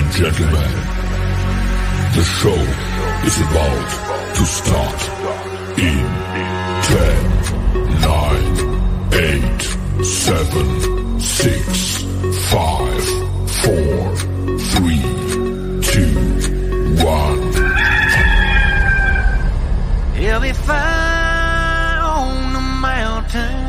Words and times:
And 0.00 0.12
gentlemen, 0.12 0.72
the 2.16 2.22
show 2.22 2.60
is 3.26 3.36
about 3.40 3.88
to 4.34 4.44
start 4.46 5.00
in 5.78 6.06
10, 6.88 7.30
9, 8.00 8.60
8, 9.12 9.62
7, 10.04 11.20
6, 11.20 12.02
5, 12.50 13.04
4, 13.50 14.16
3, 14.58 15.02
2, 15.82 16.04
1. 17.04 17.52
He'll 20.14 20.40
be 20.40 20.52
fine 20.52 21.98
on 21.98 22.52
the 22.54 22.60
mountain. 22.80 23.68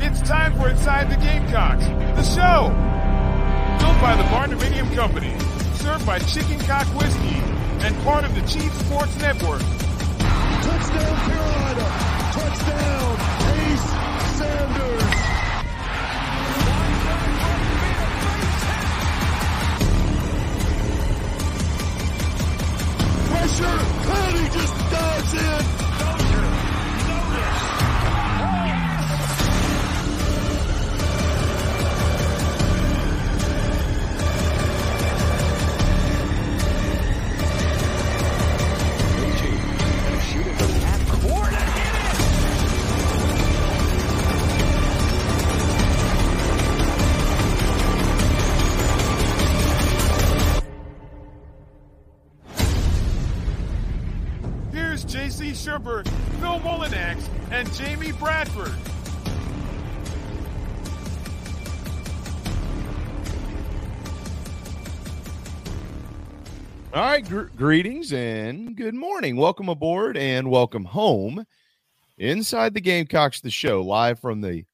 It's 0.00 0.20
time 0.22 0.52
for 0.56 0.68
Inside 0.70 1.10
the 1.10 1.16
Gamecocks, 1.16 1.86
the 2.16 2.22
show. 2.22 2.90
By 4.00 4.16
the 4.16 4.22
Barndominium 4.24 4.94
Company, 4.94 5.34
served 5.74 6.06
by 6.06 6.18
Chicken 6.20 6.58
Cock 6.60 6.86
Whiskey, 6.98 7.36
and 7.84 7.94
part 8.02 8.24
of 8.24 8.34
the 8.34 8.40
Chief 8.48 8.72
Sports 8.86 9.14
Network. 9.18 9.60
Touchdown 9.60 11.16
Carolina! 11.28 11.86
Touchdown 12.32 13.16
Ace 13.60 13.90
Sanders! 14.38 15.04
Pressure! 23.28 23.78
Clowney 24.06 24.46
just 24.54 24.74
dives 24.90 25.34
in! 25.34 25.89
J.C. 55.60 55.72
Phil 55.72 56.58
Mullinax, 56.60 57.28
and 57.50 57.70
Jamie 57.74 58.12
Bradford. 58.12 58.72
All 66.94 67.02
right, 67.02 67.28
gr- 67.28 67.42
greetings 67.58 68.14
and 68.14 68.74
good 68.74 68.94
morning. 68.94 69.36
Welcome 69.36 69.68
aboard 69.68 70.16
and 70.16 70.50
welcome 70.50 70.86
home. 70.86 71.44
Inside 72.16 72.72
the 72.72 72.80
Gamecocks, 72.80 73.42
the 73.42 73.50
show 73.50 73.82
live 73.82 74.18
from 74.18 74.40
the. 74.40 74.64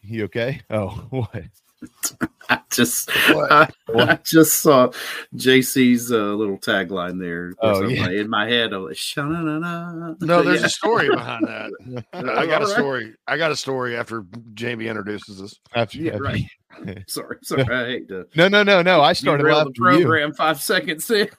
You 0.00 0.24
okay? 0.26 0.60
Oh, 0.70 0.90
what? 1.10 1.42
I 2.48 2.60
just 2.70 3.10
I, 3.12 3.68
I 3.96 4.18
just 4.24 4.60
saw 4.60 4.90
JC's 5.34 6.12
uh, 6.12 6.34
little 6.34 6.58
tagline 6.58 7.18
there. 7.20 7.52
Oh, 7.60 7.86
yeah. 7.88 8.02
like, 8.02 8.12
in 8.12 8.30
my 8.30 8.48
head. 8.48 8.72
I 8.72 8.76
was 8.78 8.96
sha-na-na-na. 8.98 10.14
No, 10.20 10.42
there's 10.42 10.60
Yeah. 10.60 10.66
a 10.66 10.70
story 10.70 11.08
behind 11.08 11.44
that. 11.48 12.04
I 12.12 12.46
got 12.46 12.62
a 12.62 12.68
story. 12.68 13.14
I 13.26 13.36
got 13.36 13.50
a 13.50 13.56
story 13.56 13.96
after 13.96 14.24
Jamie 14.54 14.86
introduces 14.86 15.42
us. 15.42 15.58
After, 15.74 15.98
Yeah, 15.98 16.12
after- 16.12 16.22
right. 16.24 16.44
Sorry, 17.08 17.38
sorry. 17.42 17.62
I 17.62 17.86
hate 17.86 18.08
to 18.08 18.26
No, 18.36 18.48
no, 18.48 18.62
no, 18.62 18.82
no. 18.82 19.00
I 19.00 19.14
started 19.14 19.44
laughing 19.46 19.72
the 19.78 19.88
at 19.88 19.94
you. 19.94 20.02
program 20.04 20.34
five 20.34 20.60
seconds 20.60 21.08
in. 21.10 21.30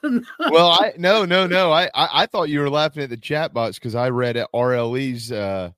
Well, 0.50 0.70
I 0.70 0.94
no, 0.98 1.24
no, 1.24 1.46
no. 1.46 1.70
I, 1.70 1.84
I 1.94 2.08
I 2.22 2.26
thought 2.26 2.48
you 2.48 2.58
were 2.58 2.68
laughing 2.70 3.04
at 3.04 3.10
the 3.10 3.16
chat 3.16 3.54
box 3.54 3.78
because 3.78 3.94
I 3.94 4.08
read 4.10 4.36
at 4.36 4.48
RLE's 4.52 5.30
uh 5.30 5.70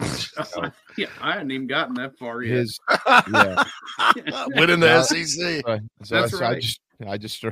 yeah, 0.98 1.06
I 1.20 1.32
hadn't 1.32 1.50
even 1.50 1.66
gotten 1.66 1.94
that 1.94 2.16
far 2.18 2.42
yet. 2.42 2.56
his 2.56 2.78
yeah. 3.08 3.64
Winning 4.54 4.80
the 4.80 5.02
SEC. 5.02 5.26
So, 5.26 5.78
so 6.02 6.20
That's 6.20 6.34
I, 6.34 6.38
so 6.38 6.44
I 6.44 6.54
just 6.60 6.80
I 7.06 7.18
just 7.18 7.44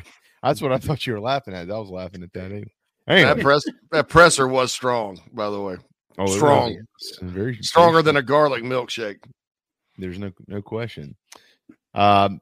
that's 0.43 0.63
what 0.63 0.73
I 0.73 0.79
thought 0.79 1.07
you 1.07 1.13
were 1.13 1.21
laughing 1.21 1.55
at. 1.55 1.71
I 1.71 1.79
was 1.79 1.91
laughing 1.91 2.23
at 2.23 2.33
that. 2.33 2.47
Anyway. 2.47 2.65
That 3.07 3.41
press 3.41 3.65
that 3.91 4.09
presser 4.09 4.47
was 4.47 4.73
strong, 4.73 5.21
by 5.33 5.51
the 5.51 5.61
way. 5.61 5.77
oh, 6.19 6.27
strong. 6.27 6.77
really 7.21 7.33
very 7.33 7.59
Stronger 7.63 7.95
very 7.95 8.05
than 8.05 8.17
a 8.17 8.23
garlic 8.23 8.63
milkshake. 8.63 9.19
There's 9.99 10.19
no 10.19 10.31
no 10.47 10.63
question. 10.63 11.17
Um, 11.95 12.41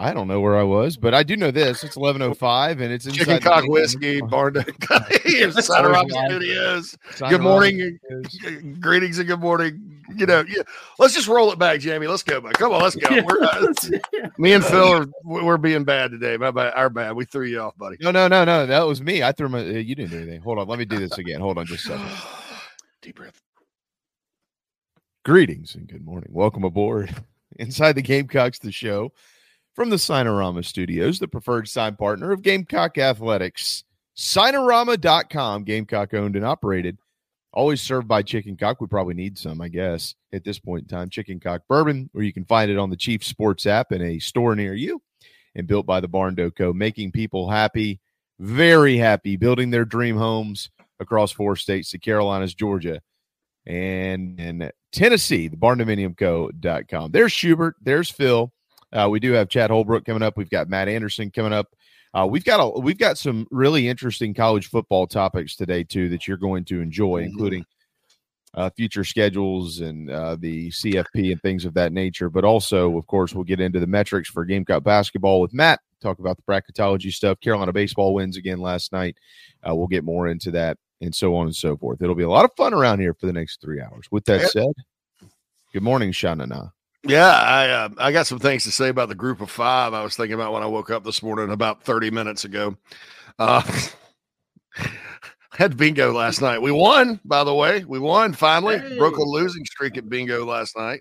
I 0.00 0.14
don't 0.14 0.28
know 0.28 0.40
where 0.40 0.56
I 0.56 0.62
was, 0.62 0.96
but 0.96 1.12
I 1.12 1.24
do 1.24 1.36
know 1.36 1.50
this. 1.50 1.82
It's 1.82 1.96
eleven 1.96 2.22
oh 2.22 2.32
five, 2.32 2.80
and 2.80 2.92
it's 2.92 3.04
inside 3.04 3.18
Chicken 3.18 3.40
cock 3.40 3.62
Game- 3.62 3.72
whiskey, 3.72 4.20
barn 4.30 4.54
Cider 5.60 5.88
Rock 5.88 6.06
Studios. 6.08 6.96
Sign 7.16 7.30
Good 7.30 7.40
off. 7.40 7.44
morning. 7.44 7.98
Greetings 8.78 9.18
and 9.18 9.26
good 9.26 9.40
morning. 9.40 10.00
You 10.14 10.26
know, 10.26 10.44
yeah. 10.48 10.62
Let's 11.00 11.14
just 11.14 11.26
roll 11.26 11.50
it 11.50 11.58
back, 11.58 11.80
Jamie. 11.80 12.06
Let's 12.06 12.22
go, 12.22 12.40
man. 12.40 12.52
Come 12.52 12.72
on, 12.72 12.80
let's 12.80 12.94
go. 12.94 13.08
We're, 13.10 13.42
uh, 13.42 13.72
me 14.38 14.52
and 14.52 14.64
Phil 14.64 14.88
are 14.88 15.06
we're 15.24 15.56
being 15.56 15.82
bad 15.82 16.12
today. 16.12 16.36
My 16.36 16.52
bad. 16.52 16.74
Our 16.74 16.90
bad. 16.90 17.16
We 17.16 17.24
threw 17.24 17.46
you 17.46 17.60
off, 17.60 17.76
buddy. 17.76 17.96
No, 18.00 18.12
no, 18.12 18.28
no, 18.28 18.44
no. 18.44 18.66
That 18.66 18.82
was 18.82 19.02
me. 19.02 19.24
I 19.24 19.32
threw 19.32 19.48
my. 19.48 19.58
Uh, 19.58 19.64
you 19.64 19.96
didn't 19.96 20.12
do 20.12 20.18
anything. 20.18 20.42
Hold 20.42 20.60
on. 20.60 20.68
Let 20.68 20.78
me 20.78 20.84
do 20.84 20.98
this 20.98 21.18
again. 21.18 21.40
Hold 21.40 21.58
on, 21.58 21.66
just 21.66 21.86
a 21.86 21.88
second. 21.88 22.06
Deep 23.02 23.16
breath. 23.16 23.42
Greetings 25.24 25.74
and 25.74 25.88
good 25.88 26.04
morning. 26.04 26.30
Welcome 26.32 26.62
aboard 26.62 27.12
inside 27.58 27.94
the 27.94 28.02
Gamecocks, 28.02 28.60
the 28.60 28.70
show 28.70 29.12
from 29.78 29.90
the 29.90 29.96
Signarama 29.96 30.64
Studios, 30.64 31.20
the 31.20 31.28
preferred 31.28 31.68
sign 31.68 31.94
partner 31.94 32.32
of 32.32 32.42
Gamecock 32.42 32.98
Athletics. 32.98 33.84
Signarama.com, 34.16 35.62
Gamecock 35.62 36.14
owned 36.14 36.34
and 36.34 36.44
operated. 36.44 36.98
Always 37.52 37.80
served 37.80 38.08
by 38.08 38.22
Chicken 38.22 38.56
Cock. 38.56 38.80
We 38.80 38.88
probably 38.88 39.14
need 39.14 39.38
some, 39.38 39.60
I 39.60 39.68
guess, 39.68 40.16
at 40.32 40.42
this 40.42 40.58
point 40.58 40.82
in 40.82 40.88
time. 40.88 41.10
Chicken 41.10 41.38
Cock 41.38 41.62
Bourbon, 41.68 42.10
or 42.12 42.24
you 42.24 42.32
can 42.32 42.44
find 42.44 42.72
it 42.72 42.76
on 42.76 42.90
the 42.90 42.96
Chief 42.96 43.22
Sports 43.22 43.66
app 43.66 43.92
in 43.92 44.02
a 44.02 44.18
store 44.18 44.56
near 44.56 44.74
you. 44.74 45.00
And 45.54 45.68
built 45.68 45.86
by 45.86 46.00
the 46.00 46.08
Barn 46.08 46.34
Co., 46.34 46.72
making 46.72 47.12
people 47.12 47.48
happy, 47.48 48.00
very 48.40 48.96
happy, 48.96 49.36
building 49.36 49.70
their 49.70 49.84
dream 49.84 50.16
homes 50.16 50.70
across 50.98 51.30
four 51.30 51.54
states 51.54 51.92
the 51.92 51.98
Carolinas, 52.00 52.52
Georgia, 52.52 53.00
and 53.64 54.72
Tennessee, 54.90 55.46
the 55.46 55.56
barndominiumco.com. 55.56 57.12
There's 57.12 57.32
Schubert, 57.32 57.76
there's 57.80 58.10
Phil. 58.10 58.52
Uh, 58.92 59.08
we 59.10 59.20
do 59.20 59.32
have 59.32 59.48
Chad 59.48 59.70
Holbrook 59.70 60.04
coming 60.04 60.22
up. 60.22 60.36
We've 60.36 60.50
got 60.50 60.68
Matt 60.68 60.88
Anderson 60.88 61.30
coming 61.30 61.52
up. 61.52 61.68
Uh, 62.14 62.26
we've 62.26 62.44
got 62.44 62.58
a 62.58 62.80
we've 62.80 62.98
got 62.98 63.18
some 63.18 63.46
really 63.50 63.88
interesting 63.88 64.32
college 64.32 64.68
football 64.68 65.06
topics 65.06 65.56
today 65.56 65.84
too 65.84 66.08
that 66.08 66.26
you're 66.26 66.38
going 66.38 66.64
to 66.64 66.80
enjoy, 66.80 67.18
including 67.18 67.64
uh, 68.54 68.70
future 68.70 69.04
schedules 69.04 69.80
and 69.80 70.10
uh, 70.10 70.36
the 70.38 70.68
CFP 70.70 71.32
and 71.32 71.42
things 71.42 71.64
of 71.64 71.74
that 71.74 71.92
nature. 71.92 72.30
But 72.30 72.44
also, 72.44 72.96
of 72.96 73.06
course, 73.06 73.34
we'll 73.34 73.44
get 73.44 73.60
into 73.60 73.78
the 73.78 73.86
metrics 73.86 74.28
for 74.28 74.44
Gamecock 74.44 74.84
basketball 74.84 75.40
with 75.40 75.52
Matt. 75.52 75.80
Talk 76.00 76.18
about 76.18 76.36
the 76.36 76.42
bracketology 76.42 77.12
stuff. 77.12 77.40
Carolina 77.40 77.72
baseball 77.72 78.14
wins 78.14 78.36
again 78.36 78.58
last 78.58 78.92
night. 78.92 79.16
Uh, 79.68 79.74
we'll 79.74 79.86
get 79.86 80.04
more 80.04 80.28
into 80.28 80.50
that 80.52 80.78
and 81.00 81.14
so 81.14 81.34
on 81.36 81.46
and 81.46 81.54
so 81.54 81.76
forth. 81.76 82.02
It'll 82.02 82.14
be 82.14 82.24
a 82.24 82.30
lot 82.30 82.44
of 82.44 82.50
fun 82.56 82.72
around 82.72 83.00
here 83.00 83.14
for 83.14 83.26
the 83.26 83.32
next 83.32 83.60
three 83.60 83.80
hours. 83.80 84.06
With 84.10 84.24
that 84.26 84.50
said, 84.50 84.72
good 85.72 85.82
morning, 85.82 86.12
Shanana. 86.12 86.72
Yeah, 87.08 87.30
I 87.30 87.68
uh, 87.70 87.88
I 87.96 88.12
got 88.12 88.26
some 88.26 88.38
things 88.38 88.64
to 88.64 88.70
say 88.70 88.90
about 88.90 89.08
the 89.08 89.14
group 89.14 89.40
of 89.40 89.50
five. 89.50 89.94
I 89.94 90.02
was 90.02 90.14
thinking 90.14 90.34
about 90.34 90.52
when 90.52 90.62
I 90.62 90.66
woke 90.66 90.90
up 90.90 91.04
this 91.04 91.22
morning 91.22 91.50
about 91.50 91.82
30 91.82 92.10
minutes 92.10 92.44
ago. 92.44 92.76
Uh, 93.38 93.62
had 95.52 95.76
bingo 95.76 96.12
last 96.12 96.42
night. 96.42 96.60
We 96.60 96.70
won, 96.70 97.18
by 97.24 97.44
the 97.44 97.54
way. 97.54 97.84
We 97.84 97.98
won 97.98 98.34
finally. 98.34 98.78
Hey. 98.78 98.98
Broke 98.98 99.16
a 99.16 99.22
losing 99.22 99.64
streak 99.64 99.96
at 99.96 100.08
bingo 100.08 100.44
last 100.44 100.76
night. 100.76 101.00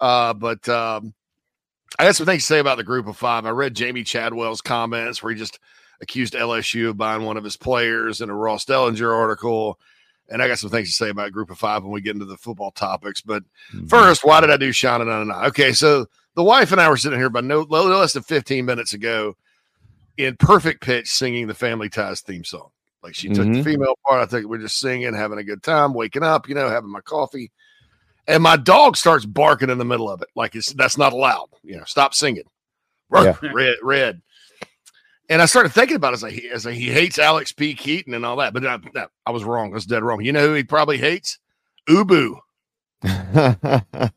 Uh, 0.00 0.32
but 0.32 0.66
um, 0.68 1.12
I 1.98 2.04
got 2.04 2.14
some 2.16 2.26
things 2.26 2.42
to 2.42 2.46
say 2.46 2.58
about 2.60 2.78
the 2.78 2.84
group 2.84 3.08
of 3.08 3.16
five. 3.16 3.44
I 3.44 3.50
read 3.50 3.74
Jamey 3.74 4.06
Chadwell's 4.06 4.60
comments 4.60 5.22
where 5.22 5.32
he 5.32 5.38
just 5.38 5.58
accused 6.00 6.34
LSU 6.34 6.90
of 6.90 6.96
buying 6.96 7.24
one 7.24 7.36
of 7.36 7.44
his 7.44 7.56
players 7.56 8.20
in 8.20 8.30
a 8.30 8.34
Ross 8.34 8.64
Dellenger 8.64 9.12
article. 9.12 9.78
And 10.28 10.42
I 10.42 10.48
got 10.48 10.58
some 10.58 10.70
things 10.70 10.88
to 10.88 10.94
say 10.94 11.10
about 11.10 11.32
group 11.32 11.50
of 11.50 11.58
five 11.58 11.82
when 11.82 11.92
we 11.92 12.00
get 12.00 12.14
into 12.14 12.24
the 12.24 12.36
football 12.36 12.70
topics. 12.70 13.20
But 13.20 13.42
mm-hmm. 13.72 13.86
first, 13.86 14.24
why 14.24 14.40
did 14.40 14.50
I 14.50 14.56
do 14.56 14.72
Sean 14.72 15.06
and 15.06 15.32
I? 15.32 15.46
Okay, 15.46 15.72
so 15.72 16.06
the 16.34 16.42
wife 16.42 16.72
and 16.72 16.80
I 16.80 16.88
were 16.88 16.96
sitting 16.96 17.18
here 17.18 17.26
about 17.26 17.44
no, 17.44 17.66
no 17.68 17.84
less 17.84 18.14
than 18.14 18.22
15 18.22 18.64
minutes 18.64 18.94
ago 18.94 19.36
in 20.16 20.36
perfect 20.36 20.82
pitch 20.82 21.08
singing 21.08 21.46
the 21.46 21.54
Family 21.54 21.88
Ties 21.88 22.20
theme 22.20 22.44
song. 22.44 22.70
Like 23.02 23.14
she 23.14 23.28
took 23.28 23.46
mm-hmm. 23.46 23.54
the 23.54 23.64
female 23.64 23.98
part. 24.06 24.22
I 24.22 24.26
think 24.26 24.46
we're 24.46 24.58
just 24.58 24.78
singing, 24.78 25.12
having 25.12 25.38
a 25.38 25.44
good 25.44 25.62
time, 25.62 25.92
waking 25.92 26.22
up, 26.22 26.48
you 26.48 26.54
know, 26.54 26.68
having 26.68 26.90
my 26.90 27.00
coffee. 27.00 27.50
And 28.28 28.42
my 28.42 28.56
dog 28.56 28.96
starts 28.96 29.26
barking 29.26 29.70
in 29.70 29.78
the 29.78 29.84
middle 29.84 30.08
of 30.08 30.22
it. 30.22 30.28
Like 30.36 30.54
it's 30.54 30.72
that's 30.74 30.96
not 30.96 31.12
allowed. 31.12 31.48
You 31.64 31.78
know, 31.78 31.84
stop 31.84 32.14
singing. 32.14 32.44
Yeah. 33.42 33.50
Red, 33.52 33.76
red. 33.82 34.22
And 35.28 35.40
I 35.40 35.46
started 35.46 35.72
thinking 35.72 35.96
about 35.96 36.12
it 36.12 36.16
as, 36.16 36.24
I, 36.24 36.30
as 36.52 36.66
I, 36.66 36.72
he 36.72 36.90
hates 36.90 37.18
Alex 37.18 37.52
P. 37.52 37.74
Keaton 37.74 38.14
and 38.14 38.26
all 38.26 38.36
that, 38.36 38.52
but 38.52 38.66
I, 38.66 38.78
I 39.24 39.30
was 39.30 39.44
wrong. 39.44 39.70
I 39.70 39.74
was 39.74 39.86
dead 39.86 40.02
wrong. 40.02 40.22
You 40.22 40.32
know 40.32 40.48
who 40.48 40.54
he 40.54 40.64
probably 40.64 40.98
hates? 40.98 41.38
Ubu. 41.88 42.38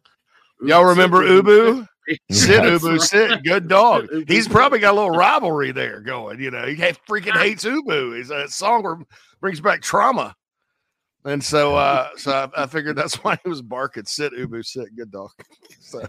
Y'all 0.62 0.86
remember 0.86 1.22
Ubu? 1.22 1.88
Sit, 2.32 2.62
Ubu, 2.62 3.00
sit. 3.02 3.44
Good 3.44 3.68
dog. 3.68 4.08
He's 4.28 4.48
probably 4.48 4.80
got 4.80 4.94
a 4.94 4.98
little 4.98 5.12
rivalry 5.12 5.72
there 5.72 6.02
going. 6.02 6.40
You 6.40 6.52
know, 6.52 6.66
he 6.66 6.76
freaking 6.76 7.38
hates 7.38 7.66
Ubu. 7.66 8.18
He's 8.18 8.30
a 8.30 8.48
song 8.48 9.06
brings 9.42 9.60
back 9.60 9.82
trauma. 9.82 10.36
And 11.24 11.44
so, 11.44 11.76
uh, 11.76 12.10
so 12.18 12.32
I, 12.32 12.64
I, 12.64 12.68
figured 12.68 12.96
that's 12.96 13.16
why 13.24 13.38
he 13.44 13.50
was 13.50 13.62
barking. 13.62 14.06
Sit, 14.06 14.34
Ubu, 14.34 14.64
sit. 14.64 14.96
Good 14.96 15.12
dog. 15.12 15.32
so 15.80 16.04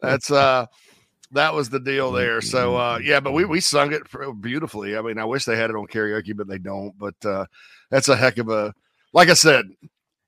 that's 0.00 0.30
uh, 0.30 0.66
that 1.32 1.54
was 1.54 1.70
the 1.70 1.80
deal 1.80 2.12
there. 2.12 2.40
So 2.40 2.76
uh, 2.76 2.98
yeah, 3.02 3.20
but 3.20 3.32
we 3.32 3.44
we 3.44 3.60
sung 3.60 3.92
it 3.92 4.02
beautifully. 4.40 4.96
I 4.96 5.02
mean, 5.02 5.18
I 5.18 5.24
wish 5.24 5.44
they 5.44 5.56
had 5.56 5.70
it 5.70 5.76
on 5.76 5.86
karaoke, 5.86 6.36
but 6.36 6.48
they 6.48 6.58
don't. 6.58 6.96
But 6.98 7.24
uh, 7.24 7.46
that's 7.90 8.08
a 8.08 8.16
heck 8.16 8.38
of 8.38 8.48
a. 8.48 8.74
Like 9.12 9.28
I 9.28 9.34
said, 9.34 9.66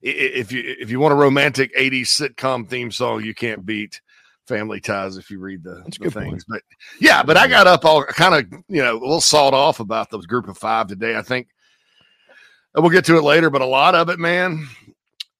if 0.00 0.52
you 0.52 0.62
if 0.78 0.90
you 0.90 1.00
want 1.00 1.12
a 1.12 1.16
romantic 1.16 1.75
'80s 1.76 2.06
sitcom 2.06 2.69
theme 2.69 2.90
song, 2.90 3.25
you 3.25 3.34
can't 3.34 3.64
beat 3.64 4.00
Family 4.46 4.81
Ties 4.81 5.16
if 5.16 5.31
you 5.31 5.38
read 5.38 5.62
the, 5.62 5.82
the 6.00 6.10
things. 6.10 6.44
Point. 6.44 6.44
But 6.49 6.62
yeah, 7.00 7.22
but 7.22 7.37
I 7.37 7.49
got 7.49 7.66
up 7.66 7.84
all 7.84 8.04
kind 8.04 8.34
of 8.34 8.64
you 8.69 8.82
know 8.82 8.94
a 8.96 9.00
little 9.00 9.20
sawed 9.20 9.54
off 9.54 9.81
about 9.81 10.10
those 10.10 10.26
group 10.26 10.49
of 10.49 10.58
five 10.58 10.88
today. 10.88 11.16
I 11.16 11.22
think 11.22 11.49
we'll 12.75 12.90
get 12.90 13.04
to 13.06 13.16
it 13.16 13.22
later, 13.22 13.50
but 13.50 13.62
a 13.62 13.66
lot 13.66 13.94
of 13.94 14.08
it, 14.08 14.19
man, 14.19 14.69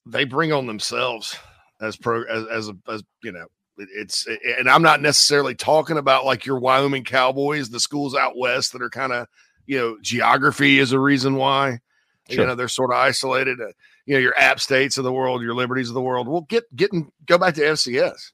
they 0.07 0.25
bring 0.25 0.53
on 0.53 0.67
themselves 0.67 1.37
as 1.81 1.97
pro 1.97 2.25
as 2.25 2.47
as, 2.47 2.71
as 2.89 3.03
you 3.23 3.33
know 3.33 3.47
it's 3.79 4.27
and 4.59 4.69
I'm 4.69 4.83
not 4.83 5.01
necessarily 5.01 5.55
talking 5.55 5.99
about 5.99 6.25
like 6.25 6.47
your 6.47 6.59
Wyoming 6.59 7.05
Cowboys, 7.05 7.71
the 7.71 7.81
schools 7.81 8.15
out 8.15 8.37
west 8.37 8.73
that 8.73 8.83
are 8.83 8.91
kind 8.91 9.13
of 9.13 9.27
you 9.67 9.79
know 9.79 9.97
geography 10.03 10.79
is 10.79 10.93
a 10.93 10.99
reason 10.99 11.37
why 11.37 11.81
sure. 12.29 12.43
you 12.43 12.47
know 12.47 12.55
they're 12.55 12.69
sort 12.69 12.91
of 12.91 12.97
isolated. 12.97 13.61
Uh, 13.61 13.73
you 14.07 14.15
know 14.15 14.21
your 14.21 14.37
App 14.37 14.61
States 14.61 14.99
of 14.99 15.05
the 15.05 15.13
world, 15.13 15.43
your 15.43 15.55
Liberties 15.55 15.89
of 15.89 15.95
the 15.95 16.03
world. 16.03 16.29
Well, 16.29 16.43
get 16.43 16.65
getting 16.75 17.11
go 17.27 17.39
back 17.39 17.55
to 17.55 17.63
FCS. 17.63 18.33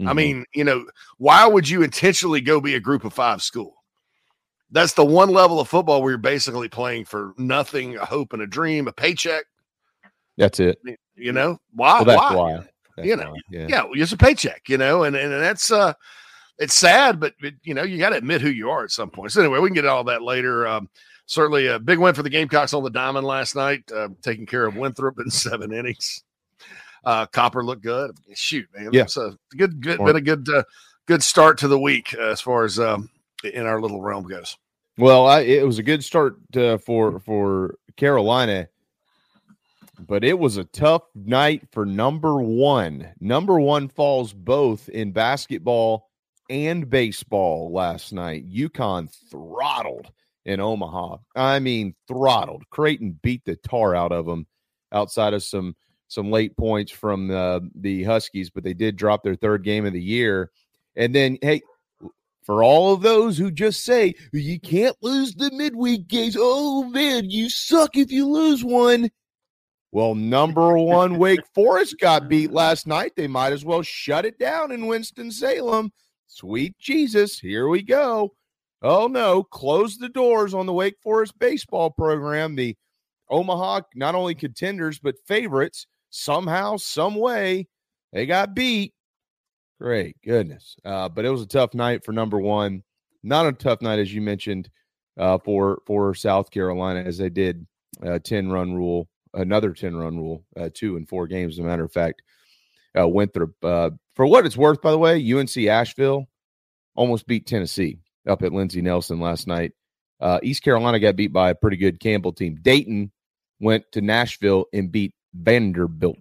Mm-hmm. 0.00 0.08
I 0.08 0.12
mean, 0.12 0.44
you 0.54 0.64
know, 0.64 0.86
why 1.18 1.46
would 1.46 1.68
you 1.68 1.82
intentionally 1.82 2.40
go 2.40 2.60
be 2.60 2.74
a 2.74 2.80
Group 2.80 3.04
of 3.04 3.12
Five 3.12 3.42
school? 3.42 3.74
That's 4.70 4.94
the 4.94 5.04
one 5.04 5.30
level 5.30 5.60
of 5.60 5.68
football 5.68 6.02
where 6.02 6.10
you're 6.10 6.18
basically 6.18 6.68
playing 6.68 7.04
for 7.04 7.32
nothing, 7.38 7.96
a 7.96 8.04
hope 8.04 8.32
and 8.32 8.42
a 8.42 8.46
dream, 8.46 8.88
a 8.88 8.92
paycheck. 8.92 9.44
That's 10.36 10.60
it. 10.60 10.78
You 11.14 11.32
know 11.32 11.58
why? 11.72 12.02
Well, 12.02 12.04
that's 12.04 12.34
why. 12.34 12.34
why 12.34 12.68
you 13.02 13.16
know, 13.16 13.34
yeah. 13.50 13.66
yeah, 13.68 13.84
it's 13.92 14.12
a 14.12 14.16
paycheck, 14.16 14.68
you 14.68 14.78
know, 14.78 15.04
and, 15.04 15.16
and 15.16 15.32
that's 15.32 15.70
uh 15.70 15.92
it's 16.58 16.74
sad, 16.74 17.20
but, 17.20 17.34
but 17.40 17.54
you 17.62 17.74
know, 17.74 17.82
you 17.82 17.98
got 17.98 18.10
to 18.10 18.16
admit 18.16 18.40
who 18.40 18.48
you 18.48 18.70
are 18.70 18.84
at 18.84 18.90
some 18.90 19.10
point. 19.10 19.32
So 19.32 19.40
anyway, 19.40 19.58
we 19.58 19.68
can 19.68 19.74
get 19.74 19.86
all 19.86 20.04
that 20.04 20.22
later. 20.22 20.66
Um, 20.66 20.88
certainly 21.26 21.66
a 21.66 21.78
big 21.78 21.98
win 21.98 22.14
for 22.14 22.22
the 22.22 22.30
Gamecocks 22.30 22.72
on 22.72 22.82
the 22.82 22.90
diamond 22.90 23.26
last 23.26 23.54
night, 23.54 23.82
uh, 23.94 24.08
taking 24.22 24.46
care 24.46 24.64
of 24.64 24.76
Winthrop 24.76 25.18
in 25.18 25.30
seven 25.30 25.72
innings. 25.72 26.22
Uh, 27.04 27.26
Copper 27.26 27.64
looked 27.64 27.82
good. 27.82 28.16
Shoot, 28.34 28.68
man, 28.74 28.90
yeah, 28.92 29.02
it's 29.02 29.16
a 29.16 29.36
good, 29.56 29.80
good, 29.80 29.98
been 29.98 30.16
a 30.16 30.20
good, 30.20 30.48
uh, 30.48 30.64
good 31.06 31.22
start 31.22 31.58
to 31.58 31.68
the 31.68 31.78
week 31.78 32.14
uh, 32.18 32.30
as 32.30 32.40
far 32.40 32.64
as 32.64 32.80
um, 32.80 33.10
in 33.44 33.64
our 33.66 33.80
little 33.80 34.00
realm 34.00 34.26
goes. 34.26 34.56
Well, 34.98 35.26
I, 35.26 35.40
it 35.40 35.64
was 35.64 35.78
a 35.78 35.84
good 35.84 36.02
start 36.02 36.36
uh, 36.56 36.78
for 36.78 37.20
for 37.20 37.76
Carolina 37.96 38.68
but 39.98 40.24
it 40.24 40.38
was 40.38 40.56
a 40.56 40.64
tough 40.64 41.02
night 41.14 41.66
for 41.72 41.86
number 41.86 42.40
one. 42.40 43.12
Number 43.20 43.58
one 43.60 43.88
falls 43.88 44.32
both 44.32 44.88
in 44.88 45.12
basketball 45.12 46.08
and 46.48 46.88
baseball 46.88 47.72
last 47.72 48.12
night. 48.12 48.48
UConn 48.50 49.10
throttled 49.30 50.10
in 50.44 50.60
Omaha. 50.60 51.18
I 51.34 51.58
mean, 51.58 51.94
throttled. 52.06 52.64
Creighton 52.70 53.18
beat 53.22 53.44
the 53.44 53.56
tar 53.56 53.94
out 53.94 54.12
of 54.12 54.26
them 54.26 54.46
outside 54.92 55.34
of 55.34 55.42
some 55.42 55.74
some 56.08 56.30
late 56.30 56.56
points 56.56 56.92
from 56.92 57.26
the, 57.26 57.68
the 57.74 58.04
Huskies, 58.04 58.48
but 58.48 58.62
they 58.62 58.74
did 58.74 58.94
drop 58.94 59.24
their 59.24 59.34
third 59.34 59.64
game 59.64 59.84
of 59.84 59.92
the 59.92 60.00
year. 60.00 60.52
And 60.94 61.12
then, 61.12 61.36
hey, 61.42 61.62
for 62.44 62.62
all 62.62 62.92
of 62.92 63.02
those 63.02 63.36
who 63.36 63.50
just 63.50 63.84
say 63.84 64.14
you 64.32 64.60
can't 64.60 64.96
lose 65.02 65.34
the 65.34 65.50
midweek 65.50 66.06
games, 66.06 66.36
oh 66.38 66.84
man, 66.84 67.28
you 67.28 67.50
suck 67.50 67.96
if 67.96 68.12
you 68.12 68.28
lose 68.28 68.64
one. 68.64 69.10
Well, 69.96 70.14
number 70.14 70.76
one, 70.76 71.16
Wake 71.16 71.40
Forest 71.54 71.98
got 71.98 72.28
beat 72.28 72.52
last 72.52 72.86
night. 72.86 73.12
They 73.16 73.26
might 73.26 73.54
as 73.54 73.64
well 73.64 73.80
shut 73.80 74.26
it 74.26 74.38
down 74.38 74.70
in 74.70 74.88
Winston-Salem. 74.88 75.90
Sweet 76.26 76.76
Jesus, 76.78 77.38
here 77.38 77.66
we 77.68 77.80
go. 77.80 78.34
Oh 78.82 79.06
no, 79.06 79.42
close 79.42 79.96
the 79.96 80.10
doors 80.10 80.52
on 80.52 80.66
the 80.66 80.72
Wake 80.74 80.98
Forest 81.02 81.38
baseball 81.38 81.88
program. 81.88 82.56
The 82.56 82.76
Omaha, 83.30 83.80
not 83.94 84.14
only 84.14 84.34
contenders, 84.34 84.98
but 84.98 85.14
favorites, 85.26 85.86
somehow, 86.10 86.76
some 86.76 87.14
way, 87.14 87.66
they 88.12 88.26
got 88.26 88.54
beat. 88.54 88.92
Great 89.80 90.16
goodness. 90.22 90.76
Uh, 90.84 91.08
but 91.08 91.24
it 91.24 91.30
was 91.30 91.40
a 91.40 91.46
tough 91.46 91.72
night 91.72 92.04
for 92.04 92.12
number 92.12 92.38
one. 92.38 92.82
Not 93.22 93.46
a 93.46 93.52
tough 93.52 93.80
night, 93.80 93.98
as 93.98 94.12
you 94.12 94.20
mentioned, 94.20 94.68
uh, 95.18 95.38
for 95.38 95.78
for 95.86 96.14
South 96.14 96.50
Carolina, 96.50 97.00
as 97.00 97.16
they 97.16 97.30
did 97.30 97.66
a 98.02 98.20
10 98.20 98.50
run 98.50 98.74
rule 98.74 99.08
another 99.36 99.72
10 99.72 99.96
run 99.96 100.16
rule, 100.16 100.44
uh, 100.56 100.70
two 100.72 100.96
and 100.96 101.08
four 101.08 101.26
games. 101.26 101.54
As 101.54 101.58
a 101.60 101.62
matter 101.62 101.84
of 101.84 101.92
fact, 101.92 102.22
uh, 102.98 103.06
Winthrop, 103.06 103.52
uh, 103.62 103.90
for 104.14 104.26
what 104.26 104.46
it's 104.46 104.56
worth, 104.56 104.80
by 104.80 104.90
the 104.90 104.98
way, 104.98 105.32
UNC 105.32 105.56
Asheville 105.56 106.26
almost 106.94 107.26
beat 107.26 107.46
Tennessee 107.46 107.98
up 108.26 108.42
at 108.42 108.52
Lindsey 108.52 108.82
Nelson 108.82 109.20
last 109.20 109.46
night. 109.46 109.72
Uh, 110.18 110.40
East 110.42 110.62
Carolina 110.62 110.98
got 110.98 111.16
beat 111.16 111.32
by 111.32 111.50
a 111.50 111.54
pretty 111.54 111.76
good 111.76 112.00
Campbell 112.00 112.32
team. 112.32 112.58
Dayton 112.60 113.12
went 113.60 113.84
to 113.92 114.00
Nashville 114.00 114.66
and 114.72 114.90
beat 114.90 115.14
Vanderbilt. 115.34 116.18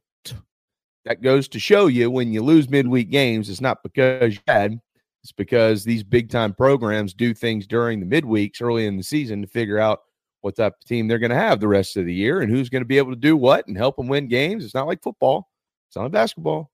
That 1.06 1.22
goes 1.22 1.48
to 1.50 1.60
show 1.60 1.88
you 1.88 2.12
when 2.12 2.34
you 2.34 2.42
lose 2.44 2.70
midweek 2.70 3.10
games, 3.10 3.50
it's 3.50 3.62
not 3.62 3.84
because 3.84 4.36
you 4.36 4.42
had, 4.48 4.80
it's 5.24 5.32
because 5.32 5.84
these 5.84 6.04
big 6.04 6.30
time 6.30 6.54
programs 6.54 7.14
do 7.14 7.34
things 7.34 7.68
during 7.68 8.00
the 8.00 8.22
midweeks 8.22 8.62
early 8.62 8.86
in 8.86 8.98
the 8.98 9.04
season 9.04 9.42
to 9.42 9.48
figure 9.48 9.80
out 9.80 10.00
what 10.46 10.56
type 10.56 10.76
of 10.80 10.88
team 10.88 11.08
they're 11.08 11.18
going 11.18 11.32
to 11.32 11.36
have 11.36 11.60
the 11.60 11.68
rest 11.68 11.98
of 11.98 12.06
the 12.06 12.14
year 12.14 12.42
and 12.42 12.52
who's 12.52 12.70
going 12.70 12.84
to 12.84 12.88
be 12.88 13.00
able 13.00 13.10
to 13.10 13.16
do 13.16 13.36
what 13.36 13.66
and 13.66 13.76
help 13.76 13.98
them 13.98 14.08
win 14.08 14.28
games. 14.28 14.64
It's 14.64 14.76
not 14.76 14.86
like 14.86 15.02
football. 15.02 15.50
It's 15.88 15.96
not 15.96 16.04
like 16.04 16.12
basketball. 16.12 16.70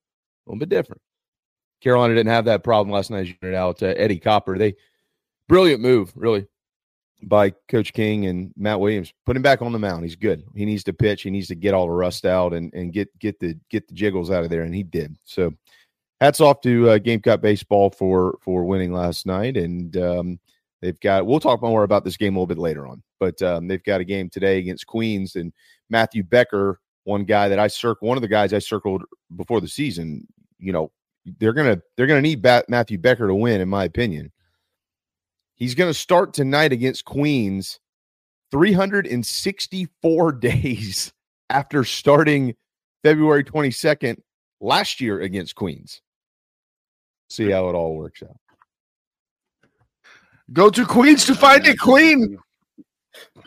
A 0.46 0.50
little 0.50 0.58
bit 0.58 0.68
different. 0.68 1.00
Carolina 1.80 2.14
didn't 2.14 2.32
have 2.32 2.44
that 2.44 2.64
problem 2.64 2.92
last 2.92 3.10
night. 3.10 3.20
As 3.20 3.28
you 3.30 3.34
pointed 3.40 3.56
out, 3.56 3.82
uh, 3.82 3.94
Eddie 3.96 4.18
Copper. 4.18 4.58
They 4.58 4.74
brilliant 5.48 5.80
move, 5.80 6.12
really, 6.14 6.46
by 7.22 7.54
Coach 7.70 7.94
King 7.94 8.26
and 8.26 8.52
Matt 8.58 8.78
Williams. 8.78 9.14
Put 9.24 9.36
him 9.36 9.42
back 9.42 9.62
on 9.62 9.72
the 9.72 9.78
mound. 9.78 10.04
He's 10.04 10.16
good. 10.16 10.44
He 10.54 10.66
needs 10.66 10.84
to 10.84 10.92
pitch. 10.92 11.22
He 11.22 11.30
needs 11.30 11.48
to 11.48 11.54
get 11.54 11.72
all 11.72 11.86
the 11.86 11.92
rust 11.92 12.26
out 12.26 12.52
and 12.52 12.74
and 12.74 12.92
get 12.92 13.18
get 13.20 13.40
the 13.40 13.56
get 13.70 13.88
the 13.88 13.94
jiggles 13.94 14.30
out 14.30 14.44
of 14.44 14.50
there, 14.50 14.64
and 14.64 14.74
he 14.74 14.82
did. 14.82 15.16
So, 15.24 15.54
hats 16.20 16.42
off 16.42 16.60
to 16.60 16.90
uh, 16.90 16.98
Gamecock 16.98 17.40
baseball 17.40 17.88
for 17.88 18.36
for 18.42 18.64
winning 18.64 18.92
last 18.92 19.24
night, 19.24 19.56
and 19.56 19.96
um, 19.96 20.38
they've 20.82 21.00
got. 21.00 21.24
We'll 21.24 21.40
talk 21.40 21.62
more 21.62 21.84
about 21.84 22.04
this 22.04 22.18
game 22.18 22.36
a 22.36 22.38
little 22.38 22.46
bit 22.46 22.58
later 22.58 22.86
on 22.86 23.02
but 23.22 23.40
um, 23.40 23.68
they've 23.68 23.84
got 23.84 24.00
a 24.00 24.04
game 24.04 24.28
today 24.28 24.58
against 24.58 24.88
Queens, 24.88 25.36
and 25.36 25.52
Matthew 25.88 26.24
Becker 26.24 26.80
one 27.04 27.22
guy 27.22 27.48
that 27.48 27.60
I 27.60 27.68
circled, 27.68 28.08
one 28.08 28.18
of 28.18 28.22
the 28.22 28.26
guys 28.26 28.52
I 28.52 28.58
circled 28.58 29.04
before 29.36 29.60
the 29.60 29.68
season. 29.68 30.26
You 30.58 30.72
know, 30.72 30.90
they're 31.38 31.52
gonna 31.52 31.80
they're 31.96 32.08
gonna 32.08 32.20
need 32.20 32.42
Bat- 32.42 32.68
Matthew 32.68 32.98
Becker 32.98 33.28
to 33.28 33.34
win, 33.34 33.60
in 33.60 33.68
my 33.68 33.84
opinion. 33.84 34.32
He's 35.54 35.76
gonna 35.76 35.94
start 35.94 36.34
tonight 36.34 36.72
against 36.72 37.04
Queens, 37.04 37.78
364 38.50 40.32
days 40.40 41.12
after 41.48 41.84
starting 41.84 42.56
February 43.04 43.44
22nd 43.44 44.16
last 44.60 45.00
year 45.00 45.20
against 45.20 45.54
Queens. 45.54 46.02
See 47.30 47.50
how 47.50 47.68
it 47.68 47.76
all 47.76 47.94
works 47.94 48.24
out. 48.24 48.36
Go 50.52 50.70
to 50.70 50.84
Queens 50.86 51.24
to 51.26 51.34
find 51.34 51.66
a 51.66 51.76
queen. 51.76 52.38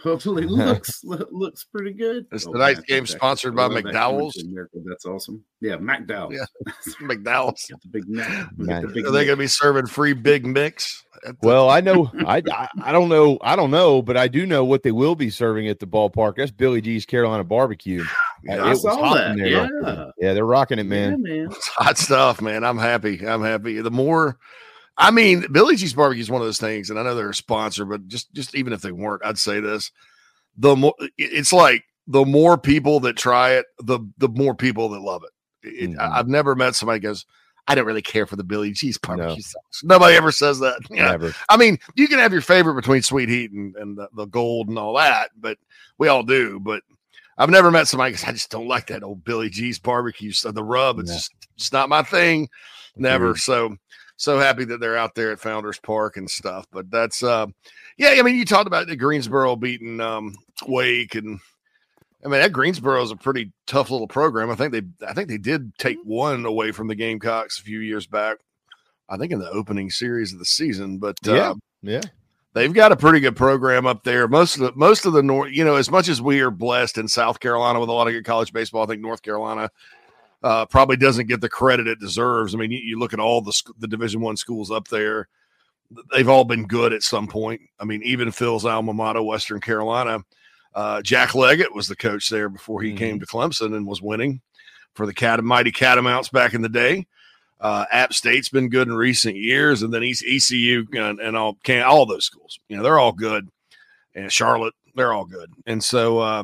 Hopefully, 0.04 0.44
looks 0.46 1.04
looks 1.04 1.64
pretty 1.66 1.92
good. 1.94 2.28
Is 2.32 2.46
Oh, 2.48 2.54
tonight's 2.54 2.80
Matthew 2.82 2.96
game 2.96 3.08
sponsored 3.08 3.56
by 3.56 3.64
love 3.64 3.74
that 3.74 3.86
McDowell's? 3.86 4.38
America. 4.44 4.78
That's 4.86 5.06
awesome. 5.06 5.44
Yeah, 5.62 5.78
McDowell's. 5.78 6.36
Yeah, 6.36 6.46
McDowell's. 7.02 7.66
Got 7.70 7.82
the 7.82 7.88
big 7.92 8.08
Mac. 8.08 8.48
We 8.58 8.66
Man. 8.66 8.82
got 8.84 8.88
the 8.90 8.94
big 8.94 9.06
Are 9.08 9.12
they 9.12 9.26
going 9.26 9.38
to 9.38 9.44
be 9.44 9.48
serving 9.48 9.88
free 9.88 10.14
Big 10.14 10.46
Mix? 10.46 11.04
Well, 11.42 11.70
I 11.72 11.82
know 11.82 12.12
I, 12.26 12.44
I 12.52 12.68
I 12.84 12.92
don't 12.92 13.10
know 13.10 13.40
I 13.42 13.56
don't 13.56 13.72
know, 13.72 14.04
but 14.04 14.16
I 14.16 14.28
do 14.28 14.46
know 14.46 14.64
what 14.64 14.84
they 14.84 14.92
will 14.92 15.16
be 15.16 15.32
serving 15.32 15.68
at 15.70 15.80
the 15.80 15.88
ballpark. 15.88 16.36
That's 16.36 16.52
Billy 16.52 16.82
G's 16.82 17.06
Carolina 17.08 17.44
Barbecue. 17.44 18.04
Yeah, 18.44 18.58
Uh, 18.64 18.68
I 18.68 18.74
saw 18.76 19.14
that. 19.16 19.32
in 19.32 19.38
there. 19.38 19.48
Yeah. 19.48 20.06
Yeah, 20.20 20.34
they're 20.34 20.46
rocking 20.46 20.78
it, 20.78 20.84
Yeah, 20.86 20.90
man. 21.10 21.22
man. 21.24 21.48
It's 21.52 21.68
hot 21.70 21.98
stuff, 21.98 22.42
man. 22.42 22.64
I'm 22.64 22.78
happy. 22.78 23.26
I'm 23.28 23.42
happy. 23.42 23.82
The 23.82 23.90
more, 23.90 24.38
I 24.98 25.12
mean, 25.12 25.46
Billy 25.52 25.76
G's 25.76 25.94
Barbecue 25.94 26.22
is 26.22 26.30
one 26.32 26.42
of 26.42 26.48
those 26.48 26.60
things, 26.60 26.90
and 26.90 26.98
I 27.00 27.04
know 27.04 27.16
they're 27.16 27.30
a 27.30 27.36
sponsor, 27.36 27.86
but 27.86 28.08
just 28.08 28.34
just 28.34 28.56
even 28.56 28.74
if 28.74 28.82
they 28.82 28.92
weren't, 28.92 29.26
I'd 29.26 29.38
say 29.38 29.60
this: 29.60 29.92
the 30.58 30.76
more 30.76 30.94
it's 31.18 31.52
like 31.54 31.84
the 32.08 32.24
more 32.26 32.58
people 32.58 33.00
that 33.02 33.18
try 33.18 33.52
it, 33.52 33.66
the 33.80 34.00
the 34.18 34.30
more 34.30 34.56
people 34.56 34.90
that 34.90 35.02
love 35.02 35.24
it. 35.24 35.68
It- 35.68 35.90
Mhm. 35.92 36.00
I- 36.00 36.20
I've 36.20 36.28
never 36.28 36.56
met 36.56 36.76
somebody 36.76 37.00
who 37.00 37.10
goes, 37.10 37.26
"I 37.68 37.76
don't 37.76 37.86
really 37.88 38.02
care 38.02 38.26
for 38.26 38.36
the 38.38 38.44
Billy 38.44 38.72
G's 38.72 38.98
barbecue 38.98 39.42
sauce." 39.42 39.82
Nobody 39.84 40.16
ever 40.16 40.32
says 40.32 40.60
that. 40.60 40.80
Yeah. 40.90 41.12
Never. 41.12 41.34
I 41.50 41.58
mean, 41.58 41.78
you 41.96 42.08
can 42.08 42.20
have 42.20 42.32
your 42.32 42.42
favorite 42.42 42.76
between 42.76 43.02
sweet 43.02 43.28
heat 43.28 43.52
and, 43.52 43.76
and 43.76 43.98
the, 43.98 44.08
the 44.16 44.26
gold 44.26 44.70
and 44.70 44.78
all 44.80 44.96
that, 44.96 45.32
but 45.38 45.58
we 45.98 46.08
all 46.08 46.24
do. 46.24 46.60
But 46.60 46.84
I've 47.38 47.50
never 47.50 47.70
met 47.72 47.88
somebody 47.90 48.12
because 48.14 48.30
I 48.30 48.32
just 48.32 48.50
don't 48.52 48.68
like 48.68 48.88
that 48.88 49.04
old 49.04 49.26
Billy 49.26 49.50
G's 49.50 49.78
barbecue 49.80 50.32
stuff. 50.32 50.54
The 50.56 50.64
rub, 50.64 51.00
it's 51.00 51.10
Yeah. 51.12 51.16
just 51.18 51.32
it's 51.58 51.72
not 51.74 51.90
my 51.90 52.02
thing. 52.04 52.48
Never. 52.96 53.32
Agreed. 53.32 53.42
So 53.42 53.76
so 54.18 54.40
happy 54.40 54.66
that 54.66 54.80
they're 54.80 54.98
out 54.98 55.16
there 55.16 55.32
at 55.32 55.40
Founders 55.40 55.80
Park 55.80 56.18
and 56.18 56.30
stuff. 56.30 56.66
But 56.72 56.90
that's 56.92 57.24
uh 57.24 57.48
yeah, 57.98 58.16
I 58.18 58.22
mean 58.22 58.36
you 58.36 58.46
talked 58.46 58.68
about 58.68 58.88
the 58.88 58.96
Greensboro 58.96 59.56
beating 59.56 60.00
um 60.00 60.36
Wake 60.68 61.16
and 61.16 61.40
I 62.24 62.28
mean 62.28 62.40
that 62.42 62.54
Greensboro 62.54 63.02
is 63.04 63.12
a 63.12 63.16
pretty 63.16 63.52
tough 63.68 63.92
little 63.92 64.08
program. 64.08 64.50
I 64.50 64.56
think 64.56 64.72
they 64.72 64.82
I 65.08 65.14
think 65.14 65.30
they 65.30 65.38
did 65.38 65.78
take 65.78 65.98
one 66.04 66.46
away 66.46 66.72
from 66.72 66.88
the 66.88 66.96
Gamecocks 66.96 67.60
a 67.60 67.64
few 67.64 67.80
years 67.80 68.08
back. 68.08 68.38
I 69.08 69.18
think 69.18 69.32
in 69.32 69.40
the 69.40 69.50
opening 69.52 69.92
series 69.92 70.34
of 70.34 70.40
the 70.40 70.46
season, 70.46 70.98
but 70.98 71.18
uh, 71.28 71.34
Yeah. 71.34 71.54
Yeah. 71.84 72.02
they've 72.54 72.74
got 72.74 72.92
a 72.92 72.96
pretty 72.98 73.20
good 73.20 73.36
program 73.36 73.86
up 73.86 74.04
there. 74.04 74.28
Most 74.28 74.56
of 74.56 74.62
the 74.62 74.72
most 74.76 75.06
of 75.06 75.14
the 75.14 75.22
north, 75.22 75.52
you 75.52 75.64
know, 75.64 75.76
as 75.76 75.92
much 75.92 76.10
as 76.10 76.22
we 76.22 76.40
are 76.40 76.50
blessed 76.50 76.98
in 76.98 77.08
South 77.08 77.40
Carolina 77.40 77.80
with 77.80 77.90
a 77.90 77.92
lot 77.92 78.08
of 78.08 78.14
good 78.14 78.26
college 78.26 78.52
baseball, 78.52 78.82
I 78.84 78.88
think 78.88 79.02
North 79.02 79.22
Carolina 79.22 79.70
uh, 80.44 80.66
probably 80.66 80.98
doesn't 80.98 81.28
get 81.28 81.42
the 81.42 81.50
credit 81.50 81.88
it 81.88 82.00
deserves. 82.00 82.54
I 82.54 82.58
mean, 82.58 82.72
you, 82.72 82.80
you 82.80 83.00
look 83.00 83.14
at 83.14 83.20
all 83.20 83.42
the 83.42 83.54
the 83.80 83.88
Division 83.88 84.22
One 84.22 84.38
schools 84.38 84.72
up 84.72 84.88
there; 84.88 85.28
they've 86.14 86.30
all 86.30 86.44
been 86.44 86.68
good 86.68 86.94
at 86.94 87.04
some 87.04 87.28
point. 87.28 87.62
I 87.80 87.86
mean, 87.86 88.02
even 88.04 88.32
Phil's 88.32 88.66
alma 88.66 88.94
mater, 88.94 89.24
Western 89.24 89.62
Carolina. 89.62 90.24
Uh, 90.74 91.02
Jack 91.02 91.36
Leggett 91.36 91.74
was 91.74 91.88
the 91.88 91.96
coach 91.96 92.30
there 92.30 92.50
before 92.50 92.82
he 92.82 92.94
came 92.94 93.18
to 93.20 93.26
Clemson 93.26 93.78
and 93.78 93.88
was 93.88 94.02
winning 94.02 94.42
for 94.94 95.06
the 95.06 95.14
Cat- 95.14 95.42
mighty 95.44 95.72
Catamounts 95.72 96.30
back 96.30 96.54
in 96.54 96.62
the 96.62 96.70
day. 96.70 97.08
Uh, 97.62 97.86
App 97.92 98.14
State's 98.14 98.50
been 98.50 98.70
good 98.70 98.88
in 98.88 98.94
recent 98.94 99.36
years, 99.36 99.82
and 99.82 99.94
then 99.94 100.04
ECU 100.04 100.86
and, 100.94 101.20
and 101.20 101.38
all 101.38 101.58
can 101.64 101.82
all 101.84 102.06
those 102.06 102.26
schools. 102.26 102.60
You 102.68 102.76
know, 102.76 102.84
they're 102.84 103.00
all 103.00 103.14
good, 103.14 103.48
and 104.14 104.32
Charlotte, 104.32 104.74
they're 104.96 105.14
all 105.14 105.26
good. 105.26 105.50
And 105.66 105.82
so, 105.82 106.20
uh, 106.20 106.44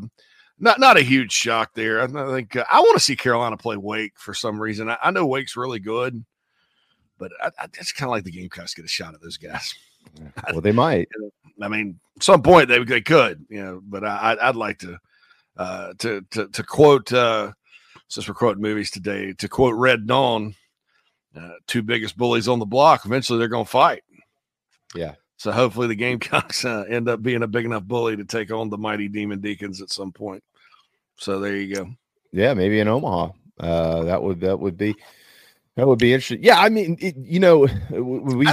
not 0.62 0.80
not 0.80 0.98
a 0.98 1.02
huge 1.02 1.32
shock 1.34 1.72
there. 1.74 2.02
I 2.02 2.08
think 2.32 2.56
uh, 2.56 2.66
I 2.72 2.80
want 2.80 2.94
to 2.94 3.04
see 3.04 3.16
Carolina 3.16 3.58
play 3.58 3.76
Wake 3.78 4.14
for 4.18 4.34
some 4.34 4.62
reason. 4.62 4.90
I, 4.90 4.98
I 5.04 5.12
know 5.12 5.26
Wake's 5.26 5.58
really 5.58 5.80
good, 5.80 6.24
but 7.18 7.32
I, 7.44 7.50
I 7.60 7.68
just 7.68 7.96
kind 7.96 8.08
of 8.08 8.12
like 8.12 8.24
the 8.24 8.32
Gamecocks 8.32 8.74
get 8.74 8.86
a 8.86 8.88
shot 8.88 9.14
at 9.14 9.22
those 9.22 9.38
guys. 9.38 9.74
Well, 10.52 10.62
they 10.62 10.72
might. 10.72 11.10
I 11.62 11.68
mean, 11.68 12.00
at 12.18 12.24
some 12.24 12.42
point 12.42 12.70
they 12.70 12.84
they 12.84 13.02
could, 13.02 13.46
you 13.50 13.62
know. 13.64 13.82
But 13.84 14.04
I, 14.06 14.32
I'd- 14.32 14.42
I'd 14.42 14.56
like 14.56 14.80
to 14.80 14.98
uh, 15.58 15.94
to 16.00 16.22
to 16.32 16.48
to 16.48 16.64
quote 16.64 17.12
uh, 17.12 17.52
since 18.08 18.28
we're 18.28 18.34
quoting 18.34 18.62
movies 18.62 18.92
today 18.92 19.34
to 19.34 19.48
quote 19.48 19.76
Red 19.76 20.08
Dawn, 20.08 20.56
uh, 21.36 21.54
two 21.68 21.82
biggest 21.82 22.18
bullies 22.18 22.48
on 22.48 22.60
the 22.60 22.66
block. 22.66 23.06
Eventually, 23.06 23.38
they're 23.40 23.48
going 23.48 23.66
to 23.66 23.70
fight. 23.72 24.04
Yeah. 24.96 25.16
So 25.38 25.52
hopefully, 25.52 25.88
the 25.88 25.96
Gamecocks 25.96 26.66
uh, 26.66 26.86
end 26.90 27.10
up 27.10 27.22
being 27.24 27.42
a 27.44 27.48
big 27.48 27.66
enough 27.66 27.84
bully 27.84 28.16
to 28.16 28.26
take 28.26 28.52
on 28.52 28.70
the 28.70 28.78
mighty 28.78 29.08
Demon 29.08 29.40
Deacons 29.42 29.82
at 29.82 29.90
some 29.92 30.12
point. 30.12 30.44
So 31.22 31.40
there 31.40 31.56
you 31.56 31.76
go. 31.76 31.88
Yeah, 32.32 32.56
maybe 32.56 32.80
in 32.80 32.88
Omaha. 32.88 33.30
Uh, 33.60 34.04
that 34.06 34.24
would 34.24 34.40
that 34.42 34.60
would 34.60 34.76
be 34.76 34.96
that 35.76 35.88
would 35.88 36.00
be 36.00 36.14
interesting. 36.14 36.44
Yeah, 36.44 36.60
I 36.60 36.70
mean, 36.70 36.98
it, 37.00 37.16
you 37.16 37.40
know, 37.40 37.68
we, 37.92 38.02
we 38.02 38.48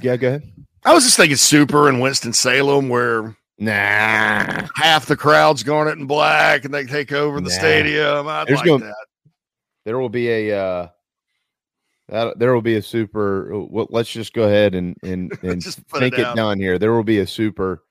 yeah, 0.00 0.16
go 0.16 0.28
ahead. 0.28 0.52
I 0.84 0.92
was 0.92 1.04
just 1.04 1.16
thinking 1.16 1.36
Super 1.36 1.88
in 1.88 2.00
Winston 2.00 2.34
Salem, 2.34 2.90
where 2.90 3.34
nah, 3.58 4.66
half 4.76 5.06
the 5.06 5.16
crowd's 5.16 5.62
garnet 5.62 5.96
and 5.96 6.06
black, 6.06 6.66
and 6.66 6.74
they 6.74 6.84
take 6.84 7.12
over 7.12 7.40
the 7.40 7.48
Nah. 7.48 7.54
stadium. 7.58 8.28
I'd 8.28 8.46
There's 8.48 8.58
like 8.58 8.66
gonna- 8.66 8.84
that. 8.84 9.06
There 9.86 9.98
will 9.98 10.10
be 10.10 10.28
a 10.28 10.58
uh, 10.58 10.88
that 12.10 12.38
there 12.38 12.52
will 12.52 12.60
be 12.60 12.76
a 12.76 12.82
super. 12.82 13.58
Well, 13.58 13.86
let's 13.88 14.10
just 14.10 14.34
go 14.34 14.42
ahead 14.42 14.74
and 14.74 14.96
and 15.02 15.32
and 15.42 15.64
think 15.64 16.18
it 16.18 16.20
it, 16.20 16.36
done 16.36 16.58
here. 16.58 16.78
There 16.78 16.92
will 16.92 17.04
be 17.04 17.20
a 17.20 17.26
super 17.26 17.84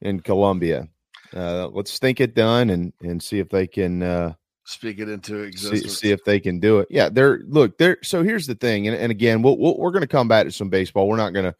in 0.00 0.18
Columbia. 0.18 0.88
Uh, 1.34 1.68
let's 1.68 1.98
think 1.98 2.20
it 2.20 2.34
done 2.34 2.70
and 2.70 2.92
and 3.02 3.22
see 3.22 3.38
if 3.38 3.48
they 3.48 3.66
can. 3.66 4.02
Uh, 4.02 4.34
Speak 4.64 4.98
it 4.98 5.08
into 5.08 5.44
see, 5.44 5.48
existence. 5.48 5.98
see 5.98 6.10
if 6.10 6.22
they 6.24 6.38
can 6.38 6.60
do 6.60 6.78
it. 6.80 6.88
Yeah, 6.90 7.08
they're 7.08 7.40
look 7.46 7.78
they're 7.78 7.96
So 8.02 8.22
here's 8.22 8.46
the 8.46 8.54
thing, 8.54 8.86
and, 8.86 8.94
and 8.94 9.10
again, 9.10 9.40
we'll, 9.40 9.56
we'll, 9.56 9.78
we're 9.78 9.92
going 9.92 10.02
to 10.02 10.06
come 10.06 10.28
back 10.28 10.44
to 10.44 10.52
some 10.52 10.68
baseball. 10.68 11.08
We're 11.08 11.16
not 11.16 11.32
going 11.32 11.46
to 11.46 11.54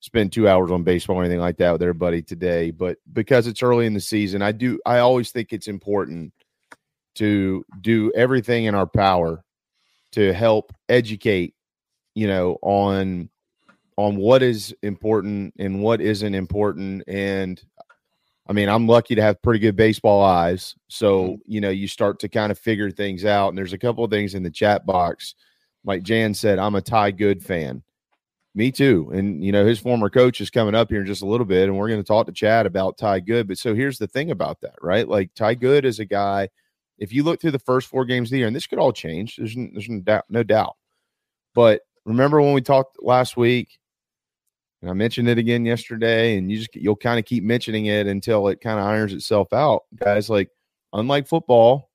spend 0.00 0.32
two 0.32 0.46
hours 0.46 0.70
on 0.70 0.82
baseball 0.82 1.16
or 1.16 1.22
anything 1.22 1.40
like 1.40 1.56
that 1.58 1.72
with 1.72 1.82
everybody 1.82 2.20
today, 2.20 2.70
but 2.70 2.98
because 3.14 3.46
it's 3.46 3.62
early 3.62 3.86
in 3.86 3.94
the 3.94 4.00
season, 4.00 4.42
I 4.42 4.52
do. 4.52 4.78
I 4.84 4.98
always 4.98 5.30
think 5.30 5.54
it's 5.54 5.68
important 5.68 6.34
to 7.14 7.64
do 7.80 8.12
everything 8.14 8.64
in 8.64 8.74
our 8.74 8.86
power 8.86 9.42
to 10.12 10.32
help 10.32 10.72
educate, 10.88 11.54
you 12.14 12.26
know, 12.26 12.58
on 12.62 13.30
on 13.96 14.16
what 14.16 14.42
is 14.42 14.74
important 14.82 15.54
and 15.58 15.82
what 15.82 16.00
isn't 16.00 16.34
important, 16.34 17.04
and 17.06 17.62
I 18.50 18.52
mean, 18.52 18.68
I'm 18.68 18.88
lucky 18.88 19.14
to 19.14 19.22
have 19.22 19.40
pretty 19.42 19.60
good 19.60 19.76
baseball 19.76 20.24
eyes. 20.24 20.74
So, 20.88 21.22
mm-hmm. 21.22 21.34
you 21.46 21.60
know, 21.60 21.70
you 21.70 21.86
start 21.86 22.18
to 22.18 22.28
kind 22.28 22.50
of 22.50 22.58
figure 22.58 22.90
things 22.90 23.24
out. 23.24 23.50
And 23.50 23.56
there's 23.56 23.72
a 23.72 23.78
couple 23.78 24.02
of 24.02 24.10
things 24.10 24.34
in 24.34 24.42
the 24.42 24.50
chat 24.50 24.84
box. 24.84 25.36
Like 25.84 26.02
Jan 26.02 26.34
said, 26.34 26.58
I'm 26.58 26.74
a 26.74 26.80
Ty 26.80 27.12
Good 27.12 27.44
fan. 27.44 27.84
Me 28.56 28.72
too. 28.72 29.08
And, 29.14 29.44
you 29.44 29.52
know, 29.52 29.64
his 29.64 29.78
former 29.78 30.10
coach 30.10 30.40
is 30.40 30.50
coming 30.50 30.74
up 30.74 30.90
here 30.90 31.02
in 31.02 31.06
just 31.06 31.22
a 31.22 31.26
little 31.26 31.46
bit. 31.46 31.68
And 31.68 31.78
we're 31.78 31.88
going 31.88 32.02
to 32.02 32.06
talk 32.06 32.26
to 32.26 32.32
Chad 32.32 32.66
about 32.66 32.98
Ty 32.98 33.20
Good. 33.20 33.46
But 33.46 33.56
so 33.56 33.72
here's 33.72 33.98
the 33.98 34.08
thing 34.08 34.32
about 34.32 34.60
that, 34.62 34.74
right? 34.82 35.06
Like 35.06 35.32
Ty 35.36 35.54
Good 35.54 35.84
is 35.84 36.00
a 36.00 36.04
guy, 36.04 36.48
if 36.98 37.12
you 37.12 37.22
look 37.22 37.40
through 37.40 37.52
the 37.52 37.60
first 37.60 37.86
four 37.86 38.04
games 38.04 38.28
of 38.28 38.32
the 38.32 38.38
year, 38.38 38.48
and 38.48 38.56
this 38.56 38.66
could 38.66 38.80
all 38.80 38.92
change, 38.92 39.36
there's, 39.36 39.54
there's 39.54 39.88
no 39.88 40.00
doubt, 40.00 40.24
no 40.28 40.42
doubt. 40.42 40.76
But 41.54 41.82
remember 42.04 42.42
when 42.42 42.54
we 42.54 42.62
talked 42.62 43.00
last 43.00 43.36
week 43.36 43.78
and 44.82 44.90
I 44.90 44.94
mentioned 44.94 45.28
it 45.28 45.38
again 45.38 45.64
yesterday, 45.66 46.36
and 46.38 46.50
you 46.50 46.58
just 46.58 46.74
you'll 46.74 46.96
kind 46.96 47.18
of 47.18 47.24
keep 47.26 47.44
mentioning 47.44 47.86
it 47.86 48.06
until 48.06 48.48
it 48.48 48.60
kind 48.60 48.78
of 48.78 48.86
irons 48.86 49.12
itself 49.12 49.52
out, 49.52 49.82
guys. 49.96 50.30
Like 50.30 50.50
unlike 50.92 51.26
football, 51.26 51.90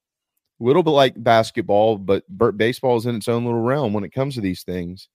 a 0.60 0.64
little 0.64 0.84
bit 0.84 0.92
like 0.92 1.22
basketball, 1.24 1.98
but 1.98 2.24
baseball 2.58 2.98
is 2.98 3.06
in 3.06 3.16
its 3.16 3.28
own 3.28 3.46
little 3.46 3.62
realm 3.62 3.94
when 3.94 4.04
it 4.04 4.14
comes 4.14 4.36
to 4.36 4.42
these 4.42 4.64
things. 4.64 5.10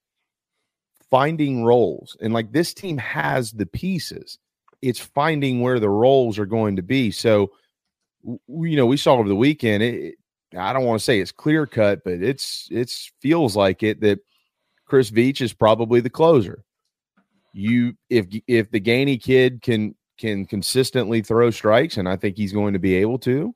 Finding 1.10 1.64
roles, 1.64 2.16
and 2.20 2.32
like 2.32 2.52
this 2.52 2.74
team 2.74 2.96
has 2.98 3.52
the 3.52 3.66
pieces. 3.66 4.38
It's 4.82 5.00
finding 5.00 5.60
where 5.60 5.80
the 5.80 5.88
roles 5.88 6.38
are 6.38 6.46
going 6.46 6.76
to 6.76 6.82
be. 6.82 7.10
So, 7.10 7.50
you 8.24 8.76
know, 8.76 8.86
we 8.86 8.96
saw 8.96 9.14
over 9.14 9.28
the 9.28 9.36
weekend. 9.36 9.82
It- 9.82 10.14
I 10.56 10.72
don't 10.72 10.84
want 10.84 10.98
to 10.98 11.04
say 11.04 11.20
it's 11.20 11.30
clear 11.30 11.64
cut, 11.64 12.02
but 12.04 12.14
it's 12.14 12.66
it's 12.72 13.12
feels 13.20 13.54
like 13.54 13.84
it 13.84 14.00
that 14.00 14.18
Chris 14.84 15.08
Veach 15.08 15.40
is 15.40 15.52
probably 15.52 16.00
the 16.00 16.10
closer 16.10 16.64
you 17.52 17.94
if 18.08 18.26
if 18.46 18.70
the 18.70 18.80
Gainey 18.80 19.22
kid 19.22 19.62
can 19.62 19.94
can 20.18 20.44
consistently 20.44 21.22
throw 21.22 21.50
strikes, 21.50 21.96
and 21.96 22.08
I 22.08 22.16
think 22.16 22.36
he's 22.36 22.52
going 22.52 22.74
to 22.74 22.78
be 22.78 22.94
able 22.96 23.18
to, 23.20 23.54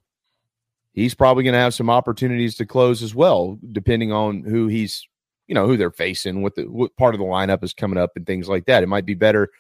he's 0.92 1.14
probably 1.14 1.44
going 1.44 1.52
to 1.52 1.58
have 1.58 1.74
some 1.74 1.90
opportunities 1.90 2.56
to 2.56 2.66
close 2.66 3.02
as 3.02 3.14
well, 3.14 3.58
depending 3.72 4.12
on 4.12 4.42
who 4.42 4.68
he's 4.68 5.06
you 5.46 5.54
know 5.54 5.66
who 5.66 5.76
they're 5.76 5.90
facing, 5.90 6.42
what 6.42 6.54
the 6.54 6.64
what 6.64 6.96
part 6.96 7.14
of 7.14 7.18
the 7.18 7.26
lineup 7.26 7.62
is 7.62 7.74
coming 7.74 7.98
up, 7.98 8.12
and 8.16 8.26
things 8.26 8.48
like 8.48 8.66
that. 8.66 8.82
It 8.82 8.88
might 8.88 9.06
be 9.06 9.14
better 9.14 9.44
if 9.44 9.50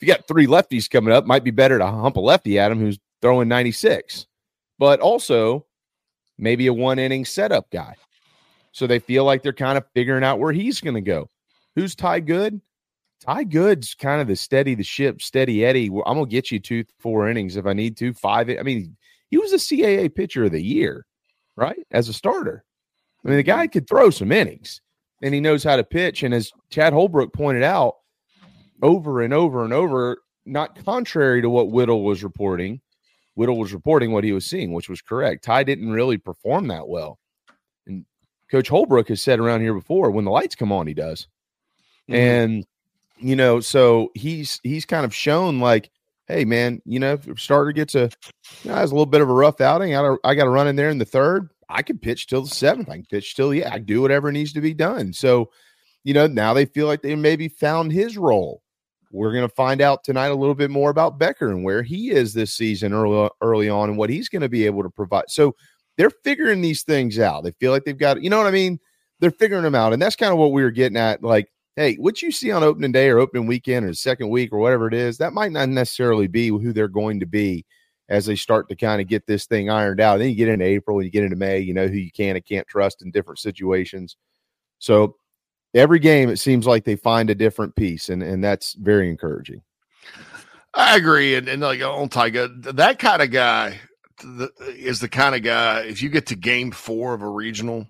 you 0.00 0.08
got 0.08 0.26
three 0.26 0.46
lefties 0.46 0.90
coming 0.90 1.14
up. 1.14 1.24
Might 1.24 1.44
be 1.44 1.50
better 1.50 1.78
to 1.78 1.86
hump 1.86 2.16
a 2.16 2.20
lefty 2.20 2.58
at 2.58 2.72
him 2.72 2.80
who's 2.80 2.98
throwing 3.22 3.48
ninety 3.48 3.72
six, 3.72 4.26
but 4.78 5.00
also 5.00 5.66
maybe 6.38 6.66
a 6.66 6.74
one 6.74 6.98
inning 6.98 7.24
setup 7.24 7.70
guy. 7.70 7.94
So 8.72 8.86
they 8.86 8.98
feel 8.98 9.24
like 9.24 9.42
they're 9.42 9.52
kind 9.52 9.76
of 9.76 9.84
figuring 9.94 10.24
out 10.24 10.38
where 10.38 10.52
he's 10.52 10.80
going 10.80 10.94
to 10.94 11.00
go. 11.00 11.28
Who's 11.76 11.94
Ty 11.94 12.20
Good? 12.20 12.60
Ty 13.20 13.44
Good's 13.44 13.94
kind 13.94 14.20
of 14.20 14.28
the 14.28 14.36
steady 14.36 14.74
the 14.74 14.82
ship, 14.82 15.20
steady 15.20 15.64
Eddie. 15.64 15.86
I'm 15.86 16.16
gonna 16.16 16.26
get 16.26 16.50
you 16.50 16.58
two, 16.58 16.84
four 16.98 17.28
innings 17.28 17.56
if 17.56 17.66
I 17.66 17.72
need 17.72 17.96
to. 17.98 18.14
Five. 18.14 18.48
I 18.50 18.62
mean, 18.62 18.96
he 19.30 19.38
was 19.38 19.52
a 19.52 19.56
CAA 19.56 20.14
pitcher 20.14 20.44
of 20.44 20.52
the 20.52 20.62
year, 20.62 21.06
right? 21.56 21.86
As 21.90 22.08
a 22.08 22.12
starter. 22.12 22.64
I 23.24 23.28
mean, 23.28 23.36
the 23.36 23.42
guy 23.42 23.66
could 23.66 23.86
throw 23.86 24.10
some 24.10 24.32
innings 24.32 24.80
and 25.22 25.34
he 25.34 25.40
knows 25.40 25.62
how 25.62 25.76
to 25.76 25.84
pitch. 25.84 26.22
And 26.22 26.32
as 26.32 26.50
Chad 26.70 26.92
Holbrook 26.92 27.32
pointed 27.32 27.62
out 27.62 27.96
over 28.82 29.20
and 29.20 29.34
over 29.34 29.64
and 29.64 29.72
over, 29.72 30.18
not 30.46 30.82
contrary 30.84 31.42
to 31.42 31.50
what 31.50 31.70
Whittle 31.70 32.02
was 32.02 32.24
reporting, 32.24 32.80
Whittle 33.34 33.58
was 33.58 33.74
reporting 33.74 34.12
what 34.12 34.24
he 34.24 34.32
was 34.32 34.46
seeing, 34.46 34.72
which 34.72 34.88
was 34.88 35.02
correct. 35.02 35.44
Ty 35.44 35.64
didn't 35.64 35.90
really 35.90 36.16
perform 36.16 36.68
that 36.68 36.88
well. 36.88 37.18
And 37.86 38.06
Coach 38.50 38.68
Holbrook 38.68 39.08
has 39.08 39.20
said 39.20 39.38
around 39.38 39.60
here 39.60 39.74
before 39.74 40.10
when 40.10 40.24
the 40.24 40.30
lights 40.30 40.54
come 40.54 40.72
on, 40.72 40.86
he 40.86 40.94
does. 40.94 41.28
Mm-hmm. 42.08 42.14
And 42.14 42.66
you 43.20 43.36
know, 43.36 43.60
so 43.60 44.10
he's 44.14 44.60
he's 44.62 44.84
kind 44.84 45.04
of 45.04 45.14
shown 45.14 45.60
like, 45.60 45.90
hey 46.26 46.44
man, 46.44 46.80
you 46.84 46.98
know, 46.98 47.18
if 47.26 47.40
starter 47.40 47.72
gets 47.72 47.94
a 47.94 48.10
you 48.62 48.70
know, 48.70 48.76
has 48.76 48.90
a 48.90 48.94
little 48.94 49.06
bit 49.06 49.20
of 49.20 49.28
a 49.28 49.34
rough 49.34 49.60
outing, 49.60 49.94
I 49.94 50.16
I 50.24 50.34
got 50.34 50.44
to 50.44 50.50
run 50.50 50.68
in 50.68 50.76
there 50.76 50.90
in 50.90 50.98
the 50.98 51.04
third. 51.04 51.50
I 51.68 51.82
can 51.82 51.98
pitch 51.98 52.26
till 52.26 52.42
the 52.42 52.48
seventh. 52.48 52.88
I 52.88 52.96
can 52.96 53.06
pitch 53.06 53.36
till 53.36 53.54
yeah, 53.54 53.72
I 53.72 53.78
do 53.78 54.02
whatever 54.02 54.32
needs 54.32 54.52
to 54.54 54.60
be 54.60 54.74
done. 54.74 55.12
So, 55.12 55.50
you 56.02 56.14
know, 56.14 56.26
now 56.26 56.52
they 56.52 56.64
feel 56.64 56.86
like 56.86 57.02
they 57.02 57.14
maybe 57.14 57.48
found 57.48 57.92
his 57.92 58.18
role. 58.18 58.62
We're 59.12 59.32
going 59.32 59.48
to 59.48 59.54
find 59.54 59.80
out 59.80 60.04
tonight 60.04 60.28
a 60.28 60.36
little 60.36 60.54
bit 60.54 60.70
more 60.70 60.90
about 60.90 61.18
Becker 61.18 61.50
and 61.50 61.64
where 61.64 61.82
he 61.82 62.10
is 62.10 62.32
this 62.32 62.54
season 62.54 62.92
early 62.92 63.28
early 63.40 63.68
on 63.68 63.88
and 63.88 63.98
what 63.98 64.10
he's 64.10 64.28
going 64.28 64.42
to 64.42 64.48
be 64.48 64.66
able 64.66 64.82
to 64.82 64.90
provide. 64.90 65.24
So 65.28 65.54
they're 65.96 66.10
figuring 66.10 66.60
these 66.60 66.82
things 66.82 67.18
out. 67.18 67.44
They 67.44 67.52
feel 67.52 67.72
like 67.72 67.84
they've 67.84 67.98
got, 67.98 68.22
you 68.22 68.30
know 68.30 68.38
what 68.38 68.46
I 68.46 68.52
mean? 68.52 68.78
They're 69.18 69.30
figuring 69.30 69.64
them 69.64 69.74
out, 69.74 69.92
and 69.92 70.00
that's 70.00 70.16
kind 70.16 70.32
of 70.32 70.38
what 70.38 70.52
we 70.52 70.62
were 70.62 70.70
getting 70.70 70.96
at. 70.96 71.22
Like, 71.22 71.52
hey, 71.76 71.94
what 71.96 72.22
you 72.22 72.30
see 72.30 72.50
on 72.50 72.62
opening 72.62 72.92
day 72.92 73.08
or 73.08 73.18
opening 73.18 73.46
weekend 73.46 73.86
or 73.86 73.94
second 73.94 74.28
week 74.28 74.52
or 74.52 74.58
whatever 74.58 74.88
it 74.88 74.94
is, 74.94 75.18
that 75.18 75.32
might 75.32 75.52
not 75.52 75.68
necessarily 75.68 76.26
be 76.26 76.48
who 76.48 76.72
they're 76.72 76.88
going 76.88 77.20
to 77.20 77.26
be 77.26 77.64
as 78.08 78.26
they 78.26 78.36
start 78.36 78.68
to 78.68 78.76
kind 78.76 79.00
of 79.00 79.06
get 79.06 79.26
this 79.26 79.46
thing 79.46 79.70
ironed 79.70 80.00
out. 80.00 80.14
And 80.14 80.22
then 80.22 80.30
you 80.30 80.34
get 80.34 80.48
into 80.48 80.64
April 80.64 80.98
and 80.98 81.04
you 81.04 81.12
get 81.12 81.24
into 81.24 81.36
May, 81.36 81.60
you 81.60 81.72
know 81.72 81.86
who 81.86 81.96
you 81.96 82.10
can 82.10 82.36
and 82.36 82.44
can't 82.44 82.66
trust 82.66 83.02
in 83.02 83.10
different 83.10 83.38
situations. 83.38 84.16
So 84.80 85.16
every 85.74 86.00
game, 86.00 86.28
it 86.28 86.38
seems 86.38 86.66
like 86.66 86.84
they 86.84 86.96
find 86.96 87.30
a 87.30 87.34
different 87.34 87.76
piece, 87.76 88.08
and, 88.08 88.22
and 88.22 88.42
that's 88.42 88.74
very 88.74 89.08
encouraging. 89.08 89.62
I 90.74 90.96
agree. 90.96 91.34
And, 91.36 91.48
and 91.48 91.62
like 91.62 91.82
on 91.82 92.08
Tiger, 92.08 92.48
that 92.48 92.98
kind 92.98 93.22
of 93.22 93.30
guy 93.30 93.78
the, 94.22 94.50
is 94.76 95.00
the 95.00 95.08
kind 95.08 95.34
of 95.34 95.42
guy, 95.42 95.82
if 95.82 96.02
you 96.02 96.08
get 96.08 96.26
to 96.26 96.36
game 96.36 96.70
four 96.72 97.14
of 97.14 97.22
a 97.22 97.28
regional 97.28 97.86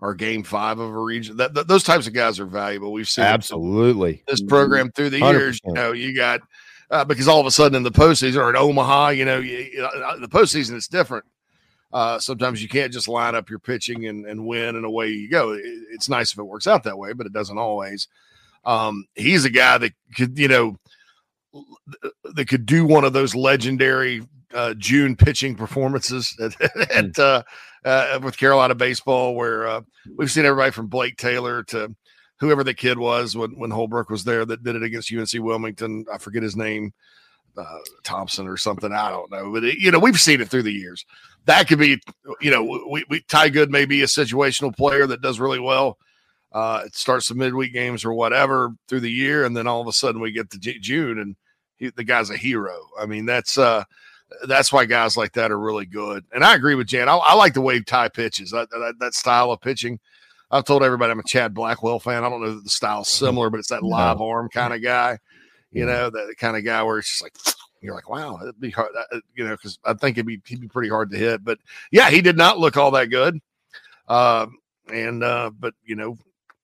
or 0.00 0.14
game 0.14 0.42
five 0.42 0.78
of 0.78 0.90
a 0.90 0.98
region, 0.98 1.36
that, 1.36 1.54
that 1.54 1.68
those 1.68 1.82
types 1.82 2.06
of 2.06 2.12
guys 2.12 2.40
are 2.40 2.46
valuable. 2.46 2.92
We've 2.92 3.08
seen 3.08 3.24
absolutely 3.24 4.22
this 4.26 4.42
program 4.42 4.90
through 4.92 5.10
the 5.10 5.20
100%. 5.20 5.32
years. 5.32 5.60
You 5.64 5.72
know, 5.72 5.92
you 5.92 6.14
got 6.16 6.40
uh, 6.90 7.04
because 7.04 7.28
all 7.28 7.40
of 7.40 7.46
a 7.46 7.50
sudden 7.50 7.76
in 7.76 7.82
the 7.82 7.90
postseason 7.90 8.36
or 8.36 8.50
in 8.50 8.56
Omaha, 8.56 9.10
you 9.10 9.24
know, 9.24 9.38
you, 9.38 9.58
you 9.58 9.78
know 9.78 9.86
uh, 9.86 10.16
the 10.18 10.28
postseason 10.28 10.74
is 10.74 10.86
different. 10.86 11.24
Uh, 11.92 12.18
sometimes 12.18 12.62
you 12.62 12.68
can't 12.68 12.92
just 12.92 13.08
line 13.08 13.34
up 13.34 13.50
your 13.50 13.58
pitching 13.58 14.06
and, 14.06 14.24
and 14.24 14.46
win 14.46 14.76
and 14.76 14.84
away 14.84 15.08
you 15.08 15.28
go. 15.28 15.52
It, 15.52 15.62
it's 15.90 16.08
nice 16.08 16.32
if 16.32 16.38
it 16.38 16.44
works 16.44 16.66
out 16.66 16.84
that 16.84 16.98
way, 16.98 17.12
but 17.12 17.26
it 17.26 17.32
doesn't 17.32 17.58
always. 17.58 18.08
Um, 18.64 19.06
he's 19.14 19.44
a 19.44 19.50
guy 19.50 19.78
that 19.78 19.92
could, 20.14 20.38
you 20.38 20.48
know, 20.48 20.76
that 22.24 22.46
could 22.46 22.64
do 22.64 22.84
one 22.84 23.04
of 23.04 23.12
those 23.12 23.34
legendary 23.34 24.22
uh, 24.54 24.74
June 24.74 25.16
pitching 25.16 25.56
performances 25.56 26.36
at, 26.40 26.60
at 26.90 27.16
hmm. 27.16 27.40
Uh, 27.84 28.20
with 28.22 28.38
Carolina 28.38 28.74
baseball, 28.74 29.34
where 29.34 29.66
uh, 29.66 29.80
we've 30.16 30.30
seen 30.30 30.44
everybody 30.44 30.70
from 30.70 30.88
Blake 30.88 31.16
Taylor 31.16 31.62
to 31.64 31.94
whoever 32.38 32.64
the 32.64 32.74
kid 32.74 32.98
was 32.98 33.36
when, 33.36 33.50
when 33.58 33.70
Holbrook 33.70 34.10
was 34.10 34.24
there 34.24 34.44
that 34.44 34.64
did 34.64 34.76
it 34.76 34.82
against 34.82 35.12
UNC 35.12 35.32
Wilmington. 35.34 36.06
I 36.12 36.18
forget 36.18 36.42
his 36.42 36.56
name, 36.56 36.92
uh, 37.56 37.78
Thompson 38.02 38.46
or 38.46 38.56
something. 38.56 38.92
I 38.92 39.10
don't 39.10 39.30
know, 39.30 39.52
but 39.52 39.64
it, 39.64 39.78
you 39.78 39.90
know 39.90 39.98
we've 39.98 40.20
seen 40.20 40.40
it 40.40 40.48
through 40.48 40.64
the 40.64 40.72
years. 40.72 41.04
That 41.46 41.68
could 41.68 41.78
be, 41.78 42.00
you 42.40 42.50
know, 42.50 42.62
we, 42.90 43.04
we 43.08 43.20
Ty 43.22 43.50
Good 43.50 43.70
may 43.70 43.84
be 43.84 44.02
a 44.02 44.06
situational 44.06 44.76
player 44.76 45.06
that 45.06 45.22
does 45.22 45.40
really 45.40 45.60
well. 45.60 45.98
Uh, 46.52 46.82
it 46.84 46.96
starts 46.96 47.28
the 47.28 47.34
midweek 47.34 47.72
games 47.72 48.04
or 48.04 48.12
whatever 48.12 48.70
through 48.88 49.00
the 49.00 49.10
year, 49.10 49.44
and 49.44 49.56
then 49.56 49.66
all 49.66 49.80
of 49.80 49.86
a 49.86 49.92
sudden 49.92 50.20
we 50.20 50.32
get 50.32 50.50
to 50.50 50.58
June 50.58 51.18
and 51.18 51.36
he, 51.76 51.90
the 51.90 52.04
guy's 52.04 52.30
a 52.30 52.36
hero. 52.36 52.76
I 52.98 53.06
mean, 53.06 53.26
that's 53.26 53.58
uh, 53.58 53.84
that's 54.46 54.72
why 54.72 54.84
guys 54.84 55.16
like 55.16 55.32
that 55.32 55.50
are 55.50 55.58
really 55.58 55.86
good. 55.86 56.24
And 56.32 56.44
I 56.44 56.54
agree 56.54 56.74
with 56.74 56.86
Jan. 56.86 57.08
I, 57.08 57.16
I 57.16 57.34
like 57.34 57.54
the 57.54 57.60
way 57.60 57.80
Ty 57.80 58.08
pitches. 58.08 58.50
That, 58.50 58.70
that, 58.70 58.94
that 59.00 59.14
style 59.14 59.50
of 59.50 59.60
pitching. 59.60 59.98
I've 60.50 60.64
told 60.64 60.82
everybody 60.82 61.12
I'm 61.12 61.20
a 61.20 61.24
Chad 61.24 61.54
Blackwell 61.54 62.00
fan. 62.00 62.24
I 62.24 62.28
don't 62.28 62.40
know 62.40 62.54
that 62.54 62.64
the 62.64 62.70
style's 62.70 63.08
similar, 63.08 63.50
but 63.50 63.60
it's 63.60 63.68
that 63.68 63.82
live 63.82 64.18
no. 64.18 64.28
arm 64.28 64.48
kind 64.48 64.74
of 64.74 64.82
guy. 64.82 65.18
You 65.70 65.86
know, 65.86 66.10
that 66.10 66.34
kind 66.38 66.56
of 66.56 66.64
guy 66.64 66.82
where 66.82 66.98
it's 66.98 67.08
just 67.08 67.22
like 67.22 67.36
you're 67.80 67.94
like, 67.94 68.08
wow, 68.08 68.38
it'd 68.42 68.60
be 68.60 68.70
hard. 68.70 68.90
You 69.34 69.44
know, 69.44 69.52
because 69.52 69.78
I 69.84 69.94
think 69.94 70.16
it'd 70.16 70.26
be 70.26 70.40
he'd 70.46 70.60
be 70.60 70.68
pretty 70.68 70.88
hard 70.88 71.10
to 71.10 71.16
hit. 71.16 71.44
But 71.44 71.58
yeah, 71.92 72.10
he 72.10 72.20
did 72.20 72.36
not 72.36 72.58
look 72.58 72.76
all 72.76 72.90
that 72.92 73.10
good. 73.10 73.38
Uh, 74.08 74.46
and 74.92 75.22
uh, 75.22 75.50
but 75.56 75.74
you 75.84 75.94
know, 75.94 76.18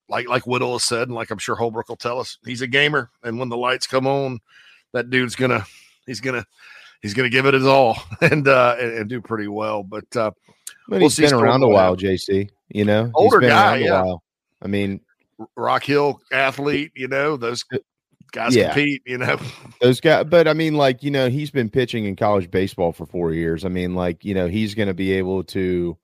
like 0.08 0.28
like 0.28 0.46
Whittle 0.46 0.72
has 0.72 0.84
said, 0.84 1.06
and 1.06 1.14
like 1.14 1.30
I'm 1.30 1.38
sure 1.38 1.54
Holbrook 1.54 1.88
will 1.88 1.96
tell 1.96 2.18
us, 2.18 2.38
he's 2.44 2.62
a 2.62 2.66
gamer. 2.66 3.10
And 3.22 3.38
when 3.38 3.48
the 3.48 3.56
lights 3.56 3.86
come 3.86 4.08
on, 4.08 4.40
that 4.92 5.10
dude's 5.10 5.36
gonna 5.36 5.64
he's 6.06 6.20
gonna 6.20 6.44
he's 7.02 7.14
gonna 7.14 7.30
give 7.30 7.46
it 7.46 7.54
his 7.54 7.66
all 7.66 7.98
and 8.20 8.46
uh 8.48 8.76
and, 8.78 8.92
and 8.92 9.08
do 9.08 9.20
pretty 9.20 9.48
well. 9.48 9.82
But 9.82 10.16
uh, 10.16 10.30
but 10.88 11.00
we'll 11.00 11.08
he's 11.08 11.16
been 11.16 11.34
around 11.34 11.62
a 11.62 11.68
while, 11.68 11.96
JC. 11.96 12.50
You 12.68 12.84
know, 12.84 13.10
older 13.14 13.40
guy. 13.40 13.76
Yeah. 13.76 14.14
I 14.62 14.68
mean, 14.68 15.00
Rock 15.56 15.84
Hill 15.84 16.20
athlete. 16.32 16.92
You 16.94 17.08
know, 17.08 17.36
those 17.36 17.64
guys 18.32 18.56
yeah. 18.56 18.72
compete. 18.72 19.02
You 19.06 19.18
know, 19.18 19.38
those 19.80 20.00
guys. 20.00 20.26
But 20.28 20.48
I 20.48 20.52
mean, 20.52 20.74
like 20.74 21.02
you 21.02 21.10
know, 21.10 21.28
he's 21.28 21.50
been 21.50 21.70
pitching 21.70 22.04
in 22.04 22.16
college 22.16 22.50
baseball 22.50 22.92
for 22.92 23.06
four 23.06 23.32
years. 23.32 23.64
I 23.64 23.68
mean, 23.68 23.94
like 23.94 24.24
you 24.24 24.34
know, 24.34 24.48
he's 24.48 24.74
going 24.74 24.88
to 24.88 24.94
be 24.94 25.12
able 25.12 25.44
to 25.44 25.96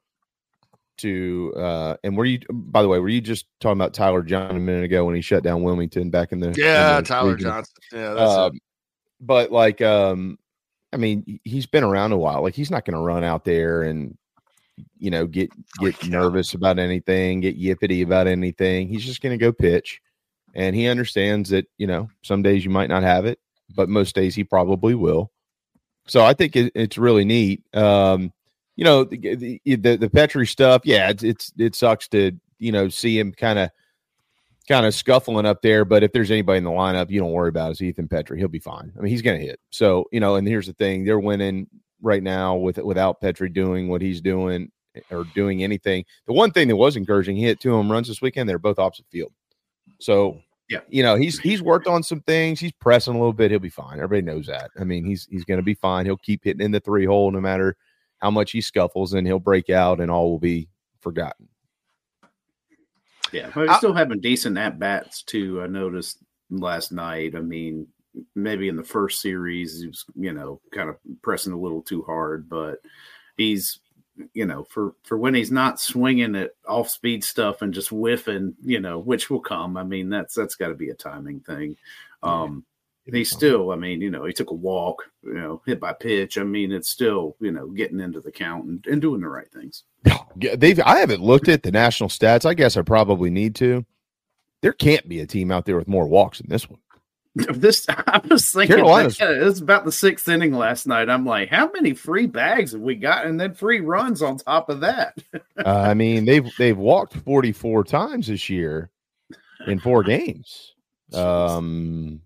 to 0.98 1.52
uh 1.56 1.96
and 2.04 2.16
were 2.16 2.24
you 2.24 2.38
by 2.50 2.82
the 2.82 2.88
way 2.88 2.98
were 2.98 3.08
you 3.08 3.20
just 3.20 3.46
talking 3.60 3.78
about 3.78 3.94
tyler 3.94 4.22
john 4.22 4.54
a 4.54 4.60
minute 4.60 4.84
ago 4.84 5.06
when 5.06 5.14
he 5.14 5.22
shut 5.22 5.42
down 5.42 5.62
wilmington 5.62 6.10
back 6.10 6.32
in 6.32 6.38
the 6.38 6.54
yeah 6.56 6.98
in 6.98 7.02
the 7.02 7.08
tyler 7.08 7.32
region? 7.32 7.48
johnson 7.48 7.74
yeah 7.92 8.12
that's 8.12 8.30
um, 8.30 8.60
but 9.18 9.50
like 9.50 9.80
um 9.80 10.38
i 10.92 10.96
mean 10.96 11.40
he's 11.44 11.66
been 11.66 11.84
around 11.84 12.12
a 12.12 12.18
while 12.18 12.42
like 12.42 12.54
he's 12.54 12.70
not 12.70 12.84
going 12.84 12.96
to 12.96 13.02
run 13.02 13.24
out 13.24 13.44
there 13.44 13.82
and 13.82 14.16
you 14.98 15.10
know, 15.10 15.26
get 15.26 15.50
get 15.80 16.08
nervous 16.08 16.54
about 16.54 16.78
anything, 16.78 17.40
get 17.40 17.60
yippity 17.60 18.02
about 18.02 18.26
anything. 18.26 18.88
He's 18.88 19.04
just 19.04 19.20
going 19.20 19.36
to 19.36 19.42
go 19.42 19.52
pitch, 19.52 20.00
and 20.54 20.74
he 20.74 20.88
understands 20.88 21.50
that 21.50 21.66
you 21.78 21.86
know 21.86 22.08
some 22.22 22.42
days 22.42 22.64
you 22.64 22.70
might 22.70 22.88
not 22.88 23.02
have 23.02 23.26
it, 23.26 23.38
but 23.74 23.88
most 23.88 24.14
days 24.14 24.34
he 24.34 24.44
probably 24.44 24.94
will. 24.94 25.30
So 26.06 26.24
I 26.24 26.34
think 26.34 26.56
it, 26.56 26.72
it's 26.74 26.98
really 26.98 27.24
neat. 27.24 27.62
Um, 27.74 28.32
you 28.76 28.84
know, 28.84 29.04
the, 29.04 29.34
the 29.34 29.60
the, 29.64 29.96
the 29.96 30.10
Petry 30.10 30.48
stuff. 30.48 30.82
Yeah, 30.84 31.10
it's, 31.10 31.22
it's 31.22 31.52
it 31.58 31.74
sucks 31.74 32.08
to 32.08 32.32
you 32.58 32.72
know 32.72 32.88
see 32.88 33.18
him 33.18 33.32
kind 33.32 33.58
of 33.58 33.70
kind 34.68 34.86
of 34.86 34.94
scuffling 34.94 35.46
up 35.46 35.62
there. 35.62 35.84
But 35.84 36.02
if 36.02 36.12
there's 36.12 36.30
anybody 36.30 36.58
in 36.58 36.64
the 36.64 36.70
lineup, 36.70 37.10
you 37.10 37.20
don't 37.20 37.32
worry 37.32 37.48
about 37.48 37.72
is 37.72 37.82
Ethan 37.82 38.08
Petry. 38.08 38.38
He'll 38.38 38.48
be 38.48 38.58
fine. 38.58 38.92
I 38.96 39.00
mean, 39.00 39.10
he's 39.10 39.22
going 39.22 39.38
to 39.38 39.46
hit. 39.46 39.60
So 39.70 40.06
you 40.12 40.20
know, 40.20 40.36
and 40.36 40.46
here's 40.46 40.66
the 40.66 40.72
thing: 40.74 41.04
they're 41.04 41.18
winning 41.18 41.68
right 42.00 42.22
now 42.22 42.56
with 42.56 42.78
without 42.78 43.20
Petry 43.20 43.52
doing 43.52 43.88
what 43.88 44.02
he's 44.02 44.20
doing 44.20 44.70
eh, 44.94 45.00
or 45.10 45.24
doing 45.34 45.62
anything. 45.62 46.04
The 46.26 46.32
one 46.32 46.50
thing 46.50 46.68
that 46.68 46.76
was 46.76 46.96
encouraging, 46.96 47.36
he 47.36 47.44
hit 47.44 47.60
two 47.60 47.72
home 47.72 47.90
runs 47.90 48.08
this 48.08 48.22
weekend. 48.22 48.48
They're 48.48 48.58
both 48.58 48.78
opposite 48.78 49.06
field. 49.10 49.32
So 50.00 50.14
oh, 50.14 50.40
yeah, 50.68 50.80
you 50.88 51.02
know, 51.02 51.16
he's 51.16 51.38
he's 51.38 51.62
worked 51.62 51.86
on 51.86 52.02
some 52.02 52.20
things. 52.20 52.60
He's 52.60 52.72
pressing 52.72 53.14
a 53.14 53.18
little 53.18 53.32
bit. 53.32 53.50
He'll 53.50 53.60
be 53.60 53.68
fine. 53.68 54.00
Everybody 54.00 54.22
knows 54.22 54.46
that. 54.46 54.70
I 54.78 54.84
mean, 54.84 55.04
he's 55.04 55.26
he's 55.30 55.44
going 55.44 55.58
to 55.58 55.64
be 55.64 55.74
fine. 55.74 56.06
He'll 56.06 56.16
keep 56.16 56.44
hitting 56.44 56.64
in 56.64 56.72
the 56.72 56.80
three 56.80 57.04
hole 57.04 57.30
no 57.30 57.40
matter 57.40 57.76
how 58.18 58.30
much 58.30 58.52
he 58.52 58.60
scuffles, 58.60 59.14
and 59.14 59.26
he'll 59.26 59.38
break 59.38 59.70
out, 59.70 60.00
and 60.00 60.10
all 60.10 60.30
will 60.30 60.38
be 60.38 60.68
forgotten. 61.00 61.48
Yeah, 63.32 63.50
but 63.54 63.68
he's 63.68 63.76
still 63.78 63.94
having 63.94 64.20
decent 64.20 64.58
at 64.58 64.78
bats 64.78 65.22
too. 65.22 65.62
I 65.62 65.66
noticed 65.66 66.18
last 66.50 66.92
night. 66.92 67.34
I 67.34 67.40
mean, 67.40 67.86
maybe 68.34 68.68
in 68.68 68.76
the 68.76 68.84
first 68.84 69.20
series 69.20 69.80
he 69.80 69.86
was 69.86 70.04
you 70.14 70.32
know 70.32 70.60
kind 70.72 70.88
of 70.88 70.96
pressing 71.22 71.52
a 71.52 71.58
little 71.58 71.82
too 71.82 72.02
hard 72.02 72.48
but 72.48 72.78
he's 73.36 73.80
you 74.34 74.44
know 74.44 74.64
for 74.64 74.94
for 75.02 75.16
when 75.16 75.34
he's 75.34 75.50
not 75.50 75.80
swinging 75.80 76.36
at 76.36 76.50
off 76.68 76.90
speed 76.90 77.24
stuff 77.24 77.62
and 77.62 77.72
just 77.72 77.88
whiffing 77.88 78.54
you 78.62 78.80
know 78.80 78.98
which 78.98 79.30
will 79.30 79.40
come 79.40 79.76
i 79.76 79.82
mean 79.82 80.10
that's 80.10 80.34
that's 80.34 80.54
got 80.54 80.68
to 80.68 80.74
be 80.74 80.90
a 80.90 80.94
timing 80.94 81.40
thing 81.40 81.76
um 82.22 82.64
yeah, 83.06 83.16
he's 83.18 83.30
still 83.30 83.72
i 83.72 83.76
mean 83.76 84.00
you 84.00 84.10
know 84.10 84.24
he 84.24 84.32
took 84.32 84.50
a 84.50 84.54
walk 84.54 85.02
you 85.22 85.34
know 85.34 85.60
hit 85.66 85.80
by 85.80 85.92
pitch. 85.92 86.38
I 86.38 86.42
mean 86.44 86.72
it's 86.72 86.88
still 86.90 87.36
you 87.40 87.50
know 87.52 87.68
getting 87.68 88.00
into 88.00 88.20
the 88.20 88.32
count 88.32 88.64
and, 88.64 88.86
and 88.86 89.00
doing 89.00 89.20
the 89.20 89.28
right 89.28 89.50
things. 89.52 89.84
Yeah, 90.40 90.56
they've 90.56 90.80
i 90.80 90.98
haven't 90.98 91.22
looked 91.22 91.48
at 91.48 91.62
the 91.62 91.70
national 91.70 92.08
stats. 92.08 92.46
I 92.46 92.54
guess 92.54 92.76
i 92.78 92.82
probably 92.82 93.28
need 93.30 93.54
to. 93.56 93.84
There 94.62 94.72
can't 94.72 95.06
be 95.08 95.20
a 95.20 95.26
team 95.26 95.50
out 95.50 95.66
there 95.66 95.76
with 95.76 95.88
more 95.88 96.06
walks 96.06 96.38
than 96.38 96.48
this 96.48 96.70
one. 96.70 96.80
This 97.34 97.86
I 97.88 98.20
was 98.28 98.50
thinking 98.50 98.76
Carolina's- 98.76 99.18
that, 99.18 99.30
it 99.30 99.44
was 99.44 99.60
about 99.60 99.84
the 99.84 99.92
sixth 99.92 100.28
inning 100.28 100.52
last 100.52 100.86
night. 100.86 101.08
I'm 101.10 101.24
like, 101.26 101.48
how 101.48 101.70
many 101.72 101.94
free 101.94 102.26
bags 102.26 102.72
have 102.72 102.80
we 102.80 102.94
got, 102.94 103.26
and 103.26 103.40
then 103.40 103.54
free 103.54 103.80
runs 103.80 104.22
on 104.22 104.36
top 104.38 104.68
of 104.68 104.80
that? 104.80 105.16
Uh, 105.34 105.40
I 105.66 105.94
mean, 105.94 106.24
they've 106.24 106.50
they've 106.58 106.76
walked 106.76 107.14
44 107.14 107.84
times 107.84 108.26
this 108.26 108.48
year 108.50 108.90
in 109.66 109.78
four 109.78 110.02
games. 110.02 110.74
Um, 111.14 112.22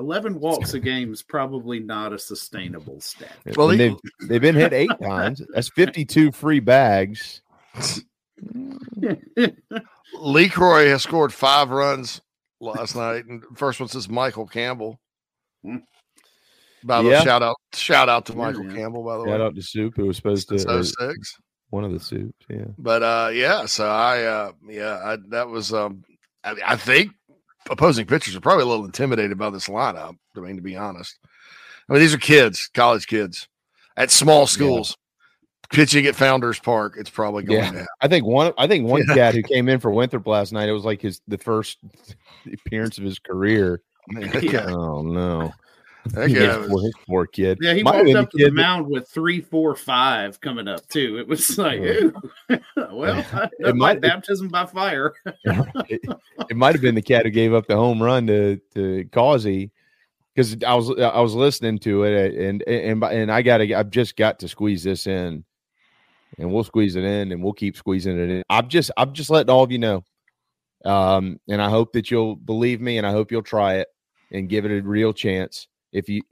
Eleven 0.00 0.40
walks 0.40 0.72
a 0.72 0.80
game 0.80 1.12
is 1.12 1.22
probably 1.22 1.78
not 1.78 2.12
a 2.14 2.18
sustainable 2.18 3.00
stat. 3.00 3.36
Well, 3.54 3.68
they've 3.68 3.94
they've 4.28 4.40
been 4.40 4.54
hit 4.54 4.72
eight 4.72 4.90
times. 5.02 5.42
That's 5.52 5.68
52 5.68 6.32
free 6.32 6.58
bags. 6.60 7.42
Lecroy 10.16 10.86
has 10.88 11.02
scored 11.02 11.32
five 11.32 11.70
runs 11.70 12.20
last 12.60 12.96
night, 12.96 13.26
and 13.26 13.42
first 13.54 13.78
one 13.80 13.88
says 13.88 14.08
Michael 14.08 14.46
Campbell. 14.46 14.98
By 16.82 17.02
the 17.02 17.08
way, 17.08 17.14
Yeah. 17.14 17.22
shout 17.22 17.42
out, 17.42 17.56
shout 17.74 18.08
out 18.08 18.24
to 18.26 18.34
Michael 18.34 18.64
yeah. 18.64 18.74
Campbell. 18.76 19.04
By 19.04 19.18
the 19.18 19.24
Shout 19.26 19.40
way, 19.40 19.46
out 19.46 19.54
to 19.54 19.62
Soup, 19.62 19.94
who 19.94 20.06
was 20.06 20.16
supposed 20.16 20.48
to 20.48 20.58
since 20.58 20.70
or 20.98 21.12
06. 21.12 21.36
one 21.68 21.84
of 21.84 21.92
the 21.92 22.00
soups. 22.00 22.32
Yeah, 22.48 22.64
But 22.78 23.02
uh, 23.02 23.30
yeah, 23.34 23.66
so 23.66 23.86
I 23.86 24.22
uh, 24.24 24.52
yeah, 24.66 24.98
I, 25.04 25.18
that 25.28 25.48
was 25.48 25.74
um, 25.74 26.02
I, 26.42 26.56
I 26.64 26.76
think 26.76 27.12
opposing 27.68 28.06
pitchers 28.06 28.36
are 28.36 28.40
probably 28.40 28.64
a 28.64 28.68
little 28.68 28.84
intimidated 28.84 29.36
by 29.36 29.50
this 29.50 29.68
lineup. 29.68 30.16
I 30.36 30.40
mean, 30.40 30.56
to 30.56 30.62
be 30.62 30.76
honest, 30.76 31.18
I 31.88 31.92
mean 31.92 32.00
these 32.00 32.14
are 32.14 32.18
kids, 32.18 32.68
college 32.72 33.06
kids 33.06 33.48
at 33.96 34.10
small 34.10 34.46
schools. 34.46 34.96
Pitching 35.72 36.06
at 36.06 36.16
Founders 36.16 36.58
Park, 36.58 36.96
it's 36.98 37.10
probably 37.10 37.44
going 37.44 37.62
yeah. 37.62 37.82
to. 37.82 37.86
I 38.00 38.08
think 38.08 38.26
one. 38.26 38.52
I 38.58 38.66
think 38.66 38.88
one 38.88 39.04
Yeah. 39.06 39.14
cat 39.14 39.34
who 39.36 39.42
came 39.44 39.68
in 39.68 39.78
for 39.78 39.92
Winthrop 39.92 40.26
last 40.26 40.52
night. 40.52 40.68
It 40.68 40.72
was 40.72 40.84
like 40.84 41.00
his 41.00 41.20
the 41.28 41.38
first 41.38 41.78
appearance 42.66 42.98
of 42.98 43.04
his 43.04 43.18
career. 43.20 43.80
Yeah. 44.42 44.66
Oh 44.68 45.02
no, 45.02 45.52
That 46.06 46.30
Yeah, 46.30 46.38
guy 46.46 46.56
was- 46.58 46.68
poor, 46.68 46.90
poor 47.06 47.26
kid. 47.26 47.58
Yeah, 47.60 47.74
he 47.74 47.82
Might 47.82 48.04
walked 48.04 48.16
up 48.16 48.30
to 48.30 48.36
kid 48.38 48.46
the 48.46 48.50
that- 48.50 48.54
mound 48.54 48.86
with 48.88 49.08
three, 49.08 49.40
four, 49.40 49.74
five 49.76 50.40
coming 50.40 50.66
up 50.68 50.86
too. 50.88 51.18
It 51.18 51.28
was 51.28 51.58
like, 51.58 51.80
Yeah. 51.80 51.92
ooh. 51.92 52.12
well, 52.92 53.18
It 53.58 53.76
might- 53.76 53.94
might 53.94 54.00
baptism 54.00 54.48
by 54.48 54.66
fire. 54.66 55.12
it, 55.44 56.00
it 56.48 56.56
might 56.56 56.74
have 56.74 56.82
been 56.82 56.94
the 56.94 57.02
cat 57.02 57.24
who 57.26 57.30
gave 57.30 57.52
up 57.54 57.66
the 57.66 57.76
home 57.76 58.02
run 58.02 58.26
to 58.28 58.56
to 58.74 59.04
Causey 59.12 59.70
because 60.34 60.56
I 60.66 60.74
was 60.74 60.90
I 60.98 61.20
was 61.20 61.34
listening 61.34 61.78
to 61.80 62.04
it 62.04 62.34
and 62.34 62.62
and 62.66 63.04
and 63.04 63.30
I 63.32 63.42
got 63.42 63.58
to 63.58 63.74
I've 63.74 63.90
just 63.90 64.16
got 64.16 64.38
to 64.40 64.48
squeeze 64.48 64.82
this 64.82 65.06
in 65.06 65.44
and 66.38 66.52
we'll 66.52 66.64
squeeze 66.64 66.96
it 66.96 67.04
in 67.04 67.32
and 67.32 67.42
we'll 67.42 67.52
keep 67.52 67.76
squeezing 67.76 68.18
it 68.18 68.30
in. 68.30 68.42
I'm 68.48 68.68
just 68.68 68.90
I'm 68.96 69.12
just 69.12 69.28
letting 69.30 69.50
all 69.50 69.64
of 69.64 69.72
you 69.72 69.78
know, 69.78 70.04
um, 70.84 71.38
and 71.48 71.60
I 71.60 71.68
hope 71.68 71.92
that 71.92 72.10
you'll 72.10 72.36
believe 72.36 72.80
me 72.80 72.96
and 72.98 73.06
I 73.06 73.10
hope 73.10 73.30
you'll 73.30 73.42
try 73.42 73.74
it 73.74 73.88
and 74.32 74.48
give 74.48 74.64
it 74.64 74.70
a 74.70 74.80
real 74.80 75.12
chance. 75.12 75.66
If 75.92 76.08
you 76.08 76.22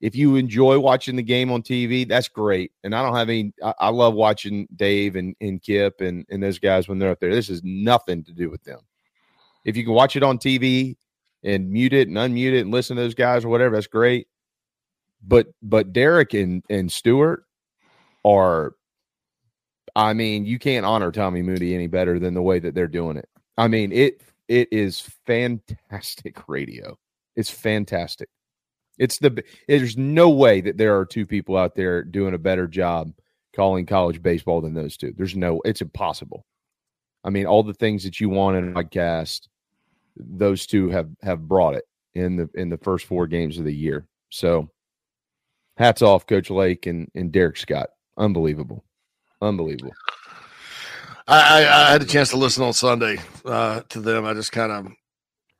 if 0.00 0.14
you 0.14 0.36
enjoy 0.36 0.78
watching 0.78 1.16
the 1.16 1.22
game 1.22 1.50
on 1.50 1.62
TV, 1.62 2.06
that's 2.06 2.28
great. 2.28 2.72
And 2.84 2.94
I 2.94 3.02
don't 3.02 3.16
have 3.16 3.28
any. 3.28 3.52
I, 3.62 3.74
I 3.80 3.88
love 3.88 4.14
watching 4.14 4.68
Dave 4.76 5.16
and, 5.16 5.34
and 5.40 5.62
Kip 5.62 6.00
and 6.00 6.26
and 6.30 6.42
those 6.42 6.58
guys 6.58 6.88
when 6.88 6.98
they're 6.98 7.10
up 7.10 7.20
there. 7.20 7.34
This 7.34 7.48
has 7.48 7.62
nothing 7.64 8.22
to 8.24 8.32
do 8.32 8.50
with 8.50 8.62
them. 8.64 8.80
If 9.64 9.76
you 9.76 9.84
can 9.84 9.94
watch 9.94 10.16
it 10.16 10.22
on 10.22 10.38
TV 10.38 10.96
and 11.42 11.70
mute 11.70 11.92
it 11.92 12.08
and 12.08 12.16
unmute 12.16 12.52
it 12.52 12.60
and 12.60 12.70
listen 12.70 12.96
to 12.96 13.02
those 13.02 13.14
guys 13.14 13.44
or 13.44 13.48
whatever, 13.48 13.74
that's 13.74 13.86
great. 13.86 14.28
But 15.26 15.48
but 15.62 15.92
Derek 15.92 16.34
and 16.34 16.62
and 16.68 16.90
Stewart 16.90 17.44
are. 18.24 18.74
I 19.94 20.12
mean, 20.12 20.44
you 20.44 20.58
can't 20.58 20.84
honor 20.84 21.10
Tommy 21.10 21.40
Moody 21.40 21.74
any 21.74 21.86
better 21.86 22.18
than 22.18 22.34
the 22.34 22.42
way 22.42 22.58
that 22.58 22.74
they're 22.74 22.86
doing 22.86 23.16
it. 23.16 23.30
I 23.56 23.66
mean, 23.66 23.92
it 23.92 24.20
it 24.46 24.68
is 24.70 25.00
fantastic 25.00 26.46
radio. 26.48 26.98
It's 27.34 27.48
fantastic. 27.48 28.28
It's 28.98 29.18
the 29.18 29.42
there's 29.68 29.96
no 29.96 30.30
way 30.30 30.60
that 30.62 30.78
there 30.78 30.98
are 30.98 31.06
two 31.06 31.26
people 31.26 31.56
out 31.56 31.74
there 31.74 32.02
doing 32.02 32.34
a 32.34 32.38
better 32.38 32.66
job 32.66 33.12
calling 33.54 33.86
college 33.86 34.22
baseball 34.22 34.60
than 34.60 34.74
those 34.74 34.96
two. 34.96 35.12
There's 35.16 35.36
no 35.36 35.60
it's 35.64 35.82
impossible. 35.82 36.44
I 37.24 37.30
mean, 37.30 37.46
all 37.46 37.62
the 37.62 37.74
things 37.74 38.04
that 38.04 38.20
you 38.20 38.28
want 38.28 38.56
in 38.56 38.68
a 38.68 38.72
podcast, 38.72 39.48
those 40.16 40.66
two 40.66 40.90
have 40.90 41.10
have 41.22 41.46
brought 41.46 41.74
it 41.74 41.84
in 42.14 42.36
the 42.36 42.48
in 42.54 42.68
the 42.68 42.78
first 42.78 43.06
four 43.06 43.26
games 43.26 43.58
of 43.58 43.64
the 43.64 43.74
year. 43.74 44.06
So 44.30 44.70
hats 45.76 46.02
off, 46.02 46.26
Coach 46.26 46.50
Lake 46.50 46.86
and, 46.86 47.10
and 47.14 47.32
Derek 47.32 47.56
Scott. 47.56 47.90
Unbelievable. 48.16 48.84
Unbelievable. 49.42 49.92
I, 51.28 51.66
I, 51.66 51.90
had 51.90 52.02
a 52.02 52.06
chance 52.06 52.30
to 52.30 52.36
listen 52.36 52.62
on 52.62 52.72
Sunday 52.72 53.18
uh, 53.44 53.82
to 53.88 54.00
them. 54.00 54.24
I 54.24 54.32
just 54.32 54.52
kind 54.52 54.70
of 54.70 54.86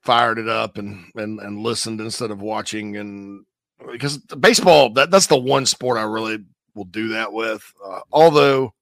fired 0.06 0.38
it 0.38 0.48
up 0.48 0.78
and, 0.78 1.10
and 1.16 1.40
and 1.40 1.58
listened 1.58 2.00
instead 2.00 2.30
of 2.30 2.40
watching. 2.40 2.96
And 2.96 3.44
because 3.90 4.18
baseball, 4.18 4.90
that 4.94 5.10
that's 5.10 5.26
the 5.26 5.38
one 5.38 5.66
sport 5.66 5.98
I 5.98 6.04
really 6.04 6.38
will 6.74 6.84
do 6.84 7.08
that 7.08 7.32
with. 7.32 7.70
Uh, 7.84 8.00
although 8.12 8.72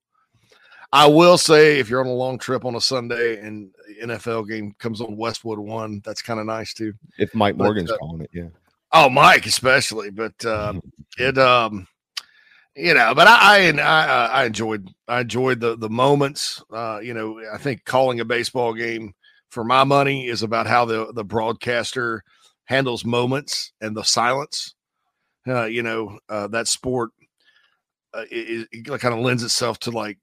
I 0.93 1.07
will 1.07 1.39
say, 1.39 1.81
if 1.81 1.89
you're 1.89 2.01
on 2.01 2.07
a 2.07 2.13
long 2.13 2.39
trip 2.39 2.65
on 2.65 2.77
a 2.77 2.81
Sunday 2.81 3.41
and 3.41 3.73
the 3.89 4.07
NFL 4.07 4.49
game 4.49 4.75
comes 4.79 5.01
on 5.01 5.17
Westwood 5.17 5.59
One, 5.59 6.01
that's 6.05 6.23
kind 6.23 6.39
of 6.39 6.47
nice 6.47 6.75
too. 6.75 6.93
If 7.19 7.35
Mike 7.35 7.57
But, 7.57 7.65
Morgan's 7.65 7.91
uh, 7.91 7.97
calling 7.97 8.21
it, 8.21 8.31
yeah. 8.33 8.49
Oh, 8.93 9.09
Mike, 9.09 9.47
especially, 9.47 10.11
but 10.11 10.45
uh, 10.45 10.75
it, 11.19 11.37
um, 11.37 11.89
you 12.77 12.95
know, 12.95 13.13
but 13.15 13.27
I, 13.27 13.71
I, 13.71 13.81
I, 13.81 14.27
I 14.27 14.45
enjoyed, 14.45 14.89
I 15.09 15.23
enjoyed 15.23 15.59
the 15.59 15.77
the 15.77 15.91
moments. 15.91 16.63
Uh, 16.73 17.01
you 17.03 17.15
know, 17.15 17.41
I 17.53 17.59
think 17.59 17.85
calling 17.85 18.21
a 18.21 18.25
baseball 18.25 18.75
game 18.75 19.15
for 19.55 19.65
my 19.65 19.85
money 19.85 20.27
is 20.27 20.43
about 20.43 20.67
how 20.67 20.85
the 20.85 21.13
the 21.13 21.25
broadcaster 21.25 22.23
handles 22.65 23.05
moments 23.05 23.73
and 23.81 23.97
the 23.97 24.05
silence. 24.05 24.75
Uh, 25.47 25.65
you 25.65 25.83
know, 25.83 26.19
uh, 26.29 26.49
that 26.49 26.69
sport 26.69 27.11
uh, 28.15 28.25
it, 28.31 28.69
it 28.73 29.01
kind 29.01 29.15
of 29.15 29.21
lends 29.21 29.43
itself 29.43 29.79
to 29.79 29.91
like 29.91 30.19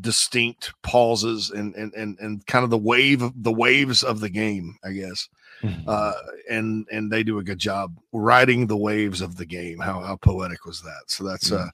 distinct 0.00 0.72
pauses 0.82 1.50
and 1.50 1.74
and 1.74 1.92
and 1.94 2.18
and 2.20 2.46
kind 2.46 2.64
of 2.64 2.70
the 2.70 2.78
wave 2.78 3.22
the 3.42 3.52
waves 3.52 4.02
of 4.02 4.20
the 4.20 4.30
game, 4.30 4.76
I 4.84 4.92
guess 4.92 5.28
uh, 5.86 6.12
and 6.48 6.86
and 6.90 7.10
they 7.10 7.22
do 7.22 7.38
a 7.38 7.42
good 7.42 7.58
job 7.58 7.96
riding 8.12 8.66
the 8.66 8.76
waves 8.76 9.20
of 9.20 9.36
the 9.36 9.46
game. 9.46 9.78
How 9.78 10.00
how 10.00 10.16
poetic 10.16 10.64
was 10.64 10.82
that? 10.82 11.02
So 11.06 11.24
that's 11.24 11.50
uh 11.52 11.68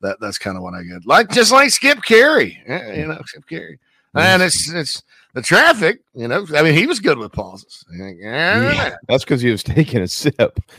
that 0.00 0.18
that's 0.20 0.38
kind 0.38 0.56
of 0.56 0.62
what 0.62 0.74
I 0.74 0.82
get. 0.82 1.06
Like 1.06 1.30
just 1.30 1.52
like 1.52 1.70
Skip 1.70 2.02
Caray, 2.02 2.62
eh, 2.66 3.00
you 3.00 3.06
know, 3.06 3.20
Skip 3.26 3.46
Caray. 3.46 3.78
And 4.14 4.42
it's 4.42 4.72
it's 4.72 5.02
the 5.36 5.42
traffic, 5.42 6.00
you 6.14 6.26
know. 6.26 6.46
I 6.56 6.62
mean, 6.62 6.72
he 6.72 6.86
was 6.86 6.98
good 6.98 7.18
with 7.18 7.30
pauses. 7.30 7.84
Yeah, 7.92 8.96
that's 9.06 9.22
because 9.22 9.42
he 9.42 9.50
was 9.50 9.62
taking 9.62 10.00
a 10.00 10.08
sip. 10.08 10.58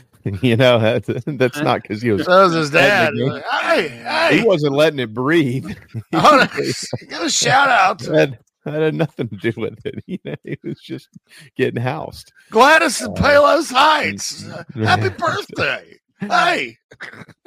You 0.42 0.56
know, 0.56 0.78
that's, 0.78 1.08
that's 1.24 1.60
not 1.60 1.80
because 1.80 2.02
he 2.02 2.10
was. 2.10 2.26
So 2.26 2.42
was 2.44 2.52
his 2.52 2.70
dad. 2.70 3.14
Like, 3.14 3.42
hey, 3.44 3.88
hey, 3.88 4.38
He 4.40 4.44
wasn't 4.46 4.74
letting 4.74 4.98
it 4.98 5.14
breathe. 5.14 5.64
on. 6.12 6.46
Give 7.08 7.22
a 7.22 7.30
shout 7.30 7.70
out 7.70 8.00
to 8.00 8.12
had, 8.12 8.38
that 8.64 8.82
had 8.82 8.94
nothing 8.94 9.28
to 9.30 9.36
do 9.36 9.52
with 9.58 9.78
it. 9.86 10.04
You 10.06 10.18
know, 10.24 10.34
he 10.44 10.58
was 10.62 10.80
just 10.80 11.08
getting 11.56 11.80
housed. 11.80 12.32
Gladys 12.50 13.00
Uh, 13.00 13.06
and 13.06 13.16
Palos 13.16 13.70
Heights. 13.70 14.46
Uh, 14.46 14.64
Happy 14.74 15.08
birthday. 15.08 15.94
Hey. 16.20 16.76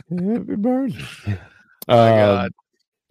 Happy 0.10 0.56
birthday. 0.56 1.40
my 1.88 2.10
God. 2.10 2.52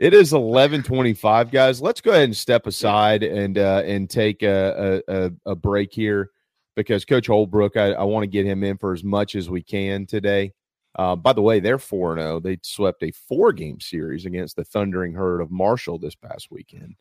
It 0.01 0.15
is 0.15 0.33
eleven 0.33 0.83
twenty-five, 0.83 1.51
guys. 1.51 1.83
Let's 1.83 2.01
go 2.01 2.13
ahead 2.13 2.25
and 2.25 2.37
step 2.37 2.67
aside 2.67 3.23
and 3.23 3.59
uh, 3.59 3.83
and 3.85 4.09
take 4.09 4.43
a, 4.43 5.03
a, 5.07 5.27
a, 5.27 5.33
a 5.45 5.55
break 5.55 5.93
here 5.93 6.31
because 6.75 7.05
Coach 7.05 7.27
Holbrook, 7.27 7.77
I, 7.77 7.93
I 7.93 8.05
want 8.05 8.23
to 8.23 8.27
get 8.27 8.47
him 8.47 8.65
in 8.65 8.79
for 8.79 8.95
as 8.95 9.05
much 9.05 9.35
as 9.35 9.51
we 9.51 9.63
can 9.63 10.07
today. 10.07 10.55
Uh, 10.99 11.17
by 11.17 11.35
the 11.35 11.43
way, 11.43 11.61
they're 11.61 11.79
four 11.79 12.17
zero. 12.17 12.41
They 12.41 12.59
swept 12.63 13.03
a 13.03 13.11
four-game 13.11 13.81
series 13.81 14.25
against 14.25 14.57
the 14.57 14.65
Thundering 14.65 15.13
Herd 15.13 15.43
of 15.43 15.51
Marshall 15.51 15.99
this 15.99 16.15
past 16.15 16.51
weekend. 16.51 16.95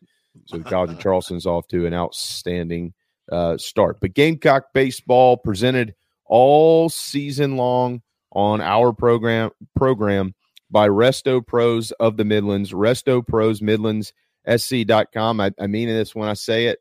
So 0.44 0.58
the 0.58 0.64
College 0.64 0.90
of 0.90 0.98
Charleston's 1.02 1.46
off 1.46 1.66
to 1.68 1.86
an 1.86 1.94
outstanding 1.94 2.92
uh, 3.32 3.56
start. 3.56 3.98
But 4.02 4.12
Gamecock 4.12 4.74
baseball 4.74 5.38
presented 5.38 5.94
all 6.26 6.90
season 6.90 7.56
long 7.56 8.02
on 8.30 8.60
our 8.60 8.92
program 8.92 9.52
program 9.74 10.34
by 10.70 10.88
Resto 10.88 11.44
Pros 11.44 11.90
of 11.92 12.16
the 12.16 12.24
Midlands, 12.24 12.72
Resto 12.72 13.26
Pros 13.26 13.60
Midlands 13.60 14.12
SC.com. 14.46 15.40
I, 15.40 15.52
I 15.58 15.66
mean 15.66 15.88
this 15.88 16.14
when 16.14 16.28
I 16.28 16.34
say 16.34 16.66
it. 16.66 16.78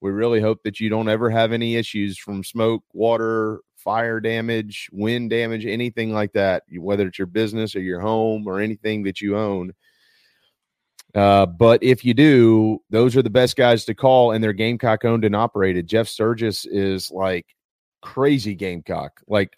We 0.00 0.10
really 0.10 0.40
hope 0.40 0.64
that 0.64 0.80
you 0.80 0.88
don't 0.88 1.08
ever 1.08 1.30
have 1.30 1.52
any 1.52 1.76
issues 1.76 2.18
from 2.18 2.42
smoke, 2.42 2.82
water, 2.92 3.60
fire 3.76 4.20
damage, 4.20 4.88
wind 4.92 5.30
damage, 5.30 5.64
anything 5.64 6.12
like 6.12 6.32
that, 6.32 6.64
whether 6.76 7.06
it's 7.06 7.18
your 7.18 7.26
business 7.26 7.76
or 7.76 7.80
your 7.80 8.00
home 8.00 8.46
or 8.46 8.60
anything 8.60 9.04
that 9.04 9.20
you 9.20 9.36
own. 9.36 9.72
Uh, 11.14 11.46
but 11.46 11.82
if 11.82 12.04
you 12.04 12.14
do, 12.14 12.80
those 12.90 13.16
are 13.16 13.22
the 13.22 13.30
best 13.30 13.54
guys 13.54 13.84
to 13.84 13.94
call, 13.94 14.32
and 14.32 14.42
they're 14.42 14.52
Gamecock 14.52 15.04
owned 15.04 15.24
and 15.24 15.36
operated. 15.36 15.86
Jeff 15.86 16.08
Sturgis 16.08 16.64
is 16.64 17.10
like 17.10 17.46
crazy 18.00 18.54
Gamecock, 18.54 19.20
like 19.28 19.56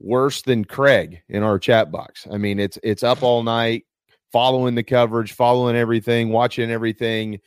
worse 0.00 0.42
than 0.42 0.64
Craig 0.64 1.22
in 1.28 1.42
our 1.42 1.58
chat 1.58 1.90
box. 1.90 2.26
I 2.30 2.38
mean, 2.38 2.58
it's 2.58 2.78
it's 2.82 3.02
up 3.02 3.22
all 3.22 3.42
night, 3.42 3.84
following 4.32 4.74
the 4.74 4.82
coverage, 4.82 5.32
following 5.32 5.76
everything, 5.76 6.30
watching 6.30 6.70
everything. 6.70 7.40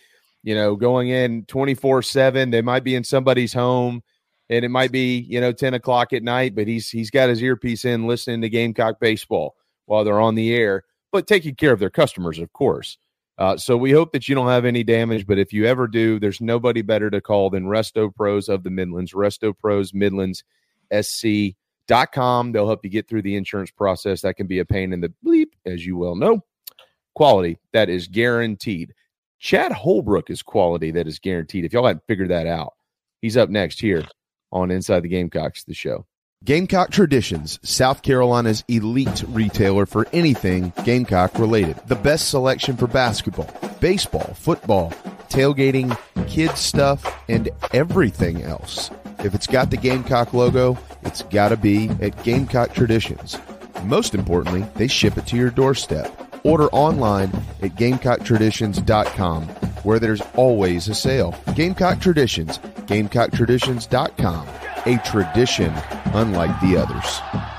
You 0.44 0.56
know, 0.56 0.76
going 0.76 1.10
in 1.10 1.46
twenty 1.46 1.74
four 1.76 2.02
seven. 2.02 2.50
They 2.52 2.62
might 2.62 2.84
be 2.84 2.96
in 2.96 3.04
somebody's 3.04 3.54
home. 3.54 4.02
and 4.50 4.66
it 4.66 4.70
might 4.70 4.92
be 4.92 5.20
you 5.20 5.40
know 5.40 5.52
10 5.52 5.74
o'clock 5.76 6.12
at 6.14 6.24
night 6.24 6.56
but 6.56 6.68
he's 6.68 6.90
he's 6.90 7.12
got 7.12 7.30
his 7.30 7.42
earpiece 7.44 7.86
in 7.86 8.08
listening 8.08 8.42
to 8.42 8.50
gamecock 8.50 9.00
baseball 9.00 9.56
while 9.86 10.04
they're 10.04 10.20
on 10.20 10.36
the 10.36 10.54
air 10.54 10.84
but 11.12 11.28
taking 11.28 11.56
care 11.56 11.72
of 11.72 11.80
their 11.80 11.90
customers 11.90 12.40
of 12.40 12.52
course 12.54 12.98
uh, 13.38 13.56
so 13.56 13.78
we 13.78 13.92
hope 13.92 14.12
that 14.12 14.28
you 14.28 14.36
don't 14.36 14.48
have 14.48 14.66
any 14.66 14.84
damage 14.84 15.28
but 15.28 15.38
if 15.38 15.54
you 15.54 15.66
ever 15.66 15.88
do 15.88 16.20
there's 16.20 16.42
nobody 16.42 16.82
better 16.82 17.10
to 17.10 17.22
call 17.22 17.50
than 17.50 17.66
resto 17.66 18.14
pros 18.14 18.50
of 18.50 18.64
the 18.64 18.70
midlands 18.72 19.14
resto 19.14 19.56
pros 19.58 19.94
midlands 19.94 20.44
sc.com 21.90 22.52
they'll 22.52 22.68
help 22.68 22.84
you 22.84 22.90
get 22.90 23.08
through 23.08 23.22
the 23.22 23.36
insurance 23.36 23.72
process 23.72 24.22
that 24.22 24.36
can 24.36 24.48
be 24.48 24.60
a 24.60 24.66
pain 24.66 24.94
in 24.94 25.02
the 25.02 25.14
bleep 25.26 25.52
as 25.66 25.86
you 25.86 25.98
well 25.98 26.16
know 26.16 26.44
quality 27.16 27.58
that 27.74 27.90
is 27.90 28.08
guaranteed 28.08 28.94
chad 29.40 29.72
holbrook 29.72 30.30
is 30.30 30.42
quality 30.42 30.92
that 30.92 31.08
is 31.08 31.20
guaranteed 31.20 31.66
if 31.66 31.74
y'all 31.74 31.86
hadn't 31.86 32.06
figured 32.08 32.30
that 32.30 32.48
out 32.48 32.74
he's 33.22 33.38
up 33.38 33.50
next 33.50 33.80
here 33.82 34.04
on 34.52 34.72
Inside 34.72 35.02
the 35.02 35.10
Gamecocks, 35.10 35.64
the 35.64 35.74
show. 35.74 36.06
Gamecock 36.46 36.92
Traditions, 36.92 37.60
South 37.64 38.02
Carolina's 38.02 38.64
elite 38.70 39.24
retailer 39.28 39.86
for 39.86 40.08
anything 40.14 40.72
Gamecock 40.86 41.38
related. 41.38 41.78
The 41.88 41.96
best 41.96 42.30
selection 42.30 42.78
for 42.78 42.88
basketball, 42.88 43.54
baseball, 43.82 44.34
football, 44.36 44.92
tailgating, 45.28 45.98
kids 46.28 46.60
stuff, 46.60 47.14
and 47.28 47.50
everything 47.74 48.44
else. 48.44 48.90
If 49.24 49.36
it's 49.36 49.48
got 49.48 49.70
the 49.70 49.78
Gamecock 49.78 50.34
logo, 50.34 50.78
it's 51.02 51.24
got 51.24 51.50
to 51.50 51.58
be 51.58 51.90
at 52.02 52.24
Gamecock 52.24 52.74
Traditions. 52.74 53.38
Most 53.84 54.16
importantly, 54.16 54.66
they 54.76 54.88
ship 54.88 55.18
it 55.18 55.28
to 55.28 55.36
your 55.36 55.50
doorstep. 55.50 56.16
Order 56.46 56.68
online 56.68 57.30
at 57.62 57.76
GamecockTraditions.com, 57.76 59.44
where 59.84 60.00
there's 60.00 60.22
always 60.36 60.88
a 60.88 60.96
sale. 60.96 61.36
Gamecock 61.54 62.00
Traditions, 62.00 62.60
GamecockTraditions.com, 62.88 64.48
a 64.86 64.98
tradition 65.00 65.74
unlike 66.14 66.62
the 66.62 66.78
others. 66.78 67.59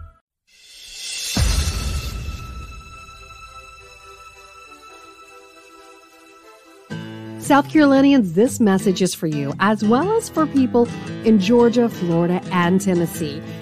South 7.51 7.67
Carolinians, 7.67 8.31
this 8.31 8.61
message 8.61 9.01
is 9.01 9.13
for 9.13 9.27
you, 9.27 9.51
as 9.59 9.83
well 9.83 10.09
as 10.13 10.29
for 10.29 10.47
people 10.47 10.87
in 11.25 11.37
Georgia, 11.37 11.89
Florida, 11.89 12.41
and 12.53 12.79
Tennessee. 12.79 13.41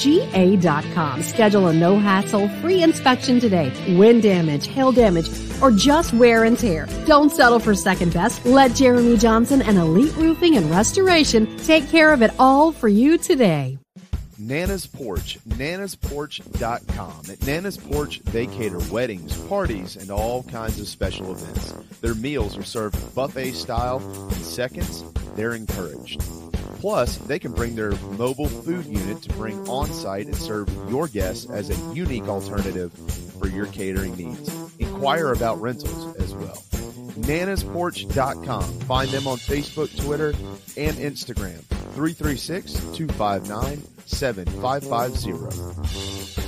ga.com. 0.00 1.22
Schedule 1.22 1.68
a 1.68 1.72
no 1.72 1.98
hassle 1.98 2.48
free 2.60 2.82
inspection 2.82 3.40
today. 3.40 3.72
Wind 3.96 4.22
damage, 4.22 4.66
hail 4.66 4.92
damage, 4.92 5.28
or 5.60 5.70
just 5.70 6.12
wear 6.14 6.44
and 6.44 6.58
tear. 6.58 6.86
Don't 7.06 7.30
settle 7.30 7.58
for 7.58 7.74
second 7.74 8.12
best. 8.12 8.44
Let 8.44 8.74
Jeremy 8.74 9.16
Johnson 9.16 9.62
and 9.62 9.78
Elite 9.78 10.16
Roofing 10.16 10.56
and 10.56 10.70
Restoration 10.70 11.56
take 11.58 11.88
care 11.88 12.12
of 12.12 12.22
it 12.22 12.30
all 12.38 12.72
for 12.72 12.88
you 12.88 13.18
today. 13.18 13.78
Nana's 14.40 14.86
Porch, 14.86 15.38
nanasporch.com. 15.48 17.22
At 17.30 17.46
Nana's 17.46 17.76
Porch, 17.76 18.20
they 18.20 18.46
cater 18.46 18.78
weddings, 18.90 19.36
parties, 19.48 19.96
and 19.96 20.10
all 20.12 20.44
kinds 20.44 20.78
of 20.80 20.86
special 20.86 21.32
events. 21.32 21.72
Their 22.00 22.14
meals 22.14 22.56
are 22.56 22.62
served 22.62 23.14
buffet 23.16 23.52
style. 23.52 24.00
In 24.28 24.34
seconds, 24.36 25.04
they're 25.34 25.54
encouraged. 25.54 26.22
Plus, 26.78 27.18
they 27.18 27.38
can 27.38 27.52
bring 27.52 27.74
their 27.74 27.92
mobile 28.16 28.48
food 28.48 28.86
unit 28.86 29.20
to 29.22 29.32
bring 29.34 29.68
on 29.68 29.88
site 29.88 30.26
and 30.26 30.36
serve 30.36 30.68
your 30.88 31.08
guests 31.08 31.50
as 31.50 31.70
a 31.70 31.94
unique 31.94 32.28
alternative 32.28 32.92
for 33.38 33.48
your 33.48 33.66
catering 33.66 34.16
needs. 34.16 34.48
Inquire 34.78 35.32
about 35.32 35.60
rentals 35.60 36.16
as 36.16 36.34
well. 36.34 36.62
nanasporch.com. 37.26 38.62
Find 38.80 39.10
them 39.10 39.26
on 39.26 39.38
Facebook, 39.38 39.94
Twitter, 40.04 40.28
and 40.76 40.96
Instagram. 40.96 41.62
336 41.94 42.72
259 42.96 43.82
7550. 44.06 46.47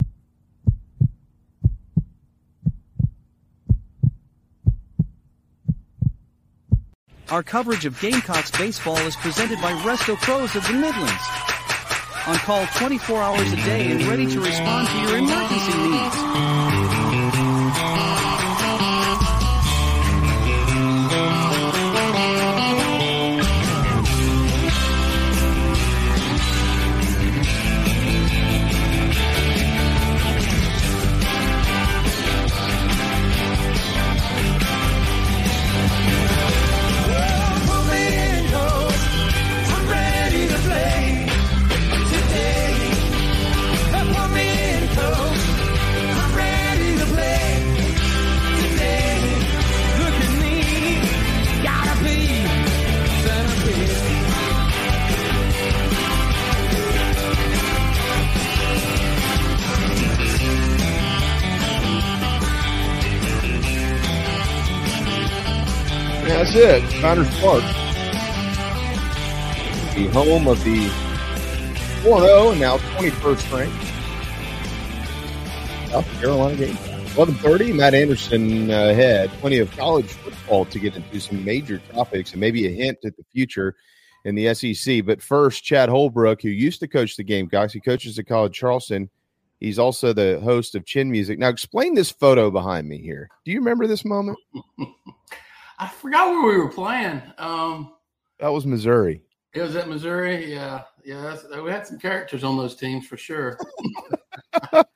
Our 7.31 7.43
coverage 7.43 7.85
of 7.85 7.97
Gamecocks 8.01 8.51
baseball 8.51 8.97
is 8.97 9.15
presented 9.15 9.61
by 9.61 9.71
Resto 9.83 10.17
Pros 10.17 10.53
of 10.53 10.67
the 10.67 10.73
Midlands. 10.73 11.23
On 12.27 12.35
call 12.35 12.65
24 12.75 13.23
hours 13.23 13.53
a 13.53 13.55
day 13.55 13.89
and 13.89 14.03
ready 14.03 14.27
to 14.27 14.41
respond 14.41 14.89
to 14.89 14.97
your 14.97 15.17
emergency 15.17 15.77
needs. 15.77 16.70
Park. 67.41 67.63
The 69.95 70.07
home 70.13 70.47
of 70.47 70.63
the 70.63 70.87
4 72.03 72.21
0 72.21 72.51
and 72.51 72.59
now 72.59 72.77
21st 72.77 73.57
ranked 73.57 73.91
South 75.89 76.07
Carolina 76.19 76.55
Gamecocks. 76.55 76.87
11:30. 77.15 77.73
Matt 77.73 77.95
Anderson 77.95 78.69
uh, 78.69 78.93
had 78.93 79.31
plenty 79.41 79.57
of 79.57 79.71
college 79.71 80.05
football 80.05 80.65
to 80.65 80.77
get 80.77 80.95
into 80.95 81.19
some 81.19 81.43
major 81.43 81.79
topics 81.91 82.31
and 82.31 82.39
maybe 82.39 82.67
a 82.67 82.69
hint 82.69 82.99
at 83.03 83.17
the 83.17 83.23
future 83.33 83.75
in 84.23 84.35
the 84.35 84.53
SEC. 84.53 85.03
But 85.03 85.19
first, 85.19 85.63
Chad 85.63 85.89
Holbrook, 85.89 86.43
who 86.43 86.49
used 86.49 86.79
to 86.81 86.87
coach 86.87 87.17
the 87.17 87.23
Gamecocks, 87.23 87.73
he 87.73 87.79
coaches 87.79 88.19
at 88.19 88.27
College 88.27 88.53
Charleston. 88.53 89.09
He's 89.59 89.79
also 89.79 90.13
the 90.13 90.39
host 90.43 90.75
of 90.75 90.85
Chin 90.85 91.09
Music. 91.09 91.39
Now, 91.39 91.49
explain 91.49 91.95
this 91.95 92.11
photo 92.11 92.51
behind 92.51 92.87
me 92.87 92.99
here. 92.99 93.29
Do 93.45 93.51
you 93.51 93.57
remember 93.57 93.87
this 93.87 94.05
moment? 94.05 94.37
I 95.81 95.87
forgot 95.87 96.29
where 96.29 96.45
we 96.45 96.57
were 96.59 96.69
playing. 96.69 97.23
Um, 97.39 97.93
that 98.39 98.49
was 98.49 98.67
Missouri. 98.67 99.23
It 99.55 99.61
was 99.61 99.75
at 99.75 99.89
Missouri. 99.89 100.53
Yeah, 100.53 100.83
yeah. 101.03 101.35
We 101.59 101.71
had 101.71 101.87
some 101.87 101.97
characters 101.97 102.43
on 102.43 102.55
those 102.55 102.75
teams 102.75 103.07
for 103.07 103.17
sure. 103.17 103.57
there's, 104.71 104.93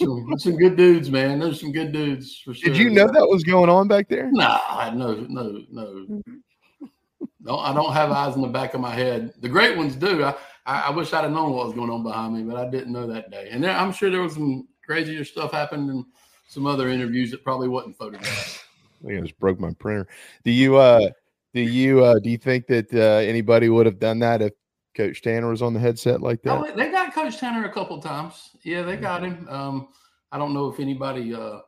some, 0.00 0.26
there's 0.26 0.42
some 0.42 0.56
good 0.56 0.76
dudes, 0.76 1.08
man. 1.08 1.38
There's 1.38 1.60
some 1.60 1.70
good 1.70 1.92
dudes 1.92 2.40
for 2.44 2.52
sure. 2.52 2.72
Did 2.72 2.78
you 2.78 2.90
know 2.90 3.06
that 3.06 3.28
was 3.28 3.44
going 3.44 3.70
on 3.70 3.86
back 3.86 4.08
there? 4.08 4.28
No, 4.32 4.58
I 4.68 4.90
no, 4.90 5.14
no, 5.28 5.62
no. 5.70 6.22
No, 7.40 7.58
I 7.60 7.72
don't 7.72 7.92
have 7.92 8.10
eyes 8.10 8.34
in 8.34 8.42
the 8.42 8.48
back 8.48 8.74
of 8.74 8.80
my 8.80 8.92
head. 8.92 9.34
The 9.40 9.48
great 9.48 9.76
ones 9.76 9.94
do. 9.94 10.24
I, 10.24 10.34
I, 10.66 10.80
I 10.80 10.90
wish 10.90 11.12
I'd 11.12 11.22
have 11.22 11.30
known 11.30 11.52
what 11.52 11.66
was 11.66 11.76
going 11.76 11.90
on 11.90 12.02
behind 12.02 12.34
me, 12.34 12.42
but 12.42 12.56
I 12.56 12.68
didn't 12.68 12.92
know 12.92 13.06
that 13.06 13.30
day. 13.30 13.50
And 13.52 13.62
there, 13.62 13.70
I'm 13.70 13.92
sure 13.92 14.10
there 14.10 14.20
was 14.20 14.34
some 14.34 14.66
crazier 14.84 15.24
stuff 15.24 15.52
happened 15.52 15.88
in 15.90 16.04
some 16.48 16.66
other 16.66 16.88
interviews 16.88 17.30
that 17.30 17.44
probably 17.44 17.68
wasn't 17.68 17.96
photographed. 17.96 18.64
I 19.08 19.20
just 19.20 19.38
broke 19.38 19.60
my 19.60 19.72
printer. 19.78 20.08
Do 20.42 20.50
you 20.50 20.76
uh 20.76 21.10
do 21.54 21.60
you 21.60 22.04
uh 22.04 22.18
do 22.18 22.30
you 22.30 22.38
think 22.38 22.66
that 22.66 22.92
uh, 22.92 23.28
anybody 23.28 23.68
would 23.68 23.86
have 23.86 24.00
done 24.00 24.18
that 24.20 24.42
if 24.42 24.52
Coach 24.96 25.22
Tanner 25.22 25.48
was 25.48 25.62
on 25.62 25.72
the 25.72 25.80
headset 25.80 26.20
like 26.20 26.42
that? 26.42 26.58
Oh, 26.58 26.74
they 26.74 26.90
got 26.90 27.14
Coach 27.14 27.38
Tanner 27.38 27.64
a 27.64 27.72
couple 27.72 28.00
times. 28.02 28.50
Yeah, 28.64 28.82
they 28.82 28.96
got 28.96 29.22
him. 29.22 29.46
Um, 29.48 29.88
I 30.32 30.38
don't 30.38 30.52
know 30.52 30.68
if 30.68 30.80
anybody. 30.80 31.32
Uh, 31.32 31.60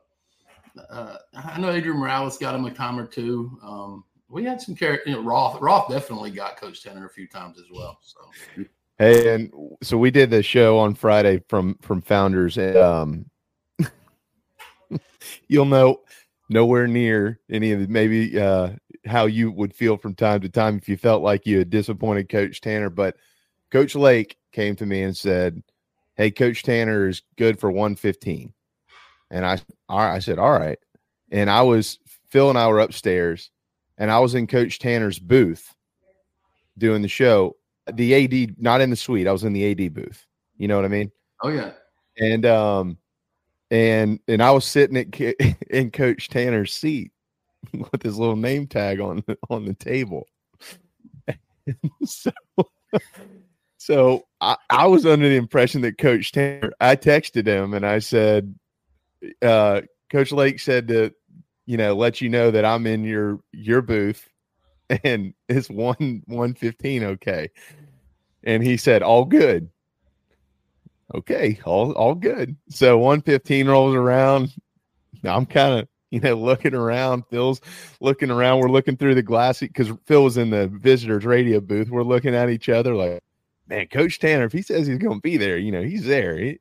uh, 0.89 1.17
I 1.33 1.59
know 1.59 1.71
Adrian 1.71 1.97
Morales 1.97 2.37
got 2.37 2.55
him 2.55 2.65
a 2.65 2.71
time 2.71 2.99
or 2.99 3.05
two. 3.05 3.57
Um, 3.63 4.03
we 4.29 4.43
had 4.43 4.61
some 4.61 4.75
character. 4.75 5.11
You 5.11 5.15
know, 5.17 5.23
Roth. 5.23 5.61
Roth 5.61 5.89
definitely 5.89 6.31
got 6.31 6.57
Coach 6.57 6.83
Tanner 6.83 7.05
a 7.05 7.09
few 7.09 7.27
times 7.27 7.57
as 7.57 7.65
well. 7.71 7.99
So. 8.01 8.65
Hey, 8.97 9.33
and 9.33 9.51
so 9.81 9.97
we 9.97 10.11
did 10.11 10.29
the 10.29 10.43
show 10.43 10.77
on 10.77 10.95
Friday 10.95 11.41
from 11.47 11.75
from 11.81 12.01
Founders, 12.01 12.57
and 12.57 12.77
um, 12.77 13.25
you'll 15.47 15.65
know 15.65 16.01
nowhere 16.49 16.87
near 16.87 17.39
any 17.49 17.71
of 17.71 17.79
the 17.79 17.87
maybe 17.87 18.39
uh, 18.39 18.71
how 19.05 19.25
you 19.25 19.51
would 19.51 19.73
feel 19.73 19.97
from 19.97 20.13
time 20.13 20.41
to 20.41 20.49
time 20.49 20.77
if 20.77 20.87
you 20.87 20.97
felt 20.97 21.23
like 21.23 21.45
you 21.45 21.59
had 21.59 21.69
disappointed 21.69 22.29
Coach 22.29 22.61
Tanner. 22.61 22.89
But 22.89 23.15
Coach 23.71 23.95
Lake 23.95 24.37
came 24.51 24.75
to 24.75 24.85
me 24.85 25.01
and 25.03 25.15
said, 25.15 25.63
Hey, 26.15 26.29
Coach 26.29 26.63
Tanner 26.63 27.07
is 27.07 27.21
good 27.37 27.59
for 27.59 27.71
115. 27.71 28.53
And 29.31 29.45
I, 29.45 29.59
I 29.89 30.19
said, 30.19 30.39
All 30.39 30.51
right. 30.51 30.77
And 31.31 31.49
I 31.49 31.61
was, 31.61 31.99
Phil 32.29 32.49
and 32.49 32.57
I 32.57 32.67
were 32.67 32.79
upstairs, 32.79 33.49
and 33.97 34.11
I 34.11 34.19
was 34.19 34.35
in 34.35 34.47
Coach 34.47 34.79
Tanner's 34.79 35.19
booth 35.19 35.73
doing 36.77 37.01
the 37.01 37.07
show. 37.07 37.55
The 37.91 38.13
AD, 38.25 38.61
not 38.61 38.81
in 38.81 38.89
the 38.89 38.95
suite, 38.95 39.27
I 39.27 39.31
was 39.31 39.43
in 39.43 39.53
the 39.53 39.71
AD 39.71 39.93
booth. 39.93 40.25
You 40.57 40.67
know 40.67 40.75
what 40.75 40.85
I 40.85 40.89
mean? 40.89 41.11
Oh, 41.41 41.49
yeah. 41.49 41.71
And, 42.19 42.45
um, 42.45 42.97
and 43.71 44.19
and 44.27 44.43
I 44.43 44.51
was 44.51 44.65
sitting 44.65 44.97
at 44.97 45.19
in 45.69 45.89
Coach 45.89 46.27
Tanner's 46.29 46.73
seat, 46.73 47.11
with 47.73 48.03
his 48.03 48.17
little 48.17 48.35
name 48.35 48.67
tag 48.67 48.99
on 48.99 49.23
on 49.49 49.65
the 49.65 49.73
table. 49.73 50.27
so, 52.03 52.31
so 53.77 54.25
I, 54.41 54.57
I 54.69 54.87
was 54.87 55.05
under 55.05 55.27
the 55.29 55.35
impression 55.35 55.81
that 55.81 55.97
Coach 55.97 56.31
Tanner. 56.31 56.73
I 56.79 56.95
texted 56.95 57.47
him 57.47 57.73
and 57.73 57.85
I 57.85 57.99
said, 57.99 58.53
uh, 59.41 59.81
"Coach 60.11 60.31
Lake 60.31 60.59
said 60.59 60.87
to, 60.89 61.11
you 61.65 61.77
know, 61.77 61.95
let 61.95 62.21
you 62.21 62.29
know 62.29 62.51
that 62.51 62.65
I'm 62.65 62.85
in 62.85 63.03
your 63.05 63.39
your 63.53 63.81
booth, 63.81 64.27
and 64.89 65.33
it's 65.47 65.69
one 65.69 66.23
one 66.25 66.53
fifteen, 66.53 67.03
okay." 67.03 67.49
And 68.43 68.63
he 68.63 68.75
said, 68.75 69.01
"All 69.01 69.25
good." 69.25 69.69
Okay, 71.13 71.59
all 71.65 71.91
all 71.93 72.15
good. 72.15 72.55
So 72.69 72.97
one 72.97 73.21
fifteen 73.21 73.67
rolls 73.67 73.95
around. 73.95 74.53
I'm 75.23 75.45
kind 75.45 75.79
of 75.79 75.87
you 76.11 76.19
know, 76.19 76.35
looking 76.35 76.75
around. 76.75 77.23
Phil's 77.29 77.61
looking 78.01 78.29
around. 78.29 78.59
We're 78.59 78.69
looking 78.69 78.97
through 78.97 79.15
the 79.15 79.23
glass 79.23 79.61
because 79.61 79.89
Phil 80.05 80.23
was 80.23 80.37
in 80.37 80.49
the 80.49 80.67
visitors 80.67 81.25
radio 81.25 81.59
booth. 81.59 81.89
We're 81.89 82.03
looking 82.03 82.35
at 82.35 82.49
each 82.49 82.69
other 82.69 82.93
like, 82.93 83.23
man, 83.67 83.87
Coach 83.87 84.19
Tanner, 84.19 84.45
if 84.45 84.51
he 84.51 84.61
says 84.61 84.85
he's 84.85 84.97
going 84.97 85.17
to 85.17 85.21
be 85.21 85.37
there, 85.37 85.57
you 85.57 85.71
know, 85.71 85.81
he's 85.81 86.05
there. 86.05 86.37
He, 86.37 86.59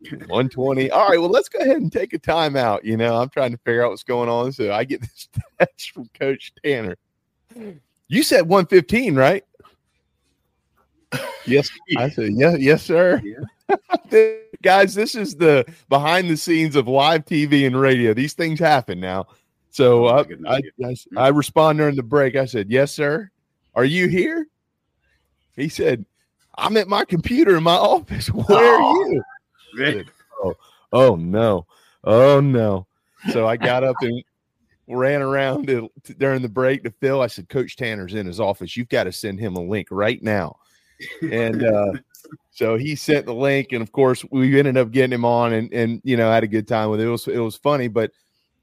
120. 0.00 0.90
All 0.90 1.08
right, 1.08 1.18
well, 1.18 1.30
let's 1.30 1.48
go 1.48 1.58
ahead 1.58 1.78
and 1.78 1.92
take 1.92 2.12
a 2.12 2.18
timeout. 2.18 2.84
You 2.84 2.96
know, 2.96 3.20
I'm 3.20 3.28
trying 3.28 3.50
to 3.52 3.58
figure 3.58 3.84
out 3.84 3.90
what's 3.90 4.04
going 4.04 4.28
on. 4.28 4.52
So 4.52 4.72
I 4.72 4.84
get 4.84 5.00
this 5.00 5.28
text 5.58 5.90
from 5.90 6.08
Coach 6.18 6.52
Tanner. 6.64 6.96
You 8.08 8.22
said 8.22 8.42
115, 8.42 9.16
right? 9.16 9.44
Yes. 11.46 11.70
I 11.96 12.08
said, 12.08 12.32
yeah, 12.32 12.56
yes, 12.56 12.82
sir. 12.82 13.20
Yeah. 13.24 13.76
guys, 14.62 14.94
this 14.94 15.14
is 15.14 15.36
the 15.36 15.64
behind 15.88 16.30
the 16.30 16.36
scenes 16.36 16.76
of 16.76 16.88
live 16.88 17.24
TV 17.24 17.66
and 17.66 17.78
radio. 17.78 18.14
These 18.14 18.34
things 18.34 18.58
happen 18.58 19.00
now. 19.00 19.26
So 19.70 20.06
oh, 20.06 20.16
uh, 20.16 20.24
I, 20.48 20.60
I, 20.84 20.88
I, 20.88 20.94
I 21.16 21.28
respond 21.28 21.78
during 21.78 21.96
the 21.96 22.02
break. 22.02 22.36
I 22.36 22.46
said, 22.46 22.70
Yes, 22.70 22.92
sir. 22.92 23.30
Are 23.74 23.84
you 23.84 24.08
here? 24.08 24.46
He 25.54 25.68
said, 25.68 26.06
I'm 26.56 26.76
at 26.76 26.88
my 26.88 27.04
computer 27.04 27.56
in 27.56 27.62
my 27.62 27.74
office. 27.76 28.28
Where 28.28 28.46
oh. 28.48 29.02
are 29.02 29.12
you? 29.12 29.22
Said, 29.76 30.06
oh, 30.42 30.54
oh 30.92 31.16
no. 31.16 31.66
Oh 32.04 32.40
no. 32.40 32.86
So 33.32 33.46
I 33.46 33.56
got 33.56 33.84
up 33.84 33.96
and 34.00 34.22
ran 34.88 35.20
around 35.20 35.66
to, 35.66 35.90
to, 36.04 36.14
during 36.14 36.42
the 36.42 36.48
break 36.48 36.84
to 36.84 36.90
Phil. 36.90 37.20
I 37.20 37.26
said, 37.26 37.48
Coach 37.48 37.76
Tanner's 37.76 38.14
in 38.14 38.26
his 38.26 38.40
office. 38.40 38.76
You've 38.76 38.88
got 38.88 39.04
to 39.04 39.12
send 39.12 39.40
him 39.40 39.56
a 39.56 39.62
link 39.62 39.88
right 39.90 40.22
now. 40.22 40.56
And 41.22 41.64
uh, 41.64 41.92
so 42.50 42.76
he 42.76 42.94
sent 42.94 43.26
the 43.26 43.34
link, 43.34 43.72
and 43.72 43.82
of 43.82 43.92
course, 43.92 44.24
we 44.30 44.58
ended 44.58 44.76
up 44.76 44.90
getting 44.90 45.12
him 45.12 45.24
on, 45.24 45.52
and 45.52 45.72
and 45.72 46.00
you 46.04 46.16
know 46.16 46.30
had 46.30 46.44
a 46.44 46.48
good 46.48 46.66
time 46.66 46.90
with 46.90 47.00
it. 47.00 47.06
It 47.06 47.10
was 47.10 47.28
it 47.28 47.38
was 47.38 47.56
funny, 47.56 47.88
but 47.88 48.12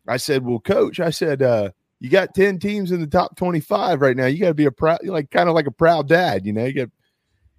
I 0.08 0.17
said, 0.17 0.43
"Well, 0.43 0.60
coach," 0.60 1.00
I 1.00 1.10
said, 1.10 1.41
uh, 1.41 1.69
"You 2.00 2.10
got 2.10 2.34
ten 2.34 2.60
teams 2.60 2.91
in 2.91 3.02
the 3.02 3.08
top 3.08 3.36
twenty 3.36 3.60
five 3.60 4.02
right 4.02 4.17
now. 4.17 4.26
You 4.26 4.39
got 4.39 4.48
to 4.48 4.54
be 4.54 4.65
a 4.65 4.72
proud, 4.72 5.00
like 5.06 5.32
kind 5.32 5.50
of 5.50 5.56
like 5.56 5.67
a 5.67 5.72
proud 5.72 6.08
dad, 6.08 6.46
you 6.46 6.54
know." 6.54 6.65
You 6.65 6.74
got. 6.74 6.89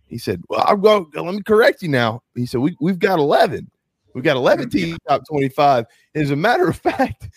He 0.08 0.18
said, 0.18 0.42
"Well, 0.48 0.64
I'm 0.66 0.80
going. 0.80 1.06
Let 1.14 1.34
me 1.34 1.42
correct 1.42 1.82
you 1.82 1.88
now." 1.88 2.22
He 2.34 2.46
said, 2.46 2.60
"We 2.60 2.76
we've 2.80 2.98
got 2.98 3.18
eleven. 3.18 3.70
We've 4.12 4.24
got 4.24 4.36
eleven 4.36 4.68
teams 4.70 4.98
top 5.08 5.22
twenty 5.28 5.48
five. 5.48 5.86
As 6.14 6.30
a 6.30 6.36
matter 6.36 6.68
of 6.68 6.76
fact." 6.76 7.28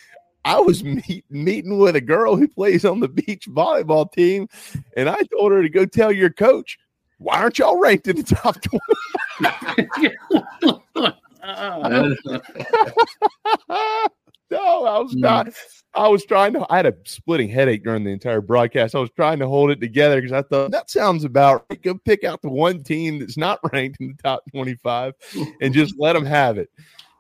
I 0.45 0.62
was 0.62 0.82
meet, 0.82 1.26
meeting 1.30 1.78
with 1.78 1.97
a 1.97 2.02
girl 2.02 2.38
who 2.38 2.47
plays 2.47 2.86
on 2.86 3.02
the 3.02 3.10
beach 3.10 3.50
volleyball 3.50 4.10
team, 4.10 4.47
and 4.95 5.10
I 5.10 5.17
told 5.38 5.52
her 5.52 5.62
to 5.62 5.67
go 5.67 5.86
tell 5.86 6.10
your 6.10 6.30
coach 6.30 6.80
why 7.17 7.39
aren't 7.39 7.60
y'all 7.60 7.80
ranked 7.80 8.08
in 8.08 8.17
the 8.17 8.23
top 8.23 8.58
20? 8.62 8.80
no, 14.51 14.86
I 14.86 14.99
was 14.99 15.15
not. 15.15 15.49
I 15.93 16.08
was 16.10 16.25
trying 16.25 16.53
to. 16.53 16.65
I 16.69 16.77
had 16.77 16.86
a 16.86 16.93
splitting 17.06 17.49
headache 17.49 17.84
during 17.84 18.03
the 18.03 18.12
entire 18.12 18.41
broadcast. 18.41 18.95
I 18.95 18.99
was 18.99 19.10
trying 19.15 19.39
to 19.39 19.47
hold 19.47 19.71
it 19.71 19.80
together 19.80 20.17
because 20.17 20.32
I 20.32 20.43
thought 20.43 20.71
that 20.71 20.91
sounds 20.91 21.23
about 21.23 21.65
right. 21.69 21.82
Go 21.82 21.95
pick 21.95 22.23
out 22.23 22.41
the 22.41 22.49
one 22.49 22.84
team 22.84 23.19
that's 23.19 23.38
not 23.38 23.60
ranked 23.73 23.99
in 23.99 24.10
the 24.10 24.23
top 24.23 24.43
25 24.51 25.13
and 25.62 25.73
just 25.73 25.95
let 25.97 26.13
them 26.13 26.25
have 26.25 26.58
it. 26.58 26.69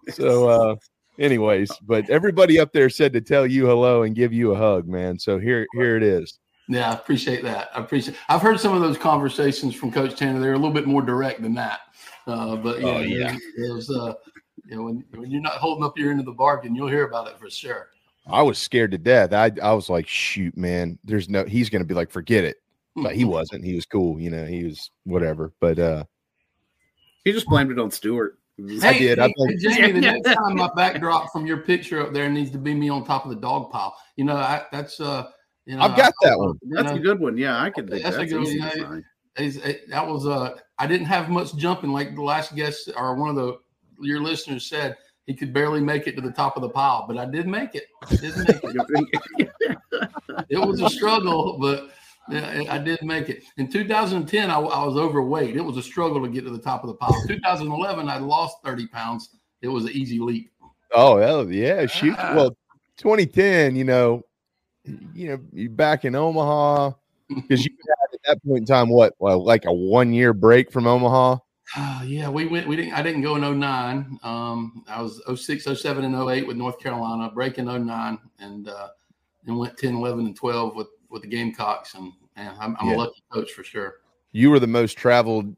So, 0.09 0.47
uh, 0.47 0.75
anyways, 1.19 1.71
but 1.81 2.09
everybody 2.09 2.59
up 2.59 2.71
there 2.71 2.89
said 2.89 3.13
to 3.13 3.21
tell 3.21 3.47
you 3.47 3.65
hello 3.65 4.03
and 4.03 4.15
give 4.15 4.31
you 4.31 4.53
a 4.53 4.57
hug, 4.57 4.87
man. 4.87 5.17
So 5.17 5.39
here, 5.39 5.65
here 5.73 5.97
it 5.97 6.03
is. 6.03 6.39
Yeah, 6.67 6.91
I 6.91 6.93
appreciate 6.93 7.43
that. 7.43 7.69
I 7.73 7.79
appreciate. 7.79 8.17
I've 8.27 8.41
heard 8.41 8.59
some 8.59 8.73
of 8.73 8.81
those 8.81 8.97
conversations 8.97 9.73
from 9.73 9.91
Coach 9.91 10.15
Tanner. 10.15 10.39
They're 10.39 10.53
a 10.53 10.57
little 10.57 10.73
bit 10.73 10.85
more 10.85 11.01
direct 11.01 11.41
than 11.41 11.53
that. 11.55 11.81
Uh, 12.25 12.57
but 12.57 12.83
oh, 12.83 12.99
yeah, 12.99 13.35
it 13.57 13.73
was. 13.73 13.89
Uh, 13.89 14.13
you 14.65 14.75
know, 14.75 14.83
when, 14.83 15.05
when 15.15 15.31
you're 15.31 15.41
not 15.41 15.53
holding 15.53 15.85
up 15.85 15.97
your 15.97 16.11
end 16.11 16.19
of 16.19 16.25
the 16.25 16.33
bargain, 16.33 16.75
you'll 16.75 16.89
hear 16.89 17.07
about 17.07 17.27
it 17.27 17.39
for 17.39 17.49
sure. 17.49 17.87
I 18.29 18.41
was 18.41 18.57
scared 18.57 18.91
to 18.91 18.97
death. 18.97 19.31
I 19.31 19.51
I 19.63 19.73
was 19.73 19.89
like, 19.89 20.07
shoot, 20.07 20.57
man. 20.57 20.99
There's 21.05 21.29
no. 21.29 21.45
He's 21.45 21.69
going 21.69 21.81
to 21.81 21.87
be 21.87 21.93
like, 21.93 22.11
forget 22.11 22.43
it. 22.43 22.57
But 22.95 23.15
he 23.15 23.25
wasn't. 23.25 23.63
He 23.63 23.75
was 23.75 23.85
cool. 23.85 24.19
You 24.19 24.31
know, 24.31 24.45
he 24.45 24.63
was 24.63 24.89
whatever. 25.03 25.53
But 25.59 25.79
uh 25.79 26.03
he 27.23 27.31
just 27.31 27.47
blamed 27.47 27.71
it 27.71 27.79
on 27.79 27.91
Stewart. 27.91 28.39
Hey, 28.57 28.79
I 28.81 28.97
did. 28.97 29.19
Hey, 29.19 29.23
I 29.23 29.55
Jamie, 29.59 29.91
the 29.93 30.01
next 30.01 30.23
time 30.33 30.55
my 30.55 30.69
backdrop 30.75 31.31
from 31.31 31.45
your 31.45 31.57
picture 31.57 32.01
up 32.01 32.11
there 32.11 32.27
needs 32.29 32.51
to 32.51 32.57
be 32.57 32.73
me 32.73 32.89
on 32.89 33.05
top 33.05 33.23
of 33.23 33.29
the 33.29 33.35
dog 33.35 33.71
pile. 33.71 33.95
You 34.15 34.25
know, 34.25 34.35
I, 34.35 34.65
that's 34.71 34.99
uh 34.99 35.27
you 35.67 35.75
know, 35.75 35.81
I've 35.83 35.97
got 35.97 36.13
I, 36.23 36.29
that 36.29 36.39
one. 36.39 36.57
That's 36.63 36.91
know, 36.91 36.95
a 36.95 36.99
good 36.99 37.19
one. 37.19 37.37
Yeah, 37.37 37.61
I 37.61 37.69
could. 37.69 37.89
That's, 37.89 38.03
that's 38.03 38.17
a 38.17 38.25
good 38.25 38.39
one. 38.39 39.03
it, 39.35 39.89
that 39.89 40.07
was 40.07 40.25
uh, 40.25 40.55
I 40.79 40.87
didn't 40.87 41.07
have 41.07 41.29
much 41.29 41.55
jumping 41.57 41.91
like 41.91 42.15
the 42.15 42.21
last 42.21 42.55
guest 42.55 42.89
or 42.95 43.15
one 43.15 43.29
of 43.29 43.35
the 43.35 43.59
your 43.99 44.21
listeners 44.21 44.65
said 44.65 44.95
he 45.25 45.33
could 45.33 45.53
barely 45.53 45.81
make 45.81 46.07
it 46.07 46.15
to 46.15 46.21
the 46.21 46.31
top 46.31 46.55
of 46.55 46.61
the 46.61 46.69
pile, 46.69 47.05
but 47.05 47.17
I 47.17 47.25
did 47.25 47.47
make 47.47 47.75
it. 47.75 47.87
I 48.09 48.15
did 48.15 48.37
make 48.37 49.09
it. 49.11 49.49
it 50.49 50.57
was 50.57 50.81
a 50.81 50.89
struggle, 50.89 51.57
but 51.59 51.89
I 52.29 52.77
did 52.77 53.03
make 53.03 53.27
it. 53.27 53.43
In 53.57 53.69
2010, 53.69 54.49
I, 54.49 54.57
I, 54.57 54.85
was 54.85 54.95
overweight. 54.95 55.57
It 55.57 55.61
was 55.61 55.75
a 55.75 55.83
struggle 55.83 56.21
to 56.21 56.29
get 56.29 56.45
to 56.45 56.49
the 56.49 56.59
top 56.59 56.83
of 56.83 56.87
the 56.87 56.93
pile. 56.93 57.13
2011, 57.27 58.07
I 58.07 58.19
lost 58.19 58.57
30 58.63 58.87
pounds, 58.87 59.29
it 59.61 59.67
was 59.67 59.83
an 59.83 59.91
easy 59.91 60.19
leap. 60.19 60.49
Oh 60.93 61.17
hell 61.17 61.51
yeah, 61.51 61.85
shoot. 61.87 62.15
Well, 62.17 62.55
2010, 62.97 63.75
you 63.75 63.83
know, 63.83 64.23
you 65.13 65.29
know, 65.29 65.39
you 65.53 65.69
back 65.69 66.05
in 66.05 66.15
Omaha 66.15 66.91
because 67.29 67.65
you 67.65 67.71
had 67.71 68.13
at 68.13 68.19
that 68.27 68.43
point 68.45 68.59
in 68.59 68.65
time 68.65 68.89
what, 68.89 69.13
well, 69.19 69.43
like 69.43 69.65
a 69.65 69.73
one 69.73 70.13
year 70.13 70.33
break 70.33 70.71
from 70.71 70.87
Omaha. 70.87 71.37
Uh, 71.75 72.01
yeah, 72.05 72.29
we 72.29 72.45
went. 72.45 72.67
We 72.67 72.77
didn't. 72.77 72.93
I 72.93 73.01
didn't 73.01 73.21
go 73.21 73.35
in 73.35 73.59
09. 73.59 74.19
Um, 74.23 74.83
I 74.87 75.01
was 75.01 75.21
06, 75.35 75.65
07, 75.65 76.05
and 76.05 76.15
08 76.15 76.47
with 76.47 76.55
North 76.55 76.79
Carolina. 76.79 77.29
Break 77.33 77.57
in 77.57 77.65
09, 77.65 78.17
and 78.39 78.69
uh, 78.69 78.87
then 79.45 79.57
went 79.57 79.77
10, 79.77 79.95
11, 79.95 80.25
and 80.27 80.35
12 80.35 80.75
with 80.75 80.87
with 81.09 81.23
the 81.23 81.27
Gamecocks. 81.27 81.93
And, 81.95 82.13
and 82.37 82.55
I'm, 82.59 82.77
I'm 82.79 82.89
Yeah. 82.89 82.95
a 82.95 82.97
lucky 82.97 83.23
coach 83.31 83.51
for 83.51 83.63
sure. 83.63 83.95
You 84.31 84.49
were 84.49 84.59
the 84.59 84.67
most 84.67 84.97
traveled. 84.97 85.55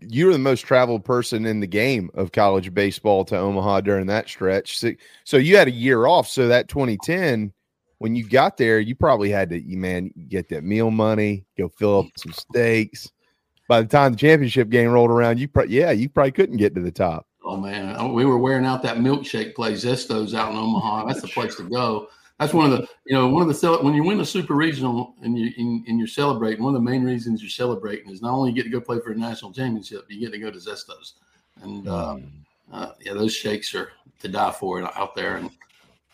You 0.00 0.26
were 0.26 0.32
the 0.32 0.38
most 0.38 0.62
traveled 0.62 1.04
person 1.04 1.46
in 1.46 1.60
the 1.60 1.66
game 1.66 2.10
of 2.14 2.32
college 2.32 2.72
baseball 2.72 3.24
to 3.26 3.36
Omaha 3.36 3.80
during 3.82 4.06
that 4.06 4.28
stretch. 4.28 4.78
So, 4.78 4.92
so 5.24 5.36
you 5.36 5.56
had 5.56 5.68
a 5.68 5.72
year 5.72 6.06
off. 6.06 6.26
So 6.28 6.48
that 6.48 6.68
2010, 6.68 7.52
when 8.00 8.16
you 8.16 8.26
got 8.26 8.56
there, 8.56 8.80
you 8.80 8.94
probably 8.94 9.30
had 9.30 9.50
to, 9.50 9.60
you 9.60 9.76
man, 9.76 10.10
get 10.28 10.48
that 10.48 10.64
meal 10.64 10.90
money, 10.90 11.44
go 11.58 11.68
fill 11.68 12.00
up 12.00 12.06
some 12.16 12.32
steaks. 12.32 13.12
By 13.68 13.82
the 13.82 13.88
time 13.88 14.12
the 14.12 14.18
championship 14.18 14.70
game 14.70 14.88
rolled 14.88 15.10
around, 15.10 15.38
you 15.38 15.46
probably, 15.48 15.76
yeah, 15.76 15.90
you 15.90 16.08
probably 16.08 16.32
couldn't 16.32 16.56
get 16.56 16.74
to 16.74 16.80
the 16.80 16.90
top. 16.90 17.26
Oh 17.44 17.58
man, 17.58 17.94
Oh, 17.98 18.10
we 18.10 18.24
were 18.24 18.38
wearing 18.38 18.64
out 18.64 18.82
that 18.84 18.96
milkshake 18.96 19.54
place, 19.54 19.84
Zestos, 19.84 20.32
out 20.32 20.50
in 20.50 20.56
Omaha. 20.56 21.06
That's 21.06 21.20
the 21.20 21.28
place 21.28 21.56
to 21.56 21.68
go. 21.68 22.08
That's 22.38 22.54
one 22.54 22.72
of 22.72 22.78
the, 22.78 22.88
you 23.04 23.14
know, 23.14 23.28
one 23.28 23.46
of 23.46 23.60
the 23.60 23.78
when 23.82 23.92
you 23.92 24.02
win 24.02 24.16
the 24.16 24.24
super 24.24 24.54
regional 24.54 25.14
and 25.20 25.38
you 25.38 25.52
and, 25.58 25.86
and 25.86 25.98
you're 25.98 26.08
celebrating. 26.08 26.64
One 26.64 26.74
of 26.74 26.82
the 26.82 26.90
main 26.90 27.04
reasons 27.04 27.42
you're 27.42 27.50
celebrating 27.50 28.10
is 28.10 28.22
not 28.22 28.32
only 28.32 28.48
you 28.48 28.56
get 28.56 28.62
to 28.62 28.70
go 28.70 28.80
play 28.80 28.98
for 28.98 29.12
a 29.12 29.14
national 29.14 29.52
championship, 29.52 30.06
you 30.08 30.20
get 30.20 30.32
to 30.32 30.38
go 30.38 30.50
to 30.50 30.56
Zestos, 30.56 31.12
and 31.60 31.86
uh, 31.86 32.16
uh, 32.72 32.92
yeah, 33.04 33.12
those 33.12 33.34
shakes 33.34 33.74
are 33.74 33.92
to 34.20 34.28
die 34.28 34.52
for 34.52 34.82
out 34.98 35.14
there. 35.14 35.36
And 35.36 35.50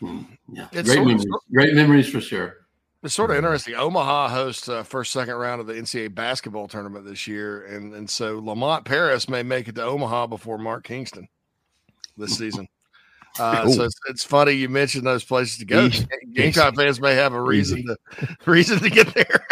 yeah, 0.01 0.67
It's 0.71 0.87
great 0.89 0.95
sort 0.95 0.97
of- 0.99 1.05
memories, 1.07 1.25
great 1.53 1.73
memories 1.75 2.09
for 2.09 2.21
sure. 2.21 2.57
It's 3.03 3.13
sort 3.13 3.29
of 3.29 3.37
interesting. 3.37 3.75
Omaha 3.75 4.27
hosts 4.29 4.67
uh, 4.67 4.81
first, 4.83 5.11
second 5.11 5.35
round 5.35 5.61
of 5.61 5.67
the 5.67 5.73
NCAA 5.73 6.13
basketball 6.15 6.67
tournament 6.67 7.05
this 7.05 7.27
year, 7.27 7.63
and 7.65 7.93
and 7.93 8.09
so 8.09 8.39
Lamont 8.39 8.85
Paris 8.85 9.29
may 9.29 9.43
make 9.43 9.67
it 9.67 9.75
to 9.75 9.83
Omaha 9.83 10.27
before 10.27 10.57
Mark 10.57 10.83
Kingston 10.83 11.27
this 12.17 12.35
season. 12.37 12.67
Uh, 13.39 13.69
so 13.69 13.83
it's, 13.83 13.95
it's 14.09 14.23
funny 14.23 14.53
you 14.53 14.67
mentioned 14.67 15.05
those 15.05 15.23
places 15.23 15.59
to 15.59 15.65
go. 15.65 15.89
Gamecock 16.33 16.75
fans 16.75 16.99
may 16.99 17.13
have 17.13 17.33
a 17.33 17.41
reason 17.41 17.77
Easy. 17.79 17.87
to 18.19 18.37
reason 18.51 18.79
to 18.79 18.89
get 18.89 19.13
there. 19.13 19.45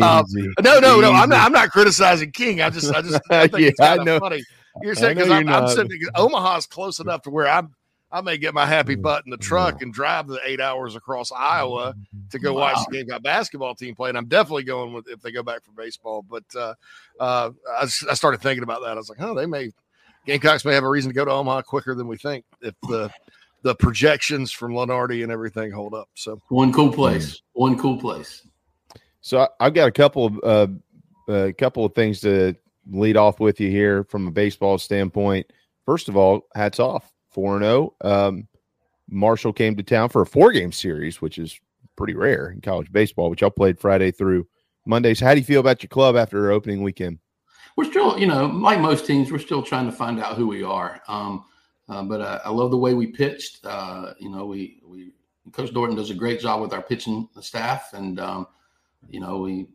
Um, 0.00 0.24
no, 0.62 0.78
no, 0.78 1.00
no. 1.00 1.10
I'm 1.12 1.28
not. 1.28 1.44
I'm 1.44 1.52
not 1.52 1.70
criticizing 1.70 2.30
King. 2.30 2.62
I 2.62 2.70
just, 2.70 2.94
I 2.94 3.02
just, 3.02 3.20
I 3.30 3.48
think 3.48 3.60
Yeah, 3.62 3.68
it's 3.68 3.80
kind 3.80 4.04
know. 4.04 4.16
of 4.16 4.20
funny. 4.22 4.44
You're 4.80 4.94
saying 4.94 5.16
because 5.16 5.30
I'm, 5.30 5.48
I'm 5.48 5.66
sitting. 5.68 5.90
Omaha's 6.14 6.66
close 6.66 7.00
enough 7.00 7.22
to 7.22 7.30
where 7.30 7.48
I'm. 7.48 7.74
I 8.12 8.20
may 8.20 8.38
get 8.38 8.54
my 8.54 8.66
happy 8.66 8.94
Mm. 8.96 9.02
butt 9.02 9.24
in 9.26 9.30
the 9.30 9.36
truck 9.36 9.82
and 9.82 9.92
drive 9.92 10.28
the 10.28 10.38
eight 10.44 10.60
hours 10.60 10.94
across 10.96 11.32
Iowa 11.32 11.94
to 12.30 12.38
go 12.38 12.52
watch 12.54 12.78
the 12.88 12.96
Gamecock 12.98 13.22
basketball 13.22 13.74
team 13.74 13.94
play. 13.94 14.08
And 14.10 14.16
I'm 14.18 14.26
definitely 14.26 14.62
going 14.62 14.92
with 14.92 15.08
if 15.08 15.20
they 15.22 15.32
go 15.32 15.42
back 15.42 15.64
for 15.64 15.72
baseball. 15.72 16.22
But 16.28 16.44
uh, 16.54 16.74
uh, 17.18 17.50
I, 17.78 17.82
s- 17.82 18.04
I 18.08 18.14
started 18.14 18.40
thinking 18.40 18.62
about 18.62 18.82
that. 18.82 18.90
I 18.92 18.94
was 18.94 19.08
like, 19.08 19.20
oh, 19.20 19.34
they 19.34 19.46
may 19.46 19.70
Gamecocks 20.24 20.64
may 20.64 20.74
have 20.74 20.82
a 20.84 20.88
reason 20.88 21.10
to 21.10 21.14
go 21.14 21.24
to 21.24 21.30
Omaha 21.30 21.62
quicker 21.62 21.94
than 21.94 22.08
we 22.08 22.16
think 22.16 22.44
if 22.60 22.74
the 22.88 23.10
the 23.62 23.74
projections 23.74 24.52
from 24.52 24.72
Lunardi 24.72 25.22
and 25.24 25.32
everything 25.32 25.72
hold 25.72 25.92
up. 25.94 26.08
So 26.14 26.40
One 26.48 26.72
cool 26.72 26.92
place, 26.92 27.42
one 27.54 27.76
cool 27.78 27.96
place. 27.98 28.46
So 29.20 29.40
I, 29.40 29.48
I've 29.60 29.74
got 29.74 29.88
a 29.88 29.92
couple 29.92 30.26
of 30.26 30.40
uh, 31.28 31.32
a 31.32 31.52
couple 31.52 31.84
of 31.84 31.94
things 31.94 32.20
to 32.20 32.54
lead 32.90 33.16
off 33.16 33.40
with 33.40 33.60
you 33.60 33.68
here 33.70 34.04
from 34.04 34.28
a 34.28 34.30
baseball 34.30 34.78
standpoint. 34.78 35.52
First 35.84 36.08
of 36.08 36.16
all, 36.16 36.46
hats 36.54 36.78
off 36.78 37.12
four 37.36 37.54
and 37.56 37.62
zero. 37.64 37.94
Um, 38.00 38.48
Marshall 39.08 39.52
came 39.52 39.76
to 39.76 39.82
town 39.84 40.08
for 40.08 40.22
a 40.22 40.26
four 40.26 40.50
game 40.50 40.72
series, 40.72 41.20
which 41.20 41.38
is 41.38 41.60
pretty 41.94 42.14
rare 42.14 42.48
in 42.50 42.60
college 42.62 42.90
baseball. 42.90 43.30
Which 43.30 43.42
y'all 43.42 43.50
played 43.50 43.78
Friday 43.78 44.10
through 44.10 44.48
Monday. 44.86 45.12
So 45.14 45.26
how 45.26 45.34
do 45.34 45.40
you 45.40 45.44
feel 45.46 45.60
about 45.60 45.82
your 45.82 45.88
club 45.88 46.16
after 46.16 46.50
opening 46.50 46.82
weekend? 46.82 47.18
we're 47.76 47.84
still, 47.84 48.18
you 48.18 48.26
know, 48.26 48.46
like 48.46 48.80
most 48.80 49.04
teams, 49.06 49.30
we're 49.30 49.38
still 49.38 49.62
trying 49.62 49.84
to 49.84 49.92
find 49.92 50.18
out 50.18 50.34
who 50.38 50.46
we 50.46 50.62
are. 50.62 51.02
Um, 51.08 51.44
uh, 51.90 52.02
but 52.02 52.22
uh, 52.22 52.38
I 52.42 52.48
love 52.48 52.70
the 52.70 52.78
way 52.78 52.94
we 52.94 53.06
pitched. 53.08 53.66
Uh, 53.66 54.14
you 54.18 54.30
know, 54.30 54.46
we 54.46 54.80
we 54.82 55.12
Coach 55.52 55.70
Dorton 55.74 55.94
does 55.94 56.08
a 56.10 56.14
great 56.14 56.40
job 56.40 56.62
with 56.62 56.72
our 56.72 56.80
pitching 56.82 57.28
staff, 57.40 57.90
and 57.92 58.18
um, 58.18 58.46
you 59.10 59.20
know 59.20 59.38
we 59.38 59.66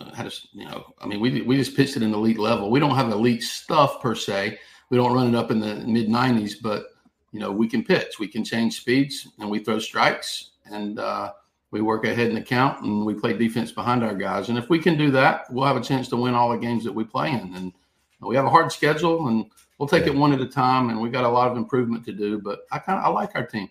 uh, 0.00 0.14
had 0.14 0.26
a, 0.26 0.28
s- 0.28 0.46
you 0.52 0.64
know, 0.64 0.94
I 1.00 1.06
mean, 1.06 1.20
we 1.20 1.42
we 1.42 1.56
just 1.56 1.76
pitched 1.76 1.96
at 1.96 2.02
an 2.02 2.14
elite 2.14 2.38
level. 2.38 2.70
We 2.70 2.80
don't 2.80 2.94
have 2.94 3.10
elite 3.10 3.42
stuff 3.42 4.00
per 4.00 4.14
se. 4.14 4.58
We 4.92 4.98
don't 4.98 5.14
run 5.14 5.28
it 5.28 5.34
up 5.34 5.50
in 5.50 5.58
the 5.58 5.76
mid 5.86 6.08
90s, 6.08 6.56
but 6.60 6.88
you 7.32 7.40
know, 7.40 7.50
we 7.50 7.66
can 7.66 7.82
pitch, 7.82 8.18
we 8.18 8.28
can 8.28 8.44
change 8.44 8.78
speeds, 8.78 9.26
and 9.38 9.48
we 9.48 9.58
throw 9.58 9.78
strikes, 9.78 10.50
and 10.66 10.98
uh, 10.98 11.32
we 11.70 11.80
work 11.80 12.04
ahead 12.04 12.28
in 12.28 12.34
the 12.34 12.42
count, 12.42 12.82
and 12.82 13.06
we 13.06 13.14
play 13.14 13.32
defense 13.32 13.72
behind 13.72 14.04
our 14.04 14.14
guys. 14.14 14.50
And 14.50 14.58
if 14.58 14.68
we 14.68 14.78
can 14.78 14.98
do 14.98 15.10
that, 15.12 15.50
we'll 15.50 15.64
have 15.64 15.78
a 15.78 15.80
chance 15.80 16.08
to 16.08 16.16
win 16.18 16.34
all 16.34 16.50
the 16.50 16.58
games 16.58 16.84
that 16.84 16.92
we 16.92 17.04
play 17.04 17.30
in. 17.30 17.54
And 17.54 17.72
we 18.20 18.36
have 18.36 18.44
a 18.44 18.50
hard 18.50 18.70
schedule, 18.70 19.28
and 19.28 19.46
we'll 19.78 19.88
take 19.88 20.06
it 20.06 20.14
one 20.14 20.34
at 20.34 20.42
a 20.42 20.46
time. 20.46 20.90
And 20.90 21.00
we 21.00 21.08
got 21.08 21.24
a 21.24 21.28
lot 21.28 21.50
of 21.50 21.56
improvement 21.56 22.04
to 22.04 22.12
do, 22.12 22.38
but 22.38 22.66
I 22.70 22.78
kind 22.78 22.98
of 22.98 23.06
I 23.06 23.08
like 23.08 23.30
our 23.34 23.46
team. 23.46 23.70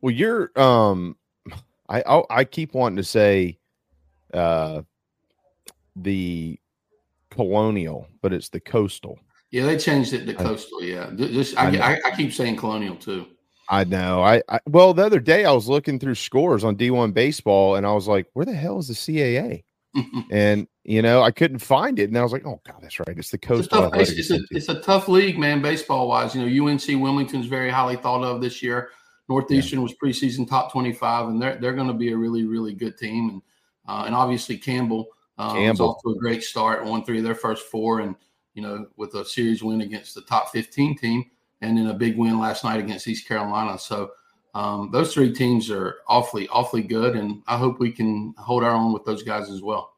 Well, 0.00 0.12
you're 0.12 0.50
um, 0.60 1.14
I 1.88 2.02
I, 2.02 2.22
I 2.30 2.44
keep 2.44 2.74
wanting 2.74 2.96
to 2.96 3.04
say, 3.04 3.60
uh, 4.32 4.82
the 5.94 6.58
colonial, 7.30 8.08
but 8.22 8.32
it's 8.32 8.48
the 8.48 8.58
coastal. 8.58 9.20
Yeah, 9.54 9.66
they 9.66 9.78
changed 9.78 10.12
it 10.12 10.26
to 10.26 10.34
coastal. 10.34 10.82
Yeah, 10.82 11.10
this 11.12 11.56
I, 11.56 11.68
I. 11.68 11.92
I, 11.92 12.00
I 12.06 12.16
keep 12.16 12.32
saying 12.32 12.56
colonial 12.56 12.96
too. 12.96 13.28
I 13.68 13.84
know. 13.84 14.20
I, 14.20 14.42
I 14.48 14.58
well, 14.66 14.92
the 14.92 15.06
other 15.06 15.20
day 15.20 15.44
I 15.44 15.52
was 15.52 15.68
looking 15.68 16.00
through 16.00 16.16
scores 16.16 16.64
on 16.64 16.74
D1 16.74 17.14
baseball, 17.14 17.76
and 17.76 17.86
I 17.86 17.92
was 17.92 18.08
like, 18.08 18.26
"Where 18.32 18.44
the 18.44 18.52
hell 18.52 18.80
is 18.80 18.88
the 18.88 18.94
CAA?" 18.94 19.62
and 20.32 20.66
you 20.82 21.02
know, 21.02 21.22
I 21.22 21.30
couldn't 21.30 21.60
find 21.60 22.00
it, 22.00 22.08
and 22.08 22.18
I 22.18 22.24
was 22.24 22.32
like, 22.32 22.44
"Oh 22.44 22.60
God, 22.66 22.78
that's 22.82 22.98
right. 22.98 23.16
It's 23.16 23.30
the 23.30 23.36
It's 23.36 23.44
a, 23.44 23.46
coastal." 23.46 23.90
tough, 23.90 24.00
it's, 24.00 24.10
it's, 24.10 24.30
a, 24.32 24.40
it's 24.50 24.68
a 24.68 24.80
tough 24.80 25.06
league, 25.06 25.38
man, 25.38 25.62
baseball 25.62 26.08
wise. 26.08 26.34
You 26.34 26.44
know, 26.44 26.66
UNC 26.66 26.88
Wilmington's 27.00 27.46
very 27.46 27.70
highly 27.70 27.94
thought 27.94 28.24
of 28.24 28.40
this 28.40 28.60
year. 28.60 28.90
Northeastern 29.28 29.82
was 29.82 29.94
preseason 29.94 30.48
top 30.48 30.72
25, 30.72 31.28
and 31.28 31.40
they're, 31.40 31.58
they're 31.58 31.74
going 31.74 31.86
to 31.86 31.94
be 31.94 32.10
a 32.10 32.16
really, 32.16 32.42
really 32.42 32.74
good 32.74 32.98
team. 32.98 33.28
And 33.28 33.42
uh, 33.86 34.02
and 34.04 34.16
obviously 34.16 34.58
Campbell, 34.58 35.10
um, 35.38 35.54
Campbell. 35.54 35.90
off 35.90 36.02
to 36.02 36.10
a 36.10 36.18
great 36.18 36.42
start, 36.42 36.84
won 36.84 37.04
three 37.04 37.18
of 37.18 37.24
their 37.24 37.36
first 37.36 37.66
four, 37.66 38.00
and 38.00 38.16
you 38.54 38.62
know, 38.62 38.86
with 38.96 39.14
a 39.14 39.24
series 39.24 39.62
win 39.62 39.82
against 39.82 40.14
the 40.14 40.22
top 40.22 40.50
15 40.50 40.96
team, 40.96 41.24
and 41.60 41.76
then 41.76 41.88
a 41.88 41.94
big 41.94 42.16
win 42.16 42.38
last 42.38 42.64
night 42.64 42.80
against 42.80 43.08
East 43.08 43.26
Carolina. 43.26 43.78
So 43.78 44.12
um, 44.54 44.90
those 44.92 45.12
three 45.12 45.32
teams 45.32 45.70
are 45.70 45.96
awfully, 46.08 46.48
awfully 46.48 46.82
good, 46.82 47.16
and 47.16 47.42
I 47.46 47.56
hope 47.56 47.80
we 47.80 47.90
can 47.90 48.34
hold 48.38 48.62
our 48.62 48.70
own 48.70 48.92
with 48.92 49.04
those 49.04 49.22
guys 49.22 49.50
as 49.50 49.62
well. 49.62 49.94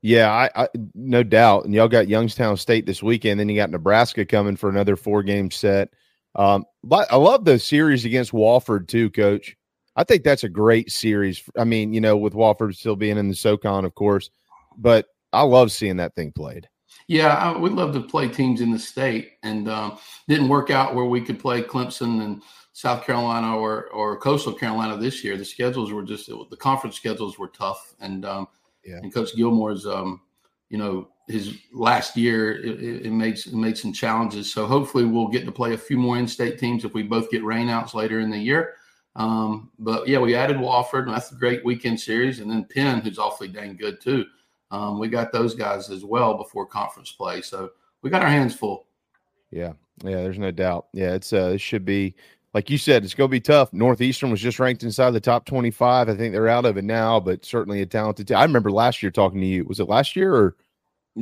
Yeah, 0.00 0.30
I, 0.30 0.64
I 0.64 0.68
no 0.94 1.22
doubt. 1.22 1.64
And 1.64 1.74
y'all 1.74 1.88
got 1.88 2.08
Youngstown 2.08 2.56
State 2.56 2.86
this 2.86 3.02
weekend. 3.02 3.40
Then 3.40 3.48
you 3.48 3.56
got 3.56 3.70
Nebraska 3.70 4.24
coming 4.24 4.56
for 4.56 4.70
another 4.70 4.96
four 4.96 5.22
game 5.22 5.50
set. 5.50 5.90
Um, 6.36 6.64
but 6.84 7.12
I 7.12 7.16
love 7.16 7.44
the 7.44 7.58
series 7.58 8.04
against 8.04 8.32
Wofford 8.32 8.86
too, 8.86 9.10
Coach. 9.10 9.56
I 9.96 10.04
think 10.04 10.22
that's 10.22 10.44
a 10.44 10.48
great 10.48 10.92
series. 10.92 11.42
I 11.58 11.64
mean, 11.64 11.92
you 11.92 12.00
know, 12.00 12.16
with 12.16 12.34
Wofford 12.34 12.76
still 12.76 12.94
being 12.94 13.18
in 13.18 13.28
the 13.28 13.34
SoCon, 13.34 13.84
of 13.84 13.96
course, 13.96 14.30
but 14.76 15.06
I 15.32 15.42
love 15.42 15.72
seeing 15.72 15.96
that 15.96 16.14
thing 16.14 16.30
played. 16.30 16.68
Yeah, 17.08 17.34
I, 17.34 17.56
we'd 17.58 17.72
love 17.72 17.94
to 17.94 18.00
play 18.02 18.28
teams 18.28 18.60
in 18.60 18.70
the 18.70 18.78
state, 18.78 19.32
and 19.42 19.68
um, 19.68 19.98
didn't 20.28 20.48
work 20.50 20.70
out 20.70 20.94
where 20.94 21.06
we 21.06 21.22
could 21.22 21.38
play 21.40 21.62
Clemson 21.62 22.22
and 22.22 22.42
South 22.74 23.04
Carolina 23.04 23.56
or 23.56 23.88
or 23.88 24.18
Coastal 24.18 24.52
Carolina 24.52 24.96
this 24.96 25.24
year. 25.24 25.36
The 25.38 25.44
schedules 25.44 25.90
were 25.90 26.02
just 26.02 26.26
the 26.28 26.56
conference 26.58 26.96
schedules 26.96 27.38
were 27.38 27.48
tough, 27.48 27.94
and 28.00 28.24
um, 28.26 28.46
Yeah. 28.84 28.96
and 28.98 29.12
Coach 29.12 29.34
Gilmore's 29.34 29.86
um, 29.86 30.20
you 30.68 30.76
know 30.76 31.08
his 31.28 31.56
last 31.72 32.14
year 32.16 32.52
it, 32.62 32.82
it 32.82 33.06
it 33.06 33.10
made 33.12 33.38
it 33.38 33.54
made 33.54 33.78
some 33.78 33.92
challenges. 33.94 34.52
So 34.52 34.66
hopefully 34.66 35.04
we'll 35.06 35.28
get 35.28 35.46
to 35.46 35.52
play 35.52 35.72
a 35.72 35.78
few 35.78 35.96
more 35.96 36.18
in-state 36.18 36.58
teams 36.58 36.84
if 36.84 36.92
we 36.92 37.02
both 37.02 37.30
get 37.30 37.42
rainouts 37.42 37.94
later 37.94 38.20
in 38.20 38.30
the 38.30 38.38
year. 38.38 38.74
Um, 39.16 39.70
but 39.78 40.06
yeah, 40.06 40.18
we 40.18 40.34
added 40.34 40.58
Wofford, 40.58 41.04
and 41.06 41.14
that's 41.14 41.32
a 41.32 41.36
great 41.36 41.64
weekend 41.64 41.98
series, 41.98 42.38
and 42.40 42.50
then 42.50 42.66
Penn, 42.72 43.00
who's 43.00 43.18
awfully 43.18 43.48
dang 43.48 43.76
good 43.76 43.98
too. 44.00 44.26
Um, 44.70 44.98
we 44.98 45.08
got 45.08 45.32
those 45.32 45.54
guys 45.54 45.90
as 45.90 46.04
well 46.04 46.34
before 46.34 46.66
conference 46.66 47.12
play, 47.12 47.40
so 47.40 47.70
we 48.02 48.10
got 48.10 48.22
our 48.22 48.28
hands 48.28 48.54
full. 48.54 48.86
Yeah, 49.50 49.72
yeah, 50.04 50.16
there's 50.16 50.38
no 50.38 50.50
doubt. 50.50 50.88
Yeah, 50.92 51.14
it's 51.14 51.32
uh, 51.32 51.52
it 51.54 51.60
should 51.60 51.84
be 51.84 52.14
like 52.54 52.70
you 52.70 52.78
said, 52.78 53.04
it's 53.04 53.14
going 53.14 53.28
to 53.28 53.32
be 53.32 53.40
tough. 53.40 53.72
Northeastern 53.72 54.30
was 54.30 54.40
just 54.40 54.58
ranked 54.58 54.82
inside 54.82 55.10
the 55.10 55.20
top 55.20 55.44
25. 55.44 56.08
I 56.08 56.14
think 56.14 56.32
they're 56.32 56.48
out 56.48 56.64
of 56.64 56.76
it 56.76 56.84
now, 56.84 57.20
but 57.20 57.44
certainly 57.44 57.82
a 57.82 57.86
talented 57.86 58.28
team. 58.28 58.36
I 58.36 58.42
remember 58.42 58.70
last 58.70 59.02
year 59.02 59.10
talking 59.10 59.40
to 59.40 59.46
you. 59.46 59.64
Was 59.64 59.80
it 59.80 59.88
last 59.88 60.16
year 60.16 60.34
or 60.34 60.56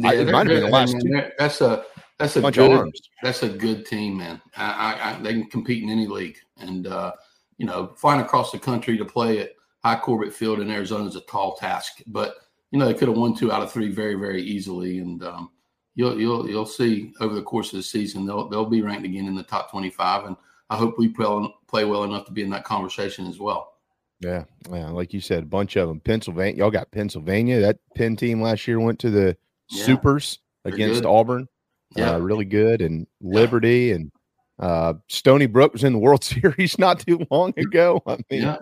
I, 0.05 0.15
it 0.15 0.31
might 0.31 0.47
have 0.47 0.57
been 0.57 0.65
the 0.65 0.69
last 0.69 0.95
I 0.95 0.99
mean, 0.99 1.31
That's 1.39 1.61
a 1.61 1.85
that's 2.19 2.37
a 2.37 2.41
Bunch 2.41 2.57
of 2.59 2.69
good 2.71 2.79
arms. 2.79 3.01
that's 3.23 3.43
a 3.43 3.49
good 3.49 3.85
team, 3.87 4.17
man. 4.17 4.41
I, 4.57 4.65
I, 4.95 5.11
I, 5.11 5.23
they 5.23 5.33
can 5.33 5.51
compete 5.51 5.83
in 5.83 5.91
any 5.91 6.07
league, 6.07 6.39
and 6.59 6.87
uh, 6.87 7.13
you 7.59 7.67
know, 7.67 7.93
flying 7.97 8.21
across 8.21 8.53
the 8.53 8.59
country 8.59 8.97
to 8.97 9.05
play 9.05 9.41
at 9.41 9.51
Hi 9.85 9.97
Corbett 9.97 10.33
Field 10.33 10.61
in 10.61 10.71
Arizona 10.71 11.07
is 11.07 11.17
a 11.17 11.21
tall 11.23 11.57
task. 11.57 12.01
But 12.07 12.37
you 12.77 12.81
know, 12.81 12.87
they 12.93 12.95
could 12.99 13.09
have 13.09 13.17
won 13.17 13.35
two 13.35 13.51
out 13.51 13.63
of 13.63 13.73
three 13.73 13.89
very 13.91 14.15
very 14.17 14.43
easily, 14.43 14.99
and 14.99 15.23
um, 15.25 15.51
you'll 15.95 16.21
you'll 16.21 16.47
you'll 16.49 16.67
see 16.67 17.13
over 17.21 17.35
the 17.35 17.43
course 17.43 17.73
of 17.73 17.79
the 17.79 17.83
season 17.83 18.27
they'll 18.27 18.49
they'll 18.49 18.67
be 18.67 18.83
ranked 18.83 19.07
again 19.07 19.27
in 19.27 19.35
the 19.35 19.43
top 19.43 19.71
25 19.71 20.27
and 20.27 20.37
I 20.69 20.77
hope 20.77 20.99
we 20.99 21.09
play, 21.09 21.49
play 21.69 21.85
well 21.87 22.05
enough 22.05 22.27
to 22.27 22.33
be 22.33 22.43
in 22.43 22.51
that 22.51 22.65
conversation 22.65 23.27
as 23.29 23.39
well. 23.39 23.73
Yeah, 24.21 24.45
yeah, 24.71 24.89
like 24.91 25.15
you 25.15 25.21
said, 25.21 25.45
a 25.45 25.47
bunch 25.47 25.77
of 25.77 25.89
them. 25.89 26.01
Pennsylvania, 26.01 26.57
y'all 26.59 26.71
got 26.71 26.91
Pennsylvania. 26.91 27.61
That 27.61 27.79
Penn 27.95 28.17
team 28.17 28.43
last 28.43 28.67
year 28.69 28.79
went 28.81 28.99
to 29.01 29.11
the 29.11 29.37
Yeah. 29.71 29.85
Supers 29.85 30.39
against 30.67 31.03
good. 31.03 31.09
Auburn. 31.09 31.49
Yeah. 31.97 32.17
uh, 32.17 32.19
really 32.19 32.45
good, 32.45 32.83
and 32.83 33.07
Liberty 33.23 33.93
and 33.93 34.11
uh, 34.59 34.95
Stony 35.09 35.47
Brook 35.47 35.73
was 35.73 35.85
in 35.85 35.93
the 35.95 35.99
World 35.99 36.25
Series 36.35 36.79
not 36.79 37.01
too 37.01 37.21
long 37.31 37.55
ago. 37.57 38.03
I 38.07 38.19
mean, 38.31 38.43
Yeah. 38.43 38.57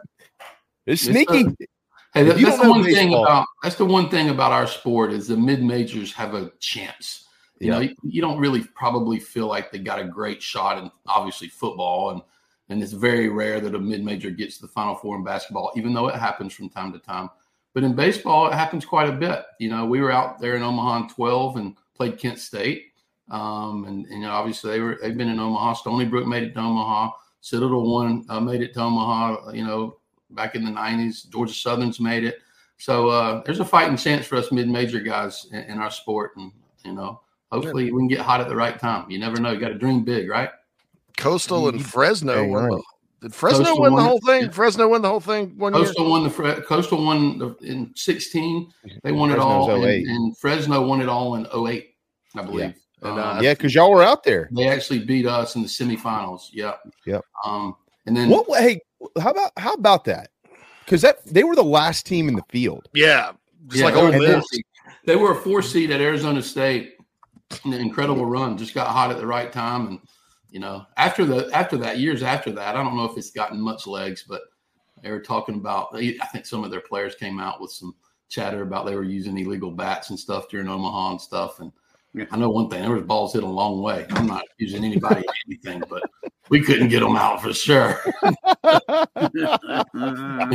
it's 0.87 1.07
It's, 1.07 1.09
uh, 1.09 1.13
sneaky. 1.13 1.57
Hey, 2.15 2.23
that, 2.23 2.39
that's 2.39 2.61
the 2.61 2.71
one 2.71 2.85
thing 2.85 3.13
about 3.13 3.47
that's 3.63 3.75
the 3.75 3.85
one 3.85 4.09
thing 4.09 4.31
about 4.31 4.53
our 4.53 4.69
sport 4.69 5.13
is 5.13 5.27
the 5.27 5.37
mid 5.37 5.63
majors 5.63 6.13
have 6.13 6.35
a 6.35 6.53
chance. 6.61 7.27
You 7.61 7.71
know, 7.71 7.81
you, 7.81 7.95
you 8.03 8.21
don't 8.21 8.39
really 8.39 8.63
probably 8.63 9.19
feel 9.19 9.47
like 9.47 9.71
they 9.73 9.79
got 9.79 9.99
a 9.99 10.05
great 10.05 10.43
shot 10.43 10.79
in 10.79 10.91
obviously 11.07 11.49
football, 11.49 12.11
and 12.11 12.23
and 12.69 12.83
it's 12.83 12.93
very 12.93 13.29
rare 13.29 13.61
that 13.61 13.75
a 13.75 13.79
mid 13.79 14.05
major 14.05 14.31
gets 14.31 14.57
to 14.57 14.63
the 14.63 14.69
Final 14.69 14.95
Four 14.95 15.17
in 15.17 15.25
basketball, 15.25 15.73
even 15.77 15.93
though 15.93 16.09
it 16.09 16.15
happens 16.15 16.53
from 16.53 16.69
time 16.69 16.93
to 16.93 16.99
time. 16.99 17.31
But 17.73 17.83
in 17.83 17.95
baseball, 17.95 18.49
it 18.49 18.55
happens 18.55 18.85
quite 18.85 19.09
a 19.09 19.13
bit. 19.13 19.45
You 19.59 19.71
know, 19.71 19.85
we 19.85 20.01
were 20.01 20.13
out 20.13 20.39
there 20.39 20.57
in 20.57 20.63
Omaha 20.63 21.05
in 21.05 21.09
twelve 21.09 21.57
and 21.57 21.77
played 21.97 22.19
Kent 22.19 22.39
State, 22.39 22.93
um, 23.31 23.87
and, 23.87 24.07
and 24.07 24.23
you 24.23 24.27
know, 24.29 24.33
obviously 24.33 24.73
they 24.73 24.81
were 24.81 24.99
they've 25.01 25.17
been 25.17 25.31
in 25.31 25.41
Omaha. 25.41 25.73
Stony 25.75 26.05
Brook 26.05 26.27
made 26.27 26.45
it 26.45 26.55
to 26.55 26.61
Omaha. 26.61 27.11
Citadel 27.41 27.91
one 27.91 28.25
uh, 28.29 28.41
made 28.41 28.63
it 28.63 28.75
to 28.75 28.81
Omaha. 28.83 29.51
You 29.51 29.65
know, 29.65 29.97
back 30.31 30.55
in 30.55 30.65
the 30.65 30.71
'90s, 30.71 31.29
Georgia 31.31 31.55
Southern's 31.55 32.01
made 32.01 32.25
it. 32.25 32.39
So 32.79 33.09
uh, 33.09 33.43
there's 33.45 33.61
a 33.61 33.65
fighting 33.65 33.97
chance 33.97 34.27
for 34.27 34.37
us 34.37 34.51
mid-major 34.51 35.01
guys 35.01 35.47
in, 35.53 35.61
in 35.65 35.79
our 35.79 35.91
sport, 35.91 36.33
and 36.37 36.51
you 36.85 36.93
know, 36.93 37.21
hopefully 37.51 37.93
we 37.93 38.01
can 38.01 38.09
get 38.09 38.21
hot 38.21 38.41
at 38.41 38.49
the 38.49 38.57
right 38.57 38.79
time. 38.79 39.11
You 39.11 39.19
never 39.19 39.41
know. 39.41 39.53
You 39.53 39.61
got 39.61 39.69
to 39.69 39.79
dream 39.79 40.05
big, 40.05 40.29
right? 40.29 40.51
Coastal 41.17 41.69
and 41.69 41.85
Fresno. 41.85 42.35
Dang 42.35 42.53
right. 42.53 42.83
Did 43.25 43.35
Fresno 43.35 43.65
Coastal 43.65 43.81
win 43.81 43.93
the 43.93 43.97
won- 43.97 44.05
whole 44.05 44.21
thing? 44.21 44.51
Fresno 44.51 44.89
won 44.89 45.01
the 45.01 45.09
whole 45.09 45.21
thing 45.21 45.57
one 45.57 45.73
year. 45.73 45.85
Coastal 45.85 46.11
won 46.11 46.25
the 46.25 46.31
Fre- 46.31 46.61
Coastal 46.61 47.03
won 47.03 47.39
the, 47.39 47.57
in 47.63 47.91
16. 47.97 48.71
They 49.03 49.13
won 49.13 49.31
it 49.31 49.39
all, 49.39 49.71
and, 49.71 50.07
and 50.07 50.37
Fresno 50.37 50.87
won 50.87 51.01
it 51.01 51.09
all 51.09 51.37
in 51.37 51.47
08, 51.47 51.95
I 52.37 52.43
believe. 52.43 52.75
And, 53.01 53.43
yeah, 53.43 53.55
because 53.55 53.75
y'all 53.75 53.91
were 53.91 54.03
out 54.03 54.25
there. 54.25 54.49
they 54.53 54.69
actually 54.69 54.99
beat 54.99 55.27
us 55.27 55.57
in 55.57 55.63
the 55.63 55.69
semifinals. 55.69 56.49
Yep. 56.53 56.81
Yep. 57.07 57.25
Um, 57.45 57.77
and 58.07 58.17
then 58.17 58.31
What? 58.31 58.47
Hey, 58.61 58.81
how 59.21 59.31
about 59.31 59.53
how 59.57 59.75
about 59.75 60.05
that? 60.05 60.31
Because 60.85 61.03
that 61.03 61.25
they 61.27 61.45
were 61.45 61.55
the 61.55 61.65
last 61.65 62.07
team 62.07 62.29
in 62.29 62.37
the 62.37 62.45
field. 62.51 62.89
Yeah, 62.95 63.33
just 63.69 63.81
Yeah, 63.81 63.85
like 63.87 63.95
they 63.95 64.01
Ole 64.01 64.07
were 64.07 64.17
a 64.17 64.19
four 64.19 64.37
Miss. 64.37 64.47
seed. 64.51 64.65
They 65.07 65.17
were 65.17 65.33
a 65.33 65.37
four 65.37 65.63
seed 65.63 65.91
at 65.91 66.01
Arizona 66.01 66.43
State. 66.43 66.97
An 67.65 67.73
incredible 67.75 68.25
run. 68.27 68.57
Just 68.57 68.75
got 68.75 68.89
hot 68.89 69.11
at 69.11 69.19
the 69.19 69.27
right 69.27 69.53
time, 69.53 69.87
and 69.87 70.01
you 70.51 70.61
know, 70.61 70.87
after 70.97 71.25
the 71.25 71.51
after 71.55 71.77
that, 71.79 71.99
years 71.99 72.23
after 72.23 72.51
that, 72.53 72.77
I 72.77 72.83
don't 72.83 72.97
know 72.97 73.05
if 73.05 73.17
it's 73.17 73.31
gotten 73.31 73.61
much 73.61 73.87
legs, 73.87 74.25
but 74.27 74.43
they 75.03 75.11
were 75.11 75.21
talking 75.21 75.57
about. 75.57 75.89
I 75.95 76.17
think 76.33 76.47
some 76.47 76.65
of 76.65 76.71
their 76.71 76.81
players 76.81 77.15
came 77.15 77.39
out 77.39 77.61
with 77.61 77.71
some 77.71 77.95
chatter 78.29 78.63
about 78.63 78.87
they 78.87 78.97
were 78.97 79.05
using 79.05 79.37
illegal 79.39 79.71
bats 79.71 80.11
and 80.11 80.19
stuff 80.19 80.49
during 80.49 80.69
Omaha 80.69 81.13
and 81.13 81.21
stuff. 81.21 81.61
And 81.61 81.71
I 82.31 82.37
know 82.37 82.49
one 82.49 82.71
thing: 82.71 82.83
there 82.83 82.93
was 82.93 83.03
balls 83.03 83.33
hit 83.33 83.43
a 83.43 83.47
long 83.47 83.83
way. 83.83 84.07
I'm 84.11 84.27
not 84.27 84.45
accusing 84.53 84.85
anybody 84.85 85.27
of 85.27 85.35
anything, 85.49 85.83
but 85.89 86.03
we 86.49 86.61
couldn't 86.61 86.89
get 86.89 87.01
them 87.01 87.17
out 87.17 87.43
for 87.43 87.53
sure. 87.53 87.99
I 88.63 89.09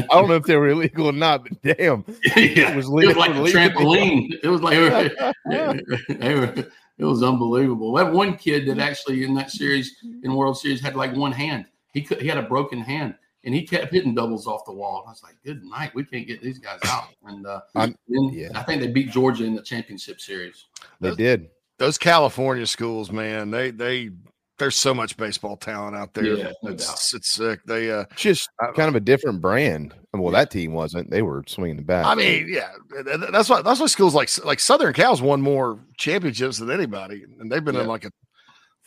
don't 0.10 0.30
know 0.30 0.36
if 0.36 0.46
they 0.46 0.56
were 0.56 0.70
illegal 0.70 1.08
or 1.08 1.12
not, 1.12 1.44
but 1.44 1.62
damn, 1.62 2.06
yeah, 2.36 2.72
it 2.72 2.76
was, 2.76 2.86
it 2.86 2.92
legal 2.92 3.08
was 3.08 3.18
like 3.18 3.32
a 3.32 3.34
trampoline. 3.34 4.30
It 4.42 4.48
was 4.48 4.62
like 4.62 4.76
it 6.98 7.06
was 7.06 7.24
unbelievable. 7.24 7.94
That 7.94 8.14
one 8.14 8.38
kid 8.38 8.66
that 8.68 8.80
actually 8.80 9.26
in 9.26 9.34
that 9.36 9.52
series 9.52 9.98
in 10.24 10.34
World 10.34 10.58
Series 10.58 10.80
had 10.82 10.96
like 10.96 11.14
one 11.16 11.34
hand. 11.34 11.66
He 11.92 12.04
could 12.04 12.22
he 12.22 12.28
had 12.28 12.38
a 12.38 12.44
broken 12.44 12.80
hand 12.80 13.16
and 13.44 13.54
he 13.56 13.66
kept 13.66 13.94
hitting 13.94 14.14
doubles 14.16 14.48
off 14.48 14.66
the 14.66 14.74
wall. 14.74 15.04
I 15.08 15.12
was 15.12 15.24
like, 15.24 15.36
good 15.46 15.64
night. 15.64 15.92
We 15.96 16.04
can't 16.04 16.28
get 16.28 16.42
these 16.42 16.60
guys 16.60 16.80
out. 16.86 17.06
And 17.26 17.46
uh, 17.46 17.62
I'm- 17.76 17.96
then 18.08 18.30
yeah. 18.34 18.50
I 18.56 18.64
think 18.64 18.82
they 18.82 18.88
beat 18.88 19.12
Georgia 19.12 19.46
in 19.46 19.56
the 19.56 19.62
championship 19.62 20.20
series. 20.22 20.66
They 21.00 21.16
did. 21.16 21.50
Those 21.78 21.98
California 21.98 22.68
schools, 22.68 23.12
man, 23.12 23.52
they 23.52 23.72
they 23.72 24.10
there's 24.58 24.76
so 24.76 24.94
much 24.94 25.16
baseball 25.16 25.56
talent 25.56 25.96
out 25.96 26.14
there. 26.14 26.26
Yeah, 26.26 26.52
no 26.62 26.72
it's, 26.72 26.86
doubt. 26.86 27.18
it's 27.20 27.32
sick. 27.32 27.62
They 27.66 27.90
uh 27.90 28.04
Just 28.18 28.50
kind 28.76 28.90
of 28.90 28.96
a 28.96 29.00
different 29.00 29.40
brand. 29.40 29.94
Well, 30.12 30.34
that 30.34 30.52
team 30.52 30.74
wasn't. 30.74 31.10
They 31.10 31.22
were 31.22 31.46
swinging 31.48 31.78
the 31.78 31.84
bat. 31.84 32.06
I 32.06 32.16
mean, 32.16 32.48
yeah, 32.50 32.72
th- 32.92 33.06
th- 33.06 33.32
that's 33.32 33.48
why 33.48 33.62
that's 33.62 33.80
why 33.80 33.86
schools 33.86 34.14
like 34.14 34.30
like 34.44 34.60
Southern 34.60 34.92
Cal's 34.94 35.22
won 35.22 35.40
more 35.42 35.80
championships 35.98 36.58
than 36.58 36.70
anybody, 36.70 37.24
and 37.40 37.50
they've 37.50 37.64
been 37.64 37.78
in 37.78 37.88
like 37.88 38.04
a 38.04 38.12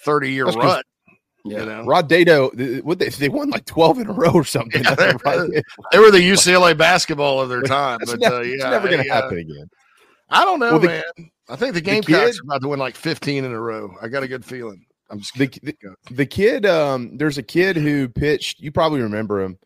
thirty 0.05 0.31
year 0.33 0.45
That's 0.45 0.57
'cause- 0.57 0.65
run. 0.75 0.83
Yeah. 1.45 1.61
You 1.61 1.67
know, 1.67 1.85
Rod 1.85 2.09
Dedeaux, 2.09 2.57
th- 2.57 2.85
what 2.85 2.99
they, 3.01 3.09
they 3.09 3.29
won 3.29 3.51
like 3.51 3.65
twelve 3.65 3.99
in 3.99 4.07
a 4.09 4.13
row 4.13 4.31
or 4.33 4.45
something. 4.45 4.83
Yeah, 4.85 4.95
they- 4.95 5.63
they 5.93 5.99
were 5.99 6.11
the 6.13 6.19
UCLA 6.19 6.77
basketball 6.79 7.41
of 7.41 7.49
their 7.49 7.63
time, 7.63 7.99
but 8.07 8.19
never, 8.21 8.37
uh, 8.37 8.41
it's 8.43 8.63
never 8.63 8.89
going 8.89 9.03
to 9.03 9.11
uh, 9.11 9.15
happen 9.15 9.39
again. 9.39 9.69
I 10.31 10.45
don't 10.45 10.61
know, 10.61 10.73
Well, 10.73 10.81
the- 10.81 10.87
man. 10.89 11.03
I 11.49 11.57
think 11.57 11.75
the 11.75 11.81
the 11.81 11.85
Gamecocks 11.85 12.37
kid- 12.37 12.41
are 12.41 12.45
about 12.45 12.63
to 12.63 12.69
win 12.69 12.79
like 12.79 12.95
fifteen 12.97 13.45
in 13.45 13.53
a 13.53 13.61
row. 13.61 13.93
I 14.01 14.09
got 14.09 14.23
a 14.23 14.29
good 14.29 14.45
feeling. 14.45 14.87
I'm 15.11 15.19
just 15.19 15.35
The, 15.37 15.47
the, 15.63 15.77
the 16.11 16.27
kid, 16.27 16.65
um, 16.65 17.19
there's 17.19 17.37
a 17.39 17.43
kid 17.43 17.77
who 17.77 18.09
pitched. 18.09 18.61
You 18.61 18.71
probably 18.73 19.03
remember 19.03 19.43
him, 19.43 19.59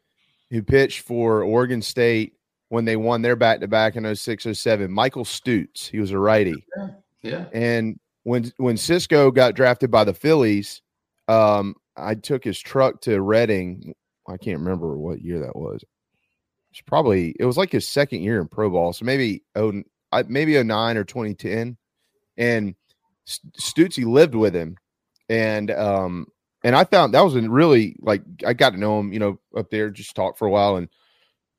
who 0.51 0.63
pitched 0.63 1.01
for 1.03 1.43
Oregon 1.43 1.83
State 1.83 2.33
when 2.71 2.85
they 2.87 2.97
won 2.97 3.23
their 3.23 3.37
back 3.37 3.61
to 3.61 3.69
back 3.69 3.95
in 3.95 4.13
06, 4.17 4.47
07. 4.59 4.91
Michael 4.91 5.25
Stutes. 5.25 5.87
He 5.89 6.01
was 6.01 6.11
a 6.11 6.19
righty. 6.19 6.65
Yeah. 7.23 7.45
And 7.53 8.01
when 8.25 8.51
when 8.57 8.77
Cisco 8.77 9.31
got 9.31 9.55
drafted 9.55 9.91
by 9.91 10.03
the 10.05 10.15
Phillies, 10.15 10.83
um, 11.29 11.75
I 11.97 12.15
took 12.15 12.45
his 12.45 12.59
truck 12.59 13.01
to 13.03 13.21
Reading. 13.21 13.95
I 14.29 14.37
can't 14.37 14.59
remember 14.59 14.97
what 14.97 15.21
year 15.21 15.41
that 15.41 15.57
was. 15.57 15.85
It's 16.71 16.81
probably 16.83 17.35
it 17.39 17.45
was 17.45 17.57
like 17.57 17.73
his 17.73 17.89
second 17.89 18.23
year 18.23 18.41
in 18.41 18.49
pro 18.49 18.69
ball, 18.71 18.93
so 18.93 19.05
maybe 19.05 19.43
oh 19.55 19.83
maybe 20.27 20.63
09 20.63 20.97
or 20.97 21.05
2010. 21.05 21.77
And 22.37 22.75
St- 23.25 23.55
Stutzy 23.55 24.05
lived 24.05 24.35
with 24.35 24.55
him, 24.55 24.77
and 25.29 25.71
um 25.71 26.27
and 26.65 26.75
I 26.77 26.85
found 26.85 27.15
that 27.15 27.25
was 27.25 27.37
a 27.37 27.49
really 27.49 27.97
like 28.01 28.23
I 28.45 28.53
got 28.53 28.71
to 28.71 28.79
know 28.79 29.01
him, 29.01 29.13
you 29.13 29.19
know, 29.19 29.39
up 29.57 29.71
there, 29.71 29.91
just 29.91 30.15
talk 30.15 30.37
for 30.37 30.47
a 30.47 30.51
while, 30.51 30.77
and 30.77 30.89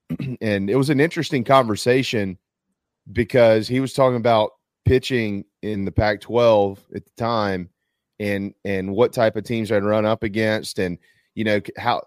and 0.42 0.70
it 0.70 0.76
was 0.76 0.90
an 0.90 1.00
interesting 1.00 1.44
conversation 1.44 2.38
because 3.12 3.68
he 3.68 3.80
was 3.80 3.94
talking 3.94 4.18
about 4.18 4.52
pitching 4.86 5.46
in 5.62 5.86
the 5.86 5.92
Pac-12 5.92 6.78
at 6.96 7.06
the 7.06 7.12
time, 7.18 7.70
and 8.20 8.54
and 8.66 8.94
what 8.94 9.14
type 9.14 9.36
of 9.36 9.44
teams 9.44 9.72
I'd 9.72 9.84
run 9.84 10.06
up 10.06 10.24
against, 10.24 10.80
and 10.80 10.98
you 11.36 11.44
know 11.44 11.62
how 11.78 12.04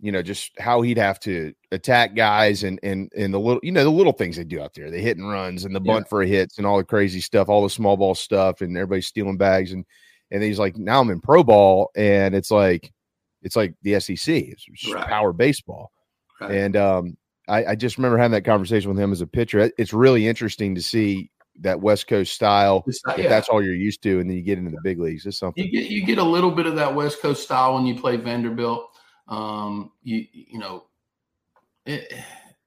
you 0.00 0.12
know 0.12 0.22
just 0.22 0.52
how 0.58 0.82
he'd 0.82 0.98
have 0.98 1.18
to 1.20 1.54
attack 1.72 2.14
guys 2.14 2.64
and 2.64 2.78
and 2.82 3.10
and 3.16 3.32
the 3.32 3.40
little 3.40 3.60
you 3.62 3.72
know 3.72 3.82
the 3.84 3.90
little 3.90 4.12
things 4.12 4.36
they 4.36 4.44
do 4.44 4.60
out 4.60 4.74
there 4.74 4.90
the 4.90 4.98
hit 4.98 5.16
and 5.16 5.28
runs 5.30 5.64
and 5.64 5.74
the 5.74 5.80
Yeah. 5.80 5.94
bunt 5.94 6.08
for 6.08 6.22
hits 6.22 6.58
and 6.58 6.66
all 6.66 6.76
the 6.76 6.84
crazy 6.84 7.20
stuff 7.20 7.48
all 7.48 7.62
the 7.62 7.70
small 7.70 7.96
ball 7.96 8.14
stuff 8.14 8.60
and 8.60 8.76
everybody's 8.76 9.06
stealing 9.06 9.38
bags 9.38 9.72
and 9.72 9.86
and 10.30 10.42
he's 10.42 10.58
like 10.58 10.76
now 10.76 11.00
i'm 11.00 11.08
in 11.10 11.20
pro 11.20 11.42
ball 11.42 11.90
and 11.96 12.34
it's 12.34 12.50
like 12.50 12.92
it's 13.42 13.56
like 13.56 13.72
the 13.82 13.98
sec 13.98 14.18
it's 14.28 14.64
just 14.66 14.94
Right. 14.94 15.06
power 15.06 15.32
baseball 15.32 15.90
Right. 16.42 16.52
and 16.52 16.76
um 16.76 17.16
I, 17.48 17.64
I 17.64 17.74
just 17.74 17.96
remember 17.96 18.18
having 18.18 18.32
that 18.32 18.44
conversation 18.44 18.90
with 18.90 18.98
him 18.98 19.12
as 19.12 19.22
a 19.22 19.26
pitcher 19.26 19.70
it's 19.78 19.94
really 19.94 20.26
interesting 20.28 20.74
to 20.74 20.82
see 20.82 21.30
that 21.60 21.80
west 21.80 22.06
coast 22.06 22.32
style. 22.32 22.84
Not, 23.06 23.18
if 23.18 23.24
yeah. 23.24 23.30
That's 23.30 23.48
all 23.48 23.62
you're 23.62 23.74
used 23.74 24.02
to 24.02 24.20
and 24.20 24.28
then 24.28 24.36
you 24.36 24.42
get 24.42 24.58
into 24.58 24.70
the 24.70 24.80
big 24.82 24.98
leagues 24.98 25.26
it's 25.26 25.38
something 25.38 25.64
You 25.64 25.70
get 25.70 25.90
you 25.90 26.04
get 26.04 26.18
a 26.18 26.24
little 26.24 26.50
bit 26.50 26.66
of 26.66 26.76
that 26.76 26.94
West 26.94 27.20
Coast 27.20 27.42
style 27.42 27.74
when 27.74 27.86
you 27.86 27.98
play 27.98 28.16
Vanderbilt. 28.16 28.90
Um, 29.28 29.92
you 30.02 30.26
you 30.32 30.58
know, 30.58 30.84
it, 31.84 32.12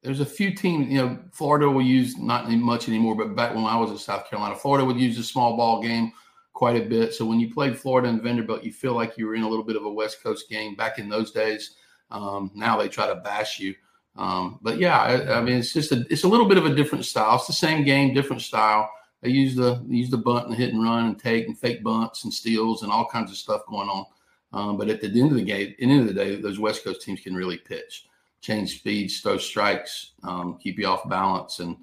there's 0.02 0.20
a 0.20 0.26
few 0.26 0.54
teams. 0.56 0.92
You 0.92 1.02
know, 1.02 1.20
Florida 1.32 1.70
will 1.70 1.82
use 1.82 2.18
not 2.18 2.50
much 2.50 2.88
anymore, 2.88 3.16
but 3.16 3.36
back 3.36 3.54
when 3.54 3.66
I 3.66 3.76
was 3.78 3.92
in 3.92 3.98
South 3.98 4.30
Carolina, 4.30 4.56
Florida 4.56 4.86
would 4.86 5.00
use 5.00 5.18
the 5.18 5.24
small 5.24 5.58
ball 5.58 5.82
game 5.82 6.12
quite 6.54 6.76
a 6.76 6.86
bit. 6.86 7.14
So 7.14 7.26
when 7.26 7.40
you 7.40 7.54
played 7.54 7.78
Florida 7.78 8.10
and 8.10 8.22
Vanderbilt, 8.22 8.64
you 8.64 8.72
feel 8.72 8.94
like 8.94 9.18
you 9.18 9.28
were 9.28 9.36
in 9.36 9.44
a 9.44 9.50
little 9.50 9.64
bit 9.64 9.76
of 9.76 9.86
a 9.86 9.92
West 9.92 10.24
Coast 10.24 10.50
game 10.50 10.76
back 10.76 11.00
in 11.00 11.10
those 11.10 11.32
days. 11.32 11.76
Um, 12.12 12.52
now 12.56 12.78
they 12.78 12.90
try 12.90 13.08
to 13.08 13.16
bash 13.16 13.60
you. 13.60 13.76
Um, 14.20 14.60
but 14.62 14.80
yeah, 14.80 15.00
I, 15.00 15.38
I 15.38 15.42
mean, 15.42 15.58
it's 15.58 15.72
just 15.72 15.94
a 15.94 16.06
it's 16.10 16.26
a 16.26 16.28
little 16.28 16.46
bit 16.46 16.58
of 16.58 16.66
a 16.66 16.76
different 16.76 17.06
style. 17.06 17.38
It's 17.38 17.48
the 17.48 17.54
same 17.54 17.86
game, 17.86 18.14
different 18.14 18.42
style. 18.42 18.92
They 19.22 19.30
use 19.30 19.56
the 19.56 19.82
they 19.88 19.96
use 19.96 20.10
the 20.10 20.18
bunt 20.18 20.48
and 20.48 20.56
hit 20.56 20.74
and 20.74 20.84
run 20.84 21.06
and 21.06 21.18
take 21.18 21.48
and 21.48 21.58
fake 21.58 21.82
bunts 21.84 22.26
and 22.26 22.34
steals 22.34 22.84
and 22.84 22.92
all 22.92 23.08
kinds 23.08 23.32
of 23.32 23.38
stuff 23.38 23.62
going 23.70 23.88
on. 23.88 24.06
Um, 24.52 24.78
but 24.78 24.90
at 24.90 25.00
the 25.00 25.08
end 25.08 25.32
of 25.32 25.38
the 25.38 25.44
game, 25.44 25.70
at 25.70 25.78
the 25.78 25.90
end 25.90 26.02
of 26.02 26.08
the 26.08 26.14
day, 26.14 26.36
those 26.36 26.60
West 26.60 26.84
Coast 26.84 27.02
teams 27.02 27.22
can 27.22 27.34
really 27.34 27.58
pitch, 27.58 28.08
change 28.42 28.80
speeds, 28.80 29.22
throw 29.22 29.38
strikes, 29.38 30.12
um, 30.24 30.58
keep 30.62 30.78
you 30.78 30.88
off 30.88 31.08
balance, 31.08 31.60
and 31.60 31.78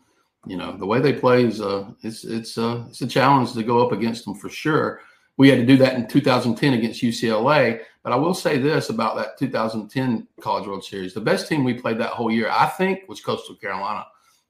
you 0.47 0.59
know 0.59 0.77
the 0.77 0.87
way 0.87 1.01
they 1.01 1.15
play 1.15 1.43
is 1.45 1.63
uh 1.63 1.91
it's 2.03 2.25
it's 2.25 2.59
uh 2.59 2.85
it's 2.91 3.01
a 3.01 3.07
challenge 3.07 3.55
to 3.55 3.63
go 3.63 3.85
up 3.85 3.93
against 3.93 4.27
them 4.27 4.35
for 4.35 4.51
sure. 4.51 5.01
We 5.37 5.49
had 5.49 5.59
to 5.59 5.67
do 5.67 5.77
that 5.79 5.95
in 5.95 6.07
2010 6.07 6.73
against 6.73 7.03
UCLA, 7.03 7.81
but 8.03 8.13
I 8.13 8.17
will 8.17 8.35
say 8.35 8.59
this 8.59 8.89
about 8.89 9.17
that 9.17 9.39
2010 9.39 10.27
College 10.41 10.67
World 10.67 10.85
Series: 10.85 11.13
the 11.13 11.21
best 11.21 11.49
team 11.49 11.65
we 11.65 11.75
played 11.75 11.99
that 11.99 12.11
whole 12.11 12.31
year, 12.31 12.49
I 12.51 12.67
think, 12.67 13.09
was 13.09 13.21
Coastal 13.21 13.57
Carolina, 13.57 14.07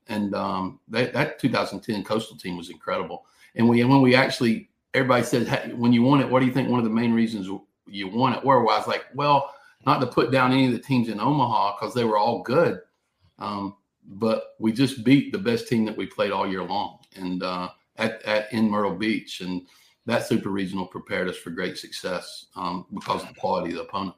and 0.09 0.35
um, 0.35 0.81
that 0.89 1.39
2010 1.39 2.05
Coastal 2.05 2.37
team 2.37 2.57
was 2.57 2.71
incredible. 2.71 3.27
And 3.55 3.69
we 3.69 3.83
when 3.85 4.03
we 4.03 4.15
actually 4.15 4.71
everybody 4.95 5.25
said 5.25 5.47
hey, 5.47 5.73
when 5.73 5.93
you 5.93 6.03
won 6.03 6.21
it, 6.21 6.29
what 6.29 6.41
do 6.41 6.47
you 6.47 6.53
think 6.53 6.69
one 6.69 6.79
of 6.79 6.85
the 6.85 6.91
main 6.91 7.13
reasons 7.13 7.49
you 7.87 8.09
won 8.09 8.33
it 8.33 8.45
were? 8.45 8.65
Well, 8.65 8.75
I 8.75 8.79
was 8.79 8.89
like, 8.89 9.07
well, 9.15 9.55
not 9.85 10.01
to 10.01 10.07
put 10.07 10.31
down 10.31 10.53
any 10.53 10.67
of 10.67 10.73
the 10.73 10.79
teams 10.79 11.09
in 11.09 11.21
Omaha 11.21 11.77
because 11.79 11.95
they 11.95 12.05
were 12.05 12.19
all 12.19 12.43
good. 12.43 12.81
Um, 13.39 13.77
but 14.09 14.55
we 14.59 14.73
just 14.73 15.05
beat 15.05 15.33
the 15.33 15.39
best 15.39 15.69
team 15.69 15.85
that 15.85 15.97
we 15.97 16.07
played 16.07 16.33
all 16.33 16.49
year 16.49 16.63
long 16.63 16.99
and 17.17 17.43
uh, 17.43 17.69
at, 17.97 18.23
at 18.23 18.53
in 18.53 18.71
Myrtle 18.71 18.95
Beach. 18.95 19.41
And 19.41 19.67
that 20.07 20.27
super 20.27 20.51
regional 20.51 20.87
prepared 20.87 21.29
us 21.29 21.37
for 21.37 21.51
great 21.51 21.77
success 21.79 22.47
um, 22.57 22.87
because 22.95 23.23
of 23.23 23.29
the 23.29 23.35
quality 23.35 23.71
of 23.71 23.77
the 23.77 23.83
opponent. 23.83 24.15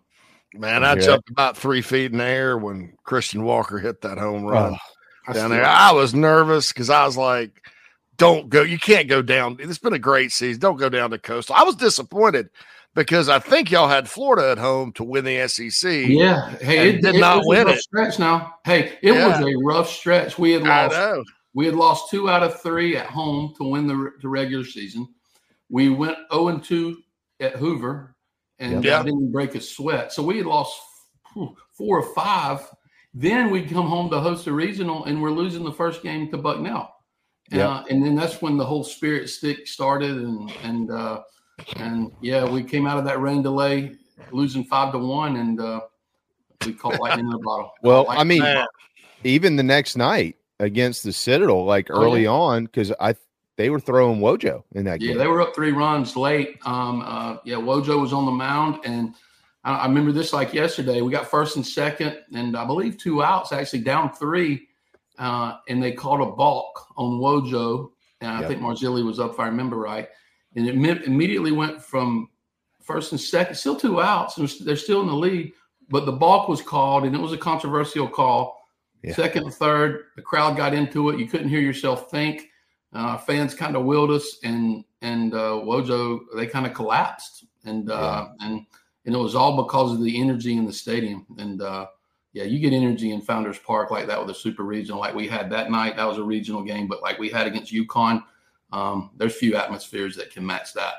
Man, 0.54 0.82
I 0.84 0.94
jumped 0.94 1.28
about 1.30 1.56
three 1.56 1.82
feet 1.82 2.12
in 2.12 2.18
the 2.18 2.24
air 2.24 2.56
when 2.56 2.94
Christian 3.04 3.44
Walker 3.44 3.78
hit 3.78 4.00
that 4.02 4.16
home 4.18 4.44
run 4.44 4.76
I 5.26 5.32
down 5.32 5.46
still- 5.46 5.48
there. 5.50 5.64
I 5.66 5.92
was 5.92 6.14
nervous 6.14 6.72
because 6.72 6.88
I 6.90 7.04
was 7.04 7.16
like, 7.16 7.62
don't 8.16 8.48
go. 8.48 8.62
You 8.62 8.78
can't 8.78 9.08
go 9.08 9.22
down. 9.22 9.58
It's 9.60 9.78
been 9.78 9.92
a 9.92 9.98
great 9.98 10.32
season. 10.32 10.60
Don't 10.60 10.76
go 10.78 10.88
down 10.88 11.10
to 11.10 11.18
Coastal. 11.18 11.54
I 11.54 11.62
was 11.62 11.76
disappointed 11.76 12.48
because 12.94 13.28
I 13.28 13.38
think 13.38 13.70
y'all 13.70 13.88
had 13.88 14.08
Florida 14.08 14.50
at 14.50 14.58
home 14.58 14.92
to 14.94 15.04
win 15.04 15.24
the 15.24 15.46
SEC. 15.48 16.08
Yeah. 16.08 16.48
Hey, 16.56 16.88
it 16.88 17.02
did 17.02 17.14
it 17.14 17.20
not 17.20 17.36
was 17.38 17.46
a 17.46 17.48
win 17.48 17.66
rough 17.68 17.76
it. 17.76 17.82
Stretch 17.82 18.18
now. 18.18 18.54
Hey, 18.64 18.98
it 19.02 19.12
was 19.12 19.38
a 19.40 19.54
rough 19.62 19.88
stretch. 19.88 20.36
We 20.38 20.52
had 20.52 20.62
lost. 20.64 21.28
We 21.54 21.66
had 21.66 21.74
lost 21.76 22.10
two 22.10 22.28
out 22.28 22.42
of 22.42 22.60
three 22.60 22.96
at 22.96 23.06
home 23.06 23.54
to 23.58 23.64
win 23.64 23.86
the, 23.86 24.12
the 24.20 24.28
regular 24.28 24.64
season. 24.64 25.06
We 25.70 25.88
went 25.90 26.16
zero 26.32 26.48
and 26.48 26.62
two 26.62 26.98
at 27.40 27.56
Hoover, 27.56 28.16
and 28.58 28.82
Yeah. 28.84 29.02
didn't 29.02 29.30
break 29.32 29.54
a 29.54 29.60
sweat. 29.60 30.12
So 30.12 30.22
we 30.22 30.38
had 30.38 30.46
lost 30.46 30.78
four 31.34 31.98
or 31.98 32.14
five. 32.14 32.66
Then 33.14 33.50
we'd 33.50 33.70
come 33.70 33.86
home 33.86 34.10
to 34.10 34.20
host 34.20 34.46
a 34.46 34.52
regional, 34.52 35.04
and 35.04 35.20
we're 35.22 35.30
losing 35.30 35.64
the 35.64 35.72
first 35.72 36.02
game 36.02 36.30
to 36.30 36.38
Bucknell. 36.38 36.94
Yeah. 37.50 37.68
Uh, 37.68 37.84
and 37.90 38.04
then 38.04 38.14
that's 38.14 38.42
when 38.42 38.56
the 38.58 38.64
whole 38.64 38.84
spirit 38.84 39.28
stick 39.30 39.66
started, 39.66 40.16
and 40.16 40.50
and 40.62 40.90
uh, 40.90 41.22
and 41.76 42.12
yeah, 42.20 42.44
we 42.44 42.62
came 42.62 42.86
out 42.86 42.98
of 42.98 43.04
that 43.04 43.20
rain 43.20 43.42
delay 43.42 43.96
losing 44.32 44.64
five 44.64 44.92
to 44.92 44.98
one, 44.98 45.36
and 45.36 45.60
uh, 45.60 45.80
we 46.66 46.72
caught 46.74 47.00
lightning 47.00 47.26
in 47.26 47.30
the 47.30 47.38
bottle. 47.38 47.70
Well, 47.82 48.04
Caught 48.04 48.18
I 48.18 48.24
mean, 48.24 48.40
lightning 48.40 48.56
in 48.56 48.60
the 48.60 48.60
bottle. 48.60 48.68
even 49.24 49.56
the 49.56 49.62
next 49.62 49.96
night 49.96 50.36
against 50.60 51.04
the 51.04 51.12
Citadel, 51.12 51.64
like 51.64 51.88
Oh, 51.90 52.02
early 52.02 52.24
yeah. 52.24 52.30
on, 52.30 52.64
because 52.64 52.92
I 53.00 53.14
they 53.58 53.70
were 53.70 53.80
throwing 53.80 54.20
Wojo 54.20 54.62
in 54.72 54.84
that 54.84 55.00
Yeah, 55.02 55.08
game. 55.08 55.16
Yeah, 55.18 55.22
they 55.24 55.28
were 55.28 55.42
up 55.42 55.54
three 55.54 55.72
runs 55.72 56.16
late. 56.16 56.58
Um, 56.64 57.02
uh, 57.04 57.38
yeah, 57.44 57.56
Wojo 57.56 58.00
was 58.00 58.12
on 58.12 58.24
the 58.24 58.30
mound, 58.32 58.78
and 58.84 59.14
I, 59.64 59.74
I 59.74 59.86
remember 59.86 60.12
this 60.12 60.32
like 60.32 60.54
yesterday. 60.54 61.02
We 61.02 61.10
got 61.10 61.26
first 61.26 61.56
and 61.56 61.66
second, 61.66 62.16
and 62.32 62.56
I 62.56 62.64
believe 62.64 62.96
two 62.96 63.20
outs, 63.22 63.52
actually 63.52 63.80
down 63.80 64.12
three, 64.12 64.68
uh, 65.18 65.56
and 65.68 65.82
they 65.82 65.90
called 65.92 66.20
a 66.20 66.30
balk 66.30 66.86
on 66.96 67.18
Wojo, 67.18 67.90
and 68.20 68.30
I 68.30 68.40
Yep. 68.40 68.48
think 68.48 68.62
Marzilli 68.62 69.04
was 69.04 69.18
up 69.18 69.32
if 69.32 69.40
I 69.40 69.46
remember 69.46 69.76
right, 69.76 70.08
and 70.54 70.66
it 70.68 70.76
imme- 70.76 71.02
immediately 71.02 71.50
went 71.50 71.82
from 71.82 72.28
first 72.80 73.10
and 73.10 73.20
second, 73.20 73.56
still 73.56 73.76
two 73.76 74.00
outs, 74.00 74.38
and 74.38 74.48
they're 74.60 74.76
still 74.76 75.00
in 75.00 75.08
the 75.08 75.12
lead, 75.14 75.52
but 75.90 76.06
the 76.06 76.12
balk 76.12 76.48
was 76.48 76.62
called, 76.62 77.04
and 77.04 77.14
it 77.14 77.20
was 77.20 77.32
a 77.32 77.36
controversial 77.38 78.06
call. 78.08 78.56
Yeah. 79.02 79.14
Second 79.14 79.44
and 79.44 79.52
third, 79.54 80.04
the 80.14 80.22
crowd 80.22 80.56
got 80.56 80.74
into 80.74 81.10
it. 81.10 81.18
You 81.18 81.26
couldn't 81.26 81.48
hear 81.48 81.60
yourself 81.60 82.08
think. 82.10 82.48
Uh, 82.92 83.18
fans 83.18 83.54
kind 83.54 83.76
of 83.76 83.84
willed 83.84 84.10
us, 84.10 84.38
and 84.44 84.84
and 85.02 85.34
uh, 85.34 85.60
Wojo 85.62 86.20
they 86.36 86.46
kind 86.46 86.66
of 86.66 86.74
collapsed, 86.74 87.44
and 87.64 87.90
uh, 87.90 88.28
and 88.40 88.64
and 89.04 89.14
it 89.14 89.18
was 89.18 89.34
all 89.34 89.62
because 89.62 89.92
of 89.92 90.02
the 90.02 90.20
energy 90.20 90.56
in 90.56 90.66
the 90.66 90.72
stadium. 90.72 91.26
And 91.38 91.62
uh, 91.62 91.86
yeah, 92.32 92.44
you 92.44 92.58
get 92.58 92.72
energy 92.72 93.12
in 93.12 93.20
Founders 93.22 93.58
Park 93.58 93.90
like 93.90 94.06
that 94.06 94.20
with 94.20 94.30
a 94.30 94.38
super 94.38 94.62
regional, 94.62 95.00
like 95.00 95.14
we 95.14 95.26
had 95.26 95.50
that 95.50 95.70
night. 95.70 95.96
That 95.96 96.06
was 96.06 96.18
a 96.18 96.22
regional 96.22 96.62
game, 96.62 96.86
but 96.86 97.02
like 97.02 97.18
we 97.18 97.28
had 97.28 97.46
against 97.46 97.72
UConn, 97.72 98.22
um, 98.72 99.10
there's 99.16 99.34
few 99.34 99.56
atmospheres 99.56 100.16
that 100.16 100.30
can 100.30 100.44
match 100.44 100.74
that. 100.74 100.94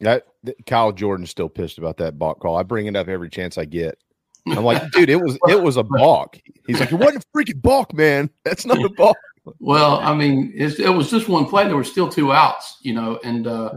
That 0.00 0.26
Kyle 0.66 0.92
Jordan's 0.92 1.30
still 1.30 1.48
pissed 1.48 1.78
about 1.78 1.96
that 1.98 2.18
balk 2.18 2.40
call. 2.40 2.56
I 2.56 2.64
bring 2.64 2.86
it 2.86 2.96
up 2.96 3.08
every 3.08 3.28
chance 3.28 3.56
I 3.56 3.64
get. 3.64 3.98
I'm 4.46 4.64
like, 4.64 4.90
dude, 4.90 5.08
it 5.08 5.20
was 5.20 5.38
it 5.48 5.62
was 5.62 5.76
a 5.76 5.82
balk. 5.98 6.40
He's 6.66 6.80
like, 6.80 6.90
it 6.90 6.96
wasn't 6.96 7.24
a 7.24 7.38
freaking 7.38 7.62
balk, 7.62 7.94
man. 7.94 8.28
That's 8.44 8.66
not 8.66 8.84
a 8.84 8.88
balk. 8.88 9.16
Well, 9.58 9.96
I 10.00 10.14
mean, 10.14 10.52
it's, 10.54 10.78
it 10.78 10.88
was 10.88 11.10
just 11.10 11.28
one 11.28 11.46
play. 11.46 11.64
There 11.64 11.76
were 11.76 11.82
still 11.84 12.08
two 12.08 12.32
outs, 12.32 12.78
you 12.82 12.92
know, 12.94 13.18
and 13.24 13.46
uh, 13.46 13.72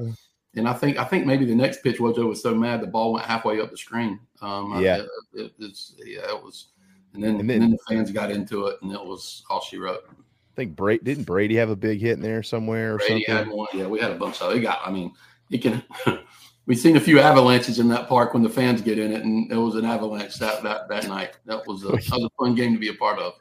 and 0.55 0.68
I 0.70 0.74
think 0.74 0.97
I 0.97 1.03
think 1.05 1.26
maybe 1.26 1.45
the 1.45 1.55
next 1.55 1.82
pitch 1.84 1.97
Wojo 1.97 2.28
was 2.28 2.41
so 2.41 2.53
mad 2.53 2.82
the 2.82 2.88
ball 2.88 3.13
went 3.13 3.26
halfway 3.26 3.59
up 3.59 3.72
the 3.72 3.78
screen. 3.78 4.20
Um, 4.41 4.74
uh, 4.74 4.80
Yeah. 4.80 4.97
it, 4.97 5.07
it, 5.34 5.51
it's 5.59 5.93
yeah, 6.05 6.30
it 6.30 6.43
was, 6.43 6.68
and 7.13 7.24
then, 7.24 7.32
And 7.32 7.39
and 7.41 7.49
then- 7.49 7.59
then 7.61 7.72
the 7.72 7.78
fans 7.89 8.11
got 8.11 8.30
into 8.32 8.68
it, 8.68 8.78
and 8.84 8.91
it 8.91 9.03
was 9.03 9.43
all 9.49 9.61
she 9.61 9.78
wrote. 9.78 10.03
I 10.09 10.55
think 10.55 10.76
Brady 10.76 11.03
didn't 11.03 11.24
Brady 11.26 11.55
have 11.55 11.70
a 11.70 11.76
big 11.76 11.99
hit 11.99 12.13
in 12.13 12.22
there 12.22 12.41
somewhere 12.43 12.93
or 12.93 12.97
Brady 12.99 13.26
something. 13.26 13.45
had 13.47 13.47
one. 13.55 13.68
Yeah, 13.74 13.88
we 13.88 13.99
had 13.99 14.11
a 14.11 14.16
bunch. 14.16 14.38
So 14.38 14.51
it 14.51 14.61
got. 14.61 14.80
I 14.86 14.91
mean, 14.91 15.13
it 15.49 15.59
can. 15.63 15.84
We've 16.68 16.80
seen 16.80 16.95
a 16.95 16.99
few 17.01 17.20
avalanches 17.20 17.78
in 17.78 17.88
that 17.89 18.07
park 18.07 18.34
when 18.34 18.41
the 18.41 18.49
fans 18.49 18.82
get 18.82 18.97
in 18.97 19.11
it, 19.11 19.24
and 19.24 19.51
it 19.51 19.57
was 19.57 19.76
an 19.76 19.86
avalanche 19.86 20.36
that 20.38 20.63
that, 20.63 20.88
that 20.89 21.07
night. 21.07 21.38
That 21.45 21.68
was 21.68 21.84
a 21.84 21.88
that 21.89 22.09
was 22.11 22.24
a 22.24 22.30
fun 22.43 22.55
game 22.55 22.74
to 22.74 22.80
be 22.80 22.88
a 22.88 22.93
part 22.93 23.20
of. 23.20 23.34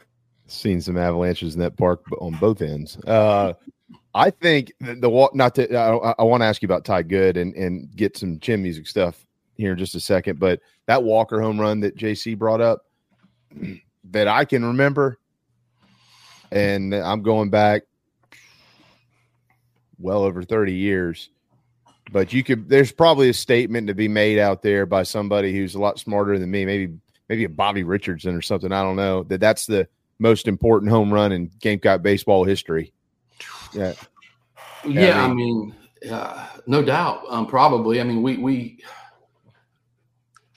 Seen 0.47 0.80
some 0.80 0.97
avalanches 0.97 1.55
in 1.55 1.61
that 1.61 1.76
park 1.76 2.05
on 2.20 2.34
both 2.34 2.61
ends. 2.61 2.99
Uh, 2.99 3.55
I 4.14 4.30
think 4.30 4.72
the, 4.80 4.95
the 4.95 5.11
wa- 5.11 5.30
not 5.32 5.55
to. 5.57 5.74
I, 5.74 6.14
I 6.18 6.22
want 6.22 6.42
to 6.42 6.47
ask 6.47 6.62
you 6.62 6.66
about 6.66 6.84
Ty 6.84 7.03
Good 7.03 7.36
and 7.36 7.55
and 7.55 7.95
get 7.97 8.16
some 8.16 8.38
chin 8.38 8.62
music 8.62 8.86
stuff 8.86 9.24
here 9.57 9.72
in 9.72 9.78
just 9.78 9.95
a 9.95 10.01
second. 10.01 10.38
But 10.38 10.61
that 10.86 11.03
Walker 11.03 11.40
home 11.40 11.59
run 11.59 11.80
that 11.80 11.97
JC 11.97 12.38
brought 12.38 12.61
up 12.61 12.86
that 14.11 14.28
I 14.28 14.45
can 14.45 14.64
remember, 14.64 15.18
and 16.53 16.95
I'm 16.95 17.22
going 17.22 17.51
back 17.51 17.82
well 19.99 20.22
over 20.22 20.42
30 20.42 20.74
years. 20.74 21.30
But 22.12 22.32
you 22.32 22.45
could 22.45 22.68
there's 22.68 22.92
probably 22.92 23.30
a 23.30 23.34
statement 23.34 23.88
to 23.88 23.95
be 23.95 24.09
made 24.09 24.38
out 24.38 24.62
there 24.62 24.84
by 24.84 25.05
somebody 25.05 25.53
who's 25.53 25.74
a 25.74 25.80
lot 25.80 25.99
smarter 25.99 26.38
than 26.38 26.51
me, 26.51 26.66
maybe 26.66 26.99
maybe 27.28 27.45
a 27.45 27.49
Bobby 27.49 27.82
Richardson 27.82 28.34
or 28.36 28.42
something. 28.42 28.70
I 28.70 28.82
don't 28.82 28.97
know. 28.97 29.22
That 29.24 29.40
that's 29.40 29.66
the 29.66 29.88
most 30.18 30.48
important 30.48 30.90
home 30.90 31.12
run 31.12 31.32
in 31.32 31.50
Gamecock 31.60 32.02
baseball 32.02 32.44
history. 32.44 32.92
Yeah. 33.72 33.94
Yeah, 34.86 35.22
I 35.22 35.24
I 35.24 35.32
mean, 35.32 35.74
uh, 36.10 36.46
no 36.66 36.82
doubt. 36.82 37.22
Um, 37.30 37.46
probably. 37.46 38.02
I 38.02 38.04
mean, 38.04 38.22
we 38.22 38.36
we, 38.36 38.80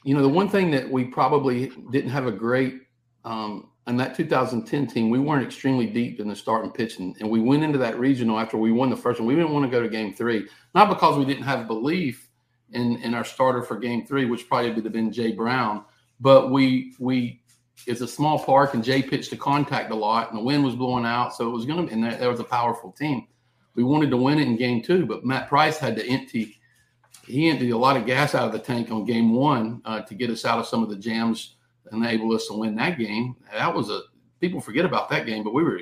you 0.03 0.13
know, 0.13 0.21
the 0.21 0.27
one 0.27 0.49
thing 0.49 0.69
that 0.71 0.91
we 0.91 1.05
probably 1.05 1.71
didn't 1.91 2.09
have 2.09 2.27
a 2.27 2.31
great 2.33 2.81
um, 3.23 3.69
in 3.87 3.95
that 3.97 4.15
2010 4.15 4.87
team, 4.87 5.09
we 5.09 5.19
weren't 5.19 5.45
extremely 5.45 5.85
deep 5.85 6.19
in 6.19 6.27
the 6.27 6.35
starting 6.35 6.71
pitching, 6.71 7.15
and 7.19 7.29
we 7.29 7.39
went 7.39 7.63
into 7.63 7.77
that 7.77 7.97
regional 7.97 8.37
after 8.37 8.57
we 8.57 8.71
won 8.71 8.89
the 8.89 8.97
first 8.97 9.19
one. 9.19 9.27
We 9.27 9.35
didn't 9.35 9.53
want 9.53 9.65
to 9.65 9.71
go 9.71 9.81
to 9.81 9.87
Game 9.87 10.13
Three, 10.13 10.47
not 10.75 10.89
because 10.89 11.17
we 11.17 11.25
didn't 11.25 11.43
have 11.43 11.67
belief 11.67 12.29
in 12.71 12.97
in 12.97 13.13
our 13.13 13.23
starter 13.23 13.63
for 13.63 13.77
Game 13.77 14.05
Three, 14.05 14.25
which 14.25 14.47
probably 14.49 14.71
would 14.71 14.83
have 14.83 14.93
been 14.93 15.11
Jay 15.11 15.31
Brown, 15.31 15.85
but 16.19 16.51
we 16.51 16.93
we 16.99 17.41
it's 17.85 18.01
a 18.01 18.07
small 18.07 18.39
park, 18.39 18.73
and 18.73 18.83
Jay 18.83 19.01
pitched 19.01 19.29
to 19.29 19.37
contact 19.37 19.91
a 19.91 19.95
lot, 19.95 20.29
and 20.29 20.39
the 20.39 20.43
wind 20.43 20.63
was 20.63 20.75
blowing 20.75 21.05
out, 21.05 21.35
so 21.35 21.47
it 21.47 21.51
was 21.51 21.65
going 21.65 21.87
to. 21.87 21.93
And 21.93 22.03
there, 22.03 22.15
there 22.15 22.29
was 22.29 22.39
a 22.39 22.45
powerful 22.45 22.91
team. 22.91 23.27
We 23.75 23.83
wanted 23.83 24.09
to 24.09 24.17
win 24.17 24.39
it 24.39 24.47
in 24.47 24.57
Game 24.57 24.81
Two, 24.81 25.05
but 25.05 25.23
Matt 25.23 25.47
Price 25.47 25.77
had 25.77 25.95
to 25.97 26.07
empty. 26.07 26.59
He 27.25 27.49
emptied 27.49 27.71
a 27.71 27.77
lot 27.77 27.97
of 27.97 28.05
gas 28.05 28.33
out 28.33 28.47
of 28.47 28.53
the 28.53 28.59
tank 28.59 28.89
on 28.89 29.05
Game 29.05 29.33
One 29.33 29.81
uh, 29.85 30.01
to 30.01 30.15
get 30.15 30.29
us 30.29 30.45
out 30.45 30.59
of 30.59 30.65
some 30.65 30.81
of 30.81 30.89
the 30.89 30.95
jams, 30.95 31.55
and 31.91 32.03
enable 32.03 32.33
us 32.33 32.47
to 32.47 32.53
win 32.53 32.75
that 32.75 32.97
game. 32.97 33.35
That 33.53 33.73
was 33.73 33.89
a 33.89 34.01
people 34.39 34.59
forget 34.59 34.85
about 34.85 35.09
that 35.09 35.25
game, 35.25 35.43
but 35.43 35.53
we 35.53 35.63
were 35.63 35.81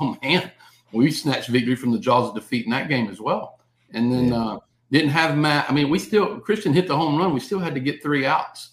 oh 0.00 0.16
man, 0.22 0.50
we 0.92 1.10
snatched 1.10 1.48
victory 1.48 1.76
from 1.76 1.92
the 1.92 1.98
jaws 1.98 2.28
of 2.28 2.34
defeat 2.34 2.64
in 2.64 2.70
that 2.72 2.88
game 2.88 3.08
as 3.08 3.20
well. 3.20 3.60
And 3.92 4.12
then 4.12 4.32
uh, 4.32 4.58
didn't 4.90 5.10
have 5.10 5.36
Matt. 5.36 5.70
I 5.70 5.72
mean, 5.72 5.90
we 5.90 5.98
still 5.98 6.38
Christian 6.40 6.72
hit 6.72 6.88
the 6.88 6.96
home 6.96 7.16
run. 7.16 7.32
We 7.32 7.40
still 7.40 7.58
had 7.58 7.74
to 7.74 7.80
get 7.80 8.02
three 8.02 8.26
outs, 8.26 8.70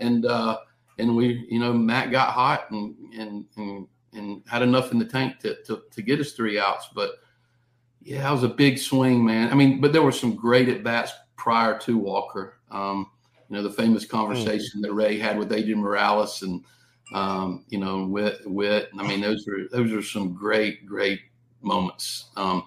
and 0.00 0.26
uh, 0.26 0.58
and 0.98 1.16
we 1.16 1.46
you 1.48 1.58
know 1.58 1.72
Matt 1.72 2.10
got 2.10 2.30
hot 2.30 2.70
and 2.70 2.94
and 3.16 3.44
and, 3.56 3.86
and 4.12 4.42
had 4.46 4.62
enough 4.62 4.92
in 4.92 4.98
the 4.98 5.04
tank 5.04 5.38
to, 5.40 5.56
to 5.64 5.82
to 5.90 6.02
get 6.02 6.20
us 6.20 6.32
three 6.32 6.58
outs. 6.58 6.88
But 6.94 7.12
yeah, 8.02 8.22
that 8.22 8.30
was 8.30 8.42
a 8.42 8.48
big 8.48 8.78
swing, 8.78 9.24
man. 9.24 9.50
I 9.50 9.54
mean, 9.54 9.80
but 9.80 9.92
there 9.92 10.02
were 10.02 10.12
some 10.12 10.34
great 10.34 10.68
at 10.68 10.84
bats 10.84 11.12
prior 11.36 11.78
to 11.80 11.98
Walker. 11.98 12.58
Um, 12.70 13.10
you 13.48 13.56
know, 13.56 13.62
the 13.62 13.70
famous 13.70 14.04
conversation 14.04 14.80
that 14.80 14.92
Ray 14.92 15.18
had 15.18 15.38
with 15.38 15.52
Adrian 15.52 15.80
Morales 15.80 16.42
and 16.42 16.64
um, 17.12 17.64
you 17.68 17.78
know, 17.78 18.06
Whit 18.06 18.38
Whit. 18.46 18.90
I 18.98 19.06
mean, 19.06 19.20
those 19.20 19.46
are 19.48 19.68
those 19.70 19.92
are 19.92 20.02
some 20.02 20.34
great, 20.34 20.86
great 20.86 21.20
moments. 21.60 22.30
Um, 22.36 22.66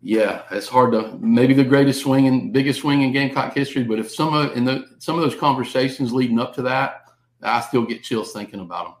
yeah, 0.00 0.42
it's 0.50 0.68
hard 0.68 0.92
to 0.92 1.18
maybe 1.20 1.54
the 1.54 1.64
greatest 1.64 2.02
swing 2.02 2.28
and 2.28 2.52
biggest 2.52 2.80
swing 2.80 3.02
in 3.02 3.12
Gamecock 3.12 3.54
history, 3.54 3.82
but 3.82 3.98
if 3.98 4.10
some 4.10 4.32
of 4.32 4.56
in 4.56 4.64
the 4.64 4.86
some 4.98 5.16
of 5.16 5.22
those 5.22 5.34
conversations 5.34 6.12
leading 6.12 6.38
up 6.38 6.54
to 6.54 6.62
that, 6.62 7.07
I 7.42 7.60
still 7.60 7.84
get 7.84 8.02
chills 8.02 8.32
thinking 8.32 8.60
about 8.60 8.84
them. 8.84 8.94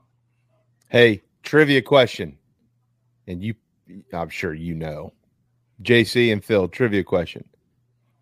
Hey, 0.88 1.22
trivia 1.42 1.82
question. 1.82 2.38
And 3.26 3.42
you 3.42 3.54
I'm 4.12 4.28
sure 4.28 4.54
you 4.54 4.74
know. 4.74 5.12
JC 5.82 6.32
and 6.32 6.44
Phil, 6.44 6.68
trivia 6.68 7.04
question. 7.04 7.44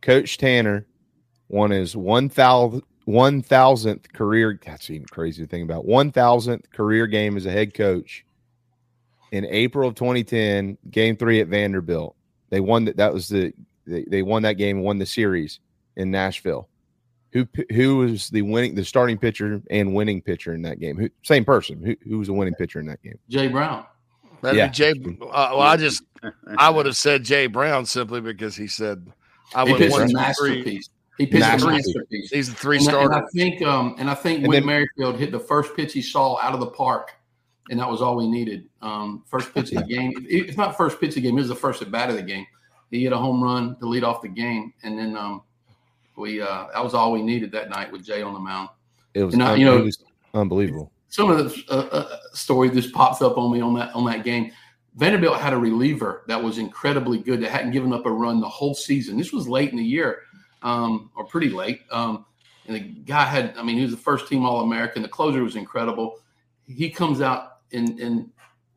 Coach 0.02 0.38
Tanner 0.38 0.86
won 1.48 1.70
his 1.70 1.94
1000th 1.94 2.82
1000th 3.06 4.12
career 4.12 4.58
that's 4.64 4.90
even 4.90 5.06
crazy 5.06 5.40
to 5.40 5.48
think 5.48 5.62
about 5.62 5.86
1000th 5.86 6.68
career 6.72 7.06
game 7.06 7.36
as 7.36 7.46
a 7.46 7.52
head 7.52 7.72
coach 7.72 8.26
in 9.30 9.44
April 9.46 9.88
of 9.88 9.94
2010 9.94 10.76
game 10.90 11.16
3 11.16 11.40
at 11.40 11.48
Vanderbilt 11.48 12.16
They 12.50 12.60
won 12.60 12.84
that. 12.86 12.96
That 12.96 13.12
was 13.12 13.28
the 13.28 13.52
they, 13.86 14.04
they 14.04 14.22
won 14.22 14.42
that 14.42 14.54
game, 14.54 14.80
won 14.80 14.98
the 14.98 15.06
series 15.06 15.60
in 15.96 16.10
Nashville. 16.10 16.68
Who 17.32 17.46
who 17.72 17.98
was 17.98 18.30
the 18.30 18.42
winning 18.42 18.74
the 18.74 18.84
starting 18.84 19.18
pitcher 19.18 19.60
and 19.70 19.94
winning 19.94 20.22
pitcher 20.22 20.54
in 20.54 20.62
that 20.62 20.80
game? 20.80 20.96
Who, 20.96 21.10
same 21.22 21.44
person. 21.44 21.82
Who, 21.84 21.96
who 22.08 22.18
was 22.18 22.28
the 22.28 22.32
winning 22.34 22.54
pitcher 22.54 22.80
in 22.80 22.86
that 22.86 23.02
game? 23.02 23.18
Jay 23.28 23.48
Brown. 23.48 23.84
That'd 24.42 24.56
Yeah. 24.58 24.68
be 24.68 24.72
Jay. 24.72 24.90
Uh, 25.22 25.26
well, 25.52 25.60
I 25.60 25.76
just 25.76 26.02
I 26.58 26.70
would 26.70 26.86
have 26.86 26.96
said 26.96 27.24
Jay 27.24 27.46
Brown 27.46 27.84
simply 27.84 28.20
because 28.20 28.56
he 28.56 28.66
said 28.68 29.06
I 29.54 29.64
would 29.64 29.72
have 29.72 29.78
pitched 29.80 29.96
a 29.96 29.98
won 29.98 30.08
three. 30.08 30.14
masterpiece. 30.14 30.88
He 31.18 31.26
pitched 31.26 31.36
a 31.36 31.48
Masterpiece. 31.48 31.86
masterpiece. 31.86 32.30
He's 32.30 32.48
the 32.50 32.54
three 32.54 32.76
And, 32.78 32.88
I- 32.90 33.02
and 33.04 33.14
I 33.14 33.22
think, 33.34 33.62
um, 33.62 33.94
and 33.98 34.10
I 34.10 34.14
think 34.14 34.40
And 34.40 34.48
Whit 34.48 34.56
then- 34.60 34.66
Merrifield 34.66 35.18
hit 35.18 35.32
the 35.32 35.40
first 35.40 35.74
pitch 35.74 35.92
he 35.94 36.02
saw 36.02 36.38
out 36.40 36.52
of 36.52 36.60
the 36.60 36.66
park, 36.66 37.12
and 37.70 37.80
that 37.80 37.88
was 37.90 38.02
all 38.02 38.16
we 38.16 38.28
needed. 38.28 38.68
Um, 38.82 39.24
first 39.26 39.52
pitch 39.54 39.72
of 39.72 39.78
the 39.86 39.94
game. 39.94 40.12
It's 40.28 40.58
not 40.58 40.76
first 40.76 41.00
pitch 41.00 41.10
of 41.10 41.14
the 41.16 41.20
game. 41.22 41.36
It 41.38 41.40
was 41.40 41.48
the 41.48 41.54
first 41.56 41.80
at 41.82 41.90
bat 41.90 42.10
of 42.10 42.16
the 42.16 42.22
game. 42.22 42.46
He 42.90 43.02
hit 43.02 43.12
a 43.12 43.16
home 43.16 43.42
run 43.42 43.76
to 43.80 43.86
lead 43.88 44.04
off 44.04 44.20
the 44.22 44.28
game, 44.28 44.72
and 44.82 44.98
then 44.98 45.16
um, 45.16 45.42
we 46.16 46.40
uh, 46.40 46.66
that 46.72 46.82
was 46.82 46.94
all 46.94 47.12
we 47.12 47.22
needed 47.22 47.52
that 47.52 47.68
night 47.70 47.90
with 47.92 48.04
Jay 48.04 48.22
on 48.22 48.32
the 48.32 48.40
mound. 48.40 48.68
It 49.14 49.22
was, 49.24 49.34
I- 49.38 49.54
you 49.56 49.64
know- 49.64 49.78
it 49.78 49.84
was 49.84 50.02
unbelievable. 50.34 50.90
Some 51.08 51.30
of 51.30 51.38
the 51.38 51.64
uh, 51.70 51.86
uh, 51.92 52.18
story 52.34 52.68
just 52.68 52.92
pops 52.92 53.22
up 53.22 53.38
on 53.38 53.52
me 53.52 53.60
on 53.60 53.74
that 53.74 53.94
on 53.94 54.04
that 54.06 54.24
game. 54.24 54.50
Vanderbilt 54.96 55.38
had 55.38 55.52
a 55.52 55.56
reliever 55.58 56.24
that 56.26 56.42
was 56.42 56.58
incredibly 56.58 57.18
good 57.18 57.40
that 57.42 57.50
hadn't 57.50 57.70
given 57.70 57.92
up 57.92 58.06
a 58.06 58.10
run 58.10 58.40
the 58.40 58.48
whole 58.48 58.74
season. 58.74 59.16
This 59.16 59.32
was 59.32 59.46
late 59.46 59.70
in 59.70 59.76
the 59.76 59.84
year, 59.84 60.22
um, 60.62 61.10
or 61.14 61.24
pretty 61.24 61.48
late. 61.50 61.82
Um, 61.90 62.24
and 62.66 62.74
the 62.76 62.80
guy 62.80 63.24
had, 63.24 63.54
I 63.56 63.62
mean, 63.62 63.76
he 63.76 63.82
was 63.82 63.92
the 63.92 63.96
first 63.98 64.26
team 64.28 64.44
All 64.44 64.62
American. 64.62 65.02
The 65.02 65.08
closer 65.08 65.42
was 65.44 65.54
incredible. 65.54 66.18
He 66.66 66.90
comes 66.90 67.20
out 67.20 67.58
and 67.72 67.98
and 68.00 68.30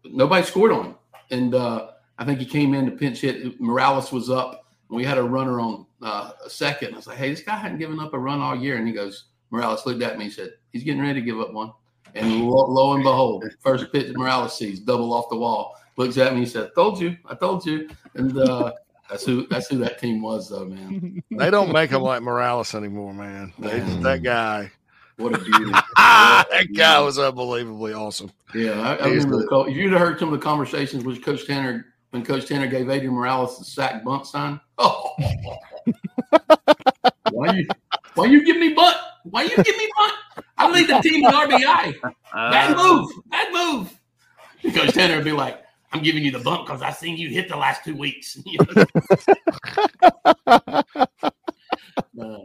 nobody 0.06 0.46
scored 0.46 0.72
on 0.72 0.86
him. 0.86 0.96
And 1.32 1.56
uh, 1.56 1.92
I 2.20 2.26
think 2.26 2.40
he 2.40 2.46
came 2.46 2.74
in 2.74 2.86
to 2.86 2.92
pinch 2.92 3.22
hit. 3.22 3.60
Morales 3.60 4.12
was 4.12 4.30
up. 4.30 4.66
And 4.90 4.96
we 4.98 5.04
had 5.04 5.18
a 5.18 5.24
runner 5.24 5.60
on 5.60 5.86
uh, 6.02 6.32
a 6.46 6.50
second. 6.50 6.94
I 6.94 6.98
was 6.98 7.08
like, 7.08 7.18
hey, 7.18 7.30
this 7.30 7.42
guy 7.42 7.56
hadn't 7.58 7.78
given 7.80 8.00
up 8.00 8.14
a 8.14 8.20
run 8.20 8.40
all 8.40 8.56
year. 8.56 8.78
And 8.78 8.88
he 8.88 8.94
goes, 8.94 9.26
Morales 9.52 9.86
looked 9.86 10.02
at 10.02 10.18
me 10.18 10.26
and 10.26 10.34
said, 10.34 10.52
he's 10.72 10.84
getting 10.84 11.02
ready 11.02 11.16
to 11.20 11.26
give 11.26 11.40
up 11.40 11.54
one. 11.54 11.72
And 12.16 12.48
lo, 12.48 12.66
lo 12.68 12.94
and 12.94 13.04
behold, 13.04 13.46
first 13.60 13.92
pitch 13.92 14.12
Morales 14.16 14.58
sees 14.58 14.80
double 14.80 15.14
off 15.14 15.30
the 15.30 15.38
wall. 15.38 15.76
Looks 15.96 16.18
at 16.18 16.34
me 16.34 16.40
and 16.40 16.50
said, 16.50 16.72
"Told 16.76 17.00
you, 17.00 17.16
I 17.26 17.36
told 17.36 17.66
you." 17.66 17.90
And 18.16 18.36
uh, 18.38 18.72
that's 19.10 19.26
who 19.26 19.46
that's 19.48 19.68
who 19.68 19.78
that 19.80 20.00
team 20.00 20.22
was, 20.22 20.50
though, 20.50 20.66
man. 20.66 21.22
They 21.30 21.52
don't 21.52 21.72
make 21.74 21.92
him 21.92 22.02
like 22.02 22.22
Morales 22.24 22.74
anymore, 22.74 23.14
man. 23.14 23.54
They, 23.60 23.80
that 24.02 24.24
guy, 24.24 24.72
What 25.18 25.36
a 25.36 25.38
beauty! 25.44 25.72
that 25.98 26.68
guy 26.76 27.00
was 27.02 27.20
unbelievably 27.20 27.94
awesome. 27.94 28.32
Yeah, 28.56 28.80
I, 28.80 28.96
I 28.96 29.08
remember. 29.10 29.46
the- 29.46 29.66
you'd 29.72 29.92
have 29.92 30.02
heard 30.02 30.20
some 30.20 30.34
of 30.34 30.40
the 30.40 30.44
conversations 30.44 31.04
with 31.04 31.24
Coach 31.24 31.46
Tanner 31.46 31.86
when 32.12 32.24
Coach 32.24 32.48
Tanner 32.48 32.68
gave 32.68 32.90
Adrian 32.90 33.14
Morales 33.14 33.58
the 33.60 33.66
sack 33.66 34.04
bunt 34.04 34.26
sign. 34.26 34.60
Oh, 34.78 35.16
why 37.32 37.54
you 37.54 37.68
why 38.16 38.26
you 38.26 38.46
give 38.46 38.58
me 38.58 38.74
bunt? 38.74 38.98
Why 39.24 39.44
you 39.44 39.56
give 39.56 39.78
me 39.78 39.90
bunt? 39.98 40.14
I 40.58 40.72
lead 40.72 40.88
the 40.88 41.00
team 41.00 41.26
in 41.26 41.32
RBI. 41.32 41.96
Bad 42.34 42.78
move. 42.78 43.12
Bad 43.30 43.54
move. 43.54 44.00
Coach 44.74 44.94
Tanner 44.94 45.16
would 45.16 45.26
be 45.26 45.32
like, 45.32 45.64
"I'm 45.92 46.02
giving 46.02 46.24
you 46.24 46.32
the 46.32 46.40
bump 46.40 46.66
because 46.66 46.82
I've 46.82 46.96
seen 46.96 47.18
you 47.18 47.30
hit 47.30 47.48
the 47.48 47.58
last 47.58 47.84
two 47.84 47.96
weeks." 47.96 48.38
Uh, 52.20 52.40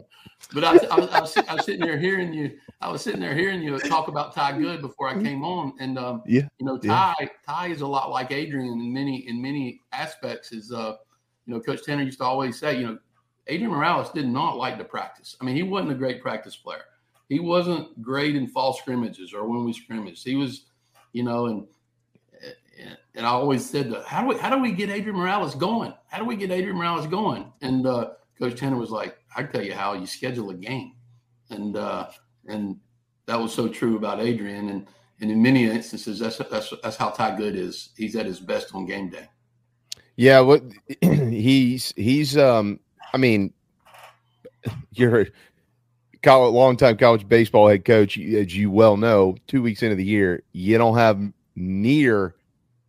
but 0.54 0.64
I, 0.64 0.70
I, 0.70 0.72
was, 0.72 1.08
I, 1.10 1.20
was, 1.20 1.36
I 1.36 1.54
was 1.54 1.64
sitting 1.64 1.80
there 1.80 1.98
hearing 1.98 2.32
you. 2.32 2.52
I 2.80 2.90
was 2.90 3.02
sitting 3.02 3.20
there 3.20 3.34
hearing 3.34 3.62
you 3.62 3.78
talk 3.80 4.08
about 4.08 4.34
Ty 4.34 4.58
Good 4.58 4.80
before 4.80 5.08
I 5.08 5.20
came 5.20 5.44
on, 5.44 5.74
and 5.80 5.98
um, 5.98 6.22
Yeah, 6.26 6.42
you 6.58 6.66
know, 6.66 6.78
yeah. 6.82 7.14
Ty 7.18 7.30
Ty 7.46 7.66
is 7.68 7.80
a 7.80 7.86
lot 7.86 8.10
like 8.10 8.30
Adrian 8.30 8.68
in 8.68 8.92
many 8.92 9.28
in 9.28 9.42
many 9.42 9.80
aspects. 9.92 10.52
Is 10.52 10.72
uh, 10.72 10.94
you 11.46 11.54
know, 11.54 11.60
Coach 11.60 11.84
Tanner 11.84 12.02
used 12.02 12.18
to 12.18 12.24
always 12.24 12.58
say, 12.58 12.78
you 12.78 12.86
know, 12.86 12.98
Adrian 13.48 13.72
Morales 13.72 14.10
did 14.10 14.28
not 14.28 14.56
like 14.56 14.78
to 14.78 14.84
practice. 14.84 15.36
I 15.40 15.44
mean, 15.44 15.56
he 15.56 15.62
wasn't 15.62 15.92
a 15.92 15.96
great 15.96 16.22
practice 16.22 16.56
player. 16.56 16.84
He 17.28 17.40
wasn't 17.40 18.00
great 18.02 18.36
in 18.36 18.46
fall 18.46 18.72
scrimmages 18.72 19.32
or 19.32 19.48
when 19.48 19.64
we 19.64 19.72
scrimmaged. 19.72 20.24
He 20.24 20.36
was, 20.36 20.66
you 21.12 21.24
know, 21.24 21.46
and 21.46 21.66
and 23.14 23.26
I 23.26 23.30
always 23.30 23.68
said, 23.68 23.90
that, 23.92 24.04
how 24.04 24.22
do 24.22 24.28
we 24.28 24.38
how 24.38 24.50
do 24.50 24.60
we 24.60 24.72
get 24.72 24.90
Adrian 24.90 25.16
Morales 25.16 25.54
going? 25.54 25.94
How 26.08 26.18
do 26.18 26.24
we 26.24 26.36
get 26.36 26.50
Adrian 26.50 26.76
Morales 26.76 27.06
going? 27.06 27.52
And 27.62 27.86
uh, 27.86 28.10
Coach 28.38 28.58
Tanner 28.58 28.76
was 28.76 28.90
like, 28.90 29.18
I 29.36 29.42
tell 29.44 29.62
you 29.62 29.74
how 29.74 29.94
you 29.94 30.06
schedule 30.06 30.50
a 30.50 30.54
game, 30.54 30.92
and 31.50 31.76
uh, 31.76 32.08
and 32.46 32.78
that 33.26 33.40
was 33.40 33.52
so 33.52 33.68
true 33.68 33.96
about 33.96 34.20
Adrian. 34.20 34.68
And 34.68 34.86
and 35.20 35.30
in 35.30 35.42
many 35.42 35.64
instances, 35.64 36.18
that's 36.18 36.38
that's 36.38 36.72
that's 36.82 36.96
how 36.96 37.10
Ty 37.10 37.36
Good 37.36 37.56
is. 37.56 37.90
He's 37.96 38.16
at 38.16 38.26
his 38.26 38.40
best 38.40 38.74
on 38.74 38.86
game 38.86 39.10
day. 39.10 39.28
Yeah, 40.16 40.40
what 40.40 40.62
he's 41.00 41.92
he's 41.96 42.36
um 42.36 42.80
I 43.12 43.16
mean 43.16 43.52
you're 44.92 45.26
college, 46.24 46.54
long-time 46.54 46.96
college 46.96 47.28
baseball 47.28 47.68
head 47.68 47.84
coach, 47.84 48.18
as 48.18 48.56
you 48.56 48.70
well 48.70 48.96
know, 48.96 49.36
two 49.46 49.62
weeks 49.62 49.82
into 49.82 49.94
the 49.94 50.04
year, 50.04 50.42
you 50.52 50.76
don't 50.78 50.96
have 50.96 51.20
near 51.54 52.34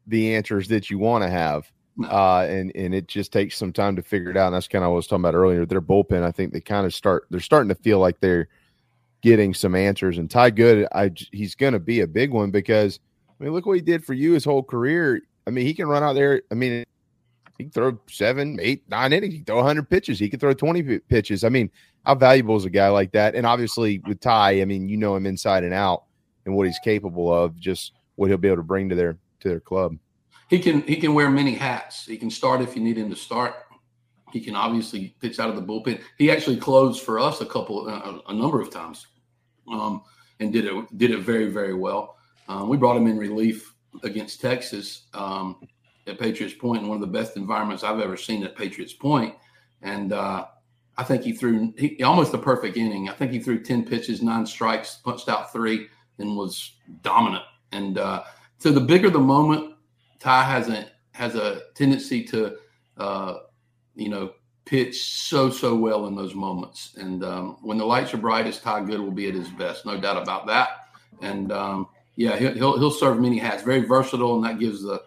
the 0.07 0.33
answers 0.33 0.67
that 0.69 0.89
you 0.89 0.97
want 0.97 1.23
to 1.23 1.29
have. 1.29 1.71
Uh, 2.03 2.41
and 2.41 2.73
and 2.75 2.93
it 2.93 3.07
just 3.07 3.31
takes 3.31 3.57
some 3.57 3.71
time 3.71 3.95
to 3.95 4.01
figure 4.01 4.29
it 4.29 4.35
out. 4.35 4.47
And 4.47 4.55
that's 4.55 4.67
kind 4.67 4.83
of 4.83 4.89
what 4.89 4.95
I 4.95 4.97
was 4.97 5.07
talking 5.07 5.21
about 5.21 5.33
earlier. 5.33 5.65
Their 5.65 5.81
bullpen, 5.81 6.23
I 6.23 6.31
think 6.31 6.51
they 6.51 6.59
kind 6.59 6.85
of 6.85 6.93
start. 6.93 7.25
They're 7.29 7.39
starting 7.39 7.69
to 7.69 7.75
feel 7.75 7.99
like 7.99 8.19
they're 8.19 8.49
getting 9.21 9.53
some 9.53 9.75
answers. 9.75 10.17
And 10.17 10.29
Ty 10.29 10.51
Good, 10.51 10.87
I 10.93 11.11
he's 11.31 11.55
going 11.55 11.73
to 11.73 11.79
be 11.79 12.01
a 12.01 12.07
big 12.07 12.31
one 12.31 12.51
because 12.51 12.99
I 13.39 13.43
mean, 13.43 13.53
look 13.53 13.65
what 13.65 13.73
he 13.75 13.81
did 13.81 14.03
for 14.03 14.13
you 14.13 14.33
his 14.33 14.45
whole 14.45 14.63
career. 14.63 15.21
I 15.47 15.51
mean, 15.51 15.65
he 15.65 15.73
can 15.73 15.87
run 15.87 16.03
out 16.03 16.13
there. 16.13 16.41
I 16.51 16.55
mean, 16.55 16.85
he 17.57 17.65
can 17.65 17.71
throw 17.71 17.99
seven, 18.09 18.59
eight, 18.61 18.83
nine 18.89 19.13
innings. 19.13 19.33
He 19.33 19.39
can 19.39 19.45
throw 19.45 19.57
100 19.57 19.89
pitches. 19.89 20.19
He 20.19 20.29
can 20.29 20.39
throw 20.39 20.53
20 20.53 20.83
pi- 20.83 20.99
pitches. 21.07 21.43
I 21.43 21.49
mean, 21.49 21.69
how 22.05 22.15
valuable 22.15 22.55
is 22.55 22.65
a 22.65 22.69
guy 22.69 22.89
like 22.89 23.11
that? 23.13 23.35
And 23.35 23.45
obviously, 23.45 23.99
with 23.99 24.19
Ty, 24.19 24.61
I 24.61 24.65
mean, 24.65 24.89
you 24.89 24.97
know 24.97 25.15
him 25.15 25.25
inside 25.25 25.63
and 25.63 25.73
out 25.73 26.03
and 26.45 26.55
what 26.55 26.67
he's 26.67 26.79
capable 26.83 27.33
of, 27.33 27.57
just 27.57 27.93
what 28.15 28.29
he'll 28.29 28.37
be 28.37 28.47
able 28.47 28.57
to 28.57 28.63
bring 28.63 28.89
to 28.89 28.95
their 28.95 29.17
to 29.41 29.49
their 29.49 29.59
club. 29.59 29.97
He 30.49 30.59
can 30.59 30.81
he 30.81 30.97
can 30.97 31.13
wear 31.13 31.29
many 31.29 31.55
hats. 31.55 32.05
He 32.05 32.17
can 32.17 32.29
start 32.29 32.61
if 32.61 32.75
you 32.75 32.83
need 32.83 32.97
him 32.97 33.09
to 33.09 33.15
start. 33.15 33.55
He 34.31 34.41
can 34.41 34.55
obviously 34.55 35.15
pitch 35.21 35.39
out 35.39 35.49
of 35.49 35.55
the 35.55 35.61
bullpen. 35.61 36.01
He 36.17 36.29
actually 36.29 36.57
closed 36.57 37.01
for 37.01 37.19
us 37.19 37.41
a 37.41 37.45
couple 37.45 37.87
uh, 37.87 38.19
a 38.27 38.33
number 38.33 38.61
of 38.61 38.69
times, 38.69 39.07
um, 39.71 40.03
and 40.39 40.51
did 40.51 40.65
it 40.65 40.97
did 40.97 41.11
it 41.11 41.19
very 41.19 41.49
very 41.49 41.73
well. 41.73 42.17
Um, 42.47 42.69
we 42.69 42.77
brought 42.77 42.97
him 42.97 43.07
in 43.07 43.17
relief 43.17 43.73
against 44.03 44.41
Texas 44.41 45.07
um, 45.13 45.57
at 46.05 46.19
Patriots 46.19 46.53
Point, 46.53 46.83
in 46.83 46.89
one 46.89 46.97
of 46.97 47.01
the 47.01 47.07
best 47.19 47.37
environments 47.37 47.83
I've 47.83 47.99
ever 47.99 48.17
seen 48.17 48.43
at 48.43 48.55
Patriots 48.55 48.93
Point. 48.93 49.35
And 49.81 50.13
uh, 50.13 50.45
I 50.97 51.03
think 51.03 51.23
he 51.23 51.33
threw 51.33 51.73
he, 51.77 52.03
almost 52.03 52.31
the 52.31 52.37
perfect 52.37 52.77
inning. 52.77 53.09
I 53.09 53.13
think 53.13 53.31
he 53.31 53.39
threw 53.39 53.63
ten 53.63 53.83
pitches, 53.83 54.21
nine 54.21 54.45
strikes, 54.45 54.95
punched 54.95 55.29
out 55.29 55.51
three, 55.51 55.87
and 56.19 56.35
was 56.35 56.73
dominant. 57.01 57.45
And 57.71 57.97
uh, 57.97 58.23
so 58.57 58.71
the 58.71 58.81
bigger 58.81 59.09
the 59.09 59.19
moment, 59.19 59.74
Ty 60.25 60.43
has 60.43 60.69
a 60.69 60.87
has 61.11 61.35
a 61.35 61.61
tendency 61.75 62.23
to, 62.23 62.57
uh, 62.97 63.35
you 63.93 64.09
know, 64.09 64.33
pitch 64.65 65.03
so 65.03 65.51
so 65.51 65.75
well 65.75 66.07
in 66.07 66.15
those 66.15 66.33
moments. 66.33 66.95
And 66.97 67.23
um, 67.23 67.57
when 67.61 67.77
the 67.77 67.85
lights 67.85 68.11
are 68.15 68.17
brightest, 68.17 68.63
Ty 68.63 68.85
Good 68.85 68.99
will 68.99 69.11
be 69.11 69.27
at 69.27 69.35
his 69.35 69.49
best, 69.49 69.85
no 69.85 70.01
doubt 70.01 70.19
about 70.19 70.47
that. 70.47 70.69
And 71.21 71.51
um, 71.51 71.89
yeah, 72.15 72.37
he'll, 72.37 72.53
he'll 72.55 72.79
he'll 72.79 72.89
serve 72.89 73.19
many 73.19 73.37
hats. 73.37 73.61
Very 73.61 73.81
versatile, 73.81 74.35
and 74.35 74.43
that 74.45 74.57
gives 74.57 74.81
the 74.81 75.03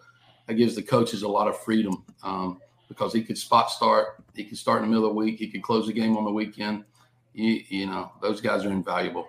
that 0.46 0.54
gives 0.54 0.76
the 0.76 0.84
coaches 0.84 1.24
a 1.24 1.28
lot 1.28 1.48
of 1.48 1.58
freedom 1.64 2.04
um, 2.22 2.60
because 2.88 3.12
he 3.12 3.24
could 3.24 3.36
spot 3.36 3.72
start, 3.72 4.22
he 4.36 4.44
could 4.44 4.56
start 4.56 4.84
in 4.84 4.88
the 4.88 4.94
middle 4.94 5.08
of 5.08 5.14
the 5.16 5.18
week, 5.18 5.40
he 5.40 5.50
could 5.50 5.64
close 5.64 5.88
the 5.88 5.92
game 5.92 6.16
on 6.16 6.24
the 6.24 6.30
weekend. 6.30 6.84
You, 7.34 7.60
you 7.68 7.86
know, 7.86 8.12
those 8.22 8.40
guys 8.40 8.64
are 8.64 8.70
invaluable. 8.70 9.26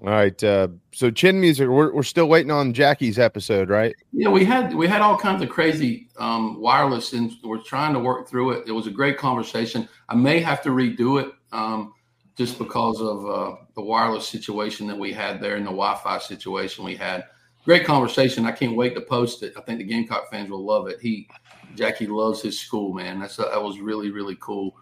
All 0.00 0.10
right. 0.10 0.44
Uh, 0.44 0.68
so 0.92 1.10
chin 1.10 1.40
music, 1.40 1.68
we're, 1.68 1.92
we're 1.92 2.04
still 2.04 2.28
waiting 2.28 2.52
on 2.52 2.72
Jackie's 2.72 3.18
episode, 3.18 3.68
right? 3.68 3.96
Yeah, 4.12 4.28
we 4.28 4.44
had 4.44 4.72
we 4.74 4.86
had 4.86 5.00
all 5.00 5.18
kinds 5.18 5.42
of 5.42 5.48
crazy 5.48 6.08
um, 6.18 6.60
wireless, 6.60 7.14
and 7.14 7.32
we're 7.42 7.62
trying 7.62 7.94
to 7.94 7.98
work 7.98 8.28
through 8.28 8.52
it. 8.52 8.68
It 8.68 8.72
was 8.72 8.86
a 8.86 8.92
great 8.92 9.18
conversation. 9.18 9.88
I 10.08 10.14
may 10.14 10.38
have 10.38 10.62
to 10.62 10.68
redo 10.68 11.20
it 11.20 11.32
um, 11.50 11.94
just 12.36 12.58
because 12.58 13.00
of 13.00 13.28
uh, 13.28 13.56
the 13.74 13.82
wireless 13.82 14.28
situation 14.28 14.86
that 14.86 14.96
we 14.96 15.12
had 15.12 15.40
there 15.40 15.56
and 15.56 15.66
the 15.66 15.70
Wi-Fi 15.70 16.18
situation 16.18 16.84
we 16.84 16.94
had. 16.94 17.24
Great 17.64 17.84
conversation. 17.84 18.46
I 18.46 18.52
can't 18.52 18.76
wait 18.76 18.94
to 18.94 19.00
post 19.00 19.42
it. 19.42 19.52
I 19.56 19.62
think 19.62 19.78
the 19.78 19.84
Gamecock 19.84 20.30
fans 20.30 20.48
will 20.48 20.64
love 20.64 20.86
it. 20.86 21.00
He 21.00 21.28
Jackie 21.74 22.06
loves 22.06 22.40
his 22.40 22.58
school, 22.58 22.94
man. 22.94 23.18
That's 23.18 23.36
that 23.36 23.60
was 23.60 23.80
really 23.80 24.12
really 24.12 24.36
cool. 24.38 24.76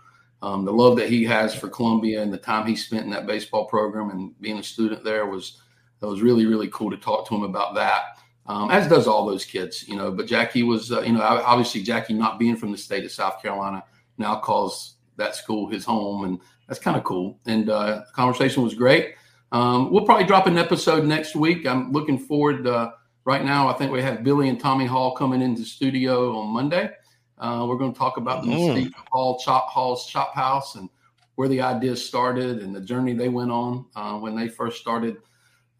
Um, 0.47 0.65
the 0.65 0.73
love 0.73 0.97
that 0.99 1.09
he 1.09 1.25
has 1.25 1.57
for 1.57 1.69
Columbia 1.69 2.23
and 2.23 2.33
the 2.33 2.39
time 2.39 2.69
he 2.69 2.77
spent 2.77 3.05
in 3.05 3.11
that 3.11 3.27
baseball 3.27 3.65
program 3.65 4.11
and 4.11 4.41
being 4.41 4.59
a 4.59 4.63
student 4.63 5.03
there 5.03 5.27
was 5.27 5.61
that 5.99 6.07
was 6.07 6.23
really 6.23 6.47
really 6.47 6.69
cool 6.69 6.89
to 6.91 6.97
talk 6.97 7.27
to 7.29 7.35
him 7.35 7.43
about 7.43 7.75
that. 7.75 8.19
Um, 8.47 8.71
as 8.71 8.87
does 8.87 9.09
all 9.09 9.27
those 9.27 9.45
kids, 9.45 9.89
you 9.89 9.97
know. 9.97 10.13
But 10.13 10.27
Jackie 10.27 10.63
was, 10.63 10.93
uh, 10.93 11.01
you 11.01 11.13
know, 11.13 11.21
obviously 11.23 11.83
Jackie 11.83 12.15
not 12.15 12.39
being 12.39 12.57
from 12.57 12.71
the 12.71 12.79
state 12.79 13.05
of 13.05 13.11
South 13.11 13.43
Carolina 13.43 13.83
now 14.19 14.39
calls 14.39 14.99
that 15.17 15.35
school 15.35 15.69
his 15.69 15.85
home, 15.85 16.23
and 16.23 16.39
that's 16.69 16.79
kind 16.79 16.97
of 16.97 17.03
cool. 17.03 17.41
And 17.47 17.69
uh, 17.69 18.05
the 18.07 18.13
conversation 18.13 18.63
was 18.63 18.75
great. 18.75 19.17
Um, 19.51 19.91
we'll 19.91 20.05
probably 20.05 20.27
drop 20.27 20.47
an 20.47 20.59
episode 20.59 21.05
next 21.05 21.35
week. 21.35 21.67
I'm 21.67 21.91
looking 21.91 22.21
forward. 22.21 22.69
Uh, 22.69 22.93
right 23.25 23.45
now, 23.45 23.67
I 23.67 23.73
think 23.73 23.91
we 23.91 24.01
have 24.01 24.23
Billy 24.23 24.49
and 24.49 24.61
Tommy 24.61 24.87
Hall 24.87 25.13
coming 25.17 25.43
into 25.43 25.63
the 25.63 25.67
studio 25.67 26.39
on 26.39 26.49
Monday, 26.51 26.91
Uh, 27.39 27.67
we're 27.69 27.77
going 27.77 27.93
to 27.93 27.99
talk 27.99 28.17
about 28.17 28.43
the 28.43 28.49
Mm. 28.49 28.75
Mystique 28.77 28.95
Hall 29.11 29.39
Chop 29.39 29.69
Hall's 29.69 30.07
Chop 30.07 30.35
House 30.35 30.75
and 30.77 30.89
where 31.35 31.49
the 31.49 31.61
idea 31.61 31.95
started 31.95 32.61
and 32.61 32.75
the 32.75 32.81
journey 32.81 33.13
they 33.13 33.29
went 33.29 33.51
on 33.51 33.85
uh, 33.95 34.15
when 34.19 34.35
they 34.35 34.49
first 34.49 34.81
started 34.81 35.19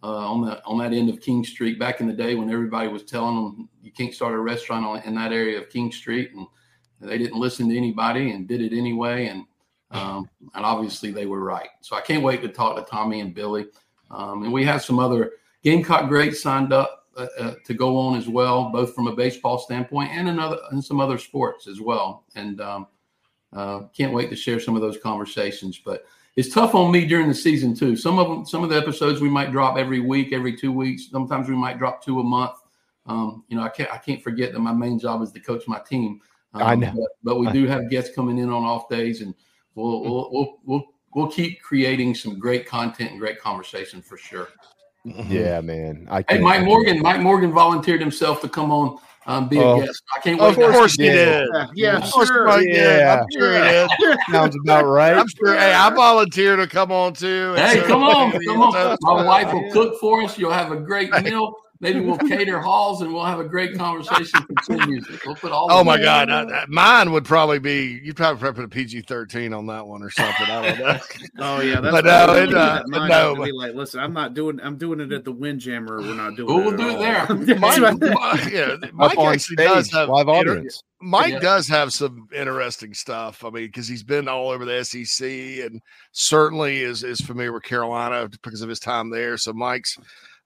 uh, 0.03 0.31
on 0.31 0.45
the 0.45 0.63
on 0.65 0.79
that 0.79 0.93
end 0.93 1.09
of 1.09 1.21
King 1.21 1.43
Street 1.45 1.79
back 1.79 2.01
in 2.01 2.07
the 2.07 2.13
day 2.13 2.35
when 2.35 2.51
everybody 2.51 2.89
was 2.89 3.03
telling 3.05 3.37
them 3.37 3.69
you 3.83 3.91
can't 3.91 4.13
start 4.15 4.35
a 4.35 4.39
restaurant 4.39 4.85
on, 4.85 5.03
in 5.05 5.15
that 5.15 5.33
area 5.33 5.59
of 5.59 5.71
King 5.71 5.91
Street 5.91 6.33
and 6.35 6.47
they 7.01 7.17
didn't 7.19 7.39
listen 7.41 7.69
to 7.71 7.77
anybody 7.77 8.33
and 8.33 8.47
did 8.47 8.61
it 8.61 8.77
anyway 8.77 9.27
and 9.29 9.45
um, 9.93 10.29
and 10.55 10.65
obviously 10.65 11.11
they 11.13 11.27
were 11.27 11.41
right. 11.43 11.69
So 11.81 11.97
I 11.97 12.01
can't 12.01 12.23
wait 12.23 12.43
to 12.43 12.49
talk 12.49 12.77
to 12.77 12.83
Tommy 12.91 13.21
and 13.21 13.33
Billy. 13.35 13.67
Um, 14.11 14.43
and 14.43 14.53
we 14.53 14.65
have 14.65 14.83
some 14.83 14.99
other 14.99 15.33
Gamecock 15.63 16.09
greats 16.09 16.43
signed 16.43 16.73
up 16.73 17.06
uh, 17.17 17.27
uh, 17.39 17.55
to 17.65 17.75
go 17.75 17.97
on 17.97 18.17
as 18.17 18.29
well, 18.29 18.71
both 18.71 18.95
from 18.95 19.07
a 19.07 19.15
baseball 19.15 19.59
standpoint 19.59 20.11
and 20.13 20.29
another 20.29 20.59
and 20.71 20.85
some 20.85 21.01
other 21.01 21.19
sports 21.19 21.67
as 21.67 21.81
well. 21.81 22.25
And 22.35 22.61
um, 22.61 22.87
uh, 23.53 23.83
can't 23.97 24.13
wait 24.13 24.31
to 24.31 24.37
share 24.37 24.61
some 24.61 24.77
of 24.77 24.83
those 24.83 24.99
conversations. 24.99 25.79
But 25.79 26.05
it's 26.37 26.53
tough 26.53 26.75
on 26.75 26.93
me 26.93 27.07
during 27.07 27.29
the 27.29 27.35
season 27.35 27.75
too. 27.75 27.97
Some 27.97 28.19
of 28.19 28.29
them, 28.29 28.45
some 28.45 28.63
of 28.63 28.71
the 28.71 28.77
episodes 28.77 29.21
we 29.21 29.31
might 29.31 29.53
drop 29.53 29.79
every 29.79 30.01
week, 30.01 30.33
every 30.33 30.57
two 30.57 30.73
weeks. 30.73 31.11
Sometimes 31.11 31.49
we 31.49 31.57
might 31.57 31.79
drop 31.79 32.05
two 32.05 32.21
a 32.21 32.25
month. 32.25 32.59
Um, 33.07 33.45
you 33.49 33.57
know, 33.57 33.63
I 33.63 33.69
can't 33.69 33.91
I 33.91 33.99
can't 33.99 34.23
forget 34.23 34.53
that 34.53 34.61
my 34.61 34.73
main 34.73 34.99
job 34.99 35.23
is 35.23 35.33
to 35.33 35.41
coach 35.41 35.67
my 35.67 35.79
team. 35.79 36.21
Um, 36.55 36.63
I 36.63 36.75
know. 36.75 36.93
But, 36.93 37.11
but 37.23 37.39
we 37.39 37.51
do 37.53 37.67
have 37.67 37.89
guests 37.91 38.15
coming 38.15 38.39
in 38.39 38.51
on 38.51 38.65
off 38.65 38.89
days, 38.89 39.23
and 39.23 39.35
we'll 39.75 40.03
we'll 40.03 40.31
we'll 40.33 40.59
we'll, 40.65 40.85
we'll 41.15 41.31
keep 41.31 41.63
creating 41.63 42.15
some 42.15 42.39
great 42.39 42.67
content 42.67 43.13
and 43.13 43.21
great 43.21 43.41
conversation 43.41 44.03
for 44.03 44.19
sure. 44.19 44.49
Yeah, 45.29 45.61
man. 45.61 46.07
I 46.11 46.19
Hey, 46.19 46.25
can't- 46.29 46.43
Mike 46.43 46.65
Morgan. 46.65 47.01
Mike 47.01 47.21
Morgan 47.21 47.53
volunteered 47.53 48.01
himself 48.01 48.41
to 48.41 48.49
come 48.49 48.73
on, 48.73 48.99
um, 49.27 49.49
be 49.49 49.59
Oh. 49.59 49.81
a 49.81 49.87
guest. 49.87 50.03
I 50.17 50.21
can't 50.21 50.41
Of 50.41 50.57
wait. 50.57 50.67
to- 50.67 50.73
course 50.73 50.95
he 50.97 51.05
did. 51.09 51.47
Yeah, 51.75 51.99
Of 51.99 52.11
course 52.11 52.29
sure. 52.29 52.47
Mike. 52.47 52.67
Yeah. 52.69 53.21
I'm 53.23 53.27
sure 53.39 53.53
he 53.53 53.59
did. 53.61 54.19
Sounds 54.33 54.57
about 54.65 54.85
right. 54.87 55.17
I'm 55.17 55.29
sure. 55.29 55.55
Hey, 55.55 55.73
I 55.73 55.91
volunteer 55.91 56.57
to 56.57 56.67
come 56.67 56.91
on 56.91 57.13
too. 57.13 57.55
Hey, 57.57 57.81
so- 57.81 57.87
come 57.87 58.03
on, 58.03 58.33
come 58.47 58.63
on. 58.63 58.97
My 59.01 59.25
wife 59.25 59.53
will 59.53 59.71
cook 59.71 60.01
for 60.01 60.23
us. 60.23 60.37
You'll 60.39 60.53
have 60.53 60.73
a 60.73 60.77
great 60.77 61.11
meal. 61.23 61.55
Maybe 61.81 62.01
we'll 62.01 62.17
cater 62.29 62.61
halls 62.61 63.03
and 63.03 63.13
we'll 63.13 63.25
have 63.25 63.39
a 63.39 63.45
great 63.45 63.77
conversation. 63.77 64.41
Continue 64.45 64.87
music. 64.93 65.25
We'll 65.27 65.35
put 65.35 65.53
all. 65.53 65.67
Oh 65.71 65.85
my. 65.85 66.01
God, 66.01 66.31
I, 66.31 66.43
I- 66.45 66.65
mine 66.69 67.13
would 67.13 67.25
probably 67.25 67.59
be. 67.59 68.01
You'd 68.03 68.17
probably 68.17 68.53
put 68.53 68.65
a 68.65 68.69
PG 68.69 69.03
thirteen 69.03 69.53
on 69.53 69.67
that 69.67 69.87
one 69.87 70.03
or 70.03 70.11
something. 70.11 70.47
I 70.47 70.69
don't 70.69 70.79
know. 70.79 70.99
Oh 71.39 71.61
yeah, 71.61 71.81
that's 71.81 71.93
but 71.95 72.05
no, 72.07 72.11
I 72.11 72.43
it, 72.43 72.55
uh, 72.55 72.77
at 72.81 72.89
mine 72.89 73.09
no, 73.11 73.35
and 73.35 73.45
be 73.45 73.53
like, 73.53 73.75
listen, 73.75 74.01
I'm 74.01 74.13
not 74.15 74.33
doing. 74.35 74.59
I'm 74.63 74.77
doing 74.79 75.01
it 75.01 75.13
at 75.13 75.25
the 75.25 75.33
Windjammer. 75.33 75.99
We're 75.99 76.15
not 76.15 76.35
doing. 76.37 76.49
We'll 76.49 76.73
it 76.73 76.77
do 76.79 76.89
at 76.89 77.31
it 77.31 77.47
there. 77.47 77.57
Mike, 77.59 77.81
Mike- 78.01 78.51
yeah, 78.53 78.77
Mike 78.93 79.19
on 79.19 79.35
actually 79.35 79.57
does 79.57 79.91
have 79.93 80.09
live 80.09 80.29
inter- 80.29 80.53
audience. 80.57 80.83
Mike 81.03 81.35
Yeah. 81.35 81.39
does 81.41 81.69
have 81.69 81.93
some 81.93 82.27
interesting 82.35 82.95
stuff. 82.95 83.45
I 83.45 83.51
mean, 83.51 83.67
because 83.67 83.87
he's 83.87 84.03
been 84.03 84.29
all 84.29 84.49
over 84.49 84.65
the 84.65 84.83
SEC 84.83 85.27
and 85.29 85.81
certainly 86.13 86.79
is 86.79 87.03
is 87.05 87.21
familiar 87.21 87.53
with 87.53 87.65
Carolina 87.65 88.29
because 88.43 88.63
of 88.63 88.69
his 88.71 88.81
time 88.81 89.11
there. 89.11 89.37
So 89.37 89.53
Mike's 89.53 89.97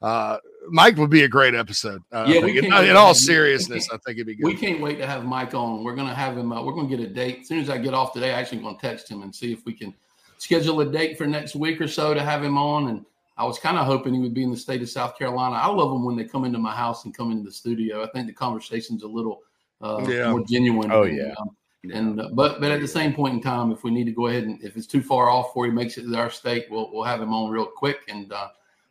uh, 0.02 0.38
Mike 0.68 0.96
would 0.96 1.10
be 1.10 1.24
a 1.24 1.28
great 1.28 1.54
episode. 1.54 2.02
Uh, 2.12 2.24
Yeah, 2.28 2.40
we 2.40 2.58
in, 2.58 2.64
in 2.66 2.96
all 2.96 3.14
seriousness, 3.14 3.88
I 3.90 3.96
think 3.98 4.16
it'd 4.18 4.26
be 4.26 4.34
good. 4.36 4.46
We 4.46 4.54
can't 4.54 4.80
wait 4.80 4.98
to 4.98 5.06
have 5.06 5.24
Mike 5.24 5.54
on. 5.54 5.84
We're 5.84 5.94
going 5.94 6.08
to 6.08 6.14
have 6.14 6.36
him. 6.36 6.52
Uh, 6.52 6.62
we're 6.62 6.72
going 6.72 6.88
to 6.88 6.96
get 6.96 7.04
a 7.04 7.12
date 7.12 7.40
as 7.40 7.48
soon 7.48 7.58
as 7.60 7.68
I 7.70 7.78
get 7.78 7.94
off 7.94 8.12
today. 8.12 8.32
I'm 8.32 8.38
actually 8.40 8.58
going 8.58 8.76
to 8.76 8.80
text 8.80 9.08
him 9.10 9.22
and 9.22 9.34
see 9.34 9.52
if 9.52 9.64
we 9.66 9.72
can 9.72 9.94
schedule 10.38 10.80
a 10.80 10.86
date 10.90 11.18
for 11.18 11.26
next 11.26 11.54
week 11.54 11.80
or 11.80 11.88
so 11.88 12.14
to 12.14 12.22
have 12.22 12.42
him 12.42 12.56
on. 12.56 12.88
And 12.88 13.04
I 13.36 13.44
was 13.44 13.58
kind 13.58 13.76
of 13.76 13.86
hoping 13.86 14.14
he 14.14 14.20
would 14.20 14.34
be 14.34 14.42
in 14.42 14.50
the 14.50 14.56
state 14.56 14.80
of 14.82 14.88
South 14.88 15.18
Carolina. 15.18 15.56
I 15.56 15.66
love 15.66 15.90
them 15.90 16.04
when 16.04 16.16
they 16.16 16.24
come 16.24 16.44
into 16.44 16.58
my 16.58 16.74
house 16.74 17.04
and 17.04 17.14
come 17.16 17.30
into 17.30 17.44
the 17.44 17.52
studio. 17.52 18.02
I 18.02 18.08
think 18.10 18.26
the 18.26 18.32
conversation's 18.32 19.02
a 19.02 19.08
little 19.08 19.40
uh, 19.82 20.06
Yeah. 20.08 20.30
more 20.30 20.44
genuine. 20.46 20.90
Oh, 20.92 21.04
And, 21.04 21.16
yeah. 21.16 21.34
um, 21.40 21.50
and 21.92 22.20
uh, 22.20 22.28
but 22.34 22.60
but 22.60 22.70
at 22.70 22.80
the 22.82 22.88
same 22.88 23.14
point 23.14 23.34
in 23.34 23.40
time, 23.40 23.72
if 23.72 23.82
we 23.84 23.90
need 23.90 24.04
to 24.04 24.12
go 24.12 24.26
ahead 24.26 24.44
and 24.44 24.62
if 24.62 24.76
it's 24.76 24.86
too 24.86 25.02
far 25.02 25.30
off 25.30 25.48
before 25.48 25.64
he 25.64 25.72
makes 25.72 25.96
it 25.96 26.02
to 26.02 26.14
our 26.18 26.28
state, 26.30 26.66
we'll 26.70 26.90
we'll 26.92 27.04
have 27.04 27.22
him 27.22 27.32
on 27.32 27.50
real 27.50 27.64
quick. 27.64 28.00
And 28.08 28.30
uh, 28.30 28.48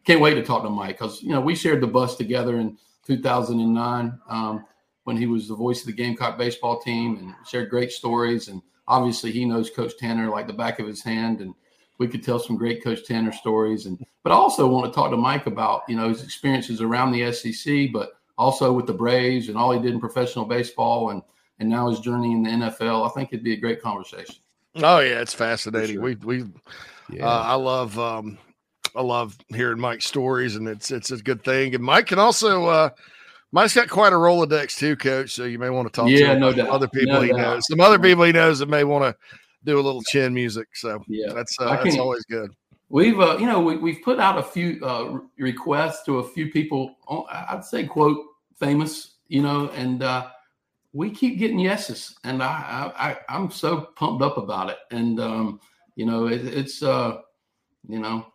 can't 0.10 0.22
wait 0.22 0.34
to 0.34 0.42
talk 0.42 0.64
to 0.64 0.70
Mike 0.72 0.98
because 0.98 1.22
you 1.22 1.30
know 1.30 1.40
we 1.40 1.54
shared 1.54 1.82
the 1.82 1.88
bus 1.88 2.16
together 2.16 2.60
in 2.60 2.76
2009 3.06 4.20
um, 4.28 4.66
when 5.04 5.16
he 5.16 5.28
was 5.28 5.48
the 5.48 5.56
voice 5.56 5.82
of 5.82 5.86
the 5.86 5.94
Gamecock 5.94 6.36
baseball 6.36 6.80
team 6.82 7.18
and 7.18 7.36
shared 7.48 7.70
great 7.70 7.92
stories. 7.92 8.48
And 8.48 8.60
obviously, 8.88 9.32
he 9.32 9.46
knows 9.46 9.70
Coach 9.70 9.94
Tanner 10.00 10.28
like 10.28 10.48
the 10.48 10.54
back 10.54 10.80
of 10.80 10.88
his 10.88 11.04
hand, 11.04 11.42
and 11.42 11.54
we 12.00 12.08
could 12.08 12.24
tell 12.24 12.40
some 12.40 12.58
great 12.58 12.84
Coach 12.84 13.06
Tanner 13.06 13.32
stories. 13.32 13.86
And 13.86 14.04
but 14.24 14.32
I 14.32 14.36
also 14.36 14.68
want 14.68 14.92
to 14.92 14.92
talk 14.92 15.12
to 15.12 15.18
Mike 15.18 15.46
about 15.46 15.84
you 15.88 15.96
know 15.96 16.10
his 16.10 16.24
experiences 16.24 16.82
around 16.82 17.12
the 17.12 17.32
SEC, 17.32 17.92
but 17.94 18.14
also 18.36 18.74
with 18.74 18.88
the 18.88 18.94
Braves 18.94 19.48
and 19.48 19.60
all 19.60 19.72
he 19.72 19.80
did 19.80 19.94
in 19.94 20.00
professional 20.00 20.46
baseball 20.46 21.12
and 21.12 21.22
and 21.60 21.70
now 21.70 21.88
his 21.88 22.00
journey 22.00 22.32
in 22.32 22.42
the 22.42 22.50
NFL. 22.50 23.06
I 23.08 23.14
think 23.14 23.30
it'd 23.32 23.44
be 23.44 23.54
a 23.54 23.58
great 23.58 23.80
conversation. 23.80 24.38
Oh 24.78 25.02
yeah, 25.02 25.22
it's 25.22 25.36
fascinating. 25.36 26.02
We 26.02 26.16
we 26.16 26.46
Yeah. 27.12 27.28
uh, 27.28 27.44
I 27.44 27.54
love 27.54 28.00
um 28.00 28.40
I 28.96 29.02
love 29.02 29.38
hearing 29.50 29.80
Mike's 29.80 30.06
stories 30.06 30.56
and 30.56 30.68
it's 30.68 30.92
it's 30.92 31.12
a 31.12 31.18
good 31.18 31.44
thing. 31.44 31.76
And 31.76 31.84
Mike 31.84 32.08
can 32.08 32.20
also 32.20 32.66
uh 32.66 32.90
Mike's 33.52 33.74
got 33.74 33.90
quite 33.90 34.14
a 34.14 34.18
Rolodex 34.18 34.78
too, 34.78 34.96
coach. 34.96 35.32
So 35.32 35.46
you 35.46 35.58
may 35.58 35.70
want 35.70 35.88
to 35.88 35.92
talk 35.92 36.10
Yeah, 36.10 36.34
to 36.34 36.40
no 36.40 36.54
doubt. 36.54 36.70
other 36.70 36.88
people 36.88 37.16
No 37.16 37.22
he 37.22 37.30
doubt. 37.30 37.38
knows. 37.38 37.68
Some 37.68 37.80
other 37.80 38.00
people 38.00 38.24
he 38.24 38.32
knows 38.32 38.60
that 38.60 38.70
may 38.70 38.84
want 38.84 39.04
to 39.04 39.16
do 39.66 39.80
a 39.80 39.82
little 39.82 40.02
chin 40.04 40.34
music. 40.34 40.68
So 40.76 41.04
Yeah. 41.08 41.34
that's 41.34 41.56
uh, 41.60 41.76
that's 41.84 41.98
always 41.98 42.24
good. 42.26 42.52
We've, 42.92 43.20
uh, 43.20 43.38
you 43.40 43.46
know, 43.46 43.60
we, 43.60 43.78
we've 43.78 44.02
put 44.04 44.20
out 44.20 44.40
a 44.40 44.44
few 44.44 44.84
uh, 44.84 45.20
requests 45.38 46.04
to 46.06 46.20
a 46.20 46.24
few 46.24 46.52
people. 46.52 46.96
oh, 47.08 47.28
I'd 47.32 47.64
say, 47.64 47.86
quote, 47.86 48.26
famous, 48.60 49.18
you 49.28 49.44
know, 49.44 49.70
and 49.76 50.02
uh, 50.02 50.30
we 50.94 51.12
keep 51.12 51.38
getting 51.38 51.60
yeses, 51.60 52.18
and 52.24 52.42
I, 52.42 52.92
I, 52.98 53.10
I 53.10 53.18
I'm 53.30 53.52
so 53.52 53.90
pumped 53.96 54.24
up 54.24 54.38
about 54.38 54.72
it. 54.72 54.78
And 54.90 55.20
um, 55.20 55.60
you 55.96 56.06
know, 56.08 56.28
it, 56.28 56.44
it's, 56.46 56.82
uh, 56.82 57.18
you 57.88 58.00
know, 58.00 58.26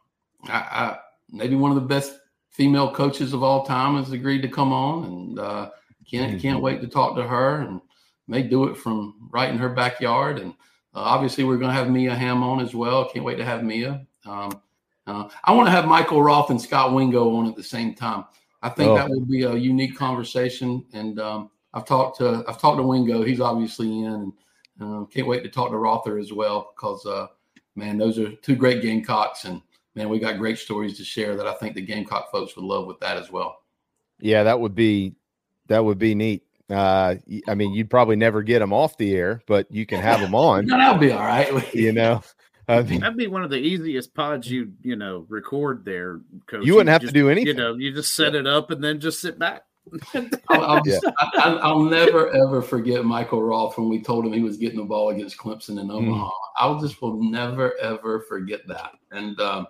I, 0.49 0.59
I 0.59 0.99
maybe 1.31 1.57
one 1.57 1.71
of 1.71 1.77
the 1.77 1.89
best 1.89 2.19
female 2.51 2.93
coaches 2.93 3.33
of 3.33 3.43
all 3.43 3.65
time 3.65 3.97
has 3.97 4.13
agreed 4.13 4.43
to 4.43 4.49
come 4.49 4.73
on, 4.73 5.05
and 5.05 5.39
uh, 5.39 5.71
can't 6.11 6.41
can't 6.41 6.61
wait 6.61 6.81
to 6.81 6.89
talk 6.89 7.17
to 7.17 7.23
her, 7.25 7.61
and 7.61 7.81
may 8.29 8.43
do 8.43 8.65
it 8.65 8.77
from 8.77 9.29
right 9.33 9.51
in 9.51 9.59
her 9.59 9.69
backyard, 9.71 10.39
and. 10.39 10.55
Uh, 10.97 11.01
obviously, 11.01 11.43
we're 11.43 11.57
going 11.57 11.73
to 11.73 11.75
have 11.75 11.91
Mia 11.91 12.15
Hamm 12.15 12.45
on 12.45 12.61
as 12.61 12.73
well. 12.73 13.11
Can't 13.11 13.25
wait 13.25 13.35
to 13.39 13.45
have 13.45 13.65
Mia. 13.65 14.07
Um, 14.27 14.63
uh, 15.09 15.29
I 15.43 15.51
want 15.51 15.67
to 15.67 15.73
have 15.73 15.87
Michael 15.89 16.23
Roth 16.23 16.51
and 16.51 16.63
Scott 16.63 16.95
Wingo 16.95 17.35
on 17.35 17.49
at 17.49 17.57
the 17.57 17.65
same 17.65 17.97
time. 17.97 18.27
I 18.63 18.69
think 18.69 18.91
Oh. 18.91 18.95
that 18.95 19.09
would 19.11 19.29
be 19.29 19.43
a 19.43 19.57
unique 19.57 19.97
conversation. 19.97 20.85
And 20.93 21.19
um, 21.19 21.51
I've 21.73 21.85
talked 21.85 22.19
to 22.19 22.45
I've 22.47 22.61
talked 22.61 22.79
to 22.79 22.85
Wingo. 22.85 23.25
He's 23.25 23.41
obviously 23.41 23.89
in. 23.89 24.33
And 24.79 25.03
uh, 25.03 25.05
can't 25.07 25.27
wait 25.27 25.43
to 25.43 25.49
talk 25.51 25.71
to 25.71 25.79
Rother 25.79 26.17
as 26.17 26.33
well 26.33 26.73
because 26.77 27.05
uh, 27.07 27.27
man, 27.75 27.99
those 27.99 28.17
are 28.21 28.31
two 28.37 28.55
great 28.55 28.81
Gamecocks, 28.81 29.47
and 29.47 29.63
man, 29.95 30.09
we 30.09 30.19
got 30.19 30.39
great 30.39 30.59
stories 30.59 30.97
to 30.99 31.05
share 31.05 31.37
that 31.37 31.47
I 31.47 31.55
think 31.55 31.75
the 31.75 31.83
Gamecock 31.83 32.31
folks 32.33 32.57
would 32.57 32.65
love 32.65 32.87
with 32.87 33.01
that 33.01 33.17
as 33.17 33.31
well. 33.31 33.59
Yeah, 34.21 34.45
that 34.45 34.61
would 34.61 34.75
be 34.75 35.15
that 35.69 35.85
would 35.85 35.99
be 35.99 36.15
neat. 36.15 36.43
Uh, 36.71 37.17
y- 37.27 37.43
I 37.47 37.55
mean, 37.55 37.75
you'd 37.75 37.91
probably 37.91 38.17
never 38.17 38.43
get 38.43 38.61
them 38.61 38.73
off 38.73 38.97
the 38.97 39.15
air, 39.15 39.43
but 39.47 39.67
you 39.71 39.85
can 39.87 40.01
have 40.01 40.21
them 40.21 40.35
on. 40.35 40.67
No, 40.67 40.79
that'll 40.79 40.99
be 40.99 41.13
all 41.13 41.21
right. 41.21 41.75
You 41.75 41.93
know, 41.93 42.23
I 42.67 42.83
mean, 42.83 43.01
That'd 43.01 43.19
be 43.19 43.27
one 43.27 43.43
of 43.45 43.51
the 43.51 43.59
easiest 43.59 44.15
pods 44.15 44.51
you 44.51 44.73
you 44.83 44.97
know 44.97 45.27
record 45.29 45.85
there, 45.85 46.21
coach. 46.47 46.65
You 46.65 46.75
wouldn't 46.75 46.89
have 46.91 47.01
to 47.03 47.07
just- 47.09 47.15
do 47.15 47.29
anything. 47.29 47.49
You 47.49 47.55
know, 47.55 47.75
you 47.75 47.93
just 47.93 48.15
set 48.15 48.35
it 48.35 48.47
up 48.47 48.71
and 48.71 48.83
then 48.83 49.01
just 49.01 49.21
sit 49.21 49.39
back. 49.39 49.65
I'll, 50.49 50.65
I'll, 50.65 50.83
Yeah. 50.85 50.99
I, 51.39 51.73
will 51.73 51.85
never 51.85 52.31
ever 52.31 52.63
forget 52.63 53.05
Michael 53.05 53.43
Roth 53.43 53.77
when 53.77 53.89
we 53.89 54.03
told 54.03 54.25
him 54.25 54.33
he 54.33 54.41
was 54.41 54.57
getting 54.57 54.79
the 54.79 54.85
ball 54.85 55.11
against 55.11 55.39
Clemson 55.39 55.81
in 55.81 55.91
Omaha. 55.91 56.31
I'll 56.57 56.81
just 56.81 57.01
will 57.03 57.23
never 57.23 57.79
ever 57.79 58.21
forget 58.21 58.67
that. 58.67 58.93
And 59.11 59.39
um, 59.41 59.67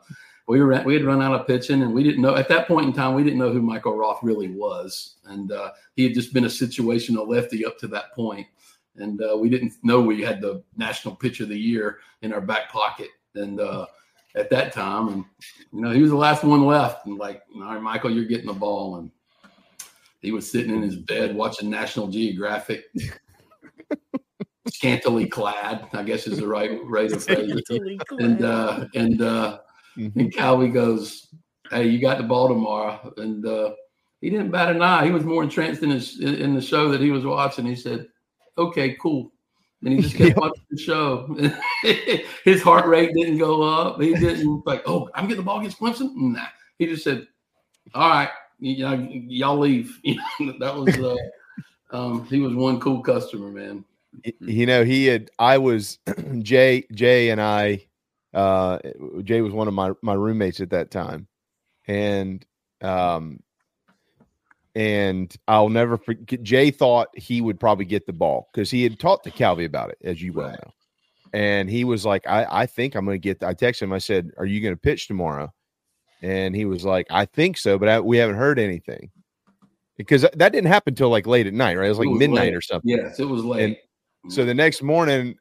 we 0.46 0.62
were 0.62 0.82
we 0.84 0.94
had 0.94 1.04
run 1.04 1.22
out 1.22 1.38
of 1.38 1.46
pitching, 1.46 1.82
and 1.82 1.92
we 1.92 2.02
didn't 2.02 2.22
know 2.22 2.36
at 2.36 2.48
that 2.48 2.68
point 2.68 2.86
in 2.86 2.92
time 2.92 3.14
we 3.14 3.24
didn't 3.24 3.38
know 3.38 3.52
who 3.52 3.62
Michael 3.62 3.96
Roth 3.96 4.22
really 4.22 4.48
was, 4.48 5.16
and 5.24 5.50
uh, 5.52 5.70
he 5.96 6.04
had 6.04 6.14
just 6.14 6.32
been 6.32 6.44
a 6.44 6.48
situational 6.48 7.28
lefty 7.28 7.64
up 7.64 7.78
to 7.78 7.88
that 7.88 8.12
point, 8.14 8.46
and 8.96 9.20
uh, 9.22 9.36
we 9.36 9.48
didn't 9.48 9.72
know 9.82 10.00
we 10.00 10.22
had 10.22 10.40
the 10.40 10.62
National 10.76 11.16
Pitcher 11.16 11.44
of 11.44 11.50
the 11.50 11.58
Year 11.58 11.98
in 12.22 12.32
our 12.32 12.40
back 12.40 12.70
pocket, 12.70 13.08
and. 13.34 13.60
Uh, 13.60 13.86
at 14.36 14.50
that 14.50 14.72
time, 14.72 15.06
and 15.08 15.24
you 15.72 15.80
know 15.80 15.92
he 15.92 16.02
was 16.02 16.10
the 16.10 16.16
last 16.16 16.42
one 16.42 16.64
left, 16.64 17.06
and 17.06 17.18
like, 17.18 17.42
all 17.54 17.62
right, 17.62 17.80
Michael, 17.80 18.10
you're 18.10 18.24
getting 18.24 18.48
the 18.48 18.52
ball, 18.52 18.96
and 18.96 19.08
he 20.24 20.32
was 20.32 20.50
sitting 20.50 20.74
in 20.74 20.82
his 20.82 20.96
bed 20.96 21.34
watching 21.34 21.68
National 21.68 22.08
Geographic, 22.08 22.84
scantily 24.68 25.26
clad. 25.26 25.86
I 25.92 26.02
guess 26.02 26.26
is 26.26 26.38
the 26.38 26.46
right 26.46 26.70
way 26.88 27.08
to 27.08 27.20
phrase 27.20 27.62
it. 27.68 28.02
And 28.18 28.42
uh, 28.42 28.86
and 28.94 29.20
uh, 29.20 29.58
and 29.96 30.32
Calvi 30.32 30.68
goes, 30.68 31.28
"Hey, 31.70 31.88
you 31.88 32.00
got 32.00 32.18
the 32.18 32.24
ball 32.24 32.48
tomorrow." 32.48 33.12
And 33.18 33.46
uh, 33.46 33.74
he 34.20 34.30
didn't 34.30 34.50
bat 34.50 34.74
an 34.74 34.82
eye. 34.82 35.04
He 35.04 35.10
was 35.10 35.24
more 35.24 35.42
entranced 35.42 35.82
in 35.82 35.90
his 35.90 36.20
in 36.20 36.54
the 36.54 36.62
show 36.62 36.88
that 36.90 37.00
he 37.00 37.10
was 37.10 37.24
watching. 37.24 37.66
He 37.66 37.76
said, 37.76 38.06
"Okay, 38.56 38.96
cool." 39.00 39.30
And 39.82 39.92
he 39.92 40.00
just 40.00 40.16
kept 40.16 40.38
watching 40.38 40.64
the 40.70 40.78
show. 40.78 41.36
his 42.44 42.62
heart 42.62 42.86
rate 42.86 43.10
didn't 43.14 43.38
go 43.38 43.62
up. 43.62 44.00
He 44.00 44.14
didn't 44.14 44.66
like, 44.66 44.82
"Oh, 44.86 45.10
I'm 45.14 45.24
getting 45.24 45.38
the 45.38 45.46
ball 45.46 45.60
against 45.60 45.78
Clemson." 45.78 46.12
Nah, 46.14 46.46
he 46.78 46.86
just 46.86 47.04
said, 47.04 47.26
"All 47.94 48.08
right, 48.08 48.30
you 48.30 48.30
know, 48.30 48.43
y'all 48.68 49.58
leave." 49.58 50.00
that 50.58 50.74
was 50.74 50.96
uh, 50.98 51.16
um, 51.96 52.26
he 52.26 52.40
was 52.40 52.54
one 52.54 52.80
cool 52.80 53.00
customer, 53.02 53.50
man. 53.50 53.84
you 54.40 54.66
know, 54.66 54.84
he 54.84 55.06
had. 55.06 55.30
I 55.38 55.58
was 55.58 55.98
Jay. 56.40 56.84
Jay 56.92 57.30
and 57.30 57.40
I. 57.40 57.86
Uh, 58.32 58.78
Jay 59.22 59.40
was 59.40 59.52
one 59.52 59.68
of 59.68 59.74
my 59.74 59.92
my 60.02 60.14
roommates 60.14 60.60
at 60.60 60.70
that 60.70 60.90
time, 60.90 61.28
and 61.86 62.44
um, 62.80 63.40
and 64.74 65.34
I'll 65.46 65.68
never 65.68 65.96
forget. 65.96 66.42
Jay 66.42 66.70
thought 66.70 67.08
he 67.14 67.40
would 67.40 67.60
probably 67.60 67.84
get 67.84 68.06
the 68.06 68.12
ball 68.12 68.48
because 68.52 68.70
he 68.70 68.82
had 68.82 68.98
talked 68.98 69.24
to 69.24 69.30
Calvi 69.30 69.64
about 69.64 69.90
it, 69.90 69.98
as 70.02 70.20
you 70.20 70.32
well 70.32 70.50
know. 70.50 70.72
And 71.32 71.68
he 71.68 71.84
was 71.84 72.06
like, 72.06 72.26
I, 72.28 72.46
I 72.48 72.66
think 72.66 72.94
I'm 72.94 73.04
going 73.04 73.16
to 73.16 73.18
get. 73.20 73.42
I 73.42 73.54
texted 73.54 73.82
him. 73.82 73.92
I 73.92 73.98
said, 73.98 74.30
Are 74.38 74.46
you 74.46 74.60
going 74.60 74.74
to 74.74 74.80
pitch 74.80 75.08
tomorrow? 75.08 75.52
And 76.22 76.54
he 76.56 76.64
was 76.64 76.84
like, 76.84 77.06
I 77.10 77.26
think 77.26 77.58
so, 77.58 77.78
but 77.78 77.88
I, 77.88 78.00
we 78.00 78.16
haven't 78.16 78.36
heard 78.36 78.58
anything 78.58 79.10
because 79.98 80.22
that 80.22 80.38
didn't 80.52 80.66
happen 80.66 80.92
until 80.92 81.10
like 81.10 81.26
late 81.26 81.46
at 81.46 81.52
night, 81.54 81.76
right? 81.76 81.86
It 81.86 81.90
was 81.90 81.98
like 81.98 82.06
It 82.06 82.12
was 82.12 82.18
midnight 82.18 82.40
late. 82.48 82.54
or 82.54 82.60
something. 82.60 82.90
Yes, 82.90 83.18
it 83.20 83.28
was 83.28 83.44
late. 83.44 83.64
And 84.24 84.32
so 84.32 84.44
the 84.44 84.54
next 84.54 84.82
morning, 84.82 85.36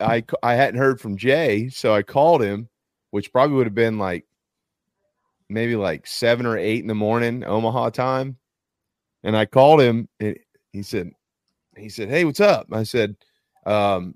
I 0.00 0.22
I 0.44 0.54
hadn't 0.54 0.78
heard 0.78 1.00
from 1.00 1.16
Jay, 1.16 1.68
so 1.70 1.92
I 1.92 2.02
called 2.02 2.40
him, 2.40 2.68
which 3.10 3.32
probably 3.32 3.56
would 3.56 3.66
have 3.66 3.74
been 3.74 3.98
like 3.98 4.24
maybe 5.48 5.74
like 5.74 6.06
seven 6.06 6.46
or 6.46 6.56
eight 6.56 6.80
in 6.80 6.86
the 6.86 6.94
morning 6.94 7.42
Omaha 7.44 7.90
time, 7.90 8.36
and 9.24 9.36
I 9.36 9.44
called 9.44 9.80
him, 9.80 10.08
and 10.20 10.38
he 10.72 10.82
said, 10.84 11.10
he 11.76 11.88
said, 11.88 12.08
"Hey, 12.08 12.24
what's 12.24 12.38
up?" 12.38 12.68
I 12.70 12.84
said, 12.84 13.16
um, 13.66 14.14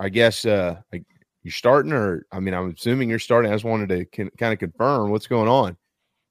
"I 0.00 0.10
guess 0.10 0.44
uh, 0.44 0.80
I, 0.92 1.02
you're 1.46 1.52
starting, 1.52 1.92
or 1.92 2.26
I 2.32 2.40
mean, 2.40 2.54
I'm 2.54 2.74
assuming 2.76 3.08
you're 3.08 3.20
starting. 3.20 3.52
I 3.52 3.54
just 3.54 3.64
wanted 3.64 3.88
to 3.90 4.04
con- 4.06 4.30
kind 4.36 4.52
of 4.52 4.58
confirm 4.58 5.10
what's 5.10 5.28
going 5.28 5.48
on." 5.48 5.76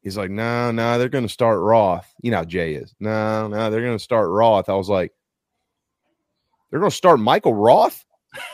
He's 0.01 0.17
like, 0.17 0.29
"No, 0.29 0.71
no, 0.71 0.99
they're 0.99 1.07
going 1.09 1.25
to 1.25 1.33
start 1.33 1.61
Roth. 1.61 2.13
You 2.21 2.31
know 2.31 2.37
how 2.37 2.43
Jay 2.43 2.73
is. 2.75 2.93
No, 2.99 3.47
no, 3.47 3.69
they're 3.71 3.81
going 3.81 3.97
to 3.97 4.03
start 4.03 4.29
Roth." 4.29 4.67
I 4.67 4.73
was 4.75 4.89
like, 4.89 5.13
"They're 6.69 6.79
going 6.79 6.91
to 6.91 6.95
start 6.97 7.19
Michael 7.19 7.53
Roth?" 7.53 8.03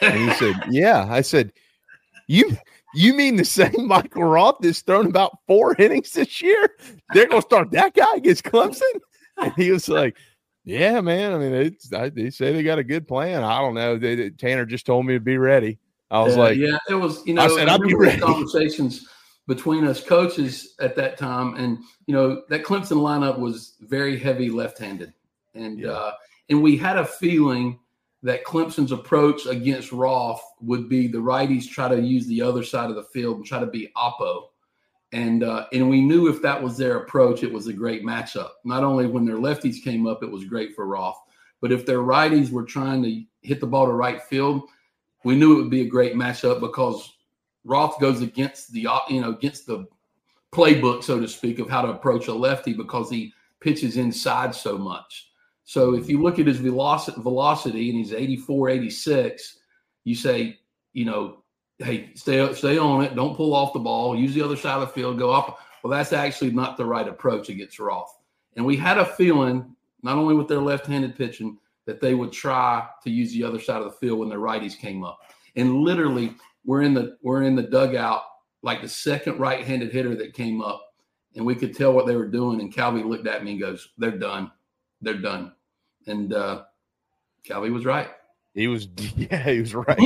And 0.02 0.30
he 0.30 0.36
said, 0.36 0.54
"Yeah." 0.70 1.08
I 1.10 1.22
said, 1.22 1.52
"You 2.28 2.56
you 2.94 3.14
mean 3.14 3.36
the 3.38 3.46
same 3.46 3.74
Michael 3.88 4.24
Roth 4.24 4.58
that's 4.62 4.82
thrown 4.82 5.08
about 5.08 5.38
four 5.48 5.76
innings 5.80 6.12
this 6.14 6.42
year? 6.42 6.70
They're 7.14 7.28
going 7.28 7.42
to 7.42 7.46
start 7.48 7.72
that 7.72 7.96
guy 7.96 8.14
against 8.16 8.44
Clemson?" 8.44 8.82
And 9.38 9.52
he 9.56 9.72
was 9.72 9.90
like, 9.90 10.16
"Yeah, 10.64 11.02
man. 11.02 11.34
I 11.34 11.38
mean, 11.38 11.54
it's, 11.54 11.92
I, 11.92 12.10
they 12.10 12.30
say 12.30 12.54
they 12.54 12.64
got 12.64 12.80
a 12.80 12.84
good 12.84 13.08
plan. 13.08 13.44
I 13.44 13.60
don't 13.60 13.74
know. 13.74 13.98
They, 13.98 14.16
they- 14.16 14.30
Tanner 14.30 14.66
just 14.66 14.86
told 14.86 15.06
me 15.06 15.16
to 15.16 15.20
be 15.20 15.38
ready." 15.38 15.80
I 16.12 16.22
was 16.22 16.36
Yeah, 16.36 16.42
like, 16.42 16.58
yeah, 16.58 16.78
it 16.90 16.96
was. 16.96 17.26
You 17.26 17.34
know, 17.34 17.42
I 17.42 17.48
said, 17.48 17.70
"I'll 17.70 17.80
be 17.80 17.96
ready." 17.96 18.20
Conversations 18.22 19.08
between 19.48 19.86
us 19.86 20.04
coaches 20.04 20.76
at 20.80 20.96
that 20.98 21.18
time, 21.18 21.56
and 21.56 21.80
you 22.06 22.14
know 22.14 22.44
that 22.50 22.64
Clemson 22.64 22.98
lineup 22.98 23.40
was 23.40 23.78
very 23.82 24.20
heavy 24.20 24.50
left-handed, 24.50 25.14
and 25.56 25.86
uh, 25.86 26.12
and 26.50 26.62
we 26.62 26.78
had 26.78 26.98
a 26.98 27.06
feeling 27.06 27.80
that 28.24 28.44
Clemson's 28.44 28.92
approach 28.92 29.46
against 29.48 29.92
Roth 29.92 30.44
would 30.60 30.88
be 30.88 31.08
the 31.08 31.18
righties 31.18 31.68
try 31.68 31.88
to 31.88 32.00
use 32.00 32.28
the 32.28 32.42
other 32.42 32.64
side 32.64 32.90
of 32.90 32.96
the 32.96 33.04
field 33.04 33.38
and 33.38 33.46
try 33.46 33.60
to 33.60 33.66
be 33.66 33.90
oppo. 33.98 34.44
And 35.14 35.44
uh, 35.44 35.68
and 35.74 35.90
we 35.90 36.02
knew 36.02 36.28
if 36.28 36.42
that 36.42 36.62
was 36.62 36.78
their 36.78 36.98
approach, 36.98 37.42
it 37.42 37.52
was 37.52 37.68
a 37.68 37.74
great 37.74 38.04
matchup. 38.04 38.50
Not 38.66 38.84
only 38.84 39.08
when 39.08 39.26
their 39.26 39.38
lefties 39.38 39.82
came 39.82 40.08
up, 40.08 40.24
it 40.24 40.32
was 40.32 40.46
great 40.46 40.76
for 40.76 40.86
Roth, 40.86 41.20
but 41.62 41.72
if 41.72 41.86
their 41.86 42.00
righties 42.00 42.52
were 42.52 42.64
trying 42.64 43.02
to 43.04 43.24
hit 43.42 43.60
the 43.60 43.68
ball 43.68 43.86
to 43.88 43.94
right 43.94 44.22
field, 44.22 44.64
we 45.24 45.36
knew 45.36 45.54
it 45.54 45.62
would 45.62 45.70
be 45.70 45.82
a 45.82 45.90
great 45.90 46.16
matchup 46.16 46.60
because 46.60 47.14
Roth 47.64 48.00
goes 48.00 48.22
against 48.22 48.72
the 48.74 48.88
you 49.10 49.22
know 49.22 49.30
against 49.30 49.68
the 49.68 49.86
playbook, 50.54 51.04
so 51.04 51.20
to 51.20 51.28
speak, 51.28 51.60
of 51.60 51.70
how 51.70 51.82
to 51.82 51.90
approach 51.90 52.28
a 52.28 52.34
lefty 52.34 52.74
because 52.74 53.10
he 53.10 53.34
pitches 53.60 53.98
inside 53.98 54.54
so 54.54 54.78
much. 54.78 55.32
So 55.64 55.96
if 55.96 56.10
you 56.10 56.22
look 56.22 56.40
at 56.40 56.48
his 56.48 56.58
velocity, 56.58 57.22
velocity 57.22 57.90
and 57.90 57.98
he's 57.98 58.14
84, 58.14 58.70
86, 58.70 59.60
you 60.04 60.16
say, 60.16 60.60
you 60.94 61.06
know, 61.06 61.44
hey, 61.78 62.10
stay 62.16 62.54
stay 62.54 62.78
on 62.78 63.04
it, 63.04 63.16
don't 63.16 63.38
pull 63.38 63.54
off 63.54 63.74
the 63.74 63.80
ball, 63.80 64.18
use 64.18 64.34
the 64.34 64.42
other 64.42 64.58
side 64.58 64.76
of 64.76 64.82
the 64.82 64.88
field, 64.88 65.18
go 65.18 65.32
up. 65.32 65.60
Well, 65.84 65.92
that's 65.92 66.14
actually 66.14 66.52
not 66.52 66.78
the 66.78 66.86
right 66.86 67.08
approach 67.08 67.50
against 67.50 67.80
Roth. 67.80 68.20
And 68.56 68.66
we 68.66 68.76
had 68.76 68.98
a 68.98 69.06
feeling, 69.06 69.76
not 70.04 70.18
only 70.18 70.36
with 70.36 70.48
their 70.48 70.60
left-handed 70.60 71.16
pitching, 71.16 71.58
that 71.86 72.02
they 72.02 72.14
would 72.14 72.32
try 72.32 72.88
to 73.04 73.10
use 73.10 73.32
the 73.34 73.44
other 73.44 73.60
side 73.60 73.82
of 73.82 73.86
the 73.86 73.98
field 73.98 74.20
when 74.20 74.30
their 74.30 74.40
righties 74.40 74.78
came 74.78 75.04
up. 75.04 75.20
And 75.56 75.82
literally, 75.82 76.36
we're 76.66 76.82
in 76.84 76.94
the 76.94 77.18
we're 77.22 77.44
in 77.44 77.56
the 77.56 77.64
dugout 77.64 78.24
like 78.64 78.82
the 78.82 78.90
second 78.90 79.40
right-handed 79.40 79.92
hitter 79.92 80.16
that 80.16 80.34
came 80.34 80.62
up, 80.62 80.82
and 81.36 81.46
we 81.46 81.56
could 81.56 81.76
tell 81.76 81.94
what 81.94 82.06
they 82.06 82.16
were 82.16 82.28
doing. 82.28 82.62
And 82.62 82.74
Calvi 82.74 83.04
looked 83.04 83.28
at 83.28 83.44
me 83.44 83.52
and 83.52 83.60
goes, 83.60 83.90
"They're 83.98 84.12
done, 84.12 84.52
they're 85.02 85.16
done." 85.16 85.54
And 86.08 86.34
uh, 86.34 86.64
Calvi 87.44 87.70
was 87.70 87.86
right. 87.86 88.10
He 88.54 88.68
was, 88.68 88.88
yeah, 89.16 89.44
he 89.44 89.60
was 89.60 89.74
right. 89.74 89.98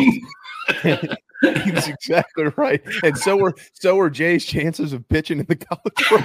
he 1.63 1.71
was 1.71 1.87
exactly 1.87 2.45
right. 2.57 2.81
And 3.03 3.17
so 3.17 3.37
were 3.37 3.53
so 3.73 3.95
were 3.95 4.09
Jay's 4.09 4.45
chances 4.45 4.93
of 4.93 5.07
pitching 5.09 5.39
in 5.39 5.45
the 5.45 5.55
college 5.55 6.11
World 6.11 6.23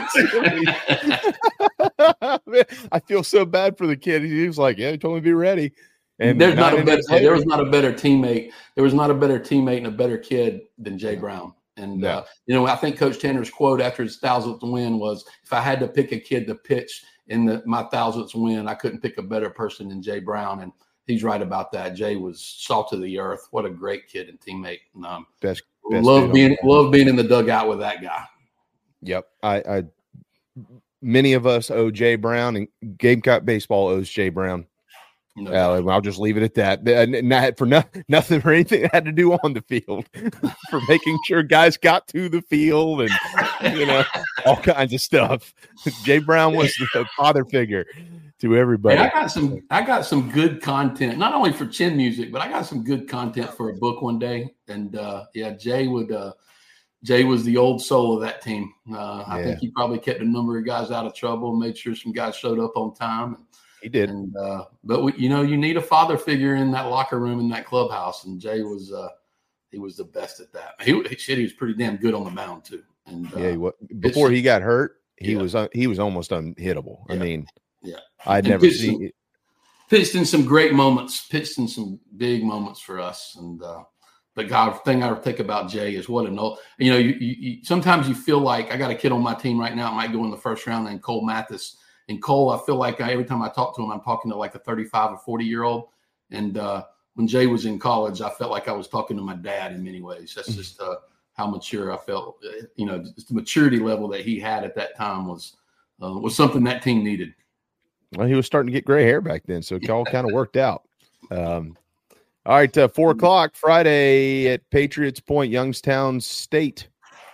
Man, 2.47 2.65
I 2.93 2.99
feel 3.01 3.23
so 3.23 3.45
bad 3.45 3.77
for 3.77 3.87
the 3.87 3.97
kid. 3.97 4.23
He 4.23 4.47
was 4.47 4.59
like, 4.59 4.79
"Yeah, 4.79 4.93
he 4.93 4.99
told 4.99 5.15
me 5.15 5.21
to 5.21 5.25
be 5.25 5.33
ready." 5.33 5.73
And 6.19 6.41
there's 6.41 6.55
not 6.55 6.79
a 6.79 6.85
better 6.85 7.03
there 7.09 7.33
was 7.33 7.47
not 7.47 7.61
a 7.61 7.71
better 7.71 7.93
teammate. 7.93 8.53
There 8.75 8.85
was 8.85 8.95
not 8.95 9.11
a 9.11 9.15
better 9.15 9.41
teammate 9.41 9.79
and 9.79 9.87
a 9.87 9.91
better 9.91 10.19
kid 10.19 10.63
than 10.79 10.99
Jay 10.99 11.17
Brown. 11.17 11.55
And 11.77 12.05
uh, 12.05 12.25
you 12.47 12.55
know, 12.55 12.67
I 12.67 12.77
think 12.77 12.99
Coach 12.99 13.19
Tanner's 13.19 13.51
quote 13.51 13.81
after 13.81 14.03
his 14.03 14.19
thousandth 14.19 14.63
win 14.63 14.99
was, 14.99 15.25
"If 15.43 15.53
I 15.53 15.61
had 15.61 15.81
to 15.81 15.89
pick 15.89 16.13
a 16.13 16.19
kid 16.19 16.47
to 16.47 16.55
pitch 16.55 17.05
in 17.29 17.47
the, 17.47 17.63
my 17.65 17.85
thousandth 17.85 18.35
win, 18.35 18.69
I 18.69 18.75
couldn't 18.75 19.01
pick 19.01 19.17
a 19.17 19.23
better 19.23 19.49
person 19.49 19.89
than 19.89 20.03
Jay 20.03 20.21
Brown." 20.21 20.61
And 20.61 20.73
he's 21.11 21.25
right 21.25 21.43
about 21.43 21.73
that. 21.73 21.95
Jay 21.95 22.17
was 22.17 22.41
salt 22.41 22.93
of 22.93 23.03
the 23.03 23.19
earth. 23.19 23.49
What 23.51 23.67
a 23.67 23.71
great 23.71 24.07
kid 24.07 24.29
and 24.29 24.41
teammate. 24.41 24.81
And, 24.95 25.05
um, 25.05 25.27
best, 25.41 25.63
best 25.91 26.05
love 26.05 26.33
being 26.33 26.57
love 26.63 26.93
being 26.93 27.09
in 27.09 27.17
the 27.17 27.25
dugout 27.25 27.69
with 27.69 27.81
that 27.81 28.03
guy. 28.03 28.25
Yep. 29.03 29.29
I, 29.43 29.57
I 29.57 29.85
many 31.03 31.33
of 31.33 31.47
us 31.47 31.71
owe 31.71 31.91
Jay 31.91 32.17
Brown 32.17 32.57
and 32.57 32.69
Gamecock 32.99 33.45
baseball 33.45 33.89
owes 33.89 34.09
Jay 34.09 34.29
Brown. 34.29 34.67
Uh, 35.47 35.83
I'll 35.89 36.01
just 36.01 36.19
leave 36.19 36.37
it 36.37 36.43
at 36.43 36.55
that. 36.55 36.87
Uh, 36.87 37.07
Not 37.23 37.57
for 37.57 37.65
no, 37.65 37.83
nothing 38.09 38.43
or 38.45 38.53
anything 38.53 38.83
that 38.83 38.93
had 38.93 39.05
to 39.07 39.13
do 39.13 39.33
on 39.33 39.55
the 39.55 39.63
field 39.63 40.07
for 40.71 40.81
making 40.89 41.19
sure 41.25 41.43
guys 41.43 41.77
got 41.77 42.07
to 42.09 42.29
the 42.29 42.43
field 42.43 43.03
and 43.03 43.11
you 43.79 43.87
know 43.87 44.05
all 44.45 44.57
kinds 44.57 44.93
of 44.93 45.01
stuff. 45.01 45.55
Jay 46.05 46.19
Brown 46.19 46.57
was 46.57 46.75
the 46.93 47.07
father 47.17 47.45
figure 47.45 47.87
to 48.41 48.57
everybody. 48.57 48.97
Hey, 48.97 49.05
I 49.05 49.09
got 49.11 49.31
some 49.31 49.63
I 49.71 49.83
got 49.83 50.05
some 50.07 50.31
good 50.31 50.61
content, 50.63 51.19
not 51.19 51.35
only 51.35 51.53
for 51.53 51.67
chin 51.67 51.97
music, 51.97 52.33
but 52.33 52.41
I 52.41 52.49
got 52.49 52.67
some 52.67 52.83
good 52.83 53.09
content 53.09 53.53
for 53.55 53.71
a 53.71 53.75
book 53.75 54.03
one 54.03 54.19
day. 54.19 54.55
And 54.69 54.97
uh 54.97 55.27
yeah, 55.35 55.51
Jay 55.51 55.87
would 55.89 56.11
uh 56.13 56.33
Jay 57.05 57.25
was 57.25 57.45
the 57.45 57.57
old 57.57 57.83
soul 57.83 58.15
of 58.15 58.21
that 58.23 58.43
team. 58.43 58.73
Uh 58.93 59.25
I 59.27 59.39
Yeah. 59.39 59.45
think 59.45 59.59
he 59.61 59.71
probably 59.71 59.99
kept 59.99 60.21
a 60.21 60.25
number 60.25 60.59
of 60.59 60.65
guys 60.67 60.91
out 60.91 61.07
of 61.07 61.15
trouble, 61.15 61.55
made 61.55 61.77
sure 61.77 61.95
some 61.95 62.13
guys 62.13 62.37
showed 62.37 62.59
up 62.59 62.77
on 62.77 62.95
time. 62.95 63.35
And, 63.35 63.45
He 63.83 63.89
did. 63.89 64.09
And 64.09 64.35
uh 64.37 64.65
but 64.85 65.03
we, 65.03 65.13
you 65.17 65.29
know, 65.29 65.43
you 65.43 65.57
need 65.57 65.77
a 65.77 65.83
father 65.83 66.17
figure 66.17 66.57
in 66.57 66.71
that 66.73 66.87
locker 66.89 67.19
room 67.21 67.41
in 67.41 67.49
that 67.51 67.67
clubhouse. 67.67 68.25
And 68.25 68.41
Jay 68.41 68.63
was 68.63 68.93
uh 68.93 69.09
he 69.71 69.79
was 69.79 69.97
the 69.97 70.05
best 70.05 70.41
at 70.41 70.53
that. 70.53 70.75
He 70.81 70.93
shit, 71.17 71.39
he 71.39 71.45
was 71.45 71.53
pretty 71.53 71.75
damn 71.75 71.97
good 71.97 72.15
on 72.15 72.25
the 72.25 72.31
mound 72.31 72.65
too. 72.65 72.83
And 73.07 73.27
uh, 73.35 73.39
yeah, 73.39 73.51
he 73.53 73.57
wa- 73.57 73.73
before 74.01 74.31
he 74.31 74.43
got 74.43 74.63
hurt, 74.63 74.97
he 75.17 75.33
Yeah. 75.33 75.43
was 75.43 75.55
un, 75.55 75.69
he 75.73 75.87
was 75.87 75.99
almost 75.99 76.31
unhittable. 76.31 77.05
I 77.09 77.15
mean, 77.17 77.47
Yeah. 77.83 77.97
I'd 78.27 78.39
And 78.45 78.49
never 78.49 78.61
pitched 78.67 78.81
seen. 78.81 79.01
some- 79.01 79.11
pitched 79.89 80.15
in 80.15 80.25
some 80.25 80.45
great 80.45 80.73
moments, 80.73 81.27
pitched 81.27 81.59
in 81.59 81.67
some 81.67 81.99
big 82.17 82.45
moments 82.45 82.81
for 82.81 83.01
us. 83.01 83.37
And 83.39 83.63
uh 83.63 83.83
the 84.37 84.45
God 84.45 84.79
thing 84.85 85.03
I 85.03 85.13
think 85.17 85.41
about 85.41 85.69
Jay 85.69 85.97
is 85.97 86.09
what 86.09 86.27
a 86.27 86.31
no, 86.31 86.57
you 86.79 86.91
know, 86.93 86.99
you, 86.99 87.15
you, 87.19 87.35
you 87.39 87.65
sometimes 87.65 88.09
you 88.09 88.15
feel 88.15 88.39
like 88.39 88.73
I 88.73 88.77
got 88.77 88.91
a 88.93 88.95
kid 88.95 89.11
on 89.11 89.23
my 89.23 89.35
team 89.35 89.59
right 89.59 89.75
now, 89.75 89.91
it 89.91 89.97
might 89.97 90.13
go 90.13 90.25
in 90.25 90.31
the 90.31 90.37
first 90.37 90.67
round, 90.69 90.87
and 90.89 91.03
Cole 91.03 91.27
Mathis. 91.27 91.77
And 92.09 92.23
Cole, 92.23 92.51
I 92.51 92.59
feel 92.65 92.77
like 92.77 93.01
I, 93.01 93.11
every 93.13 93.25
time 93.25 93.43
I 93.43 93.49
talk 93.49 93.75
to 93.77 93.83
him, 93.83 93.91
I'm 93.91 94.01
talking 94.01 94.31
to 94.31 94.37
like 94.37 94.55
a 94.55 94.59
35 94.61 95.13
or 95.13 95.19
40 95.19 95.45
year 95.45 95.65
old. 95.65 95.89
And 96.31 96.57
uh 96.59 96.85
when 97.15 97.27
Jay 97.27 97.49
was 97.49 97.67
in 97.67 97.79
college, 97.79 98.21
I 98.21 98.31
felt 98.31 98.53
like 98.53 98.69
I 98.69 98.73
was 98.73 98.87
talking 98.87 99.17
to 99.17 99.23
my 99.23 99.35
dad 99.35 99.73
in 99.73 99.83
many 99.83 100.01
ways. 100.01 100.33
That's 100.35 100.55
just 100.55 100.81
uh, 100.81 100.95
how 101.35 101.49
mature 101.49 101.93
I 101.93 101.97
felt. 101.99 102.39
Uh, 102.47 102.67
You 102.77 102.87
know, 102.87 103.03
just 103.03 103.29
the 103.29 103.35
maturity 103.35 103.81
level 103.81 104.07
that 104.09 104.21
he 104.21 104.39
had 104.39 104.63
at 104.63 104.77
that 104.77 104.97
time 104.97 105.27
was 105.27 105.57
uh, 106.01 106.13
was 106.13 106.37
something 106.37 106.63
that 106.65 106.83
team 106.83 107.03
needed. 107.03 107.35
Well, 108.17 108.27
he 108.27 108.35
was 108.35 108.47
starting 108.47 108.67
to 108.67 108.73
get 108.73 108.85
gray 108.85 109.05
hair 109.05 109.21
back 109.21 109.43
then, 109.47 109.63
so 109.63 109.77
it 109.77 109.89
all 109.89 110.05
kind 110.05 110.27
of 110.27 110.33
worked 110.33 110.57
out. 110.57 110.83
Um, 111.31 111.77
all 112.47 112.57
right, 112.57 112.77
uh, 112.77 112.89
four 112.89 113.13
o'clock 113.13 113.55
Friday 113.55 114.49
at 114.49 114.69
Patriots 114.71 115.21
Point, 115.21 115.53
Youngstown 115.53 116.21
State 116.21 116.89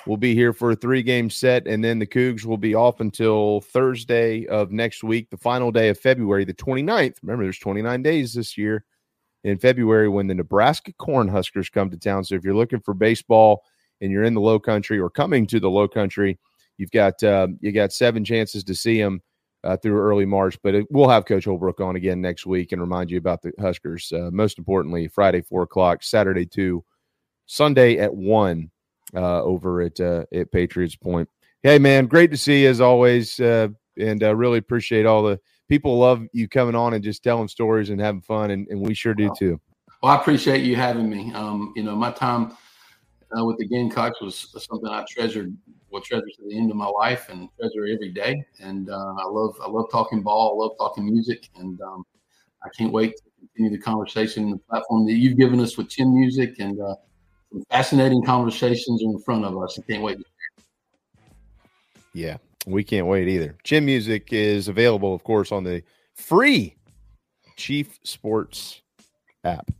will 0.06 0.16
be 0.16 0.34
here 0.34 0.52
for 0.52 0.72
a 0.72 0.76
three 0.76 1.02
game 1.02 1.30
set, 1.30 1.66
and 1.66 1.82
then 1.82 1.98
the 1.98 2.06
Cougs 2.06 2.44
will 2.44 2.58
be 2.58 2.74
off 2.74 3.00
until 3.00 3.60
Thursday 3.60 4.46
of 4.46 4.70
next 4.70 5.02
week, 5.02 5.30
the 5.30 5.36
final 5.36 5.72
day 5.72 5.88
of 5.88 5.98
February, 5.98 6.44
the 6.44 6.54
29th. 6.54 7.16
Remember, 7.22 7.44
there's 7.44 7.58
29 7.58 8.02
days 8.02 8.34
this 8.34 8.58
year 8.58 8.84
in 9.44 9.58
February 9.58 10.08
when 10.08 10.26
the 10.26 10.34
Nebraska 10.34 10.92
Cornhuskers 10.92 11.70
come 11.70 11.88
to 11.90 11.96
town. 11.96 12.24
So 12.24 12.34
if 12.34 12.44
you're 12.44 12.54
looking 12.54 12.80
for 12.80 12.94
baseball 12.94 13.62
and 14.00 14.10
you're 14.10 14.24
in 14.24 14.34
the 14.34 14.40
Low 14.40 14.58
Country 14.58 14.98
or 14.98 15.08
coming 15.08 15.46
to 15.46 15.60
the 15.60 15.70
Low 15.70 15.88
Country, 15.88 16.38
you've 16.78 16.90
got 16.90 17.22
uh, 17.22 17.48
you 17.60 17.72
got 17.72 17.92
seven 17.92 18.24
chances 18.24 18.64
to 18.64 18.74
see 18.74 19.00
them 19.00 19.22
uh, 19.66 19.76
through 19.76 20.00
early 20.00 20.24
March. 20.24 20.58
But 20.62 20.74
it, 20.74 20.86
we'll 20.90 21.08
have 21.08 21.26
Coach 21.26 21.44
Holbrook 21.44 21.80
on 21.80 21.96
again 21.96 22.20
next 22.20 22.46
week 22.46 22.72
and 22.72 22.80
remind 22.80 23.10
you 23.10 23.18
about 23.18 23.42
the 23.42 23.52
Huskers. 23.60 24.12
Uh, 24.12 24.30
most 24.32 24.58
importantly, 24.58 25.08
Friday 25.08 25.42
four 25.42 25.62
o'clock, 25.62 26.02
Saturday 26.02 26.46
two, 26.46 26.84
Sunday 27.46 27.98
at 27.98 28.14
one 28.14 28.70
uh, 29.14 29.42
over 29.42 29.82
at 29.82 30.00
uh, 30.00 30.24
at 30.32 30.52
Patriots 30.52 30.96
Point. 30.96 31.28
Hey 31.62 31.78
man, 31.78 32.06
great 32.06 32.30
to 32.30 32.36
see 32.36 32.62
you 32.62 32.70
as 32.70 32.80
always, 32.80 33.40
uh, 33.40 33.68
and 33.98 34.22
uh, 34.22 34.34
really 34.34 34.58
appreciate 34.58 35.06
all 35.06 35.22
the 35.22 35.40
people 35.68 35.98
love 35.98 36.24
you 36.32 36.48
coming 36.48 36.76
on 36.76 36.94
and 36.94 37.02
just 37.02 37.24
telling 37.24 37.48
stories 37.48 37.90
and 37.90 38.00
having 38.00 38.22
fun, 38.22 38.52
and, 38.52 38.68
and 38.68 38.80
we 38.80 38.94
sure 38.94 39.14
do 39.14 39.30
too. 39.36 39.60
Well, 40.02 40.12
I 40.12 40.20
appreciate 40.20 40.62
you 40.62 40.76
having 40.76 41.10
me. 41.10 41.32
Um, 41.34 41.72
you 41.74 41.82
know, 41.82 41.96
my 41.96 42.12
time 42.12 42.56
uh, 43.36 43.44
with 43.44 43.58
the 43.58 43.66
Gamecocks 43.66 44.20
was 44.20 44.54
something 44.68 44.88
I 44.88 45.04
treasured, 45.08 45.56
will 45.90 46.00
treasure 46.00 46.24
to 46.24 46.48
the 46.48 46.56
end 46.56 46.70
of 46.70 46.76
my 46.76 46.86
life, 46.86 47.28
and 47.28 47.48
treasure 47.58 47.86
every 47.92 48.10
day. 48.10 48.44
And 48.60 48.90
uh, 48.90 49.14
I 49.18 49.26
love, 49.28 49.56
I 49.62 49.68
love 49.68 49.86
talking 49.90 50.22
ball. 50.22 50.60
I 50.60 50.64
love 50.64 50.76
talking 50.78 51.04
music, 51.06 51.48
and 51.56 51.80
um, 51.80 52.04
I 52.64 52.68
can't 52.76 52.92
wait 52.92 53.16
to 53.16 53.22
continue 53.38 53.76
the 53.76 53.82
conversation 53.82 54.44
and 54.44 54.54
the 54.54 54.58
platform 54.58 55.06
that 55.06 55.14
you've 55.14 55.38
given 55.38 55.60
us 55.60 55.76
with 55.76 55.88
Chin 55.88 56.14
Music, 56.14 56.58
and 56.58 56.80
uh, 56.80 56.94
some 57.52 57.64
fascinating 57.70 58.24
conversations 58.24 59.02
in 59.02 59.18
front 59.20 59.44
of 59.44 59.56
us. 59.62 59.78
I 59.78 59.82
can't 59.90 60.02
wait. 60.02 60.18
Yeah, 62.12 62.38
we 62.66 62.82
can't 62.82 63.06
wait 63.06 63.28
either. 63.28 63.56
Chin 63.62 63.84
Music 63.84 64.32
is 64.32 64.68
available, 64.68 65.14
of 65.14 65.22
course, 65.22 65.52
on 65.52 65.64
the 65.64 65.82
free 66.14 66.76
Chief 67.56 67.98
Sports 68.04 68.82
app. 69.44 69.70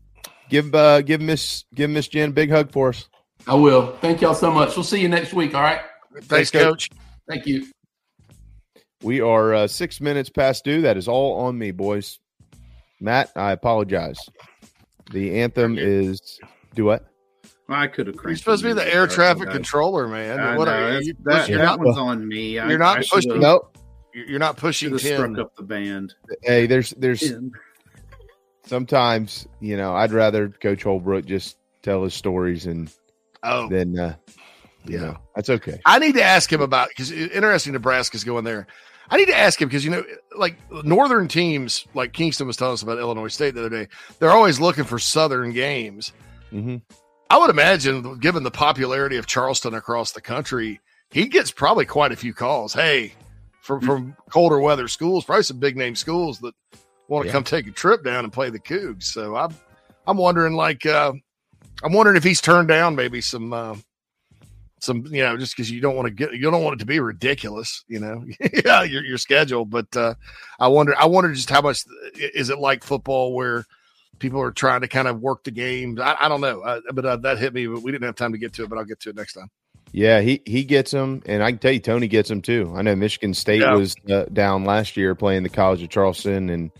Give 0.48 0.74
uh 0.74 1.02
give 1.02 1.20
Miss 1.20 1.64
give 1.74 1.90
Miss 1.90 2.08
Jen 2.08 2.30
a 2.30 2.32
big 2.32 2.50
hug 2.50 2.70
for 2.70 2.90
us. 2.90 3.08
I 3.46 3.54
will. 3.54 3.96
Thank 4.00 4.20
y'all 4.20 4.34
so 4.34 4.50
much. 4.50 4.76
We'll 4.76 4.84
see 4.84 5.00
you 5.00 5.08
next 5.08 5.32
week. 5.32 5.54
All 5.54 5.62
right. 5.62 5.80
Thanks, 6.22 6.50
Coach. 6.50 6.88
Thank 7.28 7.46
you. 7.46 7.66
We 9.02 9.20
are 9.20 9.54
uh, 9.54 9.66
six 9.66 10.00
minutes 10.00 10.30
past 10.30 10.64
due. 10.64 10.80
That 10.82 10.96
is 10.96 11.06
all 11.06 11.38
on 11.40 11.56
me, 11.58 11.70
boys. 11.70 12.18
Matt, 13.00 13.30
I 13.36 13.52
apologize. 13.52 14.18
The 15.12 15.40
anthem 15.40 15.76
is 15.78 16.40
do 16.74 16.84
what? 16.84 17.06
I 17.68 17.86
could 17.88 18.06
have. 18.06 18.16
You're 18.24 18.36
supposed 18.36 18.62
to 18.62 18.68
be 18.68 18.74
the 18.74 18.94
air 18.94 19.06
traffic 19.06 19.50
controller, 19.50 20.08
man. 20.08 20.40
I 20.40 20.56
what 20.56 20.64
know, 20.66 20.72
are 20.72 20.80
that's- 20.80 21.06
you? 21.06 21.14
that, 21.24 21.48
you're 21.48 21.58
that 21.58 21.64
not, 21.64 21.80
one's 21.80 21.98
on 21.98 22.26
me. 22.26 22.54
You're 22.54 22.64
I, 22.64 22.76
not 22.76 22.98
I 22.98 23.04
pushing. 23.08 23.38
Nope. 23.38 23.76
You're 24.14 24.38
not 24.38 24.56
pushing 24.56 24.96
should've 24.96 25.00
struck 25.02 25.38
up 25.38 25.54
the 25.56 25.62
band. 25.62 26.14
Hey, 26.42 26.66
there's 26.66 26.90
there's 26.90 27.20
Tim. 27.20 27.52
sometimes 28.64 29.46
you 29.60 29.76
know 29.76 29.94
I'd 29.94 30.12
rather 30.12 30.48
Coach 30.48 30.84
Holbrook 30.84 31.26
just 31.26 31.58
tell 31.82 32.02
his 32.02 32.14
stories 32.14 32.66
and 32.66 32.90
Oh. 33.46 33.68
then 33.68 33.98
uh, 33.98 34.14
you 34.84 34.98
know 34.98 35.16
that's 35.34 35.50
okay. 35.50 35.80
I 35.84 35.98
need 35.98 36.14
to 36.14 36.22
ask 36.22 36.52
him 36.52 36.60
about 36.60 36.88
because 36.88 37.10
interesting. 37.10 37.72
Nebraska's 37.72 38.24
going 38.24 38.44
there. 38.44 38.66
I 39.08 39.16
need 39.16 39.26
to 39.26 39.36
ask 39.38 39.60
him 39.62 39.68
because 39.68 39.84
you 39.84 39.90
know, 39.90 40.04
like 40.36 40.56
northern 40.84 41.28
teams, 41.28 41.86
like 41.94 42.12
Kingston 42.12 42.46
was 42.46 42.56
telling 42.56 42.74
us 42.74 42.82
about 42.82 42.98
Illinois 42.98 43.28
State 43.28 43.54
the 43.54 43.60
other 43.60 43.70
day. 43.70 43.88
They're 44.18 44.32
always 44.32 44.58
looking 44.60 44.84
for 44.84 44.98
southern 44.98 45.52
games. 45.52 46.12
Mm-hmm. 46.52 46.76
I 47.30 47.38
would 47.38 47.50
imagine, 47.50 48.18
given 48.18 48.42
the 48.42 48.50
popularity 48.50 49.16
of 49.16 49.26
Charleston 49.26 49.74
across 49.74 50.12
the 50.12 50.20
country, 50.20 50.80
he 51.10 51.26
gets 51.26 51.50
probably 51.50 51.84
quite 51.84 52.12
a 52.12 52.16
few 52.16 52.32
calls. 52.34 52.72
Hey, 52.72 53.12
from 53.62 53.80
from 53.80 54.16
colder 54.30 54.60
weather 54.60 54.88
schools, 54.88 55.24
probably 55.24 55.42
some 55.44 55.58
big 55.58 55.76
name 55.76 55.94
schools 55.96 56.38
that 56.40 56.54
want 57.08 57.22
to 57.24 57.26
Yeah. 57.28 57.32
come 57.32 57.44
take 57.44 57.66
a 57.66 57.72
trip 57.72 58.04
down 58.04 58.24
and 58.24 58.32
play 58.32 58.50
the 58.50 58.60
Cougs. 58.60 59.04
So 59.04 59.36
I'm 59.36 59.54
I'm 60.06 60.16
wondering, 60.16 60.54
like, 60.54 60.84
uh, 60.86 61.12
I'm 61.82 61.92
wondering 61.92 62.16
if 62.16 62.24
he's 62.24 62.40
turned 62.40 62.68
down 62.68 62.96
maybe 62.96 63.20
some 63.20 63.52
uh, 63.52 63.76
some 64.80 65.06
you 65.06 65.22
know 65.22 65.36
just 65.36 65.56
because 65.56 65.70
you 65.70 65.80
don't 65.80 65.96
want 65.96 66.06
to 66.06 66.14
get 66.14 66.32
you 66.32 66.50
don't 66.50 66.62
want 66.62 66.74
it 66.74 66.78
to 66.80 66.86
be 66.86 67.00
ridiculous, 67.00 67.84
you 67.88 68.00
know, 68.00 68.24
yeah, 68.64 68.82
your 68.82 69.04
your 69.04 69.18
schedule. 69.18 69.64
But 69.64 69.94
uh, 69.96 70.14
I 70.58 70.68
wonder 70.68 70.94
I 70.98 71.06
wonder 71.06 71.32
just 71.32 71.50
how 71.50 71.60
much 71.60 71.84
is 72.14 72.50
it 72.50 72.58
like 72.58 72.84
football 72.84 73.34
where 73.34 73.64
people 74.18 74.40
are 74.40 74.50
trying 74.50 74.80
to 74.80 74.88
kind 74.88 75.08
of 75.08 75.20
work 75.20 75.44
the 75.44 75.50
games. 75.50 76.00
I, 76.00 76.16
I 76.18 76.28
don't 76.28 76.40
know, 76.40 76.60
uh, 76.60 76.80
but 76.92 77.04
uh, 77.04 77.16
that 77.18 77.38
hit 77.38 77.52
me. 77.52 77.66
But 77.66 77.82
we 77.82 77.92
didn't 77.92 78.06
have 78.06 78.16
time 78.16 78.32
to 78.32 78.38
get 78.38 78.52
to 78.54 78.64
it. 78.64 78.70
But 78.70 78.78
I'll 78.78 78.84
get 78.84 79.00
to 79.00 79.10
it 79.10 79.16
next 79.16 79.34
time. 79.34 79.50
Yeah, 79.92 80.20
he 80.20 80.42
he 80.44 80.64
gets 80.64 80.90
them, 80.90 81.22
and 81.26 81.42
I 81.42 81.52
can 81.52 81.58
tell 81.58 81.72
you, 81.72 81.80
Tony 81.80 82.08
gets 82.08 82.28
them 82.28 82.42
too. 82.42 82.72
I 82.76 82.82
know 82.82 82.96
Michigan 82.96 83.34
State 83.34 83.60
Yeah. 83.60 83.74
was 83.74 83.94
uh, 84.10 84.24
down 84.32 84.64
last 84.64 84.96
year 84.96 85.14
playing 85.14 85.42
the 85.42 85.48
College 85.48 85.82
of 85.82 85.88
Charleston, 85.88 86.50
and 86.50 86.70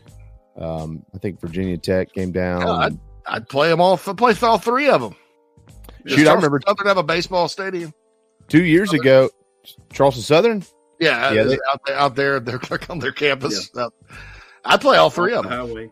um, 0.58 1.04
I 1.14 1.18
think 1.18 1.40
Virginia 1.40 1.78
Tech 1.78 2.12
came 2.12 2.32
down. 2.32 3.00
I'd, 3.26 3.36
I'd 3.36 3.48
play 3.48 3.68
them 3.68 3.80
all. 3.80 3.96
Play 3.96 4.34
all 4.42 4.58
three 4.58 4.88
of 4.88 5.00
them. 5.00 5.14
Shoot, 6.06 6.26
I 6.28 6.34
remember 6.34 6.60
Southern 6.66 6.86
have 6.86 6.98
a 6.98 7.02
baseball 7.02 7.48
stadium. 7.48 7.92
two 8.48 8.64
years 8.64 8.92
ago, 8.92 9.28
Charleston 9.92 10.22
Southern. 10.22 10.62
Yeah, 11.00 11.32
Yeah, 11.32 11.32
yeah 11.32 11.42
they- 11.44 11.58
out 11.70 11.80
there, 11.86 11.96
out 11.98 12.16
there, 12.16 12.40
they're 12.40 12.60
on 12.88 13.00
their 13.00 13.12
campus. 13.12 13.70
Uh, 13.76 13.90
I'd 14.64 14.80
play 14.80 14.96
all 14.96 15.10
three 15.10 15.34
of 15.34 15.42
them. 15.44 15.52
Highway. 15.52 15.90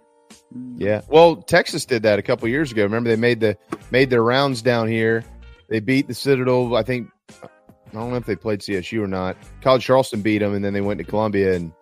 Yeah. 0.77 1.01
Well, 1.09 1.37
Texas 1.37 1.85
did 1.85 2.03
that 2.05 2.19
a 2.19 2.23
couple 2.23 2.47
years 2.49 2.71
ago. 2.73 2.85
Remember 2.85 3.11
they 3.11 3.17
made 3.17 3.41
the 3.41 3.57
made 3.91 4.09
their 4.11 4.23
rounds 4.23 4.63
down 4.63 4.87
here. 4.89 5.25
They 5.69 5.81
beat 5.81 6.07
the 6.07 6.15
Citadel. 6.15 6.77
I 6.77 6.83
think 6.85 7.09
I 7.43 7.49
don't 7.93 8.11
know 8.11 8.17
if 8.17 8.27
they 8.27 8.37
played 8.37 8.61
CSU 8.61 9.03
or 9.03 9.07
not. 9.09 9.37
College 9.63 9.85
Charleston 9.85 10.23
beat 10.23 10.39
them, 10.39 10.55
and 10.55 10.65
then 10.65 10.73
they 10.73 10.81
went 10.81 10.99
to 10.99 11.05
Columbia 11.05 11.55
and 11.55 11.73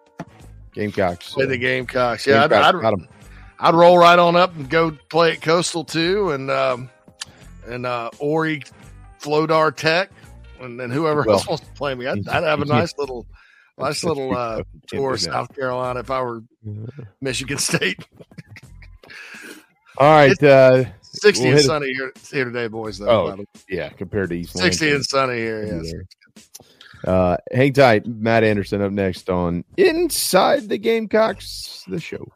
Gamecocks. 0.75 1.33
Play 1.35 1.47
the 1.47 1.59
Gamecocks. 1.59 2.27
Yeah, 2.27 2.45
I'd, 2.45 2.51
Gamecocks 2.51 2.77
I'd, 2.77 2.81
got 2.81 2.93
'em. 2.95 3.09
I'd 3.63 3.75
roll 3.75 3.97
right 3.97 4.19
on 4.19 4.35
up 4.37 4.55
and 4.57 4.69
go 4.69 4.91
play 5.09 5.33
at 5.33 5.41
Coastal 5.41 5.85
too, 5.85 6.33
and 6.33 6.51
um, 6.51 6.91
and 7.67 7.87
uh, 7.87 8.11
Ori, 8.19 8.63
Flodar 9.21 9.75
Tech, 9.75 10.11
and 10.61 10.79
then 10.81 10.91
whoever 10.91 11.23
Well, 11.23 11.37
else 11.37 11.47
wants 11.47 11.65
to 11.65 11.73
play 11.75 11.95
me. 11.95 12.07
I'd, 12.09 12.27
I'd 12.29 12.43
have 12.43 12.61
a 12.61 12.65
nice 12.65 12.93
little, 12.99 13.25
nice 13.79 14.03
little 14.03 14.37
uh, 14.37 14.63
tour 14.89 15.15
of. 15.15 15.21
South 15.21 15.55
Carolina 15.55 16.01
if 16.01 16.11
I 16.11 16.21
were 16.23 16.43
Michigan 17.21 17.59
State. 17.59 18.05
All 19.99 20.11
right. 20.11 20.43
Uh, 20.43 20.85
Sixty 21.15 21.45
we'll 21.45 21.57
and 21.59 21.65
sunny 21.65 21.93
here, 21.93 22.11
here 22.33 22.45
today, 22.47 22.67
boys. 22.67 22.99
Though, 22.99 23.29
Oh, 23.29 23.45
yeah. 23.69 23.91
Compared 23.91 24.31
to 24.31 24.37
East 24.37 24.57
sixty 24.57 24.87
Lansing. 24.87 24.95
and 24.97 25.05
sunny 25.05 25.37
here. 25.37 25.83
Yes. 25.83 25.93
Uh, 27.07 27.37
hang 27.53 27.73
tight. 27.75 28.07
Matt 28.07 28.43
Anderson 28.45 28.81
up 28.81 28.93
next 28.93 29.29
on 29.29 29.63
Inside 29.77 30.69
the 30.71 30.79
Gamecocks, 30.79 31.85
the 31.87 32.01
show. 32.01 32.27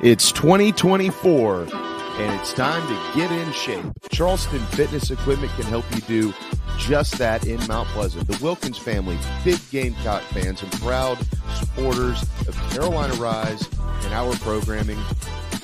It's 0.00 0.32
2024, 0.32 1.62
and 1.62 2.40
it's 2.40 2.52
time 2.52 2.84
to 2.88 2.98
get 3.16 3.30
in 3.30 3.52
shape. 3.52 3.84
Charleston 4.10 4.58
Fitness 4.58 5.12
Equipment 5.12 5.52
can 5.52 5.66
help 5.66 5.84
you 5.94 6.00
do 6.00 6.34
just 6.78 7.16
that 7.18 7.46
in 7.46 7.64
Mount 7.68 7.86
Pleasant. 7.90 8.26
The 8.26 8.36
Wilkins 8.42 8.76
family, 8.76 9.16
big 9.44 9.60
Gamecock 9.70 10.22
fans 10.22 10.62
and 10.62 10.72
proud 10.72 11.16
supporters 11.54 12.20
of 12.48 12.56
Carolina 12.70 13.14
Rise 13.14 13.68
and 14.02 14.12
our 14.12 14.34
programming 14.38 14.98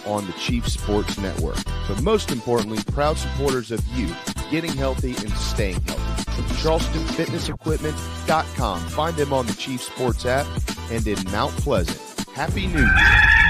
on 0.07 0.24
the 0.26 0.33
Chief 0.35 0.68
Sports 0.68 1.18
Network. 1.18 1.59
But 1.89 2.01
most 2.01 2.31
importantly, 2.31 2.78
proud 2.93 3.18
supporters 3.18 3.72
of 3.72 3.85
you 3.89 4.14
getting 4.49 4.70
healthy 4.72 5.16
and 5.16 5.33
staying 5.33 5.81
healthy. 5.83 6.05
Charlestonfitnessequipment.com. 6.55 8.81
Find 8.81 9.16
them 9.16 9.33
on 9.33 9.47
the 9.47 9.55
Chief 9.55 9.83
Sports 9.83 10.24
app 10.24 10.47
and 10.91 11.05
in 11.07 11.18
Mount 11.33 11.53
Pleasant. 11.57 11.99
Happy 12.28 12.68
New 12.68 12.78
Year. 12.78 13.49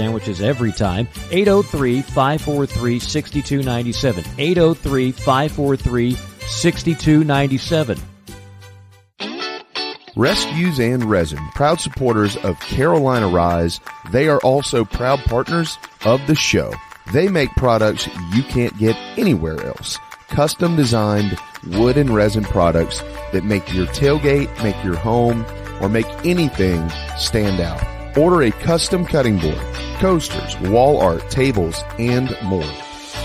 sandwiches 0.00 0.40
every 0.40 0.72
time. 0.72 1.06
803 1.30 2.02
543 2.02 2.98
6297. 2.98 4.24
803 4.38 5.12
543 5.12 6.12
6297. 6.46 7.98
Rescues 10.16 10.80
and 10.80 11.04
Resin, 11.04 11.38
proud 11.54 11.80
supporters 11.80 12.36
of 12.38 12.58
Carolina 12.60 13.28
Rise. 13.28 13.80
They 14.10 14.28
are 14.28 14.40
also 14.40 14.84
proud 14.84 15.20
partners 15.20 15.78
of 16.04 16.26
the 16.26 16.34
show. 16.34 16.72
They 17.12 17.28
make 17.28 17.50
products 17.56 18.08
you 18.34 18.42
can't 18.42 18.76
get 18.78 18.96
anywhere 19.16 19.64
else. 19.64 19.98
Custom 20.28 20.76
designed 20.76 21.38
wood 21.66 21.96
and 21.96 22.10
resin 22.10 22.44
products 22.44 23.00
that 23.32 23.44
make 23.44 23.72
your 23.72 23.86
tailgate, 23.86 24.50
make 24.62 24.82
your 24.84 24.96
home, 24.96 25.44
or 25.80 25.88
make 25.88 26.06
anything 26.24 26.88
stand 27.16 27.60
out. 27.60 27.99
Order 28.16 28.42
a 28.42 28.50
custom 28.50 29.04
cutting 29.04 29.38
board, 29.38 29.60
coasters, 29.98 30.58
wall 30.68 31.00
art, 31.00 31.28
tables, 31.30 31.82
and 31.98 32.36
more. 32.42 32.72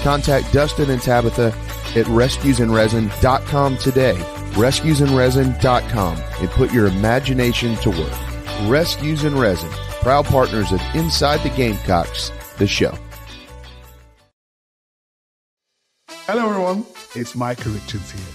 Contact 0.04 0.52
Dustin 0.54 0.90
and 0.90 1.02
Tabitha 1.02 1.48
at 1.96 2.06
rescuesandresin.com 2.06 3.78
today. 3.78 4.16
Rescuesandresin.com 4.54 6.18
and 6.40 6.50
put 6.52 6.72
your 6.72 6.88
imagination 6.88 7.76
to 7.78 7.90
work. 7.90 8.70
Rescues 8.70 9.24
and 9.24 9.38
Resin, 9.38 9.70
proud 10.02 10.26
partners 10.26 10.72
of 10.72 10.82
Inside 10.94 11.42
the 11.42 11.50
Gamecocks, 11.50 12.32
the 12.58 12.68
show. 12.68 12.98
Hello, 16.28 16.50
everyone. 16.50 16.86
It's 17.16 17.36
Micah 17.36 17.70
Richards 17.70 18.12
here. 18.12 18.35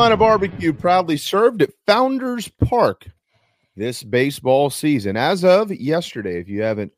Carolina 0.00 0.16
Barbecue 0.16 0.72
proudly 0.72 1.18
served 1.18 1.60
at 1.60 1.74
Founders 1.86 2.48
Park 2.48 3.06
this 3.76 4.02
baseball 4.02 4.70
season. 4.70 5.14
As 5.14 5.44
of 5.44 5.70
yesterday, 5.70 6.40
if 6.40 6.48
you 6.48 6.62
haven't 6.62 6.90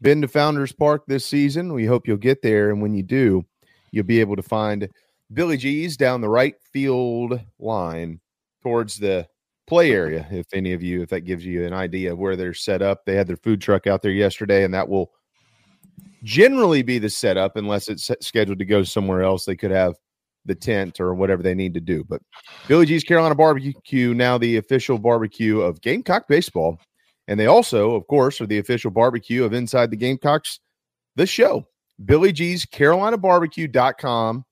been 0.00 0.22
to 0.22 0.28
Founders 0.28 0.70
Park 0.70 1.02
this 1.08 1.26
season, 1.26 1.72
we 1.72 1.84
hope 1.84 2.06
you'll 2.06 2.18
get 2.18 2.42
there. 2.42 2.70
And 2.70 2.80
when 2.80 2.94
you 2.94 3.02
do, 3.02 3.44
you'll 3.90 4.04
be 4.04 4.20
able 4.20 4.36
to 4.36 4.44
find 4.44 4.88
Billy 5.32 5.56
G's 5.56 5.96
down 5.96 6.20
the 6.20 6.28
right 6.28 6.54
field 6.72 7.40
line 7.58 8.20
towards 8.62 8.96
the 8.96 9.26
play 9.66 9.90
area. 9.90 10.24
If 10.30 10.46
any 10.52 10.72
of 10.72 10.84
you, 10.84 11.02
if 11.02 11.08
that 11.08 11.22
gives 11.22 11.44
you 11.44 11.66
an 11.66 11.72
idea 11.72 12.12
of 12.12 12.18
where 12.20 12.36
they're 12.36 12.54
set 12.54 12.80
up, 12.80 13.04
they 13.04 13.16
had 13.16 13.26
their 13.26 13.38
food 13.38 13.60
truck 13.60 13.88
out 13.88 14.02
there 14.02 14.12
yesterday, 14.12 14.62
and 14.62 14.72
that 14.72 14.88
will 14.88 15.10
generally 16.22 16.84
be 16.84 17.00
the 17.00 17.10
setup 17.10 17.56
unless 17.56 17.88
it's 17.88 18.08
scheduled 18.20 18.60
to 18.60 18.64
go 18.64 18.84
somewhere 18.84 19.24
else. 19.24 19.44
They 19.44 19.56
could 19.56 19.72
have 19.72 19.96
the 20.46 20.54
tent 20.54 21.00
or 21.00 21.14
whatever 21.14 21.42
they 21.42 21.54
need 21.54 21.74
to 21.74 21.80
do. 21.80 22.04
But 22.04 22.22
Billy 22.68 22.86
G's 22.86 23.04
Carolina 23.04 23.34
Barbecue, 23.34 24.14
now 24.14 24.38
the 24.38 24.56
official 24.56 24.98
barbecue 24.98 25.60
of 25.60 25.80
Gamecock 25.80 26.28
Baseball. 26.28 26.78
And 27.28 27.38
they 27.38 27.46
also, 27.46 27.94
of 27.94 28.06
course, 28.06 28.40
are 28.40 28.46
the 28.46 28.58
official 28.58 28.90
barbecue 28.90 29.44
of 29.44 29.52
Inside 29.52 29.90
the 29.90 29.96
Gamecocks, 29.96 30.60
the 31.16 31.26
show. 31.26 31.66
Billy 32.04 32.32
G's 32.32 32.64
Carolina 32.64 33.18
Barbecue.com. 33.18 34.44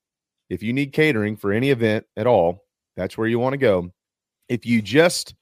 If 0.50 0.62
you 0.62 0.72
need 0.72 0.92
catering 0.92 1.36
for 1.36 1.52
any 1.52 1.70
event 1.70 2.04
at 2.16 2.26
all, 2.26 2.64
that's 2.96 3.16
where 3.16 3.28
you 3.28 3.38
want 3.38 3.52
to 3.54 3.58
go. 3.58 3.90
If 4.48 4.66
you 4.66 4.82
just 4.82 5.34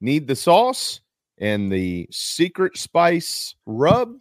need 0.00 0.26
the 0.26 0.36
sauce 0.36 1.00
and 1.38 1.70
the 1.70 2.06
secret 2.10 2.76
spice 2.76 3.54
rub, 3.66 4.14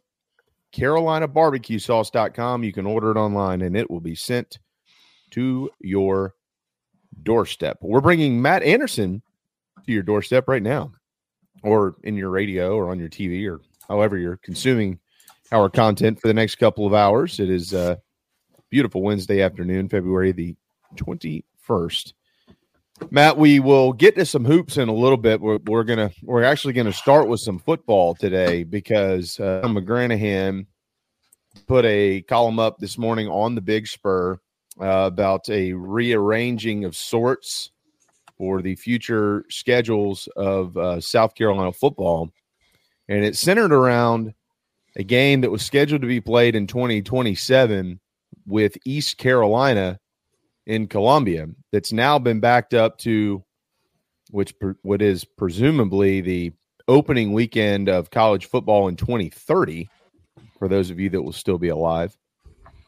CarolinaBarbecueSauce.com. 0.73 2.63
You 2.63 2.73
can 2.73 2.85
order 2.85 3.11
it 3.11 3.17
online 3.17 3.61
and 3.61 3.77
it 3.77 3.89
will 3.89 4.01
be 4.01 4.15
sent 4.15 4.59
to 5.33 5.69
your 5.79 6.33
doorstep. 7.21 7.77
We're 7.81 8.01
bringing 8.01 8.41
Matt 8.41 8.63
Anderson 8.63 9.21
to 9.85 9.91
your 9.91 10.03
doorstep 10.03 10.47
right 10.47 10.63
now, 10.63 10.93
or 11.63 11.95
in 12.03 12.15
your 12.15 12.29
radio, 12.29 12.75
or 12.75 12.89
on 12.89 12.99
your 12.99 13.09
TV, 13.09 13.49
or 13.49 13.61
however 13.87 14.17
you're 14.17 14.37
consuming 14.37 14.99
our 15.51 15.69
content 15.69 16.19
for 16.19 16.27
the 16.27 16.33
next 16.33 16.55
couple 16.55 16.85
of 16.85 16.93
hours. 16.93 17.39
It 17.39 17.49
is 17.49 17.73
a 17.73 17.99
beautiful 18.69 19.01
Wednesday 19.01 19.41
afternoon, 19.41 19.89
February 19.89 20.31
the 20.31 20.55
21st. 20.95 22.13
Matt, 23.09 23.37
we 23.37 23.59
will 23.59 23.91
get 23.91 24.15
to 24.15 24.25
some 24.25 24.45
hoops 24.45 24.77
in 24.77 24.87
a 24.87 24.93
little 24.93 25.17
bit. 25.17 25.41
We're, 25.41 25.59
we're 25.65 25.83
gonna 25.83 26.11
we're 26.21 26.43
actually 26.43 26.73
gonna 26.73 26.93
start 26.93 27.27
with 27.27 27.39
some 27.39 27.59
football 27.59 28.15
today 28.15 28.63
because 28.63 29.39
uh, 29.39 29.61
McGranahan 29.65 30.67
put 31.67 31.85
a 31.85 32.21
column 32.21 32.59
up 32.59 32.77
this 32.77 32.97
morning 32.97 33.27
on 33.27 33.55
the 33.55 33.61
Big 33.61 33.87
Spur 33.87 34.39
uh, 34.79 35.05
about 35.05 35.49
a 35.49 35.73
rearranging 35.73 36.85
of 36.85 36.95
sorts 36.95 37.71
for 38.37 38.61
the 38.61 38.75
future 38.75 39.45
schedules 39.49 40.27
of 40.35 40.75
uh, 40.77 40.99
South 40.99 41.35
Carolina 41.35 41.71
football. 41.71 42.31
And 43.07 43.23
it 43.23 43.35
centered 43.35 43.71
around 43.71 44.33
a 44.95 45.03
game 45.03 45.41
that 45.41 45.51
was 45.51 45.63
scheduled 45.63 46.01
to 46.01 46.07
be 46.07 46.21
played 46.21 46.55
in 46.55 46.67
2027 46.67 47.99
with 48.45 48.77
East 48.85 49.17
Carolina 49.17 49.99
in 50.65 50.87
Columbia 50.87 51.47
that's 51.71 51.91
now 51.91 52.19
been 52.19 52.39
backed 52.39 52.73
up 52.73 52.97
to 52.99 53.43
which 54.31 54.53
what 54.81 55.01
is 55.01 55.25
presumably 55.25 56.21
the 56.21 56.53
opening 56.87 57.33
weekend 57.33 57.89
of 57.89 58.09
college 58.09 58.45
football 58.45 58.87
in 58.87 58.95
2030 58.95 59.89
for 60.57 60.67
those 60.67 60.89
of 60.89 60.99
you 60.99 61.09
that 61.09 61.21
will 61.21 61.33
still 61.33 61.57
be 61.57 61.69
alive 61.69 62.17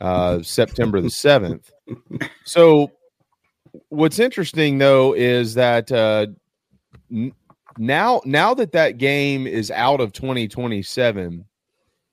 uh, 0.01 0.41
September 0.41 1.01
the 1.01 1.09
7th. 1.09 1.72
So, 2.43 2.91
what's 3.89 4.19
interesting 4.19 4.77
though 4.77 5.13
is 5.13 5.53
that 5.55 5.91
uh, 5.91 6.27
now, 7.77 8.22
now 8.26 8.53
that 8.53 8.72
that 8.72 8.97
game 8.97 9.47
is 9.47 9.72
out 9.72 10.01
of 10.01 10.13
2027, 10.13 11.45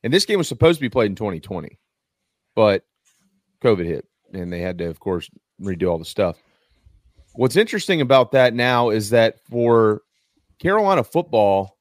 and 0.02 0.12
this 0.12 0.24
game 0.24 0.38
was 0.38 0.48
supposed 0.48 0.78
to 0.78 0.80
be 0.80 0.88
played 0.88 1.10
in 1.10 1.16
2020, 1.16 1.78
but 2.54 2.84
COVID 3.62 3.86
hit. 3.86 4.06
and 4.32 4.52
they 4.52 4.60
had 4.60 4.78
to, 4.78 4.88
of 4.88 4.98
course, 4.98 5.30
redo 5.60 5.90
all 5.90 5.98
the 5.98 6.04
stuff. 6.04 6.36
What's 7.34 7.56
interesting 7.56 8.00
about 8.00 8.32
that 8.32 8.54
now 8.54 8.90
is 8.90 9.10
that 9.10 9.36
for 9.48 10.02
Carolina 10.58 11.04
football, 11.04 11.78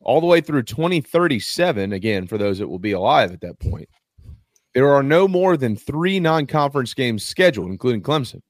all 0.00 0.20
the 0.20 0.26
way 0.26 0.40
through 0.40 0.62
2037, 0.62 1.92
again, 1.92 2.26
for 2.26 2.38
those 2.38 2.58
that 2.58 2.68
will 2.68 2.78
be 2.78 2.92
alive 2.92 3.32
at 3.32 3.40
that 3.40 3.58
point, 3.58 3.88
there 4.76 4.92
are 4.92 5.02
no 5.02 5.26
more 5.26 5.56
than 5.56 5.74
three 5.74 6.20
non 6.20 6.46
conference 6.46 6.92
games 6.92 7.24
scheduled, 7.24 7.70
including 7.70 8.02
Clemson. 8.02 8.42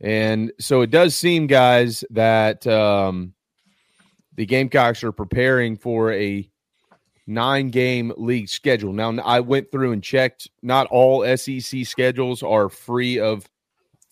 And 0.00 0.50
so 0.58 0.80
it 0.80 0.90
does 0.90 1.14
seem, 1.14 1.46
guys, 1.46 2.04
that 2.08 2.66
um, 2.66 3.34
the 4.34 4.46
Gamecocks 4.46 5.04
are 5.04 5.12
preparing 5.12 5.76
for 5.76 6.10
a 6.10 6.50
nine 7.26 7.68
game 7.68 8.14
league 8.16 8.48
schedule. 8.48 8.94
Now, 8.94 9.10
I 9.22 9.40
went 9.40 9.70
through 9.70 9.92
and 9.92 10.02
checked. 10.02 10.48
Not 10.62 10.86
all 10.86 11.36
SEC 11.36 11.84
schedules 11.84 12.42
are 12.42 12.70
free 12.70 13.20
of 13.20 13.46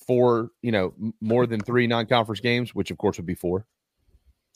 four, 0.07 0.51
you 0.61 0.73
know, 0.73 0.93
more 1.23 1.47
than 1.47 1.61
three 1.61 1.87
non 1.87 2.05
conference 2.05 2.41
games, 2.41 2.75
which 2.75 2.91
of 2.91 2.99
course 2.99 3.17
would 3.17 3.25
be 3.25 3.35
four. 3.35 3.65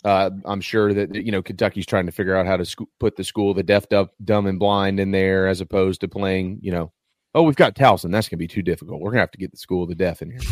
Uh, 0.05 0.31
I'm 0.45 0.61
sure 0.61 0.95
that 0.95 1.15
you 1.15 1.33
know 1.33 1.43
Kentucky's 1.43 1.87
trying 1.87 2.07
to 2.07 2.13
figure 2.13 2.37
out 2.37 2.47
how 2.47 2.57
to 2.57 2.65
sc- 2.65 2.83
put 3.01 3.17
the 3.17 3.25
school 3.25 3.53
the 3.55 3.63
deaf, 3.63 3.89
dumb, 3.89 4.11
dumb, 4.25 4.47
and 4.47 4.59
blind 4.59 5.01
in 5.01 5.11
there, 5.11 5.49
as 5.49 5.61
opposed 5.61 6.01
to 6.03 6.09
playing. 6.09 6.61
You 6.63 6.73
know, 6.73 6.93
oh, 7.35 7.43
we've 7.43 7.57
got 7.57 7.75
Towson. 7.75 8.13
That's 8.13 8.29
going 8.29 8.37
to 8.39 8.45
be 8.45 8.49
too 8.49 8.63
difficult. 8.63 9.01
We're 9.01 9.11
going 9.11 9.19
to 9.19 9.23
have 9.23 9.31
to 9.33 9.39
get 9.39 9.51
the 9.51 9.57
school 9.57 9.83
of 9.83 9.89
the 9.89 9.95
deaf 9.95 10.23
in 10.23 10.31
here. 10.31 10.41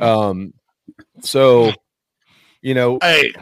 Um, 0.00 0.54
so, 1.20 1.72
you 2.62 2.74
know, 2.74 2.98
hey, 3.02 3.32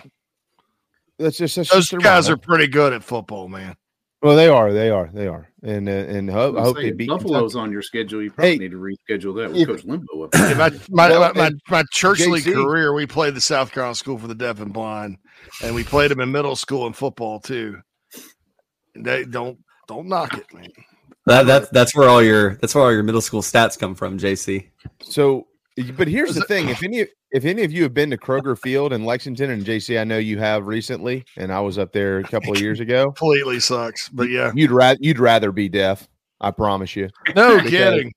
that's 1.19 1.37
just 1.37 1.57
that's 1.57 1.71
those 1.71 1.89
just 1.91 2.03
guys 2.03 2.31
are 2.31 2.39
pretty 2.39 2.69
good 2.69 2.95
at 2.95 3.05
football, 3.05 3.49
man. 3.49 3.77
Well, 4.21 4.35
they 4.37 4.49
are, 4.49 4.73
they 4.73 4.91
are, 4.91 5.09
they 5.15 5.29
are, 5.29 5.49
and 5.63 5.89
uh, 5.89 5.93
and 5.93 6.29
ho- 6.29 6.57
I 6.59 6.63
hope 6.63 6.77
Say, 6.77 6.85
they 6.85 6.91
beat 6.93 7.09
Buffalo's 7.09 7.53
Kentucky. 7.53 7.63
on 7.63 7.73
your 7.73 7.83
schedule. 7.83 8.21
You 8.21 8.33
probably 8.33 8.53
Hey. 8.53 8.59
need 8.59 8.73
to 8.73 8.77
reschedule 8.77 9.37
that 9.37 9.53
with 9.53 9.61
If- 9.61 9.69
Coach 9.69 9.85
Lembo 9.87 10.25
up 10.25 10.31
Yeah, 10.35 10.55
there. 10.55 10.57
my, 10.57 10.71
my, 10.91 11.09
Well, 11.11 11.21
my, 11.21 11.33
my, 11.41 11.47
and 11.47 11.61
my 11.71 11.85
church 11.93 12.27
league 12.27 12.43
career, 12.45 12.93
we 12.93 13.07
played 13.07 13.35
the 13.37 13.41
South 13.41 13.71
Carolina 13.71 13.95
School 13.95 14.19
for 14.19 14.27
the 14.27 14.35
Deaf 14.35 14.61
and 14.61 14.73
Blind, 14.73 15.19
and 15.63 15.73
we 15.73 15.85
played 15.85 16.11
them 16.11 16.19
in 16.19 16.33
middle 16.33 16.57
school 16.57 16.87
and 16.87 16.97
football 16.97 17.39
too. 17.39 17.79
They 18.97 19.25
don't 19.25 19.59
don't 19.87 20.09
knock 20.09 20.37
it, 20.37 20.53
man. 20.53 20.67
That, 21.27 21.47
that 21.47 21.73
that's 21.73 21.95
where 21.95 22.09
all 22.09 22.23
your 22.23 22.57
that's 22.57 22.75
where 22.75 22.83
all 22.83 22.93
your 22.93 23.05
middle 23.05 23.21
school 23.21 23.43
stats 23.43 23.79
come 23.79 23.95
from, 23.95 24.19
JC. 24.19 24.71
So, 25.03 25.47
but 25.97 26.09
here's 26.09 26.35
the 26.35 26.45
thing: 26.45 26.69
if 26.69 26.83
any 26.83 27.07
if 27.31 27.45
any 27.45 27.63
of 27.65 27.73
you 27.73 27.83
have 27.83 27.95
been 27.95 28.11
to 28.11 28.17
Kroger 28.17 28.59
Field 28.59 28.93
in 28.93 29.05
Lexington 29.05 29.51
and 29.51 29.65
JC, 29.65 30.01
I 30.01 30.05
know 30.05 30.19
you 30.19 30.39
have 30.39 30.67
recently, 30.67 31.25
and 31.37 31.53
I 31.53 31.61
was 31.61 31.79
up 31.79 31.93
there 31.93 32.19
a 32.19 32.25
couple 32.25 32.53
of 32.53 32.61
years 32.61 32.81
ago. 32.81 33.05
Completely 33.07 33.61
sucks, 33.61 34.09
but 34.09 34.29
yeah, 34.29 34.53
You'd 34.55 34.71
rather 34.71 34.99
you'd 35.01 35.19
rather 35.19 35.53
be 35.53 35.69
deaf. 35.69 36.09
I 36.41 36.51
promise 36.51 36.95
you. 36.95 37.09
no 37.35 37.57
Because, 37.57 37.71
kidding. 37.71 38.13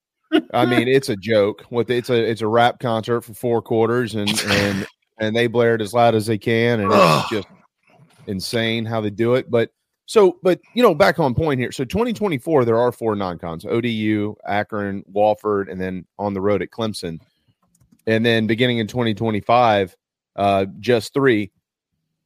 I 0.54 0.66
mean, 0.66 0.88
it's 0.88 1.10
a 1.10 1.16
joke. 1.16 1.64
What 1.70 1.90
it's 1.90 2.10
a 2.10 2.30
it's 2.30 2.42
a 2.42 2.48
rap 2.48 2.80
concert 2.80 3.22
for 3.22 3.34
four 3.34 3.62
quarters, 3.62 4.16
and 4.16 4.30
and 4.48 4.88
and 5.20 5.36
they 5.36 5.48
blare 5.48 5.76
it 5.76 5.82
as 5.82 5.94
loud 5.94 6.16
as 6.16 6.26
they 6.26 6.38
can, 6.38 6.80
and 6.80 6.92
it's 6.94 7.30
just 7.30 7.48
insane 8.28 8.86
how 8.86 9.02
they 9.02 9.10
do 9.10 9.36
it. 9.36 9.52
But 9.52 9.72
so, 10.06 10.38
but 10.44 10.60
you 10.74 10.84
know, 10.84 10.96
back 10.96 11.20
on 11.20 11.34
point 11.34 11.60
here. 11.60 11.72
So 11.72 11.84
2024, 11.84 12.66
there 12.66 12.78
are 12.78 12.92
four 12.92 13.16
non-cons: 13.16 13.66
ODU, 13.66 14.36
Akron, 14.48 15.04
Wofford, 15.14 15.72
and 15.72 15.80
then 15.80 16.06
on 16.18 16.34
the 16.34 16.42
road 16.42 16.62
at 16.62 16.70
Clemson. 16.70 17.20
And 18.12 18.26
then 18.26 18.46
beginning 18.46 18.80
in 18.80 18.88
2025, 18.88 19.96
uh, 20.36 20.66
just 20.80 21.14
three. 21.14 21.52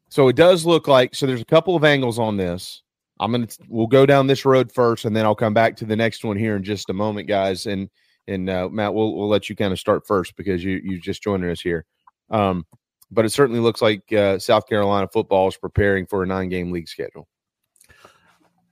So 0.10 0.28
it 0.28 0.36
does 0.36 0.66
look 0.66 0.88
like 0.88 1.14
so. 1.14 1.26
There's 1.26 1.41
a 1.41 1.45
couple 1.45 1.76
of 1.76 1.84
angles 1.84 2.20
on 2.20 2.38
this. 2.38 2.82
I'm 3.20 3.32
gonna 3.32 3.48
we'll 3.68 3.88
go 3.88 4.06
down 4.06 4.28
this 4.28 4.45
road 4.45 4.72
first, 4.72 5.06
and 5.06 5.16
then 5.16 5.26
I'll 5.26 5.36
come 5.36 5.53
back 5.53 5.76
to 5.78 5.86
the 5.86 5.95
next 5.95 6.24
one 6.24 6.38
here 6.38 6.56
in 6.56 6.64
just 6.64 6.90
a 6.90 6.94
moment, 6.94 7.28
guys. 7.28 7.66
And 7.66 7.90
and 8.28 8.49
uh, 8.49 8.70
Matt, 8.70 8.94
we'll 8.94 9.16
we'll 9.16 9.30
let 9.30 9.49
you 9.49 9.56
kind 9.56 9.72
of 9.74 9.80
start 9.80 10.06
first 10.07 10.36
because 10.36 10.64
you 10.64 10.82
you 10.84 10.99
just 10.99 11.24
joining 11.24 11.49
us 11.49 11.62
here. 11.62 11.86
Um, 12.30 12.66
but 13.12 13.26
it 13.26 13.30
certainly 13.30 13.60
looks 13.62 13.82
like 13.82 14.12
uh, 14.12 14.40
South 14.40 14.68
Carolina 14.68 15.07
football 15.12 15.48
is 15.48 15.57
preparing 15.57 16.06
for 16.06 16.24
a 16.24 16.28
nine 16.28 16.49
game 16.49 16.72
league 16.72 16.88
schedule. 16.88 17.28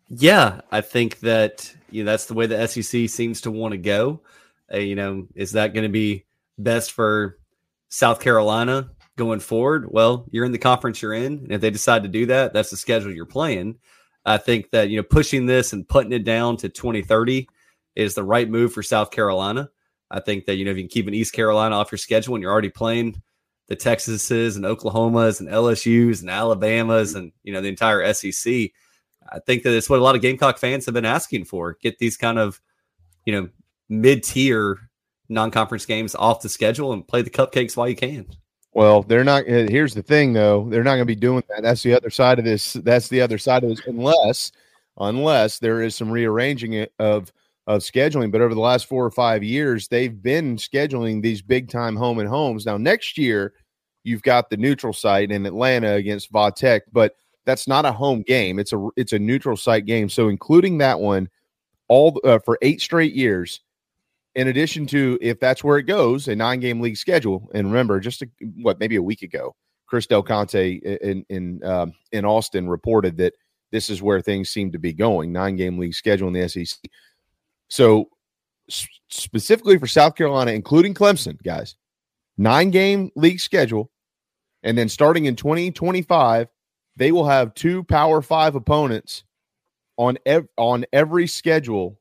Yeah, 0.09 0.61
I 0.71 0.81
think 0.81 1.19
that 1.21 1.73
you 1.89 2.03
know 2.03 2.11
that's 2.11 2.25
the 2.25 2.33
way 2.33 2.45
the 2.45 2.67
SEC 2.67 3.09
seems 3.09 3.41
to 3.41 3.51
want 3.51 3.73
to 3.73 3.77
go. 3.77 4.21
Uh, 4.73 4.77
you 4.77 4.95
know, 4.95 5.27
is 5.35 5.53
that 5.53 5.73
going 5.73 5.83
to 5.83 5.91
be 5.91 6.25
best 6.57 6.91
for 6.91 7.37
South 7.89 8.19
Carolina 8.19 8.89
going 9.17 9.39
forward? 9.39 9.87
Well, 9.89 10.25
you're 10.31 10.45
in 10.45 10.51
the 10.51 10.57
conference 10.57 11.01
you're 11.01 11.13
in, 11.13 11.39
and 11.39 11.51
if 11.51 11.61
they 11.61 11.69
decide 11.69 12.03
to 12.03 12.09
do 12.09 12.25
that, 12.27 12.53
that's 12.53 12.69
the 12.69 12.77
schedule 12.77 13.11
you're 13.11 13.25
playing. 13.25 13.79
I 14.25 14.37
think 14.37 14.71
that 14.71 14.89
you 14.89 14.97
know 14.97 15.03
pushing 15.03 15.45
this 15.45 15.73
and 15.73 15.87
putting 15.87 16.13
it 16.13 16.23
down 16.23 16.57
to 16.57 16.69
2030 16.69 17.47
is 17.95 18.15
the 18.15 18.23
right 18.23 18.49
move 18.49 18.73
for 18.73 18.83
South 18.83 19.11
Carolina. 19.11 19.69
I 20.09 20.19
think 20.19 20.45
that 20.45 20.55
you 20.55 20.65
know 20.65 20.71
if 20.71 20.77
you 20.77 20.83
can 20.83 20.89
keep 20.89 21.07
an 21.07 21.13
East 21.13 21.33
Carolina 21.33 21.75
off 21.75 21.91
your 21.91 21.97
schedule 21.97 22.35
and 22.35 22.41
you're 22.41 22.51
already 22.51 22.69
playing 22.69 23.21
the 23.67 23.75
Texases 23.75 24.55
and 24.55 24.65
Oklahomas 24.65 25.39
and 25.39 25.49
LSU's 25.49 26.21
and 26.21 26.29
Alabamas 26.29 27.15
and 27.15 27.31
you 27.43 27.53
know 27.53 27.61
the 27.61 27.69
entire 27.69 28.13
SEC. 28.13 28.71
I 29.31 29.39
think 29.39 29.63
that 29.63 29.75
it's 29.75 29.89
what 29.89 29.99
a 29.99 30.03
lot 30.03 30.15
of 30.15 30.21
Gamecock 30.21 30.57
fans 30.57 30.85
have 30.85 30.93
been 30.93 31.05
asking 31.05 31.45
for. 31.45 31.77
Get 31.81 31.97
these 31.97 32.17
kind 32.17 32.37
of, 32.37 32.61
you 33.25 33.33
know, 33.33 33.49
mid-tier 33.89 34.77
non-conference 35.33 35.85
games 35.85 36.15
off 36.15 36.41
the 36.41 36.49
schedule 36.49 36.93
and 36.93 37.07
play 37.07 37.21
the 37.21 37.29
cupcakes 37.29 37.75
while 37.75 37.89
you 37.89 37.95
can. 37.95 38.27
Well, 38.73 39.03
they're 39.03 39.23
not. 39.23 39.43
uh, 39.43 39.67
Here's 39.69 39.93
the 39.93 40.01
thing, 40.01 40.33
though. 40.33 40.67
They're 40.69 40.83
not 40.83 40.95
going 40.95 40.99
to 40.99 41.05
be 41.05 41.15
doing 41.15 41.43
that. 41.49 41.61
That's 41.61 41.83
the 41.83 41.93
other 41.93 42.09
side 42.09 42.39
of 42.39 42.45
this. 42.45 42.73
That's 42.73 43.07
the 43.07 43.21
other 43.21 43.37
side 43.37 43.63
of 43.63 43.69
this, 43.69 43.85
unless, 43.85 44.51
unless 44.97 45.59
there 45.59 45.81
is 45.81 45.95
some 45.95 46.11
rearranging 46.11 46.87
of 46.99 47.31
of 47.67 47.81
scheduling. 47.81 48.31
But 48.31 48.41
over 48.41 48.53
the 48.53 48.59
last 48.59 48.87
four 48.87 49.05
or 49.05 49.11
five 49.11 49.43
years, 49.43 49.87
they've 49.87 50.21
been 50.21 50.57
scheduling 50.57 51.21
these 51.21 51.41
big 51.41 51.69
time 51.69 51.95
home 51.95 52.19
and 52.19 52.27
homes. 52.27 52.65
Now, 52.65 52.77
next 52.77 53.17
year, 53.17 53.53
you've 54.03 54.23
got 54.23 54.49
the 54.49 54.57
neutral 54.57 54.91
site 54.91 55.31
in 55.31 55.45
Atlanta 55.45 55.93
against 55.93 56.31
Vatech, 56.33 56.81
but 56.91 57.15
that's 57.45 57.67
not 57.67 57.85
a 57.85 57.91
home 57.91 58.23
game. 58.23 58.57
It's 58.57 58.73
a 58.73 58.89
it's 58.95 59.13
a 59.13 59.19
neutral 59.19 59.55
site 59.55 59.85
game. 59.85 60.09
So, 60.09 60.29
including 60.29 60.79
that 60.79 60.99
one, 60.99 61.29
all 61.89 62.19
uh, 62.23 62.39
for 62.39 62.57
eight 62.61 62.81
straight 62.81 63.13
years, 63.13 63.61
in 64.35 64.47
addition 64.47 64.85
to 64.87 65.17
if 65.21 65.39
that's 65.39 65.63
where 65.63 65.77
it 65.77 65.83
goes, 65.83 66.27
a 66.27 66.35
nine 66.35 66.59
game 66.59 66.81
league 66.81 66.97
schedule. 66.97 67.49
And 67.53 67.67
remember, 67.67 67.99
just 67.99 68.21
a, 68.21 68.27
what 68.61 68.79
maybe 68.79 68.95
a 68.95 69.01
week 69.01 69.21
ago, 69.21 69.55
Chris 69.87 70.07
Del 70.07 70.23
Conte 70.23 70.75
in 71.01 71.25
in 71.29 71.63
um, 71.63 71.93
in 72.11 72.25
Austin 72.25 72.67
reported 72.67 73.17
that 73.17 73.33
this 73.71 73.89
is 73.89 74.01
where 74.01 74.21
things 74.21 74.49
seem 74.49 74.71
to 74.71 74.79
be 74.79 74.93
going: 74.93 75.31
nine 75.31 75.55
game 75.55 75.77
league 75.77 75.93
schedule 75.93 76.27
in 76.27 76.33
the 76.33 76.47
SEC. 76.49 76.79
So 77.69 78.09
specifically 79.09 79.77
for 79.77 79.87
South 79.87 80.15
Carolina, 80.15 80.51
including 80.51 80.93
Clemson, 80.93 81.41
guys, 81.43 81.75
nine 82.37 82.71
game 82.71 83.11
league 83.15 83.39
schedule, 83.39 83.91
and 84.63 84.77
then 84.77 84.89
starting 84.89 85.25
in 85.25 85.35
twenty 85.35 85.71
twenty 85.71 86.01
five, 86.01 86.47
they 86.97 87.11
will 87.11 87.27
have 87.27 87.53
two 87.53 87.83
Power 87.83 88.21
Five 88.21 88.55
opponents 88.55 89.23
on 89.97 90.17
ev- 90.25 90.47
on 90.57 90.85
every 90.91 91.27
schedule 91.27 91.99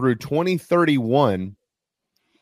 through 0.00 0.16
2031 0.16 1.54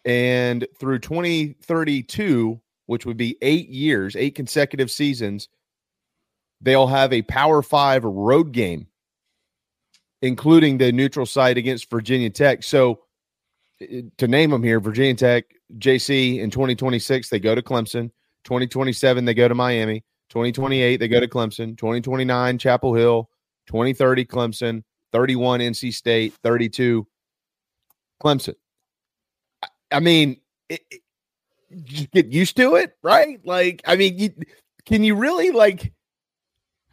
and 0.04 0.66
through 0.78 0.98
2032 0.98 2.60
which 2.86 3.04
would 3.04 3.16
be 3.16 3.36
8 3.42 3.68
years 3.68 4.16
8 4.16 4.34
consecutive 4.34 4.90
seasons 4.90 5.48
they'll 6.60 6.86
have 6.86 7.12
a 7.12 7.22
power 7.22 7.62
5 7.62 8.04
road 8.04 8.52
game 8.52 8.86
including 10.22 10.78
the 10.78 10.92
neutral 10.92 11.26
site 11.26 11.58
against 11.58 11.90
Virginia 11.90 12.30
Tech. 12.30 12.62
So 12.62 13.00
to 14.16 14.28
name 14.28 14.50
them 14.50 14.62
here 14.62 14.80
Virginia 14.80 15.14
Tech 15.14 15.44
JC 15.78 16.38
in 16.38 16.50
2026 16.50 17.28
they 17.28 17.40
go 17.40 17.54
to 17.54 17.62
Clemson. 17.62 18.10
2027 18.44 19.24
they 19.24 19.34
go 19.34 19.48
to 19.48 19.54
Miami. 19.54 20.04
2028 20.30 20.96
they 20.96 21.08
go 21.08 21.20
to 21.20 21.28
Clemson. 21.28 21.76
2029 21.76 22.58
Chapel 22.58 22.94
Hill. 22.94 23.28
2030 23.66 24.24
Clemson. 24.24 24.82
31 25.12 25.60
NC 25.60 25.94
State. 25.94 26.34
32 26.42 27.06
Clemson. 28.22 28.54
I- 29.90 30.00
mean, 30.00 30.40
it, 30.68 30.80
it- 30.90 31.02
you 31.70 32.06
get 32.08 32.26
used 32.26 32.56
to 32.56 32.76
it, 32.76 32.96
right? 33.02 33.40
Like, 33.44 33.82
I 33.86 33.96
mean, 33.96 34.18
you, 34.18 34.30
can 34.86 35.04
you 35.04 35.14
really 35.14 35.50
like? 35.50 35.92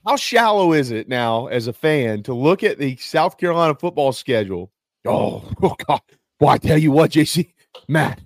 How 0.05 0.17
shallow 0.17 0.73
is 0.73 0.91
it 0.91 1.07
now 1.07 1.47
as 1.47 1.67
a 1.67 1.73
fan 1.73 2.23
to 2.23 2.33
look 2.33 2.61
at 2.61 2.77
the 2.77 2.95
South 2.97 3.37
Carolina 3.37 3.73
football 3.75 4.11
schedule? 4.11 4.71
Oh, 5.07 5.49
oh 5.63 5.75
God! 5.87 6.01
Boy, 6.39 6.47
I 6.49 6.57
tell 6.57 6.77
you 6.77 6.91
what, 6.91 7.11
JC, 7.11 7.53
Matt, 7.87 8.21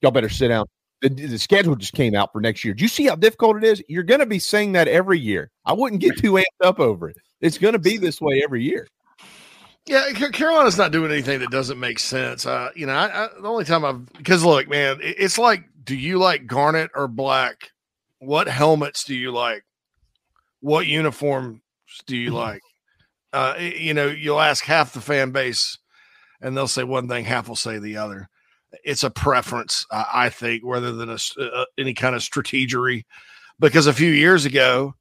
y'all 0.00 0.10
better 0.12 0.28
sit 0.28 0.48
down. 0.48 0.66
The, 1.02 1.08
the 1.08 1.38
schedule 1.38 1.74
just 1.76 1.92
came 1.94 2.14
out 2.14 2.32
for 2.32 2.40
next 2.40 2.64
year. 2.64 2.74
Do 2.74 2.82
you 2.82 2.88
see 2.88 3.06
how 3.06 3.14
difficult 3.16 3.56
it 3.56 3.64
is? 3.64 3.82
You're 3.88 4.02
going 4.04 4.20
to 4.20 4.26
be 4.26 4.38
saying 4.38 4.72
that 4.72 4.88
every 4.88 5.18
year. 5.18 5.50
I 5.64 5.72
wouldn't 5.72 6.00
get 6.00 6.16
too 6.18 6.32
amped 6.34 6.64
up 6.64 6.80
over 6.80 7.08
it. 7.10 7.16
It's 7.40 7.58
going 7.58 7.72
to 7.74 7.78
be 7.78 7.98
this 7.98 8.20
way 8.20 8.40
every 8.44 8.62
year. 8.62 8.86
Yeah, 9.88 10.12
Carolina's 10.12 10.76
not 10.76 10.92
doing 10.92 11.10
anything 11.10 11.40
that 11.40 11.50
doesn't 11.50 11.80
make 11.80 11.98
sense. 11.98 12.44
Uh, 12.46 12.70
you 12.76 12.86
know, 12.86 12.92
I, 12.92 13.24
I, 13.24 13.28
the 13.40 13.48
only 13.48 13.64
time 13.64 13.84
I've 13.84 14.06
because 14.12 14.44
look, 14.44 14.68
man, 14.68 15.00
it- 15.00 15.16
it's 15.18 15.38
like, 15.38 15.64
do 15.84 15.96
you 15.96 16.18
like 16.18 16.46
garnet 16.46 16.90
or 16.94 17.08
black? 17.08 17.70
What 18.18 18.48
helmets 18.48 19.04
do 19.04 19.14
you 19.14 19.30
like? 19.32 19.64
What 20.60 20.86
uniforms 20.86 21.60
do 22.06 22.16
you 22.16 22.32
like? 22.32 22.60
Uh, 23.32 23.54
you 23.58 23.94
know, 23.94 24.06
you'll 24.06 24.40
ask 24.40 24.64
half 24.64 24.92
the 24.92 25.00
fan 25.00 25.30
base. 25.30 25.78
and 26.40 26.56
they'll 26.56 26.68
say 26.68 26.84
one 26.84 27.08
thing, 27.08 27.24
half 27.24 27.48
will 27.48 27.56
say 27.56 27.78
the 27.78 27.96
other. 27.96 28.28
It's 28.84 29.02
a 29.04 29.10
preference, 29.10 29.86
uh, 29.90 30.04
I 30.12 30.28
think, 30.28 30.62
rather 30.64 30.92
than 30.92 31.10
a, 31.10 31.18
uh, 31.40 31.64
any 31.78 31.94
kind 31.94 32.14
of 32.14 32.22
strategery. 32.22 33.04
Because 33.58 33.86
a 33.86 33.92
few 33.92 34.10
years 34.10 34.44
ago, 34.44 34.94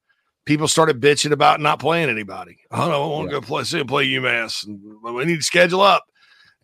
people 0.47 0.67
started 0.67 0.99
bitching 0.99 1.31
about 1.31 1.59
not 1.59 1.79
playing 1.79 2.09
anybody. 2.09 2.57
Oh, 2.71 2.89
no, 2.89 3.03
I 3.03 3.07
want 3.07 3.29
to 3.29 3.35
yeah. 3.35 3.41
go 3.41 3.45
play, 3.45 3.63
see 3.65 3.83
play 3.83 4.07
UMass. 4.07 4.65
And 4.65 4.81
we 5.03 5.25
need 5.25 5.35
to 5.35 5.43
schedule 5.43 5.81
up. 5.81 6.05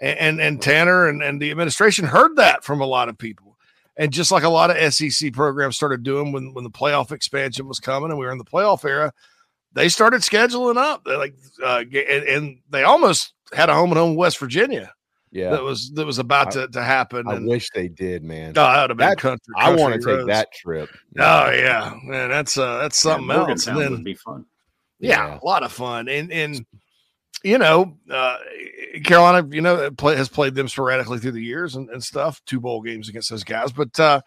And 0.01 0.18
and, 0.18 0.41
and 0.41 0.61
Tanner 0.61 1.07
and, 1.07 1.22
and 1.22 1.39
the 1.39 1.51
administration 1.51 2.05
heard 2.05 2.38
that 2.38 2.64
from 2.64 2.81
a 2.81 2.85
lot 2.85 3.10
of 3.10 3.18
people. 3.18 3.57
And 3.95 4.11
just 4.11 4.31
like 4.31 4.43
a 4.43 4.49
lot 4.49 4.76
of 4.76 4.93
SEC 4.93 5.34
programs 5.34 5.76
started 5.76 6.01
doing 6.01 6.31
when, 6.31 6.53
when 6.53 6.64
the 6.64 6.72
playoff 6.72 7.11
expansion 7.11 7.68
was 7.68 7.80
coming 7.80 8.10
and 8.10 8.18
we 8.18 8.26
were 8.26 8.31
in 8.31 8.39
the 8.39 8.43
playoff 8.43 8.84
era, 8.84 9.14
they 9.73 9.89
started 9.89 10.22
scheduling 10.22 10.77
up. 10.77 11.03
They 11.03 11.15
like 11.15 11.35
uh, 11.64 11.84
and, 11.91 12.23
and, 12.23 12.60
they 12.69 12.84
almost 12.84 13.34
had 13.53 13.69
a 13.69 13.76
home 13.76 13.91
and 13.91 13.99
home 13.99 14.15
West 14.15 14.39
Virginia. 14.39 14.93
Yeah, 15.34 15.49
that 15.49 15.64
was 15.64 15.91
that 15.95 16.05
was 16.05 16.19
about 16.19 16.51
to, 16.51 16.68
to 16.68 16.84
happen. 16.84 17.27
I 17.27 17.39
wish 17.39 17.68
they 17.73 17.88
did, 17.88 18.23
man. 18.23 18.49
Oh, 18.51 18.61
that 18.61 18.81
would 18.81 18.89
have 18.91 18.97
been 18.97 19.10
that, 19.10 19.18
country, 19.18 19.51
country. 19.57 19.73
I 19.73 19.81
want 19.81 19.99
to 19.99 20.18
take 20.18 20.27
that 20.27 20.53
trip. 20.53 20.89
Oh 21.18 21.49
yeah, 21.49 21.95
man, 22.03 22.30
that's 22.30 22.55
uh 22.55 22.77
that's 22.77 22.97
something 22.97 23.27
yeah, 23.30 23.49
else. 23.49 23.65
And 23.65 23.81
then, 23.81 23.91
would 23.93 24.03
be 24.03 24.14
fun. 24.14 24.45
Yeah, 24.99 25.30
yeah, 25.30 25.39
a 25.41 25.43
lot 25.43 25.64
of 25.64 25.72
fun. 25.72 26.07
And 26.07 26.31
and 26.31 26.64
you 27.43 27.57
know, 27.57 27.97
uh, 28.11 28.38
Carolina, 29.03 29.47
you 29.51 29.61
know, 29.61 29.89
play, 29.89 30.15
has 30.15 30.30
played 30.30 30.53
them 30.53 30.68
sporadically 30.68 31.18
through 31.18 31.31
the 31.31 31.43
years 31.43 31.76
and, 31.76 31.89
and 31.89 32.03
stuff. 32.03 32.39
Two 32.45 32.60
bowl 32.60 32.84
games 32.84 33.10
against 33.10 33.31
those 33.31 33.43
guys, 33.43 33.72
but 33.72 33.99
uh, 33.99 34.22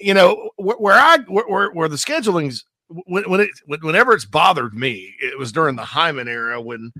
you 0.00 0.14
know, 0.14 0.50
where, 0.56 0.76
where 0.78 0.98
I 0.98 1.18
where, 1.28 1.70
where 1.70 1.88
the 1.88 1.96
scheduling's 1.96 2.64
when, 2.88 3.30
when 3.30 3.40
it 3.40 3.50
whenever 3.66 4.12
it's 4.12 4.24
bothered 4.24 4.74
me, 4.74 5.14
it 5.20 5.38
was 5.38 5.52
during 5.52 5.76
the 5.76 5.84
Hyman 5.84 6.26
era 6.26 6.60
when, 6.60 6.92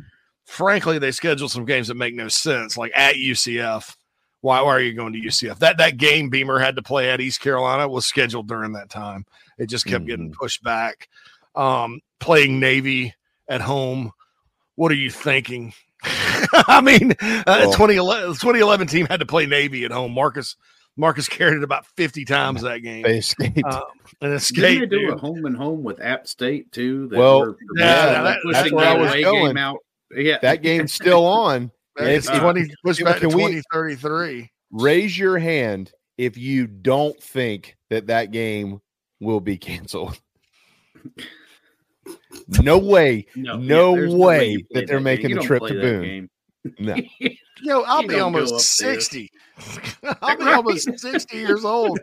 frankly, 0.45 0.99
they 0.99 1.11
schedule 1.13 1.49
some 1.49 1.65
games 1.65 1.89
that 1.89 1.95
make 1.95 2.15
no 2.15 2.29
sense, 2.29 2.77
like 2.77 2.93
at 2.95 3.17
UCF. 3.17 3.97
Why, 4.41 4.61
why 4.61 4.71
are 4.71 4.81
you 4.81 4.93
going 4.93 5.15
to 5.15 5.21
UCF? 5.21 5.59
That 5.59 5.79
that 5.79 5.97
game 5.97 6.29
Beamer 6.29 6.59
had 6.59 6.77
to 6.77 6.83
play 6.83 7.11
at 7.11 7.21
East 7.21 7.41
Carolina 7.41 7.89
was 7.89 8.07
scheduled 8.07 8.47
during 8.47 8.73
that 8.73 8.91
time. 8.91 9.25
It 9.59 9.69
just 9.69 9.87
kept 9.87 10.03
mm-hmm. 10.03 10.11
getting 10.11 10.33
pushed 10.33 10.63
back. 10.63 11.09
Um, 11.55 12.01
playing 12.21 12.61
Navy 12.61 13.15
at 13.49 13.61
home. 13.61 14.13
What 14.75 14.93
are 14.93 14.97
you 14.97 15.11
thinking? 15.11 15.73
I 16.03 16.81
mean, 16.83 17.13
uh, 17.13 17.45
well, 17.47 17.73
2011, 17.73 18.35
2011 18.35 18.87
team 18.89 19.07
had 19.07 19.21
to 19.21 19.27
play 19.27 19.47
Navy 19.47 19.85
at 19.85 19.93
home. 19.93 20.13
Marcus 20.13 20.57
Marcus 20.97 21.29
carried 21.29 21.57
it 21.57 21.65
about 21.65 21.87
50 21.97 22.25
times 22.25 22.63
that 22.63 22.79
game. 22.79 23.03
They 23.03 23.19
escaped. 23.19 23.65
Um, 23.65 23.83
and 24.21 24.35
escaped. 24.35 24.61
Didn't 24.61 24.91
they 24.91 24.97
do 24.97 25.07
dude. 25.07 25.15
a 25.15 25.17
home 25.17 25.45
and 25.45 25.57
home 25.57 25.83
with 25.83 26.01
App 26.01 26.27
State 26.27 26.71
too? 26.71 27.09
well, 27.13 27.41
were, 27.41 27.57
yeah, 27.77 28.23
that, 28.23 28.39
that's 28.51 28.73
where 28.73 28.87
I 28.87 28.97
was 28.97 29.15
going. 29.15 29.59
out. 29.59 29.79
Yeah. 30.11 30.39
That 30.43 30.63
game's 30.63 30.93
still 30.93 31.25
on. 31.25 31.71
it's 31.97 32.29
uh, 32.29 32.41
20 32.41 32.71
push 32.85 33.03
back 33.03 33.17
to 33.17 33.31
2033. 33.31 34.51
Raise 34.73 35.19
your 35.19 35.39
hand 35.39 35.93
if 36.19 36.37
you 36.37 36.67
don't 36.67 37.21
think 37.23 37.77
that 37.91 38.09
that 38.09 38.31
game 38.31 38.81
will 39.21 39.41
be 39.41 39.57
canceled. 39.57 40.21
no 42.63 42.79
way, 42.79 43.27
no, 43.37 43.57
no, 43.57 43.95
yeah, 43.95 44.09
way, 44.09 44.17
way 44.17 44.67
that 44.73 44.87
they're 44.87 44.99
that 44.99 45.05
making 45.05 45.35
the 45.35 45.43
trip 45.43 45.63
to 45.67 45.75
Boone. 45.75 46.29
No. 46.79 46.97
Yo, 47.63 47.83
I'll 47.87 48.07
be 48.07 48.19
almost 48.19 48.59
60. 48.77 49.31
I'll 50.23 50.37
be 50.37 50.45
almost 50.45 50.99
60 50.99 51.37
years 51.37 51.65
old. 51.65 52.01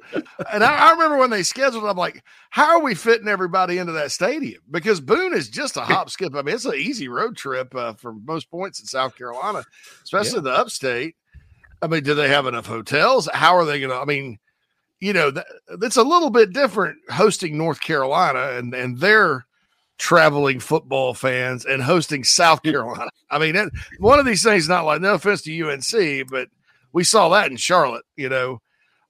And 0.52 0.64
I, 0.64 0.90
I, 0.90 0.92
remember 0.92 1.18
when 1.18 1.30
they 1.30 1.44
scheduled, 1.44 1.84
I'm 1.86 1.98
like, 1.98 2.24
how 2.50 2.78
are 2.78 2.82
we 2.82 2.96
fitting 2.96 3.28
everybody 3.28 3.78
into 3.78 3.92
that 3.94 4.12
stadium? 4.12 4.62
Because 4.70 5.02
Boone 5.02 5.34
is 5.34 5.50
just 5.50 5.78
a 5.78 5.82
hop 5.82 6.10
skip. 6.10 6.36
I 6.36 6.42
mean, 6.42 6.56
it's 6.56 6.66
an 6.66 6.76
easy 6.76 7.08
road 7.08 7.36
trip 7.36 7.76
uh, 7.76 7.94
for 7.94 8.14
most 8.14 8.50
points 8.50 8.80
in 8.80 8.86
South 8.86 9.16
Carolina, 9.18 9.64
especially 10.04 10.38
yeah. 10.38 10.42
the 10.42 10.52
upstate. 10.52 11.16
I 11.82 11.88
mean, 11.88 12.04
do 12.04 12.14
they 12.14 12.30
have 12.30 12.46
enough 12.46 12.68
hotels? 12.68 13.28
How 13.34 13.56
are 13.56 13.66
they 13.66 13.80
going 13.80 13.92
to? 13.92 13.98
I 13.98 14.06
mean, 14.06 14.38
you 15.00 15.14
know, 15.14 15.32
that, 15.32 15.48
that's 15.80 15.98
a 15.98 16.04
little 16.04 16.30
bit 16.30 16.54
different 16.54 16.98
hosting 17.10 17.58
North 17.58 17.82
Carolina 17.82 18.52
and, 18.58 18.74
and 18.74 19.00
their 19.00 19.46
traveling 20.02 20.60
football 20.60 21.14
fans 21.14 21.64
and 21.64 21.82
hosting 21.82 22.24
South 22.24 22.62
Carolina. 22.64 23.12
I 23.30 23.38
mean, 23.38 23.70
one 24.00 24.20
of 24.20 24.26
these 24.26 24.44
things, 24.44 24.68
not 24.68 24.84
like 24.84 25.00
no 25.00 25.14
offense 25.14 25.44
to 25.44 25.62
UNC, 25.62 26.28
but 26.30 26.50
we 26.92 27.04
saw 27.04 27.30
that 27.30 27.52
in 27.52 27.56
Charlotte. 27.56 28.04
You 28.16 28.30
know, 28.30 28.62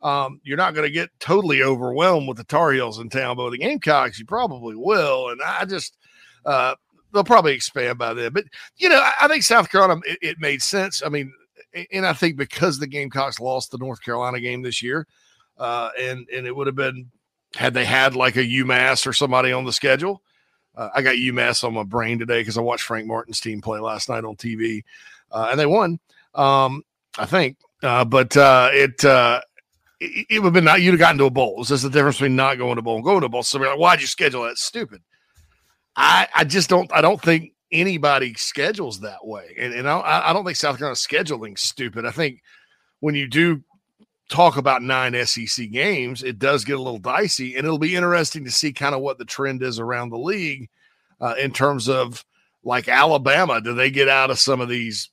um, 0.01 0.41
you're 0.43 0.57
not 0.57 0.73
going 0.73 0.85
to 0.85 0.93
get 0.93 1.09
totally 1.19 1.63
overwhelmed 1.63 2.27
with 2.27 2.37
the 2.37 2.43
Tar 2.43 2.73
Heels 2.73 2.99
in 2.99 3.09
town, 3.09 3.37
but 3.37 3.45
with 3.45 3.53
the 3.53 3.59
Gamecocks, 3.59 4.19
you 4.19 4.25
probably 4.25 4.75
will. 4.75 5.29
And 5.29 5.41
I 5.41 5.63
just, 5.63 5.95
uh, 6.45 6.75
they'll 7.13 7.23
probably 7.23 7.53
expand 7.53 7.97
by 7.97 8.13
then. 8.13 8.33
But 8.33 8.43
you 8.75 8.89
know, 8.89 8.99
I, 8.99 9.13
I 9.21 9.27
think 9.29 9.43
South 9.43 9.71
Carolina, 9.71 10.01
it, 10.05 10.19
it, 10.21 10.39
made 10.39 10.61
sense. 10.61 11.01
I 11.03 11.07
mean, 11.07 11.31
and 11.93 12.05
I 12.05 12.11
think 12.11 12.35
because 12.35 12.79
the 12.79 12.87
Gamecocks 12.87 13.39
lost 13.39 13.71
the 13.71 13.77
North 13.77 14.03
Carolina 14.03 14.41
game 14.41 14.61
this 14.61 14.83
year, 14.83 15.07
uh, 15.57 15.91
and 15.97 16.27
and 16.35 16.45
it 16.45 16.53
would 16.53 16.67
have 16.67 16.75
been 16.75 17.11
had 17.55 17.73
they 17.73 17.85
had 17.85 18.13
like 18.13 18.35
a 18.35 18.43
UMass 18.43 19.07
or 19.07 19.13
somebody 19.13 19.53
on 19.53 19.63
the 19.63 19.71
schedule 19.71 20.21
uh, 20.75 20.89
I 20.93 21.01
got 21.01 21.15
UMass 21.15 21.63
on 21.63 21.73
my 21.73 21.83
brain 21.83 22.19
today 22.19 22.41
because 22.41 22.57
I 22.57 22.61
watched 22.61 22.83
Frank 22.83 23.07
Martin's 23.07 23.39
team 23.39 23.61
play 23.61 23.79
last 23.79 24.09
night 24.09 24.23
on 24.23 24.35
TV, 24.35 24.83
uh, 25.31 25.49
and 25.51 25.59
they 25.59 25.65
won. 25.65 25.99
Um, 26.33 26.83
I 27.17 27.25
think, 27.25 27.57
uh, 27.83 28.05
but 28.05 28.35
uh, 28.37 28.69
it, 28.71 29.03
uh, 29.03 29.41
it, 29.99 30.27
it 30.29 30.39
would 30.39 30.47
have 30.47 30.53
been 30.53 30.63
not 30.63 30.81
you'd 30.81 30.91
have 30.91 30.99
gotten 30.99 31.17
to 31.17 31.25
a 31.25 31.29
bowl. 31.29 31.57
It's 31.59 31.69
just 31.69 31.83
the 31.83 31.89
difference 31.89 32.17
between 32.17 32.35
not 32.35 32.57
going 32.57 32.77
to 32.77 32.81
bowl 32.81 32.95
and 32.95 33.03
going 33.03 33.21
to 33.21 33.29
bowl. 33.29 33.43
So 33.43 33.59
like, 33.59 33.77
why'd 33.77 34.01
you 34.01 34.07
schedule 34.07 34.43
that? 34.43 34.57
Stupid. 34.57 35.01
I 35.95 36.27
I 36.33 36.43
just 36.45 36.69
don't 36.69 36.91
I 36.93 37.01
don't 37.01 37.21
think 37.21 37.51
anybody 37.71 38.33
schedules 38.35 39.01
that 39.01 39.25
way, 39.25 39.55
and 39.57 39.73
and 39.73 39.89
I, 39.89 40.29
I 40.29 40.33
don't 40.33 40.45
think 40.45 40.57
South 40.57 40.77
Carolina 40.77 40.95
scheduling 40.95 41.59
stupid. 41.59 42.05
I 42.05 42.11
think 42.11 42.41
when 43.01 43.15
you 43.15 43.27
do 43.27 43.61
talk 44.31 44.57
about 44.57 44.81
nine 44.81 45.13
SEC 45.25 45.69
games, 45.69 46.23
it 46.23 46.39
does 46.39 46.65
get 46.65 46.79
a 46.79 46.81
little 46.81 46.97
dicey, 46.97 47.55
and 47.55 47.65
it'll 47.65 47.77
be 47.77 47.95
interesting 47.95 48.45
to 48.45 48.51
see 48.51 48.73
kind 48.73 48.95
of 48.95 49.01
what 49.01 49.19
the 49.19 49.25
trend 49.25 49.61
is 49.61 49.77
around 49.77 50.09
the 50.09 50.17
league 50.17 50.69
uh, 51.19 51.35
in 51.39 51.51
terms 51.51 51.87
of 51.87 52.25
like 52.63 52.87
Alabama. 52.87 53.61
Do 53.61 53.75
they 53.75 53.91
get 53.91 54.07
out 54.07 54.31
of 54.31 54.39
some 54.39 54.61
of 54.61 54.69
these? 54.69 55.09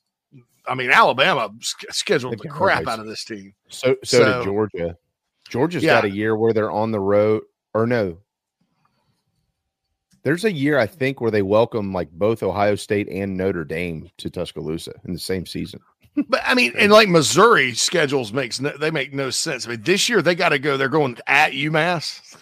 I 0.67 0.73
mean, 0.73 0.89
Alabama 0.89 1.51
scheduled 1.59 2.39
the 2.39 2.49
crap 2.49 2.87
out 2.87 2.99
of 2.99 3.05
this 3.07 3.23
team. 3.23 3.53
So, 3.67 3.95
so, 4.03 4.17
so 4.19 4.37
did 4.37 4.43
Georgia. 4.45 4.97
Georgia's 5.49 5.83
yeah. 5.83 5.95
got 5.95 6.05
a 6.05 6.09
year 6.09 6.35
where 6.35 6.53
they're 6.53 6.71
on 6.71 6.91
the 6.91 6.99
road, 6.99 7.43
or 7.73 7.85
no? 7.85 8.17
There's 10.23 10.45
a 10.45 10.51
year 10.51 10.77
I 10.77 10.85
think 10.85 11.21
where 11.21 11.31
they 11.31 11.41
welcome 11.41 11.91
like 11.91 12.11
both 12.11 12.43
Ohio 12.43 12.75
State 12.75 13.09
and 13.09 13.35
Notre 13.35 13.63
Dame 13.63 14.09
to 14.17 14.29
Tuscaloosa 14.29 14.93
in 15.05 15.13
the 15.13 15.19
same 15.19 15.45
season. 15.45 15.79
But 16.27 16.41
I 16.45 16.55
mean, 16.55 16.73
and 16.77 16.91
like 16.91 17.07
Missouri 17.07 17.73
schedules 17.73 18.33
makes 18.33 18.59
no, 18.59 18.75
they 18.77 18.91
make 18.91 19.13
no 19.13 19.29
sense. 19.29 19.65
I 19.65 19.71
mean, 19.71 19.81
this 19.81 20.09
year 20.09 20.21
they 20.21 20.35
got 20.35 20.49
to 20.49 20.59
go. 20.59 20.77
They're 20.77 20.89
going 20.89 21.17
at 21.27 21.51
UMass. 21.51 22.37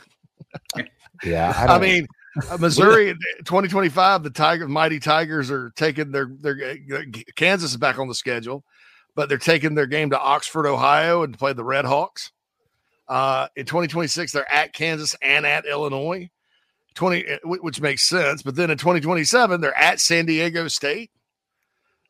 yeah, 1.24 1.54
I, 1.56 1.76
I 1.76 1.80
mean, 1.80 2.08
uh, 2.50 2.58
Missouri 2.58 3.14
2025, 3.40 4.24
the 4.24 4.30
Tiger 4.30 4.68
Mighty 4.68 5.00
Tigers 5.00 5.52
are 5.52 5.72
taking 5.72 6.12
their 6.12 6.30
their 6.40 6.78
uh, 6.92 7.02
Kansas 7.36 7.72
is 7.72 7.78
back 7.78 8.00
on 8.00 8.08
the 8.08 8.16
schedule, 8.16 8.64
but 9.16 9.30
they're 9.30 9.38
taking 9.38 9.76
their 9.76 9.88
game 9.88 10.10
to 10.12 10.20
Oxford, 10.20 10.66
Ohio, 10.66 11.24
and 11.24 11.38
play 11.38 11.54
the 11.54 11.64
Red 11.64 11.86
Hawks. 11.86 12.32
Uh, 13.08 13.48
in 13.56 13.66
2026, 13.66 14.32
they're 14.32 14.52
at 14.52 14.74
Kansas 14.74 15.16
and 15.22 15.46
at 15.46 15.66
Illinois. 15.66 16.30
20, 16.96 17.30
uh, 17.30 17.38
which 17.44 17.80
makes 17.80 18.04
sense. 18.04 18.42
But 18.42 18.56
then 18.56 18.72
in 18.72 18.78
2027, 18.78 19.62
they're 19.62 19.78
at 19.78 20.00
San 20.00 20.26
Diego 20.26 20.68
State 20.68 21.12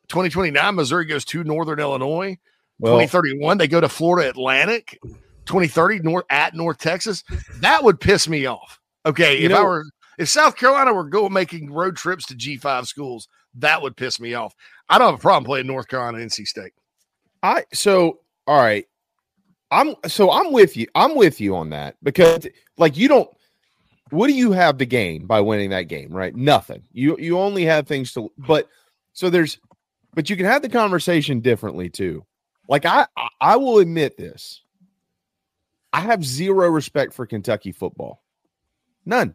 2029, 0.08 0.74
Missouri 0.74 1.04
goes 1.04 1.24
to 1.26 1.44
Northern 1.44 1.80
Illinois. 1.80 2.38
Well, 2.80 2.94
2031, 2.94 3.58
they 3.58 3.68
go 3.68 3.80
to 3.80 3.88
Florida 3.88 4.28
Atlantic. 4.28 4.98
2030, 5.46 6.00
North 6.00 6.24
at 6.30 6.54
North 6.54 6.78
Texas. 6.78 7.24
That 7.60 7.82
would 7.82 8.00
piss 8.00 8.28
me 8.28 8.46
off. 8.46 8.78
Okay, 9.06 9.38
if 9.38 9.50
know, 9.50 9.60
I 9.60 9.62
were 9.62 9.84
if 10.18 10.28
South 10.28 10.56
Carolina 10.56 10.92
were 10.92 11.04
going 11.04 11.32
making 11.32 11.72
road 11.72 11.96
trips 11.96 12.26
to 12.26 12.34
G5 12.34 12.86
schools, 12.86 13.28
that 13.54 13.80
would 13.80 13.96
piss 13.96 14.20
me 14.20 14.34
off. 14.34 14.54
I 14.88 14.98
don't 14.98 15.10
have 15.10 15.18
a 15.18 15.22
problem 15.22 15.44
playing 15.44 15.66
North 15.66 15.88
Carolina 15.88 16.18
NC 16.18 16.46
State. 16.46 16.72
I 17.42 17.64
so 17.72 18.20
all 18.46 18.60
right. 18.60 18.86
I'm 19.70 19.94
so 20.06 20.30
I'm 20.30 20.52
with 20.52 20.76
you. 20.76 20.86
I'm 20.94 21.14
with 21.14 21.40
you 21.40 21.56
on 21.56 21.70
that 21.70 21.96
because 22.02 22.46
like 22.76 22.96
you 22.96 23.08
don't 23.08 23.30
what 24.10 24.26
do 24.26 24.34
you 24.34 24.52
have 24.52 24.78
to 24.78 24.86
gain 24.86 25.26
by 25.26 25.40
winning 25.40 25.70
that 25.70 25.82
game, 25.82 26.10
right? 26.10 26.34
Nothing. 26.34 26.82
You 26.92 27.16
you 27.18 27.38
only 27.38 27.64
have 27.64 27.86
things 27.86 28.12
to 28.12 28.32
but 28.38 28.68
so 29.12 29.30
there's 29.30 29.58
but 30.14 30.30
you 30.30 30.36
can 30.36 30.46
have 30.46 30.62
the 30.62 30.68
conversation 30.68 31.40
differently 31.40 31.88
too. 31.88 32.24
Like 32.68 32.84
I 32.84 33.06
I 33.40 33.56
will 33.56 33.78
admit 33.78 34.16
this. 34.16 34.62
I 35.92 36.00
have 36.00 36.24
zero 36.24 36.68
respect 36.68 37.14
for 37.14 37.26
Kentucky 37.26 37.72
football. 37.72 38.22
None. 39.06 39.34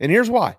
And 0.00 0.12
here's 0.12 0.30
why. 0.30 0.56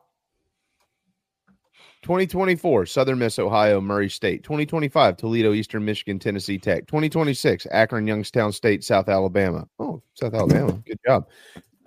2024, 2.05 2.85
Southern 2.85 3.17
Miss, 3.17 3.39
Ohio, 3.39 3.81
Murray 3.81 4.09
State. 4.09 4.43
2025, 4.43 5.17
Toledo, 5.17 5.53
Eastern 5.53 5.83
Michigan, 5.83 6.19
Tennessee 6.19 6.59
Tech. 6.59 6.85
2026, 6.85 7.65
Akron, 7.71 8.05
Youngstown 8.05 8.51
State, 8.51 8.83
South 8.83 9.09
Alabama. 9.09 9.67
Oh, 9.79 10.03
South 10.13 10.35
Alabama. 10.35 10.73
Good 10.85 10.99
job. 11.03 11.27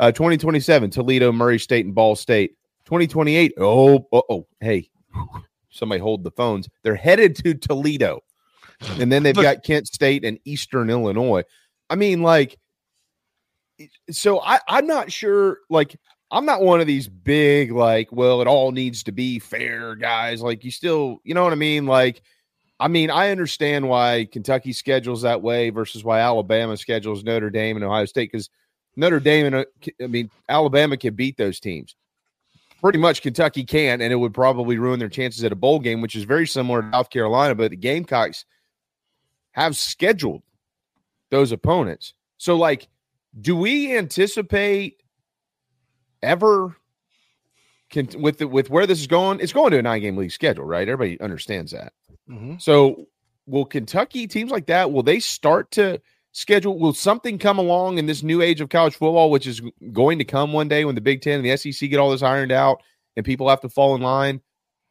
Uh, 0.00 0.10
2027, 0.10 0.90
Toledo, 0.90 1.30
Murray 1.30 1.60
State, 1.60 1.86
and 1.86 1.94
Ball 1.94 2.16
State. 2.16 2.56
2028, 2.86 3.52
oh, 3.58 4.08
oh, 4.12 4.46
hey, 4.60 4.90
somebody 5.78 6.00
hold 6.00 6.24
the 6.24 6.30
phones. 6.32 6.68
They're 6.82 6.94
headed 6.94 7.36
to 7.36 7.54
Toledo. 7.54 8.20
and 9.00 9.10
then 9.10 9.22
they've 9.22 9.34
But- 9.34 9.42
got 9.42 9.64
Kent 9.64 9.88
State 9.88 10.24
and 10.24 10.38
Eastern 10.44 10.90
Illinois. 10.90 11.42
I 11.90 11.96
mean, 11.96 12.22
like, 12.22 12.58
so 14.10 14.40
I 14.40 14.60
I'm 14.68 14.86
not 14.86 15.10
sure. 15.12 15.58
Like, 15.70 15.96
I'm 16.30 16.44
not 16.44 16.62
one 16.62 16.80
of 16.80 16.86
these 16.86 17.08
big 17.08 17.72
like, 17.72 18.10
well, 18.12 18.40
it 18.40 18.46
all 18.46 18.72
needs 18.72 19.02
to 19.04 19.12
be 19.12 19.38
fair, 19.38 19.94
guys. 19.94 20.42
Like, 20.42 20.64
you 20.64 20.70
still, 20.70 21.18
you 21.24 21.34
know 21.34 21.44
what 21.44 21.52
I 21.52 21.56
mean? 21.56 21.86
Like, 21.86 22.22
I 22.80 22.88
mean, 22.88 23.10
I 23.10 23.30
understand 23.30 23.88
why 23.88 24.28
Kentucky 24.30 24.72
schedules 24.72 25.22
that 25.22 25.42
way 25.42 25.70
versus 25.70 26.04
why 26.04 26.20
Alabama 26.20 26.76
schedules 26.76 27.24
Notre 27.24 27.50
Dame 27.50 27.76
and 27.76 27.84
Ohio 27.84 28.04
State 28.04 28.30
because 28.32 28.50
Notre 28.96 29.20
Dame 29.20 29.46
and 29.46 29.54
uh, 29.54 29.64
I 30.02 30.06
mean 30.06 30.30
Alabama 30.48 30.96
can 30.96 31.14
beat 31.14 31.36
those 31.36 31.60
teams. 31.60 31.94
Pretty 32.80 32.98
much 32.98 33.22
Kentucky 33.22 33.64
can, 33.64 34.00
and 34.00 34.12
it 34.12 34.16
would 34.16 34.32
probably 34.34 34.78
ruin 34.78 34.98
their 35.00 35.08
chances 35.08 35.42
at 35.42 35.52
a 35.52 35.56
bowl 35.56 35.80
game, 35.80 36.00
which 36.00 36.14
is 36.14 36.24
very 36.24 36.46
similar 36.46 36.82
to 36.82 36.90
South 36.92 37.10
Carolina. 37.10 37.54
But 37.54 37.70
the 37.70 37.76
Gamecocks 37.76 38.44
have 39.52 39.76
scheduled 39.76 40.42
those 41.30 41.50
opponents. 41.50 42.14
So, 42.36 42.56
like, 42.56 42.88
do 43.40 43.56
we 43.56 43.96
anticipate 43.96 45.02
ever 46.22 46.76
can, 47.90 48.08
with 48.20 48.38
the, 48.38 48.46
with 48.46 48.70
where 48.70 48.86
this 48.86 49.00
is 49.00 49.06
going? 49.08 49.40
It's 49.40 49.52
going 49.52 49.72
to 49.72 49.78
a 49.78 49.82
nine 49.82 50.00
game 50.00 50.16
league 50.16 50.30
schedule, 50.30 50.64
right? 50.64 50.88
Everybody 50.88 51.20
understands 51.20 51.72
that. 51.72 51.92
Mhm. 52.30 52.62
So, 52.62 53.06
will 53.46 53.64
Kentucky 53.64 54.26
teams 54.26 54.50
like 54.50 54.66
that 54.66 54.92
will 54.92 55.02
they 55.02 55.18
start 55.20 55.70
to 55.72 56.00
schedule? 56.32 56.78
Will 56.78 56.94
something 56.94 57.38
come 57.38 57.58
along 57.58 57.98
in 57.98 58.06
this 58.06 58.22
new 58.22 58.42
age 58.42 58.60
of 58.60 58.68
college 58.68 58.94
football, 58.94 59.30
which 59.30 59.46
is 59.46 59.60
going 59.92 60.18
to 60.18 60.24
come 60.24 60.52
one 60.52 60.68
day 60.68 60.84
when 60.84 60.94
the 60.94 61.00
Big 61.00 61.22
Ten 61.22 61.40
and 61.40 61.44
the 61.44 61.56
SEC 61.56 61.88
get 61.90 61.98
all 61.98 62.10
this 62.10 62.22
ironed 62.22 62.52
out 62.52 62.82
and 63.16 63.24
people 63.24 63.48
have 63.48 63.60
to 63.62 63.68
fall 63.68 63.94
in 63.94 64.02
line? 64.02 64.40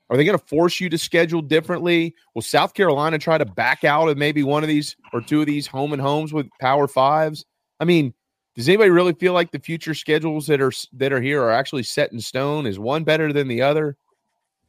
Are 0.10 0.16
they 0.16 0.24
going 0.24 0.38
to 0.38 0.46
force 0.46 0.80
you 0.80 0.90
to 0.90 0.98
schedule 0.98 1.42
differently? 1.42 2.16
Will 2.34 2.42
South 2.42 2.74
Carolina 2.74 3.18
try 3.20 3.38
to 3.38 3.46
back 3.46 3.84
out 3.84 4.08
of 4.08 4.18
maybe 4.18 4.42
one 4.42 4.64
of 4.64 4.70
these 4.70 4.96
or 5.12 5.22
two 5.22 5.42
of 5.42 5.48
these 5.48 5.68
home 5.68 5.92
and 5.92 6.02
homes 6.02 6.32
with 6.32 6.48
Power 6.62 6.88
Fives? 6.88 7.46
I 7.80 7.86
mean, 7.86 8.14
does 8.56 8.70
anybody 8.70 8.90
really 8.90 9.14
feel 9.14 9.34
like 9.34 9.52
the 9.52 9.60
future 9.60 9.94
schedules 9.94 10.48
that 10.48 10.62
are 10.62 10.72
that 10.94 11.12
are 11.12 11.22
here 11.22 11.44
are 11.44 11.52
actually 11.52 11.84
set 11.84 12.12
in 12.12 12.20
stone? 12.22 12.66
Is 12.66 12.80
one 12.80 13.04
better 13.04 13.34
than 13.34 13.48
the 13.48 13.62
other? 13.62 13.98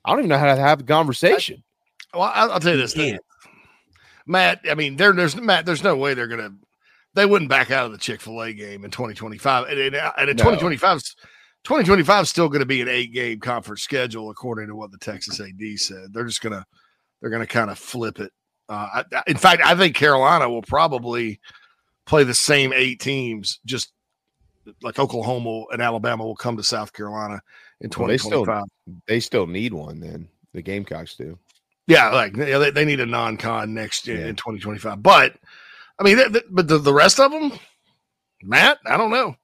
I 0.05 0.11
don't 0.11 0.20
even 0.20 0.28
know 0.28 0.39
how 0.39 0.55
to 0.55 0.61
have 0.61 0.78
the 0.78 0.85
conversation. 0.85 1.62
Well, 2.12 2.31
I'll, 2.35 2.53
I'll 2.53 2.61
tell 2.61 2.73
you 2.73 2.81
this 2.81 2.95
thing, 2.95 3.19
Matt. 4.28 4.60
I 4.70 4.74
mean, 4.74 4.96
there, 4.96 5.12
there's 5.12 5.34
Matt. 5.36 5.66
There's 5.66 5.82
no 5.82 5.96
way 5.96 6.14
they're 6.14 6.28
gonna. 6.28 6.50
They 7.14 7.26
wouldn't 7.26 7.48
back 7.50 7.70
out 7.70 7.86
of 7.86 7.92
the 7.92 7.98
Chick 7.98 8.20
Fil 8.20 8.40
A 8.42 8.52
game 8.52 8.84
in 8.84 8.90
2025, 8.90 9.68
and, 9.68 9.78
and, 9.78 9.96
and 9.96 10.30
in 10.30 10.36
No. 10.36 10.44
2025, 10.44 11.02
2025 11.64 12.22
is 12.22 12.28
still 12.28 12.48
going 12.48 12.60
to 12.60 12.66
be 12.66 12.80
an 12.82 12.88
eight 12.88 13.12
game 13.12 13.40
conference 13.40 13.82
schedule, 13.82 14.30
according 14.30 14.68
to 14.68 14.76
what 14.76 14.92
the 14.92 14.98
Texas 14.98 15.40
AD 15.40 15.78
said. 15.78 16.12
They're 16.12 16.26
just 16.26 16.42
gonna 16.42 16.64
they're 17.20 17.30
gonna 17.30 17.46
kind 17.46 17.70
of 17.70 17.78
flip 17.78 18.20
it. 18.20 18.32
Uh, 18.68 19.02
I, 19.12 19.22
in 19.26 19.36
fact, 19.38 19.62
I 19.64 19.74
think 19.74 19.96
Carolina 19.96 20.48
will 20.48 20.62
probably 20.62 21.40
play 22.05 22.24
the 22.24 22.34
same 22.34 22.72
eight 22.74 23.00
teams, 23.00 23.59
just 23.64 23.92
like 24.82 24.98
Oklahoma 24.98 25.64
and 25.72 25.80
Alabama 25.80 26.24
will 26.24 26.36
come 26.36 26.56
to 26.59 26.62
South 26.62 26.92
Carolina 26.92 27.40
in 27.80 27.90
Well, 27.96 28.09
they 28.09 28.18
still 28.18 28.44
2025. 28.44 28.64
they 29.06 29.20
still 29.20 29.46
need 29.46 29.72
one. 29.72 29.98
Then 30.00 30.28
the 30.52 30.60
Gamecocks 30.62 31.16
do. 31.16 31.38
Yeah, 31.89 32.10
like 32.10 32.35
they, 32.35 32.70
they 32.70 32.85
need 32.85 33.01
a 33.01 33.06
non-con 33.06 33.73
next 33.74 34.06
year 34.06 34.27
in 34.27 34.36
2025. 34.36 35.02
But 35.02 35.35
I 35.98 36.02
mean, 36.05 36.19
th- 36.19 36.32
th- 36.32 36.44
but 36.51 36.69
the, 36.69 36.77
the 36.78 36.93
rest 36.93 37.19
of 37.19 37.32
them, 37.32 37.51
Matt, 38.43 38.78
I 38.86 38.97
don't 38.98 39.10
know. 39.10 39.35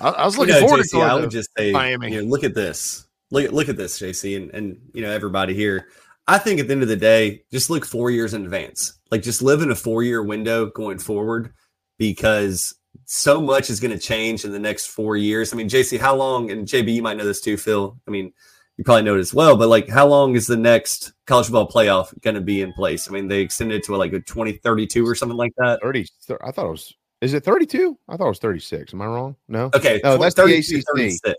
I, 0.00 0.08
I 0.08 0.24
was 0.24 0.34
You 0.34 0.40
looking 0.40 0.54
know, 0.54 0.60
forward 0.66 0.80
JC, 0.86 0.90
to 0.92 1.00
I 1.02 1.14
to 1.14 1.20
would 1.20 1.30
just 1.30 1.50
say, 1.56 1.72
Miami. 1.72 2.10
you 2.12 2.22
know, 2.22 2.28
look 2.28 2.42
at 2.42 2.54
this. 2.54 3.06
Look 3.30 3.44
at 3.44 3.52
look 3.52 3.68
at 3.68 3.76
this, 3.76 4.00
JC, 4.00 4.36
and 4.36 4.50
and 4.52 4.78
you 4.94 5.02
know 5.02 5.10
everybody 5.10 5.54
here. 5.54 5.88
I 6.26 6.38
think 6.38 6.58
at 6.58 6.66
the 6.68 6.72
end 6.72 6.82
of 6.82 6.88
the 6.88 6.96
day, 6.96 7.42
just 7.52 7.68
look 7.68 7.84
four 7.84 8.10
years 8.10 8.32
in 8.32 8.44
advance. 8.44 8.98
Like 9.10 9.22
just 9.22 9.42
live 9.42 9.60
in 9.60 9.70
a 9.70 9.74
four 9.76 10.02
year 10.02 10.22
window 10.22 10.66
going 10.66 10.98
forward, 10.98 11.52
because 11.98 12.74
so 13.04 13.40
much 13.42 13.68
is 13.68 13.78
going 13.80 13.90
to 13.90 13.98
change 13.98 14.44
in 14.46 14.52
the 14.52 14.58
next 14.58 14.86
four 14.86 15.16
years. 15.18 15.52
I 15.52 15.56
mean, 15.56 15.68
JC, 15.68 15.98
how 15.98 16.14
long? 16.16 16.50
And 16.50 16.66
JB, 16.66 16.94
you 16.94 17.02
might 17.02 17.18
know 17.18 17.24
this 17.26 17.42
too, 17.42 17.58
Phil. 17.58 17.98
I 18.06 18.10
mean, 18.10 18.32
you 18.78 18.84
probably 18.84 19.02
know 19.02 19.16
it 19.16 19.20
as 19.20 19.34
well. 19.34 19.56
But 19.56 19.68
like, 19.68 19.88
how 19.88 20.06
long 20.06 20.34
is 20.36 20.46
the 20.46 20.56
next 20.56 21.12
college 21.26 21.46
football 21.46 21.68
playoff 21.68 22.18
going 22.22 22.36
to 22.36 22.40
be 22.40 22.62
in 22.62 22.72
place? 22.72 23.08
I 23.08 23.12
mean, 23.12 23.28
they 23.28 23.40
extended 23.40 23.74
it 23.76 23.84
to 23.84 23.96
like 23.96 24.12
a 24.14 24.20
twenty 24.20 24.52
thirty 24.52 24.86
two 24.86 25.06
or 25.06 25.14
something 25.14 25.36
like 25.36 25.52
that. 25.58 25.80
30 25.82 26.06
I 26.42 26.50
thought 26.52 26.66
it 26.66 26.70
was 26.70 26.94
is 27.20 27.34
it 27.34 27.42
32? 27.44 27.98
I 28.08 28.16
thought 28.16 28.26
it 28.26 28.28
was 28.28 28.38
36. 28.38 28.94
Am 28.94 29.02
I 29.02 29.06
wrong? 29.06 29.34
No. 29.48 29.70
Okay, 29.74 30.00
No, 30.04 30.16
that's 30.16 30.36
the 30.36 30.44
ACC. 30.44 30.84
36. 30.94 31.34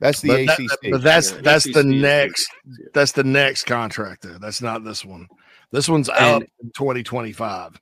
That's 0.00 0.20
the 0.22 0.28
But, 0.28 0.46
that- 0.46 0.58
ACC. 0.60 0.90
but 0.92 1.02
that's 1.02 1.32
Yeah, 1.32 1.40
that's 1.42 1.72
the 1.74 1.84
next 1.84 2.48
that's 2.94 3.12
the 3.12 3.22
next 3.24 3.64
contract 3.64 4.22
there. 4.22 4.38
That's 4.38 4.62
not 4.62 4.82
this 4.82 5.04
one. 5.04 5.28
This 5.72 5.88
one's 5.90 6.08
And- 6.08 6.18
out 6.18 6.42
in 6.62 6.70
2025. 6.74 7.78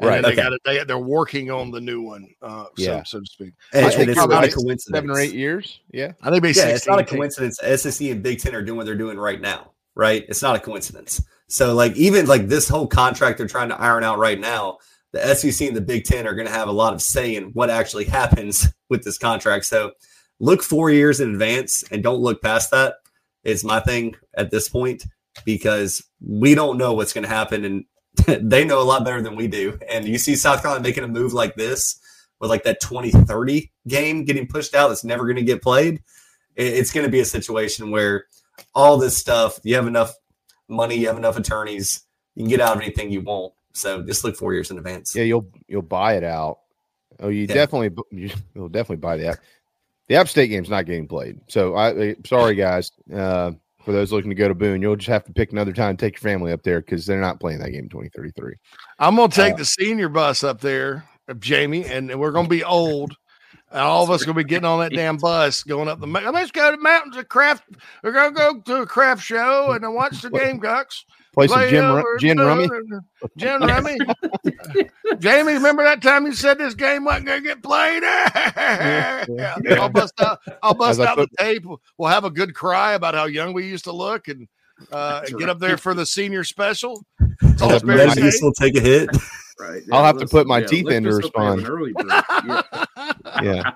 And 0.00 0.08
Right, 0.08 0.22
then 0.22 0.30
they 0.30 0.36
got 0.36 0.52
it 0.52 0.60
they, 0.64 0.84
they're 0.84 0.98
working 0.98 1.50
on 1.50 1.70
the 1.70 1.80
new 1.80 2.02
one. 2.02 2.28
Uh, 2.40 2.66
Yeah. 2.76 3.02
so, 3.02 3.18
so 3.18 3.20
to 3.20 3.26
speak. 3.26 3.54
And, 3.72 3.84
I 3.84 3.88
and 3.88 3.96
think 3.96 4.08
it's 4.10 4.16
not 4.16 4.44
a 4.44 4.48
coincidence. 4.48 4.84
Seven 4.84 5.10
or 5.10 5.18
eight 5.18 5.34
years. 5.34 5.80
Yeah. 5.90 6.12
I 6.22 6.30
think 6.30 6.44
Yeah, 6.56 6.68
it's 6.68 6.86
not 6.86 7.00
a 7.00 7.04
coincidence. 7.04 7.58
SEC 7.58 8.08
and 8.08 8.22
Big 8.22 8.38
Ten 8.38 8.54
are 8.54 8.62
doing 8.62 8.76
what 8.76 8.86
they're 8.86 8.94
doing 8.94 9.18
right 9.18 9.40
now, 9.40 9.72
right? 9.96 10.24
It's 10.28 10.42
not 10.42 10.54
a 10.54 10.60
coincidence. 10.60 11.20
So, 11.48 11.74
like, 11.74 11.96
even 11.96 12.26
like 12.26 12.46
this 12.46 12.68
whole 12.68 12.86
contract 12.86 13.38
they're 13.38 13.48
trying 13.48 13.70
to 13.70 13.80
iron 13.80 14.04
out 14.04 14.18
right 14.18 14.38
now, 14.38 14.78
the 15.12 15.34
SEC 15.34 15.66
and 15.66 15.76
the 15.76 15.80
Big 15.80 16.04
Ten 16.04 16.26
are 16.26 16.34
going 16.34 16.46
to 16.46 16.52
have 16.52 16.68
a 16.68 16.72
lot 16.72 16.92
of 16.92 17.02
say 17.02 17.34
in 17.34 17.44
what 17.54 17.70
actually 17.70 18.04
happens 18.20 18.68
with 18.88 19.02
this 19.02 19.18
contract. 19.18 19.64
So, 19.64 19.92
look 20.38 20.62
four 20.62 20.90
years 20.90 21.18
in 21.20 21.32
advance 21.32 21.82
and 21.90 22.02
don't 22.02 22.20
look 22.20 22.40
past 22.40 22.70
that. 22.70 22.96
Is 23.44 23.64
my 23.64 23.80
thing 23.80 24.14
at 24.36 24.50
this 24.50 24.68
point 24.68 25.04
because 25.44 26.04
we 26.20 26.54
don't 26.54 26.76
know 26.76 26.92
what's 26.92 27.12
going 27.14 27.22
to 27.24 27.28
happen, 27.30 27.64
and 27.64 27.84
they 28.26 28.64
know 28.64 28.80
a 28.80 28.84
lot 28.84 29.04
better 29.04 29.22
than 29.22 29.36
we 29.36 29.48
do. 29.48 29.78
And 29.90 30.06
you 30.06 30.18
see 30.18 30.36
South 30.36 30.62
Carolina 30.62 30.82
making 30.82 31.04
a 31.04 31.08
move 31.08 31.32
like 31.32 31.54
this 31.56 31.98
with 32.40 32.50
like 32.50 32.64
that 32.64 32.80
2030 32.80 33.70
game 33.88 34.24
getting 34.24 34.46
pushed 34.46 34.74
out 34.74 34.88
that's 34.88 35.04
never 35.04 35.24
going 35.24 35.36
to 35.36 35.42
get 35.42 35.60
played 35.62 36.02
it's 36.54 36.92
going 36.92 37.04
to 37.06 37.10
be 37.10 37.20
a 37.20 37.24
situation 37.24 37.90
where 37.90 38.26
all 38.74 38.96
this 38.98 39.16
stuff 39.16 39.58
you 39.64 39.74
have 39.74 39.86
enough 39.88 40.14
money 40.68 40.96
you 40.96 41.06
have 41.08 41.16
enough 41.16 41.36
attorneys 41.36 42.02
you 42.36 42.42
can 42.42 42.50
get 42.50 42.60
out 42.60 42.76
of 42.76 42.82
anything 42.82 43.10
you 43.10 43.20
want 43.22 43.52
so 43.72 44.02
just 44.02 44.22
look 44.24 44.36
four 44.36 44.52
years 44.54 44.70
in 44.70 44.78
advance 44.78 45.14
Yeah, 45.16 45.24
you'll 45.24 45.48
you'll 45.66 45.82
buy 45.82 46.14
it 46.16 46.22
out. 46.24 46.58
Oh, 47.20 47.28
you 47.28 47.42
Yeah. 47.42 47.54
definitely 47.54 47.90
you- 48.12 48.30
you'll 48.54 48.68
definitely 48.68 48.96
buy 48.96 49.16
the 49.16 49.28
app. 49.28 49.38
The 50.08 50.14
App 50.16 50.28
State 50.28 50.48
game's 50.48 50.70
not 50.70 50.86
getting 50.86 51.06
played. 51.08 51.40
So 51.48 51.74
I 51.74 51.92
eh, 51.92 52.14
sorry 52.24 52.54
guys. 52.54 52.92
Uh 53.12 53.52
for 53.84 53.92
those 53.92 54.12
looking 54.12 54.30
to 54.30 54.34
go 54.34 54.48
to 54.48 54.54
Boone, 54.54 54.82
you'll 54.82 54.96
just 54.96 55.08
have 55.08 55.24
to 55.24 55.32
pick 55.32 55.52
another 55.52 55.72
time, 55.72 55.96
take 55.96 56.14
your 56.20 56.30
family 56.30 56.52
up 56.52 56.62
there 56.62 56.80
because 56.80 57.06
they're 57.06 57.20
not 57.20 57.40
playing 57.40 57.60
that 57.60 57.70
game 57.70 57.84
in 57.84 57.88
2033. 57.88 58.54
I'm 58.98 59.16
gonna 59.16 59.28
take 59.32 59.54
Uh, 59.54 59.58
the 59.58 59.64
senior 59.64 60.08
bus 60.08 60.44
up 60.44 60.60
there, 60.60 61.04
uh, 61.28 61.34
Jamie, 61.34 61.84
and 61.84 62.18
we're 62.18 62.32
gonna 62.32 62.48
be 62.48 62.64
old. 62.64 63.16
And 63.70 63.80
all 63.80 64.02
of 64.02 64.10
us 64.10 64.24
gonna 64.24 64.34
be 64.34 64.44
getting 64.44 64.64
on 64.64 64.80
that 64.80 64.92
damn 64.92 65.18
bus, 65.18 65.62
going 65.62 65.88
up 65.88 66.00
the. 66.00 66.06
Let's 66.06 66.50
go 66.50 66.70
to 66.70 66.76
mountains 66.78 67.16
of 67.16 67.28
craft. 67.28 67.64
We're 68.02 68.12
gonna 68.12 68.34
go 68.34 68.60
to 68.60 68.82
a 68.82 68.86
craft 68.86 69.22
show 69.22 69.72
and 69.72 69.94
watch 69.94 70.22
the 70.22 70.30
Gamecocks 70.30 71.04
Play 71.34 71.46
some 71.48 71.68
Jim, 71.68 71.84
ru- 71.84 71.98
over- 71.98 72.18
gin 72.18 72.38
rummy. 72.38 72.68
Jim 73.36 73.62
rummy. 73.62 73.96
Jamie, 75.18 75.52
remember 75.54 75.84
that 75.84 76.02
time 76.02 76.26
you 76.26 76.32
said 76.32 76.58
this 76.58 76.74
game 76.74 77.04
wasn't 77.04 77.26
gonna 77.26 77.40
get 77.40 77.62
played? 77.62 78.02
yeah. 78.02 79.24
I'll 79.78 79.88
bust 79.88 80.14
out. 80.20 80.40
I'll 80.62 80.74
bust 80.74 81.00
As 81.00 81.06
I 81.06 81.10
out 81.10 81.16
the 81.16 81.28
tape. 81.38 81.64
We'll 81.96 82.08
have 82.08 82.24
a 82.24 82.30
good 82.30 82.54
cry 82.54 82.94
about 82.94 83.14
how 83.14 83.26
young 83.26 83.52
we 83.52 83.66
used 83.66 83.84
to 83.84 83.92
look, 83.92 84.28
and 84.28 84.48
uh, 84.92 85.22
and 85.26 85.38
get 85.38 85.48
up 85.48 85.58
there 85.58 85.76
for 85.76 85.94
the 85.94 86.06
senior 86.06 86.44
special. 86.44 87.04
It's 87.42 87.62
all 87.62 87.70
I'll 87.70 87.76
it's 87.76 87.84
to 88.14 88.24
you 88.24 88.30
still 88.30 88.52
take 88.52 88.76
a 88.76 88.80
hit 88.80 89.10
Right. 89.60 89.82
I'll 89.92 90.04
have 90.04 90.18
to 90.18 90.26
put 90.26 90.46
my 90.46 90.58
yeah, 90.60 90.66
teeth 90.66 90.88
in 90.88 91.02
to 91.02 91.10
us 91.10 91.24
up 91.24 91.32
and 91.34 91.44
have 91.44 91.58
respond. 91.60 91.68
Early. 91.68 91.92
Yeah. 93.42 93.42
Yeah. 93.42 93.72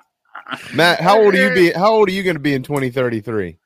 Matt, 0.74 1.00
how 1.00 1.20
old 1.20 1.34
are 1.34 1.48
you 1.48 1.54
be 1.54 1.72
how 1.72 1.92
old 1.92 2.08
are 2.08 2.12
you 2.12 2.22
going 2.22 2.36
to 2.36 2.40
be 2.40 2.54
in 2.54 2.62
2033? 2.62 3.56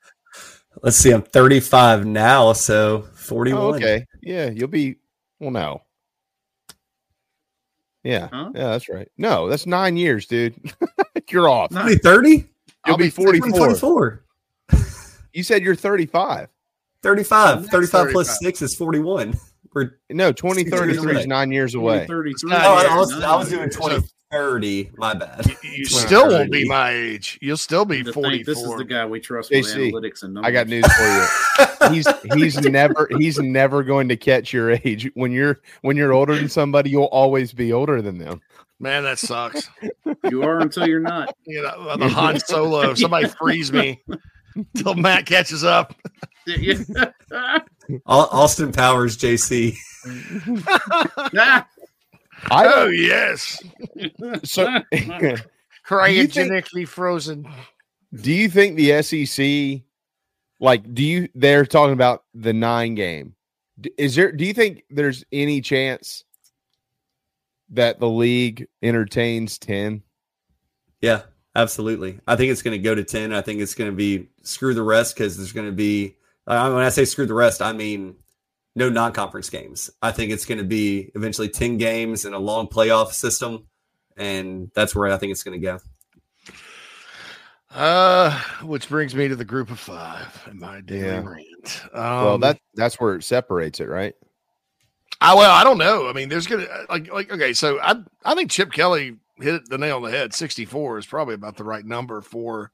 let's 0.83 0.95
see 0.97 1.09
i'm 1.11 1.23
35 1.23 2.05
now 2.05 2.53
so 2.53 3.07
41 3.27 3.61
Oh, 3.61 3.75
okay. 3.75 4.05
Yeah, 4.21 4.49
you'll 4.49 4.67
be 4.67 4.95
well 5.39 5.51
no. 5.51 5.81
Yeah. 8.03 8.29
Huh? 8.31 8.51
Yeah, 8.55 8.69
that's 8.69 8.87
right. 8.87 9.09
No, 9.17 9.49
that's 9.49 9.65
9 9.65 9.97
years, 9.97 10.27
dude. 10.27 10.55
you're 11.29 11.49
off. 11.49 11.71
30 11.71 12.29
You'll 12.29 12.45
I'll 12.85 12.97
be 12.97 13.05
be 13.05 13.09
44. 13.09 13.49
24 13.49 14.23
You 15.33 15.43
said 15.43 15.61
you're 15.61 15.75
35. 15.75 16.47
35. 17.03 17.67
35 17.67 18.11
plus 18.11 18.27
35. 18.27 18.37
6 18.37 18.61
is 18.61 18.75
41 18.75 19.37
we're 19.73 19.99
No, 20.09 20.31
2033 20.31 21.19
is 21.19 21.27
9 21.27 21.51
years 21.51 21.75
away. 21.75 22.07
33. 22.07 22.51
Oh, 22.53 22.55
oh 22.55 22.59
I, 22.59 22.85
I 22.85 22.97
was, 22.97 23.13
I 23.21 23.35
was 23.35 23.49
doing 23.49 23.61
years. 23.63 23.75
2030 23.75 24.91
my 24.97 25.13
bad 25.13 25.45
You 25.63 25.85
still 25.85 26.29
won't 26.29 26.51
be 26.51 26.67
my 26.67 26.91
age. 26.91 27.37
You'll 27.41 27.57
still 27.57 27.85
be 27.85 28.03
To 28.03 28.13
think 28.13 28.45
This 28.45 28.59
is 28.59 28.75
the 28.75 28.85
guy 28.85 29.05
we 29.05 29.19
trust 29.19 29.51
with 29.51 29.65
analytics 29.65 30.23
and 30.23 30.33
numbers. 30.33 30.47
I 30.47 30.51
got 30.51 30.67
news 30.67 30.85
for 30.85 31.03
you. 31.03 31.67
He's 31.91 32.07
he's 32.33 32.57
never 32.61 33.07
he's 33.17 33.39
never 33.39 33.83
going 33.83 34.09
to 34.09 34.17
catch 34.17 34.53
your 34.53 34.71
age. 34.71 35.09
When 35.15 35.31
you're 35.31 35.59
when 35.81 35.97
you're 35.97 36.13
older 36.13 36.35
than 36.35 36.49
somebody, 36.49 36.89
you'll 36.89 37.05
always 37.05 37.53
be 37.53 37.73
older 37.73 38.01
than 38.01 38.17
them. 38.17 38.41
Man, 38.79 39.03
that 39.03 39.17
sucks. 39.19 39.69
You 40.29 40.43
are 40.43 40.59
until 40.59 40.87
you're 40.87 40.99
not. 40.99 41.35
You 41.47 41.63
know, 41.63 41.97
the 41.97 42.07
Han 42.09 42.39
Solo. 42.39 42.93
Somebody 42.93 43.27
freeze 43.39 43.71
me 43.71 44.03
until 44.55 44.93
Matt 44.95 45.25
catches 45.25 45.63
up. 45.63 45.95
Yeah. 46.45 46.75
Austin 48.05 48.71
Powers, 48.71 49.17
JC. 49.17 49.75
I 51.33 51.63
oh 52.51 52.85
don't- 52.85 52.95
yes, 52.95 53.61
So, 54.43 54.67
cryogenically 55.87 56.87
frozen. 56.87 57.47
do 58.21 58.31
you 58.31 58.49
think 58.49 58.75
the 58.75 59.01
SEC, 59.01 59.81
like, 60.59 60.93
do 60.93 61.03
you? 61.03 61.29
They're 61.35 61.65
talking 61.65 61.93
about 61.93 62.23
the 62.33 62.53
nine 62.53 62.95
game. 62.95 63.35
Is 63.97 64.15
there? 64.15 64.31
Do 64.31 64.45
you 64.45 64.53
think 64.53 64.83
there's 64.89 65.23
any 65.31 65.61
chance 65.61 66.23
that 67.69 67.99
the 67.99 68.09
league 68.09 68.67
entertains 68.81 69.57
ten? 69.57 70.03
Yeah, 71.01 71.23
absolutely. 71.55 72.19
I 72.27 72.35
think 72.35 72.51
it's 72.51 72.61
going 72.61 72.77
to 72.77 72.83
go 72.83 72.95
to 72.95 73.03
10. 73.03 73.33
I 73.33 73.41
think 73.41 73.61
it's 73.61 73.75
going 73.75 73.89
to 73.89 73.95
be 73.95 74.29
screw 74.41 74.73
the 74.73 74.83
rest 74.83 75.15
because 75.15 75.37
there's 75.37 75.51
going 75.51 75.67
to 75.67 75.75
be, 75.75 76.15
when 76.45 76.57
I 76.57 76.89
say 76.89 77.05
screw 77.05 77.25
the 77.25 77.33
rest, 77.33 77.61
I 77.61 77.73
mean 77.73 78.15
no 78.75 78.89
non 78.89 79.13
conference 79.13 79.49
games. 79.49 79.89
I 80.01 80.11
think 80.11 80.31
it's 80.31 80.45
going 80.45 80.59
to 80.59 80.63
be 80.63 81.11
eventually 81.15 81.49
10 81.49 81.77
games 81.77 82.25
in 82.25 82.33
a 82.33 82.39
long 82.39 82.67
playoff 82.67 83.11
system. 83.11 83.67
And 84.15 84.71
that's 84.73 84.95
where 84.95 85.11
I 85.11 85.17
think 85.17 85.31
it's 85.31 85.43
going 85.43 85.59
to 85.59 85.65
go. 85.65 85.79
Uh, 87.73 88.39
which 88.63 88.87
brings 88.87 89.13
me 89.13 89.27
to 89.27 89.35
the 89.35 89.43
group 89.45 89.69
of 89.69 89.79
five 89.79 90.41
in 90.49 90.57
my 90.59 90.81
daily 90.81 91.01
Yeah. 91.05 91.23
rant. 91.25 91.83
well, 91.93 92.35
Um, 92.35 92.41
that 92.41 92.59
that's 92.75 92.99
where 92.99 93.15
it 93.15 93.23
separates 93.23 93.79
it, 93.79 93.89
right? 93.89 94.15
I 95.19 95.33
well, 95.33 95.51
I 95.51 95.63
don't 95.63 95.77
know. 95.77 96.07
I 96.07 96.13
mean, 96.13 96.29
there's 96.29 96.47
gonna 96.47 96.65
like 96.89 97.11
like 97.11 97.31
okay, 97.31 97.51
so 97.53 97.79
I 97.81 97.95
I 98.23 98.35
think 98.35 98.51
Chip 98.51 98.71
Kelly 98.71 99.17
hit 99.39 99.67
the 99.69 99.77
nail 99.77 99.97
on 99.97 100.03
the 100.03 100.11
head. 100.11 100.33
64 100.33 100.99
is 100.99 101.05
probably 101.05 101.33
about 101.35 101.57
the 101.57 101.63
right 101.63 101.85
number 101.85 102.21
for 102.21 102.71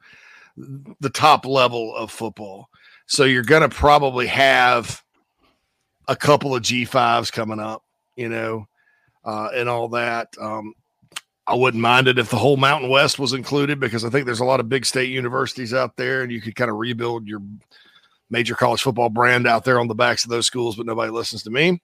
the 0.58 1.10
top 1.10 1.46
level 1.46 1.96
of 1.96 2.12
football. 2.12 2.70
So 3.08 3.24
you're 3.24 3.44
gonna 3.44 3.70
probably 3.70 4.28
have 4.28 5.02
a 6.08 6.16
couple 6.16 6.56
of 6.56 6.62
G5s 6.64 7.32
coming 7.32 7.60
up, 7.60 7.84
you 8.16 8.30
know, 8.30 8.68
uh, 9.26 9.50
and 9.56 9.68
all 9.70 9.88
that. 9.90 10.28
Um, 10.40 10.74
I 11.46 11.56
wouldn't 11.56 11.82
mind 11.82 12.08
it 12.08 12.18
if 12.18 12.30
the 12.30 12.38
whole 12.38 12.58
Mountain 12.58 12.90
West 12.90 13.20
was 13.20 13.34
included 13.34 13.80
because 13.80 14.06
I 14.06 14.10
think 14.10 14.26
there's 14.26 14.40
a 14.40 14.46
lot 14.46 14.62
of 14.62 14.70
big 14.70 14.86
state 14.86 15.10
universities 15.10 15.74
out 15.74 15.98
there, 15.98 16.22
and 16.22 16.32
you 16.32 16.42
could 16.42 16.56
kind 16.56 16.72
of 16.72 16.78
rebuild 16.78 17.28
your 17.28 17.42
major 18.30 18.56
college 18.56 18.82
football 18.82 19.10
brand 19.10 19.46
out 19.46 19.66
there 19.66 19.80
on 19.80 19.88
the 19.88 19.96
backs 19.96 20.24
of 20.24 20.30
those 20.30 20.48
schools, 20.48 20.76
but 20.76 20.86
nobody 20.86 21.12
listens 21.12 21.44
to 21.44 21.50
me. 21.50 21.82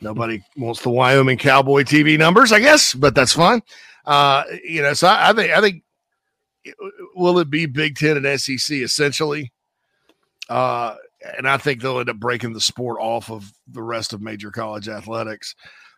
Nobody 0.00 0.42
wants 0.56 0.82
the 0.82 0.90
Wyoming 0.90 1.38
Cowboy 1.38 1.82
TV 1.82 2.18
numbers, 2.18 2.52
I 2.52 2.60
guess, 2.60 2.94
but 2.94 3.14
that's 3.14 3.32
fine. 3.32 3.62
Uh, 4.04 4.44
you 4.64 4.82
know, 4.82 4.94
so 4.94 5.06
I, 5.06 5.30
I 5.30 5.32
think 5.32 5.52
I 5.52 5.60
think 5.60 5.84
will 7.14 7.38
it 7.38 7.50
be 7.50 7.66
Big 7.66 7.96
Ten 7.96 8.16
and 8.16 8.40
SEC 8.40 8.78
essentially? 8.78 9.52
Uh, 10.48 10.96
and 11.36 11.48
I 11.48 11.56
think 11.56 11.80
they'll 11.80 12.00
end 12.00 12.10
up 12.10 12.16
breaking 12.16 12.52
the 12.52 12.60
sport 12.60 12.98
off 13.00 13.30
of 13.30 13.52
the 13.68 13.82
rest 13.82 14.12
of 14.12 14.20
major 14.20 14.50
college 14.50 14.88
athletics, 14.88 15.54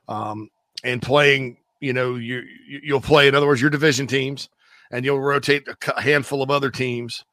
um, 0.08 0.50
and 0.82 1.00
playing. 1.00 1.58
You 1.84 1.92
know, 1.92 2.14
you 2.14 2.42
you- 2.66 2.80
you'll 2.82 3.00
play. 3.00 3.28
In 3.28 3.34
other 3.34 3.46
words, 3.46 3.60
your 3.60 3.70
division 3.70 4.06
teams, 4.06 4.48
and 4.90 5.04
you'll 5.04 5.20
rotate 5.20 5.66
a 5.68 6.00
handful 6.00 6.42
of 6.42 6.50
other 6.50 6.70
teams, 6.70 7.24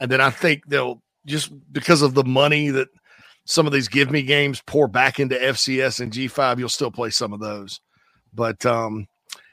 and 0.00 0.10
then 0.10 0.20
I 0.20 0.30
think 0.30 0.62
they'll 0.66 1.02
just 1.26 1.50
because 1.72 2.00
of 2.00 2.14
the 2.14 2.24
money 2.24 2.70
that 2.70 2.88
some 3.44 3.66
of 3.66 3.72
these 3.72 3.88
give 3.88 4.10
me 4.10 4.22
games 4.22 4.62
pour 4.66 4.88
back 4.88 5.20
into 5.20 5.34
FCS 5.36 6.00
and 6.00 6.12
G5, 6.12 6.58
you'll 6.58 6.68
still 6.68 6.90
play 6.90 7.10
some 7.10 7.32
of 7.32 7.40
those. 7.40 7.80
But 8.32 8.64
um, 8.64 9.06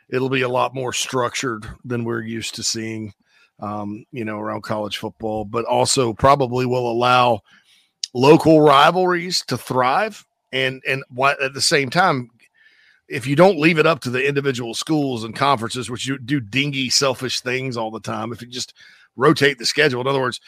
it'll 0.09 0.29
be 0.29 0.41
a 0.43 0.49
lot 0.49 0.73
more 0.73 0.93
structured 0.93 1.65
than 1.83 2.03
we're 2.03 2.21
used 2.21 2.55
to 2.55 2.63
seeing, 2.63 3.13
um, 3.59 4.05
you 4.11 4.23
know, 4.23 4.37
around 4.39 4.61
college 4.61 4.97
football, 4.97 5.45
but 5.45 5.65
also 5.65 6.13
probably 6.13 6.65
will 6.65 6.89
allow 6.89 7.41
local 8.13 8.61
rivalries 8.61 9.43
to 9.47 9.57
thrive. 9.57 10.23
And, 10.53 10.81
and 10.87 11.03
at 11.41 11.53
the 11.53 11.61
same 11.61 11.89
time, 11.89 12.29
if 13.07 13.25
you 13.25 13.35
don't 13.35 13.59
leave 13.59 13.79
it 13.79 13.85
up 13.85 13.99
to 14.01 14.09
the 14.09 14.27
individual 14.27 14.73
schools 14.73 15.23
and 15.23 15.35
conferences, 15.35 15.89
which 15.89 16.05
you 16.05 16.17
do 16.17 16.39
dingy, 16.39 16.89
selfish 16.89 17.41
things 17.41 17.77
all 17.77 17.91
the 17.91 17.99
time, 17.99 18.31
if 18.31 18.41
you 18.41 18.47
just 18.47 18.73
rotate 19.15 19.57
the 19.57 19.65
schedule, 19.65 20.01
in 20.01 20.07
other 20.07 20.19
words, 20.19 20.41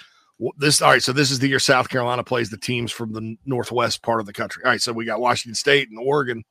this 0.58 0.82
all 0.82 0.92
right. 0.92 1.04
So 1.04 1.12
this 1.12 1.32
is 1.32 1.40
the 1.40 1.48
year 1.48 1.60
South 1.60 1.90
Carolina 1.90 2.24
plays 2.24 2.50
the 2.50 2.58
teams 2.58 2.92
from 2.92 3.12
the 3.14 3.36
northwest 3.46 4.02
part 4.02 4.20
of 4.20 4.26
the 4.26 4.34
country. 4.34 4.64
All 4.64 4.72
right, 4.72 4.82
so 4.82 4.94
we 4.94 5.06
got 5.06 5.20
Washington 5.20 5.56
State 5.56 5.90
and 5.90 6.00
Oregon 6.00 6.44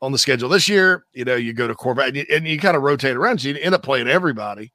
on 0.00 0.12
the 0.12 0.18
schedule 0.18 0.48
this 0.48 0.68
year. 0.68 1.04
You 1.12 1.24
know, 1.24 1.36
you 1.36 1.52
go 1.52 1.68
to 1.68 1.74
Corvallis 1.74 2.08
and 2.08 2.16
you, 2.16 2.26
and 2.30 2.48
you 2.48 2.58
kind 2.58 2.76
of 2.76 2.82
rotate 2.82 3.16
around, 3.16 3.40
so 3.40 3.48
you 3.48 3.56
end 3.56 3.74
up 3.74 3.82
playing 3.82 4.08
everybody. 4.08 4.72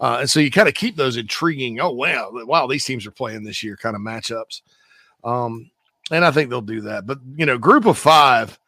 Uh, 0.00 0.18
and 0.20 0.30
so 0.30 0.40
you 0.40 0.50
kind 0.50 0.68
of 0.68 0.74
keep 0.74 0.96
those 0.96 1.16
intriguing. 1.16 1.80
Oh 1.80 1.90
wow, 1.90 2.30
wow, 2.32 2.66
these 2.66 2.84
teams 2.84 3.06
are 3.06 3.10
playing 3.10 3.42
this 3.42 3.62
year, 3.62 3.76
kind 3.76 3.96
of 3.96 4.02
matchups. 4.02 4.62
Um, 5.24 5.70
and 6.10 6.24
I 6.24 6.30
think 6.30 6.48
they'll 6.48 6.62
do 6.62 6.82
that. 6.82 7.06
But 7.06 7.18
you 7.36 7.44
know, 7.46 7.58
group 7.58 7.84
of 7.84 7.98
five. 7.98 8.58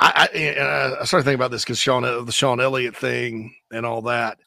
I, 0.00 0.28
I, 0.32 0.36
and 0.38 0.96
I 1.00 1.04
started 1.04 1.24
thinking 1.24 1.34
about 1.34 1.50
this 1.50 1.64
because 1.64 1.78
Sean, 1.78 2.02
the 2.24 2.32
Sean 2.32 2.60
Elliott 2.60 2.96
thing 2.96 3.54
and 3.72 3.84
all 3.84 4.02
that. 4.02 4.38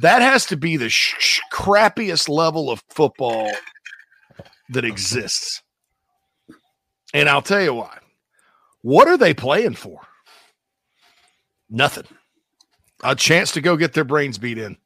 That 0.00 0.22
has 0.22 0.46
to 0.46 0.56
be 0.56 0.76
the 0.76 0.88
sh- 0.88 1.14
sh- 1.18 1.40
crappiest 1.52 2.28
level 2.28 2.70
of 2.70 2.82
football 2.90 3.50
that 4.70 4.84
exists. 4.84 5.62
And 7.12 7.28
I'll 7.28 7.42
tell 7.42 7.62
you 7.62 7.74
why. 7.74 7.98
What 8.82 9.08
are 9.08 9.16
they 9.16 9.34
playing 9.34 9.74
for? 9.74 10.00
Nothing. 11.68 12.06
A 13.02 13.14
chance 13.14 13.52
to 13.52 13.60
go 13.60 13.76
get 13.76 13.92
their 13.92 14.04
brains 14.04 14.38
beat 14.38 14.58
in. 14.58 14.76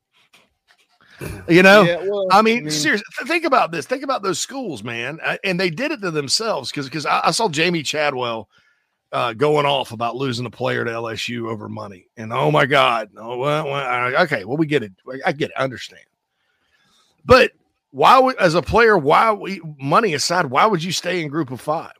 You 1.49 1.63
know, 1.63 1.83
Yeah, 1.83 1.99
well, 2.03 2.27
I 2.31 2.43
mean, 2.43 2.59
I 2.59 2.61
mean- 2.63 2.71
seriously, 2.71 3.05
think 3.27 3.45
about 3.45 3.71
this. 3.73 3.87
Think 3.87 4.03
about 4.03 4.23
those 4.23 4.41
schools, 4.41 4.83
man. 4.83 5.19
Uh, 5.23 5.37
And 5.45 5.59
they 5.61 5.71
did 5.71 5.93
it 5.93 6.01
to 6.03 6.11
themselves 6.11 6.71
because 6.71 6.87
because 6.87 7.07
I, 7.07 7.21
I 7.25 7.31
saw 7.31 7.49
Jamey 7.49 7.85
Chadwell 7.85 8.49
uh, 9.15 9.32
going 9.32 9.65
off 9.65 9.93
about 9.93 10.16
losing 10.16 10.45
a 10.45 10.51
player 10.51 10.85
to 10.85 10.91
LSU 10.91 11.49
over 11.49 11.69
money. 11.69 12.09
And 12.16 12.32
oh 12.32 12.51
my 12.51 12.66
God, 12.66 13.11
well, 13.15 13.39
well, 13.39 14.16
okay, 14.23 14.45
well 14.45 14.57
we 14.57 14.66
get 14.66 14.82
it. 14.82 14.93
I 15.24 15.31
get 15.31 15.51
it. 15.51 15.55
I 15.57 15.62
understand. 15.62 16.03
But 17.24 17.53
why 17.93 18.19
would, 18.19 18.36
as 18.39 18.57
a 18.57 18.61
player, 18.61 18.99
why 18.99 19.32
we 19.32 19.61
money 19.81 20.15
aside, 20.15 20.47
why 20.47 20.66
would 20.66 20.82
you 20.82 20.91
stay 20.91 21.23
in 21.23 21.28
Group 21.28 21.53
of 21.53 21.61
Five? 21.61 21.93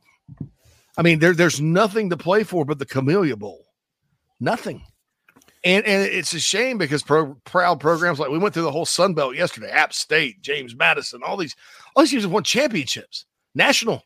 I 0.99 1.03
mean, 1.03 1.20
there, 1.20 1.35
there's 1.35 1.61
nothing 1.61 2.11
to 2.11 2.16
play 2.16 2.43
for 2.43 2.65
but 2.65 2.81
the 2.81 2.86
Camellia 2.86 3.36
Bowl. 3.36 3.65
Nothing. 4.41 4.82
And 5.62 5.86
and 5.86 6.03
it's 6.03 6.35
a 6.35 6.41
shame 6.41 6.78
because 6.78 7.05
pro, 7.05 7.35
proud 7.45 7.78
programs 7.78 8.19
like 8.19 8.28
we 8.28 8.39
went 8.39 8.55
through 8.55 8.65
the 8.65 8.73
whole 8.73 8.85
Sun 8.85 9.15
Belt 9.15 9.36
yesterday, 9.36 9.70
App 9.70 9.95
State, 9.95 10.43
James 10.43 10.74
Madison, 10.74 11.23
all 11.24 11.36
these 11.36 11.55
all 11.95 12.03
these 12.03 12.11
teams 12.11 12.24
have 12.24 12.32
won 12.32 12.43
championships, 12.43 13.24
national, 13.55 14.03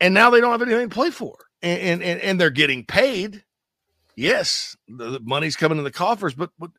and 0.00 0.14
now 0.14 0.30
they 0.30 0.40
don't 0.40 0.52
have 0.52 0.62
anything 0.62 0.88
to 0.88 0.94
play 0.94 1.10
for, 1.10 1.36
and 1.64 2.02
and 2.02 2.20
and, 2.20 2.40
they're 2.40 2.50
getting 2.50 2.84
paid. 2.84 3.44
Yes, 4.16 4.76
the, 4.88 5.20
money's 5.22 5.56
coming 5.56 5.78
in 5.78 5.84
the 5.84 5.90
coffers, 5.90 6.34
but, 6.34 6.50
but 6.58 6.70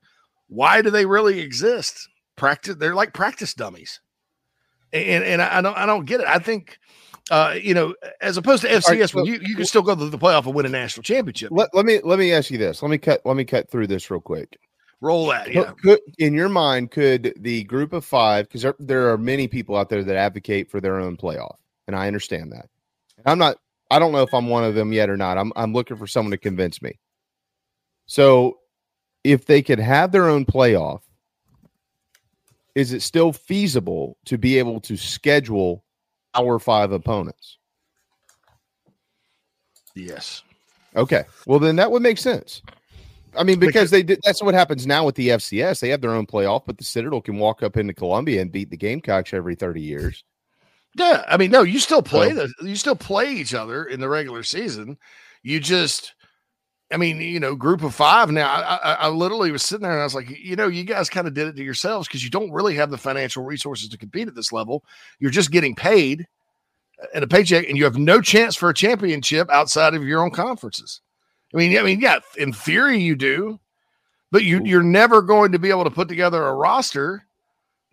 why 0.48 0.82
do 0.82 0.90
they 0.90 1.06
really 1.06 1.40
exist? 1.40 2.08
Practice, 2.36 2.76
they're 2.76 2.96
like 2.96 3.14
practice 3.14 3.54
dummies, 3.54 4.00
and 4.94 5.24
and 5.24 5.42
I, 5.42 5.62
don't 5.62 5.78
I 5.78 5.86
don't 5.86 6.06
get 6.06 6.22
it. 6.22 6.28
I 6.28 6.40
think. 6.40 6.78
Uh, 7.32 7.56
you 7.60 7.74
know, 7.74 7.96
as 8.22 8.38
opposed 8.38 8.62
to 8.62 8.68
FCS, 8.70 8.88
right, 8.88 9.14
where 9.16 9.26
you, 9.26 9.40
you 9.42 9.56
can 9.56 9.66
still 9.66 9.82
go 9.82 9.96
to 9.96 10.10
the 10.10 10.18
playoff 10.18 10.46
and 10.46 10.54
win 10.54 10.68
a 10.68 10.70
national 10.70 11.02
championship. 11.02 11.50
Let, 11.52 11.74
let 11.74 11.84
me 11.84 12.00
let 12.04 12.20
me 12.20 12.32
ask 12.32 12.52
you 12.52 12.60
this. 12.60 12.84
Let 12.84 12.92
me 12.92 13.00
cut 13.00 13.22
let 13.26 13.36
me 13.36 13.44
cut 13.44 13.68
through 13.68 13.88
this 13.88 14.12
real 14.12 14.22
quick. 14.22 14.60
Roll 15.02 15.28
that, 15.28 15.52
yeah. 15.52 15.64
Could, 15.64 15.78
could- 15.82 16.00
in 16.18 16.34
your 16.34 16.50
mind, 16.50 16.92
could 16.92 17.34
the 17.40 17.64
group 17.66 17.94
of 17.94 18.06
five, 18.06 18.48
because 18.48 18.62
there, 18.62 18.76
there 18.80 19.12
are 19.12 19.18
many 19.18 19.48
people 19.48 19.76
out 19.76 19.90
there 19.90 20.04
that 20.04 20.16
advocate 20.16 20.70
for 20.70 20.80
their 20.80 21.00
own 21.00 21.18
playoff, 21.18 21.58
and 21.88 21.96
I 21.96 22.08
understand 22.08 22.52
that. 22.54 22.70
I'm 23.26 23.38
not, 23.38 23.58
I 23.92 24.00
don't 24.00 24.12
know 24.12 24.24
if 24.24 24.34
I'm 24.34 24.48
one 24.48 24.64
of 24.64 24.76
them 24.76 24.92
yet 24.94 25.10
or 25.10 25.18
not. 25.18 25.38
I'm, 25.38 25.52
I'm 25.56 25.74
looking 25.74 25.98
for 25.98 26.08
someone 26.08 26.32
to 26.32 26.38
convince 26.38 26.82
me. 26.82 27.00
So, 28.08 28.60
if 29.24 29.46
they 29.46 29.62
could 29.62 29.80
have 29.80 30.12
their 30.12 30.30
own 30.30 30.46
playoff, 30.46 31.02
is 32.76 32.94
it 32.94 33.02
still 33.02 33.34
feasible 33.34 34.18
to 34.26 34.38
be 34.38 34.60
able 34.60 34.80
to 34.82 34.98
schedule 34.98 35.84
our 36.36 36.60
five 36.60 36.92
opponents? 36.92 37.58
Yes. 39.96 40.44
Okay. 40.96 41.24
Well, 41.48 41.60
then 41.60 41.78
that 41.78 41.92
would 41.92 42.02
make 42.02 42.18
sense. 42.18 42.62
I 43.38 43.44
mean, 43.44 43.60
because 43.60 43.92
they 43.92 44.04
did, 44.04 44.20
that's 44.24 44.42
what 44.42 44.54
happens 44.54 44.86
now 44.86 45.06
with 45.06 45.16
the 45.16 45.30
FCS. 45.30 45.80
They 45.80 45.90
have 45.90 46.02
their 46.02 46.12
own 46.12 46.26
playoff, 46.26 46.64
but 46.66 46.78
the 46.78 46.84
Citadel 46.84 47.22
can 47.22 47.38
walk 47.38 47.64
up 47.64 47.78
into 47.78 47.94
Columbia 47.94 48.42
and 48.42 48.52
beat 48.52 48.70
the 48.70 48.78
Gamecocks 48.78 49.34
every 49.34 49.56
30 49.56 49.82
years. 49.82 50.24
Yeah, 50.96 51.26
I 51.28 51.36
mean, 51.38 51.52
no, 51.52 51.62
you 51.64 51.80
still 51.80 52.02
play 52.02 52.30
So- 52.34 52.48
the 52.48 52.70
you 52.70 52.76
still 52.76 52.96
play 52.96 53.34
each 53.34 53.54
other 53.54 53.86
in 53.86 54.00
the 54.00 54.10
regular 54.10 54.44
season. 54.44 54.98
You 55.44 55.60
just, 55.60 56.16
I 56.92 56.98
mean, 56.98 57.20
you 57.22 57.40
know, 57.40 57.54
group 57.54 57.84
of 57.84 57.94
five. 57.94 58.32
Now, 58.32 58.50
I, 58.50 58.76
I, 58.78 58.94
I 58.94 59.08
literally 59.10 59.52
was 59.52 59.62
sitting 59.62 59.84
there 59.84 59.92
and 59.92 60.02
I 60.02 60.06
was 60.06 60.16
like, 60.16 60.30
you 60.30 60.56
know, 60.56 60.68
you 60.68 60.84
guys 60.84 61.10
kind 61.10 61.28
of 61.28 61.34
did 61.34 61.48
it 61.48 61.56
to 61.58 61.64
yourselves 61.64 62.08
because 62.08 62.24
you 62.24 62.30
don't 62.30 62.52
really 62.52 62.76
have 62.76 62.90
the 62.90 62.98
financial 62.98 63.44
resources 63.44 63.90
to 63.90 63.98
compete 63.98 64.28
at 64.28 64.36
this 64.36 64.52
level. 64.52 64.84
You're 65.20 65.32
just 65.32 65.52
getting 65.52 65.76
paid 65.76 66.26
uh, 67.04 67.08
and 67.14 67.24
a 67.24 67.28
paycheck, 67.28 67.68
and 67.68 67.78
you 67.78 67.84
have 67.84 67.98
no 67.98 68.22
chance 68.22 68.56
for 68.56 68.70
a 68.70 68.74
championship 68.74 69.50
outside 69.52 69.94
of 69.94 70.04
your 70.04 70.24
own 70.24 70.32
conferences. 70.32 71.02
I 71.54 71.58
mean, 71.58 71.78
I 71.78 71.84
mean, 71.84 72.00
yeah, 72.00 72.20
in 72.38 72.54
theory 72.54 73.00
you 73.00 73.16
do, 73.16 73.60
but 74.32 74.44
you 74.44 74.62
you're 74.64 74.82
never 74.82 75.22
going 75.22 75.52
to 75.52 75.60
be 75.60 75.70
able 75.70 75.84
to 75.84 75.92
put 75.92 76.08
together 76.08 76.42
a 76.46 76.56
roster 76.56 77.26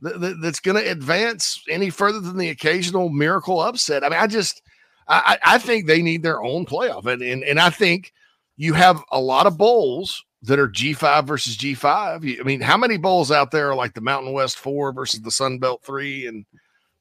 th- 0.03 0.21
th- 0.21 0.37
that's 0.41 0.61
going 0.61 0.83
to 0.83 0.91
advance 0.91 1.63
any 1.69 1.91
further 1.91 2.21
than 2.21 2.37
the 2.37 2.51
occasional 2.51 3.09
miracle 3.09 3.61
upset. 3.61 4.05
I 4.05 4.09
mean, 4.09 4.19
I 4.19 4.27
just 4.27 4.63
I, 5.09 5.39
I 5.45 5.59
think 5.59 5.87
they 5.87 6.03
need 6.03 6.23
their 6.23 6.43
own 6.43 6.65
playoff, 6.67 7.07
and, 7.07 7.23
and 7.23 7.43
and 7.43 7.59
I 7.59 7.71
think 7.71 8.13
you 8.57 8.75
have 8.75 9.03
a 9.11 9.21
lot 9.21 9.47
of 9.47 9.59
bowls 9.59 10.25
that 10.43 10.59
are 10.59 10.69
G 10.69 10.93
five 10.93 11.27
versus 11.27 11.57
G 11.57 11.75
five. 11.75 12.25
I 12.25 12.43
mean, 12.43 12.61
how 12.61 12.77
many 12.77 12.97
bowls 12.97 13.31
out 13.31 13.51
there 13.51 13.71
are 13.71 13.75
like 13.75 13.95
the 13.95 14.01
Mountain 14.01 14.33
West 14.33 14.59
four 14.59 14.93
versus 14.93 15.21
the 15.21 15.31
Sun 15.31 15.59
Belt 15.59 15.83
three 15.85 16.27
and 16.27 16.45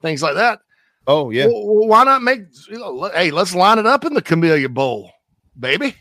things 0.02 0.22
like 0.22 0.36
that? 0.36 0.60
Oh 1.08 1.30
yeah. 1.30 1.46
Well, 1.48 1.88
why 1.88 2.04
not 2.04 2.22
make? 2.22 2.42
You 2.70 2.80
know, 2.80 3.10
hey, 3.14 3.32
let's 3.32 3.56
line 3.56 3.80
it 3.80 3.86
up 3.86 4.06
in 4.06 4.14
the 4.14 4.22
Camellia 4.22 4.70
Bowl, 4.70 5.12
baby. 5.60 5.96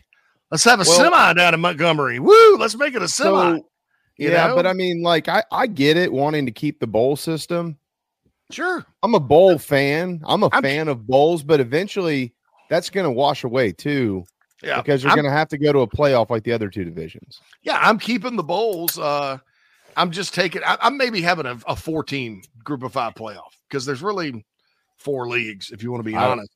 Let's 0.50 0.64
have 0.64 0.80
a 0.80 0.84
Well- 0.86 0.98
semi 0.98 1.32
down 1.34 1.54
in 1.54 1.60
Montgomery. 1.60 2.18
Woo! 2.18 2.56
Let's 2.56 2.76
make 2.76 2.94
it 2.94 3.02
a 3.02 3.08
semi. 3.08 3.58
So, 3.58 3.66
you 4.20 4.30
yeah, 4.30 4.48
know? 4.48 4.54
but 4.54 4.66
I 4.66 4.74
mean, 4.74 5.02
like, 5.02 5.28
I 5.28 5.42
I 5.50 5.66
get 5.66 5.96
it 5.96 6.12
wanting 6.12 6.44
to 6.46 6.52
keep 6.52 6.78
the 6.78 6.86
bowl 6.86 7.16
system. 7.16 7.78
Sure. 8.50 8.84
I'm 9.02 9.14
a 9.14 9.20
bowl 9.20 9.58
fan. 9.58 10.20
I'm 10.24 10.42
a 10.42 10.50
fan 10.60 10.88
of 10.88 11.06
bowls, 11.06 11.42
but 11.42 11.60
eventually 11.60 12.34
that's 12.68 12.90
going 12.90 13.04
to 13.04 13.10
wash 13.10 13.44
away 13.44 13.72
too. 13.72 14.24
Yeah, 14.62 14.82
because 14.82 15.02
you're 15.02 15.14
going 15.14 15.24
to 15.24 15.30
have 15.30 15.48
to 15.48 15.58
go 15.58 15.72
to 15.72 15.78
a 15.80 15.86
playoff 15.86 16.28
like 16.28 16.44
the 16.44 16.52
other 16.52 16.68
two 16.68 16.84
divisions. 16.84 17.40
Yeah, 17.62 17.78
I'm 17.80 17.98
keeping 17.98 18.36
the 18.36 18.42
bowls. 18.42 18.98
Uh, 18.98 19.38
I'm 19.96 20.10
just 20.10 20.34
taking. 20.34 20.62
I, 20.64 20.76
I'm 20.82 20.98
maybe 20.98 21.22
having 21.22 21.46
a, 21.46 21.58
a 21.66 21.74
four 21.74 22.04
team 22.04 22.42
group 22.62 22.82
of 22.82 22.92
five 22.92 23.14
playoff 23.14 23.52
because 23.68 23.86
there's 23.86 24.02
really 24.02 24.44
four 24.98 25.28
leagues 25.28 25.70
if 25.70 25.82
you 25.82 25.90
want 25.90 26.04
to 26.04 26.10
be 26.10 26.14
I 26.14 26.30
honest. 26.30 26.52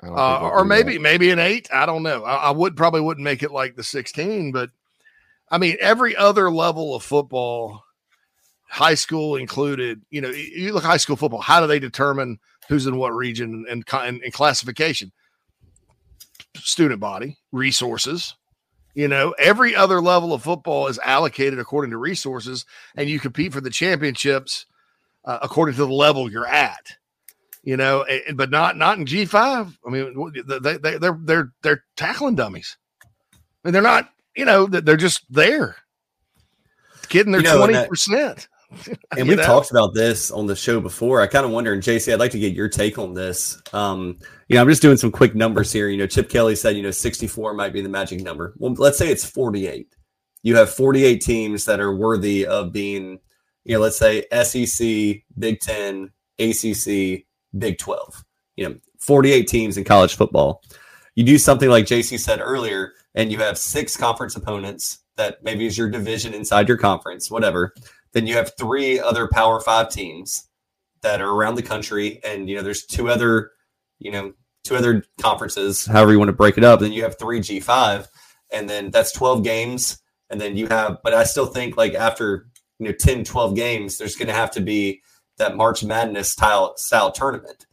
I 0.00 0.06
Uh, 0.06 0.50
or 0.52 0.64
maybe 0.64 0.92
that. 0.92 1.02
maybe 1.02 1.30
an 1.30 1.40
eight. 1.40 1.68
I 1.72 1.86
don't 1.86 2.04
know. 2.04 2.22
I, 2.22 2.36
I 2.36 2.50
would 2.52 2.76
probably 2.76 3.00
wouldn't 3.00 3.24
make 3.24 3.42
it 3.42 3.50
like 3.50 3.74
the 3.74 3.82
16, 3.82 4.52
but 4.52 4.70
I 5.50 5.58
mean 5.58 5.76
every 5.80 6.16
other 6.16 6.50
level 6.50 6.94
of 6.94 7.02
football, 7.02 7.82
high 8.68 8.94
school 8.94 9.36
included. 9.36 10.00
You 10.10 10.20
know, 10.20 10.30
you 10.30 10.72
look 10.72 10.84
high 10.84 10.96
school 10.96 11.16
football. 11.16 11.40
How 11.40 11.60
do 11.60 11.66
they 11.66 11.78
determine 11.78 12.38
who's 12.68 12.86
in 12.86 12.96
what 12.96 13.14
region 13.14 13.66
and 13.68 13.84
and, 13.92 14.22
and, 14.22 14.32
classification? 14.32 15.12
Student 16.56 17.00
body 17.00 17.38
resources. 17.52 18.34
You 18.94 19.06
know, 19.08 19.34
every 19.38 19.74
other 19.74 20.00
level 20.00 20.32
of 20.32 20.42
football 20.42 20.88
is 20.88 20.98
allocated 20.98 21.58
according 21.60 21.92
to 21.92 21.96
resources, 21.96 22.66
and 22.96 23.08
you 23.08 23.20
compete 23.20 23.52
for 23.52 23.60
the 23.60 23.70
championships 23.70 24.66
uh, 25.24 25.38
according 25.42 25.76
to 25.76 25.86
the 25.86 25.92
level 25.92 26.30
you're 26.30 26.46
at. 26.46 26.96
You 27.62 27.76
know, 27.76 28.02
and- 28.04 28.36
but 28.36 28.50
not 28.50 28.76
not 28.76 28.98
in 28.98 29.06
G 29.06 29.24
five. 29.26 29.78
I 29.86 29.90
mean, 29.90 30.32
they, 30.62 30.76
they 30.76 30.98
they're 30.98 31.18
they're 31.20 31.52
they're 31.62 31.84
tackling 31.96 32.34
dummies. 32.34 32.76
I 33.02 33.06
mean, 33.64 33.72
they're 33.72 33.82
not. 33.82 34.10
You 34.36 34.44
know, 34.44 34.66
they're 34.66 34.80
they're 34.80 34.96
just 34.96 35.24
there, 35.30 35.76
getting 37.08 37.32
their 37.32 37.40
You 37.40 37.48
know, 37.48 37.58
twenty 37.58 37.88
percent. 37.88 38.48
and 39.16 39.28
we've 39.28 39.42
talked 39.42 39.70
about 39.70 39.94
this 39.94 40.30
on 40.30 40.46
the 40.46 40.54
show 40.54 40.80
before. 40.80 41.20
I 41.20 41.26
kind 41.26 41.44
of 41.44 41.50
wonder, 41.50 41.72
and 41.72 41.82
JC, 41.82 42.12
I'd 42.12 42.20
like 42.20 42.30
to 42.32 42.38
get 42.38 42.54
your 42.54 42.68
take 42.68 42.98
on 42.98 43.14
this. 43.14 43.60
Um, 43.72 44.18
you 44.48 44.56
know, 44.56 44.62
I'm 44.62 44.68
just 44.68 44.82
doing 44.82 44.96
some 44.96 45.10
quick 45.10 45.34
numbers 45.34 45.72
here. 45.72 45.88
You 45.88 45.98
know, 45.98 46.06
Chip 46.06 46.28
Kelly 46.28 46.54
said, 46.54 46.76
you 46.76 46.82
know, 46.82 46.90
64 46.90 47.54
might 47.54 47.72
be 47.72 47.80
the 47.80 47.88
magic 47.88 48.20
number. 48.20 48.54
Well, 48.58 48.74
let's 48.74 48.98
say 48.98 49.10
it's 49.10 49.24
48. 49.24 49.92
You 50.42 50.56
have 50.56 50.70
48 50.70 51.20
teams 51.20 51.64
that 51.64 51.80
are 51.80 51.94
worthy 51.94 52.46
of 52.46 52.72
being, 52.72 53.18
you 53.64 53.74
know, 53.74 53.80
let's 53.80 53.98
say 53.98 54.24
SEC, 54.30 55.22
Big 55.38 55.60
Ten, 55.60 56.10
ACC, 56.38 57.24
Big 57.58 57.78
12. 57.78 58.24
You 58.56 58.68
know, 58.68 58.76
48 59.00 59.48
teams 59.48 59.76
in 59.76 59.84
college 59.84 60.14
football. 60.14 60.62
You 61.16 61.24
do 61.24 61.38
something 61.38 61.68
like 61.68 61.86
JC 61.86 62.18
said 62.18 62.40
earlier, 62.40 62.92
and 63.14 63.32
you 63.32 63.38
have 63.38 63.58
six 63.58 63.96
conference 63.96 64.36
opponents 64.36 64.98
that 65.16 65.42
maybe 65.42 65.66
is 65.66 65.76
your 65.76 65.90
division 65.90 66.34
inside 66.34 66.68
your 66.68 66.76
conference, 66.76 67.30
whatever. 67.30 67.74
Then 68.12 68.26
you 68.26 68.34
have 68.34 68.52
three 68.56 68.98
other 68.98 69.28
Power 69.28 69.60
Five 69.60 69.90
teams 69.90 70.48
that 71.02 71.20
are 71.20 71.30
around 71.30 71.54
the 71.54 71.62
country, 71.62 72.20
and 72.24 72.48
you 72.48 72.56
know 72.56 72.62
there's 72.62 72.84
two 72.84 73.08
other, 73.08 73.52
you 73.98 74.10
know, 74.10 74.32
two 74.64 74.76
other 74.76 75.04
conferences, 75.20 75.86
however 75.86 76.12
you 76.12 76.18
want 76.18 76.28
to 76.28 76.36
break 76.36 76.58
it 76.58 76.64
up. 76.64 76.80
Then 76.80 76.92
you 76.92 77.02
have 77.02 77.18
three 77.18 77.40
G 77.40 77.60
five, 77.60 78.08
and 78.52 78.68
then 78.68 78.90
that's 78.90 79.12
12 79.12 79.44
games, 79.44 80.00
and 80.28 80.40
then 80.40 80.56
you 80.56 80.66
have. 80.68 80.98
But 81.02 81.14
I 81.14 81.24
still 81.24 81.46
think 81.46 81.76
like 81.76 81.94
after 81.94 82.46
you 82.78 82.86
know 82.86 82.92
10, 82.92 83.24
12 83.24 83.54
games, 83.54 83.98
there's 83.98 84.16
going 84.16 84.28
to 84.28 84.34
have 84.34 84.50
to 84.52 84.60
be 84.60 85.02
that 85.38 85.56
March 85.56 85.84
Madness 85.84 86.30
style 86.30 86.74
style 86.76 87.12
tournament, 87.12 87.66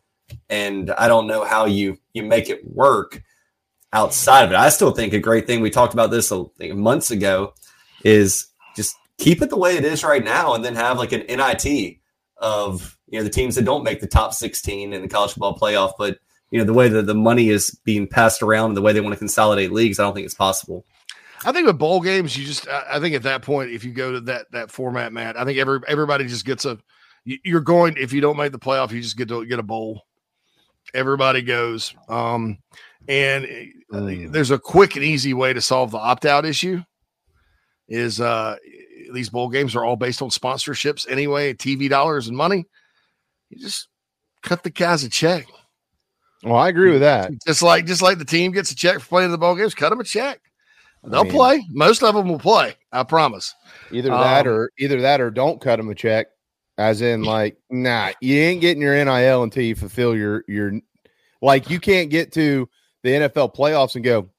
and 0.50 0.92
I 0.92 1.08
don't 1.08 1.28
know 1.28 1.44
how 1.44 1.66
you 1.66 1.98
you 2.14 2.24
make 2.24 2.50
it 2.50 2.62
work 2.66 3.22
outside 3.98 4.44
of 4.44 4.52
it. 4.52 4.56
I 4.56 4.70
still 4.70 4.92
think 4.92 5.14
a 5.14 5.20
great 5.20 5.48
thing 5.48 5.60
we 5.62 5.72
talked 5.72 5.94
about 5.94 6.12
this 6.12 6.32
months 6.62 7.10
ago 7.10 7.54
is 8.04 8.48
just 8.76 8.96
keep 9.18 9.42
it 9.42 9.50
the 9.50 9.58
way 9.58 9.76
it 9.76 9.84
is 9.84 10.04
right 10.04 10.24
now, 10.24 10.54
and 10.54 10.64
then 10.64 10.76
have 10.76 11.00
like 11.00 11.12
an 11.12 11.26
NIT 11.28 11.98
of 12.38 12.98
you 13.08 13.18
know 13.18 13.24
the 13.24 13.30
teams 13.30 13.56
that 13.56 13.66
don't 13.66 13.84
make 13.84 14.00
the 14.00 14.08
top 14.08 14.34
16 14.34 14.94
in 14.94 15.02
the 15.02 15.08
college 15.08 15.32
football 15.32 15.58
playoff, 15.58 15.94
but 15.98 16.20
you 16.52 16.60
know 16.60 16.66
the 16.66 16.74
way 16.74 16.88
that 16.88 17.08
the 17.08 17.16
money 17.16 17.50
is 17.50 17.72
being 17.84 18.08
passed 18.08 18.44
around 18.44 18.70
and 18.70 18.78
the 18.78 18.82
way 18.82 18.94
they 18.94 19.02
want 19.02 19.14
to 19.14 19.20
consolidate 19.20 19.72
leagues, 19.72 20.00
I 20.00 20.04
don't 20.04 20.14
think 20.14 20.26
it's 20.26 20.36
possible. 20.36 20.86
I 21.44 21.52
think 21.52 21.66
with 21.68 21.80
bowl 21.80 22.02
games, 22.02 22.38
you 22.38 22.46
just 22.46 22.68
I 22.68 23.00
think 23.00 23.16
at 23.16 23.24
that 23.24 23.42
point, 23.42 23.72
if 23.72 23.84
you 23.84 23.92
go 23.92 24.14
to 24.14 24.22
that 24.22 24.52
that 24.52 24.70
format, 24.70 25.12
Matt, 25.12 25.40
I 25.40 25.44
think 25.44 25.58
every 25.58 25.80
everybody 25.88 26.26
just 26.28 26.46
gets 26.46 26.66
a 26.66 26.78
you- 27.26 27.40
you're 27.44 27.62
going 27.62 27.96
if 27.98 28.14
you 28.14 28.22
don't 28.22 28.38
make 28.38 28.52
the 28.52 28.60
playoff, 28.60 28.92
you 28.92 29.02
just 29.02 29.18
get 29.18 29.28
to 29.30 29.46
get 29.46 29.60
a 29.60 29.64
bowl. 29.64 30.04
Everybody 30.94 31.42
goes. 31.42 31.94
Um 32.08 32.60
and 33.08 33.46
uh, 33.94 34.30
there's 34.32 34.52
a 34.52 34.60
quick 34.60 34.96
and 34.96 35.06
easy 35.06 35.34
way 35.34 35.54
to 35.54 35.62
solve 35.62 35.92
the 35.92 35.98
opt-out 35.98 36.46
issue 36.46 36.82
is 37.88 38.20
uh 38.20 38.56
these 39.14 39.30
bowl 39.30 39.48
games 39.50 39.76
are 39.76 39.86
all 39.86 39.96
based 39.96 40.22
on 40.22 40.30
sponsorships 40.30 41.10
anyway, 41.10 41.54
TV 41.54 41.90
dollars 41.90 42.28
and 42.28 42.36
money. 42.36 42.66
You 43.50 43.60
just 43.60 43.88
cut 44.44 44.64
the 44.64 44.70
guys 44.70 45.04
a 45.04 45.10
check. 45.10 45.48
Well, 46.44 46.58
I 46.58 46.68
agree 46.70 46.92
with 46.92 47.02
that. 47.02 47.32
Just 47.46 47.62
like 47.62 47.86
just 47.86 48.02
like 48.02 48.18
the 48.18 48.26
team 48.26 48.52
gets 48.52 48.72
a 48.72 48.76
check 48.76 49.00
for 49.00 49.08
playing 49.08 49.32
the 49.32 49.38
bowl 49.38 49.56
games, 49.56 49.74
cut 49.74 49.90
them 49.90 50.00
a 50.00 50.04
check. 50.04 50.42
They'll 51.04 51.24
mean- 51.24 51.34
play. 51.34 51.66
Most 51.70 52.04
of 52.04 52.16
them 52.16 52.28
will 52.28 52.40
play. 52.40 52.76
I 52.92 53.04
promise. 53.04 53.54
Either 53.92 54.10
that 54.10 54.46
Um, 54.48 54.54
or 54.54 54.72
either 54.80 55.02
that 55.02 55.22
or 55.22 55.32
don't 55.32 55.62
cut 55.62 55.78
them 55.78 55.90
a 55.90 55.96
check. 55.96 56.28
As 56.78 57.02
in, 57.02 57.24
like, 57.24 57.58
nah, 57.70 58.12
you 58.22 58.36
ain't 58.38 58.62
getting 58.62 58.82
your 58.82 58.94
NIL 59.04 59.44
until 59.44 59.64
you 59.64 59.76
fulfill 59.76 60.16
your 60.16 60.44
your 60.48 60.74
like 61.42 61.70
you 61.70 61.80
can't 61.80 62.10
get 62.10 62.32
to 62.34 62.68
the 63.08 63.28
NFL 63.30 63.56
playoffs 63.56 63.96
and 63.96 64.04
go, 64.04 64.30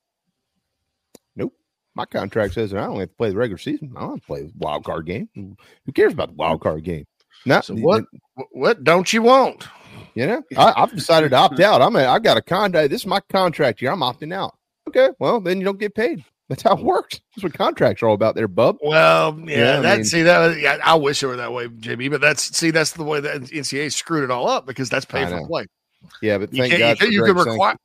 Nope. 1.37 1.53
My 1.95 2.05
contract 2.05 2.55
says 2.55 2.71
that 2.71 2.83
I 2.83 2.87
only 2.87 3.01
have 3.01 3.11
to 3.11 3.15
play 3.17 3.31
the 3.31 3.37
regular 3.37 3.59
season. 3.59 3.93
I 3.97 4.01
don't 4.01 4.11
have 4.11 4.21
to 4.21 4.27
play 4.27 4.43
the 4.43 4.53
wild 4.59 4.85
card 4.85 5.07
game. 5.07 5.29
Who 5.35 5.93
cares 5.93 6.13
about 6.13 6.29
the 6.29 6.35
wild 6.35 6.61
card 6.61 6.85
game? 6.85 7.07
Not 7.47 7.65
So 7.65 7.75
what 7.75 8.05
what 8.53 8.85
don't 8.85 9.13
you 9.13 9.23
want? 9.23 9.67
You 10.15 10.27
know, 10.27 10.43
I, 10.57 10.75
I've 10.77 10.91
decided 10.95 11.31
to 11.31 11.37
opt 11.37 11.61
out. 11.61 11.81
I'm 11.81 11.95
a, 11.97 12.05
I 12.07 12.19
got 12.19 12.37
a 12.37 12.43
contract. 12.43 12.91
This 12.91 13.03
is 13.03 13.07
my 13.07 13.21
contract 13.31 13.81
year. 13.81 13.93
I'm 13.93 14.01
opting 14.01 14.35
out. 14.35 14.57
Okay, 14.89 15.11
well 15.19 15.41
then 15.41 15.59
you 15.59 15.65
don't 15.65 15.79
get 15.79 15.95
paid. 15.95 16.25
That's 16.49 16.63
how 16.63 16.77
it 16.77 16.83
works. 16.83 17.21
That's 17.37 17.45
what 17.45 17.55
contracts 17.55 18.03
are 18.03 18.09
all 18.09 18.15
about, 18.15 18.35
there, 18.35 18.49
bub. 18.49 18.79
Well, 18.83 19.39
yeah, 19.47 19.57
Yeah, 19.75 19.79
I 19.79 19.81
that 19.83 19.97
mean- 19.99 20.05
see 20.05 20.23
that 20.23 20.59
yeah, 20.59 20.79
I 20.83 20.95
wish 20.95 21.23
it 21.23 21.27
were 21.27 21.37
that 21.37 21.53
way, 21.53 21.69
JB. 21.69 22.11
But 22.11 22.21
that's 22.21 22.57
see 22.57 22.71
that's 22.71 22.93
the 22.93 23.05
way 23.05 23.21
that 23.21 23.43
NCAA 23.43 23.93
screwed 23.93 24.25
it 24.25 24.31
all 24.31 24.49
up 24.49 24.67
because 24.67 24.89
that's 24.89 25.05
pay 25.05 25.27
for 25.27 25.47
play. 25.47 25.67
Yeah, 26.23 26.39
but 26.39 26.53
You 26.53 26.63
thank 26.63 26.79
God 26.79 27.01
you, 27.01 27.09
you 27.09 27.25
can 27.25 27.37
require 27.37 27.77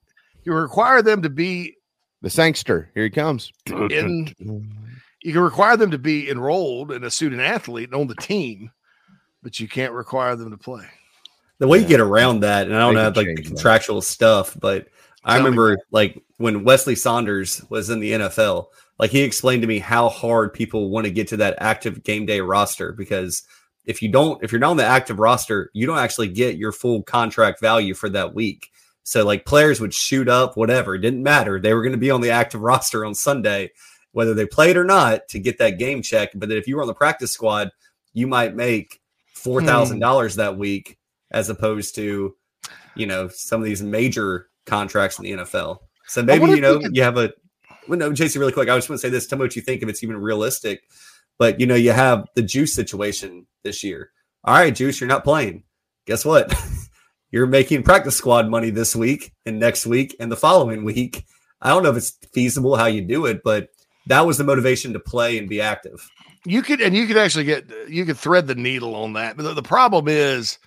you 0.45 0.53
require 0.53 1.01
them 1.01 1.21
to 1.21 1.29
be 1.29 1.75
the 2.21 2.29
Sankster. 2.29 2.87
Here 2.93 3.03
he 3.03 3.09
comes. 3.09 3.51
in. 3.67 4.33
You 5.21 5.31
can 5.33 5.41
require 5.41 5.77
them 5.77 5.91
to 5.91 5.97
be 5.97 6.29
enrolled 6.29 6.91
in 6.91 7.03
a 7.05 7.09
student 7.11 7.41
athlete 7.41 7.89
and 7.89 7.99
on 8.01 8.07
the 8.07 8.15
team, 8.15 8.71
but 9.41 9.59
you 9.59 9.67
can't 9.67 9.93
require 9.93 10.35
them 10.35 10.51
to 10.51 10.57
play. 10.57 10.85
the 11.59 11.67
way 11.67 11.79
you 11.79 11.85
get 11.85 12.01
around 12.01 12.41
that, 12.41 12.67
and 12.67 12.75
I 12.75 12.79
don't 12.79 12.95
They 12.95 13.01
know 13.01 13.07
like 13.07 13.15
the 13.15 13.23
change 13.35 13.39
that. 13.39 13.47
contractual 13.47 14.01
stuff, 14.01 14.57
but 14.59 14.87
I 15.23 15.35
Tell 15.35 15.43
me 15.43 15.45
remember 15.45 15.77
like 15.91 16.21
when 16.37 16.65
Wesley 16.65 16.95
Saunders 16.95 17.63
was 17.69 17.89
in 17.89 18.01
the 18.01 18.11
NFL, 18.13 18.67
like 18.99 19.11
he 19.11 19.21
explained 19.21 19.61
to 19.61 19.67
me 19.67 19.79
how 19.79 20.09
hard 20.09 20.53
people 20.53 20.89
want 20.89 21.05
to 21.05 21.11
get 21.11 21.29
to 21.29 21.37
that 21.37 21.55
active 21.59 22.03
game 22.03 22.25
day 22.25 22.41
roster 22.41 22.91
because 22.91 23.43
if 23.85 24.01
you 24.01 24.09
don't, 24.09 24.43
if 24.43 24.51
you're 24.51 24.59
not 24.59 24.71
on 24.71 24.77
the 24.77 24.85
active 24.85 25.19
roster, 25.19 25.69
you 25.73 25.85
don't 25.85 25.97
actually 25.99 26.27
get 26.27 26.57
your 26.57 26.73
full 26.73 27.01
contract 27.03 27.61
value 27.61 27.93
for 27.93 28.09
that 28.09 28.33
week. 28.33 28.71
So 29.03 29.25
like 29.25 29.45
players 29.45 29.81
would 29.81 29.93
shoot 29.93 30.29
up, 30.29 30.55
whatever, 30.55 30.95
it 30.95 30.99
didn't 30.99 31.23
matter. 31.23 31.59
They 31.59 31.73
were 31.73 31.81
going 31.81 31.93
to 31.93 31.97
be 31.97 32.11
on 32.11 32.21
the 32.21 32.31
active 32.31 32.61
roster 32.61 33.05
on 33.05 33.13
Sunday, 33.13 33.71
whether 34.11 34.33
they 34.33 34.45
played 34.45 34.77
or 34.77 34.85
not, 34.85 35.27
to 35.29 35.39
get 35.39 35.57
that 35.59 35.77
game 35.77 36.01
check. 36.01 36.29
But 36.33 36.49
then 36.49 36.57
if 36.57 36.67
you 36.67 36.75
were 36.75 36.81
on 36.81 36.87
the 36.87 36.93
practice 36.93 37.31
squad, 37.31 37.69
you 38.13 38.27
might 38.27 38.55
make 38.55 39.01
four 39.33 39.61
thousand 39.61 39.99
dollars 39.99 40.35
that 40.35 40.57
week, 40.57 40.97
as 41.31 41.49
opposed 41.49 41.95
to, 41.95 42.35
you 42.95 43.05
know, 43.05 43.27
some 43.27 43.59
of 43.59 43.65
these 43.65 43.81
major 43.81 44.49
contracts 44.65 45.19
in 45.19 45.25
the 45.25 45.31
NFL. 45.31 45.79
So 46.07 46.23
maybe 46.23 46.45
you 46.45 46.61
know 46.61 46.79
you 46.91 47.03
have 47.03 47.17
a. 47.17 47.33
Well, 47.87 47.99
no, 47.99 48.13
Jason, 48.13 48.39
really 48.39 48.53
quick. 48.53 48.69
I 48.69 48.77
just 48.77 48.89
want 48.89 49.01
to 49.01 49.07
say 49.07 49.11
this. 49.11 49.27
Tell 49.27 49.37
me 49.37 49.43
what 49.43 49.55
you 49.55 49.61
think 49.61 49.81
if 49.81 49.89
it's 49.89 50.03
even 50.03 50.17
realistic. 50.17 50.83
But 51.37 51.59
you 51.59 51.65
know, 51.65 51.75
you 51.75 51.91
have 51.91 52.27
the 52.35 52.41
Juice 52.41 52.73
situation 52.73 53.47
this 53.63 53.83
year. 53.83 54.11
All 54.43 54.53
right, 54.53 54.73
Juice, 54.73 55.01
you're 55.01 55.07
not 55.07 55.23
playing. 55.23 55.63
Guess 56.05 56.23
what? 56.23 56.53
you're 57.33 57.47
making 57.47 57.81
practice 57.81 58.15
squad 58.15 58.47
money 58.47 58.69
this 58.69 58.95
week 58.95 59.33
and 59.47 59.59
next 59.59 59.87
week 59.87 60.15
and 60.19 60.31
the 60.31 60.37
following 60.37 60.83
week. 60.83 61.25
I 61.63 61.69
don't 61.69 61.81
know 61.81 61.89
if 61.89 61.97
it's 61.97 62.11
feasible 62.31 62.75
how 62.75 62.85
you 62.85 63.01
do 63.01 63.25
it, 63.25 63.41
but 63.43 63.69
that 64.05 64.27
was 64.27 64.37
the 64.37 64.43
motivation 64.43 64.93
to 64.93 64.99
play 64.99 65.39
and 65.39 65.49
be 65.49 65.59
active. 65.59 66.07
You 66.45 66.61
could, 66.61 66.79
and 66.79 66.95
you 66.95 67.07
could 67.07 67.17
actually 67.17 67.45
get, 67.45 67.65
you 67.89 68.05
could 68.05 68.19
thread 68.19 68.45
the 68.45 68.53
needle 68.53 68.95
on 68.95 69.13
that. 69.13 69.35
But 69.35 69.43
the, 69.43 69.53
the 69.55 69.63
problem 69.63 70.07
is, 70.07 70.59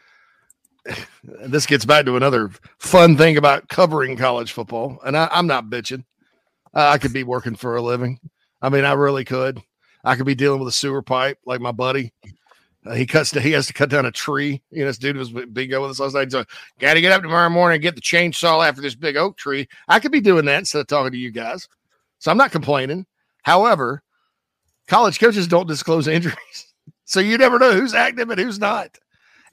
this 1.23 1.67
gets 1.67 1.85
back 1.85 2.05
to 2.07 2.17
another 2.17 2.51
fun 2.81 3.17
thing 3.17 3.37
about 3.37 3.69
covering 3.69 4.17
college 4.17 4.51
football. 4.51 4.99
And 5.07 5.17
I, 5.17 5.29
I'm 5.31 5.47
not 5.47 5.71
bitching. 5.71 6.05
I 6.75 6.99
could 6.99 7.13
be 7.13 7.23
working 7.23 7.55
for 7.55 7.77
a 7.77 7.83
living. 7.83 8.19
I 8.61 8.71
mean, 8.71 8.85
I 8.85 8.95
really 8.95 9.25
could. 9.25 9.63
I 10.03 10.17
could 10.17 10.27
be 10.27 10.35
dealing 10.35 10.59
with 10.59 10.69
a 10.69 10.77
sewer 10.77 11.03
pipe 11.03 11.39
like 11.47 11.61
my 11.61 11.73
buddy. 11.73 12.13
Uh, 12.87 12.95
he 12.95 13.07
cuts. 13.07 13.31
he 13.33 13.53
has 13.53 13.67
to 13.67 13.73
cut 13.73 13.91
down 13.91 14.07
a 14.07 14.13
tree. 14.13 14.63
You 14.71 14.81
know, 14.81 14.87
this 14.87 14.99
dude 14.99 15.17
was 15.17 15.31
bingo 15.31 15.83
with 15.83 15.93
us 15.93 16.01
last 16.01 16.15
night. 16.15 16.31
So, 16.31 16.45
got 16.79 16.95
to 16.95 17.01
get 17.01 17.13
up 17.13 17.23
tomorrow 17.23 17.49
morning 17.51 17.77
and 17.77 17.83
get 17.83 17.95
the 17.95 18.01
chainsaw 18.01 18.67
after 18.67 18.81
this 18.81 18.95
big 18.95 19.17
oak 19.17 19.37
tree. 19.37 19.69
I 19.89 19.99
could 19.99 20.13
be 20.13 20.21
doing 20.21 20.45
that 20.47 20.61
instead 20.61 20.81
of 20.81 20.87
talking 20.87 21.13
to 21.13 21.19
you 21.19 21.31
guys. 21.31 21.69
So 22.19 22.31
I'm 22.31 22.37
not 22.37 22.53
complaining. 22.53 23.07
However, 23.43 24.03
college 24.89 25.19
coaches 25.19 25.49
don't 25.49 25.69
disclose 25.69 26.09
injuries, 26.09 26.73
so 27.05 27.21
you 27.21 27.39
never 27.39 27.59
know 27.59 27.73
who's 27.73 27.95
active 27.95 28.31
and 28.31 28.41
who's 28.41 28.59
not. 28.59 28.99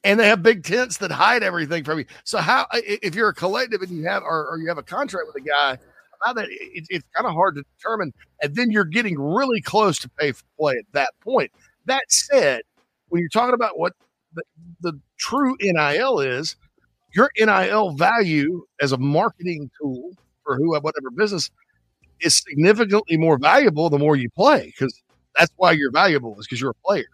And 0.06 0.20
they 0.20 0.28
have 0.28 0.44
big 0.44 0.64
tents 0.64 0.98
that 0.98 1.12
hide 1.12 1.44
everything 1.44 1.86
from 1.86 2.00
you. 2.00 2.06
So 2.26 2.40
how, 2.40 2.68
if 2.74 3.16
you're 3.16 3.30
a 3.30 3.34
collective 3.34 3.82
and 3.82 3.92
you 3.92 4.06
have, 4.06 4.22
or, 4.24 4.48
or 4.50 4.58
you 4.58 4.68
have 4.68 4.78
a 4.78 4.84
contract 4.84 5.28
with 5.28 5.42
a 5.42 5.48
guy, 5.48 5.78
about 6.24 6.36
that, 6.36 6.50
it, 6.50 6.86
it's 6.90 7.06
kind 7.16 7.26
of 7.26 7.34
hard 7.34 7.56
to 7.56 7.64
determine. 7.78 8.14
And 8.42 8.56
then 8.56 8.70
you're 8.70 8.84
getting 8.84 9.20
really 9.20 9.62
close 9.62 10.00
to 10.00 10.10
pay 10.10 10.34
for 10.34 10.44
play 10.60 10.76
at 10.76 10.86
that 10.92 11.12
point. 11.22 11.52
That 11.86 12.04
said, 12.10 12.64
when 13.14 13.22
you're 13.22 13.30
talking 13.30 13.54
about 13.54 13.78
what 13.78 13.94
the, 14.34 14.42
the 14.82 15.00
true 15.20 15.56
NIL 15.62 16.20
is, 16.20 16.56
your 17.14 17.30
NIL 17.38 17.92
value 17.92 18.66
as 18.82 18.92
a 18.92 18.98
marketing 18.98 19.70
tool 19.80 20.14
for 20.44 20.56
who 20.58 20.72
whatever 20.74 21.12
business 21.16 21.52
is 22.22 22.42
significantly 22.42 23.16
more 23.18 23.38
valuable 23.38 23.92
the 23.92 24.00
more 24.00 24.16
you 24.16 24.32
play 24.32 24.66
because 24.66 25.00
that's 25.38 25.54
why 25.58 25.72
you're 25.72 25.92
valuable 25.92 26.40
is 26.40 26.48
because 26.48 26.60
you're 26.60 26.72
a 26.72 26.86
player. 26.88 27.06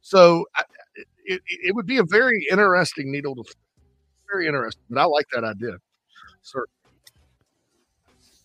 So 0.00 0.46
it, 1.26 1.42
it 1.46 1.74
would 1.74 1.86
be 1.86 1.98
a 1.98 2.04
very 2.04 2.46
interesting 2.50 3.12
needle 3.12 3.34
to 3.34 3.44
very 4.32 4.46
interesting, 4.46 4.84
but 4.88 4.98
I 4.98 5.04
like 5.04 5.26
that 5.34 5.44
idea. 5.44 5.76
Sir. 6.40 6.64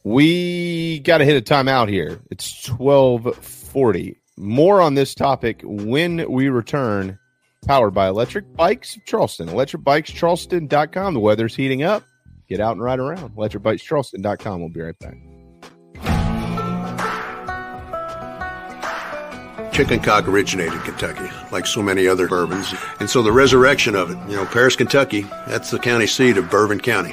We 0.03 0.99
got 0.99 1.19
to 1.19 1.25
hit 1.25 1.37
a 1.37 1.53
timeout 1.53 1.87
here. 1.87 2.19
It's 2.29 2.67
1240. 2.69 4.19
More 4.39 4.81
on 4.81 4.93
this 4.93 5.13
topic 5.13 5.59
when 5.65 6.31
we 6.31 6.47
return, 6.47 7.19
powered 7.67 7.93
by 7.93 8.07
Electric 8.07 8.55
Bikes 8.55 8.95
of 8.95 9.05
Charleston. 9.05 9.49
ElectricBikesCharleston.com. 9.49 11.13
The 11.13 11.19
weather's 11.19 11.53
heating 11.53 11.83
up. 11.83 12.05
Get 12.47 12.61
out 12.61 12.71
and 12.71 12.81
ride 12.81 12.99
around. 12.99 13.35
ElectricBikesCharleston.com. 13.35 14.61
We'll 14.61 14.69
be 14.69 14.79
right 14.79 14.97
back. 14.97 15.17
Chicken 19.73 19.99
cock 19.99 20.27
originated 20.29 20.73
in 20.73 20.79
Kentucky, 20.81 21.29
like 21.51 21.65
so 21.65 21.81
many 21.81 22.07
other 22.07 22.29
bourbons. 22.29 22.73
And 23.01 23.09
so 23.09 23.21
the 23.21 23.33
resurrection 23.33 23.93
of 23.93 24.09
it, 24.09 24.17
you 24.29 24.37
know, 24.37 24.45
Paris, 24.45 24.77
Kentucky, 24.77 25.21
that's 25.47 25.69
the 25.69 25.79
county 25.79 26.07
seat 26.07 26.37
of 26.37 26.49
Bourbon 26.49 26.79
County. 26.79 27.11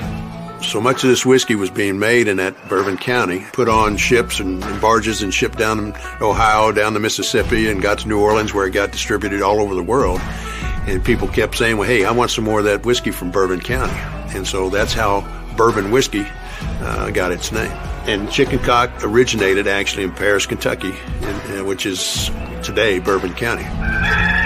So 0.67 0.81
much 0.81 1.05
of 1.05 1.11
this 1.11 1.25
whiskey 1.25 1.55
was 1.55 1.71
being 1.71 2.01
made 2.01 2.27
in 2.27 2.39
that 2.39 2.69
Bourbon 2.69 2.97
County, 2.97 3.47
put 3.53 3.69
on 3.69 3.97
ships 3.97 4.41
and, 4.41 4.61
barges 4.81 5.23
and 5.23 5.33
shipped 5.33 5.57
down 5.57 5.95
Ohio, 6.21 6.73
down 6.73 6.93
to 6.95 6.99
Mississippi, 6.99 7.71
and 7.71 7.81
got 7.81 8.01
to 8.01 8.09
New 8.09 8.21
Orleans 8.21 8.53
where 8.53 8.67
it 8.67 8.73
got 8.73 8.91
distributed 8.91 9.43
all 9.43 9.61
over 9.61 9.77
the 9.77 9.83
world. 9.83 10.21
And 10.89 11.05
people 11.05 11.29
kept 11.29 11.57
saying, 11.57 11.77
well, 11.77 11.89
hey, 11.89 12.05
I 12.05 12.11
want 12.11 12.33
some 12.33 12.45
more 12.45 12.59
of 12.59 12.65
that 12.65 12.85
whiskey 12.85 13.13
from 13.13 13.31
Bourbon 13.31 13.61
County. 13.61 13.97
And 14.37 14.45
so 14.45 14.69
that's 14.69 14.93
how 14.93 15.21
bourbon 15.57 15.93
whiskey 15.93 16.27
uh, 16.81 17.11
got 17.11 17.31
its 17.31 17.53
name. 17.53 17.71
And 18.07 18.31
chicken 18.31 18.59
cock 18.59 18.91
originated 19.05 19.69
actually 19.69 20.03
in 20.03 20.13
Paris, 20.13 20.47
Kentucky, 20.47 20.91
in, 21.23 21.59
uh, 21.59 21.65
which 21.65 21.87
is 21.87 22.29
today 22.65 22.99
Bourbon 22.99 23.35
County. 23.35 24.46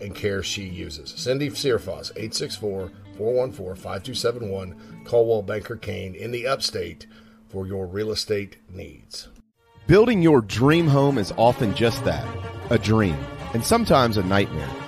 and 0.00 0.14
care 0.14 0.42
she 0.42 0.62
uses. 0.62 1.10
Cindy 1.16 1.50
Searfoss, 1.50 2.10
864 2.12 2.90
414 3.16 3.74
5271, 3.74 5.04
Coldwell 5.04 5.42
Banker 5.42 5.76
Caine 5.76 6.14
in 6.14 6.30
the 6.30 6.46
upstate 6.46 7.06
for 7.48 7.66
your 7.66 7.86
real 7.86 8.10
estate 8.10 8.58
needs. 8.70 9.28
Building 9.86 10.22
your 10.22 10.42
dream 10.42 10.86
home 10.86 11.18
is 11.18 11.32
often 11.36 11.74
just 11.74 12.04
that 12.04 12.26
a 12.70 12.78
dream, 12.78 13.16
and 13.54 13.64
sometimes 13.64 14.16
a 14.16 14.22
nightmare. 14.22 14.87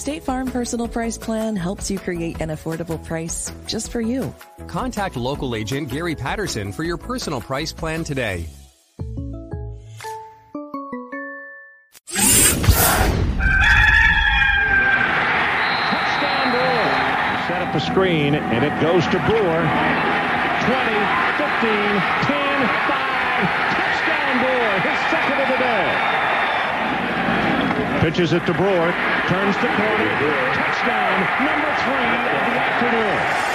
State 0.00 0.22
Farm 0.22 0.50
Personal 0.50 0.88
Price 0.88 1.18
Plan 1.18 1.56
helps 1.56 1.90
you 1.90 1.98
create 1.98 2.40
an 2.40 2.48
affordable 2.48 3.04
price 3.04 3.52
just 3.66 3.92
for 3.92 4.00
you. 4.00 4.34
Contact 4.66 5.14
local 5.14 5.54
agent 5.54 5.90
Gary 5.90 6.14
Patterson 6.14 6.72
for 6.72 6.84
your 6.84 6.96
personal 6.96 7.38
price 7.38 7.70
plan 7.70 8.02
today. 8.02 8.46
Touchdown 12.08 13.12
Brewer. 16.48 16.88
Set 17.46 17.60
up 17.60 17.74
a 17.74 17.80
screen, 17.80 18.36
and 18.36 18.64
it 18.64 18.72
goes 18.80 19.04
to 19.04 19.18
Brewer. 19.28 19.28
20, 19.28 19.44
15, 21.36 21.60
10, 22.24 22.56
5. 22.88 22.96
Touchdown, 23.76 24.32
Brewer. 24.40 24.80
His 24.80 24.96
second 25.10 25.38
of 25.42 25.48
the 25.52 25.58
day. 25.60 25.92
Pitches 28.00 28.32
it 28.32 28.46
to 28.46 28.54
Brewer. 28.54 28.94
Turns 29.30 29.54
the 29.58 29.68
corner. 29.68 30.54
Touchdown. 30.54 31.20
Number 31.46 31.72
three 31.84 31.94
of 31.94 32.24
the 32.24 32.58
afternoon. 32.58 33.50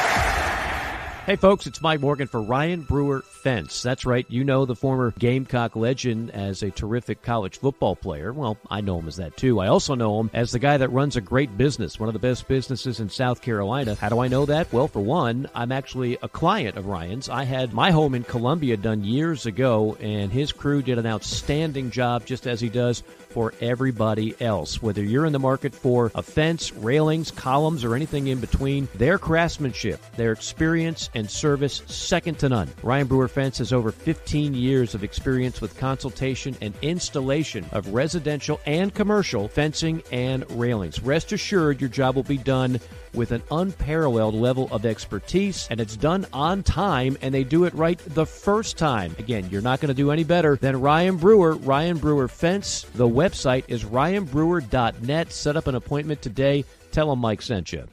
Hey, 1.26 1.36
folks, 1.36 1.68
it's 1.68 1.82
Mike 1.82 2.00
Morgan 2.00 2.28
for 2.28 2.42
Ryan 2.42 2.84
Brewer 2.84 3.24
Fence. 3.24 3.82
That's 3.82 4.06
right, 4.06 4.26
you 4.30 4.44
know 4.46 4.66
the 4.66 4.76
former 4.76 5.12
Gamecock 5.18 5.76
legend 5.76 6.32
as 6.32 6.64
a 6.64 6.72
terrific 6.72 7.24
college 7.24 7.58
football 7.58 7.96
player. 7.96 8.32
Well, 8.32 8.58
I 8.70 8.80
know 8.82 9.00
him 9.00 9.08
as 9.08 9.18
that 9.18 9.36
too. 9.36 9.60
I 9.60 9.68
also 9.68 9.96
know 9.96 10.20
him 10.22 10.30
as 10.34 10.52
the 10.52 10.60
guy 10.60 10.78
that 10.78 10.90
runs 10.90 11.18
a 11.18 11.22
great 11.22 11.58
business, 11.58 12.00
one 12.00 12.08
of 12.08 12.14
the 12.14 12.20
best 12.20 12.48
businesses 12.48 13.00
in 13.00 13.10
South 13.10 13.42
Carolina. 13.42 13.96
How 13.96 14.08
do 14.10 14.20
I 14.20 14.30
know 14.30 14.46
that? 14.46 14.72
Well, 14.72 14.88
for 14.88 15.02
one, 15.02 15.50
I'm 15.54 15.74
actually 15.74 16.18
a 16.22 16.30
client 16.30 16.78
of 16.78 16.86
Ryan's. 16.86 17.28
I 17.28 17.44
had 17.44 17.74
my 17.74 17.92
home 17.92 18.16
in 18.16 18.24
Columbia 18.24 18.78
done 18.78 19.04
years 19.04 19.46
ago, 19.46 19.98
and 20.00 20.32
his 20.32 20.52
crew 20.54 20.84
did 20.84 21.00
an 21.00 21.08
outstanding 21.08 21.92
job, 21.92 22.26
just 22.26 22.48
as 22.48 22.62
he 22.62 22.70
does 22.70 23.04
for 23.36 23.54
everybody 23.60 24.34
else. 24.40 24.82
Whether 24.82 25.04
you're 25.04 25.26
in 25.26 25.34
the 25.34 25.40
market 25.40 25.76
for 25.76 26.10
a 26.16 26.24
fence, 26.24 26.72
railings, 26.72 27.32
columns, 27.32 27.84
or 27.84 27.94
anything 27.94 28.28
in 28.28 28.40
between, 28.40 28.88
their 28.96 29.18
craftsmanship, 29.18 30.00
their 30.16 30.32
experience, 30.32 31.10
and 31.16 31.30
service 31.30 31.82
second 31.88 32.40
to 32.40 32.48
none. 32.48 32.70
Ryan 32.82 33.08
Brewer 33.08 33.28
Fence 33.28 33.58
has 33.58 33.74
over 33.74 33.92
15 33.92 34.54
years 34.54 34.96
of 34.96 35.04
experience 35.04 35.60
with 35.60 35.78
consultation 35.78 36.56
and 36.62 36.74
installation 36.82 37.66
of 37.74 37.94
residential 37.94 38.62
and 38.66 38.96
commercial 38.96 39.50
fencing 39.50 40.02
and 40.14 40.50
railings. 40.52 41.02
Rest 41.02 41.34
assured 41.34 41.82
your 41.82 41.90
job 41.90 42.16
will 42.16 42.24
be 42.24 42.38
done 42.38 42.80
with 43.16 43.32
an 43.32 43.42
unparalleled 43.52 44.36
level 44.36 44.68
of 44.72 44.86
expertise, 44.86 45.68
and 45.70 45.80
it's 45.80 45.96
done 45.96 46.26
on 46.34 46.64
time, 46.64 47.18
and 47.22 47.34
they 47.34 47.44
do 47.44 47.64
it 47.64 47.74
right 47.74 47.98
the 48.00 48.26
first 48.26 48.78
time. 48.78 49.16
Again, 49.20 49.50
you're 49.50 49.62
not 49.62 49.80
going 49.80 49.90
to 49.90 49.94
do 49.94 50.12
any 50.12 50.24
better 50.24 50.56
than 50.58 50.82
Ryan 50.82 51.18
Brewer, 51.18 51.56
Ryan 51.56 51.98
Brewer 51.98 52.28
Fence. 52.28 52.86
The 52.96 53.08
website 53.08 53.66
is 53.68 53.84
ryanbrewer.net. 53.84 55.32
Set 55.32 55.56
up 55.56 55.68
an 55.68 55.76
appointment 55.76 56.22
today. 56.22 56.66
Tell 56.92 57.10
them 57.10 57.20
Mike 57.20 57.42
sent 57.42 57.74
you. 57.74 57.88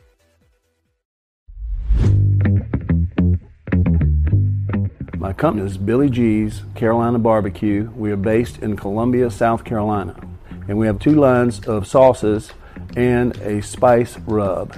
My 5.23 5.33
company 5.33 5.65
is 5.65 5.79
Billy 5.79 6.11
G's 6.11 6.63
Carolina 6.75 7.19
Barbecue. 7.19 7.89
We 7.95 8.11
are 8.11 8.17
based 8.17 8.59
in 8.59 8.77
Columbia, 8.77 9.31
South 9.31 9.65
Carolina, 9.65 10.17
and 10.67 10.77
we 10.77 10.87
have 10.87 10.99
two 10.99 11.15
lines 11.15 11.65
of 11.67 11.87
sauces 11.87 12.51
and 12.97 13.37
a 13.39 13.63
spice 13.63 14.19
rub. 14.19 14.77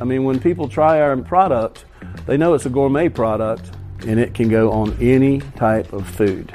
I 0.00 0.04
mean, 0.04 0.24
when 0.24 0.40
people 0.40 0.68
try 0.68 1.00
our 1.00 1.16
product, 1.16 1.84
they 2.26 2.36
know 2.36 2.54
it's 2.54 2.66
a 2.66 2.70
gourmet 2.70 3.08
product 3.08 3.70
and 4.06 4.20
it 4.20 4.34
can 4.34 4.48
go 4.48 4.70
on 4.72 4.96
any 5.00 5.40
type 5.56 5.92
of 5.92 6.06
food. 6.06 6.52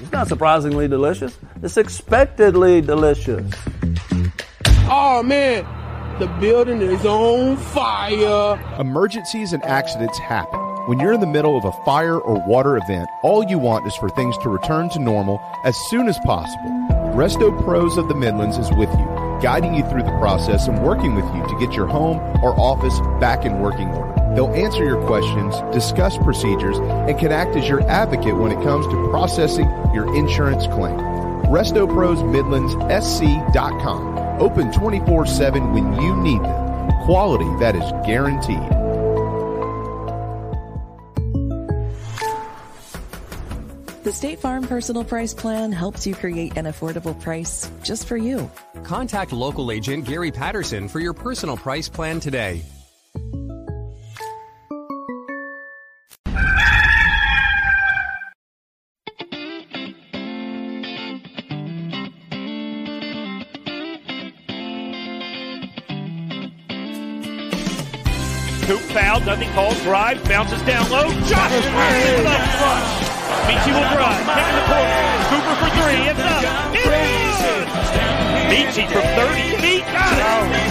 It's 0.00 0.12
not 0.12 0.28
surprisingly 0.28 0.88
delicious, 0.88 1.38
it's 1.62 1.76
expectedly 1.76 2.80
delicious. 2.80 3.52
Oh 4.86 5.22
man, 5.22 5.66
the 6.18 6.26
building 6.40 6.80
is 6.80 7.04
on 7.04 7.56
fire. 7.56 8.58
Emergencies 8.78 9.52
and 9.52 9.62
accidents 9.64 10.18
happen. 10.18 10.60
When 10.86 11.00
you're 11.00 11.14
in 11.14 11.20
the 11.20 11.26
middle 11.26 11.56
of 11.56 11.64
a 11.64 11.72
fire 11.84 12.18
or 12.18 12.46
water 12.46 12.76
event, 12.76 13.08
all 13.22 13.42
you 13.44 13.58
want 13.58 13.86
is 13.86 13.94
for 13.96 14.10
things 14.10 14.36
to 14.38 14.48
return 14.50 14.90
to 14.90 14.98
normal 14.98 15.40
as 15.64 15.76
soon 15.88 16.08
as 16.08 16.18
possible. 16.20 16.93
Resto 17.14 17.56
Pros 17.62 17.96
of 17.96 18.08
the 18.08 18.14
Midlands 18.14 18.58
is 18.58 18.68
with 18.72 18.90
you, 18.90 19.38
guiding 19.40 19.76
you 19.76 19.88
through 19.88 20.02
the 20.02 20.18
process 20.18 20.66
and 20.66 20.82
working 20.82 21.14
with 21.14 21.24
you 21.32 21.46
to 21.46 21.56
get 21.64 21.76
your 21.76 21.86
home 21.86 22.18
or 22.42 22.58
office 22.58 22.98
back 23.20 23.44
in 23.44 23.60
working 23.60 23.86
order. 23.90 24.12
They'll 24.34 24.52
answer 24.52 24.84
your 24.84 25.00
questions, 25.06 25.54
discuss 25.72 26.18
procedures, 26.18 26.76
and 26.78 27.16
can 27.16 27.30
act 27.30 27.54
as 27.54 27.68
your 27.68 27.88
advocate 27.88 28.36
when 28.36 28.50
it 28.50 28.60
comes 28.64 28.84
to 28.88 29.08
processing 29.10 29.70
your 29.94 30.12
insurance 30.16 30.66
claim. 30.66 30.98
RestoProsMidlandsSC.com. 31.46 34.18
Open 34.40 34.72
24 34.72 35.26
7 35.26 35.72
when 35.72 36.02
you 36.02 36.16
need 36.16 36.42
them. 36.42 36.90
Quality 37.04 37.46
that 37.60 37.76
is 37.76 37.92
guaranteed. 38.04 38.83
The 44.04 44.12
State 44.12 44.38
Farm 44.38 44.66
Personal 44.66 45.02
Price 45.02 45.32
Plan 45.32 45.72
helps 45.72 46.06
you 46.06 46.14
create 46.14 46.58
an 46.58 46.66
affordable 46.66 47.18
price 47.18 47.70
just 47.82 48.06
for 48.06 48.18
you. 48.18 48.50
Contact 48.82 49.32
local 49.32 49.70
agent 49.70 50.04
Gary 50.04 50.30
Patterson 50.30 50.88
for 50.88 51.00
your 51.00 51.14
personal 51.14 51.56
price 51.56 51.88
plan 51.88 52.20
today. 52.20 52.62
Coop 68.66 68.80
foul, 68.92 69.20
nothing 69.20 69.48
called. 69.52 69.74
Drive, 69.76 70.22
bounces 70.24 70.60
down 70.64 70.90
low. 70.90 71.08
Josh 71.08 71.66
Riley 71.68 72.16
with 72.18 72.26
a 72.26 72.48
flush. 72.58 73.13
Meechie 73.48 73.72
will 73.72 73.88
drive, 73.96 74.20
in 74.20 74.54
the 74.54 74.64
corner. 74.68 75.00
Cooper 75.30 75.54
for 75.60 75.70
three. 75.80 76.00
It's 76.08 76.20
up. 76.20 76.44
It's. 76.76 77.34
Meechie 78.50 78.86
from 78.86 79.02
30 79.02 79.56
feet. 79.62 79.84
Got 79.88 80.46
it. 80.52 80.70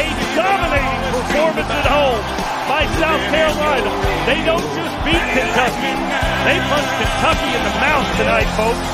A 0.00 0.04
dominating 0.38 1.02
performance 1.12 1.70
at 1.70 1.86
home 1.86 2.22
by 2.70 2.82
South 2.98 3.24
Carolina. 3.32 3.90
They 4.26 4.40
don't 4.46 4.64
just 4.74 4.94
beat 5.04 5.24
Kentucky. 5.34 5.92
They 6.46 6.58
punch 6.70 6.90
Kentucky 6.98 7.50
in 7.52 7.62
the 7.66 7.74
mouth 7.82 8.08
tonight, 8.16 8.50
folks. 8.54 8.86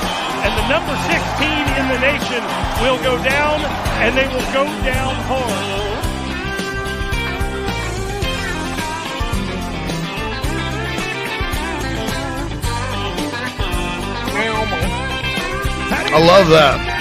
And 0.42 0.52
the 0.58 0.66
number 0.66 0.94
16 1.06 1.46
in 1.78 1.84
the 1.92 2.00
nation 2.00 2.42
will 2.82 2.98
go 3.04 3.14
down, 3.22 3.60
and 4.02 4.16
they 4.16 4.26
will 4.26 4.48
go 4.52 4.64
down 4.82 5.14
hard. 5.30 5.91
I 16.14 16.18
love 16.18 16.48
that. 16.48 16.92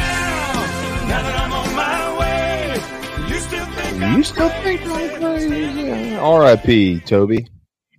You 4.16 4.24
still 4.24 4.50
think 4.50 4.82
I'm 4.86 5.22
crazy? 5.22 6.16
R.I.P. 6.16 7.02
Toby. 7.02 7.48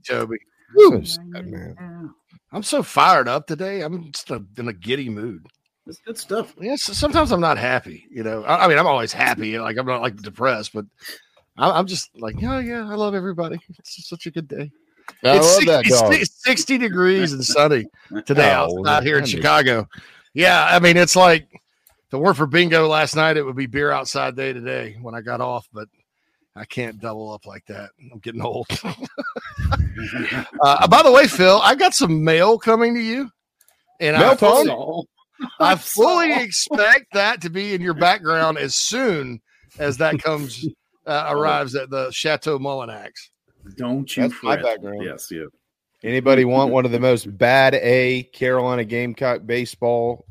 Toby. 0.06 0.36
So 0.76 1.02
sad, 1.02 1.46
man. 1.46 2.14
I'm 2.52 2.62
so 2.62 2.82
fired 2.82 3.28
up 3.28 3.46
today. 3.46 3.82
I'm 3.82 4.12
just 4.12 4.30
a, 4.30 4.44
in 4.58 4.68
a 4.68 4.72
giddy 4.72 5.08
mood. 5.08 5.46
It's 5.86 6.00
good 6.00 6.18
stuff. 6.18 6.54
Yes, 6.60 6.82
sometimes 6.82 7.32
I'm 7.32 7.40
not 7.40 7.58
happy. 7.58 8.06
You 8.10 8.22
know, 8.22 8.44
I, 8.44 8.64
I 8.64 8.68
mean, 8.68 8.78
I'm 8.78 8.86
always 8.86 9.12
happy. 9.12 9.58
Like 9.58 9.76
I'm 9.78 9.86
not 9.86 10.02
like 10.02 10.16
depressed, 10.16 10.72
but 10.72 10.84
I, 11.56 11.70
I'm 11.70 11.86
just 11.86 12.10
like, 12.16 12.40
yeah, 12.40 12.60
yeah. 12.60 12.88
I 12.88 12.94
love 12.94 13.14
everybody. 13.14 13.58
It's 13.78 14.08
such 14.08 14.26
a 14.26 14.30
good 14.30 14.48
day. 14.48 14.70
I 15.24 15.36
it's 15.36 15.56
love 15.56 15.66
that 15.66 15.86
60, 15.86 16.18
dog. 16.18 16.26
60 16.26 16.78
degrees 16.78 17.32
and 17.32 17.44
sunny 17.44 17.86
today 18.26 18.52
Oh, 18.54 18.80
out, 18.80 18.88
out 18.88 19.02
here 19.02 19.18
in 19.18 19.24
Chicago. 19.24 19.88
Yeah, 20.34 20.64
I 20.64 20.78
mean, 20.78 20.96
it's 20.96 21.16
like 21.16 21.48
if 21.52 22.14
it 22.14 22.18
weren't 22.18 22.36
for 22.36 22.46
bingo 22.46 22.88
last 22.88 23.16
night, 23.16 23.36
it 23.36 23.42
would 23.42 23.56
be 23.56 23.66
beer 23.66 23.90
outside 23.90 24.36
day 24.36 24.52
today 24.52 24.96
when 25.00 25.14
I 25.14 25.20
got 25.20 25.40
off, 25.40 25.68
but 25.72 25.88
I 26.54 26.64
can't 26.64 27.00
double 27.00 27.32
up 27.32 27.46
like 27.46 27.64
that. 27.66 27.90
I'm 28.12 28.18
getting 28.18 28.42
old. 28.42 28.66
uh, 30.62 30.86
by 30.88 31.02
the 31.02 31.12
way, 31.12 31.26
Phil, 31.26 31.60
I 31.62 31.74
got 31.74 31.94
some 31.94 32.22
mail 32.24 32.58
coming 32.58 32.94
to 32.94 33.00
you, 33.00 33.30
and 34.00 34.16
I 34.16 34.34
fully. 34.34 35.06
I 35.58 35.74
fully 35.74 36.32
expect 36.32 37.06
that 37.14 37.40
to 37.42 37.50
be 37.50 37.74
in 37.74 37.80
your 37.80 37.94
background 37.94 38.58
as 38.58 38.76
soon 38.76 39.40
as 39.78 39.96
that 39.96 40.22
comes 40.22 40.66
uh, 41.06 41.26
arrives 41.30 41.74
at 41.74 41.90
the 41.90 42.10
Chateau 42.10 42.58
Mullinax. 42.58 43.10
Don't 43.76 44.16
you 44.16 44.28
That's 44.28 44.42
my 44.42 44.56
background. 44.56 45.04
Yes, 45.04 45.30
yeah. 45.30 45.44
Anybody 46.04 46.44
want 46.44 46.72
one 46.72 46.84
of 46.84 46.90
the 46.90 47.00
most 47.10 47.36
bad 47.38 47.74
A 47.74 48.24
Carolina 48.32 48.84
Gamecock 48.84 49.46
baseball 49.46 50.26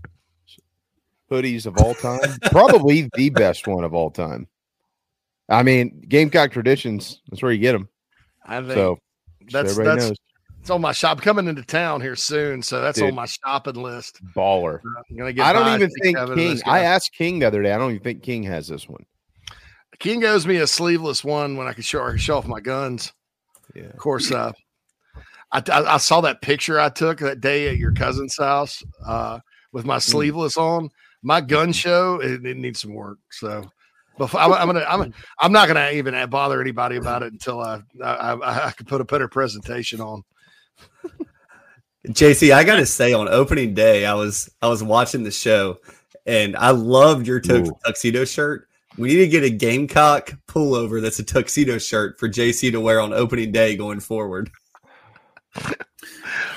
hoodies 1.30 1.66
of 1.66 1.78
all 1.78 1.94
time? 1.96 2.20
Probably 2.52 3.10
the 3.16 3.30
best 3.30 3.68
one 3.68 3.84
of 3.84 3.94
all 3.94 4.12
time. 4.12 4.48
I 5.50 5.64
mean, 5.64 6.04
Gamecock 6.08 6.52
traditions. 6.52 7.22
That's 7.30 7.42
where 7.42 7.52
you 7.52 7.60
get 7.60 7.74
them. 7.74 7.90
I 8.46 8.60
think 8.62 8.74
So 8.74 8.98
that's 9.52 9.72
everybody 9.72 9.96
that's 10.00 10.10
knows. 10.10 10.18
it's 10.60 10.70
on 10.70 10.82
my 10.82 10.92
shop. 10.92 11.22
Coming 11.22 11.48
into 11.48 11.64
town 11.64 12.02
here 12.02 12.16
soon, 12.16 12.62
so 12.62 12.82
that's 12.82 13.00
Dude. 13.00 13.10
on 13.10 13.16
my 13.16 13.26
shopping 13.26 13.76
list. 13.76 14.20
baller. 14.36 14.76
Uh, 14.80 15.02
I'm 15.10 15.18
gonna 15.18 15.34
get. 15.34 15.46
I 15.46 15.54
don't 15.54 15.74
even 15.76 15.90
think 16.02 16.18
King. 16.36 16.62
I 16.66 16.80
asked 16.80 17.12
King 17.14 17.40
the 17.40 17.48
other 17.48 17.62
day. 17.64 17.72
I 17.72 17.78
don't 17.78 17.92
even 17.92 18.04
think 18.04 18.24
King 18.24 18.44
has 18.44 18.68
this 18.68 18.88
one. 18.90 19.06
King 20.00 20.24
owes 20.26 20.48
me 20.48 20.58
a 20.58 20.68
sleeveless 20.68 21.24
one 21.24 21.58
when 21.58 21.68
I 21.68 21.74
could 21.74 21.86
show, 21.86 22.16
show 22.16 22.38
off 22.38 22.48
my 22.48 22.60
guns. 22.60 23.14
Yeah. 23.76 23.84
Of 23.84 23.98
course, 23.98 24.32
uh, 24.32 24.52
I, 25.52 25.62
I, 25.72 25.94
I 25.96 25.98
saw 25.98 26.22
that 26.22 26.42
picture 26.42 26.80
I 26.80 26.90
took 26.90 27.20
that 27.20 27.42
day 27.42 27.70
at 27.70 27.78
your 27.78 27.92
cousin's 27.92 28.38
house 28.38 28.84
uh, 29.06 29.40
with 29.72 29.84
Mm. 29.84 29.88
my 29.88 30.00
sleeveless 30.00 30.58
on. 30.58 30.90
My 31.24 31.40
gun 31.42 31.72
show 31.72 32.20
it, 32.22 32.46
it 32.46 32.58
needs 32.58 32.82
some 32.82 32.94
work. 32.94 33.20
So 33.32 33.64
before 34.18 34.40
I'm, 34.40 34.54
I'm 34.54 34.68
gonna 34.68 34.86
I'm 34.88 35.14
I'm 35.40 35.52
not 35.52 35.68
gonna 35.68 35.92
even 35.92 36.30
bother 36.30 36.60
anybody 36.62 36.96
about 36.98 37.24
it 37.24 37.32
until 37.32 37.60
I 37.62 37.82
I, 38.04 38.34
I, 38.34 38.68
I 38.68 38.72
can 38.72 38.86
put 38.86 39.02
a 39.02 39.06
better 39.06 39.28
presentation 39.28 40.02
on. 40.02 40.24
JC, 42.08 42.52
I 42.52 42.64
gotta 42.64 42.86
say, 42.86 43.14
on 43.14 43.28
opening 43.28 43.74
day, 43.76 44.06
I 44.06 44.16
was 44.16 44.50
I 44.62 44.68
was 44.68 44.82
watching 44.84 45.24
the 45.24 45.32
show, 45.32 45.78
and 46.26 46.56
I 46.56 46.72
loved 46.72 47.28
your 47.28 47.40
tu- 47.40 47.72
tuxedo 47.86 48.26
shirt. 48.26 48.68
We 48.98 49.10
need 49.10 49.18
to 49.18 49.28
get 49.28 49.44
a 49.44 49.50
Gamecock 49.50 50.34
pullover 50.48 51.02
that's 51.02 51.20
a 51.20 51.24
tuxedo 51.24 51.78
shirt 51.78 52.20
for 52.20 52.28
JC 52.28 52.72
to 52.72 52.82
wear 52.82 53.00
on 53.00 53.14
opening 53.14 53.52
day 53.52 53.76
going 53.76 54.00
forward. 54.00 54.50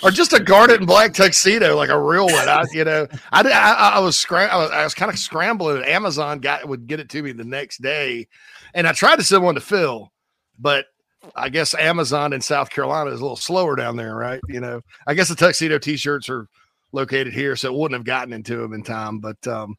or 0.02 0.11
just 0.11 0.32
a 0.32 0.40
garnet 0.40 0.78
and 0.78 0.86
black 0.86 1.15
tuxedo, 1.15 1.77
like 1.77 1.90
a 1.90 2.01
real 2.01 2.27
one. 2.27 2.48
I, 2.48 2.65
you 2.73 2.85
know, 2.85 3.06
I, 3.32 3.43
I, 3.43 3.93
I 3.97 3.98
was 4.01 4.16
scram- 4.16 4.51
I 4.51 4.56
was, 4.56 4.70
was 4.70 4.94
kind 4.94 5.11
of 5.11 5.19
scrambling. 5.19 5.82
Amazon 5.85 6.40
got 6.40 6.69
would 6.69 6.86
get 6.86 7.01
it 7.01 7.09
to 7.11 7.23
me 7.23 7.32
the 7.32 7.44
next 7.44 7.82
day, 7.82 8.28
and 8.74 8.86
I 8.86 8.93
tried 8.93 9.16
to 9.16 9.24
send 9.24 9.43
one 9.43 9.55
to 9.55 9.61
Phil, 9.61 10.12
but 10.59 10.86
I 11.35 11.48
guess 11.48 11.74
Amazon 11.74 12.32
in 12.32 12.40
South 12.40 12.70
Carolina 12.70 13.11
is 13.11 13.20
a 13.20 13.23
little 13.23 13.36
slower 13.36 13.77
down 13.77 13.97
there, 13.97 14.15
right? 14.15 14.40
You 14.48 14.61
know, 14.61 14.82
I 15.06 15.15
guess 15.15 15.28
the 15.28 15.35
tuxedo 15.35 15.78
T-shirts 15.78 16.28
are 16.28 16.48
located 16.93 17.32
here, 17.32 17.56
so 17.56 17.73
it 17.73 17.78
wouldn't 17.78 17.98
have 17.98 18.06
gotten 18.06 18.32
into 18.32 18.62
him 18.62 18.73
in 18.73 18.82
time. 18.82 19.19
But 19.19 19.44
um, 19.47 19.77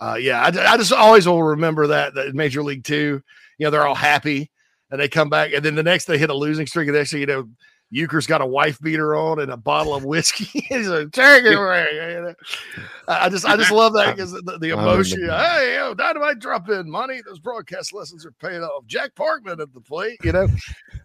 uh, 0.00 0.16
yeah, 0.20 0.42
I, 0.42 0.72
I 0.72 0.76
just 0.76 0.92
always 0.92 1.26
will 1.26 1.42
remember 1.42 1.88
that 1.88 2.14
that 2.14 2.34
Major 2.34 2.62
League 2.62 2.84
Two, 2.84 3.22
you 3.58 3.64
know, 3.64 3.70
they're 3.70 3.86
all 3.86 3.94
happy 3.94 4.50
and 4.90 5.00
they 5.00 5.08
come 5.08 5.28
back, 5.28 5.52
and 5.52 5.64
then 5.64 5.74
the 5.74 5.82
next 5.82 6.04
they 6.06 6.18
hit 6.18 6.30
a 6.30 6.34
losing 6.34 6.66
streak, 6.66 6.88
and 6.88 7.08
thing 7.08 7.20
you 7.20 7.26
know. 7.26 7.48
Uecker's 7.92 8.26
got 8.26 8.40
a 8.40 8.46
wife 8.46 8.80
beater 8.80 9.14
on 9.14 9.38
and 9.38 9.52
a 9.52 9.56
bottle 9.56 9.94
of 9.94 10.04
whiskey. 10.04 10.46
He's 10.68 10.88
like, 10.88 11.12
take 11.12 11.44
it 11.44 11.54
away. 11.54 11.86
you 11.92 12.22
know? 12.22 12.34
I 13.06 13.28
just, 13.28 13.44
I 13.44 13.56
just 13.56 13.70
love 13.70 13.92
that 13.92 14.16
because 14.16 14.32
the, 14.32 14.58
the 14.60 14.70
emotion. 14.72 15.28
Hey, 15.28 15.76
yo, 15.76 15.94
dynamite 15.94 16.40
drop 16.40 16.68
in 16.70 16.90
money. 16.90 17.20
Those 17.24 17.38
broadcast 17.38 17.92
lessons 17.92 18.26
are 18.26 18.32
paid 18.32 18.62
off. 18.62 18.84
Jack 18.86 19.14
Parkman 19.14 19.60
at 19.60 19.72
the 19.72 19.80
plate, 19.80 20.18
you 20.24 20.32
know, 20.32 20.48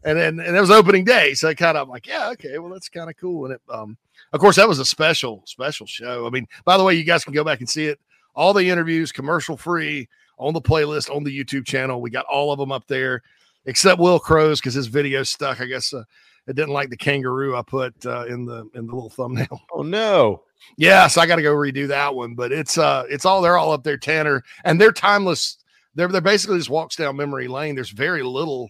and 0.03 0.17
then 0.17 0.39
and 0.39 0.55
it 0.55 0.59
was 0.59 0.71
opening 0.71 1.03
day, 1.03 1.35
so 1.35 1.49
I 1.49 1.53
kind 1.53 1.77
of 1.77 1.89
like, 1.89 2.07
yeah, 2.07 2.29
okay, 2.31 2.57
well 2.57 2.71
that's 2.71 2.89
kind 2.89 3.09
of 3.09 3.17
cool. 3.17 3.45
And 3.45 3.55
it, 3.55 3.61
um, 3.69 3.95
of 4.33 4.39
course, 4.39 4.55
that 4.55 4.67
was 4.67 4.79
a 4.79 4.85
special, 4.85 5.43
special 5.45 5.85
show. 5.85 6.25
I 6.25 6.31
mean, 6.31 6.47
by 6.65 6.77
the 6.77 6.83
way, 6.83 6.95
you 6.95 7.03
guys 7.03 7.23
can 7.23 7.33
go 7.33 7.43
back 7.43 7.59
and 7.59 7.69
see 7.69 7.85
it. 7.85 7.99
All 8.35 8.53
the 8.53 8.69
interviews, 8.69 9.11
commercial 9.11 9.57
free, 9.57 10.07
on 10.37 10.53
the 10.53 10.61
playlist 10.61 11.13
on 11.13 11.23
the 11.23 11.37
YouTube 11.37 11.65
channel. 11.65 12.01
We 12.01 12.09
got 12.09 12.25
all 12.25 12.51
of 12.51 12.59
them 12.59 12.71
up 12.71 12.87
there, 12.87 13.21
except 13.65 13.99
Wil 13.99 14.19
Crowe's 14.19 14.59
because 14.59 14.73
his 14.73 14.87
video 14.87 15.23
stuck. 15.23 15.61
I 15.61 15.65
guess 15.65 15.93
uh, 15.93 16.03
it 16.47 16.55
didn't 16.55 16.73
like 16.73 16.89
the 16.89 16.97
kangaroo 16.97 17.55
I 17.55 17.61
put 17.61 17.93
uh, 18.05 18.25
in 18.25 18.45
the 18.45 18.67
in 18.73 18.87
the 18.87 18.93
little 18.93 19.09
thumbnail. 19.09 19.61
Oh 19.71 19.83
no. 19.83 20.43
Yeah, 20.75 21.07
so 21.07 21.21
I 21.21 21.25
got 21.25 21.37
to 21.37 21.41
go 21.41 21.55
redo 21.55 21.87
that 21.87 22.13
one. 22.15 22.35
But 22.35 22.51
it's 22.51 22.77
uh, 22.77 23.05
it's 23.09 23.25
all 23.25 23.41
they're 23.41 23.57
all 23.57 23.71
up 23.71 23.83
there, 23.83 23.97
Tanner, 23.97 24.43
and 24.63 24.79
they're 24.79 24.91
timeless. 24.91 25.57
They're 25.95 26.07
they're 26.07 26.21
basically 26.21 26.57
just 26.57 26.69
walks 26.69 26.95
down 26.95 27.15
memory 27.15 27.47
lane. 27.47 27.75
There's 27.75 27.91
very 27.91 28.23
little 28.23 28.69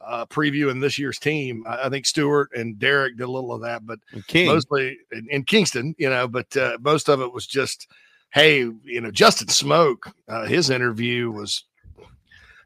uh 0.00 0.24
preview 0.26 0.70
in 0.70 0.78
this 0.78 0.98
year's 0.98 1.18
team. 1.18 1.64
I, 1.66 1.86
I 1.86 1.88
think 1.88 2.06
Stewart 2.06 2.50
and 2.54 2.78
Derek 2.78 3.16
did 3.16 3.24
a 3.24 3.30
little 3.30 3.52
of 3.52 3.62
that, 3.62 3.84
but 3.84 3.98
King. 4.26 4.46
mostly 4.46 4.96
in, 5.12 5.26
in 5.30 5.44
Kingston, 5.44 5.94
you 5.98 6.08
know. 6.08 6.28
But 6.28 6.56
uh, 6.56 6.78
most 6.80 7.08
of 7.08 7.20
it 7.20 7.32
was 7.32 7.46
just, 7.46 7.88
hey, 8.32 8.58
you 8.60 9.00
know, 9.00 9.10
Justin 9.10 9.48
Smoak. 9.48 10.12
Uh, 10.28 10.46
his 10.46 10.70
interview 10.70 11.30
was 11.30 11.64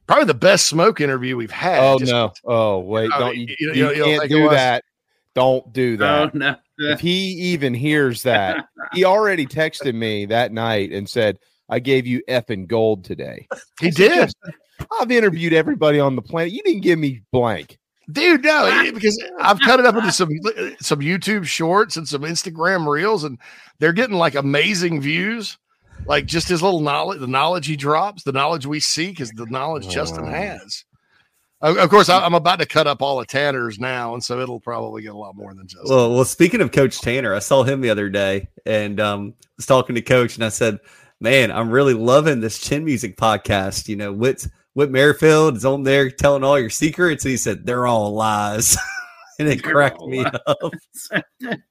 probably 0.06 0.24
the 0.26 0.34
best 0.34 0.72
Smoak 0.72 1.00
interview 1.00 1.36
we've 1.36 1.50
had. 1.50 1.80
Oh 1.82 1.98
Just- 1.98 2.12
no! 2.12 2.32
Oh 2.44 2.78
wait! 2.80 3.10
Oh, 3.14 3.18
Don't 3.18 3.36
you, 3.36 3.46
you- 3.46 3.56
you, 3.58 3.72
you- 3.74 3.90
you 3.90 3.96
don't 3.96 4.18
can't 4.18 4.30
do 4.30 4.48
that. 4.50 4.84
Don't 5.34 5.72
do 5.72 5.96
that. 5.96 6.30
Oh, 6.34 6.36
no. 6.36 6.56
if 6.78 7.00
he 7.00 7.32
even 7.52 7.72
hears 7.72 8.22
that, 8.24 8.66
he 8.92 9.04
already 9.04 9.46
texted 9.46 9.94
me 9.94 10.26
that 10.26 10.52
night 10.52 10.92
and 10.92 11.08
said, 11.08 11.38
"I 11.70 11.78
gave 11.78 12.06
you 12.06 12.22
effing 12.28 12.66
gold 12.66 13.04
today." 13.04 13.46
He 13.80 13.90
did. 13.90 14.30
I've 15.00 15.10
interviewed 15.10 15.52
everybody 15.54 16.00
on 16.00 16.16
the 16.16 16.22
planet. 16.22 16.52
You 16.52 16.62
didn't 16.64 16.82
give 16.82 16.98
me 16.98 17.22
blank. 17.32 17.78
Dude 18.12 18.44
no 18.44 18.90
because 18.94 19.20
i've 19.40 19.58
cut 19.60 19.80
it 19.80 19.86
up 19.86 19.94
into 19.96 20.12
some 20.12 20.30
some 20.80 21.00
youtube 21.00 21.44
shorts 21.44 21.96
and 21.96 22.06
some 22.06 22.22
instagram 22.22 22.86
reels 22.86 23.24
and 23.24 23.38
they're 23.78 23.92
getting 23.92 24.16
like 24.16 24.34
amazing 24.34 25.00
views 25.00 25.58
like 26.06 26.26
just 26.26 26.48
his 26.48 26.62
little 26.62 26.80
knowledge 26.80 27.20
the 27.20 27.26
knowledge 27.26 27.66
he 27.66 27.76
drops 27.76 28.22
the 28.24 28.32
knowledge 28.32 28.66
we 28.66 28.80
seek 28.80 29.20
is 29.20 29.30
the 29.30 29.46
knowledge 29.46 29.88
justin 29.88 30.26
has 30.26 30.84
of 31.60 31.76
of 31.78 31.88
course 31.90 32.08
I- 32.08 32.24
i'm 32.24 32.34
about 32.34 32.58
to 32.58 32.66
cut 32.66 32.86
up 32.86 33.02
all 33.02 33.18
the 33.18 33.26
tanners 33.26 33.78
now 33.78 34.14
and 34.14 34.22
so 34.22 34.40
it'll 34.40 34.60
probably 34.60 35.02
get 35.02 35.12
a 35.14 35.18
lot 35.18 35.36
more 35.36 35.54
than 35.54 35.66
just 35.66 35.88
Well, 35.88 36.12
well, 36.14 36.24
speaking 36.24 36.60
of 36.60 36.72
Coach 36.72 37.00
Tanner, 37.00 37.34
I 37.34 37.38
saw 37.38 37.62
him 37.62 37.80
the 37.80 37.90
other 37.90 38.08
day 38.08 38.48
and 38.66 38.98
um, 39.00 39.34
was 39.56 39.66
talking 39.66 39.94
to 39.94 40.02
Coach, 40.02 40.34
and 40.36 40.44
I 40.44 40.48
said, 40.48 40.78
"Man, 41.20 41.50
I'm 41.52 41.70
really 41.70 41.94
loving 41.94 42.40
this 42.40 42.58
chin 42.58 42.84
music 42.84 43.16
podcast. 43.16 43.88
You 43.88 43.96
know, 43.96 44.12
Whit 44.12 44.46
Whit 44.74 44.90
Merrifield 44.90 45.56
is 45.56 45.64
on 45.64 45.82
there 45.82 46.10
telling 46.10 46.44
all 46.44 46.58
your 46.58 46.70
secrets." 46.70 47.24
And 47.24 47.30
he 47.32 47.36
said, 47.36 47.66
"They're 47.66 47.86
all 47.86 48.14
lies," 48.14 48.76
and 49.38 49.48
it 49.48 49.62
They're 49.62 49.72
cracked 49.72 50.00
me 50.02 50.24
lies. 50.24 50.34
up. 50.46 50.72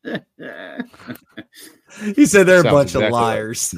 He 2.16 2.26
said 2.26 2.46
they're 2.48 2.62
a 2.62 2.64
bunch 2.64 2.96
exactly 2.96 3.08
of 3.08 3.12
like- 3.14 3.22
liars. 3.22 3.76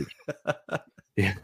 Yeah. 1.15 1.33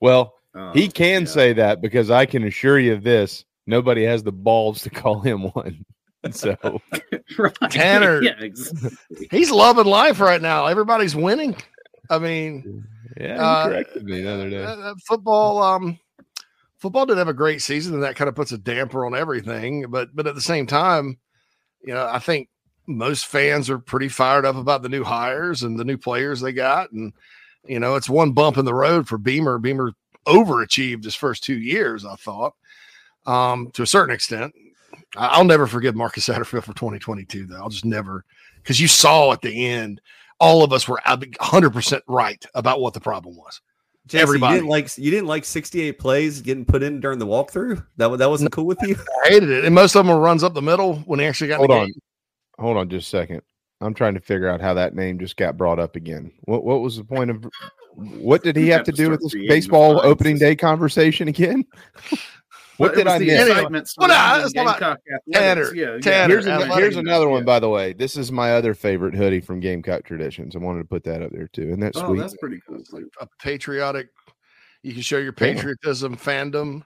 Well, 0.00 0.34
Oh, 0.54 0.72
he 0.72 0.88
can 0.88 1.26
say 1.26 1.52
that 1.54 1.80
because 1.82 2.10
I 2.10 2.24
can 2.26 2.44
assure 2.44 2.78
you 2.78 2.96
this: 2.98 3.44
nobody 3.66 4.04
has 4.04 4.22
the 4.22 4.32
balls 4.32 4.82
to 4.82 4.90
call 4.90 5.20
him 5.20 5.44
one. 5.52 5.84
So 6.32 6.56
tanner 7.70 8.22
Yeah, 8.22 8.32
exactly. 8.40 9.28
he's 9.30 9.50
loving 9.50 9.84
life 9.86 10.18
right 10.20 10.40
now 10.42 10.66
everybody's 10.66 11.14
winning 11.14 11.54
i 12.10 12.18
mean 12.18 12.84
yeah, 13.18 13.42
Uh, 13.42 13.68
corrected 13.68 14.04
me 14.04 14.20
the 14.22 14.30
other 14.32 14.50
day. 14.50 14.62
uh, 14.64 14.76
uh, 14.76 14.94
football 15.06 15.62
um 15.62 15.98
football 16.78 17.06
did 17.06 17.18
have 17.18 17.28
a 17.28 17.32
great 17.34 17.62
season 17.62 17.94
and 17.94 18.02
that 18.02 18.16
kind 18.16 18.28
of 18.28 18.34
puts 18.34 18.52
a 18.52 18.58
damper 18.58 19.06
on 19.06 19.14
everything 19.14 19.86
but 19.88 20.14
but 20.14 20.26
at 20.26 20.34
the 20.34 20.40
same 20.40 20.66
time 20.66 21.18
you 21.82 21.94
know 21.94 22.06
i 22.12 22.18
think 22.18 22.48
most 22.86 23.26
fans 23.26 23.68
are 23.70 23.78
pretty 23.78 24.08
fired 24.08 24.44
up 24.44 24.56
about 24.56 24.82
the 24.82 24.88
new 24.88 25.02
hires 25.02 25.62
and 25.62 25.78
the 25.78 25.84
new 25.84 25.96
players 25.98 26.40
they 26.40 26.52
got 26.52 26.92
and 26.92 27.12
you 27.66 27.80
know 27.80 27.96
it's 27.96 28.08
one 28.08 28.32
bump 28.32 28.58
in 28.58 28.64
the 28.64 28.74
road 28.74 29.08
for 29.08 29.18
beamer. 29.18 29.58
Beamer 29.58 29.92
overachieved 30.26 31.02
his 31.04 31.14
first 31.14 31.42
two 31.44 31.56
years 31.58 32.04
i 32.04 32.14
thought 32.16 32.54
um 33.26 33.70
to 33.72 33.82
a 33.82 33.86
certain 33.86 34.14
extent. 34.14 34.52
I'll 35.16 35.44
never 35.44 35.66
forgive 35.66 35.94
marcus 35.96 36.28
satterfield 36.28 36.64
for 36.64 36.74
2022 36.74 37.46
though. 37.46 37.56
I'll 37.56 37.68
just 37.68 37.84
never 37.84 38.24
because 38.56 38.80
you 38.80 38.88
saw 38.88 39.32
at 39.32 39.40
the 39.40 39.66
end 39.66 40.00
all 40.40 40.62
of 40.62 40.72
us 40.72 40.86
were 40.86 41.00
100% 41.06 42.00
right 42.08 42.44
about 42.54 42.80
what 42.80 42.94
the 42.94 43.00
problem 43.00 43.36
was 43.36 43.60
JC, 44.08 44.20
Everybody. 44.20 44.54
you 44.54 44.60
didn't 44.60 44.70
like 44.70 44.98
you 44.98 45.10
didn't 45.10 45.26
like 45.26 45.44
68 45.44 45.98
plays 45.98 46.40
getting 46.40 46.64
put 46.64 46.82
in 46.84 47.00
during 47.00 47.18
the 47.18 47.26
walkthrough. 47.26 47.84
That 47.96 48.16
that 48.18 48.30
wasn't 48.30 48.52
cool 48.52 48.66
with 48.66 48.78
you. 48.82 48.94
I 49.24 49.30
hated 49.30 49.50
it. 49.50 49.64
And 49.64 49.74
most 49.74 49.96
of 49.96 50.06
them 50.06 50.14
were 50.14 50.22
runs 50.22 50.44
up 50.44 50.54
the 50.54 50.62
middle 50.62 50.96
when 51.06 51.18
he 51.18 51.26
actually 51.26 51.48
got 51.48 51.58
Hold 51.58 51.70
in 51.70 51.76
the 51.76 51.80
on, 51.80 51.86
game. 51.88 52.00
hold 52.58 52.76
on, 52.76 52.88
just 52.88 53.08
a 53.08 53.10
second. 53.10 53.42
I'm 53.80 53.94
trying 53.94 54.14
to 54.14 54.20
figure 54.20 54.48
out 54.48 54.60
how 54.60 54.74
that 54.74 54.94
name 54.94 55.18
just 55.18 55.36
got 55.36 55.56
brought 55.56 55.80
up 55.80 55.96
again. 55.96 56.30
What 56.44 56.62
what 56.62 56.82
was 56.82 56.96
the 56.96 57.04
point 57.04 57.30
of? 57.30 57.46
What 57.96 58.44
did 58.44 58.54
he 58.56 58.68
have 58.68 58.78
have 58.80 58.86
to 58.86 58.92
to 58.92 58.96
do 58.96 59.10
with 59.10 59.22
this 59.22 59.34
baseball 59.48 60.00
opening 60.04 60.38
day 60.38 60.54
conversation 60.54 61.26
again? 61.28 61.64
Well, 62.78 62.88
what 62.90 62.96
did 62.96 63.06
I 63.06 63.18
miss? 63.18 63.48
excitement 63.48 63.90
Well, 63.96 64.08
no, 64.08 64.14
surrounding 64.14 64.64
not 64.64 64.76
about- 64.78 65.00
Gamecock 65.06 65.22
Tanner. 65.32 65.74
Yeah, 65.74 65.84
yeah. 65.94 65.98
Tanner, 66.00 66.28
Here's, 66.34 66.46
an- 66.46 66.70
here's 66.72 66.96
another 66.96 67.28
one, 67.28 67.40
yeah. 67.40 67.44
by 67.46 67.58
the 67.60 67.68
way. 67.68 67.92
This 67.92 68.16
is 68.16 68.30
my 68.30 68.52
other 68.52 68.74
favorite 68.74 69.14
hoodie 69.14 69.40
from 69.40 69.60
Gamecock 69.60 70.04
Traditions. 70.04 70.54
I 70.56 70.58
wanted 70.58 70.80
to 70.80 70.84
put 70.88 71.02
that 71.04 71.22
up 71.22 71.30
there 71.32 71.48
too, 71.48 71.72
and 71.72 71.82
that's 71.82 71.96
Oh, 71.98 72.08
sweet. 72.08 72.20
that's 72.20 72.36
pretty 72.36 72.60
cool. 72.68 72.82
too. 72.82 73.08
A 73.20 73.26
patriotic, 73.40 74.08
you 74.82 74.92
can 74.92 75.02
show 75.02 75.16
your 75.18 75.34
Yeah. 75.38 75.54
patriotism 75.54 76.16
fandom 76.16 76.82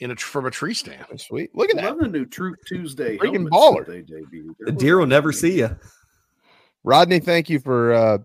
in 0.00 0.10
a 0.10 0.16
from 0.16 0.46
a 0.46 0.50
tree 0.50 0.74
stand. 0.74 1.06
That's 1.10 1.26
sweet. 1.26 1.50
Look 1.54 1.70
at 1.70 1.76
that. 1.76 1.84
love 1.84 1.98
the 2.00 2.08
new 2.08 2.26
Troop 2.26 2.56
Tuesday 2.66 3.16
Freaking 3.16 3.48
baller. 3.48 3.86
they 3.86 4.02
debuted. 4.02 4.54
The 4.60 4.72
deer 4.72 4.98
will 4.98 5.06
never 5.06 5.32
see 5.32 5.58
you. 5.58 5.76
Rodney, 6.84 7.20
thank 7.20 7.48
you 7.48 7.58
for. 7.58 7.92
uh 7.92 8.18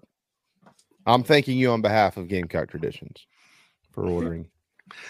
I'm 1.05 1.23
thanking 1.23 1.57
you 1.57 1.69
on 1.71 1.81
behalf 1.81 2.17
of 2.17 2.27
Gamecock 2.27 2.69
Traditions 2.69 3.25
for 3.93 4.05
ordering. 4.09 4.49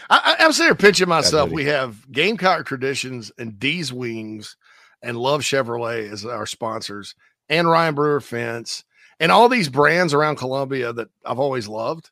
I, 0.10 0.36
I, 0.40 0.44
I'm 0.45 0.52
sitting 0.52 0.68
here 0.68 0.76
pinching 0.76 1.10
myself. 1.10 1.49
We 1.52 1.66
have 1.66 2.12
Gamecock 2.12 2.66
Traditions 2.66 3.32
and 3.38 3.60
D's 3.60 3.91
Wings 3.94 4.58
and 5.02 5.18
Love 5.18 5.41
Chevrolet 5.41 6.12
as 6.12 6.26
our 6.26 6.45
sponsors, 6.45 7.16
and 7.49 7.70
Ryan 7.70 7.95
Brewer 7.95 8.20
Fence, 8.20 8.84
and 9.20 9.32
all 9.32 9.49
these 9.49 9.70
brands 9.70 10.14
around 10.14 10.38
Columbia 10.38 10.94
that 10.94 11.10
I've 11.26 11.40
always 11.40 11.68
loved. 11.68 12.10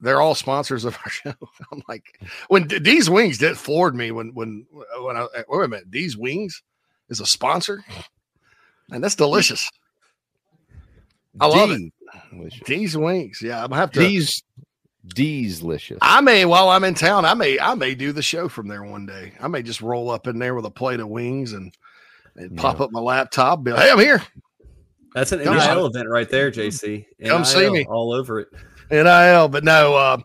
They're 0.00 0.20
all 0.20 0.34
sponsors 0.34 0.84
of 0.84 0.98
our 1.04 1.10
show. 1.10 1.34
I'm 1.70 1.82
like, 1.88 2.20
when 2.48 2.66
D- 2.66 2.80
D's 2.80 3.08
Wings 3.08 3.38
did 3.38 3.56
floored 3.56 3.94
me 3.94 4.10
when 4.10 4.34
when 4.34 4.66
when 5.00 5.16
I 5.16 5.26
wait 5.48 5.64
a 5.64 5.68
minute, 5.68 5.90
D's 5.90 6.16
Wings 6.16 6.62
is 7.08 7.20
a 7.20 7.26
sponsor, 7.26 7.84
and 8.90 9.02
that's 9.02 9.14
delicious. 9.14 9.68
I 11.40 11.46
love 11.46 11.70
it. 11.70 11.92
Delicious. 12.30 12.60
D's 12.66 12.96
Wings, 12.96 13.40
yeah, 13.42 13.62
I'm 13.62 13.70
gonna 13.70 13.80
have 13.80 13.92
to. 13.92 14.00
D's 14.00 14.42
D's-licious. 15.06 15.98
I 16.00 16.20
may 16.20 16.44
while 16.44 16.68
I'm 16.68 16.84
in 16.84 16.94
town, 16.94 17.24
I 17.24 17.34
may 17.34 17.58
I 17.58 17.74
may 17.74 17.94
do 17.94 18.12
the 18.12 18.22
show 18.22 18.48
from 18.48 18.68
there 18.68 18.84
one 18.84 19.06
day. 19.06 19.32
I 19.40 19.48
may 19.48 19.62
just 19.62 19.80
roll 19.80 20.10
up 20.10 20.26
in 20.26 20.38
there 20.38 20.54
with 20.54 20.64
a 20.64 20.70
plate 20.70 21.00
of 21.00 21.08
wings 21.08 21.52
and 21.52 21.74
and 22.36 22.56
pop 22.56 22.80
up 22.80 22.92
my 22.92 23.00
laptop. 23.00 23.64
Be 23.64 23.72
like, 23.72 23.82
hey, 23.82 23.90
I'm 23.90 23.98
here. 23.98 24.22
That's 25.14 25.32
an 25.32 25.42
Come 25.44 25.56
NIL 25.56 25.84
on. 25.84 25.90
event 25.90 26.08
right 26.08 26.28
there, 26.28 26.50
JC. 26.50 27.04
Come 27.26 27.44
see 27.44 27.68
me. 27.68 27.84
all 27.86 28.12
over 28.12 28.40
it. 28.40 28.48
NIL, 28.90 29.48
but 29.48 29.64
no, 29.64 29.94
uh, 29.94 30.18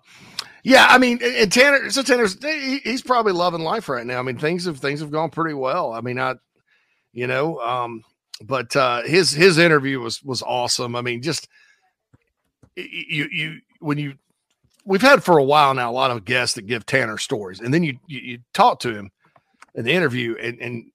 yeah, 0.63 0.87
I 0.89 0.97
mean, 0.97 1.19
and 1.23 1.35
and 1.35 1.51
Tanner, 1.51 1.89
so 1.89 2.03
Tanner's 2.03 2.37
he, 2.41 2.79
he's 2.79 3.01
probably 3.01 3.33
loving 3.33 3.61
life 3.61 3.89
right 3.89 4.05
now. 4.05 4.19
I 4.19 4.21
mean, 4.21 4.37
things 4.37 4.65
have 4.65 4.79
things 4.79 4.99
have 4.99 5.11
gone 5.11 5.29
pretty 5.29 5.53
well. 5.53 5.93
I 5.93 6.01
mean, 6.01 6.19
I, 6.19 6.35
you 7.13 7.27
know, 7.27 7.59
um, 7.59 8.03
but 8.43 8.75
uh, 8.75 9.03
his 9.03 9.31
his 9.31 9.57
interview 9.57 9.99
was 9.99 10.21
was 10.23 10.41
awesome. 10.41 10.95
I 10.95 11.01
mean, 11.01 11.21
just 11.21 11.47
you 12.75 13.27
you 13.31 13.59
when 13.79 13.97
you 13.97 14.15
we've 14.87 15.01
had 15.01 15.23
for 15.23 15.37
a 15.37 15.43
while 15.43 15.73
now 15.73 15.91
a 15.91 15.93
lot 15.93 16.11
of 16.11 16.25
guests 16.25 16.55
that 16.55 16.65
give 16.65 16.85
Tanner 16.85 17.17
stories, 17.17 17.59
and 17.59 17.73
then 17.73 17.83
you 17.83 17.99
you, 18.07 18.19
you 18.19 18.39
talk 18.53 18.79
to 18.79 18.93
him 18.93 19.11
in 19.75 19.85
the 19.85 19.91
interview, 19.91 20.35
and 20.41 20.59
and 20.59 20.91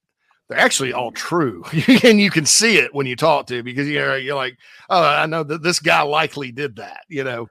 they're 0.48 0.58
actually 0.58 0.92
all 0.92 1.12
true, 1.12 1.62
and 2.02 2.20
you 2.20 2.30
can 2.30 2.46
see 2.46 2.78
it 2.78 2.94
when 2.94 3.06
you 3.06 3.14
talk 3.14 3.46
to 3.46 3.58
him 3.58 3.64
because 3.64 3.88
you're 3.88 4.18
you're 4.18 4.34
like, 4.34 4.56
oh, 4.90 5.04
I 5.04 5.26
know 5.26 5.44
that 5.44 5.62
this 5.62 5.78
guy 5.78 6.02
likely 6.02 6.50
did 6.50 6.76
that, 6.76 7.02
you 7.08 7.22
know. 7.22 7.48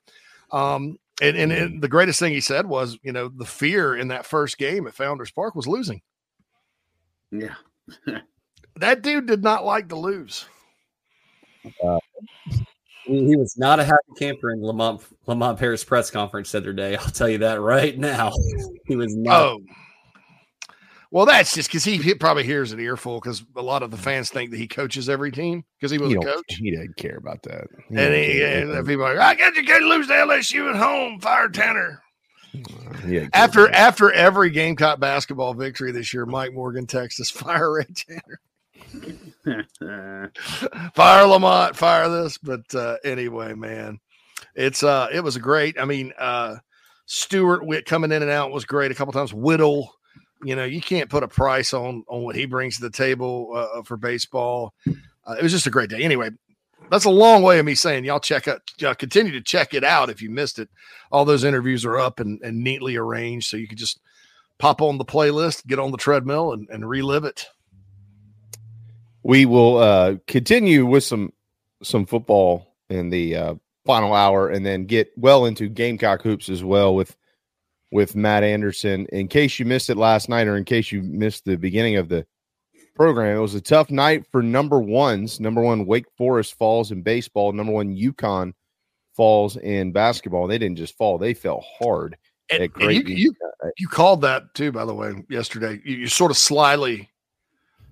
Um, 0.51 0.97
and, 1.21 1.37
and, 1.37 1.51
and 1.51 1.81
the 1.81 1.87
greatest 1.87 2.19
thing 2.19 2.33
he 2.33 2.41
said 2.41 2.65
was, 2.65 2.97
you 3.03 3.11
know, 3.11 3.29
the 3.29 3.45
fear 3.45 3.95
in 3.95 4.07
that 4.07 4.25
first 4.25 4.57
game 4.57 4.87
at 4.87 4.95
Founders 4.95 5.31
Park 5.31 5.55
was 5.55 5.67
losing. 5.67 6.01
Yeah. 7.31 7.53
that 8.75 9.03
dude 9.03 9.27
did 9.27 9.43
not 9.43 9.63
like 9.63 9.89
to 9.89 9.95
lose. 9.95 10.45
Uh, 11.81 11.99
he, 13.11 13.25
he 13.27 13.35
was 13.35 13.55
not 13.57 13.79
a 13.79 13.83
happy 13.83 13.97
camper 14.17 14.51
in 14.51 14.61
Lamont 14.63 15.01
Lamont 15.27 15.59
Paris 15.59 15.83
press 15.83 16.09
conference 16.11 16.51
the 16.51 16.59
other 16.59 16.73
day. 16.73 16.95
I'll 16.95 17.05
tell 17.09 17.29
you 17.29 17.39
that 17.39 17.59
right 17.61 17.97
now. 17.97 18.31
He 18.85 18.95
was 18.95 19.15
not. 19.15 19.39
Oh, 19.41 19.59
well, 21.11 21.25
that's 21.25 21.53
just 21.53 21.69
because 21.69 21.83
he, 21.83 21.97
he 21.97 22.13
probably 22.15 22.43
hears 22.43 22.71
an 22.71 22.79
earful 22.79 23.19
because 23.19 23.43
a 23.57 23.61
lot 23.61 23.83
of 23.83 23.91
the 23.91 23.97
fans 23.97 24.29
think 24.29 24.51
that 24.51 24.57
he 24.57 24.67
coaches 24.67 25.09
every 25.09 25.31
team 25.31 25.63
because 25.77 25.91
he 25.91 25.97
was 25.97 26.09
He 26.09 26.15
a 26.15 26.21
coach. 26.21 26.43
He 26.47 26.71
didn't 26.71 26.95
care 26.95 27.17
about 27.17 27.41
that. 27.43 27.67
He 27.89 27.95
And, 27.95 27.97
don't 27.97 28.13
he, 28.13 28.39
care. 28.39 28.77
and 28.77 28.87
people 28.87 29.05
are 29.05 29.15
like, 29.15 29.37
I 29.37 29.39
got 29.39 29.55
you 29.55 29.63
kid 29.63 29.83
lose 29.83 30.07
to 30.07 30.13
LSU 30.13 30.69
at 30.69 30.77
home. 30.77 31.19
Fire 31.19 31.49
Tanner. 31.49 32.01
He. 33.05 33.27
After 33.33 33.69
after 33.73 34.11
every 34.11 34.49
Gamecock 34.49 34.99
basketball 34.99 35.53
victory 35.53 35.91
this 35.91 36.13
year, 36.13 36.25
Mike 36.25 36.53
Morgan 36.53 36.85
texts 36.87 37.19
us, 37.21 37.29
fire 37.29 37.73
Ray 37.73 37.85
Tanner. 37.93 38.39
fire 40.93 41.25
Lamont, 41.25 41.75
fire 41.75 42.09
this. 42.09 42.37
But 42.37 42.73
uh, 42.73 42.97
anyway, 43.03 43.53
man, 43.53 43.99
it's 44.55 44.83
uh 44.83 45.07
it 45.13 45.21
was 45.21 45.37
great. 45.37 45.79
I 45.79 45.85
mean, 45.85 46.13
uh 46.17 46.57
Stewart 47.05 47.65
Witt 47.65 47.85
coming 47.85 48.11
in 48.11 48.21
and 48.21 48.31
out 48.31 48.51
was 48.51 48.65
great 48.65 48.91
a 48.91 48.95
couple 48.95 49.13
times. 49.13 49.33
Whittle, 49.33 49.93
you 50.43 50.55
know, 50.55 50.63
you 50.63 50.81
can't 50.81 51.09
put 51.09 51.23
a 51.23 51.27
price 51.27 51.73
on 51.73 52.03
on 52.07 52.23
what 52.23 52.35
he 52.35 52.45
brings 52.45 52.77
to 52.77 52.83
the 52.83 52.89
table 52.89 53.51
uh, 53.55 53.83
for 53.83 53.97
baseball. 53.97 54.73
Uh, 54.87 55.35
it 55.37 55.43
was 55.43 55.51
just 55.51 55.67
a 55.67 55.71
great 55.71 55.89
day. 55.89 56.01
Anyway, 56.01 56.29
that's 56.89 57.05
a 57.05 57.09
long 57.09 57.43
way 57.43 57.59
of 57.59 57.65
me 57.65 57.75
saying 57.75 58.05
y'all 58.05 58.19
check 58.19 58.47
out, 58.47 58.61
continue 58.97 59.31
to 59.31 59.41
check 59.41 59.73
it 59.73 59.83
out 59.83 60.09
if 60.09 60.21
you 60.21 60.29
missed 60.29 60.59
it. 60.59 60.69
All 61.11 61.25
those 61.25 61.43
interviews 61.43 61.85
are 61.85 61.97
up 61.97 62.19
and, 62.19 62.39
and 62.41 62.63
neatly 62.63 62.97
arranged, 62.97 63.49
so 63.49 63.57
you 63.57 63.67
can 63.67 63.77
just 63.77 63.99
pop 64.57 64.81
on 64.81 64.97
the 64.97 65.05
playlist, 65.05 65.65
get 65.65 65.79
on 65.79 65.91
the 65.91 65.97
treadmill, 65.97 66.53
and, 66.53 66.67
and 66.69 66.87
relive 66.87 67.23
it. 67.23 67.47
We 69.23 69.45
will 69.45 69.77
uh, 69.77 70.15
continue 70.27 70.85
with 70.85 71.03
some 71.03 71.33
some 71.83 72.05
football 72.05 72.75
in 72.89 73.09
the 73.09 73.35
uh, 73.35 73.55
final 73.85 74.13
hour, 74.13 74.49
and 74.49 74.65
then 74.65 74.85
get 74.85 75.11
well 75.17 75.45
into 75.45 75.69
Gamecock 75.69 76.21
hoops 76.21 76.49
as 76.49 76.63
well 76.63 76.95
with 76.95 77.15
with 77.91 78.15
Matt 78.15 78.43
Anderson. 78.43 79.05
In 79.11 79.27
case 79.27 79.59
you 79.59 79.65
missed 79.65 79.89
it 79.89 79.97
last 79.97 80.29
night, 80.29 80.47
or 80.47 80.57
in 80.57 80.65
case 80.65 80.91
you 80.91 81.01
missed 81.01 81.45
the 81.45 81.57
beginning 81.57 81.97
of 81.97 82.09
the 82.09 82.25
program, 82.95 83.37
it 83.37 83.41
was 83.41 83.55
a 83.55 83.61
tough 83.61 83.89
night 83.89 84.25
for 84.31 84.41
number 84.41 84.79
ones. 84.79 85.39
Number 85.39 85.61
one, 85.61 85.85
Wake 85.85 86.05
Forest 86.17 86.55
falls 86.57 86.91
in 86.91 87.01
baseball. 87.01 87.51
Number 87.51 87.73
one, 87.73 87.95
UConn 87.95 88.53
falls 89.15 89.57
in 89.57 89.91
basketball. 89.91 90.47
They 90.47 90.57
didn't 90.57 90.77
just 90.77 90.97
fall; 90.97 91.17
they 91.17 91.33
fell 91.33 91.63
hard. 91.79 92.17
And, 92.49 92.63
at 92.63 92.71
and 92.81 92.93
you, 92.93 93.03
Great 93.03 93.17
you, 93.17 93.33
you 93.77 93.87
called 93.87 94.21
that 94.21 94.53
too, 94.53 94.71
by 94.71 94.85
the 94.85 94.93
way, 94.93 95.13
yesterday. 95.29 95.79
You, 95.85 95.97
you 95.97 96.07
sort 96.07 96.31
of 96.31 96.37
slyly 96.37 97.09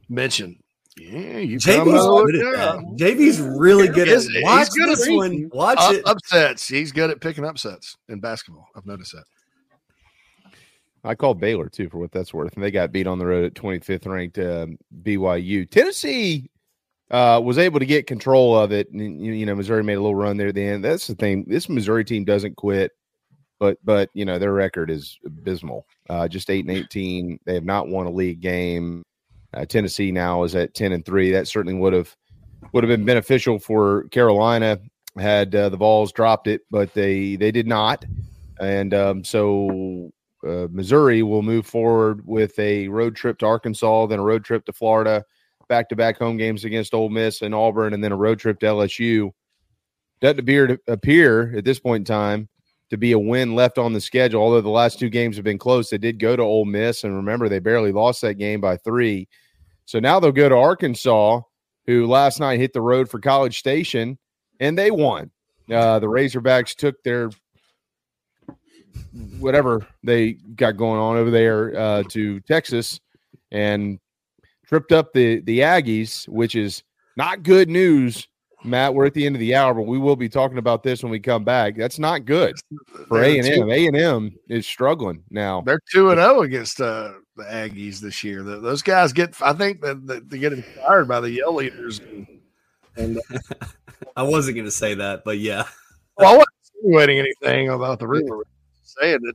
mentioned. 0.09 0.57
Yeah, 0.99 1.37
you 1.39 1.57
JB's 1.57 1.65
come 1.77 1.95
out- 1.95 2.25
good 2.25 2.35
at 2.35 2.55
that. 2.57 2.79
JB's 2.97 3.39
really 3.39 3.87
good 3.87 4.07
at 4.09 4.15
Is- 4.15 4.27
he's 4.27 4.43
watch 4.43 4.69
good 4.71 4.89
at 4.89 4.97
this 4.97 5.09
one. 5.09 5.49
Watch 5.53 5.77
up- 5.79 5.93
it. 5.93 6.03
Upsets. 6.05 6.67
He's 6.67 6.91
good 6.91 7.09
at 7.09 7.21
picking 7.21 7.45
upsets 7.45 7.95
in 8.09 8.19
basketball. 8.19 8.67
I've 8.75 8.85
noticed 8.85 9.13
that. 9.13 9.23
I 11.03 11.15
called 11.15 11.39
Baylor 11.39 11.69
too, 11.69 11.89
for 11.89 11.97
what 11.97 12.11
that's 12.11 12.33
worth, 12.33 12.53
and 12.55 12.63
they 12.63 12.71
got 12.71 12.91
beat 12.91 13.07
on 13.07 13.19
the 13.19 13.25
road 13.25 13.45
at 13.45 13.53
25th 13.53 14.05
ranked 14.05 14.37
um, 14.37 14.77
BYU. 15.03 15.69
Tennessee 15.69 16.49
uh, 17.09 17.39
was 17.41 17.57
able 17.57 17.79
to 17.79 17.85
get 17.85 18.05
control 18.05 18.57
of 18.57 18.73
it, 18.73 18.91
and 18.91 19.23
you 19.23 19.31
you 19.31 19.45
know 19.45 19.55
Missouri 19.55 19.83
made 19.83 19.93
a 19.93 20.01
little 20.01 20.15
run 20.15 20.35
there 20.35 20.49
at 20.49 20.55
the 20.55 20.63
end. 20.63 20.83
That's 20.83 21.07
the 21.07 21.15
thing. 21.15 21.45
This 21.47 21.69
Missouri 21.69 22.03
team 22.03 22.25
doesn't 22.25 22.57
quit, 22.57 22.91
but 23.59 23.77
but 23.83 24.09
you 24.13 24.25
know 24.25 24.37
their 24.37 24.51
record 24.53 24.91
is 24.91 25.17
abysmal. 25.25 25.85
Uh, 26.09 26.27
just 26.27 26.49
eight 26.49 26.65
and 26.67 26.75
18. 26.75 27.39
They 27.45 27.53
have 27.53 27.63
not 27.63 27.87
won 27.87 28.05
a 28.05 28.11
league 28.11 28.41
game. 28.41 29.03
Uh, 29.53 29.65
Tennessee 29.65 30.11
now 30.11 30.43
is 30.43 30.55
at 30.55 30.73
10 30.73 30.91
and 30.91 31.05
three. 31.05 31.31
That 31.31 31.47
certainly 31.47 31.77
would 31.77 31.93
have 31.93 32.15
would 32.73 32.83
have 32.83 32.89
been 32.89 33.05
beneficial 33.05 33.57
for 33.57 34.03
Carolina 34.09 34.79
had 35.17 35.53
uh, 35.55 35.69
the 35.69 35.77
Vols 35.77 36.11
dropped 36.11 36.47
it, 36.47 36.61
but 36.69 36.93
they 36.93 37.35
they 37.35 37.51
did 37.51 37.67
not, 37.67 38.05
and 38.59 38.93
um, 38.93 39.23
so 39.23 40.11
uh, 40.47 40.67
Missouri 40.71 41.23
will 41.23 41.41
move 41.41 41.65
forward 41.65 42.25
with 42.25 42.57
a 42.59 42.87
road 42.87 43.15
trip 43.15 43.39
to 43.39 43.45
Arkansas, 43.45 44.07
then 44.07 44.19
a 44.19 44.23
road 44.23 44.43
trip 44.43 44.65
to 44.65 44.73
Florida, 44.73 45.25
back 45.67 45.89
to 45.89 45.95
back 45.95 46.17
home 46.17 46.37
games 46.37 46.63
against 46.63 46.93
Ole 46.93 47.09
Miss 47.09 47.41
and 47.41 47.55
Auburn, 47.55 47.93
and 47.93 48.03
then 48.03 48.11
a 48.11 48.17
road 48.17 48.39
trip 48.39 48.59
to 48.59 48.65
LSU. 48.67 49.31
Doesn't 50.21 50.39
appear 50.39 50.67
to 50.67 50.79
appear 50.87 51.55
at 51.57 51.63
this 51.63 51.79
point 51.79 52.01
in 52.01 52.05
time 52.05 52.49
to 52.89 52.97
be 52.97 53.11
a 53.11 53.19
win 53.19 53.55
left 53.55 53.77
on 53.77 53.93
the 53.93 54.01
schedule. 54.01 54.41
Although 54.41 54.61
the 54.61 54.69
last 54.69 54.99
two 54.99 55.09
games 55.09 55.35
have 55.35 55.45
been 55.45 55.57
close, 55.57 55.89
they 55.89 55.97
did 55.97 56.19
go 56.19 56.35
to 56.35 56.43
Ole 56.43 56.65
Miss, 56.65 57.03
and 57.03 57.15
remember 57.15 57.47
they 57.47 57.59
barely 57.59 57.91
lost 57.91 58.21
that 58.21 58.35
game 58.35 58.61
by 58.61 58.77
three. 58.77 59.27
So 59.85 59.99
now 59.99 60.19
they'll 60.19 60.31
go 60.31 60.49
to 60.49 60.55
Arkansas, 60.55 61.41
who 61.85 62.05
last 62.07 62.39
night 62.39 62.59
hit 62.59 62.73
the 62.73 62.81
road 62.81 63.09
for 63.09 63.19
College 63.19 63.57
Station, 63.57 64.17
and 64.59 64.77
they 64.77 64.91
won. 64.91 65.31
Uh, 65.71 65.99
the 65.99 66.07
Razorbacks 66.07 66.75
took 66.75 67.01
their 67.03 67.29
whatever 69.39 69.85
they 70.03 70.33
got 70.55 70.77
going 70.77 70.99
on 70.99 71.17
over 71.17 71.31
there 71.31 71.77
uh, 71.77 72.03
to 72.09 72.39
Texas 72.41 72.99
and 73.51 73.99
tripped 74.65 74.91
up 74.91 75.13
the 75.13 75.41
the 75.41 75.59
Aggies, 75.59 76.27
which 76.27 76.55
is 76.55 76.83
not 77.17 77.43
good 77.43 77.69
news. 77.69 78.27
Matt, 78.63 78.93
we're 78.93 79.05
at 79.05 79.13
the 79.13 79.25
end 79.25 79.35
of 79.35 79.39
the 79.39 79.55
hour, 79.55 79.73
but 79.73 79.83
we 79.83 79.97
will 79.97 80.15
be 80.17 80.27
talking 80.27 80.57
about 80.57 80.83
this 80.83 81.01
when 81.01 81.11
we 81.11 81.19
come 81.19 81.43
back. 81.45 81.75
That's 81.77 81.97
not 81.99 82.25
good 82.25 82.55
for 83.07 83.23
A 83.23 83.39
They're 83.41 83.53
and 83.53 83.61
M. 83.61 83.67
two- 83.67 83.71
A 83.71 83.87
and 83.87 83.95
M 83.95 84.35
is 84.49 84.67
struggling 84.67 85.23
now. 85.29 85.61
They're 85.61 85.79
two 85.91 86.09
and 86.11 86.19
zero 86.19 86.41
against 86.41 86.81
uh, 86.81 87.13
the 87.37 87.43
Aggies 87.45 87.99
this 87.99 88.23
year. 88.23 88.43
Th- 88.43 88.61
those 88.61 88.81
guys 88.81 89.13
get. 89.13 89.41
I 89.41 89.53
think 89.53 89.81
that, 89.81 90.05
that 90.07 90.29
they 90.29 90.39
get 90.39 90.51
inspired 90.53 91.07
by 91.07 91.21
the 91.21 91.31
yell 91.31 91.55
leaders. 91.55 91.99
And, 91.99 92.27
and 92.97 93.17
uh, 93.17 93.65
I 94.17 94.23
wasn't 94.23 94.55
going 94.55 94.65
to 94.65 94.71
say 94.71 94.93
that, 94.95 95.23
but 95.23 95.37
yeah. 95.39 95.63
well, 96.17 96.33
I 96.33 96.37
wasn't 96.37 96.49
insinuating 96.75 97.19
anything 97.19 97.69
about 97.69 97.99
the 97.99 98.07
river. 98.07 98.43
Saying 98.83 99.19
that 99.21 99.33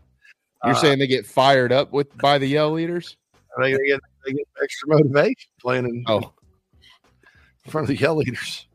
You're 0.65 0.75
uh, 0.75 0.79
saying 0.79 0.99
they 0.99 1.07
get 1.07 1.27
fired 1.27 1.73
up 1.73 1.93
with 1.93 2.15
by 2.19 2.37
the 2.39 2.47
yell 2.47 2.73
leaders? 2.73 3.17
they, 3.59 3.73
they 3.73 3.87
get 3.87 4.01
they 4.27 4.33
get 4.33 4.47
extra 4.63 4.89
motivation 4.89 5.49
playing 5.61 5.85
in, 5.87 6.05
Oh. 6.09 6.19
in 7.65 7.71
front 7.71 7.85
of 7.85 7.89
the 7.89 7.97
yell 8.03 8.17
leaders. 8.17 8.67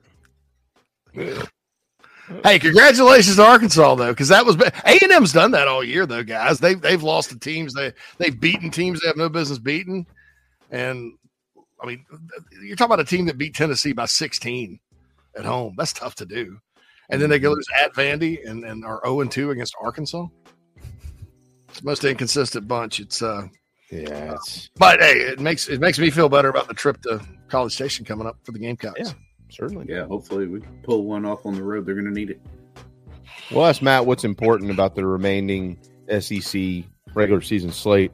Hey, 2.43 2.59
congratulations 2.59 3.37
to 3.37 3.43
Arkansas 3.43 3.95
though, 3.95 4.11
because 4.11 4.27
that 4.27 4.45
was 4.45 4.55
A 4.55 4.99
and 5.01 5.11
M's 5.11 5.33
done 5.33 5.51
that 5.51 5.67
all 5.67 5.83
year 5.83 6.05
though, 6.05 6.23
guys. 6.23 6.59
They've 6.59 6.79
they've 6.79 7.01
lost 7.01 7.29
to 7.29 7.39
teams 7.39 7.73
they 7.73 7.93
they've 8.17 8.39
beaten 8.39 8.69
teams 8.69 9.01
they 9.01 9.07
have 9.07 9.17
no 9.17 9.29
business 9.29 9.57
beating, 9.57 10.05
and 10.69 11.13
I 11.81 11.87
mean, 11.87 12.05
you're 12.61 12.75
talking 12.75 12.93
about 12.93 12.99
a 12.99 13.05
team 13.05 13.25
that 13.25 13.37
beat 13.37 13.55
Tennessee 13.55 13.93
by 13.93 14.05
16 14.05 14.79
at 15.37 15.45
home. 15.45 15.75
That's 15.77 15.93
tough 15.93 16.15
to 16.15 16.25
do, 16.25 16.59
and 17.09 17.19
then 17.21 17.29
they 17.29 17.39
go 17.39 17.51
lose 17.51 17.65
at 17.81 17.93
Vandy 17.93 18.47
and 18.47 18.63
and 18.63 18.85
are 18.85 19.01
0 19.03 19.21
and 19.21 19.31
2 19.31 19.49
against 19.51 19.75
Arkansas. 19.81 20.27
It's 21.69 21.79
the 21.79 21.85
most 21.85 22.03
inconsistent 22.03 22.67
bunch. 22.67 22.99
It's 22.99 23.23
uh, 23.23 23.47
yeah, 23.91 24.33
it's 24.33 24.69
but 24.75 24.99
hey, 24.99 25.13
it 25.13 25.39
makes 25.39 25.67
it 25.67 25.79
makes 25.79 25.97
me 25.97 26.11
feel 26.11 26.29
better 26.29 26.49
about 26.49 26.67
the 26.67 26.75
trip 26.75 27.01
to 27.03 27.21
College 27.47 27.73
Station 27.73 28.05
coming 28.05 28.27
up 28.27 28.37
for 28.43 28.51
the 28.51 28.59
Gamecocks. 28.59 28.99
Yeah, 28.99 29.13
certainly. 29.49 29.85
Yeah, 29.89 30.05
hopefully 30.05 30.47
we 30.47 30.61
can 30.61 30.79
pull 30.83 31.05
one 31.05 31.25
off 31.25 31.45
on 31.45 31.55
the 31.55 31.63
road. 31.63 31.85
They're 31.85 31.95
going 31.95 32.05
to 32.05 32.11
need 32.11 32.29
it. 32.29 32.41
Well, 33.51 33.65
ask 33.65 33.81
Matt 33.81 34.05
what's 34.05 34.23
important 34.23 34.71
about 34.71 34.95
the 34.95 35.05
remaining 35.05 35.79
SEC 36.19 36.83
regular 37.13 37.41
season 37.41 37.71
slate 37.71 38.11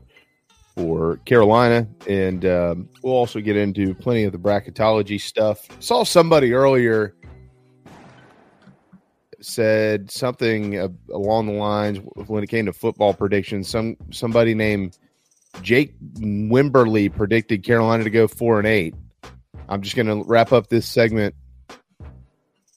for 0.76 1.18
Carolina, 1.26 1.88
and 2.07 2.45
um, 2.45 2.90
we'll 3.02 3.14
also 3.14 3.40
get 3.40 3.56
into 3.56 3.94
plenty 3.95 4.24
of 4.24 4.32
the 4.32 4.38
bracketology 4.38 5.20
stuff. 5.20 5.68
Saw 5.80 6.03
somebody 6.03 6.53
earlier 6.53 7.16
said 9.41 10.10
something 10.10 10.78
uh, 10.78 10.88
along 11.14 11.48
the 11.48 11.53
lines 11.53 11.99
when 12.28 12.44
it 12.44 12.48
came 12.48 12.66
to 12.66 12.74
football 12.74 13.14
predictions. 13.14 13.70
Some 13.70 13.95
somebody 14.12 14.53
named 14.53 14.98
Jake 15.62 15.95
Wimberly 16.20 17.14
predicted 17.16 17.64
Carolina 17.64 18.03
to 18.03 18.10
go 18.10 18.28
four 18.28 18.57
and 18.60 18.68
eight. 18.68 18.95
I'm 19.70 19.82
just 19.82 19.96
going 19.96 20.08
to 20.08 20.24
wrap 20.28 20.52
up 20.52 20.68
this 20.68 20.88
segment. 20.88 21.36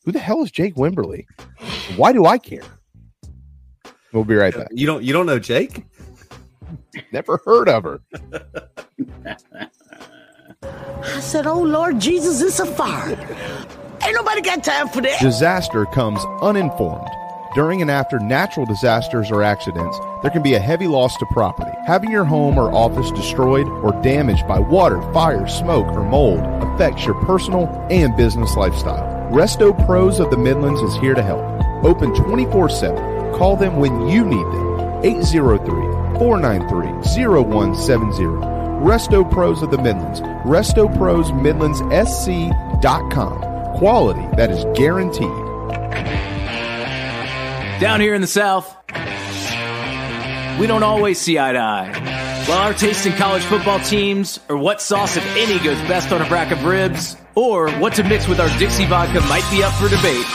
Who 0.05 0.13
the 0.13 0.19
hell 0.19 0.43
is 0.43 0.51
Jake 0.51 0.75
Wimberly? 0.75 1.27
Why 1.97 2.13
do 2.13 2.27
I 2.27 2.39
care? 2.39 2.63
We'll 4.13 4.25
be 4.25 4.35
right 4.37 4.55
back. 4.55 4.69
You 4.71 4.87
don't 4.87 5.05
you 5.05 5.13
don't 5.13 5.27
know 5.27 5.39
Jake? 5.39 5.85
Never 7.13 7.41
heard 7.45 7.69
of 7.69 7.85
her. 7.85 8.01
I 10.63 11.21
said, 11.21 11.47
Oh 11.47 11.61
Lord 11.61 12.01
Jesus, 12.01 12.41
it's 12.41 12.59
a 12.59 12.67
fire. 12.67 13.19
Ain't 14.03 14.15
nobody 14.15 14.41
got 14.41 14.65
time 14.65 14.89
for 14.89 15.03
that. 15.03 15.21
Disaster 15.21 15.85
comes 15.87 16.25
uninformed. 16.41 17.09
During 17.55 17.81
and 17.81 17.91
after 17.91 18.19
natural 18.19 18.67
disasters 18.67 19.31
or 19.31 19.43
accidents, 19.43 19.99
there 20.21 20.31
can 20.31 20.43
be 20.43 20.55
a 20.55 20.61
heavy 20.61 20.87
loss 20.87 21.17
to 21.17 21.27
property. 21.27 21.73
Having 21.87 22.11
your 22.11 22.25
home 22.25 22.59
or 22.59 22.73
office 22.75 23.11
destroyed 23.11 23.67
or 23.67 23.93
damaged 24.03 24.47
by 24.47 24.59
water, 24.59 25.01
fire, 25.13 25.49
smoke, 25.49 25.87
or 25.89 26.05
mold 26.05 26.41
affects 26.63 27.07
your 27.07 27.15
personal 27.25 27.67
and 27.91 28.15
business 28.17 28.55
lifestyle. 28.55 29.03
Resto 29.33 29.73
Pros 29.87 30.21
of 30.21 30.31
the 30.31 30.37
Midlands 30.37 30.81
is 30.83 30.95
here 30.97 31.15
to 31.15 31.23
help. 31.23 31.43
Open 31.85 32.15
24 32.15 32.69
7. 32.69 33.35
Call 33.35 33.57
them 33.57 33.79
when 33.79 34.09
you 34.09 34.25
need 34.25 34.37
them. 34.37 35.01
803 35.05 36.19
493 36.19 37.43
0170. 37.43 38.25
Resto 38.85 39.31
Pros 39.31 39.63
of 39.63 39.71
the 39.71 39.79
Midlands. 39.79 40.21
Resto 40.21 40.95
Pros 40.99 41.33
Midlands 41.33 41.81
SC.com. 42.11 43.41
Quality 43.79 44.37
that 44.37 44.51
is 44.51 44.65
guaranteed. 44.77 46.28
Down 47.81 48.01
here 48.01 48.15
in 48.15 48.21
the 48.21 48.27
South, 48.27 48.75
we 50.59 50.67
don't 50.67 50.83
always 50.83 51.17
see 51.21 51.39
eye 51.39 51.53
to 51.53 51.59
eye. 51.61 52.45
While 52.49 52.59
our 52.59 52.75
taste 52.75 53.07
in 53.07 53.13
college 53.13 53.45
football 53.45 53.79
teams, 53.79 54.41
or 54.49 54.57
what 54.57 54.83
sauce, 54.83 55.17
if 55.17 55.25
any, 55.37 55.61
goes 55.61 55.79
best 55.87 56.11
on 56.11 56.21
a 56.21 56.29
rack 56.29 56.51
of 56.51 56.65
ribs, 56.65 57.17
or 57.37 57.71
what 57.73 57.95
to 57.95 58.03
mix 58.03 58.27
with 58.27 58.41
our 58.41 58.49
Dixie 58.59 58.87
vodka 58.87 59.21
might 59.29 59.49
be 59.53 59.63
up 59.63 59.73
for 59.75 59.89
debate, 59.89 60.27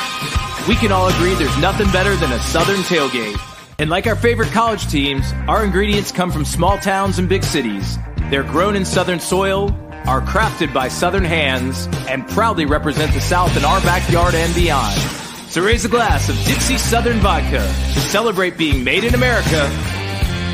we 0.70 0.76
can 0.76 0.94
all 0.94 1.10
agree 1.10 1.34
there's 1.34 1.58
nothing 1.58 1.92
better 1.92 2.16
than 2.16 2.32
a 2.32 2.40
Southern 2.40 2.80
tailgate. 2.84 3.38
And 3.78 3.90
like 3.90 4.08
our 4.08 4.16
favorite 4.16 4.52
college 4.54 4.88
teams, 4.88 5.30
our 5.50 5.66
ingredients 5.66 6.14
come 6.14 6.32
from 6.32 6.46
small 6.46 6.78
towns 6.78 7.20
and 7.20 7.28
big 7.28 7.44
cities. 7.44 7.98
They're 8.30 8.44
grown 8.44 8.78
in 8.78 8.86
Southern 8.86 9.20
soil, 9.20 9.70
are 10.06 10.22
crafted 10.22 10.74
by 10.74 10.88
Southern 10.88 11.26
hands, 11.26 11.90
and 12.08 12.26
proudly 12.26 12.66
represent 12.66 13.14
the 13.14 13.20
South 13.20 13.58
in 13.58 13.66
our 13.66 13.82
backyard 13.82 14.34
and 14.34 14.56
beyond. 14.56 14.98
So 15.54 15.64
raise 15.64 15.86
a 15.86 15.88
glass 15.88 16.30
of 16.30 16.46
Dixie 16.46 16.80
Southern 16.80 17.20
Vodka 17.20 17.60
to 17.60 18.00
celebrate 18.00 18.58
being 18.58 18.84
made 18.84 19.04
in 19.04 19.14
America 19.14 19.70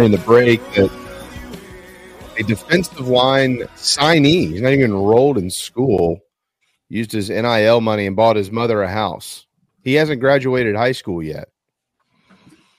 During 0.00 0.12
the 0.12 0.18
break 0.18 0.62
that 0.72 0.90
a 2.38 2.42
defensive 2.42 3.06
line 3.06 3.58
signee, 3.76 4.48
he's 4.48 4.62
not 4.62 4.72
even 4.72 4.92
enrolled 4.92 5.36
in 5.36 5.50
school, 5.50 6.18
used 6.88 7.12
his 7.12 7.28
NIL 7.28 7.82
money 7.82 8.06
and 8.06 8.16
bought 8.16 8.34
his 8.34 8.50
mother 8.50 8.82
a 8.82 8.88
house. 8.88 9.46
He 9.84 9.92
hasn't 9.92 10.22
graduated 10.22 10.74
high 10.74 10.92
school 10.92 11.22
yet. 11.22 11.50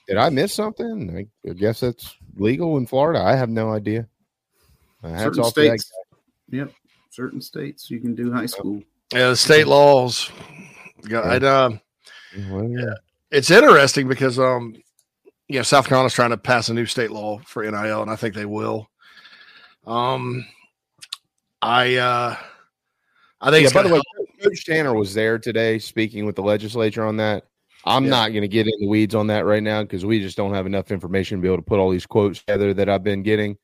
Did 0.08 0.16
I 0.16 0.30
miss 0.30 0.52
something? 0.52 1.16
I 1.16 1.48
I 1.48 1.52
guess 1.52 1.78
that's 1.78 2.16
legal 2.34 2.76
in 2.76 2.88
Florida. 2.88 3.22
I 3.22 3.36
have 3.36 3.50
no 3.50 3.70
idea. 3.70 4.08
Uh, 5.04 5.16
Certain 5.16 5.44
off 5.44 5.54
that 5.54 5.78
states. 5.78 5.92
Yep. 6.50 6.72
Certain 7.10 7.40
states 7.40 7.88
you 7.88 8.00
can 8.00 8.16
do 8.16 8.32
high 8.32 8.46
school. 8.46 8.82
Yeah, 9.12 9.28
the 9.28 9.36
state 9.36 9.68
laws. 9.68 10.28
Yeah, 11.08 11.34
and, 11.34 11.44
um, 11.44 11.80
yeah, 12.34 12.94
it's 13.30 13.52
interesting 13.52 14.08
because 14.08 14.40
um, 14.40 14.74
you 15.52 15.58
know, 15.58 15.62
South 15.64 15.86
Carolina's 15.86 16.14
trying 16.14 16.30
to 16.30 16.38
pass 16.38 16.70
a 16.70 16.74
new 16.74 16.86
state 16.86 17.10
law 17.10 17.38
for 17.44 17.62
NIL, 17.62 18.00
and 18.00 18.10
I 18.10 18.16
think 18.16 18.34
they 18.34 18.46
will. 18.46 18.88
Um, 19.86 20.46
I 21.60 21.96
uh, 21.96 22.36
I 23.42 23.50
think. 23.50 23.68
Yeah, 23.68 23.74
by 23.74 23.82
the 23.82 23.90
gonna 23.90 24.02
way, 24.18 24.26
Coach 24.42 24.64
Tanner 24.64 24.94
was 24.94 25.12
there 25.12 25.38
today 25.38 25.78
speaking 25.78 26.24
with 26.24 26.36
the 26.36 26.42
legislature 26.42 27.04
on 27.04 27.18
that. 27.18 27.44
I'm 27.84 28.04
Yeah. 28.04 28.10
not 28.10 28.28
going 28.30 28.42
to 28.42 28.48
get 28.48 28.66
in 28.66 28.72
the 28.78 28.86
weeds 28.86 29.14
on 29.14 29.26
that 29.26 29.44
right 29.44 29.62
now 29.62 29.82
because 29.82 30.06
we 30.06 30.20
just 30.20 30.38
don't 30.38 30.54
have 30.54 30.64
enough 30.66 30.90
information 30.90 31.36
to 31.38 31.42
be 31.42 31.48
able 31.48 31.58
to 31.58 31.62
put 31.62 31.78
all 31.78 31.90
these 31.90 32.06
quotes 32.06 32.38
together 32.38 32.72
that 32.74 32.88
I've 32.88 33.04
been 33.04 33.22
getting. 33.22 33.58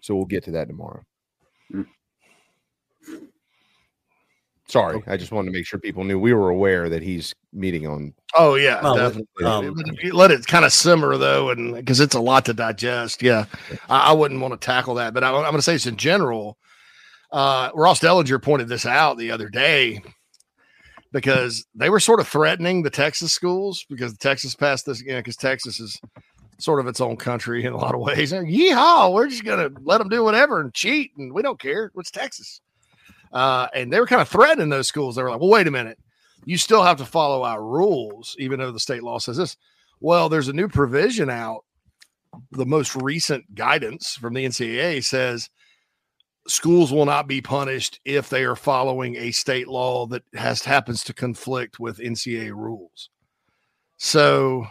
So 0.00 0.14
we'll 0.14 0.24
get 0.24 0.44
to 0.44 0.52
that 0.52 0.68
tomorrow. 0.68 1.04
Sorry, 4.72 5.02
I 5.06 5.18
just 5.18 5.32
wanted 5.32 5.50
to 5.50 5.52
make 5.52 5.66
sure 5.66 5.78
people 5.78 6.02
knew 6.02 6.18
we 6.18 6.32
were 6.32 6.48
aware 6.48 6.88
that 6.88 7.02
he's 7.02 7.34
meeting 7.52 7.86
on. 7.86 8.14
Oh 8.34 8.54
yeah, 8.54 8.80
Well, 8.82 8.96
definitely. 8.96 9.44
um, 9.44 9.74
But 9.74 9.86
if 9.88 10.02
you 10.02 10.14
let 10.14 10.30
it 10.30 10.46
kind 10.46 10.64
of 10.64 10.72
simmer 10.72 11.18
though, 11.18 11.50
and 11.50 11.74
because 11.74 12.00
it's 12.00 12.14
a 12.14 12.20
lot 12.20 12.46
to 12.46 12.54
digest. 12.54 13.22
Yeah, 13.22 13.44
I, 13.90 14.08
I 14.08 14.12
wouldn't 14.12 14.40
want 14.40 14.58
to 14.58 14.64
tackle 14.64 14.94
that. 14.94 15.12
But 15.12 15.24
I, 15.24 15.28
I'm 15.28 15.42
going 15.42 15.56
to 15.56 15.62
say 15.62 15.74
this 15.74 15.84
in 15.84 15.98
general. 15.98 16.56
Uh, 17.30 17.68
Ross 17.74 18.00
Dellinger 18.00 18.42
pointed 18.42 18.66
this 18.68 18.86
out 18.86 19.18
the 19.18 19.30
other 19.30 19.50
day 19.50 20.00
because 21.12 21.66
they 21.74 21.90
were 21.90 22.00
sort 22.00 22.20
of 22.20 22.26
threatening 22.28 22.82
the 22.82 22.88
Texas 22.88 23.30
schools 23.30 23.84
because 23.90 24.16
Texas 24.16 24.54
passed 24.54 24.86
this. 24.86 25.02
You 25.02 25.12
know, 25.12 25.18
because 25.18 25.36
Texas 25.36 25.80
is 25.80 26.00
sort 26.58 26.80
of 26.80 26.86
its 26.86 27.02
own 27.02 27.18
country 27.18 27.66
in 27.66 27.74
a 27.74 27.76
lot 27.76 27.94
of 27.94 28.00
ways. 28.00 28.30
They're, 28.30 28.42
Yeehaw! 28.46 29.12
We're 29.12 29.28
just 29.28 29.44
going 29.44 29.58
to 29.74 29.80
let 29.82 29.98
them 29.98 30.08
do 30.08 30.24
whatever 30.24 30.62
and 30.62 30.72
cheat, 30.72 31.10
and 31.18 31.30
we 31.34 31.42
don't 31.42 31.60
care. 31.60 31.92
It's 31.96 32.10
Texas. 32.10 32.62
Uh, 33.32 33.68
and 33.74 33.92
they 33.92 33.98
were 33.98 34.06
kind 34.06 34.22
of 34.22 34.28
threatening 34.28 34.68
those 34.68 34.88
schools. 34.88 35.16
They 35.16 35.22
were 35.22 35.30
like, 35.30 35.40
well, 35.40 35.50
wait 35.50 35.66
a 35.66 35.70
minute. 35.70 35.98
You 36.44 36.58
still 36.58 36.82
have 36.82 36.98
to 36.98 37.04
follow 37.04 37.42
our 37.44 37.62
rules, 37.62 38.36
even 38.38 38.58
though 38.58 38.72
the 38.72 38.80
state 38.80 39.02
law 39.02 39.18
says 39.18 39.36
this. 39.36 39.56
Well, 40.00 40.28
there's 40.28 40.48
a 40.48 40.52
new 40.52 40.68
provision 40.68 41.30
out. 41.30 41.64
The 42.50 42.66
most 42.66 42.96
recent 42.96 43.54
guidance 43.54 44.14
from 44.14 44.34
the 44.34 44.44
NCAA 44.44 45.04
says 45.04 45.48
schools 46.48 46.92
will 46.92 47.06
not 47.06 47.28
be 47.28 47.40
punished 47.40 48.00
if 48.04 48.28
they 48.28 48.44
are 48.44 48.56
following 48.56 49.16
a 49.16 49.30
state 49.30 49.68
law 49.68 50.06
that 50.06 50.22
has 50.34 50.62
happens 50.64 51.04
to 51.04 51.14
conflict 51.14 51.78
with 51.78 51.98
NCAA 51.98 52.50
rules. 52.50 53.10
So 53.98 54.66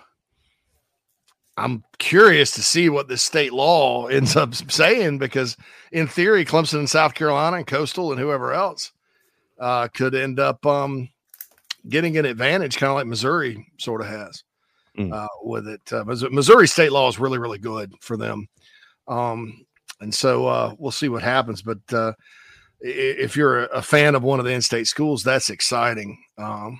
I'm 1.61 1.83
curious 1.99 2.51
to 2.51 2.61
see 2.61 2.89
what 2.89 3.07
this 3.07 3.21
state 3.21 3.53
law 3.53 4.07
ends 4.07 4.35
up 4.35 4.53
saying 4.55 5.19
because, 5.19 5.55
in 5.91 6.07
theory, 6.07 6.45
Clemson 6.45 6.79
and 6.79 6.89
South 6.89 7.13
Carolina 7.13 7.57
and 7.57 7.67
Coastal 7.67 8.11
and 8.11 8.19
whoever 8.19 8.53
else 8.53 8.91
uh, 9.59 9.87
could 9.89 10.15
end 10.15 10.39
up 10.39 10.65
um, 10.65 11.09
getting 11.87 12.17
an 12.17 12.25
advantage, 12.25 12.77
kind 12.77 12.89
of 12.89 12.95
like 12.95 13.07
Missouri 13.07 13.65
sort 13.77 14.01
of 14.01 14.07
has 14.07 14.43
uh, 15.13 15.27
with 15.43 15.67
it. 15.67 15.81
Uh, 15.93 16.03
Missouri 16.05 16.67
state 16.67 16.91
law 16.91 17.07
is 17.07 17.19
really, 17.19 17.37
really 17.37 17.59
good 17.59 17.93
for 18.01 18.17
them. 18.17 18.47
Um, 19.07 19.65
and 19.99 20.13
so 20.13 20.47
uh, 20.47 20.75
we'll 20.77 20.91
see 20.91 21.09
what 21.09 21.23
happens. 21.23 21.61
But 21.61 21.79
uh, 21.93 22.13
if 22.79 23.35
you're 23.35 23.65
a 23.65 23.81
fan 23.81 24.15
of 24.15 24.23
one 24.23 24.39
of 24.39 24.45
the 24.45 24.51
in 24.51 24.61
state 24.61 24.87
schools, 24.87 25.23
that's 25.23 25.49
exciting. 25.49 26.17
Um, 26.37 26.79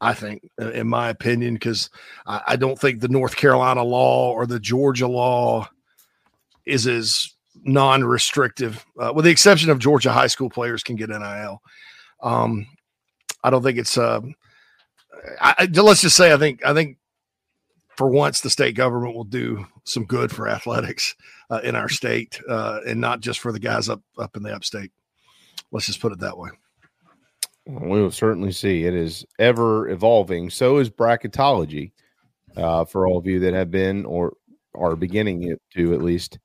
I 0.00 0.12
think, 0.14 0.48
uh, 0.60 0.70
in 0.72 0.88
my 0.88 1.08
opinion, 1.08 1.54
because 1.54 1.90
I, 2.26 2.42
I 2.48 2.56
don't 2.56 2.78
think 2.78 3.00
the 3.00 3.08
North 3.08 3.36
Carolina 3.36 3.82
law 3.82 4.32
or 4.32 4.46
the 4.46 4.60
Georgia 4.60 5.08
law 5.08 5.68
is 6.66 6.86
as 6.86 7.32
non-restrictive, 7.64 8.84
uh, 9.00 9.12
with 9.14 9.24
the 9.24 9.30
exception 9.30 9.70
of 9.70 9.78
Georgia 9.78 10.12
high 10.12 10.26
school 10.26 10.50
players 10.50 10.82
can 10.82 10.96
get 10.96 11.08
NIL. 11.08 11.62
Um, 12.22 12.66
I 13.42 13.50
don't 13.50 13.62
think 13.62 13.78
it's. 13.78 13.96
Uh, 13.96 14.20
I, 15.40 15.54
I- 15.58 15.80
let's 15.80 16.02
just 16.02 16.16
say 16.16 16.32
I 16.32 16.36
think 16.36 16.64
I 16.64 16.74
think 16.74 16.98
for 17.96 18.08
once 18.10 18.40
the 18.42 18.50
state 18.50 18.74
government 18.74 19.14
will 19.14 19.24
do 19.24 19.66
some 19.84 20.04
good 20.04 20.30
for 20.30 20.48
athletics 20.48 21.14
uh, 21.50 21.60
in 21.64 21.74
our 21.74 21.88
state, 21.88 22.40
uh, 22.48 22.80
and 22.86 23.00
not 23.00 23.20
just 23.20 23.40
for 23.40 23.52
the 23.52 23.58
guys 23.60 23.88
up 23.88 24.02
up 24.18 24.36
in 24.36 24.42
the 24.42 24.54
upstate. 24.54 24.92
Let's 25.72 25.86
just 25.86 26.00
put 26.00 26.12
it 26.12 26.20
that 26.20 26.36
way. 26.38 26.50
We 27.66 28.00
will 28.00 28.12
certainly 28.12 28.52
see. 28.52 28.84
It 28.84 28.94
is 28.94 29.26
ever 29.38 29.88
evolving. 29.88 30.50
So 30.50 30.78
is 30.78 30.90
bracketology. 30.90 31.92
Uh, 32.56 32.86
for 32.86 33.06
all 33.06 33.18
of 33.18 33.26
you 33.26 33.38
that 33.38 33.52
have 33.52 33.70
been 33.70 34.06
or 34.06 34.32
are 34.74 34.96
beginning 34.96 35.58
to 35.74 35.92
at 35.92 36.00
least 36.00 36.38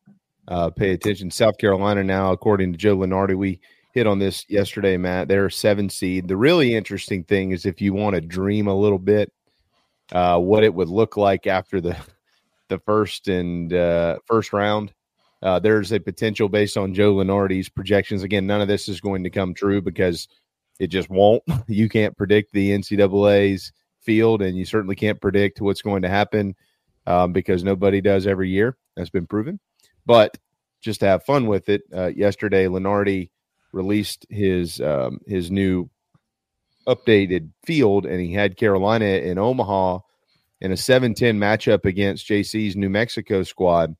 uh, 0.50 0.70
pay 0.70 0.92
attention. 0.92 1.32
South 1.32 1.58
Carolina 1.58 2.04
now, 2.04 2.34
according 2.34 2.74
to 2.74 2.78
Joe 2.78 2.98
Lunardi, 2.98 3.36
we 3.36 3.62
hit 3.94 4.08
on 4.08 4.20
this 4.20 4.46
yesterday, 4.50 4.98
Matt. 4.98 5.30
They're 5.30 5.46
a 5.46 5.52
seven 5.52 5.90
seed. 5.90 6.28
The 6.28 6.36
really 6.36 6.76
interesting 6.76 7.24
thing 7.24 7.52
is 7.52 7.66
if 7.66 7.80
you 7.80 7.94
want 7.94 8.16
to 8.16 8.22
dream 8.22 8.68
a 8.68 8.76
little 8.76 9.00
bit, 9.00 9.32
uh, 10.12 10.38
what 10.38 10.66
it 10.66 10.74
would 10.74 10.90
look 10.90 11.16
like 11.16 11.48
after 11.48 11.80
the 11.80 11.96
the 12.68 12.80
first 12.80 13.28
and 13.28 13.74
uh, 13.74 14.18
first 14.26 14.54
round. 14.54 14.94
Uh, 15.42 15.60
there's 15.60 15.92
a 15.92 16.00
potential 16.00 16.48
based 16.48 16.78
on 16.78 16.94
Joe 16.94 17.16
Lunardi's 17.16 17.68
projections. 17.68 18.22
Again, 18.22 18.46
none 18.46 18.62
of 18.62 18.68
this 18.68 18.88
is 18.88 19.02
going 19.02 19.24
to 19.24 19.30
come 19.30 19.54
true 19.54 19.82
because 19.82 20.28
it 20.80 20.88
just 20.88 21.10
won't. 21.10 21.44
You 21.68 21.90
can't 21.90 22.18
predict 22.18 22.54
the 22.54 22.72
NCAA's 22.72 23.72
field, 24.02 24.42
and 24.42 24.58
you 24.58 24.66
certainly 24.66 24.96
can't 24.96 25.22
predict 25.22 25.62
what's 25.62 25.82
going 25.82 26.02
to 26.02 26.10
happen 26.10 26.56
um, 27.08 27.34
because 27.34 27.64
nobody 27.64 28.02
does 28.02 28.28
every 28.28 28.50
year. 28.50 28.78
That's 28.96 29.10
been 29.10 29.28
proven. 29.28 29.60
But 30.06 30.38
just 30.82 31.00
to 31.02 31.08
have 31.08 31.24
fun 31.24 31.48
with 31.48 31.70
it, 31.70 31.84
uh, 31.96 32.08
yesterday 32.08 32.66
Lunardi 32.66 33.30
released 33.72 34.26
his 34.30 34.82
um, 34.82 35.20
his 35.28 35.52
new 35.52 35.90
updated 36.88 37.52
field, 37.66 38.06
and 38.06 38.20
he 38.20 38.34
had 38.34 38.58
Carolina 38.58 39.06
in 39.06 39.38
Omaha 39.38 40.00
in 40.60 40.72
a 40.72 40.76
7-10 40.76 41.38
matchup 41.38 41.86
against 41.86 42.28
JC's 42.28 42.76
New 42.76 42.90
Mexico 42.90 43.44
squad. 43.44 43.96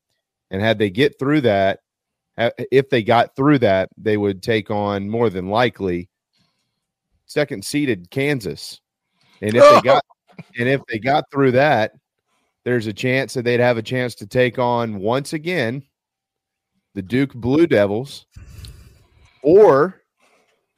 And 0.50 0.60
had 0.60 0.78
they 0.78 0.90
get 0.90 1.18
through 1.18 1.42
that, 1.42 1.80
if 2.36 2.88
they 2.90 3.02
got 3.02 3.34
through 3.34 3.58
that, 3.60 3.88
they 3.96 4.16
would 4.16 4.42
take 4.42 4.70
on 4.70 5.08
more 5.08 5.30
than 5.30 5.48
likely 5.48 6.08
second 7.32 7.64
seeded 7.64 8.10
Kansas. 8.10 8.80
And 9.40 9.54
if 9.54 9.62
they 9.62 9.76
oh. 9.76 9.80
got 9.80 10.04
and 10.58 10.68
if 10.68 10.80
they 10.88 10.98
got 10.98 11.24
through 11.32 11.52
that, 11.52 11.92
there's 12.64 12.86
a 12.86 12.92
chance 12.92 13.34
that 13.34 13.42
they'd 13.42 13.60
have 13.60 13.78
a 13.78 13.82
chance 13.82 14.14
to 14.16 14.26
take 14.26 14.58
on 14.58 14.98
once 14.98 15.32
again 15.32 15.82
the 16.94 17.02
Duke 17.02 17.34
Blue 17.34 17.66
Devils, 17.66 18.26
or 19.42 20.02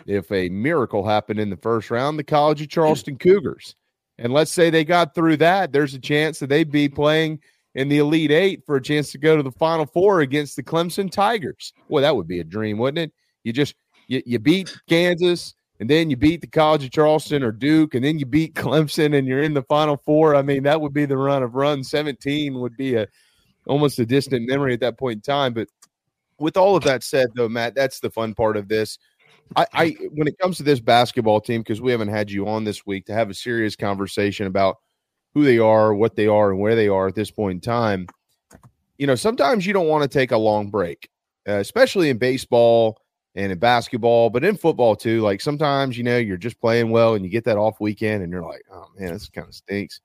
if 0.06 0.30
a 0.30 0.48
miracle 0.48 1.06
happened 1.06 1.40
in 1.40 1.50
the 1.50 1.56
first 1.56 1.90
round, 1.90 2.18
the 2.18 2.24
College 2.24 2.62
of 2.62 2.68
Charleston 2.68 3.18
Cougars. 3.18 3.74
And 4.18 4.32
let's 4.32 4.52
say 4.52 4.70
they 4.70 4.84
got 4.84 5.14
through 5.14 5.38
that, 5.38 5.72
there's 5.72 5.94
a 5.94 5.98
chance 5.98 6.38
that 6.38 6.48
they'd 6.48 6.70
be 6.70 6.88
playing 6.88 7.40
in 7.74 7.88
the 7.88 7.98
Elite 7.98 8.30
Eight 8.30 8.64
for 8.64 8.76
a 8.76 8.82
chance 8.82 9.10
to 9.12 9.18
go 9.18 9.36
to 9.36 9.42
the 9.42 9.50
Final 9.50 9.86
Four 9.86 10.20
against 10.20 10.54
the 10.56 10.62
Clemson 10.62 11.10
Tigers. 11.10 11.72
Boy, 11.88 12.00
that 12.02 12.14
would 12.14 12.28
be 12.28 12.40
a 12.40 12.44
dream, 12.44 12.78
wouldn't 12.78 13.10
it? 13.10 13.12
You 13.42 13.52
just 13.52 13.74
you, 14.06 14.22
you 14.24 14.38
beat 14.38 14.74
Kansas, 14.88 15.54
and 15.84 15.90
then 15.90 16.08
you 16.08 16.16
beat 16.16 16.40
the 16.40 16.46
College 16.46 16.82
of 16.82 16.92
Charleston 16.92 17.42
or 17.42 17.52
Duke, 17.52 17.94
and 17.94 18.02
then 18.02 18.18
you 18.18 18.24
beat 18.24 18.54
Clemson, 18.54 19.14
and 19.14 19.28
you're 19.28 19.42
in 19.42 19.52
the 19.52 19.60
Final 19.64 19.98
Four. 19.98 20.34
I 20.34 20.40
mean, 20.40 20.62
that 20.62 20.80
would 20.80 20.94
be 20.94 21.04
the 21.04 21.18
run 21.18 21.42
of 21.42 21.54
run. 21.54 21.84
17 21.84 22.58
would 22.58 22.74
be 22.74 22.94
a 22.94 23.06
almost 23.66 23.98
a 23.98 24.06
distant 24.06 24.48
memory 24.48 24.72
at 24.72 24.80
that 24.80 24.98
point 24.98 25.16
in 25.16 25.20
time. 25.20 25.52
But 25.52 25.68
with 26.38 26.56
all 26.56 26.74
of 26.74 26.84
that 26.84 27.02
said, 27.02 27.28
though, 27.34 27.50
Matt, 27.50 27.74
that's 27.74 28.00
the 28.00 28.08
fun 28.08 28.32
part 28.32 28.56
of 28.56 28.66
this. 28.66 28.98
I, 29.56 29.66
I 29.74 29.88
when 30.12 30.26
it 30.26 30.38
comes 30.38 30.56
to 30.56 30.62
this 30.62 30.80
basketball 30.80 31.42
team, 31.42 31.60
because 31.60 31.82
we 31.82 31.92
haven't 31.92 32.08
had 32.08 32.30
you 32.30 32.48
on 32.48 32.64
this 32.64 32.86
week 32.86 33.04
to 33.06 33.12
have 33.12 33.28
a 33.28 33.34
serious 33.34 33.76
conversation 33.76 34.46
about 34.46 34.76
who 35.34 35.44
they 35.44 35.58
are, 35.58 35.94
what 35.94 36.16
they 36.16 36.28
are, 36.28 36.50
and 36.50 36.60
where 36.60 36.76
they 36.76 36.88
are 36.88 37.08
at 37.08 37.14
this 37.14 37.30
point 37.30 37.56
in 37.56 37.60
time. 37.60 38.06
You 38.96 39.06
know, 39.06 39.16
sometimes 39.16 39.66
you 39.66 39.74
don't 39.74 39.88
want 39.88 40.02
to 40.02 40.08
take 40.08 40.32
a 40.32 40.38
long 40.38 40.70
break, 40.70 41.10
uh, 41.46 41.56
especially 41.56 42.08
in 42.08 42.16
baseball 42.16 43.03
and 43.34 43.50
in 43.50 43.58
basketball, 43.58 44.30
but 44.30 44.44
in 44.44 44.56
football 44.56 44.94
too. 44.94 45.20
Like 45.20 45.40
sometimes, 45.40 45.98
you 45.98 46.04
know, 46.04 46.18
you're 46.18 46.36
just 46.36 46.60
playing 46.60 46.90
well 46.90 47.14
and 47.14 47.24
you 47.24 47.30
get 47.30 47.44
that 47.44 47.56
off 47.56 47.80
weekend 47.80 48.22
and 48.22 48.32
you're 48.32 48.42
like, 48.42 48.62
oh 48.72 48.86
man, 48.98 49.12
this 49.12 49.28
kind 49.28 49.48
of 49.48 49.54
stinks. 49.54 50.00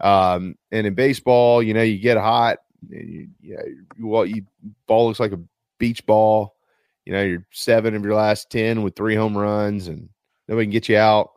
Um, 0.00 0.56
and 0.72 0.86
in 0.86 0.94
baseball, 0.94 1.62
you 1.62 1.74
know, 1.74 1.82
you 1.82 1.98
get 1.98 2.16
hot, 2.16 2.58
and 2.90 3.10
you, 3.10 3.28
yeah, 3.42 3.60
you, 3.98 4.06
well, 4.06 4.24
you 4.24 4.46
ball 4.86 5.06
looks 5.06 5.20
like 5.20 5.32
a 5.32 5.40
beach 5.78 6.04
ball. 6.06 6.56
You 7.04 7.12
know, 7.12 7.22
you're 7.22 7.46
seven 7.52 7.94
of 7.94 8.02
your 8.04 8.14
last 8.14 8.50
ten 8.50 8.82
with 8.82 8.96
three 8.96 9.14
home 9.14 9.36
runs, 9.36 9.88
and 9.88 10.08
nobody 10.48 10.66
can 10.66 10.72
get 10.72 10.88
you 10.88 10.96
out. 10.96 11.32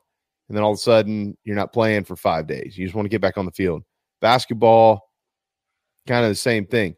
And 0.47 0.55
then 0.55 0.63
all 0.63 0.71
of 0.71 0.77
a 0.77 0.81
sudden, 0.81 1.37
you're 1.43 1.55
not 1.55 1.73
playing 1.73 2.03
for 2.03 2.15
five 2.15 2.47
days. 2.47 2.77
You 2.77 2.85
just 2.85 2.95
want 2.95 3.05
to 3.05 3.09
get 3.09 3.21
back 3.21 3.37
on 3.37 3.45
the 3.45 3.51
field. 3.51 3.83
Basketball, 4.21 5.09
kind 6.07 6.23
of 6.23 6.31
the 6.31 6.35
same 6.35 6.65
thing. 6.65 6.95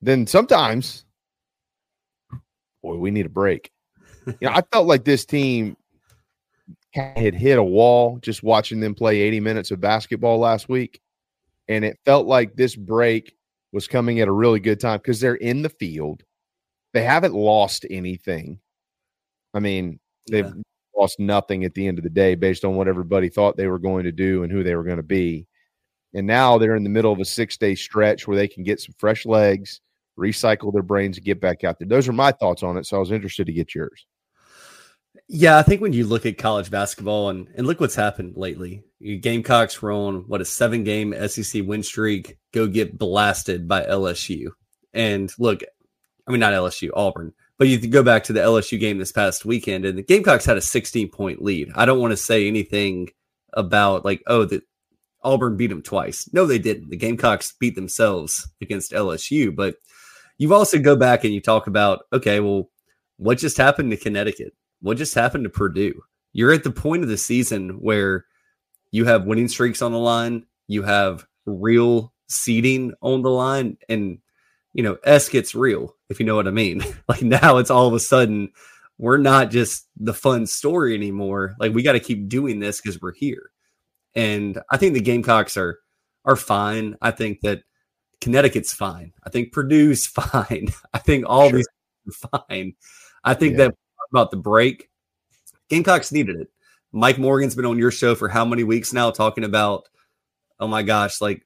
Then 0.00 0.26
sometimes, 0.26 1.04
boy, 2.84 2.96
we 2.96 3.10
need 3.10 3.26
a 3.26 3.30
break. 3.30 3.70
you 4.26 4.34
know, 4.42 4.50
I 4.50 4.62
felt 4.72 4.86
like 4.86 5.04
this 5.04 5.24
team 5.24 5.76
had 6.92 7.34
hit 7.34 7.58
a 7.58 7.62
wall 7.62 8.18
just 8.20 8.42
watching 8.42 8.78
them 8.78 8.94
play 8.94 9.20
80 9.20 9.40
minutes 9.40 9.70
of 9.70 9.80
basketball 9.80 10.38
last 10.38 10.68
week. 10.68 11.00
And 11.66 11.84
it 11.84 11.98
felt 12.04 12.26
like 12.26 12.54
this 12.54 12.76
break 12.76 13.34
was 13.72 13.88
coming 13.88 14.20
at 14.20 14.28
a 14.28 14.32
really 14.32 14.60
good 14.60 14.78
time 14.78 14.98
because 14.98 15.18
they're 15.18 15.34
in 15.34 15.62
the 15.62 15.70
field. 15.70 16.22
They 16.92 17.02
haven't 17.02 17.34
lost 17.34 17.86
anything. 17.90 18.60
I 19.54 19.60
mean, 19.60 19.98
they've 20.30 20.52
lost 20.96 21.18
nothing 21.18 21.64
at 21.64 21.74
the 21.74 21.88
end 21.88 21.98
of 21.98 22.04
the 22.04 22.10
day 22.10 22.34
based 22.34 22.64
on 22.64 22.76
what 22.76 22.86
everybody 22.86 23.28
thought 23.28 23.56
they 23.56 23.66
were 23.66 23.78
going 23.78 24.04
to 24.04 24.12
do 24.12 24.42
and 24.42 24.52
who 24.52 24.62
they 24.62 24.76
were 24.76 24.84
going 24.84 24.98
to 24.98 25.02
be. 25.02 25.46
And 26.12 26.26
now 26.26 26.58
they're 26.58 26.76
in 26.76 26.84
the 26.84 26.90
middle 26.90 27.12
of 27.12 27.18
a 27.18 27.24
six 27.24 27.56
day 27.56 27.74
stretch 27.74 28.28
where 28.28 28.36
they 28.36 28.46
can 28.46 28.62
get 28.62 28.80
some 28.80 28.94
fresh 28.98 29.26
legs, 29.26 29.80
recycle 30.18 30.72
their 30.72 30.82
brains, 30.82 31.16
and 31.16 31.26
get 31.26 31.40
back 31.40 31.64
out 31.64 31.78
there. 31.78 31.88
Those 31.88 32.08
are 32.08 32.12
my 32.12 32.32
thoughts 32.32 32.62
on 32.62 32.76
it. 32.76 32.86
So 32.86 32.96
I 32.96 33.00
was 33.00 33.12
interested 33.12 33.46
to 33.46 33.52
get 33.52 33.74
yours. 33.74 34.06
Yeah, 35.28 35.58
I 35.58 35.62
think 35.62 35.80
when 35.80 35.92
you 35.92 36.06
look 36.06 36.26
at 36.26 36.38
college 36.38 36.70
basketball 36.70 37.30
and, 37.30 37.48
and 37.56 37.66
look 37.66 37.80
what's 37.80 37.94
happened 37.94 38.36
lately, 38.36 38.82
Gamecocks 39.00 39.80
were 39.80 39.92
on 39.92 40.24
what 40.26 40.40
a 40.40 40.44
seven 40.44 40.84
game 40.84 41.14
SEC 41.28 41.62
win 41.64 41.82
streak, 41.82 42.36
go 42.52 42.66
get 42.66 42.98
blasted 42.98 43.66
by 43.66 43.84
LSU. 43.84 44.48
And 44.92 45.32
look, 45.38 45.62
I 46.26 46.30
mean, 46.30 46.40
not 46.40 46.52
LSU, 46.52 46.90
Auburn, 46.94 47.32
but 47.58 47.68
you 47.68 47.78
go 47.86 48.02
back 48.02 48.24
to 48.24 48.32
the 48.32 48.40
LSU 48.40 48.78
game 48.78 48.98
this 48.98 49.12
past 49.12 49.44
weekend 49.44 49.84
and 49.84 49.96
the 49.96 50.02
Gamecocks 50.02 50.44
had 50.44 50.56
a 50.56 50.62
16 50.62 51.08
point 51.10 51.42
lead. 51.42 51.70
I 51.74 51.86
don't 51.86 52.00
want 52.00 52.12
to 52.12 52.16
say 52.16 52.46
anything 52.46 53.08
about 53.54 54.04
like, 54.04 54.22
oh, 54.26 54.44
that 54.46 54.62
Auburn 55.22 55.56
beat 55.56 55.68
them 55.68 55.82
twice. 55.82 56.28
No, 56.32 56.44
they 56.44 56.58
didn't. 56.58 56.90
The 56.90 56.96
Gamecocks 56.96 57.54
beat 57.58 57.76
themselves 57.76 58.48
against 58.60 58.92
LSU, 58.92 59.54
but 59.54 59.76
you've 60.38 60.52
also 60.52 60.78
go 60.78 60.96
back 60.96 61.24
and 61.24 61.32
you 61.32 61.40
talk 61.40 61.66
about, 61.66 62.04
okay, 62.12 62.40
well, 62.40 62.70
what 63.16 63.38
just 63.38 63.56
happened 63.56 63.90
to 63.90 63.96
Connecticut? 63.96 64.54
What 64.80 64.96
just 64.96 65.14
happened 65.14 65.44
to 65.44 65.50
Purdue? 65.50 66.00
You're 66.32 66.52
at 66.52 66.64
the 66.64 66.70
point 66.70 67.02
of 67.02 67.08
the 67.08 67.16
season 67.16 67.80
where 67.80 68.26
you 68.90 69.04
have 69.04 69.26
winning 69.26 69.48
streaks 69.48 69.82
on 69.82 69.92
the 69.92 69.98
line, 69.98 70.46
you 70.66 70.82
have 70.82 71.26
real 71.46 72.12
seeding 72.28 72.92
on 73.02 73.22
the 73.22 73.30
line, 73.30 73.78
and 73.88 74.18
you 74.72 74.82
know, 74.82 74.98
S 75.04 75.28
gets 75.28 75.54
real, 75.54 75.94
if 76.08 76.18
you 76.18 76.26
know 76.26 76.34
what 76.34 76.48
I 76.48 76.50
mean. 76.50 76.82
like 77.08 77.22
now 77.22 77.58
it's 77.58 77.70
all 77.70 77.86
of 77.86 77.94
a 77.94 78.00
sudden 78.00 78.50
we're 78.98 79.18
not 79.18 79.50
just 79.50 79.88
the 79.96 80.14
fun 80.14 80.46
story 80.46 80.94
anymore. 80.94 81.54
Like 81.58 81.72
we 81.72 81.82
got 81.82 81.92
to 81.92 82.00
keep 82.00 82.28
doing 82.28 82.60
this 82.60 82.80
because 82.80 83.00
we're 83.00 83.14
here. 83.14 83.50
And 84.14 84.60
I 84.70 84.76
think 84.76 84.94
the 84.94 85.00
Gamecocks 85.00 85.56
are 85.56 85.78
are 86.24 86.36
fine. 86.36 86.96
I 87.02 87.10
think 87.10 87.40
that 87.42 87.62
Connecticut's 88.20 88.72
fine. 88.72 89.12
I 89.24 89.30
think 89.30 89.52
Purdue's 89.52 90.06
fine. 90.06 90.68
I 90.92 90.98
think 90.98 91.24
all 91.26 91.50
these 91.50 91.66
are 92.08 92.42
fine. 92.48 92.74
I 93.22 93.34
think 93.34 93.56
that 93.56 93.74
about 94.10 94.30
the 94.30 94.36
break, 94.36 94.90
Gamecocks 95.68 96.12
needed 96.12 96.36
it. 96.36 96.48
Mike 96.92 97.18
Morgan's 97.18 97.56
been 97.56 97.64
on 97.64 97.78
your 97.78 97.90
show 97.90 98.14
for 98.14 98.28
how 98.28 98.44
many 98.44 98.62
weeks 98.62 98.92
now 98.92 99.10
talking 99.10 99.44
about, 99.44 99.88
oh 100.60 100.68
my 100.68 100.82
gosh, 100.82 101.20
like 101.20 101.44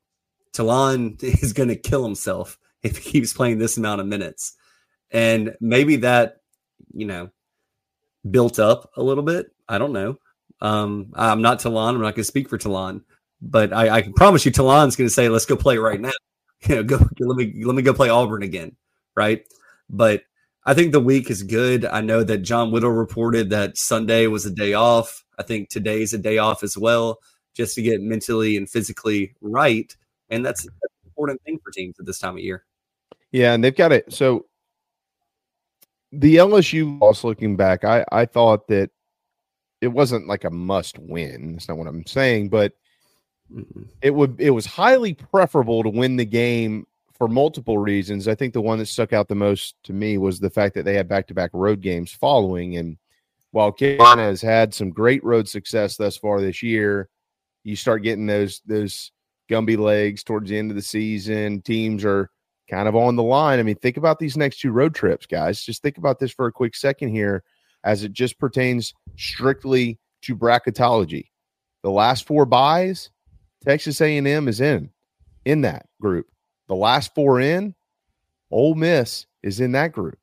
Ta'Lon 0.53 1.17
is 1.23 1.53
going 1.53 1.71
to 1.71 1.77
kill 1.77 2.05
himself 2.05 2.59
if 2.83 2.99
he 2.99 3.11
keeps 3.11 3.33
playing 3.33 3.59
this 3.59 3.77
amount 3.77 4.01
of 4.01 4.07
minutes. 4.07 4.57
And 5.11 5.57
maybe 5.61 5.97
that, 5.97 6.41
you 6.93 7.07
know, 7.07 7.31
built 8.31 8.59
up 8.59 8.91
a 8.97 9.03
little 9.03 9.25
bit. 9.25 9.47
I 9.69 9.79
don't 9.79 9.93
know. 9.93 10.19
Um, 10.61 11.13
I'm 11.15 11.41
not 11.41 11.61
Ta'Lon. 11.61 11.95
I'm 11.95 12.03
not 12.03 12.15
going 12.15 12.17
to 12.17 12.25
speak 12.25 12.49
for 12.49 12.59
Ta'Lon, 12.59 13.03
but 13.41 13.73
I, 13.73 13.89
I 13.89 14.03
can 14.03 14.13
promise 14.13 14.45
you 14.45 14.51
Ta'Lon's 14.51 14.97
going 14.97 15.09
to 15.09 15.15
say, 15.15 15.29
let's 15.29 15.47
go 15.47 15.57
play 15.57 15.79
right 15.79 16.01
now. 16.01 16.11
You 16.69 16.75
know, 16.75 16.83
go 16.83 16.97
let 17.21 17.37
me 17.37 17.65
let 17.65 17.77
me 17.77 17.83
go 17.83 17.95
play 17.95 18.09
Auburn 18.09 18.43
again, 18.43 18.75
right? 19.15 19.47
But 19.89 20.23
I 20.67 20.75
think 20.75 20.93
the 20.93 21.01
week 21.01 21.31
is 21.31 21.45
good. 21.45 21.85
I 21.85 22.01
know 22.01 22.25
that 22.25 22.39
John 22.39 22.73
Whittle 22.73 22.91
reported 22.91 23.51
that 23.51 23.79
Sunday 23.79 24.27
was 24.27 24.45
a 24.45 24.51
day 24.51 24.75
off. 24.75 25.25
I 25.39 25.45
think 25.45 25.69
today's 25.69 26.13
a 26.13 26.19
day 26.19 26.39
off 26.39 26.63
as 26.63 26.77
well, 26.77 27.21
just 27.55 27.77
to 27.77 27.83
get 27.83 28.03
mentally 28.03 28.57
and 28.57 28.69
physically 28.69 29.35
right. 29.41 29.97
And 30.31 30.45
that's, 30.45 30.65
an 30.67 30.73
important 31.07 31.41
thing 31.43 31.59
for 31.65 31.71
teams 31.71 31.99
at 31.99 32.07
this 32.07 32.19
time 32.19 32.35
of 32.35 32.43
year. 32.43 32.65
Yeah, 33.33 33.55
and 33.55 33.63
they've 33.63 33.75
got 33.75 33.93
it. 33.93 34.13
So 34.13 34.47
the 36.13 36.37
LSU 36.37 37.01
loss 37.01 37.25
looking 37.25 37.57
back, 37.57 37.85
I, 37.85 38.05
I 38.13 38.27
thought 38.27 38.69
that 38.69 38.91
it 39.81 39.89
wasn't 39.89 40.27
like 40.27 40.45
a 40.45 40.51
must 40.51 40.99
win. 40.99 41.53
That's 41.53 41.69
not 41.69 41.79
what 41.79 41.87
I'm 41.87 42.07
saying, 42.07 42.49
but 42.51 42.75
it 44.03 44.11
would 44.15 44.41
it 44.41 44.51
was 44.51 44.67
highly 44.67 45.15
preferable 45.15 45.83
to 45.83 45.89
win 45.89 46.17
the 46.17 46.25
game 46.25 46.87
for 47.15 47.29
multiple 47.29 47.79
reasons. 47.79 48.29
I 48.29 48.35
think 48.35 48.53
the 48.53 48.61
one 48.61 48.79
that 48.79 48.87
stuck 48.87 49.13
out 49.13 49.29
the 49.29 49.35
most 49.35 49.75
to 49.85 49.93
me 49.93 50.19
was 50.19 50.39
the 50.39 50.51
fact 50.51 50.75
that 50.75 50.85
they 50.85 50.95
had 50.95 51.09
back 51.09 51.27
to 51.29 51.35
back 51.35 51.51
road 51.53 51.81
games 51.81 52.13
following. 52.13 52.77
And 52.77 52.97
while 53.51 53.73
Carolina 53.73 54.23
has 54.23 54.41
had 54.41 54.73
some 54.73 54.91
great 54.91 55.23
road 55.25 55.49
success 55.49 55.97
thus 55.97 56.17
far 56.17 56.41
this 56.41 56.63
year, 56.63 57.09
you 57.65 57.75
start 57.75 58.03
getting 58.03 58.27
those 58.27 58.63
those 58.67 59.11
Gumby 59.51 59.79
legs 59.79 60.23
towards 60.23 60.51
the 60.51 60.59
end 60.59 60.71
of 60.71 60.77
the 60.77 60.83
season. 60.83 61.63
Teams 61.63 62.05
are 62.05 62.31
kind 62.71 62.87
of 62.87 62.95
on 62.95 63.17
the 63.17 63.23
line. 63.23 63.59
I 63.59 63.63
mean, 63.63 63.77
think 63.77 63.97
about 63.97 64.19
these 64.19 64.37
next 64.37 64.61
two 64.61 64.71
road 64.71 64.95
trips, 64.95 65.27
guys. 65.27 65.63
Just 65.63 65.83
think 65.83 65.99
about 65.99 66.19
this 66.19 66.33
for 66.33 66.47
a 66.47 66.53
quick 66.53 66.77
second 66.77 67.09
here 67.09 67.43
as 67.83 68.05
it 68.05 68.13
just 68.13 68.39
pertains 68.39 68.95
strictly 69.17 69.99
to 70.23 70.37
bracketology. 70.37 71.31
The 71.83 71.91
last 71.91 72.27
four 72.27 72.45
buys, 72.45 73.11
Texas 73.69 74.01
A&M 74.01 74.49
is 74.49 74.63
in 74.63 74.89
in 75.45 75.61
that 75.61 75.85
group. 76.01 76.27
The 76.69 76.75
last 76.75 77.15
four 77.15 77.39
in, 77.39 77.75
Ole 78.51 78.75
Miss 78.75 79.27
is 79.43 79.61
in 79.61 79.73
that 79.73 79.93
group. 79.93 80.19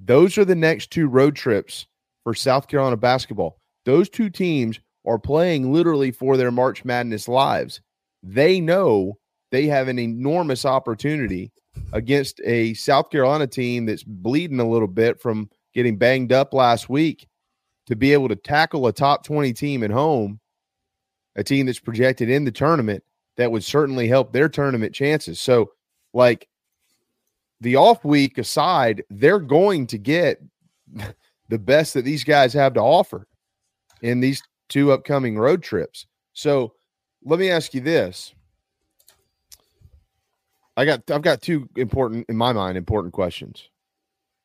Those 0.00 0.36
are 0.36 0.44
the 0.44 0.56
next 0.56 0.90
two 0.90 1.06
road 1.06 1.36
trips 1.36 1.86
for 2.24 2.34
South 2.34 2.66
Carolina 2.66 2.96
basketball. 2.96 3.60
Those 3.84 4.08
two 4.08 4.30
teams 4.30 4.80
are 5.06 5.16
playing 5.16 5.72
literally 5.72 6.10
for 6.10 6.36
their 6.36 6.50
March 6.50 6.84
Madness 6.84 7.28
lives. 7.28 7.80
They 8.24 8.60
know 8.60 9.16
they 9.52 9.66
have 9.66 9.86
an 9.86 10.00
enormous 10.00 10.64
opportunity 10.64 11.52
against 11.92 12.40
a 12.44 12.74
South 12.74 13.10
Carolina 13.10 13.46
team 13.46 13.86
that's 13.86 14.02
bleeding 14.02 14.58
a 14.58 14.68
little 14.68 14.88
bit 14.88 15.20
from 15.20 15.48
getting 15.72 15.98
banged 15.98 16.32
up 16.32 16.52
last 16.52 16.88
week 16.88 17.28
to 17.86 17.94
be 17.94 18.12
able 18.12 18.26
to 18.26 18.34
tackle 18.34 18.88
a 18.88 18.92
top 18.92 19.22
20 19.24 19.52
team 19.52 19.84
at 19.84 19.92
home, 19.92 20.40
a 21.36 21.44
team 21.44 21.66
that's 21.66 21.78
projected 21.78 22.28
in 22.28 22.44
the 22.44 22.50
tournament 22.50 23.04
that 23.36 23.52
would 23.52 23.62
certainly 23.62 24.08
help 24.08 24.32
their 24.32 24.48
tournament 24.48 24.94
chances. 24.94 25.38
So, 25.38 25.70
like 26.12 26.48
the 27.60 27.76
off 27.76 28.04
week 28.04 28.38
aside, 28.38 29.04
they're 29.10 29.38
going 29.38 29.86
to 29.88 29.98
get 29.98 30.42
the 31.48 31.58
best 31.58 31.94
that 31.94 32.04
these 32.04 32.24
guys 32.24 32.52
have 32.54 32.74
to 32.74 32.80
offer 32.80 33.28
in 34.02 34.20
these 34.20 34.42
two 34.68 34.92
upcoming 34.92 35.38
road 35.38 35.62
trips. 35.62 36.06
So, 36.32 36.72
let 37.24 37.38
me 37.38 37.50
ask 37.50 37.74
you 37.74 37.80
this. 37.80 38.34
I 40.76 40.84
got 40.84 41.10
I've 41.10 41.22
got 41.22 41.42
two 41.42 41.68
important 41.76 42.26
in 42.28 42.36
my 42.36 42.52
mind 42.52 42.76
important 42.76 43.14
questions. 43.14 43.68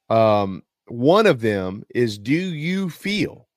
Um 0.10 0.64
one 0.88 1.28
of 1.28 1.42
them 1.42 1.84
is 1.94 2.18
do 2.18 2.34
you 2.34 2.90
feel 2.90 3.48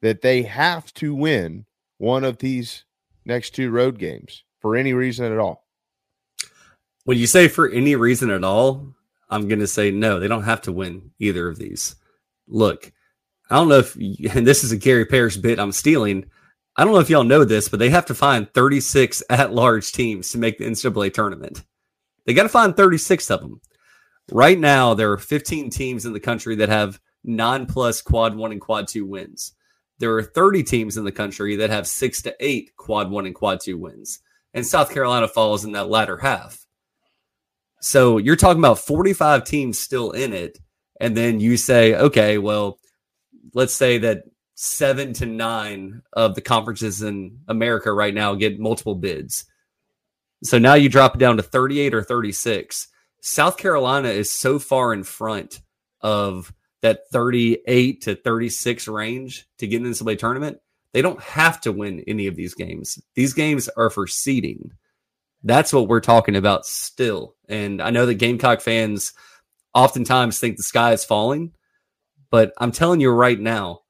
that 0.00 0.20
they 0.20 0.42
have 0.42 0.92
to 0.94 1.14
win 1.14 1.64
one 2.02 2.24
of 2.24 2.38
these 2.38 2.84
next 3.24 3.50
two 3.50 3.70
road 3.70 3.96
games 3.96 4.42
for 4.60 4.74
any 4.74 4.92
reason 4.92 5.32
at 5.32 5.38
all? 5.38 5.64
When 7.04 7.16
you 7.16 7.28
say 7.28 7.46
for 7.46 7.70
any 7.70 7.94
reason 7.94 8.28
at 8.30 8.42
all, 8.42 8.94
I'm 9.30 9.46
going 9.46 9.60
to 9.60 9.68
say 9.68 9.92
no, 9.92 10.18
they 10.18 10.26
don't 10.26 10.42
have 10.42 10.62
to 10.62 10.72
win 10.72 11.12
either 11.20 11.48
of 11.48 11.58
these. 11.58 11.94
Look, 12.48 12.92
I 13.48 13.54
don't 13.54 13.68
know 13.68 13.78
if, 13.78 13.94
and 14.34 14.44
this 14.44 14.64
is 14.64 14.72
a 14.72 14.76
Gary 14.76 15.06
Parrish 15.06 15.36
bit 15.36 15.60
I'm 15.60 15.70
stealing. 15.70 16.26
I 16.76 16.82
don't 16.82 16.92
know 16.92 16.98
if 16.98 17.08
y'all 17.08 17.22
know 17.22 17.44
this, 17.44 17.68
but 17.68 17.78
they 17.78 17.90
have 17.90 18.06
to 18.06 18.14
find 18.16 18.52
36 18.52 19.22
at 19.30 19.54
large 19.54 19.92
teams 19.92 20.30
to 20.30 20.38
make 20.38 20.58
the 20.58 20.64
NCAA 20.64 21.14
tournament. 21.14 21.62
They 22.26 22.34
got 22.34 22.44
to 22.44 22.48
find 22.48 22.76
36 22.76 23.30
of 23.30 23.40
them. 23.40 23.60
Right 24.32 24.58
now, 24.58 24.94
there 24.94 25.12
are 25.12 25.18
15 25.18 25.70
teams 25.70 26.04
in 26.04 26.12
the 26.12 26.20
country 26.20 26.56
that 26.56 26.68
have 26.68 27.00
non 27.22 27.66
plus 27.66 28.02
quad 28.02 28.34
one 28.34 28.50
and 28.50 28.60
quad 28.60 28.88
two 28.88 29.06
wins. 29.06 29.52
There 30.02 30.16
are 30.16 30.22
30 30.24 30.64
teams 30.64 30.96
in 30.96 31.04
the 31.04 31.12
country 31.12 31.54
that 31.54 31.70
have 31.70 31.86
six 31.86 32.22
to 32.22 32.34
eight 32.40 32.74
quad 32.76 33.08
one 33.08 33.24
and 33.24 33.36
quad 33.36 33.60
two 33.60 33.78
wins. 33.78 34.18
And 34.52 34.66
South 34.66 34.90
Carolina 34.92 35.28
falls 35.28 35.64
in 35.64 35.70
that 35.72 35.88
latter 35.88 36.16
half. 36.16 36.66
So 37.80 38.18
you're 38.18 38.34
talking 38.34 38.58
about 38.58 38.80
45 38.80 39.44
teams 39.44 39.78
still 39.78 40.10
in 40.10 40.32
it. 40.32 40.58
And 41.00 41.16
then 41.16 41.38
you 41.38 41.56
say, 41.56 41.94
okay, 41.94 42.38
well, 42.38 42.80
let's 43.54 43.74
say 43.74 43.98
that 43.98 44.24
seven 44.56 45.12
to 45.12 45.26
nine 45.26 46.02
of 46.14 46.34
the 46.34 46.40
conferences 46.40 47.00
in 47.02 47.38
America 47.46 47.92
right 47.92 48.12
now 48.12 48.34
get 48.34 48.58
multiple 48.58 48.96
bids. 48.96 49.44
So 50.42 50.58
now 50.58 50.74
you 50.74 50.88
drop 50.88 51.14
it 51.14 51.18
down 51.18 51.36
to 51.36 51.44
38 51.44 51.94
or 51.94 52.02
36. 52.02 52.88
South 53.20 53.56
Carolina 53.56 54.08
is 54.08 54.36
so 54.36 54.58
far 54.58 54.92
in 54.92 55.04
front 55.04 55.60
of 56.00 56.52
that 56.82 57.08
38 57.10 58.02
to 58.02 58.14
36 58.14 58.88
range 58.88 59.46
to 59.58 59.66
get 59.66 59.84
into 59.84 60.04
the 60.04 60.16
tournament. 60.16 60.58
They 60.92 61.02
don't 61.02 61.22
have 61.22 61.60
to 61.62 61.72
win 61.72 62.04
any 62.06 62.26
of 62.26 62.36
these 62.36 62.54
games. 62.54 63.00
These 63.14 63.32
games 63.32 63.68
are 63.70 63.88
for 63.88 64.06
seeding. 64.06 64.72
That's 65.42 65.72
what 65.72 65.88
we're 65.88 66.00
talking 66.00 66.36
about 66.36 66.66
still. 66.66 67.34
And 67.48 67.80
I 67.80 67.90
know 67.90 68.06
that 68.06 68.14
Gamecock 68.14 68.60
fans 68.60 69.12
oftentimes 69.74 70.38
think 70.38 70.56
the 70.56 70.62
sky 70.62 70.92
is 70.92 71.04
falling, 71.04 71.52
but 72.30 72.52
I'm 72.58 72.72
telling 72.72 73.00
you 73.00 73.10
right 73.10 73.40
now, 73.40 73.80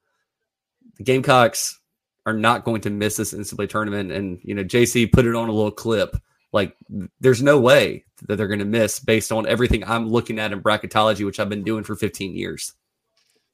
the 0.97 1.05
Gamecocks 1.05 1.79
are 2.27 2.33
not 2.33 2.65
going 2.65 2.83
to 2.83 2.91
miss 2.91 3.17
this 3.17 3.35
NCAA 3.35 3.69
tournament. 3.69 4.13
And, 4.13 4.39
you 4.43 4.55
know, 4.55 4.65
JC 4.65 5.11
put 5.11 5.27
it 5.27 5.35
on 5.35 5.49
a 5.49 5.53
little 5.53 5.71
clip. 5.71 6.17
Like, 6.53 6.77
there's 7.21 7.43
no 7.43 7.59
way 7.59 8.05
that 8.29 8.37
they're 8.37 8.47
going 8.47 8.59
to 8.59 8.65
miss 8.65 9.01
based 9.01 9.33
on 9.33 9.47
everything 9.47 9.85
I'm 9.85 10.09
looking 10.09 10.39
at 10.39 10.53
in 10.53 10.63
bracketology, 10.63 11.25
which 11.25 11.41
I've 11.41 11.49
been 11.49 11.65
doing 11.65 11.83
for 11.83 11.97
15 11.97 12.35
years. 12.35 12.75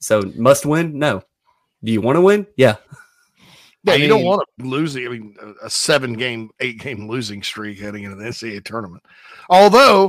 So, 0.01 0.23
must 0.37 0.65
win? 0.67 0.99
No. 0.99 1.23
Do 1.83 1.93
you 1.93 2.01
want 2.01 2.17
to 2.17 2.21
win? 2.21 2.47
Yeah. 2.57 2.77
Yeah, 3.85 3.93
I 3.95 3.97
you 3.97 4.09
don't 4.09 4.25
want 4.25 4.43
to 4.59 4.67
lose. 4.67 4.97
I 4.97 5.01
mean, 5.01 5.37
a- 5.41 5.67
a 5.67 5.71
seven 5.71 6.15
game, 6.15 6.51
eight 6.61 6.81
game 6.81 7.09
losing 7.09 7.43
streak 7.43 7.79
heading 7.79 8.05
into 8.05 8.17
the 8.17 8.25
NCAA 8.25 8.65
tournament. 8.65 9.03
Although 9.49 10.09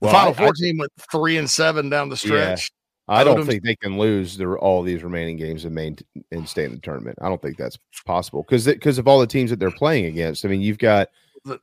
the 0.00 0.06
Well, 0.06 0.12
Final 0.12 0.30
I- 0.32 0.34
Four 0.34 0.46
I- 0.48 0.52
team 0.56 0.78
went 0.78 0.92
three 1.10 1.36
and 1.38 1.48
seven 1.48 1.88
down 1.88 2.08
the 2.08 2.16
stretch. 2.16 2.70
I 3.10 3.24
don't 3.24 3.46
think 3.46 3.62
they 3.62 3.74
can 3.76 3.96
lose 3.98 4.36
the, 4.36 4.46
all 4.56 4.82
these 4.82 5.02
remaining 5.02 5.36
games 5.38 5.64
and 5.64 5.74
main 5.74 5.96
and 6.30 6.46
stay 6.46 6.64
in 6.64 6.72
the 6.72 6.78
tournament. 6.80 7.16
I 7.22 7.28
don't 7.28 7.40
think 7.40 7.56
that's 7.56 7.78
possible 8.04 8.42
because 8.42 8.66
because 8.66 8.98
of 8.98 9.08
all 9.08 9.18
the 9.18 9.26
teams 9.26 9.48
that 9.48 9.58
they're 9.58 9.70
playing 9.70 10.04
against. 10.06 10.44
I 10.44 10.48
mean, 10.48 10.60
you've 10.60 10.76
got 10.78 11.08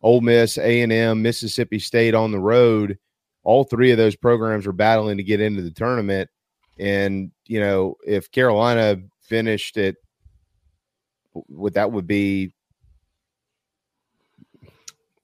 Ole 0.02 0.22
Miss, 0.22 0.58
A 0.58 0.82
and 0.82 0.92
M, 0.92 1.22
Mississippi 1.22 1.78
State 1.78 2.16
on 2.16 2.32
the 2.32 2.40
road. 2.40 2.98
All 3.44 3.64
three 3.64 3.92
of 3.92 3.98
those 3.98 4.16
programs 4.16 4.66
are 4.66 4.72
battling 4.72 5.18
to 5.18 5.24
get 5.24 5.40
into 5.40 5.62
the 5.62 5.70
tournament. 5.70 6.30
And 6.78 7.32
you 7.46 7.60
know, 7.60 7.96
if 8.06 8.32
Carolina 8.32 8.98
finished 9.22 9.78
it, 9.78 9.96
what 11.34 11.74
that 11.76 11.92
would 11.92 12.08
be 12.08 12.54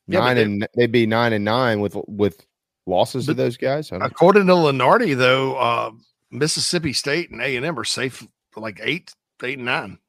Yeah, 0.08 0.20
nine 0.20 0.36
they- 0.36 0.44
and 0.44 0.68
they'd 0.76 0.92
be 0.92 1.06
nine 1.06 1.34
and 1.34 1.46
nine 1.46 1.80
with 1.80 1.96
with 2.08 2.46
losses 2.86 3.28
to 3.28 3.34
those 3.34 3.58
guys. 3.58 3.92
According 3.92 4.48
to 4.48 4.54
Lunardi, 4.54 5.16
though, 5.16 5.56
uh, 5.56 5.92
Mississippi 6.32 6.94
State 6.94 7.30
and 7.32 7.42
A 7.42 7.56
and 7.56 7.66
M 7.66 7.80
are 7.80 7.84
safe 7.86 8.26
like 8.56 8.80
eight, 8.84 9.14
eight 9.44 9.58
and 9.58 9.66
nine. 9.66 10.00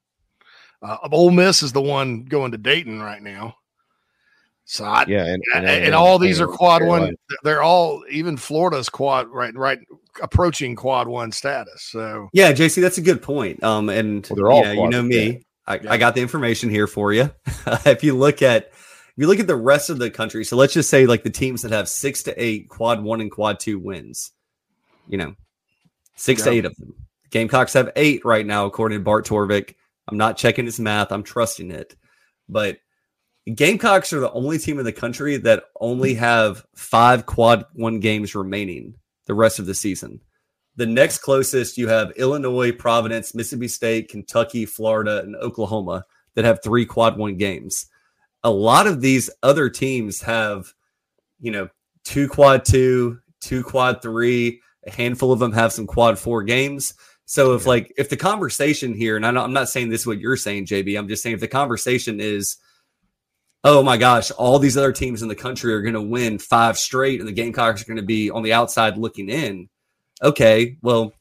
Uh, 0.80 0.96
Ole 1.12 1.30
Miss 1.30 1.62
is 1.62 1.72
the 1.72 1.80
one 1.82 2.24
going 2.24 2.50
to 2.52 2.58
Dayton 2.58 3.00
right 3.00 3.22
now. 3.22 3.56
So 4.72 4.84
I, 4.86 5.04
Yeah, 5.06 5.26
and- 5.26 5.42
and, 5.54 5.66
and 5.66 5.68
and 5.68 5.84
A&M 5.88 5.94
all 5.94 6.18
these 6.18 6.40
are 6.40 6.46
quad 6.46 6.80
Carolina. 6.80 7.04
one. 7.04 7.16
They're 7.44 7.62
all 7.62 8.02
even 8.10 8.38
Florida's 8.38 8.88
quad 8.88 9.28
right, 9.28 9.54
right, 9.54 9.78
approaching 10.22 10.76
quad 10.76 11.08
one 11.08 11.30
status. 11.30 11.82
So 11.90 12.30
Yeah, 12.32 12.52
JC, 12.54 12.80
that's 12.80 12.96
a 12.96 13.02
good 13.02 13.20
point. 13.20 13.62
Um, 13.62 13.90
and 13.90 14.24
they're 14.34 14.50
all 14.50 14.64
yeah, 14.64 14.72
you 14.72 14.88
know 14.88 15.02
me, 15.02 15.26
yeah. 15.26 15.38
I, 15.66 15.80
I 15.90 15.96
got 15.98 16.14
the 16.14 16.22
information 16.22 16.70
here 16.70 16.86
for 16.86 17.12
you. 17.12 17.30
if 17.84 18.02
you 18.02 18.16
look 18.16 18.40
at 18.40 18.68
if 18.68 19.12
you 19.18 19.26
look 19.26 19.40
at 19.40 19.46
the 19.46 19.56
rest 19.56 19.90
of 19.90 19.98
the 19.98 20.10
country, 20.10 20.42
so 20.42 20.56
let's 20.56 20.72
just 20.72 20.88
say 20.88 21.04
like 21.04 21.22
the 21.22 21.28
teams 21.28 21.60
that 21.62 21.70
have 21.70 21.86
six 21.86 22.22
to 22.22 22.42
eight 22.42 22.70
quad 22.70 23.02
one 23.02 23.20
and 23.20 23.30
quad 23.30 23.60
two 23.60 23.78
wins, 23.78 24.30
you 25.06 25.18
know, 25.18 25.34
six 26.16 26.44
to 26.44 26.50
eight 26.50 26.64
of 26.64 26.74
them. 26.76 26.94
Gamecocks 27.28 27.74
have 27.74 27.92
eight 27.94 28.24
right 28.24 28.46
now, 28.46 28.64
according 28.64 28.98
to 28.98 29.04
Bart 29.04 29.26
Torvik. 29.26 29.74
I'm 30.08 30.16
not 30.16 30.38
checking 30.38 30.64
his 30.64 30.80
math. 30.80 31.12
I'm 31.12 31.22
trusting 31.24 31.70
it. 31.70 31.94
But 32.48 32.78
Gamecocks 33.52 34.12
are 34.12 34.20
the 34.20 34.32
only 34.32 34.58
team 34.58 34.78
in 34.78 34.84
the 34.84 34.92
country 34.92 35.36
that 35.38 35.64
only 35.80 36.14
have 36.14 36.64
five 36.76 37.26
quad 37.26 37.64
one 37.72 37.98
games 37.98 38.34
remaining 38.34 38.94
the 39.26 39.34
rest 39.34 39.58
of 39.58 39.66
the 39.66 39.74
season. 39.74 40.20
The 40.76 40.86
next 40.86 41.18
closest 41.18 41.76
you 41.76 41.88
have 41.88 42.12
Illinois, 42.12 42.72
Providence, 42.72 43.34
Mississippi 43.34 43.68
State, 43.68 44.08
Kentucky, 44.08 44.64
Florida, 44.64 45.20
and 45.20 45.36
Oklahoma 45.36 46.04
that 46.34 46.44
have 46.44 46.62
three 46.62 46.86
quad 46.86 47.18
one 47.18 47.36
games. 47.36 47.86
A 48.44 48.50
lot 48.50 48.86
of 48.86 49.00
these 49.00 49.28
other 49.42 49.68
teams 49.68 50.22
have, 50.22 50.72
you 51.40 51.50
know, 51.50 51.68
two 52.04 52.28
quad 52.28 52.64
two, 52.64 53.18
two 53.40 53.62
quad 53.64 54.02
three. 54.02 54.60
A 54.86 54.90
handful 54.90 55.32
of 55.32 55.40
them 55.40 55.52
have 55.52 55.72
some 55.72 55.86
quad 55.86 56.18
four 56.18 56.42
games. 56.42 56.94
So 57.24 57.54
if 57.54 57.66
like 57.66 57.92
if 57.96 58.08
the 58.08 58.16
conversation 58.16 58.94
here, 58.94 59.16
and 59.16 59.26
I'm 59.26 59.52
not 59.52 59.68
saying 59.68 59.88
this 59.88 60.02
is 60.02 60.06
what 60.06 60.20
you're 60.20 60.36
saying, 60.36 60.66
JB. 60.66 60.96
I'm 60.98 61.08
just 61.08 61.22
saying 61.22 61.34
if 61.34 61.40
the 61.40 61.48
conversation 61.48 62.20
is, 62.20 62.56
oh 63.64 63.82
my 63.82 63.96
gosh, 63.96 64.30
all 64.32 64.58
these 64.58 64.76
other 64.76 64.92
teams 64.92 65.22
in 65.22 65.28
the 65.28 65.34
country 65.34 65.72
are 65.72 65.82
going 65.82 65.94
to 65.94 66.02
win 66.02 66.38
five 66.38 66.78
straight, 66.78 67.20
and 67.20 67.28
the 67.28 67.32
Gamecocks 67.32 67.82
are 67.82 67.86
going 67.86 67.96
to 67.96 68.02
be 68.02 68.30
on 68.30 68.42
the 68.42 68.52
outside 68.52 68.96
looking 68.96 69.28
in. 69.28 69.68
Okay, 70.22 70.78
well, 70.82 71.12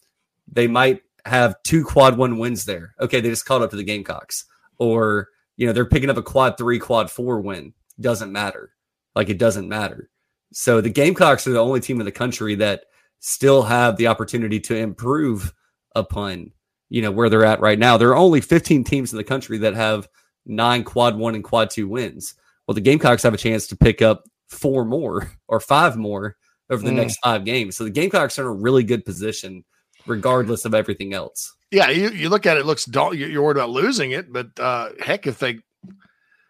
they 0.52 0.68
might 0.68 1.02
have 1.26 1.62
two 1.64 1.84
quad 1.84 2.18
one 2.18 2.38
wins 2.40 2.66
there. 2.66 2.96
Okay, 3.00 3.22
they 3.22 3.30
just 3.30 3.46
caught 3.46 3.62
up 3.62 3.70
to 3.72 3.76
the 3.76 3.84
Gamecocks, 3.84 4.46
or 4.78 5.30
you 5.58 5.68
know 5.68 5.74
they're 5.74 5.86
picking 5.86 6.10
up 6.10 6.18
a 6.18 6.24
quad 6.24 6.58
three, 6.58 6.80
quad 6.80 7.12
four 7.12 7.42
win. 7.42 7.74
Doesn't 8.00 8.32
matter. 8.32 8.72
Like 9.16 9.30
it 9.30 9.38
doesn't 9.38 9.70
matter. 9.70 10.10
So 10.54 10.82
the 10.82 10.90
Gamecocks 10.90 11.48
are 11.48 11.54
the 11.54 11.60
only 11.60 11.80
team 11.80 12.00
in 12.00 12.06
the 12.06 12.12
country 12.12 12.56
that 12.56 12.86
still 13.20 13.64
have 13.64 13.98
the 13.98 14.08
opportunity 14.08 14.60
to 14.60 14.76
improve 14.76 15.54
upon 15.96 16.52
you 16.90 17.02
know 17.02 17.12
where 17.12 17.30
they're 17.30 17.46
at 17.46 17.62
right 17.62 17.80
now. 17.80 17.98
There 17.98 18.10
are 18.10 18.18
only 18.18 18.42
15 18.42 18.84
teams 18.84 19.12
in 19.14 19.18
the 19.18 19.24
country 19.24 19.60
that 19.60 19.76
have 19.76 20.08
nine 20.46 20.84
quad 20.84 21.16
one 21.18 21.36
and 21.36 21.44
quad 21.44 21.70
two 21.70 21.88
wins. 21.88 22.36
Well, 22.68 22.76
the 22.76 22.82
Gamecocks 22.82 23.24
have 23.24 23.34
a 23.34 23.38
chance 23.38 23.68
to 23.68 23.76
pick 23.76 24.02
up 24.02 24.24
four 24.50 24.86
more 24.86 25.32
or 25.48 25.60
five 25.60 25.98
more 25.98 26.36
over 26.70 26.84
the 26.84 26.92
Mm. 26.92 26.96
next 26.96 27.18
five 27.24 27.44
games. 27.46 27.76
So 27.78 27.84
the 27.84 27.90
Gamecocks 27.90 28.38
are 28.40 28.44
in 28.44 28.48
a 28.48 28.52
really 28.54 28.84
good 28.84 29.04
position, 29.06 29.64
regardless 30.06 30.66
of 30.66 30.74
everything 30.74 31.14
else. 31.14 31.54
Yeah, 31.72 31.90
you, 31.90 32.10
you 32.10 32.30
look 32.30 32.46
at 32.46 32.58
it, 32.58 32.62
it 32.62 32.66
looks 32.66 32.86
dull. 32.86 33.14
you- 33.14 33.28
You're 33.28 33.44
worried 33.44 33.58
about 33.58 33.70
losing 33.70 34.12
it, 34.12 34.32
but 34.32 34.48
uh, 34.60 34.90
heck, 35.00 35.28
if 35.28 35.40
they 35.40 35.60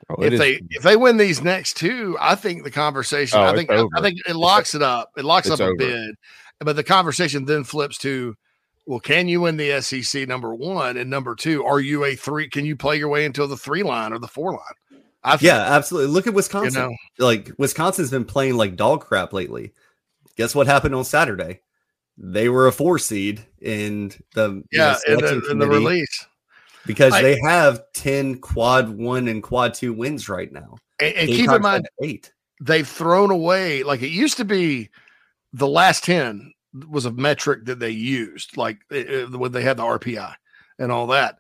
Oh, 0.09 0.15
it 0.23 0.27
if 0.27 0.34
is- 0.34 0.39
they 0.39 0.61
if 0.72 0.84
they 0.84 0.95
win 0.97 1.18
these 1.18 1.41
next 1.41 1.77
two, 1.77 2.18
I 2.19 2.35
think 2.35 2.63
the 2.63 2.72
conversation. 2.72 3.39
Oh, 3.39 3.43
I 3.43 3.55
think 3.55 3.69
I 3.72 3.76
over. 3.77 3.89
think 4.01 4.19
it 4.27 4.35
locks 4.35 4.76
it 4.76 4.81
up. 4.81 5.09
It 5.15 5.23
locks 5.26 5.47
It's 5.47 5.53
up 5.53 5.59
a 5.61 5.63
over. 5.69 5.76
bid, 5.77 6.15
but 6.59 6.76
the 6.76 6.84
conversation 6.84 7.45
then 7.45 7.63
flips 7.63 7.97
to, 7.99 8.35
well, 8.85 8.99
can 8.99 9.27
you 9.27 9.41
win 9.41 9.57
the 9.57 9.81
SEC? 9.81 10.27
Number 10.27 10.53
one 10.53 10.97
and 10.97 11.09
number 11.09 11.35
two, 11.35 11.63
are 11.65 11.79
you 11.79 12.03
a 12.05 12.15
three? 12.15 12.49
Can 12.49 12.65
you 12.65 12.75
play 12.75 12.97
your 12.97 13.09
way 13.09 13.25
into 13.25 13.45
the 13.47 13.57
three 13.57 13.83
line 13.83 14.13
or 14.13 14.19
the 14.19 14.27
four 14.27 14.51
line? 14.53 15.01
I 15.23 15.31
think, 15.31 15.43
yeah, 15.43 15.59
absolutely. 15.75 16.11
Look 16.11 16.27
at 16.27 16.33
Wisconsin. 16.33 16.81
know. 16.81 16.95
Like 17.19 17.51
Wisconsin's 17.57 18.09
been 18.09 18.25
playing 18.25 18.57
like 18.57 18.75
dog 18.75 19.01
crap 19.01 19.33
lately. 19.33 19.73
Guess 20.35 20.55
what 20.55 20.67
happened 20.67 20.95
on 20.95 21.03
Saturday? 21.03 21.61
They 22.17 22.49
were 22.49 22.67
a 22.67 22.71
four 22.71 22.97
seed 22.99 23.45
in 23.61 24.11
the 24.33 24.63
you 24.71 24.79
know, 24.79 24.95
yeah, 25.07 25.13
in 25.13 25.19
the, 25.19 25.47
in 25.51 25.59
the 25.59 25.67
release. 25.67 26.27
because 26.85 27.13
I- 27.13 27.21
they 27.21 27.39
have 27.43 27.81
ten 27.93 28.39
quad 28.39 28.89
one 28.89 29.27
and 29.27 29.43
quad 29.43 29.73
two 29.73 29.93
wins 29.93 30.27
right 30.27 30.51
now. 30.51 30.77
And, 30.99 31.15
and 31.15 31.29
keep 31.29 31.49
in 31.49 31.61
mind, 31.61 31.87
eight. 32.03 32.31
they've 32.59 32.87
thrown 32.87 33.31
away 33.31 33.83
like 33.83 34.01
it 34.01 34.09
used 34.09 34.37
to 34.37 34.45
be. 34.45 34.89
The 35.53 35.67
last 35.67 36.03
ten 36.05 36.53
was 36.89 37.06
a 37.06 37.11
metric 37.11 37.65
that 37.65 37.80
they 37.80 37.89
used, 37.89 38.57
like 38.57 38.80
uh, 38.91 39.26
when 39.38 39.52
they 39.52 39.61
had 39.61 39.77
the 39.77 39.84
RPI 39.84 40.34
and 40.80 40.91
all 40.91 41.07
that. 41.07 41.39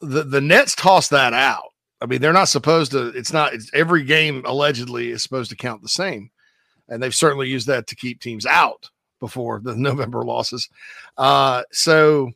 The 0.00 0.22
the 0.24 0.40
Nets 0.40 0.74
tossed 0.74 1.10
that 1.10 1.32
out. 1.32 1.72
I 2.00 2.06
mean, 2.06 2.20
they're 2.20 2.32
not 2.32 2.48
supposed 2.48 2.92
to. 2.92 3.08
It's 3.08 3.32
not. 3.32 3.54
It's 3.54 3.70
every 3.72 4.04
game 4.04 4.42
allegedly 4.44 5.10
is 5.10 5.22
supposed 5.22 5.50
to 5.50 5.56
count 5.56 5.82
the 5.82 5.88
same, 5.88 6.30
and 6.88 7.02
they've 7.02 7.14
certainly 7.14 7.48
used 7.48 7.66
that 7.68 7.86
to 7.86 7.96
keep 7.96 8.20
teams 8.20 8.44
out 8.44 8.90
before 9.20 9.60
the 9.62 9.74
November 9.76 10.24
losses. 10.24 10.68
Uh, 11.16 11.62
so 11.72 12.30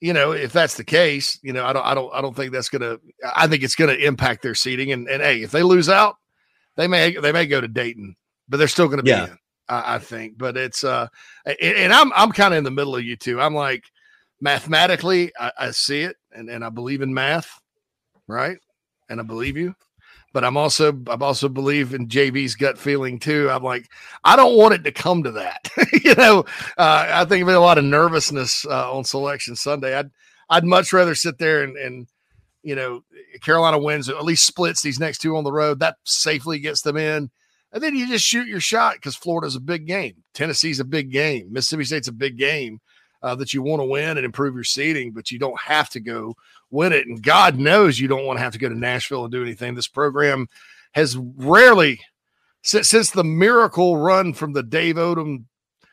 you 0.00 0.12
know, 0.12 0.32
if 0.32 0.52
that's 0.52 0.76
the 0.76 0.84
case, 0.84 1.38
you 1.42 1.52
know, 1.52 1.64
I 1.64 1.72
don't, 1.72 1.84
I 1.84 1.94
don't, 1.94 2.14
I 2.14 2.20
don't 2.20 2.34
think 2.36 2.52
that's 2.52 2.68
gonna. 2.68 2.98
I 3.34 3.46
think 3.46 3.62
it's 3.62 3.74
gonna 3.76 3.94
impact 3.94 4.42
their 4.42 4.54
seating. 4.54 4.92
And 4.92 5.08
and 5.08 5.22
hey, 5.22 5.42
if 5.42 5.50
they 5.50 5.62
lose 5.62 5.88
out, 5.88 6.16
they 6.76 6.86
may 6.86 7.16
they 7.16 7.32
may 7.32 7.46
go 7.46 7.60
to 7.60 7.68
Dayton, 7.68 8.16
but 8.48 8.56
they're 8.58 8.68
still 8.68 8.88
gonna 8.88 9.02
be 9.02 9.10
Yeah. 9.10 9.26
in. 9.26 9.38
I, 9.68 9.96
I 9.96 9.98
think. 9.98 10.38
But 10.38 10.56
it's 10.56 10.84
uh, 10.84 11.08
and, 11.60 11.92
I'm 11.92 12.12
I'm 12.14 12.32
kind 12.32 12.54
of 12.54 12.58
in 12.58 12.64
the 12.64 12.70
middle 12.70 12.96
of 12.96 13.04
you 13.04 13.16
two. 13.16 13.40
I'm 13.40 13.54
like 13.54 13.84
mathematically, 14.40 15.32
I, 15.38 15.52
I 15.58 15.70
see 15.70 16.02
it, 16.02 16.16
and 16.32 16.48
and 16.48 16.64
I 16.64 16.70
believe 16.70 17.02
in 17.02 17.14
math, 17.14 17.60
right? 18.26 18.58
And 19.08 19.20
I 19.20 19.22
believe 19.22 19.56
you. 19.56 19.74
But 20.32 20.44
I'm 20.44 20.56
also 20.56 20.92
I'm 21.06 21.22
also 21.22 21.48
believe 21.48 21.94
in 21.94 22.08
JB's 22.08 22.56
gut 22.56 22.76
feeling 22.76 23.18
too. 23.18 23.48
I'm 23.50 23.62
like 23.62 23.88
I 24.22 24.36
don't 24.36 24.56
want 24.56 24.74
it 24.74 24.84
to 24.84 24.92
come 24.92 25.22
to 25.22 25.30
that. 25.32 25.70
you 26.04 26.14
know, 26.14 26.40
uh, 26.76 27.06
I 27.08 27.24
think 27.24 27.46
there's 27.46 27.56
a 27.56 27.60
lot 27.60 27.78
of 27.78 27.84
nervousness 27.84 28.66
uh, 28.66 28.92
on 28.92 29.04
selection 29.04 29.56
Sunday. 29.56 29.96
I'd 29.96 30.10
I'd 30.50 30.64
much 30.64 30.92
rather 30.92 31.14
sit 31.14 31.38
there 31.38 31.62
and 31.62 31.76
and 31.76 32.06
you 32.62 32.74
know 32.74 33.02
Carolina 33.40 33.78
wins 33.78 34.08
at 34.08 34.24
least 34.24 34.46
splits 34.46 34.82
these 34.82 35.00
next 35.00 35.18
two 35.18 35.36
on 35.36 35.44
the 35.44 35.52
road. 35.52 35.80
That 35.80 35.96
safely 36.04 36.58
gets 36.58 36.82
them 36.82 36.98
in, 36.98 37.30
and 37.76 37.82
then 37.82 37.94
you 37.94 38.08
just 38.08 38.24
shoot 38.24 38.48
your 38.48 38.58
shot 38.58 38.94
because 38.94 39.14
Florida's 39.14 39.54
a 39.54 39.60
big 39.60 39.86
game. 39.86 40.14
Tennessee's 40.32 40.80
a 40.80 40.84
big 40.84 41.10
game. 41.12 41.52
Mississippi 41.52 41.84
State's 41.84 42.08
a 42.08 42.12
big 42.12 42.38
game 42.38 42.80
uh, 43.22 43.34
that 43.34 43.52
you 43.52 43.60
want 43.60 43.80
to 43.80 43.84
win 43.84 44.16
and 44.16 44.24
improve 44.24 44.54
your 44.54 44.64
seating, 44.64 45.12
but 45.12 45.30
you 45.30 45.38
don't 45.38 45.60
have 45.60 45.90
to 45.90 46.00
go 46.00 46.34
win 46.70 46.94
it. 46.94 47.06
And 47.06 47.22
God 47.22 47.58
knows 47.58 48.00
you 48.00 48.08
don't 48.08 48.24
want 48.24 48.38
to 48.38 48.42
have 48.42 48.54
to 48.54 48.58
go 48.58 48.70
to 48.70 48.74
Nashville 48.74 49.24
and 49.24 49.30
do 49.30 49.42
anything. 49.42 49.74
This 49.74 49.88
program 49.88 50.48
has 50.92 51.18
rarely, 51.18 52.00
since, 52.62 52.88
since 52.88 53.10
the 53.10 53.22
miracle 53.22 53.98
run 53.98 54.32
from 54.32 54.54
the 54.54 54.62
Dave 54.62 54.94
Odom 54.94 55.44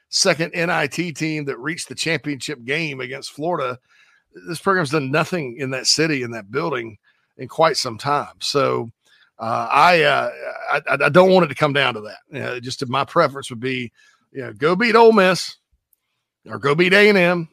second 0.08 0.54
NIT 0.54 1.18
team 1.18 1.44
that 1.44 1.60
reached 1.60 1.90
the 1.90 1.96
championship 1.96 2.64
game 2.64 3.02
against 3.02 3.34
Florida, 3.34 3.78
this 4.48 4.62
program's 4.62 4.92
done 4.92 5.12
nothing 5.12 5.58
in 5.58 5.72
that 5.72 5.88
city, 5.88 6.24
in 6.24 6.32
that 6.32 6.50
building, 6.50 6.98
in 7.36 7.50
quite 7.50 7.76
some 7.76 7.98
time. 7.98 8.36
So, 8.40 8.90
uh, 9.44 9.68
I, 9.70 10.04
uh, 10.04 10.32
I 10.72 10.82
I 11.06 11.10
don't 11.10 11.32
want 11.32 11.46
it 11.46 11.50
to 11.50 11.56
come 11.56 11.74
down 11.74 11.96
to 11.96 12.02
that. 12.02 12.42
Uh, 12.42 12.60
just 12.62 12.88
my 12.88 13.04
preference 13.04 13.50
would 13.50 13.60
be, 13.60 13.92
you 14.32 14.42
know, 14.42 14.54
go 14.54 14.76
beat 14.76 14.96
Ole 14.96 15.12
Miss, 15.12 15.58
or 16.48 16.60
go 16.60 16.76
beat 16.76 16.94
A 16.94 17.10
and 17.10 17.18
M, 17.18 17.50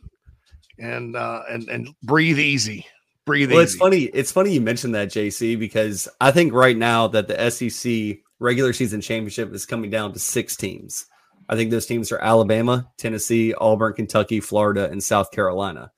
and 0.78 1.16
uh, 1.16 1.42
and 1.50 1.68
and 1.68 1.88
breathe 2.04 2.38
easy, 2.38 2.86
breathe 3.26 3.50
Well, 3.50 3.62
easy. 3.62 3.64
it's 3.64 3.74
funny. 3.74 4.02
It's 4.04 4.30
funny 4.30 4.52
you 4.52 4.60
mentioned 4.60 4.94
that, 4.94 5.08
JC, 5.08 5.58
because 5.58 6.08
I 6.20 6.30
think 6.30 6.52
right 6.52 6.76
now 6.76 7.08
that 7.08 7.26
the 7.26 7.50
SEC 7.50 8.18
regular 8.38 8.72
season 8.72 9.00
championship 9.00 9.52
is 9.52 9.66
coming 9.66 9.90
down 9.90 10.12
to 10.12 10.20
six 10.20 10.56
teams. 10.56 11.06
I 11.48 11.56
think 11.56 11.72
those 11.72 11.86
teams 11.86 12.12
are 12.12 12.18
Alabama, 12.20 12.88
Tennessee, 12.98 13.52
Auburn, 13.54 13.94
Kentucky, 13.94 14.38
Florida, 14.38 14.88
and 14.88 15.02
South 15.02 15.32
Carolina. 15.32 15.90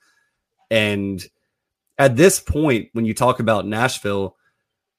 And 0.70 1.22
at 1.98 2.16
this 2.16 2.40
point, 2.40 2.88
when 2.94 3.04
you 3.04 3.12
talk 3.12 3.40
about 3.40 3.66
Nashville, 3.66 4.36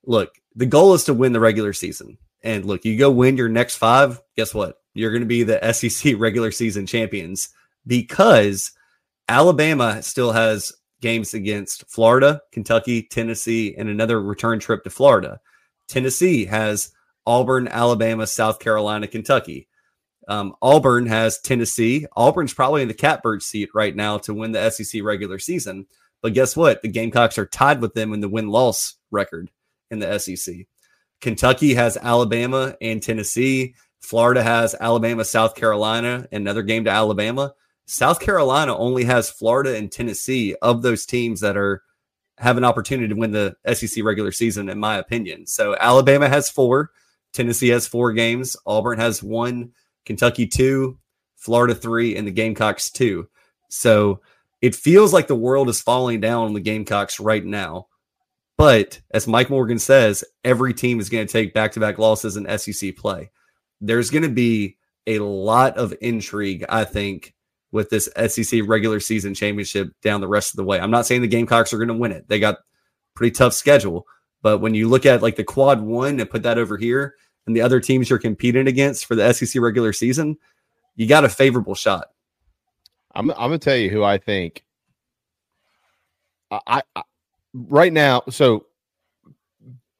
look, 0.05 0.35
the 0.55 0.65
goal 0.65 0.93
is 0.93 1.05
to 1.05 1.13
win 1.13 1.33
the 1.33 1.39
regular 1.39 1.73
season. 1.73 2.17
And 2.43 2.65
look, 2.65 2.85
you 2.85 2.97
go 2.97 3.09
win 3.09 3.37
your 3.37 3.49
next 3.49 3.77
five, 3.77 4.21
guess 4.35 4.53
what? 4.53 4.77
You're 4.93 5.11
going 5.11 5.21
to 5.21 5.27
be 5.27 5.43
the 5.43 5.73
SEC 5.73 6.15
regular 6.17 6.51
season 6.51 6.85
champions 6.85 7.49
because 7.87 8.71
Alabama 9.27 10.01
still 10.01 10.31
has 10.31 10.73
games 11.01 11.33
against 11.33 11.89
Florida, 11.89 12.41
Kentucky, 12.51 13.03
Tennessee, 13.03 13.75
and 13.77 13.89
another 13.89 14.21
return 14.21 14.59
trip 14.59 14.83
to 14.83 14.89
Florida. 14.89 15.39
Tennessee 15.87 16.45
has 16.45 16.91
Auburn, 17.25 17.67
Alabama, 17.67 18.27
South 18.27 18.59
Carolina, 18.59 19.07
Kentucky. 19.07 19.67
Um, 20.27 20.55
Auburn 20.61 21.05
has 21.07 21.39
Tennessee. 21.39 22.05
Auburn's 22.15 22.53
probably 22.53 22.81
in 22.81 22.87
the 22.87 22.93
catbird 22.93 23.43
seat 23.43 23.69
right 23.73 23.95
now 23.95 24.17
to 24.19 24.33
win 24.33 24.53
the 24.53 24.69
SEC 24.69 25.03
regular 25.03 25.39
season. 25.39 25.87
But 26.21 26.33
guess 26.33 26.55
what? 26.55 26.81
The 26.81 26.87
Gamecocks 26.87 27.37
are 27.37 27.45
tied 27.45 27.81
with 27.81 27.93
them 27.93 28.13
in 28.13 28.21
the 28.21 28.29
win 28.29 28.47
loss 28.47 28.95
record 29.11 29.51
in 29.93 29.99
the 29.99 30.19
SEC. 30.19 30.55
Kentucky 31.21 31.73
has 31.73 31.95
Alabama 31.97 32.75
and 32.81 33.01
Tennessee. 33.01 33.75
Florida 34.01 34.43
has 34.43 34.75
Alabama, 34.81 35.23
South 35.23 35.55
Carolina, 35.55 36.27
another 36.33 36.61
game 36.61 36.83
to 36.83 36.89
Alabama. 36.89 37.53
South 37.85 38.19
Carolina 38.19 38.75
only 38.75 39.05
has 39.05 39.29
Florida 39.29 39.75
and 39.77 39.91
Tennessee 39.91 40.55
of 40.61 40.81
those 40.81 41.05
teams 41.05 41.39
that 41.39 41.55
are 41.55 41.81
have 42.39 42.57
an 42.57 42.65
opportunity 42.65 43.07
to 43.07 43.15
win 43.15 43.31
the 43.31 43.55
SEC 43.73 44.03
regular 44.03 44.31
season, 44.31 44.67
in 44.67 44.79
my 44.79 44.97
opinion. 44.97 45.45
So 45.45 45.75
Alabama 45.79 46.27
has 46.27 46.49
four, 46.49 46.91
Tennessee 47.31 47.69
has 47.69 47.87
four 47.87 48.11
games, 48.11 48.57
Auburn 48.65 48.99
has 48.99 49.23
one, 49.23 49.71
Kentucky 50.05 50.47
two, 50.47 50.97
Florida 51.37 51.75
three, 51.75 52.17
and 52.17 52.27
the 52.27 52.31
Gamecocks 52.31 52.89
two. 52.89 53.29
So 53.69 54.19
it 54.61 54.75
feels 54.75 55.13
like 55.13 55.27
the 55.27 55.35
world 55.35 55.69
is 55.69 55.81
falling 55.81 56.19
down 56.19 56.45
on 56.45 56.53
the 56.53 56.59
Gamecocks 56.59 57.19
right 57.19 57.45
now. 57.45 57.87
But 58.57 59.01
as 59.11 59.27
Mike 59.27 59.49
Morgan 59.49 59.79
says, 59.79 60.23
every 60.43 60.73
team 60.73 60.99
is 60.99 61.09
going 61.09 61.25
to 61.25 61.31
take 61.31 61.53
back 61.53 61.71
to 61.73 61.79
back 61.79 61.97
losses 61.97 62.37
in 62.37 62.57
SEC 62.57 62.95
play. 62.95 63.31
There's 63.81 64.09
going 64.09 64.23
to 64.23 64.29
be 64.29 64.77
a 65.07 65.19
lot 65.19 65.77
of 65.77 65.93
intrigue, 66.01 66.63
I 66.69 66.85
think, 66.85 67.33
with 67.71 67.89
this 67.89 68.09
SEC 68.27 68.61
regular 68.65 68.99
season 68.99 69.33
championship 69.33 69.89
down 70.01 70.21
the 70.21 70.27
rest 70.27 70.53
of 70.53 70.57
the 70.57 70.63
way. 70.63 70.79
I'm 70.79 70.91
not 70.91 71.05
saying 71.05 71.21
the 71.21 71.27
Gamecocks 71.27 71.73
are 71.73 71.77
going 71.77 71.87
to 71.87 71.93
win 71.95 72.11
it. 72.11 72.29
They 72.29 72.39
got 72.39 72.59
pretty 73.15 73.31
tough 73.31 73.53
schedule, 73.53 74.05
but 74.41 74.59
when 74.59 74.75
you 74.75 74.87
look 74.87 75.05
at 75.05 75.21
like 75.21 75.35
the 75.35 75.43
quad 75.43 75.81
one 75.81 76.19
and 76.19 76.29
put 76.29 76.43
that 76.43 76.57
over 76.57 76.77
here 76.77 77.15
and 77.47 77.55
the 77.55 77.61
other 77.61 77.79
teams 77.79 78.09
you're 78.09 78.19
competing 78.19 78.67
against 78.67 79.05
for 79.05 79.15
the 79.15 79.33
SEC 79.33 79.61
regular 79.61 79.91
season, 79.91 80.37
you 80.95 81.07
got 81.07 81.25
a 81.25 81.29
favorable 81.29 81.75
shot. 81.75 82.07
I'm 83.15 83.29
I'm 83.31 83.37
gonna 83.37 83.59
tell 83.59 83.75
you 83.75 83.89
who 83.89 84.03
I 84.03 84.17
think. 84.17 84.63
I, 86.51 86.83
I 86.95 87.01
right 87.53 87.93
now, 87.93 88.23
so 88.29 88.65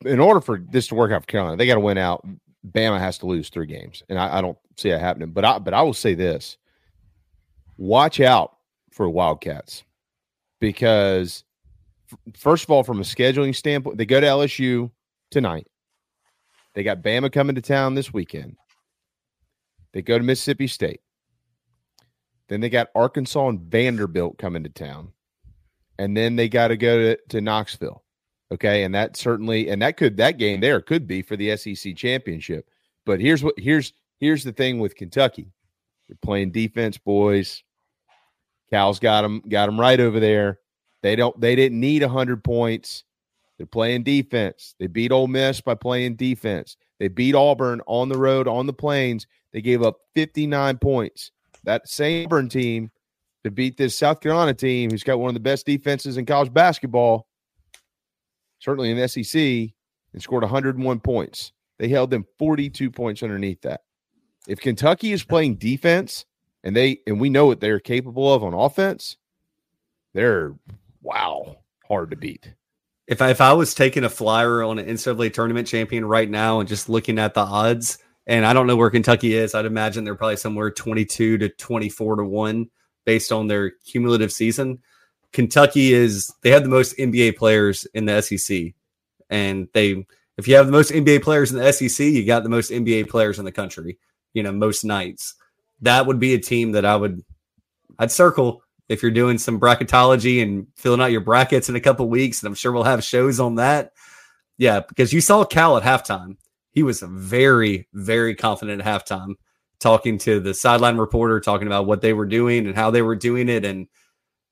in 0.06 0.20
order 0.20 0.42
for 0.42 0.58
this 0.58 0.88
to 0.88 0.96
work 0.96 1.12
out 1.12 1.22
for 1.22 1.28
Carolina, 1.28 1.58
they 1.58 1.68
got 1.68 1.76
to 1.76 1.80
win 1.80 1.98
out. 1.98 2.26
Bama 2.68 3.00
has 3.00 3.18
to 3.20 3.26
lose 3.26 3.50
three 3.50 3.66
games, 3.66 4.04
and 4.10 4.18
I, 4.18 4.38
I 4.38 4.42
don't 4.42 4.58
see 4.78 4.90
that 4.90 5.02
happening. 5.02 5.32
But 5.32 5.46
I 5.46 5.60
but 5.60 5.74
I 5.74 5.82
will 5.82 5.94
say 5.94 6.14
this: 6.14 6.58
watch 7.78 8.20
out 8.20 8.58
for 8.92 9.10
Wildcats 9.10 9.84
because 10.60 11.44
first 12.36 12.64
of 12.64 12.70
all, 12.72 12.84
from 12.84 13.00
a 13.00 13.04
scheduling 13.04 13.56
standpoint, 13.56 13.98
they 13.98 14.06
go 14.06 14.22
to 14.22 14.28
LSU 14.28 14.92
tonight. 15.32 15.68
They 16.74 16.84
got 16.84 17.04
Bama 17.04 17.32
coming 17.32 17.56
to 17.56 17.62
town 17.62 17.96
this 17.96 18.14
weekend. 18.14 18.56
They 19.94 20.02
go 20.02 20.18
to 20.18 20.24
Mississippi 20.24 20.68
State. 20.68 21.02
Then 22.48 22.62
they 22.62 22.70
got 22.70 22.90
Arkansas 22.96 23.48
and 23.48 23.60
Vanderbilt 23.60 24.38
coming 24.38 24.64
to 24.64 24.70
town. 24.70 25.12
And 26.00 26.16
then 26.18 26.36
they 26.36 26.50
got 26.50 26.70
to 26.70 26.78
go 26.78 27.16
to, 27.30 27.42
Knoxville. 27.42 28.04
Okay. 28.52 28.84
And 28.84 28.94
that 28.96 29.16
certainly, 29.16 29.70
and 29.70 29.82
that 29.82 29.98
could, 29.98 30.18
that 30.18 30.38
game 30.38 30.60
there 30.60 30.82
could 30.82 31.08
be 31.08 31.22
for 31.22 31.36
the 31.36 31.56
SEC 31.58 31.96
championship. 31.96 32.68
But 33.06 33.20
here's 33.20 33.44
what, 33.44 33.56
here's, 33.58 33.94
here's 34.20 34.44
the 34.44 34.52
thing 34.52 34.80
with 34.80 34.96
Kentucky. 34.96 35.52
They're 36.08 36.18
playing 36.22 36.52
defense, 36.52 36.98
boys. 36.98 37.64
Cal's 38.70 39.00
got 39.00 39.22
them, 39.22 39.42
got 39.48 39.68
them 39.68 39.80
right 39.80 40.00
over 40.00 40.20
there. 40.20 40.60
They 41.02 41.16
don't, 41.16 41.40
they 41.40 41.56
didn't 41.56 41.80
need 41.80 42.02
100 42.02 42.44
points. 42.44 43.04
They're 43.58 43.68
playing 43.68 44.04
defense. 44.04 44.76
They 44.80 44.88
beat 44.88 45.12
Ole 45.12 45.28
Miss 45.28 45.62
by 45.62 45.76
playing 45.76 46.16
defense. 46.16 46.76
They 47.00 47.08
beat 47.08 47.36
Auburn 47.36 47.82
on 47.86 48.10
the 48.10 48.18
road 48.18 48.48
on 48.48 48.66
the 48.66 48.74
plains. 48.74 49.28
They 49.52 49.62
gave 49.62 49.84
up 49.84 49.98
59 50.16 50.78
points. 50.78 51.32
That 51.64 51.88
same 51.88 52.26
Auburn 52.26 52.50
team 52.50 52.92
to 53.44 53.52
beat 53.52 53.78
this 53.78 53.98
South 53.98 54.22
Carolina 54.22 54.54
team, 54.54 54.92
who's 54.92 55.04
got 55.04 55.20
one 55.20 55.30
of 55.30 55.34
the 55.34 55.40
best 55.40 55.66
defenses 55.66 56.18
in 56.18 56.26
college 56.26 56.54
basketball, 56.54 57.28
certainly 58.60 58.92
in 58.92 59.08
SEC, 59.08 59.42
and 59.42 60.22
scored 60.22 60.44
101 60.44 61.00
points. 61.00 61.52
They 61.80 61.90
held 61.90 62.10
them 62.10 62.26
42 62.40 62.92
points 62.92 63.24
underneath 63.24 63.62
that. 63.62 63.82
If 64.48 64.60
Kentucky 64.60 65.12
is 65.12 65.24
playing 65.24 65.56
defense 65.56 66.26
and 66.64 66.76
they 66.76 67.00
and 67.08 67.20
we 67.20 67.30
know 67.30 67.46
what 67.46 67.60
they're 67.60 67.80
capable 67.80 68.34
of 68.34 68.44
on 68.44 68.54
offense, 68.54 69.18
they're 70.14 70.56
wow, 71.02 71.58
hard 71.88 72.12
to 72.12 72.16
beat. 72.16 72.54
If 73.08 73.22
I, 73.22 73.32
if 73.32 73.42
I 73.42 73.52
was 73.52 73.74
taking 73.74 74.06
a 74.06 74.10
flyer 74.10 74.64
on 74.64 74.80
an 74.80 74.86
NCAA 74.86 75.34
tournament 75.34 75.68
champion 75.68 76.06
right 76.06 76.30
now 76.30 76.60
and 76.60 76.70
just 76.70 76.88
looking 76.88 77.20
at 77.20 77.34
the 77.34 77.42
odds, 77.42 77.98
and 78.28 78.46
I 78.46 78.54
don't 78.54 78.68
know 78.68 78.78
where 78.78 78.90
Kentucky 78.90 79.34
is, 79.34 79.54
I'd 79.54 79.66
imagine 79.66 80.06
they're 80.06 80.16
probably 80.16 80.38
somewhere 80.38 80.72
22 80.72 81.38
to 81.40 81.50
24 81.50 82.16
to 82.18 82.24
1 82.24 82.70
based 83.06 83.32
on 83.32 83.48
their 83.48 83.72
cumulative 83.86 84.32
season. 84.32 84.80
Kentucky 85.32 85.94
is 85.94 86.32
they 86.42 86.52
have 86.52 86.64
the 86.64 86.70
most 86.70 86.98
NBA 86.98 87.38
players 87.38 87.86
in 87.94 88.06
the 88.06 88.22
SEC. 88.22 88.74
And 89.30 89.68
they 89.74 90.06
if 90.38 90.48
you 90.48 90.56
have 90.56 90.66
the 90.66 90.72
most 90.72 90.92
NBA 90.92 91.24
players 91.24 91.52
in 91.52 91.60
the 91.60 91.72
SEC, 91.72 92.06
you 92.06 92.26
got 92.26 92.44
the 92.44 92.50
most 92.50 92.72
NBA 92.72 93.10
players 93.10 93.40
in 93.40 93.46
the 93.46 93.52
country, 93.52 94.00
you 94.34 94.44
know, 94.44 94.52
most 94.52 94.84
nights. 94.84 95.36
That 95.82 96.06
would 96.08 96.20
be 96.20 96.34
a 96.34 96.40
team 96.40 96.72
that 96.74 96.86
I 96.86 96.96
would 96.96 97.24
I'd 98.00 98.12
circle 98.12 98.64
if 98.90 99.02
you're 99.02 99.12
doing 99.12 99.38
some 99.38 99.60
bracketology 99.60 100.42
and 100.42 100.68
filling 100.76 101.02
out 101.02 101.12
your 101.12 101.22
brackets 101.22 101.70
in 101.70 101.76
a 101.76 101.82
couple 101.82 102.10
weeks, 102.10 102.42
and 102.42 102.48
I'm 102.48 102.56
sure 102.56 102.72
we'll 102.72 102.84
have 102.84 103.04
shows 103.04 103.40
on 103.40 103.56
that. 103.56 103.94
Yeah, 104.58 104.82
because 104.88 105.14
you 105.14 105.22
saw 105.22 105.44
Cal 105.44 105.78
at 105.78 105.84
halftime. 105.84 106.38
He 106.72 106.84
was 106.84 107.02
very, 107.02 107.88
very 107.94 108.36
confident 108.36 108.82
at 108.82 108.88
halftime, 108.88 109.36
talking 109.84 110.18
to 110.20 110.40
the 110.40 110.54
sideline 110.54 110.98
reporter, 110.98 111.40
talking 111.40 111.68
about 111.68 111.86
what 111.86 112.02
they 112.02 112.14
were 112.14 112.26
doing 112.26 112.66
and 112.66 112.76
how 112.76 112.90
they 112.90 113.02
were 113.02 113.16
doing 113.16 113.50
it, 113.50 113.66
and 113.66 113.88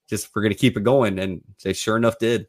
just 0.10 0.30
we're 0.36 0.42
going 0.44 0.54
to 0.54 0.60
keep 0.60 0.78
it 0.78 0.84
going. 0.84 1.18
And 1.18 1.42
they 1.64 1.74
sure 1.74 1.98
enough 1.98 2.20
did. 2.20 2.48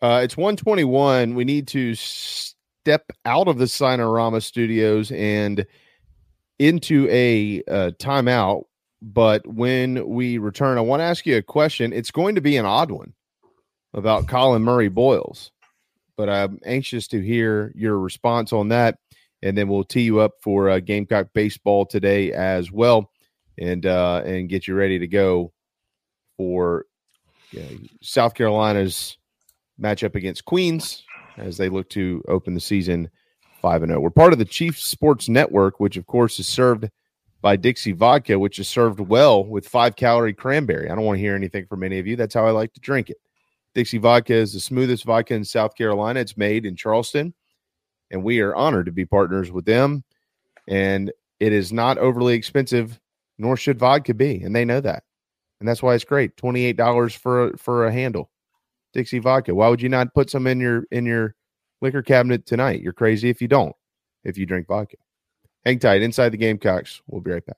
Uh, 0.00 0.20
it's 0.24 0.36
121. 0.36 1.34
We 1.34 1.44
need 1.44 1.68
to 1.68 1.94
step 1.94 3.10
out 3.24 3.48
of 3.48 3.58
the 3.58 3.66
Signarama 3.66 4.42
studios 4.42 5.12
and 5.12 5.66
into 6.58 7.08
a 7.10 7.62
uh, 7.68 7.90
timeout. 7.98 8.64
But 9.02 9.44
when 9.46 10.08
we 10.08 10.38
return, 10.38 10.78
I 10.78 10.82
want 10.82 11.00
to 11.00 11.04
ask 11.04 11.26
you 11.26 11.36
a 11.36 11.42
question. 11.42 11.92
It's 11.92 12.12
going 12.12 12.36
to 12.36 12.40
be 12.40 12.56
an 12.56 12.66
odd 12.66 12.92
one 12.92 13.14
about 13.94 14.28
Collin 14.28 14.62
Murray-Boyles, 14.62 15.50
but 16.16 16.28
I'm 16.28 16.60
anxious 16.64 17.08
to 17.08 17.20
hear 17.20 17.72
your 17.74 17.98
response 17.98 18.52
on 18.52 18.68
that. 18.68 18.98
And 19.42 19.56
then 19.56 19.68
we'll 19.68 19.84
tee 19.84 20.02
you 20.02 20.20
up 20.20 20.32
for 20.40 20.70
uh, 20.70 20.80
Gamecock 20.80 21.28
baseball 21.34 21.84
today 21.84 22.32
as 22.32 22.70
well, 22.70 23.10
and 23.58 23.84
uh, 23.84 24.22
and 24.24 24.48
get 24.48 24.68
you 24.68 24.74
ready 24.74 24.98
to 25.00 25.08
go 25.08 25.52
for 26.36 26.86
South 28.00 28.34
Carolina's 28.34 29.16
matchup 29.80 30.14
against 30.14 30.44
Queens 30.44 31.04
as 31.36 31.56
they 31.56 31.68
look 31.68 31.88
to 31.90 32.22
open 32.28 32.54
the 32.54 32.60
season 32.60 33.10
5 33.60 33.82
and 33.84 33.90
0. 33.90 34.00
We're 34.00 34.10
part 34.10 34.32
of 34.32 34.38
the 34.38 34.44
Chief 34.44 34.78
Sports 34.78 35.28
Network, 35.28 35.80
which 35.80 35.96
of 35.96 36.06
course 36.06 36.38
is 36.38 36.46
served 36.46 36.88
by 37.40 37.56
Dixie 37.56 37.92
Vodka, 37.92 38.38
which 38.38 38.58
is 38.58 38.68
served 38.68 39.00
well 39.00 39.44
with 39.44 39.68
5 39.68 39.96
calorie 39.96 40.34
cranberry. 40.34 40.88
I 40.90 40.94
don't 40.94 41.04
want 41.04 41.16
to 41.16 41.22
hear 41.22 41.34
anything 41.34 41.66
from 41.66 41.82
any 41.82 41.98
of 41.98 42.06
you. 42.06 42.16
That's 42.16 42.34
how 42.34 42.46
I 42.46 42.50
like 42.50 42.72
to 42.74 42.80
drink 42.80 43.10
it. 43.10 43.18
Dixie 43.74 43.98
Vodka 43.98 44.34
is 44.34 44.52
the 44.52 44.60
smoothest 44.60 45.04
vodka 45.04 45.34
in 45.34 45.44
South 45.44 45.74
Carolina. 45.74 46.20
It's 46.20 46.36
made 46.36 46.66
in 46.66 46.76
Charleston, 46.76 47.32
and 48.12 48.22
we 48.22 48.40
are 48.40 48.54
honored 48.54 48.86
to 48.86 48.92
be 48.92 49.04
partners 49.04 49.50
with 49.50 49.64
them. 49.64 50.04
And 50.68 51.10
it 51.40 51.52
is 51.52 51.72
not 51.72 51.98
overly 51.98 52.34
expensive, 52.34 53.00
nor 53.38 53.56
should 53.56 53.78
vodka 53.78 54.14
be, 54.14 54.42
and 54.42 54.54
they 54.54 54.64
know 54.64 54.80
that. 54.80 55.02
And 55.58 55.68
that's 55.68 55.82
why 55.82 55.94
it's 55.94 56.04
great. 56.04 56.36
$28 56.36 57.16
for 57.16 57.48
a, 57.48 57.56
for 57.56 57.86
a 57.86 57.92
handle. 57.92 58.30
Dixie 58.92 59.18
vodka. 59.18 59.54
Why 59.54 59.68
would 59.68 59.80
you 59.80 59.88
not 59.88 60.14
put 60.14 60.30
some 60.30 60.46
in 60.46 60.60
your 60.60 60.84
in 60.90 61.06
your 61.06 61.34
liquor 61.80 62.02
cabinet 62.02 62.46
tonight? 62.46 62.82
You're 62.82 62.92
crazy 62.92 63.30
if 63.30 63.40
you 63.40 63.48
don't. 63.48 63.74
If 64.22 64.36
you 64.36 64.44
drink 64.44 64.68
vodka. 64.68 64.96
Hang 65.64 65.78
tight. 65.78 66.02
Inside 66.02 66.30
the 66.30 66.36
Gamecocks. 66.36 67.00
We'll 67.06 67.22
be 67.22 67.30
right 67.30 67.46
back. 67.46 67.56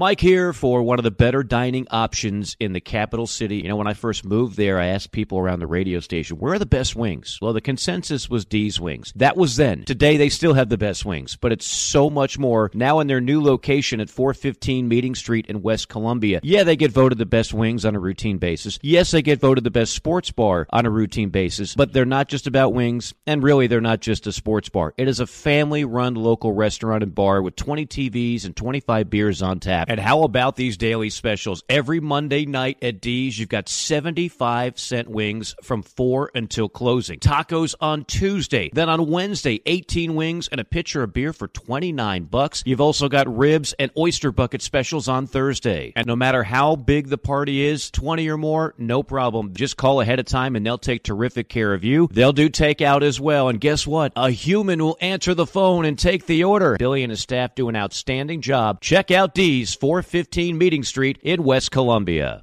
Mike 0.00 0.18
here 0.18 0.54
for 0.54 0.82
one 0.82 0.98
of 0.98 1.02
the 1.02 1.10
better 1.10 1.42
dining 1.42 1.86
options 1.90 2.56
in 2.58 2.72
the 2.72 2.80
capital 2.80 3.26
city. 3.26 3.58
You 3.58 3.68
know, 3.68 3.76
when 3.76 3.86
I 3.86 3.92
first 3.92 4.24
moved 4.24 4.56
there, 4.56 4.80
I 4.80 4.86
asked 4.86 5.12
people 5.12 5.38
around 5.38 5.58
the 5.58 5.66
radio 5.66 6.00
station, 6.00 6.38
where 6.38 6.54
are 6.54 6.58
the 6.58 6.64
best 6.64 6.96
wings? 6.96 7.38
Well, 7.42 7.52
the 7.52 7.60
consensus 7.60 8.30
was 8.30 8.46
D's 8.46 8.80
Wings. 8.80 9.12
That 9.14 9.36
was 9.36 9.56
then. 9.56 9.84
Today, 9.84 10.16
they 10.16 10.30
still 10.30 10.54
have 10.54 10.70
the 10.70 10.78
best 10.78 11.04
wings, 11.04 11.36
but 11.36 11.52
it's 11.52 11.66
so 11.66 12.08
much 12.08 12.38
more 12.38 12.70
now 12.72 13.00
in 13.00 13.08
their 13.08 13.20
new 13.20 13.42
location 13.42 14.00
at 14.00 14.08
415 14.08 14.88
Meeting 14.88 15.14
Street 15.14 15.44
in 15.48 15.60
West 15.60 15.90
Columbia. 15.90 16.40
Yeah, 16.42 16.64
they 16.64 16.76
get 16.76 16.92
voted 16.92 17.18
the 17.18 17.26
best 17.26 17.52
wings 17.52 17.84
on 17.84 17.94
a 17.94 18.00
routine 18.00 18.38
basis. 18.38 18.78
Yes, 18.80 19.10
they 19.10 19.20
get 19.20 19.38
voted 19.38 19.64
the 19.64 19.70
best 19.70 19.92
sports 19.92 20.30
bar 20.30 20.66
on 20.70 20.86
a 20.86 20.90
routine 20.90 21.28
basis, 21.28 21.74
but 21.74 21.92
they're 21.92 22.06
not 22.06 22.30
just 22.30 22.46
about 22.46 22.72
wings, 22.72 23.12
and 23.26 23.42
really, 23.42 23.66
they're 23.66 23.82
not 23.82 24.00
just 24.00 24.26
a 24.26 24.32
sports 24.32 24.70
bar. 24.70 24.94
It 24.96 25.08
is 25.08 25.20
a 25.20 25.26
family 25.26 25.84
run 25.84 26.14
local 26.14 26.54
restaurant 26.54 27.02
and 27.02 27.14
bar 27.14 27.42
with 27.42 27.54
20 27.54 27.84
TVs 27.84 28.46
and 28.46 28.56
25 28.56 29.10
beers 29.10 29.42
on 29.42 29.60
tap. 29.60 29.89
And 29.90 29.98
how 29.98 30.22
about 30.22 30.54
these 30.54 30.76
daily 30.76 31.10
specials? 31.10 31.64
Every 31.68 31.98
Monday 31.98 32.46
night 32.46 32.78
at 32.80 33.00
D's, 33.00 33.36
you've 33.36 33.48
got 33.48 33.68
75 33.68 34.78
cent 34.78 35.08
wings 35.08 35.56
from 35.64 35.82
4 35.82 36.30
until 36.32 36.68
closing. 36.68 37.18
Tacos 37.18 37.74
on 37.80 38.04
Tuesday. 38.04 38.70
Then 38.72 38.88
on 38.88 39.10
Wednesday, 39.10 39.60
18 39.66 40.14
wings 40.14 40.46
and 40.46 40.60
a 40.60 40.64
pitcher 40.64 41.02
of 41.02 41.12
beer 41.12 41.32
for 41.32 41.48
29 41.48 42.26
bucks. 42.26 42.62
You've 42.64 42.80
also 42.80 43.08
got 43.08 43.36
ribs 43.36 43.74
and 43.80 43.90
oyster 43.98 44.30
bucket 44.30 44.62
specials 44.62 45.08
on 45.08 45.26
Thursday. 45.26 45.92
And 45.96 46.06
no 46.06 46.14
matter 46.14 46.44
how 46.44 46.76
big 46.76 47.08
the 47.08 47.18
party 47.18 47.62
is, 47.66 47.90
20 47.90 48.28
or 48.28 48.38
more, 48.38 48.76
no 48.78 49.02
problem. 49.02 49.54
Just 49.54 49.76
call 49.76 50.00
ahead 50.00 50.20
of 50.20 50.26
time 50.26 50.54
and 50.54 50.64
they'll 50.64 50.78
take 50.78 51.02
terrific 51.02 51.48
care 51.48 51.74
of 51.74 51.82
you. 51.82 52.08
They'll 52.12 52.32
do 52.32 52.48
takeout 52.48 53.02
as 53.02 53.18
well. 53.18 53.48
And 53.48 53.60
guess 53.60 53.88
what? 53.88 54.12
A 54.14 54.30
human 54.30 54.84
will 54.84 54.98
answer 55.00 55.34
the 55.34 55.46
phone 55.46 55.84
and 55.84 55.98
take 55.98 56.26
the 56.26 56.44
order. 56.44 56.76
Billy 56.78 57.02
and 57.02 57.10
his 57.10 57.22
staff 57.22 57.56
do 57.56 57.68
an 57.68 57.74
outstanding 57.74 58.40
job. 58.40 58.80
Check 58.80 59.10
out 59.10 59.34
D's 59.34 59.79
415 59.80 60.58
Meeting 60.58 60.82
Street 60.82 61.18
in 61.22 61.42
West 61.42 61.70
Columbia. 61.70 62.42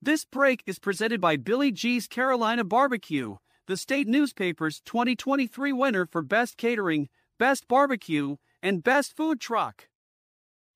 This 0.00 0.24
break 0.24 0.62
is 0.64 0.78
presented 0.78 1.20
by 1.20 1.34
Billy 1.36 1.72
G's 1.72 2.06
Carolina 2.06 2.62
Barbecue, 2.62 3.38
the 3.66 3.76
state 3.76 4.06
newspaper's 4.06 4.80
2023 4.84 5.72
winner 5.72 6.06
for 6.06 6.22
Best 6.22 6.56
Catering, 6.56 7.08
Best 7.36 7.66
Barbecue, 7.66 8.36
and 8.62 8.84
Best 8.84 9.16
Food 9.16 9.40
Truck. 9.40 9.88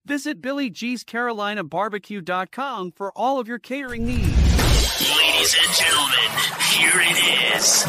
Visit 0.05 0.43
BillyG'sCarolinaBarbecue.com 0.43 2.93
for 2.97 3.17
all 3.17 3.39
of 3.39 3.47
your 3.47 3.61
catering 3.61 4.07
needs. 4.07 4.27
Ladies 5.17 5.55
and 5.55 5.73
gentlemen, 5.73 6.29
here 6.73 6.91
it 6.97 7.57
is. 7.57 7.87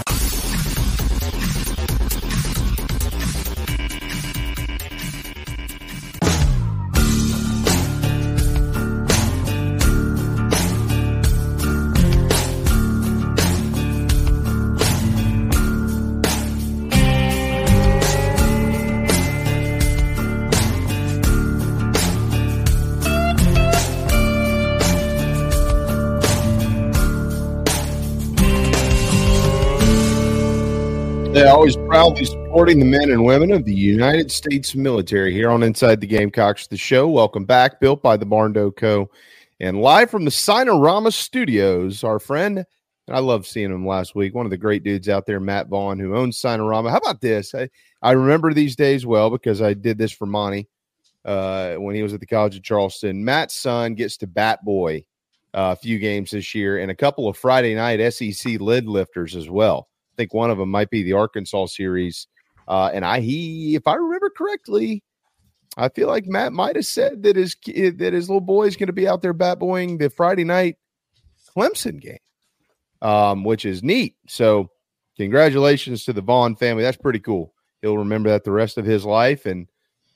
They 31.34 31.48
always 31.48 31.76
proudly 31.76 32.26
supporting 32.26 32.78
the 32.78 32.86
men 32.86 33.10
and 33.10 33.26
women 33.26 33.52
of 33.52 33.66
the 33.66 33.74
United 33.74 34.32
States 34.32 34.76
military 34.76 35.34
here 35.34 35.50
on 35.50 35.64
Inside 35.64 36.00
the 36.00 36.06
Gamecocks, 36.06 36.68
the 36.68 36.78
show. 36.78 37.08
Welcome 37.08 37.44
back, 37.44 37.80
built 37.80 38.04
by 38.04 38.18
the 38.18 38.26
Barndo 38.26 38.70
Co. 38.76 39.10
And 39.60 39.82
live 39.82 40.12
from 40.12 40.26
the 40.26 40.32
Signarama 40.32 41.12
Studios, 41.12 42.04
our 42.04 42.20
friend, 42.20 42.64
I 43.10 43.20
love 43.20 43.48
seeing 43.48 43.72
him 43.72 43.84
last 43.84 44.14
week, 44.14 44.36
one 44.36 44.46
of 44.46 44.52
the 44.52 44.58
great 44.58 44.84
dudes 44.84 45.10
out 45.10 45.26
there, 45.26 45.40
Matt 45.40 45.70
Vaughn, 45.70 45.98
who 45.98 46.16
owns 46.16 46.40
Signarama. 46.40 46.92
How 46.92 46.98
about 46.98 47.20
this? 47.20 47.56
I, 47.56 47.68
I 48.04 48.12
remember 48.12 48.54
these 48.54 48.76
days 48.76 49.04
well 49.04 49.32
because 49.32 49.60
I 49.60 49.74
did 49.74 49.98
this 49.98 50.12
for 50.12 50.28
Monty 50.28 50.68
uh, 51.26 51.78
when 51.78 51.96
he 51.96 52.04
was 52.04 52.14
at 52.14 52.20
the 52.20 52.28
College 52.28 52.58
of 52.58 52.62
Charleston. 52.62 53.26
Matt's 53.26 53.56
son 53.56 53.96
gets 53.96 54.18
to 54.18 54.28
bat 54.28 54.64
boy 54.64 55.04
uh, 55.56 55.74
a 55.74 55.82
few 55.82 55.98
games 55.98 56.30
this 56.30 56.54
year 56.54 56.78
and 56.78 56.92
a 56.92 56.96
couple 56.96 57.28
of 57.28 57.36
Friday 57.38 57.74
night 57.74 58.14
SEC 58.14 58.60
lid 58.60 58.88
lifters 58.88 59.36
as 59.36 59.50
well. 59.50 59.88
Think 60.18 60.34
one 60.34 60.52
of 60.52 60.58
them 60.58 60.70
might 60.70 60.90
be 60.90 61.04
the 61.04 61.14
Arkansas 61.14 61.68
series. 61.68 62.28
Uh, 62.68 62.92
and 62.94 63.04
I, 63.04 63.20
he, 63.20 63.76
if 63.76 63.88
I 63.88 63.96
remember 63.96 64.30
correctly, 64.30 65.04
I 65.78 65.90
feel 65.90 66.08
like 66.08 66.26
Matt 66.28 66.54
might 66.54 66.76
have 66.76 66.86
said 66.86 67.24
that 67.24 67.36
his 67.36 67.56
kid, 67.56 67.98
that 68.00 68.14
his 68.14 68.30
little 68.30 68.42
boy 68.42 68.66
is 68.68 68.76
going 68.76 68.88
to 68.88 68.94
be 68.94 69.08
out 69.08 69.22
there 69.22 69.34
bat 69.34 69.60
boying 69.60 69.98
the 69.98 70.10
Friday 70.10 70.44
night 70.44 70.78
Clemson 71.56 72.00
game, 72.00 72.20
um, 73.02 73.44
which 73.44 73.66
is 73.66 73.84
neat. 73.84 74.16
So, 74.28 74.70
congratulations 75.18 76.06
to 76.06 76.14
the 76.14 76.22
Vaughn 76.22 76.56
family. 76.56 76.84
That's 76.84 76.98
pretty 76.98 77.20
cool. 77.20 77.54
He'll 77.82 77.98
remember 77.98 78.30
that 78.30 78.44
the 78.44 78.52
rest 78.52 78.78
of 78.78 78.86
his 78.86 79.04
life, 79.04 79.46
and 79.46 79.68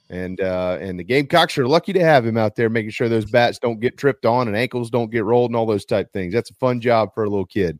and 0.10 0.40
uh, 0.40 0.78
and 0.80 1.00
the 1.00 1.04
Gamecocks 1.04 1.58
are 1.58 1.68
lucky 1.68 1.92
to 1.94 2.04
have 2.04 2.26
him 2.26 2.38
out 2.38 2.56
there, 2.56 2.70
making 2.70 2.92
sure 2.92 3.10
those 3.10 3.30
bats 3.30 3.60
don't 3.60 3.80
get 3.80 3.98
tripped 3.98 4.26
on 4.26 4.48
and 4.48 4.56
ankles 4.56 4.90
don't 4.90 5.12
get 5.12 5.26
rolled 5.26 5.50
and 5.50 5.56
all 5.56 5.66
those 5.66 5.86
type 5.86 6.14
things. 6.14 6.34
That's 6.34 6.52
a 6.52 6.56
fun 6.56 6.80
job 6.80 7.14
for 7.14 7.24
a 7.24 7.30
little 7.30 7.46
kid 7.46 7.80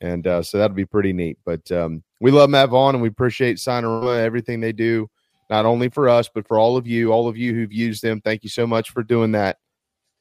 and 0.00 0.26
uh, 0.26 0.42
so 0.42 0.58
that'll 0.58 0.76
be 0.76 0.84
pretty 0.84 1.12
neat. 1.12 1.38
But 1.44 1.70
um, 1.72 2.02
we 2.20 2.30
love 2.30 2.50
Matt 2.50 2.70
Vaughn, 2.70 2.94
and 2.94 3.02
we 3.02 3.08
appreciate 3.08 3.56
Signarama, 3.56 4.18
everything 4.18 4.60
they 4.60 4.72
do, 4.72 5.08
not 5.50 5.66
only 5.66 5.88
for 5.88 6.08
us 6.08 6.28
but 6.32 6.46
for 6.46 6.58
all 6.58 6.76
of 6.76 6.86
you, 6.86 7.12
all 7.12 7.28
of 7.28 7.36
you 7.36 7.54
who've 7.54 7.72
used 7.72 8.02
them. 8.02 8.20
Thank 8.20 8.44
you 8.44 8.50
so 8.50 8.66
much 8.66 8.90
for 8.90 9.02
doing 9.02 9.32
that. 9.32 9.58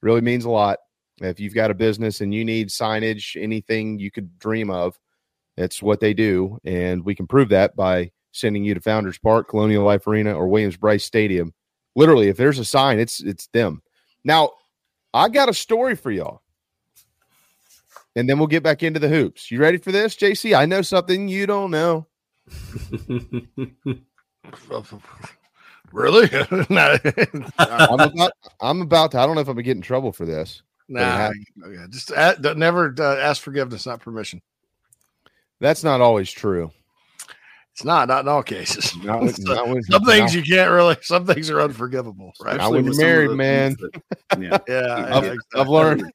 Really 0.01 0.21
means 0.21 0.45
a 0.45 0.49
lot. 0.49 0.79
If 1.21 1.39
you've 1.39 1.55
got 1.55 1.71
a 1.71 1.75
business 1.75 2.21
and 2.21 2.33
you 2.33 2.43
need 2.43 2.69
signage, 2.69 3.41
anything 3.41 3.99
you 3.99 4.11
could 4.11 4.37
dream 4.37 4.69
of, 4.69 4.99
it's 5.57 5.81
what 5.81 6.01
they 6.01 6.13
do, 6.13 6.59
and 6.65 7.03
we 7.05 7.15
can 7.15 7.27
prove 7.27 7.49
that 7.49 7.75
by 7.75 8.11
sending 8.33 8.65
you 8.65 8.73
to 8.73 8.81
Founders 8.81 9.17
Park, 9.17 9.47
Colonial 9.47 9.85
Life 9.85 10.05
Arena, 10.07 10.33
or 10.33 10.49
Williams-Brice 10.49 11.05
Stadium. 11.05 11.53
Literally, 11.95 12.27
if 12.27 12.35
there's 12.35 12.59
a 12.59 12.65
sign, 12.65 12.99
it's 12.99 13.21
it's 13.21 13.47
them. 13.47 13.81
Now, 14.25 14.51
I 15.13 15.29
got 15.29 15.47
a 15.47 15.53
story 15.53 15.95
for 15.95 16.11
y'all 16.11 16.41
and 18.15 18.29
then 18.29 18.37
we'll 18.37 18.47
get 18.47 18.63
back 18.63 18.83
into 18.83 18.99
the 18.99 19.09
hoops. 19.09 19.51
You 19.51 19.59
ready 19.59 19.77
for 19.77 19.91
this, 19.91 20.15
JC? 20.15 20.57
I 20.57 20.65
know 20.65 20.81
something 20.81 21.27
you 21.27 21.45
don't 21.45 21.71
know. 21.71 22.07
really? 25.91 26.29
I'm 27.59 27.99
about. 27.99 28.31
I'm 28.61 28.81
about 28.81 29.11
to. 29.11 29.19
I 29.19 29.25
don't 29.25 29.35
know 29.35 29.41
if 29.41 29.47
I'm 29.47 29.55
gonna 29.55 29.63
get 29.63 29.77
in 29.77 29.81
trouble 29.81 30.11
for 30.11 30.25
this. 30.25 30.61
Nah, 30.87 31.31
okay. 31.63 31.77
just 31.89 32.11
uh, 32.11 32.35
never 32.55 32.93
uh, 32.99 33.17
ask 33.17 33.41
forgiveness, 33.41 33.87
not 33.87 34.01
permission. 34.01 34.41
That's 35.59 35.83
not 35.83 35.99
always 35.99 36.29
true. 36.29 36.71
It's 37.75 37.83
not, 37.83 38.07
not 38.07 38.21
in 38.21 38.29
all 38.29 38.41
cases. 38.41 38.95
Not 39.03 39.19
when- 39.19 39.33
So- 39.33 39.53
not 39.53 39.67
when- 39.67 39.83
some 39.83 40.05
things 40.05 40.33
you 40.33 40.41
can't 40.43 40.71
really. 40.71 40.95
Some 41.01 41.25
things 41.25 41.49
are 41.49 41.59
unforgivable, 41.59 42.31
right? 42.41 42.55
Not 42.55 42.71
when 42.71 42.85
you're 42.85 42.95
married, 42.95 43.31
man. 43.31 43.75
yeah, 44.39 44.57
yeah. 44.69 45.09
I've, 45.17 45.37
I've 45.53 45.67
learned 45.67 46.09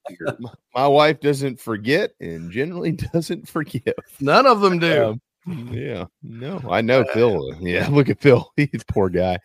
my 0.75 0.87
wife 0.87 1.21
doesn't 1.21 1.61
forget 1.61 2.13
and 2.19 2.51
generally 2.51 2.93
doesn't 2.93 3.47
forgive. 3.47 3.93
None 4.21 4.47
of 4.47 4.63
them 4.63 4.79
do. 4.79 5.05
Um, 5.47 5.69
yeah, 5.71 6.07
no, 6.23 6.63
I 6.71 6.81
know 6.81 7.05
Phil. 7.13 7.55
Yeah, 7.61 7.89
look 7.91 8.09
at 8.09 8.21
Phil. 8.21 8.51
He's 8.57 8.71
a 8.73 8.93
poor 8.93 9.11
guy. 9.11 9.39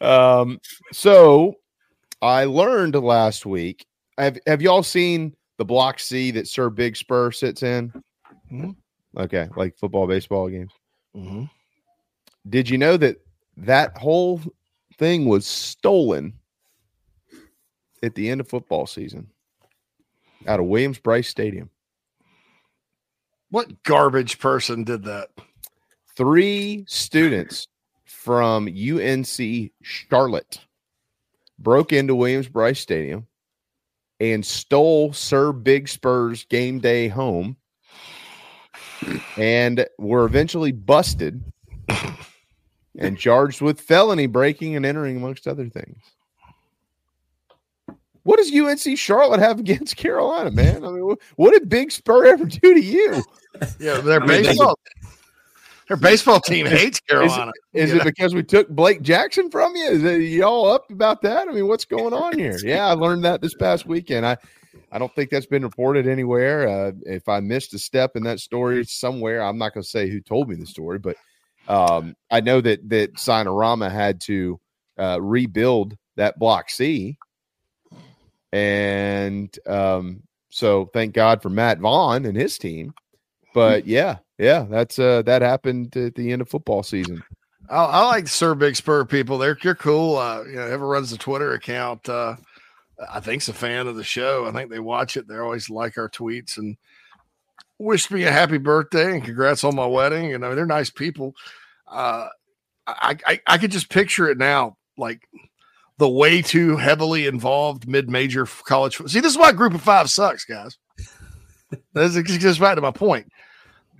um, 0.00 0.58
so 0.92 1.56
I 2.22 2.44
learned 2.44 2.94
last 2.94 3.44
week. 3.44 3.84
Have 4.16 4.38
Have 4.46 4.62
y'all 4.62 4.82
seen 4.82 5.34
the 5.58 5.66
block 5.66 6.00
C 6.00 6.30
that 6.30 6.48
Sir 6.48 6.70
Big 6.70 6.96
Spur 6.96 7.30
sits 7.30 7.62
in? 7.62 7.92
Mhm. 8.50 8.76
Okay, 9.16 9.48
like 9.56 9.76
football, 9.76 10.06
baseball 10.06 10.48
games. 10.48 10.72
Mhm. 11.14 11.50
Did 12.48 12.68
you 12.68 12.78
know 12.78 12.96
that 12.96 13.24
that 13.56 13.96
whole 13.96 14.40
thing 14.98 15.26
was 15.26 15.46
stolen 15.46 16.32
at 18.02 18.14
the 18.14 18.30
end 18.30 18.40
of 18.40 18.48
football 18.48 18.86
season 18.86 19.30
out 20.46 20.60
of 20.60 20.66
Williams-Brice 20.66 21.28
Stadium? 21.28 21.70
What 23.50 23.82
garbage 23.82 24.38
person 24.38 24.82
did 24.84 25.04
that? 25.04 25.28
Three 26.16 26.84
students 26.88 27.68
from 28.04 28.66
UNC 28.66 29.72
Charlotte 29.82 30.60
broke 31.58 31.92
into 31.92 32.14
Williams-Brice 32.14 32.80
Stadium 32.80 33.26
and 34.20 34.44
stole 34.44 35.12
Sir 35.12 35.52
Big 35.52 35.88
Spur's 35.88 36.44
game 36.46 36.80
day 36.80 37.08
home 37.08 37.56
and 39.36 39.86
were 39.98 40.24
eventually 40.24 40.72
busted 40.72 41.42
and 42.98 43.18
charged 43.18 43.60
with 43.60 43.80
felony 43.80 44.26
breaking 44.26 44.76
and 44.76 44.84
entering, 44.84 45.16
amongst 45.16 45.46
other 45.48 45.68
things. 45.68 45.98
What 48.24 48.36
does 48.36 48.54
UNC 48.54 48.96
Charlotte 48.96 49.40
have 49.40 49.58
against 49.58 49.96
Carolina, 49.96 50.50
man? 50.50 50.84
I 50.84 50.90
mean, 50.90 51.16
what 51.36 51.52
did 51.52 51.68
Big 51.68 51.90
Spur 51.90 52.26
ever 52.26 52.44
do 52.44 52.74
to 52.74 52.80
you? 52.80 53.22
Yeah, 53.78 54.00
their 54.00 54.18
baseball. 54.18 54.78
Their 55.86 55.98
baseball 55.98 56.40
team 56.40 56.64
hates 56.64 56.96
Is, 56.96 57.00
Carolina. 57.00 57.52
is 57.74 57.92
You 57.92 58.00
it 58.00 58.04
because 58.04 58.34
we 58.34 58.42
took 58.42 58.66
Blake 58.70 59.02
Jackson 59.02 59.50
from 59.50 59.76
you? 59.76 59.84
Is 59.84 60.02
it, 60.04 60.16
y'all 60.22 60.70
up 60.70 60.90
about 60.90 61.20
that? 61.22 61.48
I 61.48 61.52
mean, 61.52 61.68
what's 61.68 61.84
going 61.84 62.14
on 62.14 62.38
here? 62.38 62.56
Yeah, 62.64 62.86
I 62.86 62.92
learned 62.92 63.24
that 63.24 63.42
this 63.42 63.54
past 63.54 63.84
weekend. 63.84 64.24
I, 64.24 64.38
I 64.90 64.98
don't 64.98 65.14
think 65.14 65.30
that's 65.30 65.46
been 65.46 65.62
reported 65.62 66.06
anywhere. 66.06 66.68
Uh, 66.68 66.92
if 67.04 67.28
I 67.28 67.40
missed 67.40 67.74
a 67.74 67.78
step 67.78 68.16
in 68.16 68.24
that 68.24 68.40
story 68.40 68.84
somewhere, 68.84 69.42
I'm 69.42 69.58
not 69.58 69.74
going 69.74 69.82
to 69.82 69.88
say 69.88 70.08
who 70.08 70.20
told 70.20 70.48
me 70.48 70.56
the 70.56 70.66
story, 70.66 70.98
but 70.98 71.16
um, 71.68 72.16
I 72.30 72.40
know 72.40 72.60
that 72.60 72.88
that 72.90 73.14
Signarama 73.14 73.90
had 73.90 74.20
to 74.22 74.60
uh, 74.98 75.18
rebuild 75.20 75.96
that 76.16 76.38
block 76.38 76.70
C, 76.70 77.18
and 78.52 79.56
um, 79.66 80.22
so 80.50 80.90
thank 80.92 81.14
God 81.14 81.42
for 81.42 81.48
Matt 81.48 81.78
Vaughn 81.78 82.24
and 82.24 82.36
his 82.36 82.58
team. 82.58 82.94
But 83.54 83.86
yeah, 83.86 84.18
yeah, 84.38 84.66
that's 84.68 84.98
uh, 84.98 85.22
that 85.22 85.42
happened 85.42 85.96
at 85.96 86.14
the 86.14 86.32
end 86.32 86.42
of 86.42 86.48
football 86.48 86.82
season. 86.82 87.22
I, 87.70 87.84
I 87.84 88.06
like 88.06 88.28
Sir 88.28 88.54
Big 88.54 88.76
Spur 88.76 89.04
people. 89.04 89.38
They're 89.38 89.56
you're 89.62 89.74
cool. 89.74 90.16
Uh, 90.16 90.42
you 90.44 90.56
know, 90.56 90.66
ever 90.66 90.86
runs 90.86 91.10
the 91.10 91.18
Twitter 91.18 91.52
account. 91.52 92.08
Uh, 92.08 92.36
I 93.10 93.20
think's 93.20 93.48
a 93.48 93.52
fan 93.52 93.86
of 93.86 93.96
the 93.96 94.04
show. 94.04 94.46
I 94.46 94.52
think 94.52 94.70
they 94.70 94.80
watch 94.80 95.16
it. 95.16 95.28
They 95.28 95.38
always 95.38 95.70
like 95.70 95.98
our 95.98 96.08
tweets 96.08 96.58
and 96.58 96.76
wished 97.78 98.10
me 98.10 98.24
a 98.24 98.32
happy 98.32 98.58
birthday 98.58 99.12
and 99.12 99.24
congrats 99.24 99.64
on 99.64 99.74
my 99.74 99.86
wedding. 99.86 100.34
And 100.34 100.44
I 100.44 100.48
mean, 100.48 100.56
they're 100.56 100.66
nice 100.66 100.90
people. 100.90 101.34
Uh, 101.86 102.28
I, 102.86 103.16
I 103.26 103.40
I 103.46 103.58
could 103.58 103.70
just 103.70 103.90
picture 103.90 104.28
it 104.28 104.38
now, 104.38 104.76
like 104.96 105.28
the 105.98 106.08
way 106.08 106.42
too 106.42 106.76
heavily 106.76 107.26
involved 107.26 107.86
mid-major 107.86 108.46
college. 108.46 108.96
See, 109.06 109.20
this 109.20 109.32
is 109.32 109.38
why 109.38 109.52
Group 109.52 109.74
of 109.74 109.82
Five 109.82 110.10
sucks, 110.10 110.44
guys. 110.44 110.78
This 111.94 112.14
is 112.14 112.36
just 112.36 112.60
back 112.60 112.74
to 112.74 112.82
my 112.82 112.90
point. 112.90 113.32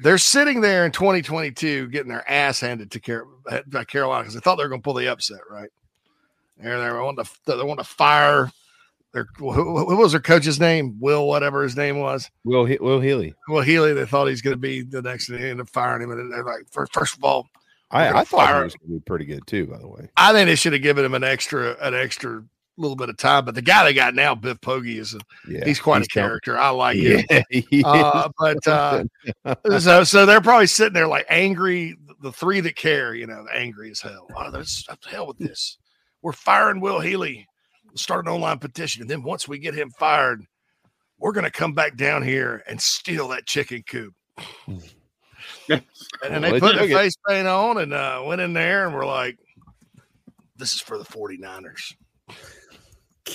They're 0.01 0.19
sitting 0.19 0.61
there 0.61 0.85
in 0.85 0.93
2022 0.93 1.89
getting 1.89 2.11
their 2.11 2.31
ass 2.31 2.61
handed 2.61 2.91
to 2.91 3.01
Car- 3.01 3.27
by 3.67 3.85
Carolina 3.85 4.25
because 4.25 4.35
they 4.35 4.41
thought 4.41 4.57
they 4.57 4.65
were 4.65 4.69
going 4.69 4.83
to 4.83 4.85
pull 4.85 4.93
the 4.93 5.09
upset, 5.09 5.41
right? 5.51 5.71
And 6.59 6.69
they 6.69 6.93
wanting 6.93 7.25
to 7.25 7.31
they 7.47 7.63
want 7.63 7.81
to 7.81 7.85
fire 7.85 8.51
their 9.13 9.27
who, 9.37 9.53
who 9.53 9.97
was 9.97 10.13
their 10.13 10.21
coach's 10.21 10.59
name? 10.59 10.97
Will 11.01 11.27
whatever 11.27 11.63
his 11.63 11.77
name 11.77 11.99
was. 11.99 12.31
Will 12.45 12.65
He- 12.65 12.79
Will 12.81 13.01
Healy. 13.01 13.35
Will 13.49 13.63
Healy. 13.63 13.93
They 13.93 14.07
thought 14.07 14.27
he's 14.29 14.43
going 14.43 14.55
to 14.55 14.61
be 14.61 14.83
the 14.83 15.03
next. 15.03 15.29
They 15.29 15.37
ended 15.37 15.61
up 15.61 15.69
firing 15.69 16.03
him, 16.03 16.11
and 16.13 16.33
they're 16.33 16.45
like, 16.45 16.67
first, 16.71 16.93
first 16.95 17.17
of 17.17 17.25
all, 17.25 17.49
I, 17.91 18.09
I 18.21 18.25
thought 18.25 18.57
he 18.57 18.63
was 18.65 18.75
going 18.75 18.89
to 18.91 18.95
be 18.99 19.05
pretty 19.05 19.27
good 19.27 19.47
too. 19.47 19.67
By 19.67 19.79
the 19.79 19.89
way, 19.89 20.09
I 20.17 20.33
think 20.33 20.47
they 20.49 20.55
should 20.55 20.73
have 20.73 20.83
given 20.83 21.05
him 21.05 21.15
an 21.15 21.25
extra, 21.25 21.77
an 21.81 21.95
extra 21.95 22.43
little 22.79 22.97
bit 22.97 23.11
of 23.11 23.19
time. 23.19 23.45
But 23.45 23.55
the 23.55 23.63
guy 23.63 23.85
they 23.85 23.93
got 23.93 24.15
now, 24.15 24.35
Biff 24.35 24.61
Poggi, 24.63 24.97
is 24.99 25.15
a, 25.15 25.19
Yeah, 25.47 25.65
he's 25.67 25.79
quite 25.79 25.99
he's 25.99 26.07
a 26.07 26.09
character. 26.09 26.59
I 26.59 26.71
like 26.71 26.97
him. 26.97 27.25
Uh, 27.85 28.29
but 28.39 28.67
uh, 28.67 29.05
so 29.79 30.05
so 30.05 30.25
they're 30.27 30.41
probably 30.41 30.67
sitting 30.67 30.95
there 30.95 31.09
like 31.09 31.27
angry. 31.29 31.97
The 32.23 32.33
three 32.33 32.61
that 32.61 32.77
care, 32.77 33.15
you 33.15 33.27
know, 33.27 33.47
angry 33.53 33.91
as 33.91 34.01
hell. 34.01 34.29
Oh, 34.37 34.51
there's 34.51 34.87
hell 35.11 35.27
with 35.27 35.39
this. 35.39 35.77
We're 36.23 36.33
firing 36.33 36.81
Will 36.81 37.01
Healy. 37.01 37.47
Start 37.95 38.27
an 38.27 38.33
online 38.33 38.59
petition, 38.59 39.03
and 39.03 39.11
then 39.11 39.23
once 39.23 39.47
we 39.47 39.59
get 39.59 39.75
him 39.75 39.91
fired, 39.91 40.43
we're 41.19 41.33
going 41.33 41.45
to 41.45 41.51
come 41.51 41.73
back 41.75 41.97
down 41.97 42.23
here 42.23 42.63
and 42.67 42.81
steal 42.81 43.29
that 43.29 43.47
chicken 43.47 43.83
coop. 43.87 44.15
and 45.69 45.83
then 46.23 46.43
they 46.43 46.59
put 46.59 46.77
the 46.77 46.89
face 46.89 47.15
paint 47.29 47.47
on 47.47 47.79
and 47.79 47.93
uh, 47.93 48.23
went 48.25 48.41
in 48.41 48.53
there 48.53 48.87
and 48.87 48.95
we're 48.95 49.07
like, 49.07 49.39
this 50.57 50.73
is 50.75 50.81
for 50.81 50.99
the 50.99 51.05
49ers. 51.05 51.95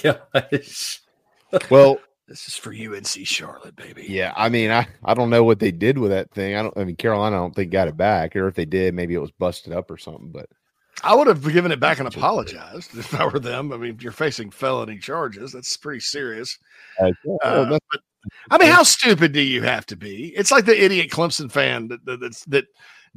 Gosh. 0.02 1.02
well, 1.70 2.00
This 2.28 2.48
is 2.48 2.56
for 2.56 2.74
UNC 2.74 3.06
Charlotte, 3.26 3.76
baby. 3.76 4.06
yeah. 4.10 4.34
I 4.36 4.50
mean, 4.50 4.70
I 4.70 4.88
I 5.04 5.14
don't 5.14 5.30
know 5.30 5.44
what 5.44 5.60
they 5.60 5.72
did 5.72 5.98
with 5.98 6.12
that 6.12 6.32
thing. 6.32 6.56
I 6.56 6.62
don't. 6.62 6.78
I 6.78 6.84
mean, 6.84 6.98
Carolina, 6.98 7.38
I 7.38 7.40
don't 7.40 7.56
think 7.56 7.72
got 7.72 7.88
it 7.88 7.96
back, 7.96 8.36
or 8.36 8.48
if 8.48 8.56
they 8.56 8.66
did, 8.66 8.94
maybe 8.94 9.14
it 9.14 9.20
was 9.22 9.32
busted 9.32 9.72
up 9.72 9.90
or 9.90 9.98
something. 9.98 10.32
But 10.32 10.50
I 11.04 11.14
would 11.16 11.28
have 11.28 11.44
given 11.52 11.72
it 11.72 11.80
back 11.80 12.00
and 12.00 12.08
apologized 12.08 12.98
if 12.98 13.14
I 13.14 13.26
were 13.26 13.40
them. 13.40 13.72
I 13.72 13.78
mean, 13.78 13.98
you're 14.02 14.12
facing 14.12 14.50
felony 14.52 14.98
charges. 14.98 15.52
That's 15.52 15.78
pretty 15.78 16.00
serious. 16.00 16.58
uh, 17.00 17.12
but 17.44 17.82
I 18.50 18.58
mean, 18.58 18.72
how 18.72 18.84
stupid 18.84 19.32
do 19.32 19.42
you 19.42 19.62
have 19.62 19.86
to 19.88 19.96
be? 19.96 20.34
It's 20.36 20.52
like 20.52 20.66
the 20.66 20.84
idiot 20.84 21.10
Clemson 21.12 21.52
fan 21.52 21.88
that 21.90 22.04
that, 22.06 22.20
that's, 22.20 22.44
that 22.46 22.66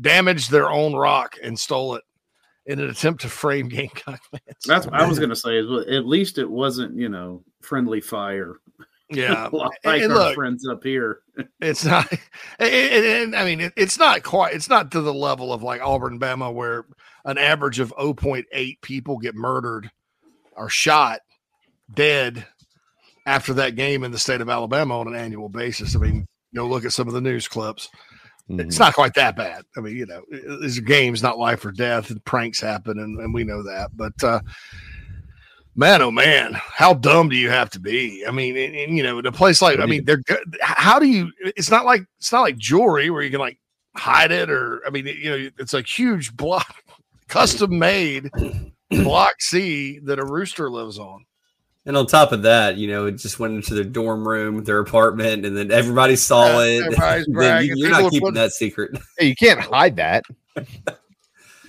damaged 0.00 0.50
their 0.50 0.70
own 0.70 0.94
rock 0.94 1.36
and 1.42 1.58
stole 1.58 1.94
it 1.94 2.04
in 2.66 2.78
an 2.80 2.90
attempt 2.90 3.22
to 3.22 3.28
frame 3.28 3.68
Gamecock 3.70 4.20
fans. 4.30 4.64
That's 4.66 4.86
what 4.86 4.94
I 4.94 5.08
was 5.08 5.18
going 5.20 5.30
to 5.30 5.36
say. 5.36 5.56
Is 5.58 5.86
at 5.88 6.06
least 6.06 6.38
it 6.38 6.48
wasn't, 6.48 6.96
you 6.96 7.08
know, 7.08 7.42
friendly 7.62 8.00
fire. 8.00 8.56
Yeah, 9.12 9.48
like 9.52 9.72
and- 9.82 10.02
and 10.04 10.12
our 10.12 10.18
look, 10.20 10.34
friends 10.36 10.64
up 10.68 10.84
here. 10.84 11.22
It's 11.60 11.84
not, 11.84 12.06
and, 12.60 12.70
and- 12.72 13.04
and, 13.04 13.34
I 13.34 13.44
mean, 13.44 13.60
it, 13.60 13.72
it's 13.76 13.98
not 13.98 14.22
quite, 14.22 14.54
it's 14.54 14.68
not 14.68 14.92
to 14.92 15.00
the 15.00 15.12
level 15.12 15.52
of 15.52 15.64
like 15.64 15.80
Auburn, 15.82 16.20
Bama, 16.20 16.54
where 16.54 16.84
an 17.24 17.38
average 17.38 17.80
of 17.80 17.94
0.8 17.96 18.80
people 18.80 19.18
get 19.18 19.34
murdered 19.34 19.90
or 20.56 20.68
shot 20.68 21.20
dead 21.94 22.46
after 23.26 23.54
that 23.54 23.76
game 23.76 24.04
in 24.04 24.10
the 24.10 24.18
state 24.18 24.40
of 24.40 24.48
Alabama 24.48 25.00
on 25.00 25.08
an 25.08 25.14
annual 25.14 25.48
basis. 25.48 25.94
I 25.94 25.98
mean, 25.98 26.26
know, 26.52 26.66
look 26.66 26.84
at 26.84 26.92
some 26.92 27.08
of 27.08 27.14
the 27.14 27.20
news 27.20 27.48
clips. 27.48 27.88
It's 28.52 28.80
not 28.80 28.94
quite 28.94 29.14
that 29.14 29.36
bad. 29.36 29.64
I 29.76 29.80
mean, 29.80 29.96
you 29.96 30.06
know, 30.06 30.22
these 30.60 30.76
are 30.76 30.82
games, 30.82 31.22
not 31.22 31.38
life 31.38 31.64
or 31.64 31.70
death, 31.70 32.10
and 32.10 32.24
pranks 32.24 32.60
happen, 32.60 32.98
and, 32.98 33.20
and 33.20 33.32
we 33.32 33.44
know 33.44 33.62
that. 33.62 33.96
But 33.96 34.24
uh, 34.24 34.40
man, 35.76 36.02
oh 36.02 36.10
man, 36.10 36.54
how 36.54 36.94
dumb 36.94 37.28
do 37.28 37.36
you 37.36 37.48
have 37.48 37.70
to 37.70 37.78
be? 37.78 38.24
I 38.26 38.32
mean, 38.32 38.56
and, 38.56 38.74
and, 38.74 38.96
you 38.96 39.04
know, 39.04 39.20
in 39.20 39.26
a 39.26 39.30
place 39.30 39.62
like, 39.62 39.78
I 39.78 39.86
mean, 39.86 40.04
they're 40.04 40.16
good. 40.16 40.58
How 40.60 40.98
do 40.98 41.06
you? 41.06 41.30
It's 41.38 41.70
not 41.70 41.84
like 41.84 42.02
it's 42.18 42.32
not 42.32 42.40
like 42.40 42.56
jewelry 42.56 43.08
where 43.10 43.22
you 43.22 43.30
can 43.30 43.38
like 43.38 43.60
hide 43.94 44.32
it, 44.32 44.50
or 44.50 44.82
I 44.84 44.90
mean, 44.90 45.06
you 45.06 45.30
know, 45.30 45.50
it's 45.60 45.74
a 45.74 45.82
huge 45.82 46.36
block, 46.36 46.74
custom 47.30 47.78
made 47.78 48.30
block 48.90 49.40
C 49.40 49.98
that 50.04 50.18
a 50.18 50.24
rooster 50.24 50.68
lives 50.70 50.98
on. 50.98 51.24
And 51.86 51.96
on 51.96 52.06
top 52.06 52.32
of 52.32 52.42
that, 52.42 52.76
you 52.76 52.88
know, 52.88 53.06
it 53.06 53.12
just 53.12 53.38
went 53.40 53.54
into 53.54 53.74
their 53.74 53.84
dorm 53.84 54.28
room, 54.28 54.62
their 54.64 54.80
apartment, 54.80 55.46
and 55.46 55.56
then 55.56 55.70
everybody 55.72 56.14
saw 56.14 56.44
Yeah, 56.60 56.64
it. 56.64 56.82
everybody's 56.84 57.26
bragging. 57.32 57.76
you, 57.78 57.86
are 57.86 57.90
not 57.90 58.02
keeping 58.10 58.20
putting- 58.20 58.34
that 58.34 58.52
secret. 58.52 58.90
Hey, 59.18 59.28
you 59.28 59.34
can't 59.34 59.60
hide 59.60 59.96
that. 59.96 60.24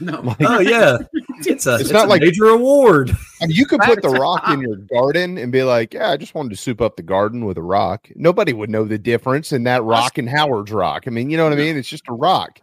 No. 0.04 0.36
Oh 0.40 0.60
yeah, 0.60 0.98
it's 1.46 1.68
a 1.68 1.76
It's 1.76 1.82
it's 1.84 1.92
not 1.92 2.06
a 2.08 2.10
like- 2.10 2.24
major 2.24 2.46
award. 2.46 3.16
I 3.40 3.46
mean, 3.46 3.56
you 3.56 3.68
could 3.68 3.82
put 3.82 4.02
the 4.02 4.10
rock 4.10 4.50
in 4.50 4.60
your 4.60 4.78
garden 4.78 5.38
and 5.38 5.52
be 5.52 5.62
like, 5.62 5.94
"Yeah, 5.94 6.10
I 6.10 6.18
just 6.18 6.34
wanted 6.34 6.50
to 6.50 6.56
soup 6.56 6.82
up 6.82 6.96
the 6.96 7.04
garden 7.04 7.46
with 7.46 7.56
a 7.60 7.62
rock." 7.62 8.08
Nobody 8.16 8.52
would 8.52 8.72
know 8.72 8.84
the 8.84 8.98
difference 8.98 9.52
in 9.52 9.64
that 9.66 9.84
rock 9.84 10.18
and 10.18 10.28
Howard's 10.28 10.72
rock. 10.72 11.04
I 11.06 11.12
mean, 11.12 11.30
you 11.30 11.38
know 11.38 11.44
what 11.44 11.54
I 11.54 11.58
mean? 11.58 11.78
It's 11.78 11.88
just 11.88 12.08
a 12.10 12.14
rock. 12.14 12.60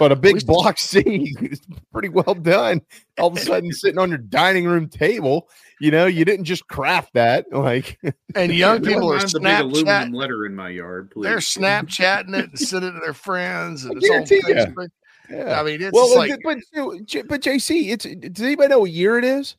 But 0.00 0.12
a 0.12 0.16
big 0.16 0.46
block 0.46 0.78
C 0.80 1.36
is 1.42 1.60
pretty 1.92 2.08
well 2.08 2.34
done. 2.34 2.80
All 3.18 3.28
of 3.28 3.36
a 3.36 3.40
sudden, 3.40 3.70
sitting 3.70 3.98
on 3.98 4.08
your 4.08 4.16
dining 4.16 4.64
room 4.64 4.88
table, 4.88 5.50
you 5.78 5.90
know, 5.90 6.06
you 6.06 6.24
didn't 6.24 6.46
just 6.46 6.66
craft 6.68 7.12
that. 7.12 7.52
Like, 7.52 8.00
And 8.34 8.50
young 8.50 8.82
people 8.82 9.12
are 9.12 9.18
Mind 9.18 9.28
the 9.28 9.40
big 9.40 9.60
aluminum 9.60 9.84
Snapchat. 9.84 10.14
letter 10.14 10.46
in 10.46 10.56
my 10.56 10.70
yard, 10.70 11.10
please. 11.10 11.24
They're 11.24 11.36
Snapchatting 11.36 12.34
it 12.34 12.48
and 12.48 12.58
sending 12.58 12.90
it 12.90 12.92
to 12.94 13.00
their 13.00 13.12
friends, 13.12 13.84
and 13.84 13.92
I 13.92 13.96
it's 13.98 14.10
on 14.10 14.24
guarantee 14.24 14.40
ya. 14.48 14.64
Facebook. 14.64 14.88
Yeah. 15.28 15.60
I 15.60 15.62
mean, 15.64 15.82
it's 15.82 15.92
well, 15.92 16.16
like 16.16 16.32
but 16.42 16.56
but 16.74 17.28
but 17.28 17.40
JC, 17.42 17.90
it's 17.92 18.04
does 18.32 18.42
anybody 18.44 18.68
know 18.68 18.80
what 18.80 18.90
year 18.90 19.18
it 19.18 19.24
is? 19.24 19.54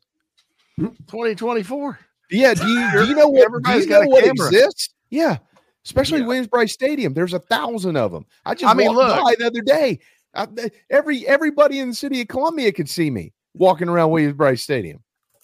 2024. 0.79 1.99
Yeah, 2.31 2.53
do 2.55 2.65
you, 2.67 2.91
do 2.93 3.05
you 3.05 3.15
know 3.15 3.29
what? 3.29 3.41
Do 3.41 3.45
Everybody's 3.45 3.83
you 3.83 3.89
got 3.89 4.03
know 4.03 4.07
a 4.07 4.09
what 4.09 4.23
camera. 4.23 4.47
exists? 4.47 4.89
Yeah, 5.11 5.37
especially 5.85 6.23
Williams-Brice 6.23 6.73
Stadium. 6.73 7.13
There's 7.13 7.33
a 7.33 7.39
thousand 7.39 7.95
of 7.95 8.11
them. 8.11 8.25
I 8.45 8.55
just 8.55 8.73
I 8.73 8.75
mean, 8.75 8.93
walked 8.95 9.17
look. 9.17 9.23
by 9.23 9.35
the 9.37 9.47
other 9.47 9.61
day. 9.61 9.99
I, 10.33 10.47
every 10.89 11.27
everybody 11.27 11.79
in 11.79 11.89
the 11.89 11.95
city 11.95 12.21
of 12.21 12.27
Columbia 12.27 12.71
could 12.71 12.89
see 12.89 13.09
me 13.09 13.33
walking 13.53 13.89
around 13.89 14.11
Williams-Brice 14.11 14.61
Stadium. 14.61 15.03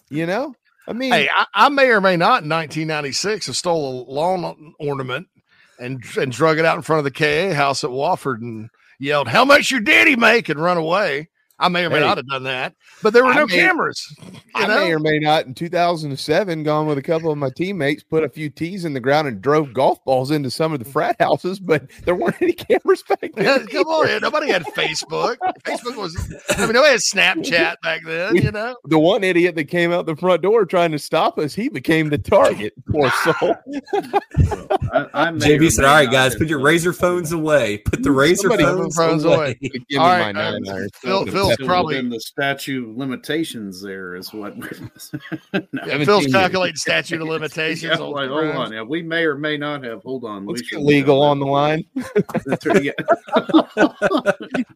You 0.09 0.25
know, 0.25 0.55
I 0.87 0.93
mean, 0.93 1.11
Hey, 1.11 1.29
I, 1.33 1.45
I 1.53 1.69
may 1.69 1.89
or 1.89 1.99
may 1.99 2.15
not 2.15 2.43
in 2.43 2.49
1996 2.49 3.47
have 3.47 3.57
stole 3.57 4.07
a 4.07 4.11
lawn 4.11 4.73
ornament 4.79 5.27
and 5.79 6.03
and 6.17 6.31
drug 6.31 6.59
it 6.59 6.65
out 6.65 6.77
in 6.77 6.81
front 6.81 6.99
of 6.99 7.03
the 7.03 7.11
KA 7.11 7.53
house 7.53 7.83
at 7.83 7.89
Wofford 7.89 8.41
and 8.41 8.69
yelled, 8.99 9.27
"How 9.27 9.43
much 9.43 9.71
your 9.71 9.81
daddy 9.81 10.15
make?" 10.15 10.49
and 10.49 10.59
run 10.59 10.77
away. 10.77 11.29
I 11.59 11.69
may 11.69 11.85
or 11.85 11.89
may 11.89 11.95
Hey. 11.99 12.05
not 12.05 12.17
have 12.17 12.27
done 12.27 12.43
that, 12.43 12.75
but 13.01 13.13
there 13.13 13.23
were 13.25 13.31
I 13.31 13.35
no 13.35 13.47
may- 13.47 13.55
cameras. 13.55 13.99
You 14.21 14.39
I 14.53 14.67
know? 14.67 14.75
may 14.85 14.91
or 14.93 14.99
may 14.99 15.17
not 15.19 15.45
in 15.47 15.53
2007 15.55 16.63
gone 16.63 16.85
with 16.85 16.97
a 16.99 17.01
couple 17.01 17.31
of 17.31 17.37
my 17.37 17.49
teammates, 17.55 18.03
put 18.03 18.23
a 18.23 18.29
few 18.29 18.49
tees 18.49 18.85
in 18.85 18.93
the 18.93 18.99
ground 18.99 19.27
and 19.27 19.41
drove 19.41 19.73
golf 19.73 20.03
balls 20.05 20.29
into 20.31 20.51
some 20.51 20.71
of 20.71 20.79
the 20.79 20.85
frat 20.85 21.15
houses, 21.19 21.59
but 21.59 21.89
there 22.05 22.13
weren't 22.15 22.39
any 22.41 22.53
cameras 22.53 23.03
back 23.09 23.31
then. 23.35 23.65
Come 23.67 23.87
on, 23.87 24.07
yeah, 24.07 24.19
nobody 24.19 24.51
had 24.51 24.63
Facebook. 24.65 25.37
Facebook 25.65 25.95
was, 25.97 26.15
I 26.49 26.65
mean, 26.65 26.73
nobody 26.73 26.91
had 26.91 26.99
Snapchat 26.99 27.75
back 27.81 28.01
then. 28.05 28.35
You 28.35 28.51
know, 28.51 28.75
The 28.85 28.99
one 28.99 29.23
idiot 29.23 29.55
that 29.55 29.65
came 29.65 29.91
out 29.91 30.05
the 30.05 30.15
front 30.15 30.43
door 30.43 30.65
trying 30.65 30.91
to 30.91 30.99
stop 30.99 31.39
us, 31.39 31.55
he 31.55 31.69
became 31.69 32.09
the 32.09 32.17
target. 32.19 32.73
Poor 32.91 33.09
soul. 33.23 33.55
I, 34.93 35.07
I 35.13 35.31
JB 35.31 35.71
said, 35.71 35.85
"All 35.85 35.95
right, 35.95 36.09
guys, 36.09 36.35
put 36.35 36.47
your 36.47 36.59
Razr 36.59 36.95
phones 36.95 37.31
away. 37.31 37.79
Put 37.79 38.03
the 38.03 38.09
Razr 38.09 38.57
phones, 38.57 38.95
phones 38.95 39.23
away." 39.23 39.35
away. 39.35 39.53
Give 39.61 39.71
me 39.89 39.97
All 39.97 40.05
my 40.07 40.19
right, 40.19 40.35
nine 40.35 40.67
uh, 40.67 40.73
iron. 40.73 40.89
Phil, 40.95 41.25
Put 41.47 41.53
a 41.53 41.57
Phil's 41.57 41.57
pepper 41.57 41.61
in 41.63 41.67
probably 41.67 42.09
the 42.09 42.19
statute 42.19 42.97
limitations. 42.97 43.81
There 43.81 44.15
is 44.15 44.33
what. 44.33 44.57
No. 44.57 44.65
yeah, 45.85 46.03
Phil's 46.05 46.27
calculating 46.27 46.75
statute 46.75 47.21
of 47.21 47.27
limitations. 47.29 47.83
Yeah, 47.99 48.05
like, 48.05 48.29
hold 48.29 48.55
on. 48.55 48.71
Yeah, 48.73 48.81
we 48.83 49.01
may 49.01 49.23
or 49.25 49.35
may 49.37 49.57
not 49.57 49.83
have. 49.83 50.01
Hold 50.03 50.25
on. 50.25 50.45
Let's 50.45 50.61
we 50.61 50.67
get 50.69 50.81
legal 50.81 51.21
on 51.21 51.39
the 51.39 51.45
line. 51.45 51.83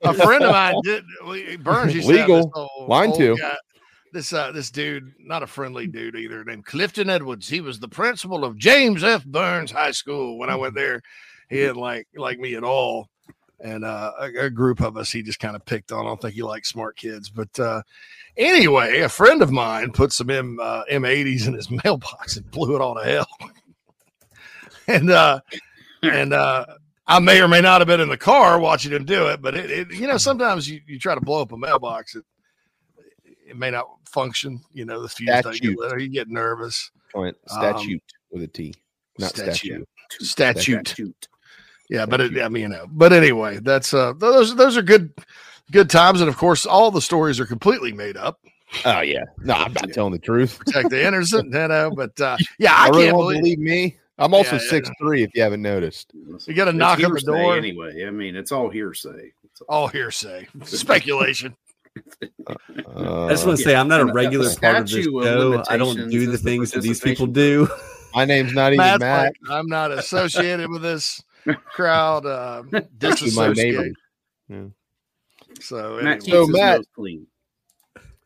A 0.04 0.14
friend 0.14 0.44
of 0.44 0.52
mine 0.52 0.76
did 0.84 1.04
Burns 1.64 1.94
used 1.96 2.08
Legal. 2.08 2.38
this 2.38 2.48
old- 2.56 2.90
Line 2.90 3.10
old 3.10 3.18
two. 3.18 3.38
this 4.14 4.34
uh 4.34 4.52
this 4.52 4.72
dude, 4.72 5.14
not 5.20 5.44
a 5.44 5.48
friendly 5.48 5.88
dude 5.88 6.16
either, 6.16 6.44
named 6.44 6.66
Clifton 6.66 7.10
Edwards. 7.10 7.48
He 7.48 7.62
was 7.62 7.80
the 7.80 7.88
principal 7.88 8.44
of 8.44 8.58
James 8.58 9.04
F. 9.04 9.24
Byrnes 9.26 9.72
High 9.72 9.92
School. 9.92 10.38
When 10.38 10.50
I 10.50 10.56
went 10.56 10.76
there, 10.76 11.02
he 11.50 11.58
didn't 11.58 11.78
like 11.78 12.08
like 12.16 12.40
me 12.40 12.56
at 12.56 12.64
all. 12.64 13.10
And 13.64 13.86
uh, 13.86 14.12
a, 14.20 14.46
a 14.46 14.50
group 14.50 14.82
of 14.82 14.98
us, 14.98 15.12
he 15.12 15.22
just 15.22 15.40
kind 15.40 15.56
of 15.56 15.64
picked 15.66 15.92
on. 15.92 16.06
I 16.06 16.10
don't 16.10 16.20
think 16.20 16.34
he 16.34 16.42
likes 16.42 16.70
smart 16.70 16.98
kids, 16.98 17.30
but 17.30 17.60
uh, 17.60 17.84
anyway, 18.38 19.02
a 19.02 19.10
friend 19.10 19.42
of 19.42 19.52
mine 19.52 19.92
put 19.92 20.12
some 20.12 20.30
M 20.30 20.60
uh, 20.62 20.84
M80s 20.92 21.48
in 21.48 21.54
his 21.54 21.70
mailbox 21.84 22.38
and 22.38 22.50
blew 22.52 22.76
it 22.76 22.82
all 22.82 22.96
to 22.96 23.04
hell. 23.04 23.28
and 24.88 25.12
uh, 25.12 25.40
and 26.02 26.34
uh, 26.34 26.66
I 27.08 27.20
may 27.20 27.42
or 27.42 27.48
may 27.48 27.62
not 27.62 27.82
have 27.82 27.88
been 27.88 28.00
in 28.00 28.10
the 28.10 28.18
car 28.18 28.60
watching 28.60 28.92
him 28.92 29.06
do 29.06 29.28
it, 29.28 29.42
but 29.42 29.56
it, 29.56 29.70
it 29.70 29.92
you 29.94 30.08
know 30.08 30.18
sometimes 30.18 30.68
you, 30.70 30.82
you 30.88 30.98
try 30.98 31.14
to 31.14 31.22
blow 31.22 31.42
up 31.42 31.52
a 31.52 31.58
mailbox, 31.58 32.16
it 32.16 32.26
it 33.48 33.58
may 33.58 33.70
not 33.70 33.88
function. 34.06 34.60
You 34.74 34.86
know 34.86 35.02
the 35.02 35.10
fuse 35.10 35.30
Statute. 35.40 35.78
you 36.00 36.10
get 36.10 36.30
nervous. 36.30 36.90
Clint, 37.14 37.38
Um, 37.50 37.58
statute 37.60 38.04
with 38.32 38.44
a 38.44 38.48
T, 38.48 38.74
not 39.20 39.32
statute. 39.32 39.88
Statute. 40.20 40.88
Statute. 40.88 41.28
Yeah, 41.92 42.06
but 42.06 42.22
it, 42.22 42.42
I 42.42 42.48
mean, 42.48 42.64
you 42.64 42.70
know, 42.70 42.88
but 42.90 43.12
anyway, 43.12 43.60
that's 43.62 43.94
uh 43.94 44.14
those 44.14 44.56
those 44.56 44.78
are 44.78 44.82
good 44.82 45.14
good 45.72 45.90
times, 45.90 46.22
and 46.22 46.30
of 46.30 46.38
course, 46.38 46.66
all 46.66 46.90
the 46.90 47.02
stories 47.02 47.38
are 47.38 47.46
completely 47.46 47.92
made 47.92 48.16
up. 48.16 48.40
Oh 48.86 49.02
yeah, 49.02 49.26
no, 49.40 49.56
I'm 49.56 49.74
not 49.74 49.92
telling 49.92 50.14
the 50.14 50.20
truth. 50.20 50.58
Protect 50.58 50.90
the 50.90 51.06
innocent, 51.06 51.54
you 51.54 51.68
know. 51.68 51.92
But 51.94 52.20
uh, 52.22 52.38
yeah, 52.60 52.76
I, 52.76 52.88
really 52.88 53.04
can't 53.04 53.18
won't 53.18 53.28
believe, 53.28 53.58
believe 53.58 53.60
me. 53.60 53.98
I'm 54.18 54.34
also 54.34 54.56
Yeah, 54.56 54.62
yeah. 54.62 54.70
six 54.70 54.90
three. 55.00 55.24
If 55.24 55.32
you 55.36 55.42
haven't 55.42 55.62
noticed, 55.62 56.14
you 56.48 56.54
got 56.54 56.66
to 56.66 56.74
knock 56.74 57.04
on 57.04 57.12
the 57.14 57.20
door. 57.20 57.58
anyway. 57.58 58.06
I 58.08 58.12
mean, 58.12 58.38
it's 58.38 58.54
all 58.54 58.70
hearsay. 58.70 59.34
It's 59.44 59.62
All 59.68 59.90
hearsay, 59.90 60.48
speculation. 60.64 61.58
uh, 62.48 63.26
I 63.26 63.32
just 63.32 63.46
want 63.46 63.58
to 63.58 63.64
say 63.66 63.76
I'm 63.76 63.90
not 63.90 64.00
a 64.00 64.06
The 64.06 64.14
regular 64.14 64.46
part 64.56 64.78
of 64.78 64.84
this 64.84 64.92
statute 64.92 65.18
of 65.18 65.26
show. 65.26 65.64
I 65.68 65.76
don't 65.76 66.10
do 66.10 66.32
the 66.32 66.38
things 66.38 66.72
that 66.72 66.84
these 66.84 67.02
people 67.02 67.28
do. 67.28 67.68
my 68.14 68.24
name's 68.24 68.54
not 68.54 68.68
even 68.68 68.78
Matt's 68.78 69.02
Matt. 69.02 69.24
like, 69.26 69.36
I'm 69.50 69.68
not 69.68 69.92
associated 69.92 70.70
with 70.70 70.84
this 70.84 71.22
crowd. 71.74 72.26
Uh, 72.26 72.64
Actually, 73.04 73.32
my 73.32 73.48
disassociate. 73.50 73.94
neighbor. 74.50 74.72
So, 75.62 76.00
Matt 76.02 76.02
anyway. 76.02 76.14
keeps 76.20 76.32
So, 76.32 76.48
Matt- 76.48 76.82
clean. 76.96 77.28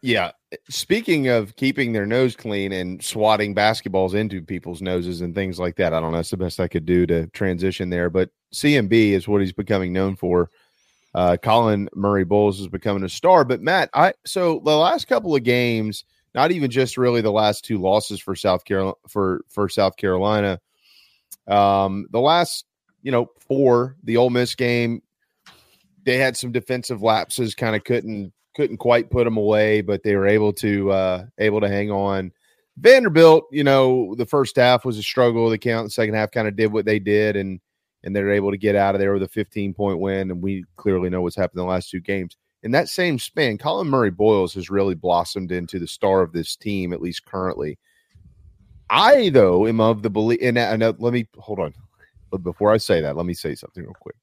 Yeah. 0.02 0.32
Speaking 0.70 1.30
of 1.30 1.56
keeping 1.56 1.92
their 1.92 2.06
nose 2.06 2.36
clean 2.36 2.72
and 2.72 3.04
swatting 3.04 3.56
basketballs 3.56 4.14
into 4.14 4.42
people's 4.42 4.82
noses 4.82 5.22
and 5.22 5.34
things 5.34 5.60
like 5.60 5.76
that, 5.78 5.94
I 5.94 6.00
don't 6.00 6.12
know. 6.12 6.18
That's 6.18 6.30
the 6.30 6.38
best 6.38 6.60
I 6.60 6.68
could 6.68 6.86
do 6.86 7.08
to 7.08 7.26
transition 7.28 7.90
there. 7.90 8.10
But 8.12 8.30
CMB 8.54 8.92
is 9.12 9.28
what 9.28 9.42
he's 9.42 9.52
becoming 9.54 9.92
known 9.94 10.16
for. 10.16 10.52
Uh, 11.16 11.38
Collin 11.42 11.90
Murray-Boyles 11.96 12.60
is 12.60 12.68
becoming 12.68 13.04
a 13.04 13.10
star. 13.10 13.44
But 13.46 13.62
Matt, 13.62 13.90
I 13.94 14.14
so 14.26 14.62
the 14.64 14.76
last 14.78 15.08
couple 15.08 15.36
of 15.36 15.44
games, 15.44 16.04
not 16.36 16.52
even 16.52 16.70
just 16.70 16.98
really 16.98 17.22
the 17.22 17.32
last 17.32 17.66
two 17.66 17.80
losses 17.80 18.20
for 18.20 18.36
South 18.36 18.64
Carolina 18.66 18.96
for 19.08 19.42
for 19.50 19.68
South 19.70 19.96
Carolina. 19.98 20.60
Um, 21.48 22.06
the 22.12 22.20
last, 22.20 22.66
you 23.06 23.12
know, 23.12 23.30
for 23.40 23.96
the 24.04 24.18
Ole 24.18 24.32
Miss 24.32 24.56
game, 24.56 25.04
they 26.06 26.18
had 26.18 26.36
some 26.36 26.52
defensive 26.52 27.04
lapses, 27.04 27.54
kind 27.54 27.76
of 27.76 27.84
couldn't 27.84 28.34
couldn't 28.56 28.78
quite 28.78 29.12
put 29.12 29.26
them 29.26 29.38
away, 29.38 29.82
but 29.82 30.02
they 30.02 30.16
were 30.16 30.26
able 30.26 30.52
to 30.54 30.92
uh 30.92 31.26
able 31.38 31.62
to 31.62 31.70
hang 31.70 31.92
on. 31.92 32.32
Vanderbilt, 32.78 33.46
you 33.52 33.64
know, 33.64 34.16
the 34.16 34.26
first 34.26 34.56
half 34.56 34.86
was 34.86 34.98
a 34.98 35.04
struggle. 35.04 35.50
The 35.52 35.58
count, 35.60 35.86
the 35.86 35.92
second 35.92 36.16
half 36.16 36.32
kind 36.32 36.48
of 36.48 36.56
did 36.56 36.74
what 36.74 36.86
they 36.86 36.98
did, 36.98 37.36
and 37.36 37.60
and 38.04 38.16
they're 38.16 38.32
able 38.32 38.50
to 38.50 38.58
get 38.58 38.76
out 38.76 38.96
of 38.96 39.00
there 39.00 39.14
with 39.14 39.22
a 39.22 39.28
15 39.28 39.76
point 39.76 40.00
win. 40.00 40.32
And 40.32 40.42
we 40.42 40.66
clearly 40.76 41.12
know 41.12 41.22
what's 41.22 41.36
happened 41.36 41.60
in 41.60 41.68
the 41.68 41.72
last 41.72 41.92
two 41.92 42.02
games. 42.02 42.38
In 42.64 42.72
that 42.72 42.90
same 42.90 43.20
span, 43.20 43.60
Collin 43.60 43.88
Murray-Boyles 43.88 44.56
has 44.56 44.72
really 44.72 44.96
blossomed 44.96 45.52
into 45.52 45.78
the 45.78 45.88
star 45.88 46.22
of 46.22 46.34
this 46.34 46.56
team, 46.56 46.92
at 46.92 47.02
least 47.02 47.24
currently. 47.26 47.78
I 48.90 49.30
though 49.30 49.68
am 49.68 49.80
of 49.80 50.02
the 50.02 50.10
belief, 50.10 50.40
and, 50.42 50.58
and 50.58 50.82
uh, 50.82 50.94
let 50.98 51.14
me 51.14 51.28
hold 51.38 51.60
on. 51.60 51.76
But 52.36 52.44
before 52.44 52.74
I 52.74 52.78
say 52.78 53.00
that, 53.00 53.16
let 53.16 53.26
me 53.26 53.34
say 53.34 53.56
something 53.56 53.82
real 53.82 53.96
quick. 53.98 54.18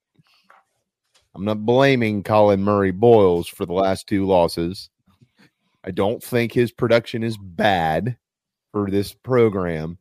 I'm 1.34 1.46
not 1.46 1.64
blaming 1.64 2.22
Collin 2.22 2.62
Murray-Boyles 2.62 3.48
for 3.48 3.64
the 3.64 3.72
last 3.72 4.06
two 4.06 4.26
losses. 4.26 4.90
I 5.82 5.90
don't 5.90 6.22
think 6.22 6.52
his 6.52 6.70
production 6.70 7.22
is 7.22 7.38
bad 7.38 8.18
for 8.70 8.90
this 8.90 9.14
program. 9.14 9.96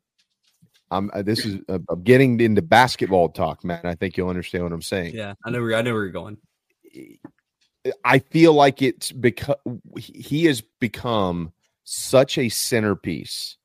I'm 0.91 1.09
uh, 1.13 1.21
this 1.21 1.45
is 1.45 1.61
uh, 1.69 1.79
I'm 1.89 2.03
getting 2.03 2.37
into 2.41 2.61
basketball 2.61 3.29
talk, 3.29 3.63
man. 3.63 3.79
I 3.85 3.95
think 3.95 4.17
you'll 4.17 4.27
understand 4.27 4.65
what 4.65 4.73
I'm 4.73 4.81
saying. 4.81 5.15
Yeah, 5.15 5.35
I 5.45 5.49
know. 5.49 5.61
Where, 5.61 5.75
I 5.75 5.81
know 5.81 5.93
where 5.93 6.03
you're 6.03 6.11
going. 6.11 6.37
I 8.03 8.19
feel 8.19 8.53
like 8.53 8.81
it's 8.81 9.13
because 9.13 9.55
he 9.97 10.43
has 10.45 10.61
become 10.81 11.53
such 11.85 12.37
a 12.37 12.49
centerpiece. 12.49 13.55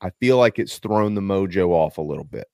I 0.00 0.10
feel 0.20 0.38
like 0.38 0.60
it's 0.60 0.78
thrown 0.78 1.14
the 1.16 1.20
mojo 1.20 1.70
off 1.70 1.98
a 1.98 2.02
little 2.02 2.22
bit, 2.22 2.46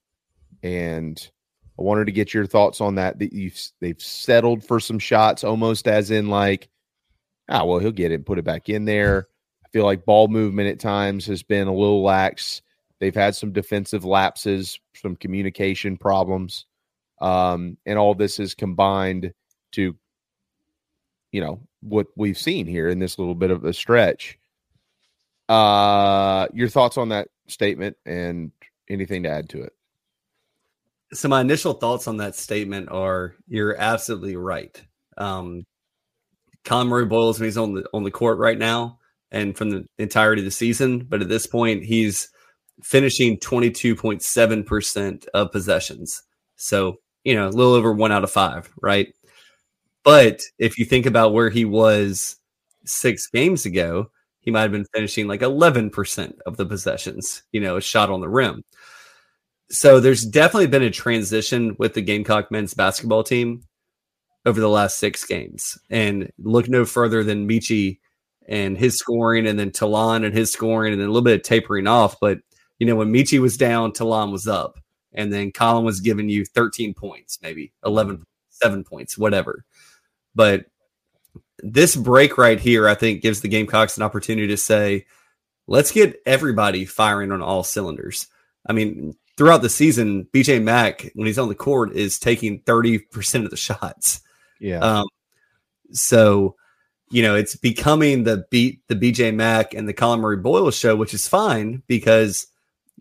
and 0.62 1.30
I 1.78 1.82
wanted 1.82 2.06
to 2.06 2.12
get 2.12 2.32
your 2.32 2.46
thoughts 2.46 2.80
on 2.80 2.96
that. 2.96 3.18
That 3.18 3.32
you 3.32 3.50
they've 3.80 4.00
settled 4.00 4.64
for 4.64 4.80
some 4.80 4.98
shots, 4.98 5.44
almost 5.44 5.88
as 5.88 6.10
in 6.10 6.28
like, 6.28 6.68
ah, 7.48 7.64
well, 7.64 7.78
he'll 7.78 7.92
get 7.92 8.12
it 8.12 8.16
and 8.16 8.26
put 8.26 8.38
it 8.38 8.44
back 8.44 8.68
in 8.68 8.84
there. 8.84 9.28
I 9.64 9.68
feel 9.70 9.84
like 9.84 10.04
ball 10.04 10.28
movement 10.28 10.68
at 10.68 10.80
times 10.80 11.26
has 11.26 11.42
been 11.42 11.66
a 11.66 11.74
little 11.74 12.02
lax. 12.02 12.62
They've 13.00 13.14
had 13.14 13.34
some 13.34 13.52
defensive 13.52 14.04
lapses, 14.04 14.78
some 14.94 15.16
communication 15.16 15.96
problems, 15.96 16.66
um, 17.20 17.76
and 17.84 17.98
all 17.98 18.14
this 18.14 18.38
is 18.38 18.54
combined 18.54 19.32
to 19.72 19.96
you 21.32 21.40
know 21.40 21.60
what 21.80 22.06
we've 22.16 22.38
seen 22.38 22.66
here 22.66 22.88
in 22.88 23.00
this 23.00 23.18
little 23.18 23.34
bit 23.34 23.50
of 23.50 23.64
a 23.64 23.72
stretch. 23.72 24.38
Uh, 25.48 26.46
your 26.54 26.68
thoughts 26.68 26.96
on 26.96 27.10
that 27.10 27.28
statement 27.48 27.96
and 28.06 28.52
anything 28.88 29.24
to 29.24 29.28
add 29.28 29.48
to 29.50 29.62
it? 29.62 29.72
So 31.14 31.28
my 31.28 31.40
initial 31.40 31.74
thoughts 31.74 32.08
on 32.08 32.16
that 32.18 32.34
statement 32.34 32.88
are 32.90 33.36
you're 33.46 33.76
absolutely 33.76 34.36
right. 34.36 34.82
Um, 35.16 35.64
Collin 36.64 36.88
Murray-Boyles 36.88 37.38
when 37.38 37.46
he's 37.46 37.58
on 37.58 37.74
the 37.74 37.84
on 37.94 38.02
the 38.02 38.10
court 38.10 38.38
right 38.38 38.58
now 38.58 38.98
and 39.30 39.56
from 39.56 39.70
the 39.70 39.86
entirety 39.98 40.42
of 40.42 40.46
the 40.46 40.50
season, 40.50 41.00
but 41.08 41.22
at 41.22 41.28
this 41.28 41.46
point 41.46 41.84
he's 41.84 42.28
finishing 42.82 43.38
22.7% 43.38 45.26
of 45.34 45.52
possessions. 45.52 46.22
So, 46.56 46.96
you 47.22 47.34
know, 47.34 47.48
a 47.48 47.50
little 47.50 47.74
over 47.74 47.92
one 47.92 48.12
out 48.12 48.24
of 48.24 48.30
five, 48.30 48.72
right? 48.82 49.14
But 50.02 50.40
if 50.58 50.78
you 50.78 50.84
think 50.84 51.06
about 51.06 51.32
where 51.32 51.50
he 51.50 51.64
was 51.64 52.36
six 52.84 53.28
games 53.28 53.66
ago, 53.66 54.10
he 54.40 54.50
might 54.50 54.62
have 54.62 54.72
been 54.72 54.86
finishing 54.92 55.28
like 55.28 55.40
11% 55.40 56.34
of 56.46 56.56
the 56.56 56.66
possessions, 56.66 57.42
you 57.52 57.60
know, 57.60 57.76
a 57.76 57.80
shot 57.80 58.10
on 58.10 58.20
the 58.20 58.28
rim. 58.28 58.62
So 59.70 60.00
there's 60.00 60.24
definitely 60.24 60.66
been 60.66 60.82
a 60.82 60.90
transition 60.90 61.74
with 61.78 61.94
the 61.94 62.02
Gamecock 62.02 62.50
men's 62.50 62.74
basketball 62.74 63.24
team 63.24 63.62
over 64.46 64.60
the 64.60 64.68
last 64.68 64.98
six 64.98 65.24
games. 65.24 65.78
And 65.90 66.30
look 66.38 66.68
no 66.68 66.84
further 66.84 67.24
than 67.24 67.48
Meechie 67.48 67.98
and 68.46 68.76
his 68.76 68.98
scoring, 68.98 69.46
and 69.46 69.58
then 69.58 69.70
Ta'Lon 69.70 70.24
and 70.24 70.34
his 70.34 70.52
scoring, 70.52 70.92
and 70.92 71.00
then 71.00 71.08
a 71.08 71.10
little 71.10 71.24
bit 71.24 71.40
of 71.40 71.42
tapering 71.42 71.86
off. 71.86 72.20
But, 72.20 72.38
you 72.78 72.86
know, 72.86 72.96
when 72.96 73.12
Meechie 73.12 73.40
was 73.40 73.56
down, 73.56 73.92
Ta'Lon 73.92 74.30
was 74.30 74.46
up. 74.46 74.78
And 75.14 75.32
then 75.32 75.52
Collin 75.52 75.84
was 75.84 76.00
giving 76.00 76.28
you 76.28 76.44
13 76.44 76.92
points, 76.92 77.38
maybe 77.40 77.72
11, 77.86 78.24
seven 78.50 78.84
points, 78.84 79.16
whatever. 79.16 79.64
But 80.34 80.66
this 81.60 81.94
break 81.94 82.36
right 82.36 82.58
here, 82.58 82.88
I 82.88 82.94
think, 82.94 83.22
gives 83.22 83.40
the 83.40 83.48
Gamecocks 83.48 83.96
an 83.96 84.02
opportunity 84.02 84.48
to 84.48 84.56
say, 84.56 85.06
let's 85.66 85.92
get 85.92 86.20
everybody 86.26 86.84
firing 86.84 87.32
on 87.32 87.40
all 87.40 87.62
cylinders. 87.62 88.26
I 88.68 88.72
mean, 88.72 89.14
throughout 89.36 89.62
the 89.62 89.68
season, 89.68 90.26
BJ 90.32 90.62
Mack, 90.62 91.10
when 91.14 91.26
he's 91.26 91.38
on 91.38 91.48
the 91.48 91.54
court, 91.54 91.92
is 91.92 92.18
taking 92.18 92.60
30% 92.60 93.44
of 93.44 93.50
the 93.50 93.56
shots. 93.56 94.20
Yeah. 94.60 94.78
Um, 94.78 95.06
so, 95.92 96.56
you 97.10 97.22
know, 97.22 97.34
it's 97.34 97.56
becoming 97.56 98.24
the 98.24 98.44
beat 98.50 98.80
the 98.88 98.96
BJ 98.96 99.34
Mack 99.34 99.74
and 99.74 99.88
the 99.88 99.92
Collin 99.92 100.20
Murray-Boyle 100.20 100.70
show, 100.70 100.96
which 100.96 101.14
is 101.14 101.28
fine 101.28 101.82
because, 101.86 102.46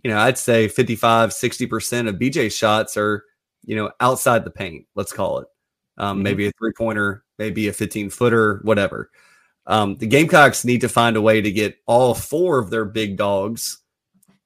you 0.04 0.12
know, 0.12 0.20
I'd 0.20 0.38
say 0.38 0.68
55, 0.68 1.30
60% 1.32 2.10
of 2.10 2.16
BJ 2.16 2.52
shots 2.52 2.98
are, 2.98 3.24
you 3.66 3.76
know, 3.76 3.92
outside 4.00 4.44
the 4.44 4.52
paint, 4.52 4.86
let's 4.96 5.14
call 5.14 5.40
it. 5.40 5.48
Um, 5.98 6.20
Mhm. 6.20 6.24
Maybe 6.24 6.48
a 6.48 6.52
three 6.58 6.74
pointer, 6.74 7.24
maybe 7.38 7.68
a 7.68 7.74
15 7.74 8.10
footer, 8.10 8.60
whatever. 8.64 9.10
Um, 9.66 9.96
the 9.96 10.08
Gamecocks 10.08 10.66
need 10.66 10.82
to 10.82 10.90
find 10.90 11.16
a 11.16 11.22
way 11.22 11.40
to 11.40 11.52
get 11.52 11.78
all 11.86 12.14
four 12.14 12.60
of 12.60 12.70
their 12.70 12.84
big 12.84 13.16
dogs 13.16 13.83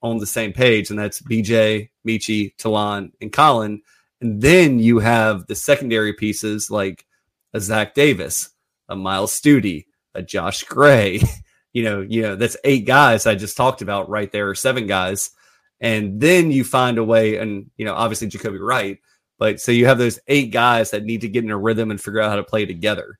on 0.01 0.17
the 0.17 0.25
same 0.25 0.53
page, 0.53 0.89
and 0.89 0.99
that's 0.99 1.21
BJ, 1.21 1.89
Meechie, 2.07 2.55
Ta'Lon, 2.57 3.11
and 3.21 3.31
Collin. 3.31 3.81
And 4.21 4.41
then 4.41 4.79
you 4.79 4.99
have 4.99 5.47
the 5.47 5.55
secondary 5.55 6.13
pieces 6.13 6.71
like 6.71 7.05
a 7.53 7.59
Zach 7.59 7.93
Davis, 7.93 8.49
a 8.89 8.95
Myles 8.95 9.33
Stute, 9.33 9.85
a 10.13 10.21
Josh 10.21 10.63
Gray. 10.63 11.21
you 11.73 11.83
know, 11.83 12.01
you 12.01 12.21
know, 12.21 12.35
that's 12.35 12.57
eight 12.63 12.85
guys 12.85 13.25
I 13.25 13.35
just 13.35 13.57
talked 13.57 13.81
about 13.81 14.09
right 14.09 14.31
there, 14.31 14.49
or 14.49 14.55
seven 14.55 14.87
guys. 14.87 15.31
And 15.79 16.19
then 16.19 16.51
you 16.51 16.63
find 16.63 16.97
a 16.97 17.03
way, 17.03 17.37
and 17.37 17.69
you 17.77 17.85
know, 17.85 17.93
obviously 17.93 18.27
Jacoby 18.27 18.57
Wright, 18.57 18.99
but 19.37 19.59
so 19.59 19.71
you 19.71 19.85
have 19.85 19.99
those 19.99 20.19
eight 20.27 20.51
guys 20.51 20.91
that 20.91 21.03
need 21.03 21.21
to 21.21 21.29
get 21.29 21.43
in 21.43 21.51
a 21.51 21.57
rhythm 21.57 21.91
and 21.91 22.01
figure 22.01 22.21
out 22.21 22.31
how 22.31 22.35
to 22.37 22.43
play 22.43 22.65
together. 22.65 23.19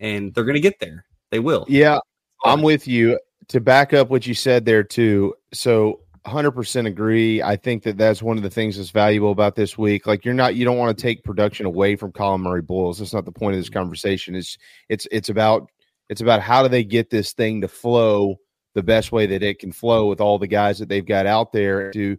And 0.00 0.34
they're 0.34 0.44
gonna 0.44 0.60
get 0.60 0.80
there. 0.80 1.06
They 1.30 1.38
will. 1.38 1.64
Yeah, 1.68 1.98
I'm 2.44 2.60
with 2.60 2.86
you. 2.86 3.18
To 3.48 3.60
back 3.60 3.92
up 3.92 4.10
what 4.10 4.26
you 4.26 4.34
said 4.34 4.64
there 4.64 4.82
too. 4.82 5.34
So 5.52 6.00
100% 6.26 6.86
agree. 6.86 7.42
I 7.42 7.56
think 7.56 7.82
that 7.82 7.98
that's 7.98 8.22
one 8.22 8.38
of 8.38 8.42
the 8.42 8.50
things 8.50 8.76
that's 8.76 8.90
valuable 8.90 9.30
about 9.30 9.56
this 9.56 9.76
week. 9.76 10.06
Like 10.06 10.24
you're 10.24 10.32
not 10.32 10.54
you 10.54 10.64
don't 10.64 10.78
want 10.78 10.96
to 10.96 11.02
take 11.02 11.22
production 11.24 11.66
away 11.66 11.96
from 11.96 12.12
Collin 12.12 12.40
Murray-Boyles. 12.40 12.98
That's 12.98 13.12
not 13.12 13.26
the 13.26 13.32
point 13.32 13.54
of 13.54 13.60
this 13.60 13.68
conversation. 13.68 14.34
It's 14.34 14.56
it's 14.88 15.06
it's 15.12 15.28
about 15.28 15.70
it's 16.08 16.22
about 16.22 16.40
how 16.40 16.62
do 16.62 16.68
they 16.68 16.84
get 16.84 17.10
this 17.10 17.32
thing 17.32 17.60
to 17.60 17.68
flow 17.68 18.36
the 18.74 18.82
best 18.82 19.12
way 19.12 19.26
that 19.26 19.42
it 19.42 19.58
can 19.58 19.72
flow 19.72 20.08
with 20.08 20.20
all 20.20 20.38
the 20.38 20.46
guys 20.46 20.78
that 20.78 20.88
they've 20.88 21.06
got 21.06 21.26
out 21.26 21.52
there 21.52 21.90
to 21.92 22.16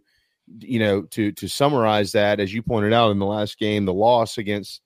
you 0.60 0.78
know 0.78 1.02
to 1.02 1.32
to 1.32 1.48
summarize 1.48 2.12
that 2.12 2.38
as 2.38 2.54
you 2.54 2.62
pointed 2.62 2.92
out 2.92 3.10
in 3.10 3.18
the 3.18 3.26
last 3.26 3.58
game 3.58 3.84
the 3.84 3.92
loss 3.92 4.38
against 4.38 4.80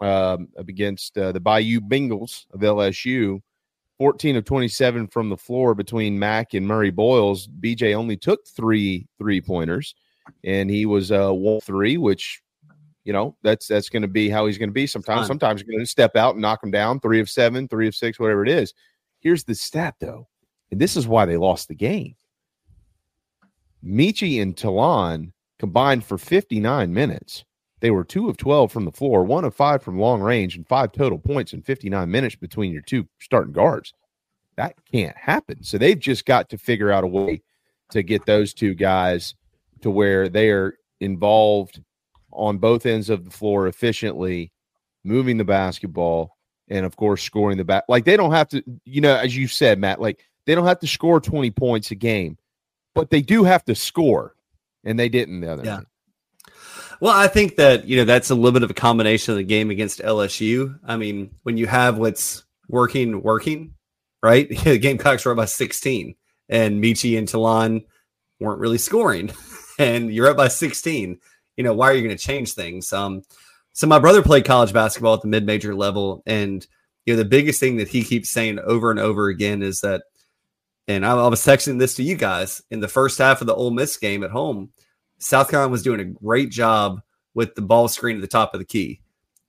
um 0.00 0.48
against 0.56 1.18
uh, 1.18 1.32
the 1.32 1.40
Bayou 1.40 1.80
Bengals 1.80 2.46
of 2.52 2.60
LSU 2.60 3.40
14 3.98 4.36
of 4.36 4.44
27 4.44 5.08
from 5.08 5.28
the 5.28 5.36
floor 5.36 5.74
between 5.74 6.18
Mack 6.18 6.54
and 6.54 6.66
Murray-Boyles. 6.66 7.48
BJ 7.60 7.94
only 7.94 8.16
took 8.16 8.46
three 8.46 9.06
three 9.18 9.40
pointers, 9.40 9.94
and 10.42 10.70
he 10.70 10.86
was 10.86 11.12
uh 11.12 11.32
one 11.32 11.60
three, 11.60 11.96
which 11.96 12.42
you 13.04 13.12
know 13.12 13.36
that's 13.42 13.66
that's 13.68 13.88
going 13.88 14.02
to 14.02 14.08
be 14.08 14.28
how 14.28 14.46
he's 14.46 14.58
going 14.58 14.70
to 14.70 14.74
be. 14.74 14.86
Sometimes, 14.86 15.26
sometimes 15.26 15.62
to 15.62 15.86
step 15.86 16.16
out 16.16 16.34
and 16.34 16.42
knock 16.42 16.62
him 16.62 16.70
down. 16.70 17.00
Three 17.00 17.20
of 17.20 17.30
seven, 17.30 17.68
three 17.68 17.88
of 17.88 17.94
six, 17.94 18.18
whatever 18.18 18.42
it 18.42 18.48
is. 18.48 18.74
Here's 19.20 19.44
the 19.44 19.54
stat 19.54 19.94
though, 20.00 20.28
and 20.70 20.80
this 20.80 20.96
is 20.96 21.06
why 21.06 21.26
they 21.26 21.36
lost 21.36 21.68
the 21.68 21.74
game. 21.74 22.16
Meechie 23.84 24.40
and 24.40 24.56
Ta'Lon 24.56 25.32
combined 25.58 26.04
for 26.04 26.16
59 26.18 26.92
minutes. 26.92 27.44
They 27.80 27.90
were 27.90 28.04
two 28.04 28.28
of 28.28 28.36
12 28.36 28.72
from 28.72 28.84
the 28.84 28.92
floor, 28.92 29.24
one 29.24 29.44
of 29.44 29.54
five 29.54 29.82
from 29.82 29.98
long 29.98 30.20
range, 30.22 30.56
and 30.56 30.66
five 30.66 30.92
total 30.92 31.18
points 31.18 31.52
in 31.52 31.62
59 31.62 32.10
minutes 32.10 32.34
between 32.36 32.72
your 32.72 32.82
two 32.82 33.06
starting 33.20 33.52
guards. 33.52 33.92
That 34.56 34.74
can't 34.90 35.16
happen. 35.16 35.62
So 35.64 35.78
they've 35.78 35.98
just 35.98 36.24
got 36.24 36.48
to 36.50 36.58
figure 36.58 36.90
out 36.90 37.04
a 37.04 37.08
way 37.08 37.42
to 37.90 38.02
get 38.02 38.24
those 38.26 38.54
two 38.54 38.74
guys 38.74 39.34
to 39.82 39.90
where 39.90 40.28
they 40.28 40.50
are 40.50 40.78
involved 41.00 41.82
on 42.30 42.58
both 42.58 42.86
ends 42.86 43.10
of 43.10 43.24
the 43.24 43.30
floor 43.30 43.66
efficiently, 43.66 44.50
moving 45.04 45.36
the 45.36 45.44
basketball, 45.44 46.36
and 46.68 46.86
of 46.86 46.96
course, 46.96 47.22
scoring 47.22 47.58
the 47.58 47.64
back. 47.64 47.84
Like 47.88 48.04
they 48.04 48.16
don't 48.16 48.32
have 48.32 48.48
to, 48.50 48.62
you 48.84 49.00
know, 49.00 49.14
as 49.16 49.36
you 49.36 49.46
said, 49.48 49.78
Matt, 49.78 50.00
like 50.00 50.24
they 50.46 50.54
don't 50.54 50.66
have 50.66 50.80
to 50.80 50.86
score 50.86 51.20
20 51.20 51.50
points 51.50 51.90
a 51.90 51.94
game, 51.94 52.38
but 52.94 53.10
they 53.10 53.20
do 53.20 53.44
have 53.44 53.64
to 53.66 53.74
score. 53.74 54.34
And 54.84 54.98
they 54.98 55.08
didn't 55.08 55.40
the 55.40 55.50
other 55.52 55.64
Yeah. 55.64 55.76
night. 55.76 55.86
Well, 57.00 57.12
I 57.12 57.28
think 57.28 57.56
that 57.56 57.86
you 57.86 57.96
know 57.96 58.04
that's 58.04 58.30
a 58.30 58.34
little 58.34 58.52
bit 58.52 58.62
of 58.62 58.70
a 58.70 58.74
combination 58.74 59.32
of 59.32 59.38
the 59.38 59.44
game 59.44 59.70
against 59.70 60.00
LSU. 60.00 60.78
I 60.84 60.96
mean, 60.96 61.34
when 61.42 61.56
you 61.56 61.66
have 61.66 61.98
what's 61.98 62.44
working, 62.68 63.22
working, 63.22 63.74
right? 64.22 64.48
the 64.64 64.78
Gamecocks 64.78 65.24
were 65.24 65.32
up 65.32 65.36
by 65.36 65.44
16, 65.44 66.14
and 66.48 66.82
Meechie 66.82 67.18
and 67.18 67.28
Ta'Lon 67.28 67.84
weren't 68.40 68.60
really 68.60 68.78
scoring, 68.78 69.30
and 69.78 70.12
you're 70.12 70.28
up 70.28 70.36
by 70.36 70.48
16. 70.48 71.18
You 71.56 71.64
know, 71.64 71.74
why 71.74 71.90
are 71.90 71.94
you 71.94 72.02
going 72.02 72.16
to 72.16 72.22
change 72.22 72.52
things? 72.52 72.92
Um, 72.92 73.22
so 73.72 73.86
my 73.86 73.98
brother 73.98 74.22
played 74.22 74.44
college 74.44 74.72
basketball 74.72 75.14
at 75.14 75.22
the 75.22 75.28
mid-major 75.28 75.74
level, 75.74 76.22
and 76.26 76.66
you 77.06 77.14
know 77.14 77.18
the 77.18 77.28
biggest 77.28 77.60
thing 77.60 77.76
that 77.76 77.88
he 77.88 78.02
keeps 78.02 78.30
saying 78.30 78.58
over 78.60 78.90
and 78.90 79.00
over 79.00 79.28
again 79.28 79.62
is 79.62 79.80
that, 79.80 80.02
and 80.88 81.04
I, 81.04 81.12
I 81.12 81.28
was 81.28 81.40
texting 81.40 81.78
this 81.78 81.94
to 81.96 82.02
you 82.02 82.16
guys 82.16 82.62
in 82.70 82.80
the 82.80 82.88
first 82.88 83.18
half 83.18 83.40
of 83.40 83.46
the 83.46 83.54
Ole 83.54 83.70
Miss 83.70 83.96
game 83.96 84.24
at 84.24 84.30
home. 84.30 84.70
South 85.24 85.48
Carolina 85.48 85.72
was 85.72 85.82
doing 85.82 86.00
a 86.00 86.04
great 86.04 86.50
job 86.50 87.00
with 87.32 87.54
the 87.54 87.62
ball 87.62 87.88
screen 87.88 88.16
at 88.16 88.20
the 88.20 88.28
top 88.28 88.52
of 88.52 88.60
the 88.60 88.66
key. 88.66 89.00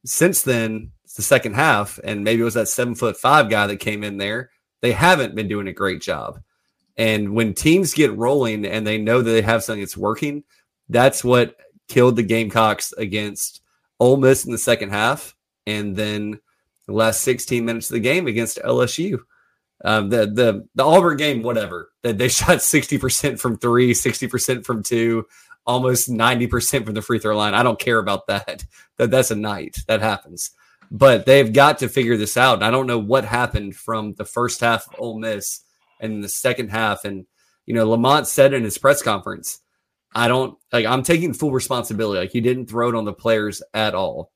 Since 0.05 0.43
then, 0.43 0.91
the 1.17 1.21
second 1.21 1.55
half, 1.55 1.99
and 2.03 2.23
maybe 2.23 2.41
it 2.41 2.45
was 2.45 2.53
that 2.53 2.69
seven 2.69 2.95
foot 2.95 3.17
five 3.17 3.49
guy 3.49 3.67
that 3.67 3.77
came 3.77 4.03
in 4.03 4.17
there. 4.17 4.51
They 4.81 4.93
haven't 4.93 5.35
been 5.35 5.47
doing 5.47 5.67
a 5.67 5.73
great 5.73 6.01
job. 6.01 6.41
And 6.97 7.33
when 7.33 7.53
teams 7.53 7.93
get 7.93 8.15
rolling 8.15 8.65
and 8.65 8.87
they 8.87 8.97
know 8.97 9.21
that 9.21 9.29
they 9.29 9.41
have 9.41 9.63
something 9.63 9.81
that's 9.81 9.97
working, 9.97 10.43
that's 10.87 11.23
what 11.23 11.57
killed 11.87 12.15
the 12.15 12.23
Gamecocks 12.23 12.93
against 12.93 13.61
Ole 13.99 14.17
Miss 14.17 14.45
in 14.45 14.51
the 14.51 14.57
second 14.57 14.89
half, 14.91 15.35
and 15.67 15.95
then 15.95 16.39
the 16.85 16.93
last 16.93 17.21
16 17.21 17.65
minutes 17.65 17.89
of 17.89 17.95
the 17.95 17.99
game 17.99 18.27
against 18.27 18.59
LSU. 18.59 19.19
Um, 19.83 20.09
the 20.09 20.25
the 20.25 20.67
the 20.75 20.85
Auburn 20.85 21.17
game, 21.17 21.43
whatever. 21.43 21.91
That 22.03 22.17
they 22.17 22.27
shot 22.29 22.57
60% 22.57 23.39
from 23.39 23.57
three, 23.57 23.93
60% 23.93 24.65
from 24.65 24.83
two, 24.83 25.25
almost 25.65 26.09
90% 26.09 26.85
from 26.85 26.93
the 26.93 27.01
free 27.01 27.19
throw 27.19 27.35
line. 27.35 27.53
I 27.53 27.63
don't 27.63 27.79
care 27.79 27.99
about 27.99 28.27
that. 28.27 28.63
That 28.97 29.11
that's 29.11 29.29
a 29.29 29.35
night. 29.35 29.75
That 29.89 29.99
happens. 29.99 30.51
But 30.89 31.25
they've 31.25 31.51
got 31.51 31.79
to 31.79 31.89
figure 31.89 32.15
this 32.15 32.37
out. 32.37 32.63
I 32.63 32.71
don't 32.71 32.87
know 32.87 32.97
what 32.97 33.25
happened 33.25 33.75
from 33.75 34.13
the 34.13 34.23
first 34.23 34.61
half 34.61 34.87
of 34.87 34.95
Ole 34.97 35.19
Miss 35.19 35.65
and 35.99 36.23
the 36.23 36.29
second 36.29 36.69
half. 36.69 37.03
And 37.03 37.25
you 37.65 37.73
know, 37.73 37.89
Lamont 37.89 38.25
said 38.25 38.53
in 38.53 38.63
his 38.63 38.77
press 38.77 39.01
conference, 39.01 39.59
I 40.13 40.29
don't 40.29 40.57
like 40.71 40.85
I'm 40.85 41.03
taking 41.03 41.33
full 41.33 41.51
responsibility. 41.51 42.21
Like 42.21 42.31
he 42.31 42.39
didn't 42.39 42.67
throw 42.67 42.87
it 42.87 42.95
on 42.95 43.03
the 43.03 43.11
players 43.11 43.61
at 43.73 43.93
all. 43.93 44.31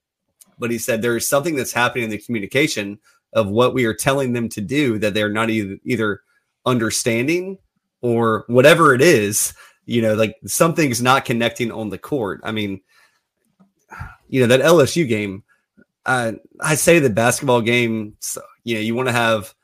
But 0.57 0.71
he 0.71 0.77
said 0.77 1.01
there 1.01 1.15
is 1.15 1.25
something 1.25 1.55
that's 1.55 1.71
happening 1.71 2.03
in 2.03 2.09
the 2.09 2.17
communication 2.17 2.99
of 3.31 3.47
what 3.47 3.73
we 3.73 3.85
are 3.85 3.93
telling 3.93 4.33
them 4.33 4.49
to 4.49 4.61
do 4.61 4.99
that 4.99 5.13
they're 5.13 5.29
not 5.29 5.49
either, 5.49 5.77
either 5.85 6.21
understanding 6.65 7.57
or 8.01 8.43
whatever 8.47 8.93
it 8.93 9.01
is, 9.01 9.53
you 9.89 10.03
know, 10.03 10.13
like 10.13 10.35
something's 10.45 11.01
not 11.01 11.25
connecting 11.25 11.71
on 11.71 11.89
the 11.89 11.97
court. 11.97 12.41
I 12.43 12.51
mean, 12.51 12.81
you 14.27 14.39
know, 14.39 14.47
that 14.47 14.61
LSU 14.61 15.07
game, 15.07 15.43
uh, 16.05 16.33
I 16.61 16.75
say 16.75 16.99
the 16.99 17.09
basketball 17.09 17.61
game, 17.61 18.15
you 18.63 18.75
know, 18.75 18.81
you 18.81 18.93
want 18.93 19.07
to 19.07 19.13
have, 19.13 19.55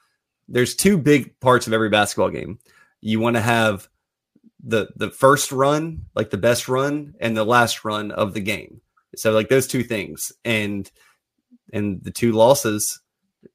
there's 0.48 0.76
two 0.76 0.98
big 0.98 1.40
parts 1.42 1.68
of 1.68 1.74
every 1.74 1.90
basketball 1.90 2.32
game. 2.32 2.58
You 3.02 3.20
want 3.20 3.36
to 3.36 3.42
have 3.42 3.88
the 4.64 4.88
the 4.96 5.12
first 5.12 5.52
run, 5.52 6.06
like 6.16 6.32
the 6.32 6.38
best 6.38 6.68
run, 6.68 7.14
and 7.20 7.38
the 7.38 7.44
last 7.44 7.86
run 7.86 8.10
of 8.10 8.34
the 8.34 8.42
game. 8.42 8.82
So 9.16 9.32
like 9.32 9.50
those 9.50 9.68
two 9.68 9.84
things, 9.84 10.32
and 10.44 10.90
and 11.72 12.04
the 12.04 12.12
two 12.12 12.32
losses, 12.32 13.00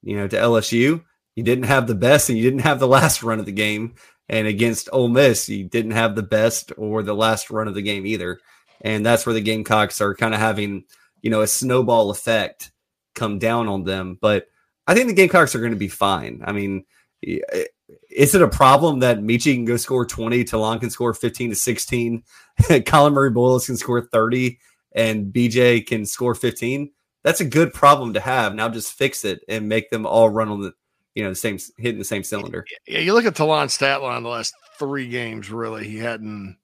you 0.03 0.17
know, 0.17 0.29
to 0.29 0.37
LSU, 0.37 1.03
you 1.35 1.43
didn't 1.43 1.65
have 1.65 1.89
the 1.89 1.97
best 1.97 2.29
and 2.29 2.39
you 2.39 2.45
didn't 2.45 2.61
have 2.61 2.79
the 2.79 2.87
last 2.87 3.25
run 3.25 3.41
of 3.41 3.47
the 3.47 3.53
game. 3.53 3.97
And 4.31 4.47
against 4.47 4.89
Ole 4.93 5.09
Miss, 5.09 5.49
you 5.49 5.65
didn't 5.65 5.91
have 5.91 6.15
the 6.15 6.23
best 6.23 6.73
or 6.77 7.03
the 7.03 7.15
last 7.15 7.51
run 7.51 7.67
of 7.67 7.75
the 7.75 7.83
game 7.83 8.07
either. 8.07 8.39
And 8.81 9.05
that's 9.05 9.27
where 9.27 9.35
the 9.35 9.41
Gamecocks 9.41 10.01
are 10.01 10.15
kind 10.15 10.35
of 10.35 10.41
having, 10.41 10.85
you 11.21 11.31
know, 11.31 11.41
a 11.41 11.49
snowball 11.49 12.11
effect 12.11 12.71
come 13.17 13.41
down 13.41 13.67
on 13.67 13.83
them. 13.83 14.17
But 14.21 14.47
I 14.87 14.95
think 14.95 15.09
the 15.09 15.15
Gamecocks 15.15 15.57
are 15.57 15.59
going 15.59 15.73
to 15.73 15.77
be 15.77 15.89
fine. 15.89 16.43
I 16.45 16.53
mean, 16.53 16.85
is 17.21 18.35
it 18.35 18.41
a 18.41 18.49
problem 18.49 19.01
that 19.01 19.19
Meechie 19.19 19.55
can 19.55 19.65
go 19.65 19.77
score 19.77 20.07
20, 20.07 20.45
Ta'Lon 20.45 20.79
can 20.79 20.91
score 20.91 21.13
15 21.13 21.51
to 21.51 21.57
16, 21.57 22.23
Collin 22.87 23.13
Murray-Boyles 23.13 23.67
can 23.67 23.77
score 23.77 24.01
30, 24.01 24.61
and 24.93 25.33
BJ 25.33 25.85
can 25.85 26.07
score 26.07 26.37
15? 26.37 26.93
That's 27.25 27.41
a 27.41 27.45
good 27.45 27.75
problem 27.75 28.15
to 28.15 28.21
have. 28.21 28.55
Now 28.55 28.69
just 28.69 28.93
fix 28.93 29.25
it 29.25 29.41
and 29.49 29.69
make 29.69 29.91
them 29.91 30.07
all 30.07 30.31
run 30.31 30.49
on 30.49 30.61
the, 30.63 30.73
you 31.15 31.23
know, 31.25 31.31
the 31.31 31.37
same 31.37 31.59
hitting 31.79 31.99
the 31.99 32.05
same 32.05 32.23
cylinder. 32.23 32.65
Yeah, 32.87 33.01
you 33.01 33.15
look 33.15 33.25
at 33.25 33.35
Ta'Lon's 33.35 33.75
stat 33.75 34.03
line 34.03 34.23
the 34.23 34.29
last 34.29 34.55
three 34.79 35.09
games. 35.09 35.51
Really, 35.51 35.89
he 35.89 35.99
hadn't 35.99 36.57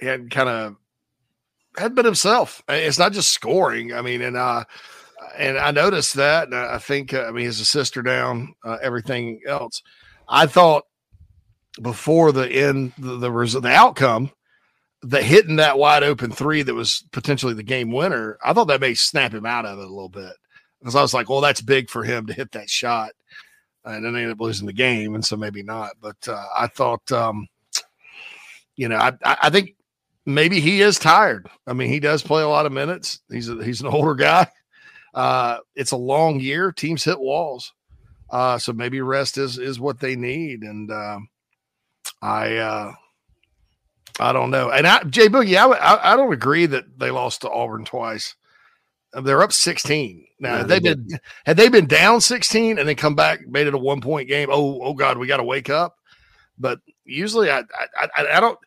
he 0.00 0.06
hadn't 0.06 0.30
kind 0.30 0.48
of 0.48 0.76
had 1.76 1.94
been 1.94 2.04
himself. 2.04 2.62
It's 2.68 2.98
not 2.98 3.12
just 3.12 3.30
scoring. 3.30 3.92
I 3.92 4.02
mean, 4.02 4.20
and 4.20 4.36
uh, 4.36 4.64
and 5.36 5.58
I 5.58 5.70
noticed 5.70 6.14
that. 6.14 6.52
I 6.52 6.78
think 6.78 7.14
uh, 7.14 7.22
I 7.22 7.30
mean 7.30 7.46
his 7.46 7.60
assist 7.60 7.96
are 7.96 8.02
down. 8.02 8.54
Uh, 8.64 8.78
everything 8.82 9.40
else, 9.46 9.82
I 10.28 10.46
thought 10.46 10.84
before 11.80 12.32
the 12.32 12.50
end, 12.50 12.92
the 12.98 13.16
the, 13.16 13.32
res- 13.32 13.54
the 13.54 13.68
outcome. 13.68 14.30
That 15.02 15.22
hitting 15.22 15.56
that 15.56 15.78
wide 15.78 16.02
open 16.02 16.32
three 16.32 16.62
that 16.62 16.74
was 16.74 17.04
potentially 17.12 17.54
the 17.54 17.62
game 17.62 17.92
winner, 17.92 18.36
I 18.44 18.52
thought 18.52 18.66
that 18.66 18.80
may 18.80 18.94
snap 18.94 19.32
him 19.32 19.46
out 19.46 19.64
of 19.64 19.78
it 19.78 19.84
a 19.84 19.88
little 19.88 20.08
bit 20.08 20.32
because 20.80 20.94
I 20.94 21.02
was 21.02 21.14
like, 21.14 21.28
well, 21.28 21.40
that's 21.40 21.60
big 21.60 21.90
for 21.90 22.04
him 22.04 22.26
to 22.26 22.32
hit 22.32 22.52
that 22.52 22.70
shot 22.70 23.12
and 23.94 24.04
then 24.04 24.12
they 24.12 24.20
ended 24.20 24.34
up 24.34 24.40
losing 24.40 24.66
the 24.66 24.72
game, 24.72 25.14
and 25.14 25.24
so 25.24 25.36
maybe 25.36 25.62
not. 25.62 25.92
But 26.00 26.16
uh, 26.28 26.44
I 26.56 26.66
thought, 26.66 27.10
um, 27.12 27.46
you 28.76 28.88
know, 28.88 28.96
I, 28.96 29.12
I 29.24 29.36
I 29.42 29.50
think 29.50 29.74
maybe 30.26 30.60
he 30.60 30.82
is 30.82 30.98
tired. 30.98 31.48
I 31.66 31.72
mean, 31.72 31.88
he 31.88 32.00
does 32.00 32.22
play 32.22 32.42
a 32.42 32.48
lot 32.48 32.66
of 32.66 32.72
minutes. 32.72 33.20
He's 33.30 33.48
a, 33.48 33.62
he's 33.62 33.80
an 33.80 33.86
older 33.92 34.14
guy. 34.14 34.48
Uh, 35.14 35.58
it's 35.74 35.92
a 35.92 35.96
long 35.96 36.40
year. 36.40 36.70
Teams 36.72 37.04
hit 37.04 37.18
walls, 37.18 37.72
uh, 38.30 38.58
so 38.58 38.72
maybe 38.72 39.00
rest 39.00 39.38
is 39.38 39.58
is 39.58 39.80
what 39.80 40.00
they 40.00 40.16
need. 40.16 40.62
And 40.62 40.90
um, 40.90 41.28
I 42.20 42.56
uh, 42.56 42.92
I 44.20 44.32
don't 44.32 44.50
know. 44.50 44.70
And 44.70 44.86
I, 44.86 45.02
Jay 45.04 45.28
Boogie, 45.28 45.56
I, 45.56 45.66
I 45.66 46.12
I 46.12 46.16
don't 46.16 46.32
agree 46.32 46.66
that 46.66 46.98
they 46.98 47.10
lost 47.10 47.42
to 47.42 47.50
Auburn 47.50 47.84
twice. 47.84 48.34
They're 49.12 49.42
up 49.42 49.52
16. 49.52 50.26
Now, 50.40 50.50
Yeah, 50.50 50.58
had 50.58 50.68
they 50.68 50.78
they 50.80 50.94
been 50.94 51.08
had 51.46 51.56
they 51.56 51.68
been 51.68 51.86
down 51.86 52.20
16 52.20 52.78
and 52.78 52.88
then 52.88 52.96
come 52.96 53.14
back, 53.14 53.46
made 53.46 53.66
it 53.66 53.74
a 53.74 53.78
one 53.78 54.00
point 54.00 54.28
game. 54.28 54.48
Oh, 54.50 54.80
oh 54.82 54.94
God, 54.94 55.18
we 55.18 55.26
got 55.26 55.38
to 55.38 55.44
wake 55.44 55.70
up. 55.70 55.96
But 56.58 56.80
usually, 57.04 57.50
I, 57.50 57.60
I, 57.60 58.08
I, 58.16 58.36
I 58.36 58.40
don't. 58.40 58.58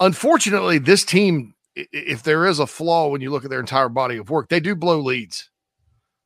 Unfortunately, 0.00 0.78
this 0.78 1.04
team, 1.04 1.54
if 1.76 2.22
there 2.22 2.46
is 2.46 2.58
a 2.58 2.66
flaw 2.66 3.08
when 3.08 3.20
you 3.20 3.30
look 3.30 3.44
at 3.44 3.50
their 3.50 3.60
entire 3.60 3.88
body 3.88 4.16
of 4.16 4.30
work, 4.30 4.48
they 4.48 4.60
do 4.60 4.74
blow 4.74 5.00
leads. 5.00 5.50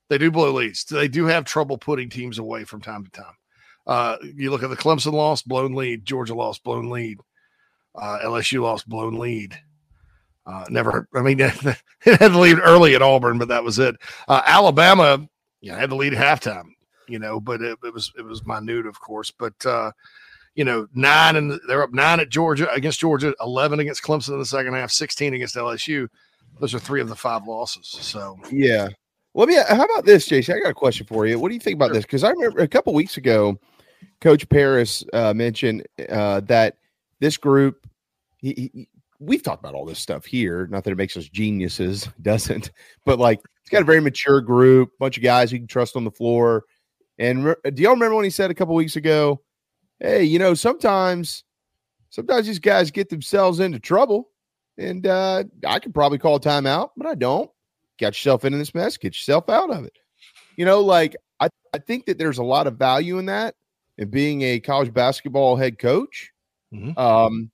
They 0.09 0.19
do 0.19 0.31
blow 0.31 0.53
leads. 0.53 0.85
They 0.85 1.09
do 1.09 1.27
have 1.27 1.45
trouble 1.45 1.79
putting 1.79 2.09
teams 2.09 2.39
away 2.39 2.65
from 2.65 2.81
time 2.81 3.05
to 3.05 3.11
time. 3.11 3.35
Uh, 3.87 4.17
you 4.23 4.51
look 4.51 4.63
at 4.63 4.71
the 4.71 4.77
Clemson 4.77 5.13
loss, 5.13 5.43
blown 5.43 5.75
lead. 5.75 6.05
Georgia 6.05 6.35
lost, 6.35 6.63
blown 6.65 6.91
lead. 6.91 7.19
Uh, 7.95 8.19
LSU 8.25 8.63
lost, 8.63 8.89
blown 8.89 9.19
lead. 9.19 9.59
Uh, 10.47 10.65
never. 10.71 11.09
I 11.15 11.23
mean, 11.23 11.41
it 11.41 11.51
had 12.05 12.33
the 12.33 12.39
lead 12.39 12.59
early 12.61 12.95
at 12.95 13.03
Auburn, 13.03 13.39
but 13.39 13.49
that 13.49 13.65
was 13.65 13.79
it. 13.79 13.97
Uh, 14.29 14.43
Alabama, 14.47 15.29
you 15.61 15.73
know, 15.73 15.79
had 15.79 15.91
the 15.91 15.97
lead 15.97 16.15
at 16.15 16.43
halftime. 16.43 16.69
You 17.09 17.19
know, 17.19 17.41
but 17.41 17.61
it, 17.63 17.79
it 17.85 17.93
was 17.93 18.13
it 18.19 18.23
was 18.23 18.47
minute, 18.47 18.87
of 18.87 19.01
course. 19.01 19.31
But 19.31 19.55
uh, 19.65 19.93
you 20.55 20.65
know, 20.65 20.89
nine 20.95 21.37
and 21.37 21.59
they're 21.69 21.83
up 21.83 21.93
nine 21.93 22.21
at 22.21 22.31
Georgia 22.31 22.73
against 22.73 23.01
Georgia, 23.01 23.35
eleven 23.41 23.81
against 23.81 24.03
Clemson 24.03 24.31
in 24.31 24.39
the 24.39 24.47
second 24.47 24.75
half, 24.75 24.91
sixteen 24.91 25.35
against 25.35 25.55
LSU. 25.55 26.09
Those 26.61 26.75
are 26.75 26.79
three 26.79 27.01
of 27.01 27.09
the 27.09 27.17
five 27.17 27.47
losses. 27.47 27.87
So 27.89 28.39
Yeah. 28.51 28.89
Let 29.35 29.49
me. 29.49 29.57
How 29.57 29.85
about 29.85 30.07
this, 30.07 30.27
Jason? 30.27 30.57
I 30.57 30.61
got 30.61 30.71
a 30.71 30.75
question 30.75 31.07
for 31.07 31.27
you. 31.27 31.39
What 31.39 31.49
do 31.49 31.55
you 31.55 31.61
think 31.61 31.75
about 31.75 31.93
this? 31.93 32.07
Because 32.07 32.25
I 32.25 32.31
remember 32.31 32.61
a 32.61 32.69
couple 32.69 32.95
weeks 32.95 33.19
ago, 33.19 33.61
Coach 34.23 34.49
Paris 34.49 35.05
uh, 35.13 35.35
mentioned 35.35 35.87
uh, 36.09 36.41
that 36.41 36.79
this 37.21 37.37
group. 37.37 37.87
He, 38.39 38.71
he, 38.73 38.89
we've 39.19 39.43
talked 39.43 39.63
about 39.63 39.75
all 39.75 39.85
this 39.85 39.99
stuff 39.99 40.25
here. 40.25 40.67
Not 40.71 40.85
that 40.85 40.91
it 40.91 40.97
makes 40.97 41.17
us 41.17 41.29
geniuses, 41.29 42.09
doesn't. 42.23 42.71
But 43.05 43.19
like, 43.19 43.41
it's 43.63 43.71
got 43.71 43.83
a 43.83 43.87
very 43.87 44.01
mature 44.01 44.41
group, 44.41 44.91
bunch 44.99 45.17
of 45.17 45.23
guys 45.23 45.53
you 45.53 45.59
can 45.59 45.67
trust 45.67 45.97
on 45.97 46.05
the 46.05 46.11
floor. 46.11 46.65
And 47.19 47.45
re- 47.45 47.71
do 47.73 47.83
y'all 47.83 47.93
remember 47.93 48.15
when 48.15 48.25
he 48.25 48.31
said 48.31 48.51
a 48.51 48.55
couple 48.55 48.75
weeks 48.75 48.97
ago, 48.97 49.41
"Hey, 50.01 50.25
you 50.25 50.39
know, 50.39 50.55
sometimes, 50.55 51.45
sometimes 52.11 52.47
these 52.47 52.59
guys 52.59 52.91
get 52.91 53.09
themselves 53.09 53.59
into 53.61 53.81
trouble, 53.81 54.29
and 54.77 55.07
uh, 55.07 55.45
I 55.67 55.79
could 55.79 55.95
probably 55.95 56.19
call 56.19 56.37
a 56.37 56.41
timeout, 56.41 56.91
but 56.97 57.07
I 57.07 57.15
don't." 57.15 57.51
got 57.99 58.09
yourself 58.09 58.45
into 58.45 58.59
this 58.59 58.75
mess, 58.75 58.97
get 58.97 59.15
yourself 59.15 59.49
out 59.49 59.71
of 59.71 59.85
it. 59.85 59.99
You 60.57 60.65
know, 60.65 60.81
like 60.81 61.17
I, 61.41 61.49
I 61.75 61.79
think 61.79 62.07
that 62.07 62.19
there's 62.19 62.39
a 62.39 62.45
lot 62.45 62.67
of 62.67 62.77
value 62.77 63.19
in 63.19 63.27
that 63.27 63.55
in 63.99 64.11
being 64.11 64.43
a 64.43 64.61
college 64.61 64.93
basketball 64.93 65.57
head 65.57 65.79
coach. 65.79 66.33
Um, 66.97 67.51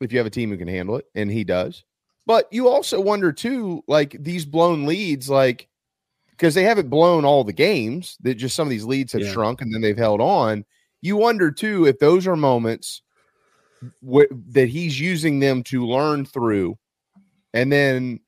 if 0.00 0.12
you 0.12 0.18
have 0.18 0.26
a 0.26 0.30
team 0.30 0.50
who 0.50 0.56
can 0.56 0.68
handle 0.68 0.96
it, 0.96 1.06
and 1.14 1.30
he 1.30 1.44
does. 1.44 1.84
But 2.26 2.46
you 2.52 2.68
also 2.68 3.00
wonder 3.00 3.32
too, 3.32 3.82
like 3.88 4.16
these 4.18 4.44
blown 4.44 4.86
leads, 4.86 5.28
like 5.28 5.68
because 6.30 6.54
they 6.54 6.62
haven't 6.62 6.88
blown 6.88 7.24
all 7.24 7.44
the 7.44 7.52
games, 7.52 8.16
that 8.22 8.34
just 8.36 8.56
some 8.56 8.66
of 8.66 8.70
these 8.70 8.84
leads 8.84 9.12
have 9.12 9.22
Yeah. 9.22 9.32
shrunk 9.32 9.60
and 9.60 9.74
then 9.74 9.80
they've 9.82 9.96
held 9.96 10.20
on. 10.20 10.64
You 11.02 11.16
wonder 11.16 11.50
too 11.50 11.86
if 11.86 11.98
those 11.98 12.26
are 12.26 12.36
moments 12.36 13.02
wh- 14.06 14.30
that 14.50 14.68
he's 14.68 14.98
using 15.00 15.40
them 15.40 15.62
to 15.64 15.86
learn 15.86 16.24
through. 16.24 16.78
And 17.52 17.70
then, 17.72 18.20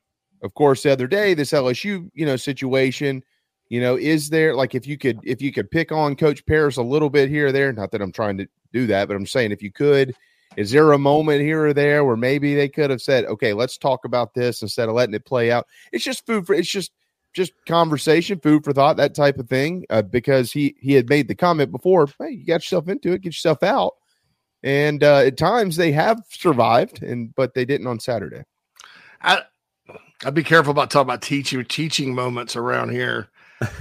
of 0.43 0.53
course, 0.55 0.83
the 0.83 0.91
other 0.93 1.07
day, 1.07 1.35
this 1.35 1.53
LSU, 1.53 2.11
you 2.15 2.27
know, 2.27 2.37
situation, 2.37 3.23
you 3.69 3.81
know, 3.81 3.97
is 3.97 4.29
there 4.31 4.55
like 4.55 4.75
if 4.75 4.87
you 4.87 4.99
could 4.99 5.19
if 5.25 5.41
you 5.41 5.53
could 5.53 5.71
pick 5.71 5.93
on 5.93 6.17
Coach 6.17 6.45
Paris 6.47 6.77
a 6.77 6.83
little 6.83 7.09
bit 7.11 7.29
here 7.29 7.47
or 7.49 7.53
there, 7.53 7.73
not 7.73 7.91
that 7.93 8.03
I'm 8.03 8.13
trying 8.13 8.37
to 8.39 8.47
do 8.73 8.87
that, 8.89 9.07
but 9.09 9.17
I'm 9.17 9.27
saying 9.27 9.53
if 9.53 9.63
you 9.63 9.71
could, 9.73 10.15
is 10.57 10.71
there 10.71 10.93
a 10.93 10.99
moment 10.99 11.43
here 11.43 11.67
or 11.67 11.73
there 11.73 12.05
where 12.05 12.17
maybe 12.17 12.55
they 12.55 12.69
could 12.69 12.91
have 12.91 13.03
said, 13.03 13.25
okay, 13.25 13.53
let's 13.53 13.79
talk 13.79 14.05
about 14.05 14.35
this 14.35 14.63
instead 14.63 14.89
of 14.89 14.95
letting 14.95 15.15
it 15.15 15.25
play 15.25 15.51
out? 15.51 15.67
It's 15.93 16.05
just 16.05 16.27
food 16.27 16.47
for 16.47 16.55
it's 16.55 16.71
just 16.71 16.93
just 17.35 17.53
conversation, 17.67 18.39
food 18.41 18.63
for 18.63 18.73
thought, 18.73 18.99
that 18.99 19.15
type 19.15 19.39
of 19.39 19.49
thing. 19.49 19.85
Uh, 19.91 20.03
because 20.03 20.53
he 20.53 20.77
he 20.79 20.93
had 20.93 21.09
made 21.09 21.29
the 21.29 21.35
comment 21.35 21.73
before, 21.73 22.07
hey, 22.19 22.31
you 22.31 22.47
got 22.47 22.63
yourself 22.63 22.89
into 22.89 23.13
it, 23.13 23.23
get 23.23 23.31
yourself 23.31 23.63
out. 23.63 23.95
And 24.63 25.03
uh, 25.03 25.19
at 25.19 25.37
times 25.37 25.77
they 25.77 25.93
have 25.93 26.21
survived, 26.29 27.03
and 27.03 27.35
but 27.35 27.55
they 27.55 27.65
didn't 27.65 27.87
on 27.87 28.01
Saturday. 28.01 28.45
I 29.21 29.43
I'd 30.25 30.35
be 30.35 30.45
careful 30.45 30.71
about 30.71 30.91
talking 30.91 31.09
about 31.09 31.23
teaching 31.23 31.65
teaching 31.65 32.15
moments 32.15 32.57
around 32.57 32.91
here. 32.91 33.29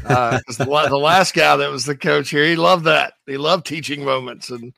Uh, 0.05 0.39
the, 0.47 0.65
the 0.89 0.97
last 0.97 1.33
guy 1.33 1.55
that 1.55 1.71
was 1.71 1.85
the 1.85 1.95
coach 1.95 2.29
here, 2.29 2.45
he 2.45 2.55
loved 2.55 2.85
that. 2.85 3.13
He 3.25 3.37
loved 3.37 3.65
teaching 3.65 4.03
moments, 4.05 4.49
and 4.49 4.73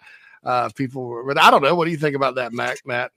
uh, 0.46 0.70
people 0.76 1.06
were. 1.06 1.24
But 1.26 1.38
I 1.42 1.50
don't 1.52 1.62
know. 1.62 1.76
What 1.76 1.86
do 1.86 1.92
you 1.92 1.98
think 1.98 2.16
about 2.16 2.36
that, 2.36 2.54
Mac? 2.54 2.80
Matt? 2.86 3.12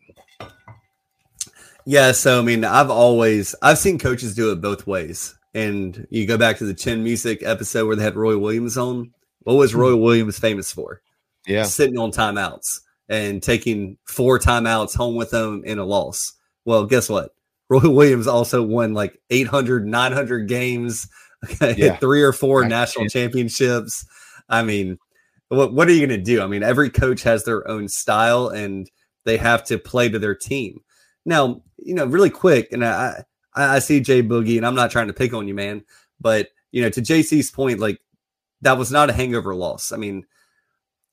Yeah, 1.85 2.13
so 2.13 2.41
I 2.41 2.43
mean, 2.43 2.65
I've 2.65 2.91
always 2.91 3.55
I've 3.63 3.79
seen 3.79 3.99
coaches 3.99 4.35
do 4.35 4.51
it 4.53 4.61
both 4.61 4.87
ways. 4.87 5.35
And 5.55 6.07
you 6.11 6.27
go 6.27 6.37
back 6.37 6.59
to 6.59 6.65
the 6.65 6.75
Chin 6.75 7.03
Music 7.03 7.43
episode 7.43 7.87
where 7.87 7.97
they 7.97 8.03
had 8.03 8.17
Roy 8.17 8.37
Williams 8.37 8.77
on. 8.77 9.13
What 9.45 9.55
was 9.55 9.75
Roy 9.75 9.97
Williams 9.97 10.39
famous 10.39 10.71
for? 10.71 11.01
Yeah. 11.47 11.63
Sitting 11.63 11.99
on 11.99 12.11
timeouts 12.11 12.81
and 13.09 13.43
taking 13.43 13.97
four 14.05 14.39
timeouts 14.39 14.95
home 14.97 15.15
with 15.15 15.31
them 15.31 15.63
in 15.65 15.79
a 15.79 15.85
loss. 15.85 16.33
Well, 16.67 16.85
guess 16.85 17.09
what? 17.09 17.31
Roy 17.71 17.81
Williams 17.85 18.27
also 18.27 18.63
won 18.63 18.93
like 18.93 19.19
800, 19.31 19.87
900 19.87 20.49
games, 20.49 21.09
okay, 21.45 21.75
Yeah. 21.79 21.97
three 21.97 22.23
or 22.23 22.33
four 22.33 22.65
I 22.65 22.69
national 22.69 23.05
can't- 23.05 23.13
championships. 23.13 24.05
I 24.49 24.63
mean, 24.63 24.99
what, 25.49 25.73
what 25.73 25.89
are 25.89 25.93
you 25.93 26.07
going 26.07 26.19
to 26.19 26.25
do? 26.25 26.43
I 26.43 26.47
mean, 26.47 26.63
every 26.63 26.91
coach 26.91 27.23
has 27.23 27.45
their 27.45 27.67
own 27.69 27.89
style 27.89 28.49
and 28.49 28.91
they 29.25 29.37
have 29.37 29.65
to 29.65 29.79
play 29.79 30.09
to 30.09 30.19
their 30.19 30.35
team. 30.35 30.81
Now, 31.25 31.63
you 31.79 31.95
know, 31.95 32.07
really 32.07 32.31
quick, 32.31 32.73
and 32.73 32.85
I, 32.85 33.25
I, 33.55 33.77
I 33.77 33.79
see 33.81 34.01
Jay 34.01 34.23
Boogie, 34.23 34.57
and 34.57 34.67
I'm 34.67 34.75
not 34.75 34.91
trying 34.91 35.09
to 35.09 35.13
pick 35.13 35.35
on 35.35 35.49
you, 35.49 35.55
man, 35.55 35.85
but 36.21 36.49
you 36.71 36.83
know, 36.83 36.91
to 36.91 37.01
JC's 37.01 37.51
point, 37.51 37.81
like 37.81 38.01
that 38.63 38.79
was 38.79 38.93
not 38.93 39.11
a 39.11 39.13
hangover 39.13 39.55
loss. 39.55 39.93
I 39.93 39.97
mean, 39.97 40.25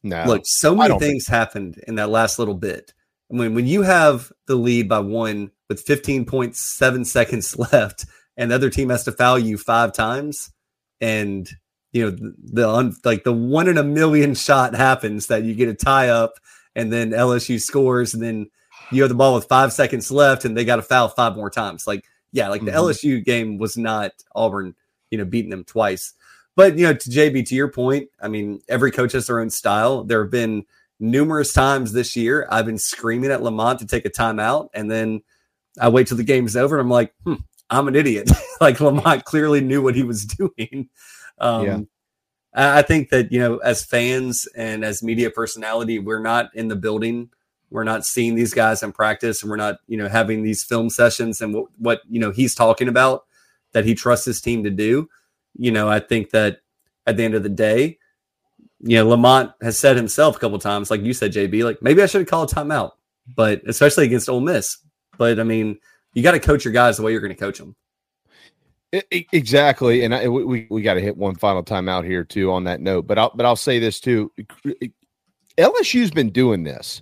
no, 0.03 0.23
look, 0.25 0.41
so 0.45 0.75
many 0.75 0.89
don't 0.89 0.99
think 0.99 1.11
things 1.13 1.27
happened 1.27 1.81
in 1.87 1.95
that 1.95 2.09
last 2.09 2.37
little 2.39 2.53
bit. 2.53 2.93
I 3.31 3.35
mean, 3.35 3.55
when 3.55 3.65
you 3.65 3.81
have 3.81 4.31
the 4.47 4.55
lead 4.55 4.87
by 4.87 4.99
one 4.99 5.51
with 5.69 5.85
15.7 5.85 7.05
seconds 7.05 7.57
left, 7.73 8.05
and 8.37 8.51
the 8.51 8.55
other 8.55 8.69
team 8.69 8.89
has 8.89 9.03
to 9.05 9.11
foul 9.11 9.39
you 9.39 9.57
five 9.57 9.93
times, 9.93 10.51
and 11.01 11.49
you 11.93 12.03
know 12.03 12.17
the, 12.43 12.97
like 13.05 13.23
the 13.23 13.33
one 13.33 13.67
in 13.67 13.77
a 13.77 13.83
million 13.83 14.35
shot 14.35 14.75
happens 14.75 15.27
that 15.27 15.43
you 15.43 15.55
get 15.55 15.69
a 15.69 15.73
tie 15.73 16.09
up, 16.09 16.33
and 16.75 16.91
then 16.91 17.11
LSU 17.11 17.61
scores, 17.61 18.13
and 18.13 18.21
then 18.21 18.49
you 18.91 19.01
have 19.03 19.09
the 19.09 19.15
ball 19.15 19.35
with 19.35 19.45
five 19.45 19.71
seconds 19.71 20.11
left, 20.11 20.43
and 20.43 20.57
they 20.57 20.65
got 20.65 20.75
to 20.77 20.81
foul 20.81 21.07
five 21.07 21.35
more 21.35 21.49
times. 21.49 21.87
Like, 21.87 22.03
yeah, 22.31 22.49
like 22.49 22.65
the 22.65 22.71
Mhm. 22.71 22.75
LSU 22.75 23.23
game 23.23 23.57
was 23.57 23.77
not 23.77 24.11
Auburn, 24.35 24.75
you 25.09 25.17
know, 25.17 25.25
beating 25.25 25.51
them 25.51 25.63
twice. 25.63 26.13
But 26.55 26.77
you 26.77 26.85
know, 26.85 26.93
to 26.93 27.09
JB, 27.09 27.45
to 27.47 27.55
your 27.55 27.69
point, 27.69 28.09
I 28.21 28.27
mean, 28.27 28.61
every 28.67 28.91
coach 28.91 29.13
has 29.13 29.27
their 29.27 29.39
own 29.39 29.49
style. 29.49 30.03
There 30.03 30.21
have 30.21 30.31
been 30.31 30.65
numerous 30.99 31.51
times 31.53 31.91
this 31.93 32.15
year 32.15 32.47
I've 32.49 32.65
been 32.65 32.77
screaming 32.77 33.31
at 33.31 33.41
Lamont 33.41 33.79
to 33.79 33.87
take 33.87 34.05
a 34.05 34.09
timeout, 34.09 34.69
and 34.73 34.89
then 34.91 35.21
I 35.79 35.89
wait 35.89 36.07
till 36.07 36.17
the 36.17 36.23
game's 36.23 36.55
over, 36.55 36.75
and 36.77 36.85
I'm 36.85 36.89
like, 36.91 37.13
hmm, 37.23 37.35
I'm 37.69 37.87
an 37.87 37.95
idiot. 37.95 38.29
like 38.61 38.79
Lamont 38.79 39.25
clearly 39.25 39.61
knew 39.61 39.81
what 39.81 39.95
he 39.95 40.03
was 40.03 40.25
doing. 40.37 40.89
Um, 41.39 41.65
Yeah. 41.65 41.79
I 42.55 42.83
think 42.83 43.09
that 43.09 43.31
you 43.31 43.39
know, 43.39 43.57
as 43.57 43.83
fans 43.83 44.47
and 44.55 44.85
as 44.85 45.01
media 45.01 45.31
personality, 45.31 45.97
we're 45.97 46.19
not 46.19 46.51
in 46.53 46.67
the 46.67 46.75
building. 46.75 47.29
We're 47.71 47.83
not 47.83 48.05
seeing 48.05 48.35
these 48.35 48.53
guys 48.53 48.83
in 48.83 48.91
practice, 48.91 49.41
and 49.41 49.49
we're 49.49 49.57
not, 49.57 49.77
you 49.87 49.97
know, 49.97 50.07
having 50.07 50.43
these 50.43 50.63
film 50.63 50.91
sessions 50.91 51.41
and 51.41 51.55
what, 51.55 51.65
what 51.79 52.01
you 52.07 52.19
know 52.19 52.29
he's 52.29 52.53
talking 52.53 52.87
about 52.87 53.25
that 53.71 53.85
he 53.85 53.95
trusts 53.95 54.25
his 54.25 54.39
team 54.39 54.63
to 54.63 54.69
do. 54.69 55.09
You 55.57 55.71
know, 55.71 55.89
I 55.89 55.99
think 55.99 56.29
that 56.29 56.59
at 57.07 57.17
the 57.17 57.23
end 57.23 57.33
of 57.33 57.41
the 57.41 57.49
day, 57.49 57.97
you 58.79 58.97
know, 58.97 59.09
Lamont 59.09 59.53
has 59.61 59.77
said 59.77 59.95
himself 59.95 60.35
a 60.35 60.39
couple 60.39 60.59
times, 60.59 60.91
like 60.91 61.01
you 61.01 61.13
said, 61.13 61.33
JB, 61.33 61.63
like 61.63 61.81
maybe 61.81 62.03
I 62.03 62.05
should 62.05 62.21
have 62.21 62.29
called 62.29 62.51
a 62.51 62.55
timeout, 62.55 62.91
but 63.35 63.61
especially 63.67 64.05
against 64.05 64.29
Ole 64.29 64.41
Miss. 64.41 64.77
But 65.17 65.39
I 65.39 65.43
mean, 65.43 65.79
you 66.13 66.21
got 66.21 66.31
to 66.33 66.39
coach 66.39 66.65
your 66.65 66.73
guys 66.73 66.97
the 66.97 67.03
way 67.03 67.11
you're 67.11 67.21
going 67.21 67.35
to 67.35 67.39
coach 67.39 67.57
them. 67.57 67.75
Exactly, 68.93 70.03
and 70.03 70.13
I, 70.13 70.27
we 70.27 70.67
we, 70.69 70.81
got 70.83 70.93
to 70.93 71.01
hit 71.01 71.17
one 71.17 71.33
final 71.33 71.63
time 71.63 71.89
out 71.89 72.05
here 72.05 72.23
too 72.23 72.51
on 72.51 72.65
that 72.65 72.79
note. 72.79 73.07
But 73.07 73.17
I'll 73.17 73.31
but 73.33 73.43
I'll 73.43 73.55
say 73.55 73.79
this 73.79 73.99
too: 73.99 74.31
LSU's 75.57 76.11
been 76.11 76.29
doing 76.29 76.63
this. 76.63 77.01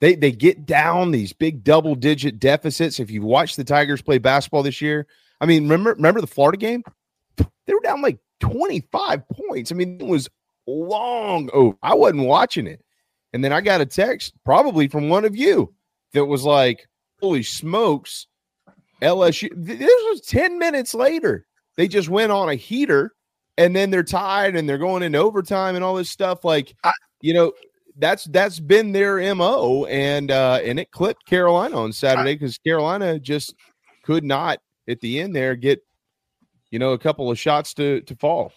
They 0.00 0.16
they 0.16 0.32
get 0.32 0.66
down 0.66 1.12
these 1.12 1.32
big 1.32 1.62
double 1.62 1.94
digit 1.94 2.40
deficits. 2.40 2.98
If 2.98 3.12
you've 3.12 3.22
watched 3.22 3.56
the 3.56 3.62
Tigers 3.62 4.02
play 4.02 4.18
basketball 4.18 4.64
this 4.64 4.82
year, 4.82 5.06
I 5.40 5.46
mean, 5.46 5.62
remember 5.64 5.94
remember 5.94 6.20
the 6.20 6.26
Florida 6.26 6.58
game? 6.58 6.82
They 7.36 7.74
were 7.74 7.80
down 7.80 8.02
like 8.02 8.18
twenty 8.40 8.80
five 8.90 9.22
points. 9.28 9.70
I 9.70 9.76
mean, 9.76 10.00
it 10.00 10.06
was 10.06 10.28
long 10.66 11.48
over. 11.52 11.76
I 11.80 11.94
wasn't 11.94 12.22
watching 12.22 12.66
it, 12.66 12.84
and 13.32 13.44
then 13.44 13.52
I 13.52 13.60
got 13.60 13.80
a 13.80 13.86
text 13.86 14.34
probably 14.44 14.88
from 14.88 15.08
one 15.08 15.24
of 15.24 15.36
you 15.36 15.72
that 16.12 16.24
was 16.24 16.42
like, 16.42 16.88
"Holy 17.20 17.44
smokes!" 17.44 18.26
LSU. 19.04 19.50
This 19.54 19.78
was 19.80 20.20
10 20.22 20.58
minutes 20.58 20.94
later. 20.94 21.46
They 21.76 21.88
just 21.88 22.08
went 22.08 22.32
on 22.32 22.48
a 22.48 22.54
heater 22.54 23.12
and 23.58 23.74
then 23.74 23.90
they're 23.90 24.02
tied 24.02 24.56
and 24.56 24.68
they're 24.68 24.78
going 24.78 25.02
into 25.02 25.18
overtime 25.18 25.74
and 25.74 25.84
all 25.84 25.94
this 25.94 26.10
stuff. 26.10 26.44
Like, 26.44 26.74
you 27.20 27.34
know, 27.34 27.52
that's 27.96 28.24
that's 28.24 28.58
been 28.58 28.92
their 28.92 29.34
MO. 29.34 29.84
And 29.86 30.30
uh 30.30 30.60
and 30.64 30.80
it 30.80 30.90
clipped 30.90 31.26
Carolina 31.26 31.76
on 31.76 31.92
Saturday 31.92 32.34
because 32.34 32.58
Carolina 32.58 33.18
just 33.18 33.54
could 34.02 34.24
not 34.24 34.58
at 34.88 35.00
the 35.00 35.20
end 35.20 35.34
there 35.34 35.54
get, 35.54 35.80
you 36.70 36.78
know, 36.78 36.92
a 36.92 36.98
couple 36.98 37.30
of 37.30 37.38
shots 37.38 37.74
to 37.74 38.00
to 38.02 38.16
fall. 38.16 38.52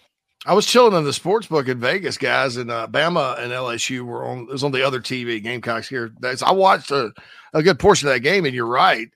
I 0.45 0.53
was 0.53 0.65
chilling 0.65 0.95
in 0.95 1.03
the 1.03 1.13
sports 1.13 1.47
book 1.47 1.67
in 1.67 1.79
Vegas, 1.79 2.17
guys, 2.17 2.57
and 2.57 2.71
uh, 2.71 2.87
Bama 2.89 3.37
and 3.39 3.51
LSU 3.51 4.03
were 4.03 4.25
on. 4.25 4.43
It 4.43 4.49
was 4.49 4.63
on 4.63 4.71
the 4.71 4.85
other 4.85 5.01
TV. 5.01 5.43
Gamecocks 5.43 5.89
here. 5.89 6.11
That's, 6.19 6.41
I 6.43 6.51
watched 6.51 6.91
a, 6.91 7.11
a 7.53 7.63
good 7.63 7.79
portion 7.79 8.07
of 8.07 8.13
that 8.13 8.21
game, 8.21 8.45
and 8.45 8.53
you're 8.53 8.65
right. 8.65 9.09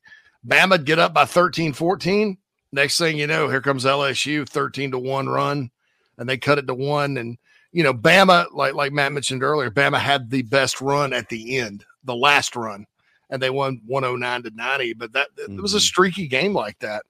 Bama'd 0.44 0.86
get 0.86 1.00
up 1.00 1.14
by 1.14 1.26
13, 1.26 1.74
14. 1.74 2.38
Next 2.72 2.98
thing 2.98 3.18
you 3.18 3.28
know, 3.28 3.50
here 3.50 3.62
comes 3.62 3.86
LSU, 3.86 4.48
13 4.48 4.92
to 4.92 5.00
one 5.00 5.28
run, 5.28 5.72
and 6.18 6.28
they 6.28 6.38
cut 6.38 6.58
it 6.58 6.68
to 6.68 6.74
one. 6.74 7.18
And 7.18 7.38
you 7.72 7.84
know, 7.84 7.94
Bama, 7.94 8.48
like 8.54 8.74
like 8.74 8.94
Matt 8.94 9.12
mentioned 9.12 9.44
earlier, 9.44 9.70
Bama 9.70 10.00
had 10.00 10.30
the 10.30 10.44
best 10.44 10.80
run 10.80 11.14
at 11.14 11.30
the 11.30 11.58
end, 11.58 11.86
the 12.04 12.16
last 12.16 12.56
run, 12.56 12.86
and 13.30 13.42
they 13.42 13.50
won 13.50 13.82
109 13.86 14.44
to 14.44 14.56
90. 14.56 14.94
But 14.94 15.14
that 15.14 15.28
it 15.38 15.62
was 15.62 15.74
a 15.74 15.82
streaky 15.82 16.28
game 16.28 16.54
like 16.54 16.80
that. 16.80 17.04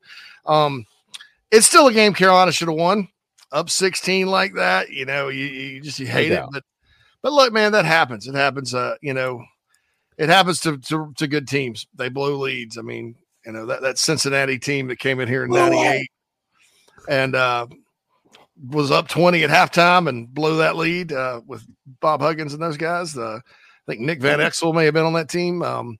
Um, 0.45 0.85
it's 1.51 1.67
still 1.67 1.87
a 1.87 1.93
game 1.93 2.13
Carolina 2.13 2.51
should 2.51 2.69
have 2.69 2.77
won 2.77 3.07
up 3.51 3.69
16 3.69 4.27
like 4.27 4.53
that, 4.55 4.89
you 4.89 5.05
know, 5.05 5.29
you, 5.29 5.45
you 5.45 5.81
just 5.81 5.99
you 5.99 6.07
No 6.07 6.11
hate 6.13 6.31
it. 6.31 6.43
But 6.51 6.63
but 7.21 7.33
look, 7.33 7.53
man, 7.53 7.73
that 7.73 7.85
happens. 7.85 8.27
It 8.27 8.35
happens. 8.35 8.73
Uh, 8.73 8.95
you 9.01 9.13
know, 9.13 9.43
it 10.17 10.29
happens 10.29 10.59
to, 10.61 10.77
to 10.77 11.13
to 11.17 11.27
good 11.27 11.47
teams. 11.47 11.87
They 11.95 12.09
blow 12.09 12.35
leads. 12.35 12.77
I 12.77 12.81
mean, 12.81 13.15
you 13.45 13.51
know 13.51 13.65
that 13.65 13.81
that 13.81 13.97
Cincinnati 13.97 14.59
team 14.59 14.87
that 14.87 14.99
came 14.99 15.19
in 15.19 15.27
here 15.27 15.43
in 15.43 15.51
'98 15.51 16.07
and 17.09 17.35
uh, 17.35 17.67
was 18.69 18.91
up 18.91 19.07
20 19.07 19.43
at 19.43 19.49
halftime 19.49 20.07
and 20.07 20.31
blew 20.31 20.57
that 20.57 20.75
lead 20.75 21.11
uh, 21.11 21.41
with 21.47 21.65
Bob 21.99 22.21
Huggins 22.21 22.53
and 22.53 22.61
those 22.61 22.77
guys. 22.77 23.17
Uh, 23.17 23.39
I 23.39 23.91
think 23.91 24.01
Nick 24.01 24.21
Van 24.21 24.39
Exel 24.39 24.73
may 24.73 24.85
have 24.85 24.93
been 24.93 25.05
on 25.05 25.13
that 25.13 25.29
team. 25.29 25.63
Um, 25.63 25.97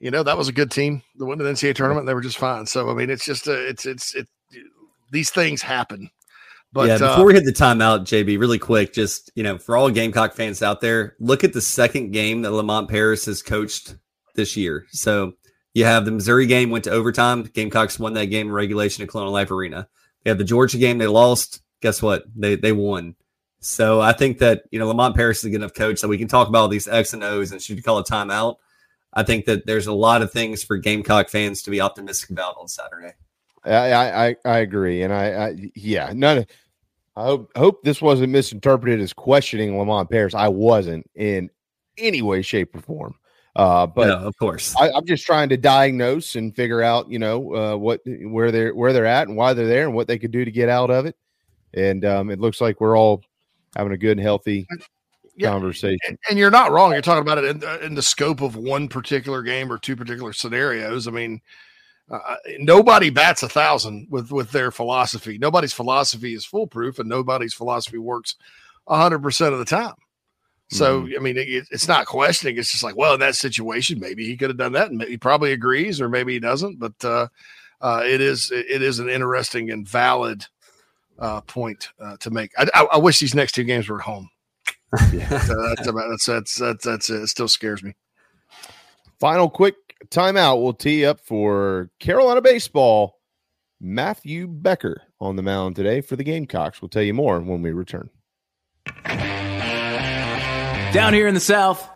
you 0.00 0.10
know, 0.10 0.22
that 0.22 0.36
was 0.36 0.48
a 0.48 0.52
good 0.52 0.70
team. 0.70 1.02
They 1.18 1.24
went 1.24 1.38
to 1.38 1.44
the 1.44 1.50
NCAA 1.50 1.74
tournament. 1.74 2.02
And 2.02 2.08
they 2.08 2.14
were 2.14 2.20
just 2.20 2.38
fine. 2.38 2.66
So 2.66 2.90
I 2.90 2.94
mean, 2.94 3.10
it's 3.10 3.24
just 3.24 3.48
uh, 3.48 3.52
it's 3.52 3.86
it's 3.86 4.14
it. 4.14 4.28
These 5.10 5.30
things 5.30 5.62
happen. 5.62 6.10
But 6.72 6.88
yeah, 6.88 6.94
uh, 6.96 7.14
before 7.14 7.24
we 7.24 7.34
hit 7.34 7.44
the 7.44 7.52
timeout, 7.52 8.00
JB, 8.00 8.38
really 8.38 8.58
quick, 8.58 8.92
just 8.92 9.32
you 9.34 9.42
know, 9.42 9.56
for 9.56 9.76
all 9.76 9.90
Gamecock 9.90 10.34
fans 10.34 10.62
out 10.62 10.82
there, 10.82 11.16
look 11.18 11.42
at 11.42 11.54
the 11.54 11.62
second 11.62 12.10
game 12.12 12.42
that 12.42 12.52
Lamont 12.52 12.90
Paris 12.90 13.24
has 13.24 13.42
coached 13.42 13.96
this 14.34 14.56
year. 14.56 14.86
So 14.90 15.32
you 15.74 15.84
have 15.84 16.04
the 16.04 16.10
Missouri 16.10 16.46
game 16.46 16.70
went 16.70 16.84
to 16.84 16.90
overtime. 16.90 17.42
Gamecocks 17.44 17.98
won 17.98 18.14
that 18.14 18.26
game 18.26 18.48
in 18.48 18.52
regulation 18.52 19.02
at 19.02 19.08
Colonial 19.08 19.32
Life 19.32 19.50
Arena. 19.50 19.88
They 20.24 20.30
have 20.30 20.38
the 20.38 20.44
Georgia 20.44 20.78
game 20.78 20.98
they 20.98 21.06
lost. 21.06 21.62
Guess 21.80 22.02
what? 22.02 22.24
They 22.34 22.56
they 22.56 22.72
won. 22.72 23.14
So 23.60 24.00
I 24.00 24.12
think 24.12 24.38
that 24.38 24.64
you 24.70 24.78
know 24.78 24.86
Lamont 24.86 25.16
Paris 25.16 25.38
is 25.38 25.44
a 25.44 25.50
good 25.50 25.56
enough 25.56 25.74
coach 25.74 26.00
that 26.00 26.08
we 26.08 26.18
can 26.18 26.28
talk 26.28 26.48
about 26.48 26.58
all 26.58 26.68
these 26.68 26.88
X 26.88 27.12
and 27.12 27.24
O's 27.24 27.52
and 27.52 27.62
should 27.62 27.82
call 27.84 27.98
a 27.98 28.04
timeout. 28.04 28.56
I 29.12 29.22
think 29.22 29.46
that 29.46 29.66
there's 29.66 29.86
a 29.86 29.92
lot 29.92 30.22
of 30.22 30.32
things 30.32 30.62
for 30.62 30.76
Gamecock 30.76 31.28
fans 31.28 31.62
to 31.62 31.70
be 31.70 31.80
optimistic 31.80 32.30
about 32.30 32.56
on 32.58 32.68
Saturday. 32.68 33.14
I 33.64 33.92
I 33.94 34.36
I, 34.44 34.58
agree, 34.58 35.02
and 35.02 35.12
I, 35.12 35.48
I 35.48 35.70
yeah, 35.74 36.12
none. 36.14 36.38
Of, 36.38 36.46
I 37.16 37.24
hope 37.24 37.50
I 37.56 37.58
hope 37.58 37.82
this 37.82 38.00
wasn't 38.00 38.32
misinterpreted 38.32 39.00
as 39.00 39.12
questioning 39.12 39.76
Lamont 39.76 40.10
Paris. 40.10 40.34
I 40.34 40.48
wasn't 40.48 41.08
in 41.14 41.50
any 41.96 42.22
way, 42.22 42.42
shape, 42.42 42.74
or 42.76 42.80
form. 42.80 43.14
Uh, 43.58 43.86
but 43.88 44.06
No, 44.06 44.18
of 44.18 44.38
course, 44.38 44.72
I, 44.80 44.90
I'm 44.92 45.04
just 45.04 45.26
trying 45.26 45.48
to 45.48 45.56
diagnose 45.56 46.36
and 46.36 46.54
figure 46.54 46.80
out, 46.80 47.10
you 47.10 47.18
know, 47.18 47.54
uh, 47.54 47.76
what 47.76 48.00
where 48.06 48.52
they're 48.52 48.72
where 48.72 48.92
they're 48.92 49.04
at 49.04 49.26
and 49.26 49.36
why 49.36 49.52
they're 49.52 49.66
there 49.66 49.84
and 49.84 49.94
what 49.94 50.06
they 50.06 50.16
could 50.16 50.30
do 50.30 50.44
to 50.44 50.50
get 50.52 50.68
out 50.68 50.90
of 50.90 51.06
it. 51.06 51.16
And 51.74 52.04
um, 52.04 52.30
it 52.30 52.38
looks 52.40 52.60
like 52.60 52.80
we're 52.80 52.96
all 52.96 53.20
having 53.76 53.92
a 53.92 53.98
good 53.98 54.12
and 54.12 54.20
healthy 54.20 54.64
Yeah. 55.36 55.50
conversation. 55.50 56.16
and 56.30 56.38
you're 56.38 56.52
not 56.52 56.70
wrong. 56.70 56.92
You're 56.92 57.02
talking 57.02 57.20
about 57.22 57.38
it 57.38 57.44
in, 57.44 57.64
uh, 57.64 57.78
in 57.82 57.94
the 57.96 58.02
scope 58.02 58.40
of 58.42 58.54
one 58.56 58.88
particular 58.88 59.42
game 59.42 59.72
or 59.72 59.76
two 59.78 59.96
particular 59.96 60.32
scenarios. 60.32 61.08
I 61.08 61.10
mean, 61.10 61.40
uh, 62.10 62.36
nobody 62.60 63.10
bats 63.10 63.42
a 63.42 63.48
thousand 63.48 64.06
with 64.08 64.30
with 64.30 64.52
their 64.52 64.70
philosophy. 64.70 65.36
Nobody's 65.36 65.72
philosophy 65.72 66.32
is 66.32 66.44
foolproof, 66.44 67.00
and 67.00 67.08
nobody's 67.08 67.54
philosophy 67.54 67.98
works 67.98 68.36
hundred 68.88 69.18
percent 69.18 69.52
of 69.52 69.58
the 69.58 69.64
time. 69.64 69.94
So, 70.70 71.08
I 71.16 71.18
mean, 71.20 71.38
it, 71.38 71.66
it's 71.70 71.88
not 71.88 72.06
questioning. 72.06 72.58
It's 72.58 72.70
just 72.70 72.82
like, 72.82 72.96
well, 72.96 73.14
in 73.14 73.20
that 73.20 73.36
situation, 73.36 73.98
maybe 73.98 74.26
he 74.26 74.36
could 74.36 74.50
have 74.50 74.58
done 74.58 74.72
that, 74.72 74.90
and 74.90 75.02
he 75.02 75.16
probably 75.16 75.52
agrees, 75.52 76.00
or 76.00 76.08
maybe 76.08 76.34
he 76.34 76.40
doesn't. 76.40 76.78
But 76.78 77.02
uh, 77.02 77.28
uh, 77.80 78.02
it 78.04 78.20
is 78.20 78.50
it 78.52 78.82
is 78.82 78.98
an 78.98 79.08
interesting 79.08 79.70
and 79.70 79.88
valid 79.88 80.44
uh, 81.18 81.40
point 81.42 81.88
uh, 82.00 82.16
to 82.18 82.30
make. 82.30 82.52
I, 82.58 82.68
I, 82.74 82.82
I 82.92 82.96
wish 82.98 83.18
these 83.18 83.34
next 83.34 83.52
two 83.52 83.64
games 83.64 83.88
were 83.88 83.98
at 83.98 84.04
home. 84.04 84.28
Yeah, 85.12 85.38
so 85.40 85.68
that's 85.68 85.86
about 85.86 86.08
that's 86.10 86.26
that's 86.26 86.54
that's 86.56 86.84
that's 86.84 87.10
it. 87.10 87.22
It 87.22 87.28
still 87.28 87.48
scares 87.48 87.82
me. 87.82 87.94
Final 89.20 89.48
quick 89.48 89.76
timeout. 90.10 90.62
We'll 90.62 90.74
tee 90.74 91.06
up 91.06 91.20
for 91.20 91.90
Carolina 91.98 92.42
baseball. 92.42 93.18
Matthew 93.80 94.48
Becker 94.48 95.02
on 95.20 95.36
the 95.36 95.42
mound 95.42 95.76
today 95.76 96.00
for 96.00 96.16
the 96.16 96.24
Gamecocks. 96.24 96.82
We'll 96.82 96.88
tell 96.88 97.02
you 97.02 97.14
more 97.14 97.40
when 97.40 97.62
we 97.62 97.70
return. 97.70 98.10
Down 100.92 101.12
here 101.12 101.26
in 101.26 101.34
the 101.34 101.40
South, 101.40 101.86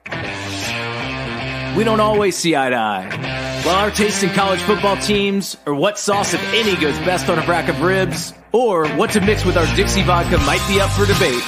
we 1.74 1.82
don't 1.82 2.00
always 2.00 2.36
see 2.36 2.54
eye 2.54 2.68
to 2.68 2.76
eye. 2.76 3.62
While 3.64 3.76
our 3.76 3.90
taste 3.90 4.22
in 4.22 4.28
college 4.30 4.60
football 4.60 4.98
teams, 4.98 5.56
or 5.64 5.74
what 5.74 5.98
sauce, 5.98 6.34
if 6.34 6.52
any, 6.52 6.76
goes 6.76 6.98
best 6.98 7.30
on 7.30 7.38
a 7.38 7.46
rack 7.46 7.70
of 7.70 7.80
ribs, 7.80 8.34
or 8.52 8.86
what 8.88 9.10
to 9.12 9.22
mix 9.22 9.46
with 9.46 9.56
our 9.56 9.64
Dixie 9.76 10.02
vodka 10.02 10.36
might 10.38 10.60
be 10.68 10.78
up 10.78 10.90
for 10.90 11.06
debate, 11.06 11.42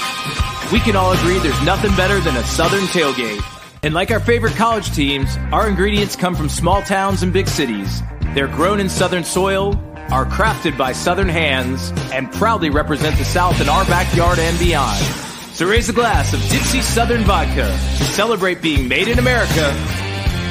we 0.72 0.80
can 0.80 0.96
all 0.96 1.12
agree 1.12 1.38
there's 1.38 1.62
nothing 1.64 1.94
better 1.96 2.18
than 2.20 2.34
a 2.34 2.42
Southern 2.44 2.84
tailgate. 2.84 3.42
And 3.82 3.92
like 3.92 4.10
our 4.10 4.20
favorite 4.20 4.54
college 4.54 4.90
teams, 4.92 5.36
our 5.52 5.68
ingredients 5.68 6.16
come 6.16 6.34
from 6.34 6.48
small 6.48 6.80
towns 6.80 7.22
and 7.22 7.30
big 7.30 7.46
cities. 7.46 8.00
They're 8.34 8.48
grown 8.48 8.80
in 8.80 8.88
Southern 8.88 9.24
soil, 9.24 9.74
are 10.10 10.24
crafted 10.24 10.78
by 10.78 10.92
Southern 10.92 11.28
hands, 11.28 11.92
and 12.10 12.32
proudly 12.32 12.70
represent 12.70 13.18
the 13.18 13.24
South 13.26 13.60
in 13.60 13.68
our 13.68 13.84
backyard 13.84 14.38
and 14.38 14.58
beyond. 14.58 15.33
So 15.54 15.68
raise 15.68 15.88
a 15.88 15.92
glass 15.92 16.34
of 16.34 16.40
Dixie 16.48 16.82
Southern 16.82 17.22
Vodka 17.22 17.68
to 17.98 18.04
celebrate 18.04 18.60
being 18.60 18.88
made 18.88 19.06
in 19.06 19.20
America 19.20 19.70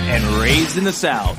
and 0.07 0.23
raised 0.41 0.77
in 0.77 0.85
the 0.85 0.93
South. 0.93 1.37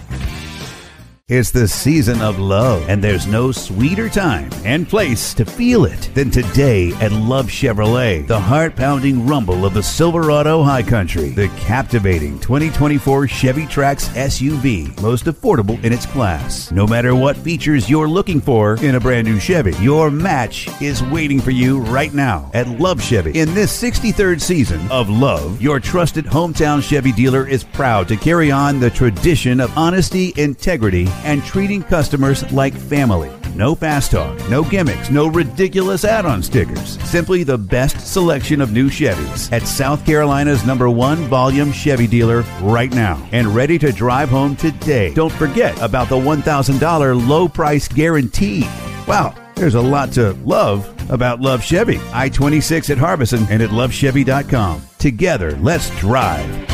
It's 1.30 1.50
the 1.50 1.66
season 1.66 2.20
of 2.20 2.38
love, 2.38 2.86
and 2.86 3.02
there's 3.02 3.26
no 3.26 3.50
sweeter 3.50 4.10
time 4.10 4.50
and 4.62 4.86
place 4.86 5.32
to 5.32 5.46
feel 5.46 5.86
it 5.86 6.10
than 6.12 6.30
today 6.30 6.92
at 6.96 7.12
Love 7.12 7.46
Chevrolet. 7.46 8.26
The 8.26 8.38
heart 8.38 8.76
pounding 8.76 9.26
rumble 9.26 9.64
of 9.64 9.72
the 9.72 9.82
Silverado 9.82 10.62
High 10.62 10.82
Country. 10.82 11.30
The 11.30 11.48
captivating 11.56 12.38
2024 12.40 13.26
Chevy 13.26 13.64
Trax 13.64 14.06
SUV, 14.10 15.00
most 15.00 15.24
affordable 15.24 15.82
in 15.82 15.94
its 15.94 16.04
class. 16.04 16.70
No 16.70 16.86
matter 16.86 17.14
what 17.14 17.38
features 17.38 17.88
you're 17.88 18.06
looking 18.06 18.42
for 18.42 18.76
in 18.84 18.96
a 18.96 19.00
brand 19.00 19.26
new 19.26 19.40
Chevy, 19.40 19.72
your 19.82 20.10
match 20.10 20.68
is 20.82 21.02
waiting 21.04 21.40
for 21.40 21.52
you 21.52 21.78
right 21.80 22.12
now 22.12 22.50
at 22.52 22.68
Love 22.68 23.02
Chevy. 23.02 23.30
In 23.30 23.54
this 23.54 23.72
63rd 23.82 24.42
season 24.42 24.86
of 24.90 25.08
Love, 25.08 25.62
your 25.62 25.80
trusted 25.80 26.26
hometown 26.26 26.82
Chevy 26.82 27.12
dealer 27.12 27.48
is 27.48 27.64
proud 27.64 28.08
to 28.08 28.16
carry 28.18 28.50
on 28.50 28.78
the 28.78 28.90
tradition 28.90 29.58
of 29.58 29.74
honesty, 29.74 30.34
integrity, 30.36 31.08
and 31.24 31.44
treating 31.44 31.82
customers 31.82 32.50
like 32.52 32.74
family. 32.74 33.30
No 33.54 33.76
fast 33.76 34.10
talk, 34.10 34.36
no 34.50 34.64
gimmicks, 34.64 35.10
no 35.10 35.28
ridiculous 35.28 36.04
add 36.04 36.26
on 36.26 36.42
stickers. 36.42 37.00
Simply 37.08 37.44
the 37.44 37.56
best 37.56 38.00
selection 38.00 38.60
of 38.60 38.72
new 38.72 38.90
Chevys 38.90 39.52
at 39.52 39.62
South 39.62 40.04
Carolina's 40.04 40.66
number 40.66 40.90
one 40.90 41.18
volume 41.26 41.70
Chevy 41.70 42.08
dealer 42.08 42.42
right 42.62 42.92
now 42.92 43.24
and 43.30 43.54
ready 43.54 43.78
to 43.78 43.92
drive 43.92 44.28
home 44.28 44.56
today. 44.56 45.14
Don't 45.14 45.32
forget 45.32 45.80
about 45.80 46.08
the 46.08 46.16
$1,000 46.16 47.28
low 47.28 47.48
price 47.48 47.86
guarantee. 47.86 48.62
Wow, 49.06 49.34
there's 49.54 49.76
a 49.76 49.80
lot 49.80 50.12
to 50.12 50.32
love 50.44 50.90
about 51.10 51.40
Love 51.40 51.62
Chevy. 51.62 52.00
I 52.12 52.28
26 52.28 52.90
at 52.90 52.98
Harbison 52.98 53.46
and 53.50 53.62
at 53.62 53.70
lovechevy.com. 53.70 54.82
Together, 54.98 55.52
let's 55.58 55.90
drive. 56.00 56.73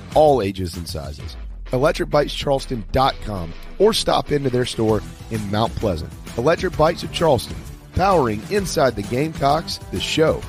all 0.15 0.41
ages 0.41 0.75
and 0.77 0.87
sizes. 0.87 1.35
ElectricBikesCharleston.com 1.71 3.53
or 3.79 3.93
stop 3.93 4.31
into 4.31 4.49
their 4.49 4.65
store 4.65 5.01
in 5.31 5.51
Mount 5.51 5.73
Pleasant. 5.75 6.11
Electric 6.37 6.77
Bikes 6.77 7.03
of 7.03 7.11
Charleston, 7.11 7.57
powering 7.95 8.41
inside 8.49 8.95
the 8.95 9.03
Gamecocks, 9.03 9.77
the 9.91 9.99
show. 9.99 10.41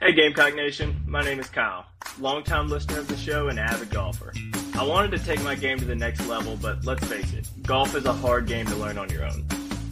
Hey 0.00 0.12
Gamecock 0.12 0.54
Nation, 0.54 1.02
my 1.06 1.22
name 1.22 1.40
is 1.40 1.48
Kyle, 1.48 1.84
longtime 2.20 2.68
listener 2.68 3.00
of 3.00 3.08
the 3.08 3.16
show 3.16 3.48
and 3.48 3.58
avid 3.58 3.90
golfer. 3.90 4.32
I 4.74 4.84
wanted 4.84 5.10
to 5.12 5.18
take 5.18 5.42
my 5.42 5.56
game 5.56 5.78
to 5.78 5.84
the 5.84 5.96
next 5.96 6.26
level, 6.28 6.56
but 6.62 6.84
let's 6.84 7.04
face 7.06 7.32
it, 7.32 7.48
golf 7.62 7.96
is 7.96 8.04
a 8.04 8.12
hard 8.12 8.46
game 8.46 8.66
to 8.66 8.76
learn 8.76 8.98
on 8.98 9.10
your 9.10 9.24
own. 9.24 9.44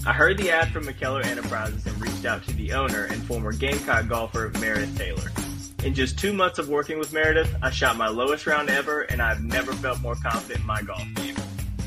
I 0.07 0.13
heard 0.13 0.39
the 0.39 0.51
ad 0.51 0.69
from 0.69 0.85
McKellar 0.85 1.25
Enterprises 1.25 1.85
and 1.87 2.01
reached 2.01 2.27
out 2.27 2.45
to 2.45 2.55
the 2.55 2.75
owner 2.75 3.07
and 3.07 3.25
former 3.25 3.53
Gamecock 3.53 4.07
golfer 4.07 4.53
Meredith 4.61 4.97
Taylor. 4.97 5.33
In 5.85 5.93
just 5.93 6.19
two 6.19 6.33
months 6.33 6.59
of 6.59 6.71
working 6.71 6.99
with 6.99 7.13
Meredith, 7.13 7.55
I 7.63 7.69
shot 7.69 7.99
my 7.99 8.09
lowest 8.09 8.47
round 8.47 8.71
ever 8.71 9.03
and 9.03 9.21
I've 9.21 9.45
never 9.45 9.75
felt 9.75 10.01
more 10.01 10.15
confident 10.15 10.61
in 10.61 10.67
my 10.67 10.81
golf 10.81 11.05
game. 11.15 11.37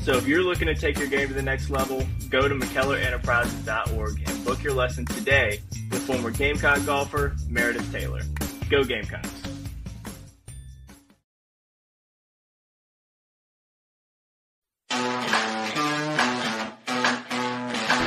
So 0.02 0.12
if 0.12 0.28
you're 0.28 0.44
looking 0.44 0.68
to 0.68 0.74
take 0.74 0.98
your 0.98 1.08
game 1.08 1.26
to 1.26 1.34
the 1.34 1.42
next 1.42 1.68
level, 1.68 2.06
go 2.30 2.46
to 2.46 2.54
McKellarEnterprises.org 2.54 4.22
and 4.24 4.44
book 4.44 4.62
your 4.62 4.74
lesson 4.74 5.04
today 5.04 5.60
with 5.90 6.06
former 6.06 6.30
Gamecock 6.30 6.86
golfer 6.86 7.34
Meredith 7.48 7.90
Taylor. 7.90 8.22
Go 8.70 8.84
Gamecocks! 8.84 9.28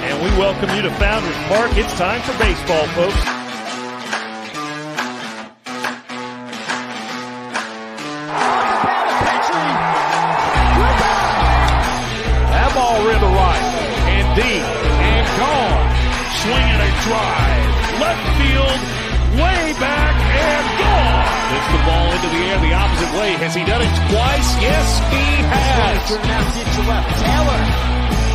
And 0.04 0.24
we 0.24 0.40
welcome 0.40 0.70
you 0.74 0.84
to 0.84 0.92
Founders 0.92 1.36
Park. 1.50 1.72
It's 1.74 1.94
time 1.98 2.22
for 2.22 2.32
baseball, 2.40 2.88
folks. 2.88 3.31
Swinging 16.42 16.82
a 16.82 16.90
drive. 17.06 17.70
Left 18.02 18.26
field, 18.42 18.82
way 19.38 19.78
back 19.78 20.16
and 20.18 20.66
gone. 20.82 21.54
Hits 21.54 21.70
the 21.70 21.82
ball 21.86 22.08
into 22.18 22.30
the 22.34 22.42
air 22.50 22.58
the 22.66 22.74
opposite 22.74 23.14
way. 23.14 23.38
Has 23.46 23.54
he 23.54 23.62
done 23.62 23.78
it 23.78 23.94
twice? 24.10 24.50
Yes, 24.58 25.06
he 25.14 25.22
has. 25.46 26.02
Turn 26.10 26.18
now 26.26 26.42
deep 26.58 26.66
to 26.66 26.82
left. 26.90 27.14
Taylor 27.22 27.62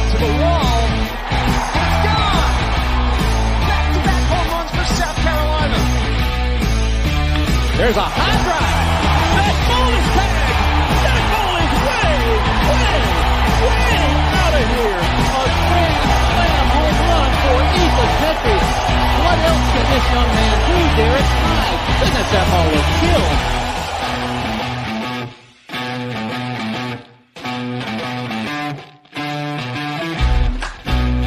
to 0.07 0.17
the 0.23 0.31
wall. 0.39 0.87
It's 1.35 1.99
gone. 2.07 2.55
Back-to-back 3.67 4.23
home 4.31 4.55
runs 4.55 4.71
for 4.71 4.87
South 5.03 5.19
Carolina. 5.27 5.79
There's 7.75 7.99
a 7.99 8.07
high 8.07 8.39
drive. 8.47 8.87
That 9.35 9.57
ball 9.67 9.91
is 9.99 10.07
tagged. 10.15 10.63
That 11.11 11.23
ball 11.35 11.59
is 11.59 11.75
way, 11.91 12.15
way, 12.71 13.03
way 13.67 13.99
out 14.31 14.55
of 14.63 14.67
here. 14.79 15.06
Run 17.77 17.91
for 17.97 18.09
Petrie. 18.21 18.63
What 19.27 19.39
else 19.39 19.67
can 19.73 19.85
this 19.91 20.07
young 20.13 20.31
man 20.37 20.57
do, 20.67 20.77
Derek? 20.97 21.27
My 21.27 21.31
goodness, 22.01 22.29
that 22.33 22.47
ball 22.51 22.67
was 22.73 22.87
killed. 23.01 23.35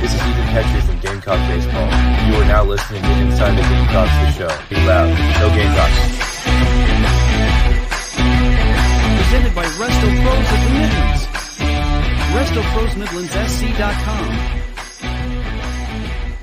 This 0.02 0.12
is 0.14 0.22
Ethan 0.22 0.48
Petrie 0.54 0.82
from 0.82 0.98
Gamecock 1.00 1.40
Baseball. 1.50 1.90
You 2.28 2.34
are 2.42 2.46
now 2.46 2.64
listening 2.64 3.02
to 3.04 3.10
Inside 3.10 3.56
the 3.58 3.62
Gamecocks, 3.62 4.12
the 4.12 4.32
show. 4.38 4.52
Be 4.70 4.76
loud. 4.88 5.10
Go 5.40 5.50
Gamecocks. 5.50 6.00
Presented 9.18 9.54
by 9.54 9.66
Resto 9.78 10.08
Pros 10.24 10.52
of 10.54 10.60
the 10.64 10.70
Midlands. 10.74 11.22
RestoProsMidlandsSC.com. 12.30 14.26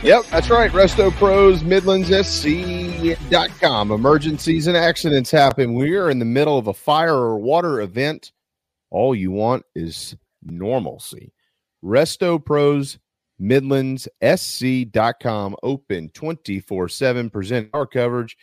Yep, 0.07 0.25
that's 0.26 0.51
right. 0.51 0.70
Resto 0.70 1.10
Pros, 1.10 1.65
MidlandsSC.com. 1.65 3.91
Emergencies 3.91 4.68
and 4.68 4.76
accidents 4.76 5.33
happen. 5.33 5.75
We 5.75 5.97
are 5.97 6.10
in 6.10 6.20
the 6.20 6.25
middle 6.25 6.57
of 6.57 6.68
a 6.68 6.73
fire 6.73 7.17
or 7.17 7.41
water 7.41 7.81
event. 7.81 8.31
All 8.91 9.17
you 9.17 9.33
want 9.33 9.65
is 9.75 10.15
normalcy. 10.44 11.33
Resto 11.85 12.44
Pros, 12.44 13.01
MidlandsSC.com. 13.43 15.57
Open 15.65 16.09
24 16.10 16.89
7. 16.89 17.28
Present 17.28 17.68
our 17.75 17.89
coverage 17.89 18.36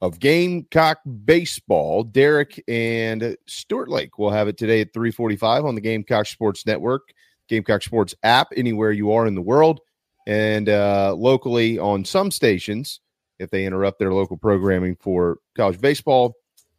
of 0.00 0.18
Gamecock 0.18 0.98
baseball. 1.24 2.02
Derek 2.02 2.60
and 2.66 3.36
Stuart 3.46 3.88
Lake 3.88 4.18
will 4.18 4.32
have 4.32 4.48
it 4.48 4.56
today 4.56 4.80
at 4.80 4.92
345 4.92 5.64
on 5.64 5.76
the 5.76 5.80
Gamecock 5.80 6.26
Sports 6.26 6.66
Network, 6.66 7.02
Gamecock 7.48 7.84
Sports 7.84 8.16
app, 8.24 8.48
anywhere 8.56 8.90
you 8.90 9.12
are 9.12 9.28
in 9.28 9.36
the 9.36 9.40
world 9.40 9.78
and 10.26 10.68
uh, 10.68 11.14
locally 11.16 11.78
on 11.78 12.04
some 12.04 12.30
stations 12.30 13.00
if 13.38 13.50
they 13.50 13.66
interrupt 13.66 13.98
their 13.98 14.12
local 14.12 14.36
programming 14.36 14.96
for 14.96 15.38
college 15.56 15.80
baseball 15.80 16.34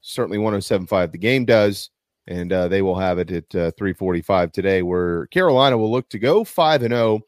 certainly 0.06 0.38
1075 0.38 1.12
the 1.12 1.18
game 1.18 1.46
does. 1.46 1.90
And 2.28 2.52
uh, 2.52 2.68
they 2.68 2.82
will 2.82 2.98
have 2.98 3.20
it 3.20 3.32
at 3.32 3.56
uh, 3.56 3.72
345 3.78 4.52
today 4.52 4.82
where 4.82 5.28
carolina 5.28 5.78
will 5.78 5.92
look 5.92 6.10
to 6.10 6.20
go 6.20 6.44
5 6.44 6.84
and 6.84 6.94
0 6.94 7.22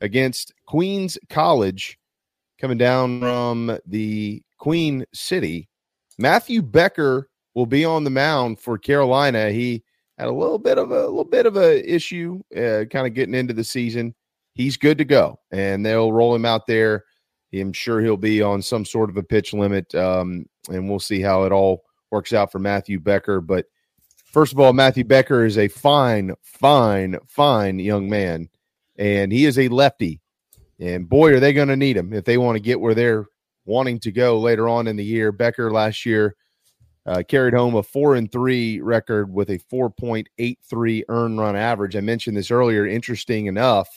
against 0.00 0.52
queens 0.66 1.18
college 1.28 1.98
coming 2.60 2.78
down 2.78 3.20
from 3.20 3.78
the 3.86 4.42
queen 4.58 5.04
city. 5.12 5.68
Matthew 6.18 6.62
becker 6.62 7.28
will 7.54 7.66
be 7.66 7.84
on 7.84 8.04
the 8.04 8.10
mound 8.10 8.58
for 8.58 8.76
carolina. 8.76 9.50
He 9.50 9.84
had 10.18 10.28
a 10.28 10.32
little 10.32 10.58
bit 10.58 10.78
of 10.78 10.90
a, 10.90 11.00
little 11.00 11.24
bit 11.24 11.46
of 11.46 11.56
a 11.56 11.88
issue 11.88 12.40
uh, 12.56 12.84
kind 12.90 13.06
of 13.06 13.14
getting 13.14 13.34
into 13.34 13.54
the 13.54 13.64
season 13.64 14.14
he's 14.54 14.76
good 14.76 14.98
to 14.98 15.04
go, 15.04 15.38
and 15.50 15.84
they'll 15.84 16.12
roll 16.12 16.34
him 16.34 16.44
out 16.44 16.66
there. 16.66 17.04
I'm 17.52 17.72
sure 17.72 18.00
he'll 18.00 18.16
be 18.16 18.42
on 18.42 18.62
some 18.62 18.84
sort 18.84 19.10
of 19.10 19.16
a 19.16 19.22
pitch 19.22 19.52
limit, 19.52 19.94
um, 19.94 20.46
and 20.68 20.88
we'll 20.88 21.00
see 21.00 21.20
how 21.20 21.44
it 21.44 21.52
all 21.52 21.82
works 22.10 22.32
out 22.32 22.52
for 22.52 22.58
Matthew 22.58 23.00
Becker. 23.00 23.40
But 23.40 23.66
first 24.26 24.52
of 24.52 24.60
all, 24.60 24.72
Matthew 24.72 25.04
Becker 25.04 25.44
is 25.44 25.58
a 25.58 25.68
fine, 25.68 26.34
fine, 26.42 27.18
fine 27.26 27.78
young 27.78 28.08
man, 28.08 28.48
and 28.96 29.32
he 29.32 29.46
is 29.46 29.58
a 29.58 29.68
lefty. 29.68 30.20
And 30.78 31.08
boy, 31.08 31.34
are 31.34 31.40
they 31.40 31.52
going 31.52 31.68
to 31.68 31.76
need 31.76 31.96
him 31.96 32.12
if 32.12 32.24
they 32.24 32.38
want 32.38 32.56
to 32.56 32.60
get 32.60 32.80
where 32.80 32.94
they're 32.94 33.26
wanting 33.64 33.98
to 34.00 34.12
go 34.12 34.38
later 34.38 34.68
on 34.68 34.86
in 34.86 34.96
the 34.96 35.04
year. 35.04 35.32
Becker 35.32 35.70
last 35.70 36.04
year 36.04 36.36
uh, 37.06 37.22
carried 37.26 37.54
home 37.54 37.76
a 37.76 37.82
four 37.82 38.16
and 38.16 38.30
three 38.30 38.80
record 38.80 39.32
with 39.32 39.50
a 39.50 39.58
4.83 39.58 41.04
earn 41.08 41.38
run 41.38 41.56
average. 41.56 41.96
I 41.96 42.00
mentioned 42.00 42.36
this 42.36 42.50
earlier. 42.50 42.86
Interesting 42.86 43.46
enough 43.46 43.88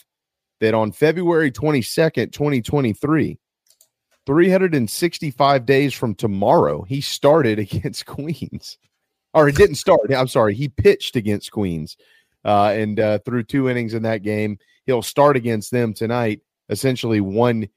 that 0.64 0.74
on 0.74 0.93
February 0.93 1.51
22nd, 1.51 2.32
2023, 2.32 3.38
365 4.25 5.66
days 5.66 5.93
from 5.93 6.16
tomorrow, 6.16 6.83
he 6.83 7.01
started 7.01 7.59
against 7.59 8.06
Queens. 8.06 8.77
Or 9.33 9.50
it 9.50 9.56
didn't 9.56 9.75
start. 9.75 10.00
I'm 10.16 10.27
sorry. 10.27 10.56
He 10.56 10.69
pitched 10.69 11.16
against 11.16 11.51
Queens 11.51 11.98
uh, 12.45 12.67
and 12.75 13.00
uh, 13.00 13.19
threw 13.25 13.43
two 13.43 13.67
innings 13.67 13.93
in 13.93 14.03
that 14.03 14.24
game. 14.24 14.58
He'll 14.85 15.01
start 15.01 15.35
against 15.35 15.72
them 15.72 15.93
tonight, 15.93 16.42
essentially 16.69 17.19
one 17.19 17.67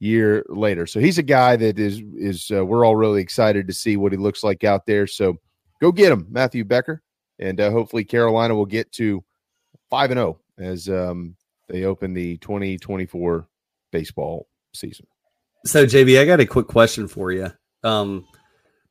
year 0.00 0.44
later. 0.48 0.86
So 0.86 1.00
he's 1.00 1.18
a 1.18 1.22
guy 1.22 1.56
that 1.56 1.78
is 1.78 2.02
is 2.14 2.50
uh, 2.50 2.66
we're 2.66 2.84
all 2.84 2.96
really 2.96 3.22
excited 3.22 3.68
to 3.68 3.72
see 3.72 3.96
what 3.96 4.12
he 4.12 4.18
looks 4.18 4.42
like 4.42 4.64
out 4.64 4.86
there. 4.86 5.06
So 5.06 5.38
go 5.80 5.92
get 5.92 6.12
him, 6.12 6.26
Matthew 6.28 6.64
Becker, 6.64 7.00
and 7.38 7.60
uh, 7.60 7.70
hopefully 7.70 8.04
Carolina 8.04 8.54
will 8.54 8.66
get 8.66 8.90
to 8.92 9.22
five 9.88 10.10
and 10.10 10.18
zero 10.18 10.40
as 10.58 10.88
um, 10.88 11.36
they 11.68 11.84
open 11.84 12.14
the 12.14 12.36
2024 12.38 13.48
baseball 13.92 14.48
season. 14.72 15.06
So 15.64 15.86
JB, 15.86 16.20
I 16.20 16.26
got 16.26 16.40
a 16.40 16.46
quick 16.46 16.66
question 16.66 17.08
for 17.08 17.32
you. 17.32 17.50
Um, 17.82 18.26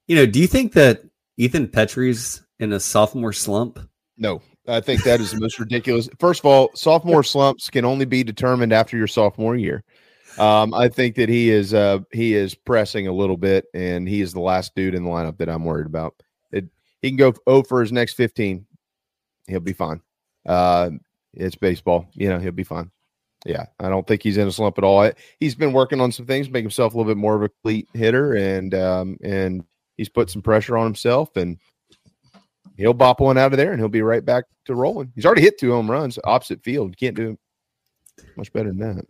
you 0.07 0.15
know, 0.15 0.25
do 0.25 0.39
you 0.39 0.47
think 0.47 0.73
that 0.73 1.01
Ethan 1.37 1.67
Petrie's 1.67 2.43
in 2.59 2.73
a 2.73 2.79
sophomore 2.79 3.33
slump? 3.33 3.79
No, 4.17 4.41
I 4.67 4.79
think 4.79 5.03
that 5.03 5.19
is 5.19 5.31
the 5.31 5.39
most 5.39 5.59
ridiculous. 5.59 6.09
First 6.19 6.41
of 6.41 6.45
all, 6.45 6.71
sophomore 6.75 7.23
slumps 7.23 7.69
can 7.69 7.85
only 7.85 8.05
be 8.05 8.23
determined 8.23 8.73
after 8.73 8.97
your 8.97 9.07
sophomore 9.07 9.55
year. 9.55 9.83
Um, 10.37 10.73
I 10.73 10.89
think 10.89 11.15
that 11.15 11.29
he 11.29 11.51
is 11.51 11.73
uh, 11.73 11.99
he 12.11 12.33
is 12.33 12.55
pressing 12.55 13.07
a 13.07 13.13
little 13.13 13.37
bit, 13.37 13.65
and 13.73 14.07
he 14.07 14.21
is 14.21 14.33
the 14.33 14.39
last 14.39 14.73
dude 14.75 14.95
in 14.95 15.03
the 15.03 15.09
lineup 15.09 15.37
that 15.37 15.49
I'm 15.49 15.63
worried 15.63 15.85
about. 15.85 16.15
It, 16.51 16.65
he 17.01 17.09
can 17.09 17.17
go 17.17 17.33
0 17.47 17.63
for 17.63 17.81
his 17.81 17.91
next 17.91 18.13
15. 18.13 18.65
He'll 19.47 19.59
be 19.59 19.73
fine. 19.73 20.01
Uh, 20.45 20.91
it's 21.33 21.55
baseball, 21.55 22.07
you 22.13 22.29
know. 22.29 22.39
He'll 22.39 22.51
be 22.51 22.63
fine. 22.63 22.91
Yeah, 23.45 23.65
I 23.79 23.89
don't 23.89 24.07
think 24.07 24.23
he's 24.23 24.37
in 24.37 24.47
a 24.47 24.51
slump 24.51 24.77
at 24.77 24.83
all. 24.85 25.11
He's 25.39 25.55
been 25.55 25.73
working 25.73 25.99
on 25.99 26.11
some 26.11 26.25
things, 26.25 26.49
make 26.49 26.63
himself 26.63 26.93
a 26.93 26.97
little 26.97 27.11
bit 27.11 27.19
more 27.19 27.35
of 27.35 27.43
a 27.43 27.49
cleat 27.63 27.89
hitter, 27.93 28.33
and 28.35 28.73
um, 28.73 29.17
and 29.23 29.63
he's 29.97 30.09
put 30.09 30.29
some 30.29 30.41
pressure 30.41 30.77
on 30.77 30.85
himself, 30.85 31.35
and 31.35 31.57
he'll 32.77 32.93
bop 32.93 33.19
one 33.19 33.37
out 33.37 33.51
of 33.53 33.57
there, 33.57 33.71
and 33.71 33.79
he'll 33.79 33.89
be 33.89 34.01
right 34.01 34.23
back 34.23 34.45
to 34.65 34.75
rolling. 34.75 35.11
He's 35.15 35.25
already 35.25 35.41
hit 35.41 35.59
two 35.59 35.71
home 35.71 35.91
runs 35.91 36.17
opposite 36.23 36.63
field. 36.63 36.95
Can't 36.97 37.15
do 37.15 37.37
much 38.37 38.51
better 38.53 38.69
than 38.69 38.79
that. 38.79 39.05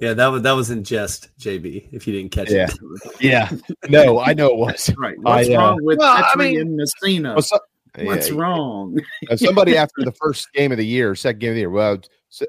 Yeah, 0.00 0.14
that 0.14 0.26
was 0.28 0.42
that 0.42 0.52
was 0.52 0.70
in 0.70 0.84
jest, 0.84 1.30
JB. 1.40 1.88
If 1.90 2.06
you 2.06 2.12
didn't 2.12 2.30
catch 2.30 2.50
Yeah. 2.50 2.68
it, 2.70 3.12
Yeah. 3.20 3.50
No, 3.88 4.20
I 4.20 4.32
know 4.34 4.46
it 4.48 4.56
was. 4.56 4.90
Right. 4.98 5.16
What's 5.18 5.48
I, 5.48 5.54
uh, 5.54 5.58
wrong 5.58 5.78
with 5.82 5.98
well, 5.98 6.24
I 6.24 6.36
mean- 6.36 6.60
and 6.60 6.76
Messina? 6.76 7.30
Well, 7.32 7.42
so- 7.42 7.58
What's 8.04 8.30
Yeah, 8.30 8.36
wrong? 8.36 8.98
Somebody 9.36 9.76
after 9.76 10.04
the 10.04 10.12
first 10.12 10.52
game 10.52 10.72
of 10.72 10.78
the 10.78 10.86
year, 10.86 11.14
second 11.14 11.40
game 11.40 11.50
of 11.50 11.54
the 11.54 11.60
year. 11.60 11.70
Well, 11.70 11.98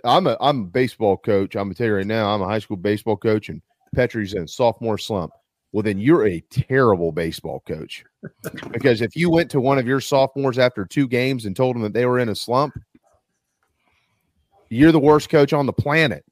I'm 0.04 0.28
a 0.28 0.38
I'm 0.40 0.62
a 0.62 0.66
baseball 0.66 1.18
coach. 1.18 1.56
I'm 1.56 1.66
gonna 1.66 1.76
tell 1.76 1.88
you 1.88 1.96
right 1.96 2.06
now, 2.06 2.34
I'm 2.34 2.42
a 2.42 2.46
high 2.46 2.60
school 2.60 2.78
baseball 2.78 3.18
coach, 3.18 3.50
and 3.50 3.62
Petrie's 3.96 4.34
in 4.34 4.44
a 4.44 4.48
sophomore 4.48 4.98
slump. 4.98 5.32
Well, 5.72 5.84
then 5.84 6.00
you're 6.00 6.26
a 6.28 6.42
terrible 6.50 7.12
baseball 7.12 7.64
coach 7.68 8.04
because 8.72 9.02
if 9.02 9.16
you 9.16 9.30
went 9.30 9.52
to 9.52 9.62
one 9.62 9.78
of 9.78 9.88
your 9.88 10.02
sophomores 10.02 10.58
after 10.58 10.84
two 10.86 11.08
games 11.08 11.46
and 11.46 11.56
told 11.56 11.76
them 11.76 11.84
that 11.84 11.94
they 11.94 12.08
were 12.08 12.18
in 12.20 12.30
a 12.30 12.36
slump, 12.36 12.74
you're 14.70 14.92
the 14.92 15.00
worst 15.00 15.30
coach 15.30 15.54
on 15.54 15.68
the 15.68 15.74
planet. 15.74 16.26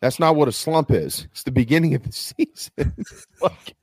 That's 0.00 0.18
not 0.18 0.36
what 0.36 0.48
a 0.48 0.52
slump 0.52 0.90
is. 0.90 1.26
It's 1.30 1.44
the 1.44 1.50
beginning 1.50 1.94
of 1.94 2.02
the 2.02 2.12
season. 2.12 2.94
Like, 3.40 3.76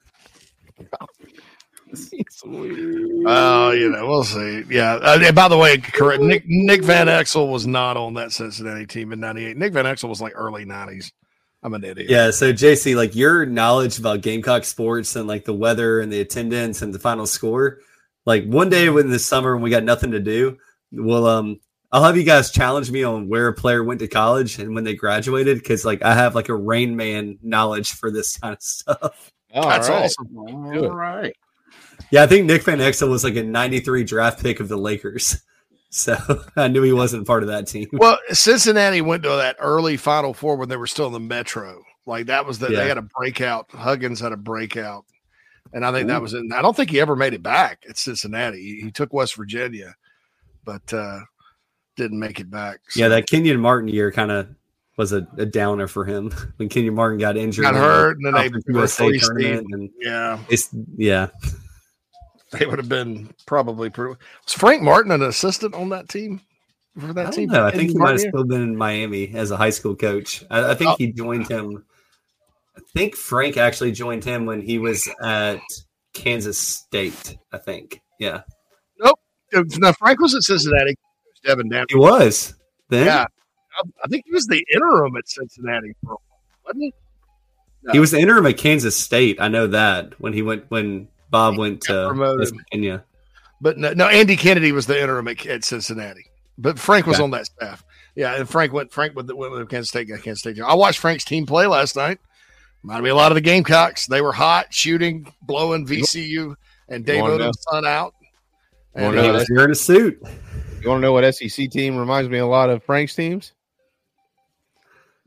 Oh, 1.94 3.72
you 3.72 3.90
know, 3.90 4.08
we'll 4.08 4.24
see. 4.24 4.64
Yeah. 4.70 4.96
Uh, 4.96 5.32
by 5.32 5.48
the 5.48 5.58
way, 5.58 5.78
correct. 5.78 6.22
Nick 6.22 6.44
Nick 6.48 6.84
Van 6.84 7.08
Exel 7.08 7.52
was 7.52 7.66
not 7.68 7.98
on 7.98 8.16
that 8.16 8.32
Cincinnati 8.32 8.86
team 8.86 9.14
in 9.14 9.20
'98. 9.20 9.58
Nick 9.58 9.74
Van 9.74 9.86
Exel 9.86 10.10
was 10.10 10.22
like 10.22 10.34
early 10.36 10.66
'90s. 10.66 11.12
I'm 11.64 11.74
an 11.74 11.84
idiot. 11.84 12.10
yeah. 12.10 12.32
So 12.32 12.54
JC, 12.54 12.96
like 12.96 13.16
your 13.16 13.46
knowledge 13.46 13.98
about 13.98 14.22
Gamecock 14.22 14.66
sports 14.66 15.16
and 15.16 15.28
like 15.28 15.46
the 15.46 15.54
weather 15.54 16.00
and 16.00 16.12
the 16.12 16.22
attendance 16.22 16.82
and 16.82 16.94
the 16.94 17.00
final 17.00 17.26
score, 17.26 17.80
like 18.26 18.46
one 18.46 18.70
day 18.70 18.88
in 18.88 19.10
the 19.10 19.20
summer 19.20 19.56
when 19.56 19.64
we 19.64 19.70
got 19.72 19.84
nothing 19.84 20.12
to 20.12 20.20
do, 20.20 20.58
we'll 20.92 21.26
um 21.26 21.60
I'll 21.92 22.04
have 22.04 22.18
you 22.18 22.24
guys 22.24 22.52
challenge 22.52 22.92
me 22.92 23.04
on 23.04 23.30
where 23.30 23.48
a 23.48 23.54
player 23.54 23.84
went 23.84 24.00
to 24.02 24.08
college 24.08 24.60
and 24.60 24.76
when 24.76 24.84
they 24.84 24.96
graduated 24.96 25.58
because 25.58 25.86
like 25.86 26.04
I 26.04 26.14
have 26.14 26.36
like 26.36 26.50
a 26.50 26.56
Rain 26.56 26.96
Man 26.96 27.40
knowledge 27.42 27.94
for 27.94 28.12
this 28.12 28.38
kind 28.38 28.54
of 28.54 28.62
stuff. 28.62 29.32
That's 29.54 29.90
right. 29.90 30.04
awesome. 30.04 30.38
All 30.38 30.90
right. 30.92 31.36
Yeah, 32.12 32.24
I 32.24 32.28
think 32.28 32.46
Nick 32.46 32.64
Van 32.64 32.80
Exel 32.80 33.10
was 33.10 33.24
like 33.24 33.36
a 33.36 33.44
93 33.44 34.04
draft 34.04 34.42
pick 34.42 34.60
of 34.60 34.68
the 34.68 34.78
Lakers. 34.78 35.38
So 35.92 36.18
I 36.58 36.68
knew 36.68 36.82
he 36.82 36.92
wasn't 36.92 37.26
part 37.26 37.42
of 37.42 37.48
that 37.48 37.68
team. 37.68 37.88
Well, 37.94 38.18
Cincinnati 38.32 39.00
went 39.00 39.24
to 39.24 39.30
that 39.30 39.56
early 39.60 39.96
Final 39.96 40.34
Four 40.34 40.58
when 40.58 40.68
they 40.68 40.76
were 40.76 40.88
still 40.88 41.08
in 41.08 41.14
the 41.14 41.22
Metro. 41.22 41.82
Like 42.06 42.26
that 42.26 42.46
was 42.46 42.60
the 42.60 42.70
Yeah. 42.70 42.80
they 42.82 42.88
had 42.90 42.98
a 42.98 43.08
breakout. 43.18 43.72
Huggins 43.72 44.20
had 44.20 44.34
a 44.34 44.38
breakout, 44.38 45.06
and 45.72 45.86
I 45.86 45.94
think 45.94 46.10
that 46.10 46.22
was 46.22 46.34
in. 46.34 46.52
I 46.52 46.62
don't 46.62 46.76
think 46.76 46.90
he 46.90 47.00
ever 47.00 47.16
made 47.16 47.34
it 47.34 47.42
back 47.42 47.86
at 47.88 47.98
Cincinnati. 47.98 48.62
He, 48.62 48.82
he 48.82 48.92
took 48.92 49.14
West 49.14 49.36
Virginia, 49.38 49.96
but 50.66 50.94
uh 50.94 51.22
didn't 51.96 52.20
make 52.20 52.42
it 52.42 52.50
back. 52.52 52.82
Yeah, 52.94 53.08
that 53.08 53.28
Kenyon 53.28 53.62
Martin 53.62 53.88
year 53.88 54.12
kind 54.12 54.32
of 54.32 54.50
was 54.98 55.14
a, 55.14 55.26
a 55.38 55.46
downer 55.46 55.88
for 55.88 56.04
him 56.04 56.30
when 56.58 56.68
Kenyon 56.68 56.96
Martin 56.96 57.20
got 57.20 57.38
injured. 57.38 57.64
Got 57.64 57.76
hurt, 57.76 58.18
and 58.18 58.26
then 58.36 58.52
they 58.52 58.74
USA 58.74 59.18
tournament, 59.18 59.68
and 59.72 59.90
Yeah, 60.02 60.40
it's 60.50 60.70
yeah. 60.98 61.28
they 62.60 62.66
would 62.66 62.80
have 62.80 62.90
been 62.90 63.30
probably. 63.46 63.90
Pretty, 63.90 64.16
was 64.46 64.54
Frank 64.54 64.82
Martin 64.82 65.12
an 65.12 65.22
assistant 65.22 65.74
on 65.74 65.90
that 65.90 66.10
team 66.10 66.42
for 67.00 67.08
I 67.10 67.14
that 67.14 67.24
don't 67.24 67.32
team? 67.34 67.50
know. 67.50 67.66
I 67.66 67.72
think 67.72 67.92
he 67.92 67.98
might 67.98 68.12
have 68.12 68.20
still 68.22 68.44
been 68.44 68.62
in 68.62 68.76
Miami 68.78 69.34
as 69.36 69.52
a 69.52 69.58
high 69.58 69.70
school 69.70 69.96
coach. 69.96 70.44
I, 70.50 70.72
I 70.72 70.76
think 70.76 70.92
Oh. 70.92 70.96
he 70.98 71.12
joined 71.12 71.48
him. 71.48 71.84
I 72.78 72.82
think 72.94 73.16
Frank 73.16 73.58
actually 73.58 73.92
joined 73.94 74.24
him 74.24 74.46
when 74.46 74.62
he 74.62 74.78
was 74.80 75.10
at 75.22 75.60
Kansas 76.14 76.58
State. 76.58 77.38
I 77.52 77.58
think. 77.58 78.02
Yeah, 78.20 78.42
Nope. 79.00 79.20
No, 79.78 79.94
Frank 79.94 80.20
was 80.22 80.36
at 80.36 80.44
Cincinnati. 80.44 80.96
Devin 81.44 81.70
Down. 81.70 81.86
he 81.90 81.96
was. 81.96 82.56
Then 82.90 83.06
Yeah, 83.06 83.26
I, 83.26 83.82
I 84.04 84.08
think 84.08 84.24
he 84.26 84.32
was 84.34 84.46
the 84.48 84.64
interim 84.74 85.16
at 85.16 85.28
Cincinnati 85.30 85.94
for 86.04 86.14
a 86.14 86.16
while, 86.16 86.22
wasn't 86.66 86.84
he? 86.84 86.94
he 87.92 88.00
was 88.00 88.10
the 88.12 88.20
interim 88.20 88.46
at 88.48 88.58
Kansas 88.58 88.98
State. 88.98 89.40
I 89.40 89.48
know 89.48 89.68
that 89.68 90.20
when 90.20 90.34
he 90.34 90.42
went 90.42 90.66
when 90.70 91.08
Bob 91.36 91.58
went 91.58 91.82
to 91.82 92.08
promoted. 92.08 92.40
West 92.40 92.54
Virginia. 92.56 93.04
But 93.62 93.78
no, 93.78 93.94
no, 93.94 94.08
Andy 94.08 94.36
Kennedy 94.36 94.72
was 94.72 94.86
the 94.86 95.00
interim 95.02 95.28
at, 95.28 95.46
at 95.46 95.64
Cincinnati. 95.64 96.26
But 96.58 96.80
Frank 96.80 97.06
was 97.06 97.18
Okay. 97.18 97.24
on 97.24 97.32
that 97.32 97.46
staff. 97.46 97.84
Yeah, 98.16 98.36
and 98.36 98.48
Frank 98.50 98.72
went. 98.72 98.92
Frank 98.92 99.16
went, 99.16 99.28
went 99.36 99.52
with 99.52 99.62
the 99.62 99.66
Kansas 99.66 99.90
State. 99.90 100.08
got 100.08 100.22
Kansas 100.22 100.40
State. 100.40 100.60
I 100.62 100.74
watched 100.74 101.00
Frank's 101.00 101.26
team 101.26 101.46
play 101.46 101.68
last 101.68 101.96
night. 101.96 102.20
Reminded 102.84 103.04
me 103.04 103.10
a 103.10 103.16
lot 103.16 103.32
of 103.32 103.36
the 103.36 103.42
Gamecocks. 103.42 104.06
They 104.08 104.22
were 104.22 104.32
hot, 104.32 104.74
shooting, 104.74 105.32
blowing 105.42 105.86
VCU 105.88 106.56
and 106.88 107.06
Dave 107.06 107.22
wanna 107.22 107.38
know? 107.38 107.50
Odom's 107.50 107.58
son 107.72 107.86
out. 107.86 108.14
You 108.96 109.04
wanna 109.04 109.08
And, 109.08 109.16
know 109.18 109.24
He 109.24 109.30
uh, 109.30 109.34
was 109.34 109.50
wearing 109.50 109.72
a 109.72 109.76
suit. 109.76 110.20
You 110.82 110.90
want 110.90 111.00
to 111.00 111.02
know 111.02 111.14
what 111.14 111.34
SEC 111.36 111.70
team 111.72 111.98
reminds 111.98 112.30
me 112.30 112.38
a 112.38 112.46
lot 112.46 112.70
of 112.70 112.84
Frank's 112.84 113.16
teams? 113.16 113.54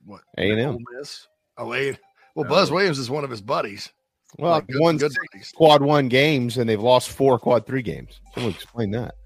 What? 0.04 0.20
A 0.38 0.50
and 0.52 0.60
Ole 0.60 0.74
M. 0.76 0.84
Miss. 0.96 1.26
Oh, 1.58 1.66
wait. 1.66 1.98
Well, 2.36 2.48
Buzz 2.48 2.70
Williams 2.70 2.98
is 3.00 3.10
one 3.10 3.24
of 3.24 3.30
his 3.30 3.40
buddies. 3.40 3.90
Well, 4.36 4.52
Like, 4.52 4.66
good- 4.66 4.80
won 4.80 4.96
good 4.98 5.12
quad 5.54 5.82
one 5.82 6.08
games, 6.08 6.58
and 6.58 6.68
they've 6.68 6.80
lost 6.80 7.08
four 7.10 7.38
quad 7.38 7.66
three 7.66 7.82
games. 7.82 8.20
Someone 8.34 8.52
explain 8.52 8.90
that. 8.92 9.14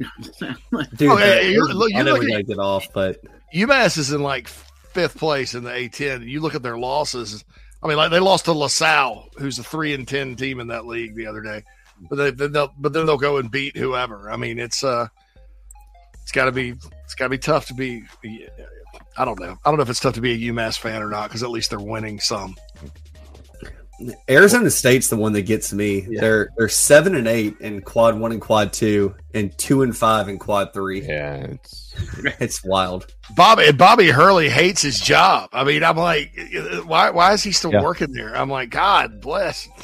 Dude, 0.96 1.10
Oh, 1.10 1.18
yeah, 1.18 1.34
the- 1.42 1.50
you- 1.50 1.64
look- 1.66 1.90
you 1.90 1.98
I 1.98 2.02
know 2.02 2.12
look 2.12 2.20
we 2.20 2.26
at- 2.26 2.30
gotta 2.32 2.42
get 2.44 2.58
off, 2.58 2.86
but 2.94 3.18
UMass 3.54 3.98
is 3.98 4.12
in 4.12 4.22
like 4.22 4.48
fifth 4.48 5.18
place 5.18 5.54
in 5.54 5.64
the 5.64 5.70
A10. 5.70 6.26
You 6.28 6.40
look 6.40 6.54
at 6.54 6.62
their 6.62 6.78
losses. 6.78 7.44
I 7.82 7.88
mean, 7.88 7.96
like 7.96 8.10
they 8.10 8.20
lost 8.20 8.44
to 8.44 8.52
LaSalle, 8.52 9.28
who's 9.38 9.58
a 9.58 9.64
three 9.64 9.92
and 9.92 10.06
ten 10.06 10.36
team 10.36 10.60
in 10.60 10.68
that 10.68 10.86
league 10.86 11.14
the 11.16 11.26
other 11.26 11.40
day. 11.42 11.64
But 12.08 12.16
they, 12.16 12.30
then 12.30 12.52
they'll, 12.52 12.72
but 12.78 12.92
then 12.92 13.06
they'll 13.06 13.16
go 13.18 13.38
and 13.38 13.50
beat 13.50 13.76
whoever. 13.76 14.30
I 14.30 14.36
mean, 14.36 14.58
it's 14.58 14.82
uh, 14.84 15.08
it's 16.22 16.32
got 16.32 16.44
to 16.46 16.52
be 16.52 16.70
it's 17.04 17.14
got 17.16 17.24
to 17.26 17.30
be 17.30 17.38
tough 17.38 17.66
to 17.66 17.74
be. 17.74 18.04
I 19.16 19.24
don't 19.24 19.38
know. 19.38 19.56
I 19.64 19.70
don't 19.70 19.76
know 19.76 19.82
if 19.82 19.90
it's 19.90 20.00
tough 20.00 20.14
to 20.14 20.20
be 20.20 20.32
a 20.48 20.52
UMass 20.52 20.78
fan 20.78 21.02
or 21.02 21.08
not 21.10 21.28
because 21.28 21.42
at 21.42 21.50
least 21.50 21.70
they're 21.70 21.78
winning 21.80 22.18
some. 22.20 22.56
Arizona 24.28 24.70
State's 24.70 25.08
the 25.08 25.16
one 25.16 25.32
that 25.34 25.42
gets 25.42 25.72
me. 25.72 26.00
They're 26.18 26.48
they're 26.56 26.68
seven 26.68 27.14
and 27.14 27.26
eight 27.28 27.54
in 27.60 27.80
quad 27.82 28.18
one 28.18 28.32
and 28.32 28.40
quad 28.40 28.72
two, 28.72 29.14
and 29.34 29.56
two 29.58 29.82
and 29.82 29.96
five 29.96 30.28
in 30.28 30.38
quad 30.38 30.72
three. 30.72 31.02
Yeah, 31.06 31.36
it's 31.36 31.94
it's 32.40 32.64
wild. 32.64 33.06
Bobby 33.36 33.72
Bobby 33.72 34.08
Hurley 34.10 34.48
hates 34.48 34.82
his 34.82 34.98
job. 35.00 35.50
I 35.52 35.64
mean, 35.64 35.84
I'm 35.84 35.96
like, 35.96 36.32
why 36.86 37.10
why 37.10 37.32
is 37.32 37.42
he 37.42 37.52
still 37.52 37.72
Yeah. 37.72 37.82
working 37.82 38.12
there? 38.12 38.34
I'm 38.36 38.50
like, 38.50 38.70
God 38.70 39.20
bless. 39.20 39.68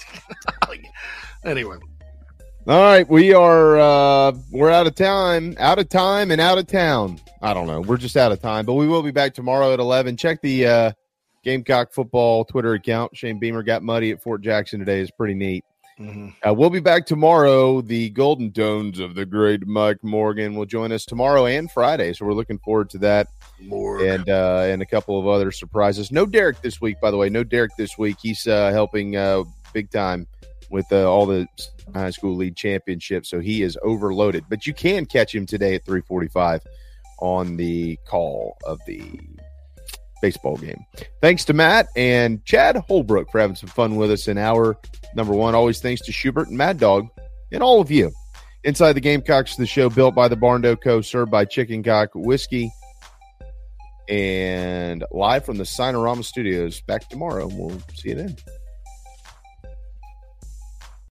Anyway. 1.45 1.77
All 2.67 2.83
right, 2.83 3.09
we 3.09 3.33
are 3.33 3.79
uh 3.79 4.33
we're 4.51 4.71
out 4.71 4.87
of 4.87 4.95
time, 4.95 5.55
out 5.59 5.79
of 5.79 5.89
time, 5.89 6.31
and 6.31 6.41
out 6.41 6.59
of 6.59 6.67
town. 6.67 7.19
I 7.41 7.55
don't 7.55 7.67
know. 7.67 7.81
We're 7.81 7.97
just 7.97 8.17
out 8.17 8.33
of 8.33 8.43
time, 8.43 8.67
but 8.67 8.75
we 8.75 8.87
will 8.89 9.03
be 9.03 9.13
back 9.13 9.33
tomorrow 9.35 9.73
at 9.73 9.79
eleven. 9.81 10.17
Check 10.17 10.43
the 10.43 10.67
uh 10.67 10.93
Gamecock 11.45 11.93
football 11.93 12.45
Twitter 12.45 12.75
account. 12.75 13.17
Shane 13.17 13.39
Beamer 13.39 13.63
got 13.63 13.83
muddy 13.83 14.11
at 14.11 14.23
Fort 14.23 14.43
Jackson 14.43 14.79
today. 14.79 15.01
It's 15.01 15.11
pretty 15.11 15.35
neat. 15.35 15.65
Uh, 16.47 16.55
we'll 16.55 16.71
be 16.71 16.79
back 16.79 17.07
tomorrow. 17.07 17.81
The 17.81 18.11
Golden 18.11 18.53
Tones 18.53 19.01
of 19.01 19.17
the 19.17 19.27
great 19.27 19.67
Mike 19.67 20.05
Morgan 20.05 20.55
will 20.55 20.65
join 20.65 20.93
us 20.93 21.05
tomorrow 21.05 21.47
and 21.47 21.69
Friday, 21.69 22.13
so 22.13 22.25
we're 22.25 22.35
looking 22.35 22.61
forward 22.61 22.89
to 22.91 22.99
that. 22.99 23.27
And 24.07 24.29
uh, 24.31 24.63
and 24.69 24.81
a 24.81 24.87
couple 24.87 25.19
of 25.19 25.27
other 25.27 25.51
surprises. 25.51 26.13
No 26.13 26.25
Derek 26.25 26.63
this 26.63 26.81
week, 26.81 27.01
by 27.01 27.11
the 27.11 27.17
way. 27.17 27.29
No 27.31 27.43
Derek 27.43 27.73
this 27.77 27.99
week. 27.99 28.19
He's 28.23 28.47
uh, 28.47 28.71
helping 28.71 29.17
uh, 29.17 29.43
big 29.73 29.91
time 29.91 30.29
with 30.71 30.87
uh, 30.93 31.11
all 31.11 31.27
the 31.27 31.49
high 31.93 32.11
school 32.11 32.37
league 32.37 32.55
championships, 32.55 33.29
so 33.29 33.41
he 33.41 33.63
is 33.63 33.77
overloaded. 33.83 34.45
But 34.49 34.69
you 34.69 34.75
can 34.75 35.05
catch 35.05 35.35
him 35.35 35.47
today 35.47 35.75
at 35.75 35.85
three 35.85 36.03
forty-five 36.03 36.63
on 37.19 37.57
the 37.57 37.99
call 38.07 38.57
of 38.65 38.79
the 38.87 39.21
baseball 40.21 40.57
game. 40.57 40.85
Thanks 41.21 41.45
to 41.47 41.53
Matt 41.53 41.89
and 41.97 42.45
Chad 42.45 42.77
Holbrook 42.77 43.31
for 43.31 43.41
having 43.41 43.57
some 43.57 43.69
fun 43.69 43.97
with 43.97 44.11
us 44.11 44.29
in 44.29 44.39
hour 44.39 44.79
number 45.15 45.33
one. 45.33 45.55
Always 45.55 45.81
thanks 45.81 46.03
to 46.03 46.13
Schubert 46.13 46.49
and 46.49 46.59
Mad 46.59 46.79
Dog 46.79 47.09
and 47.53 47.63
all 47.63 47.81
of 47.81 47.91
you. 47.91 48.11
Inside 48.65 48.95
the 48.95 49.01
Gamecocks, 49.01 49.57
the 49.57 49.67
show 49.67 49.89
built 49.89 50.15
by 50.15 50.29
the 50.29 50.37
Barndo 50.37 50.77
Co., 50.81 51.01
served 51.01 51.31
by 51.31 51.45
Chicken 51.45 51.83
Cock 51.83 52.11
Whiskey, 52.15 52.73
and 54.09 55.05
live 55.11 55.45
from 55.45 55.59
the 55.59 55.65
Signarama 55.65 56.25
Studios. 56.25 56.81
Back 56.83 57.09
tomorrow. 57.09 57.47
We'll 57.47 57.81
see 57.95 58.11
you 58.11 58.15
then. 58.17 58.37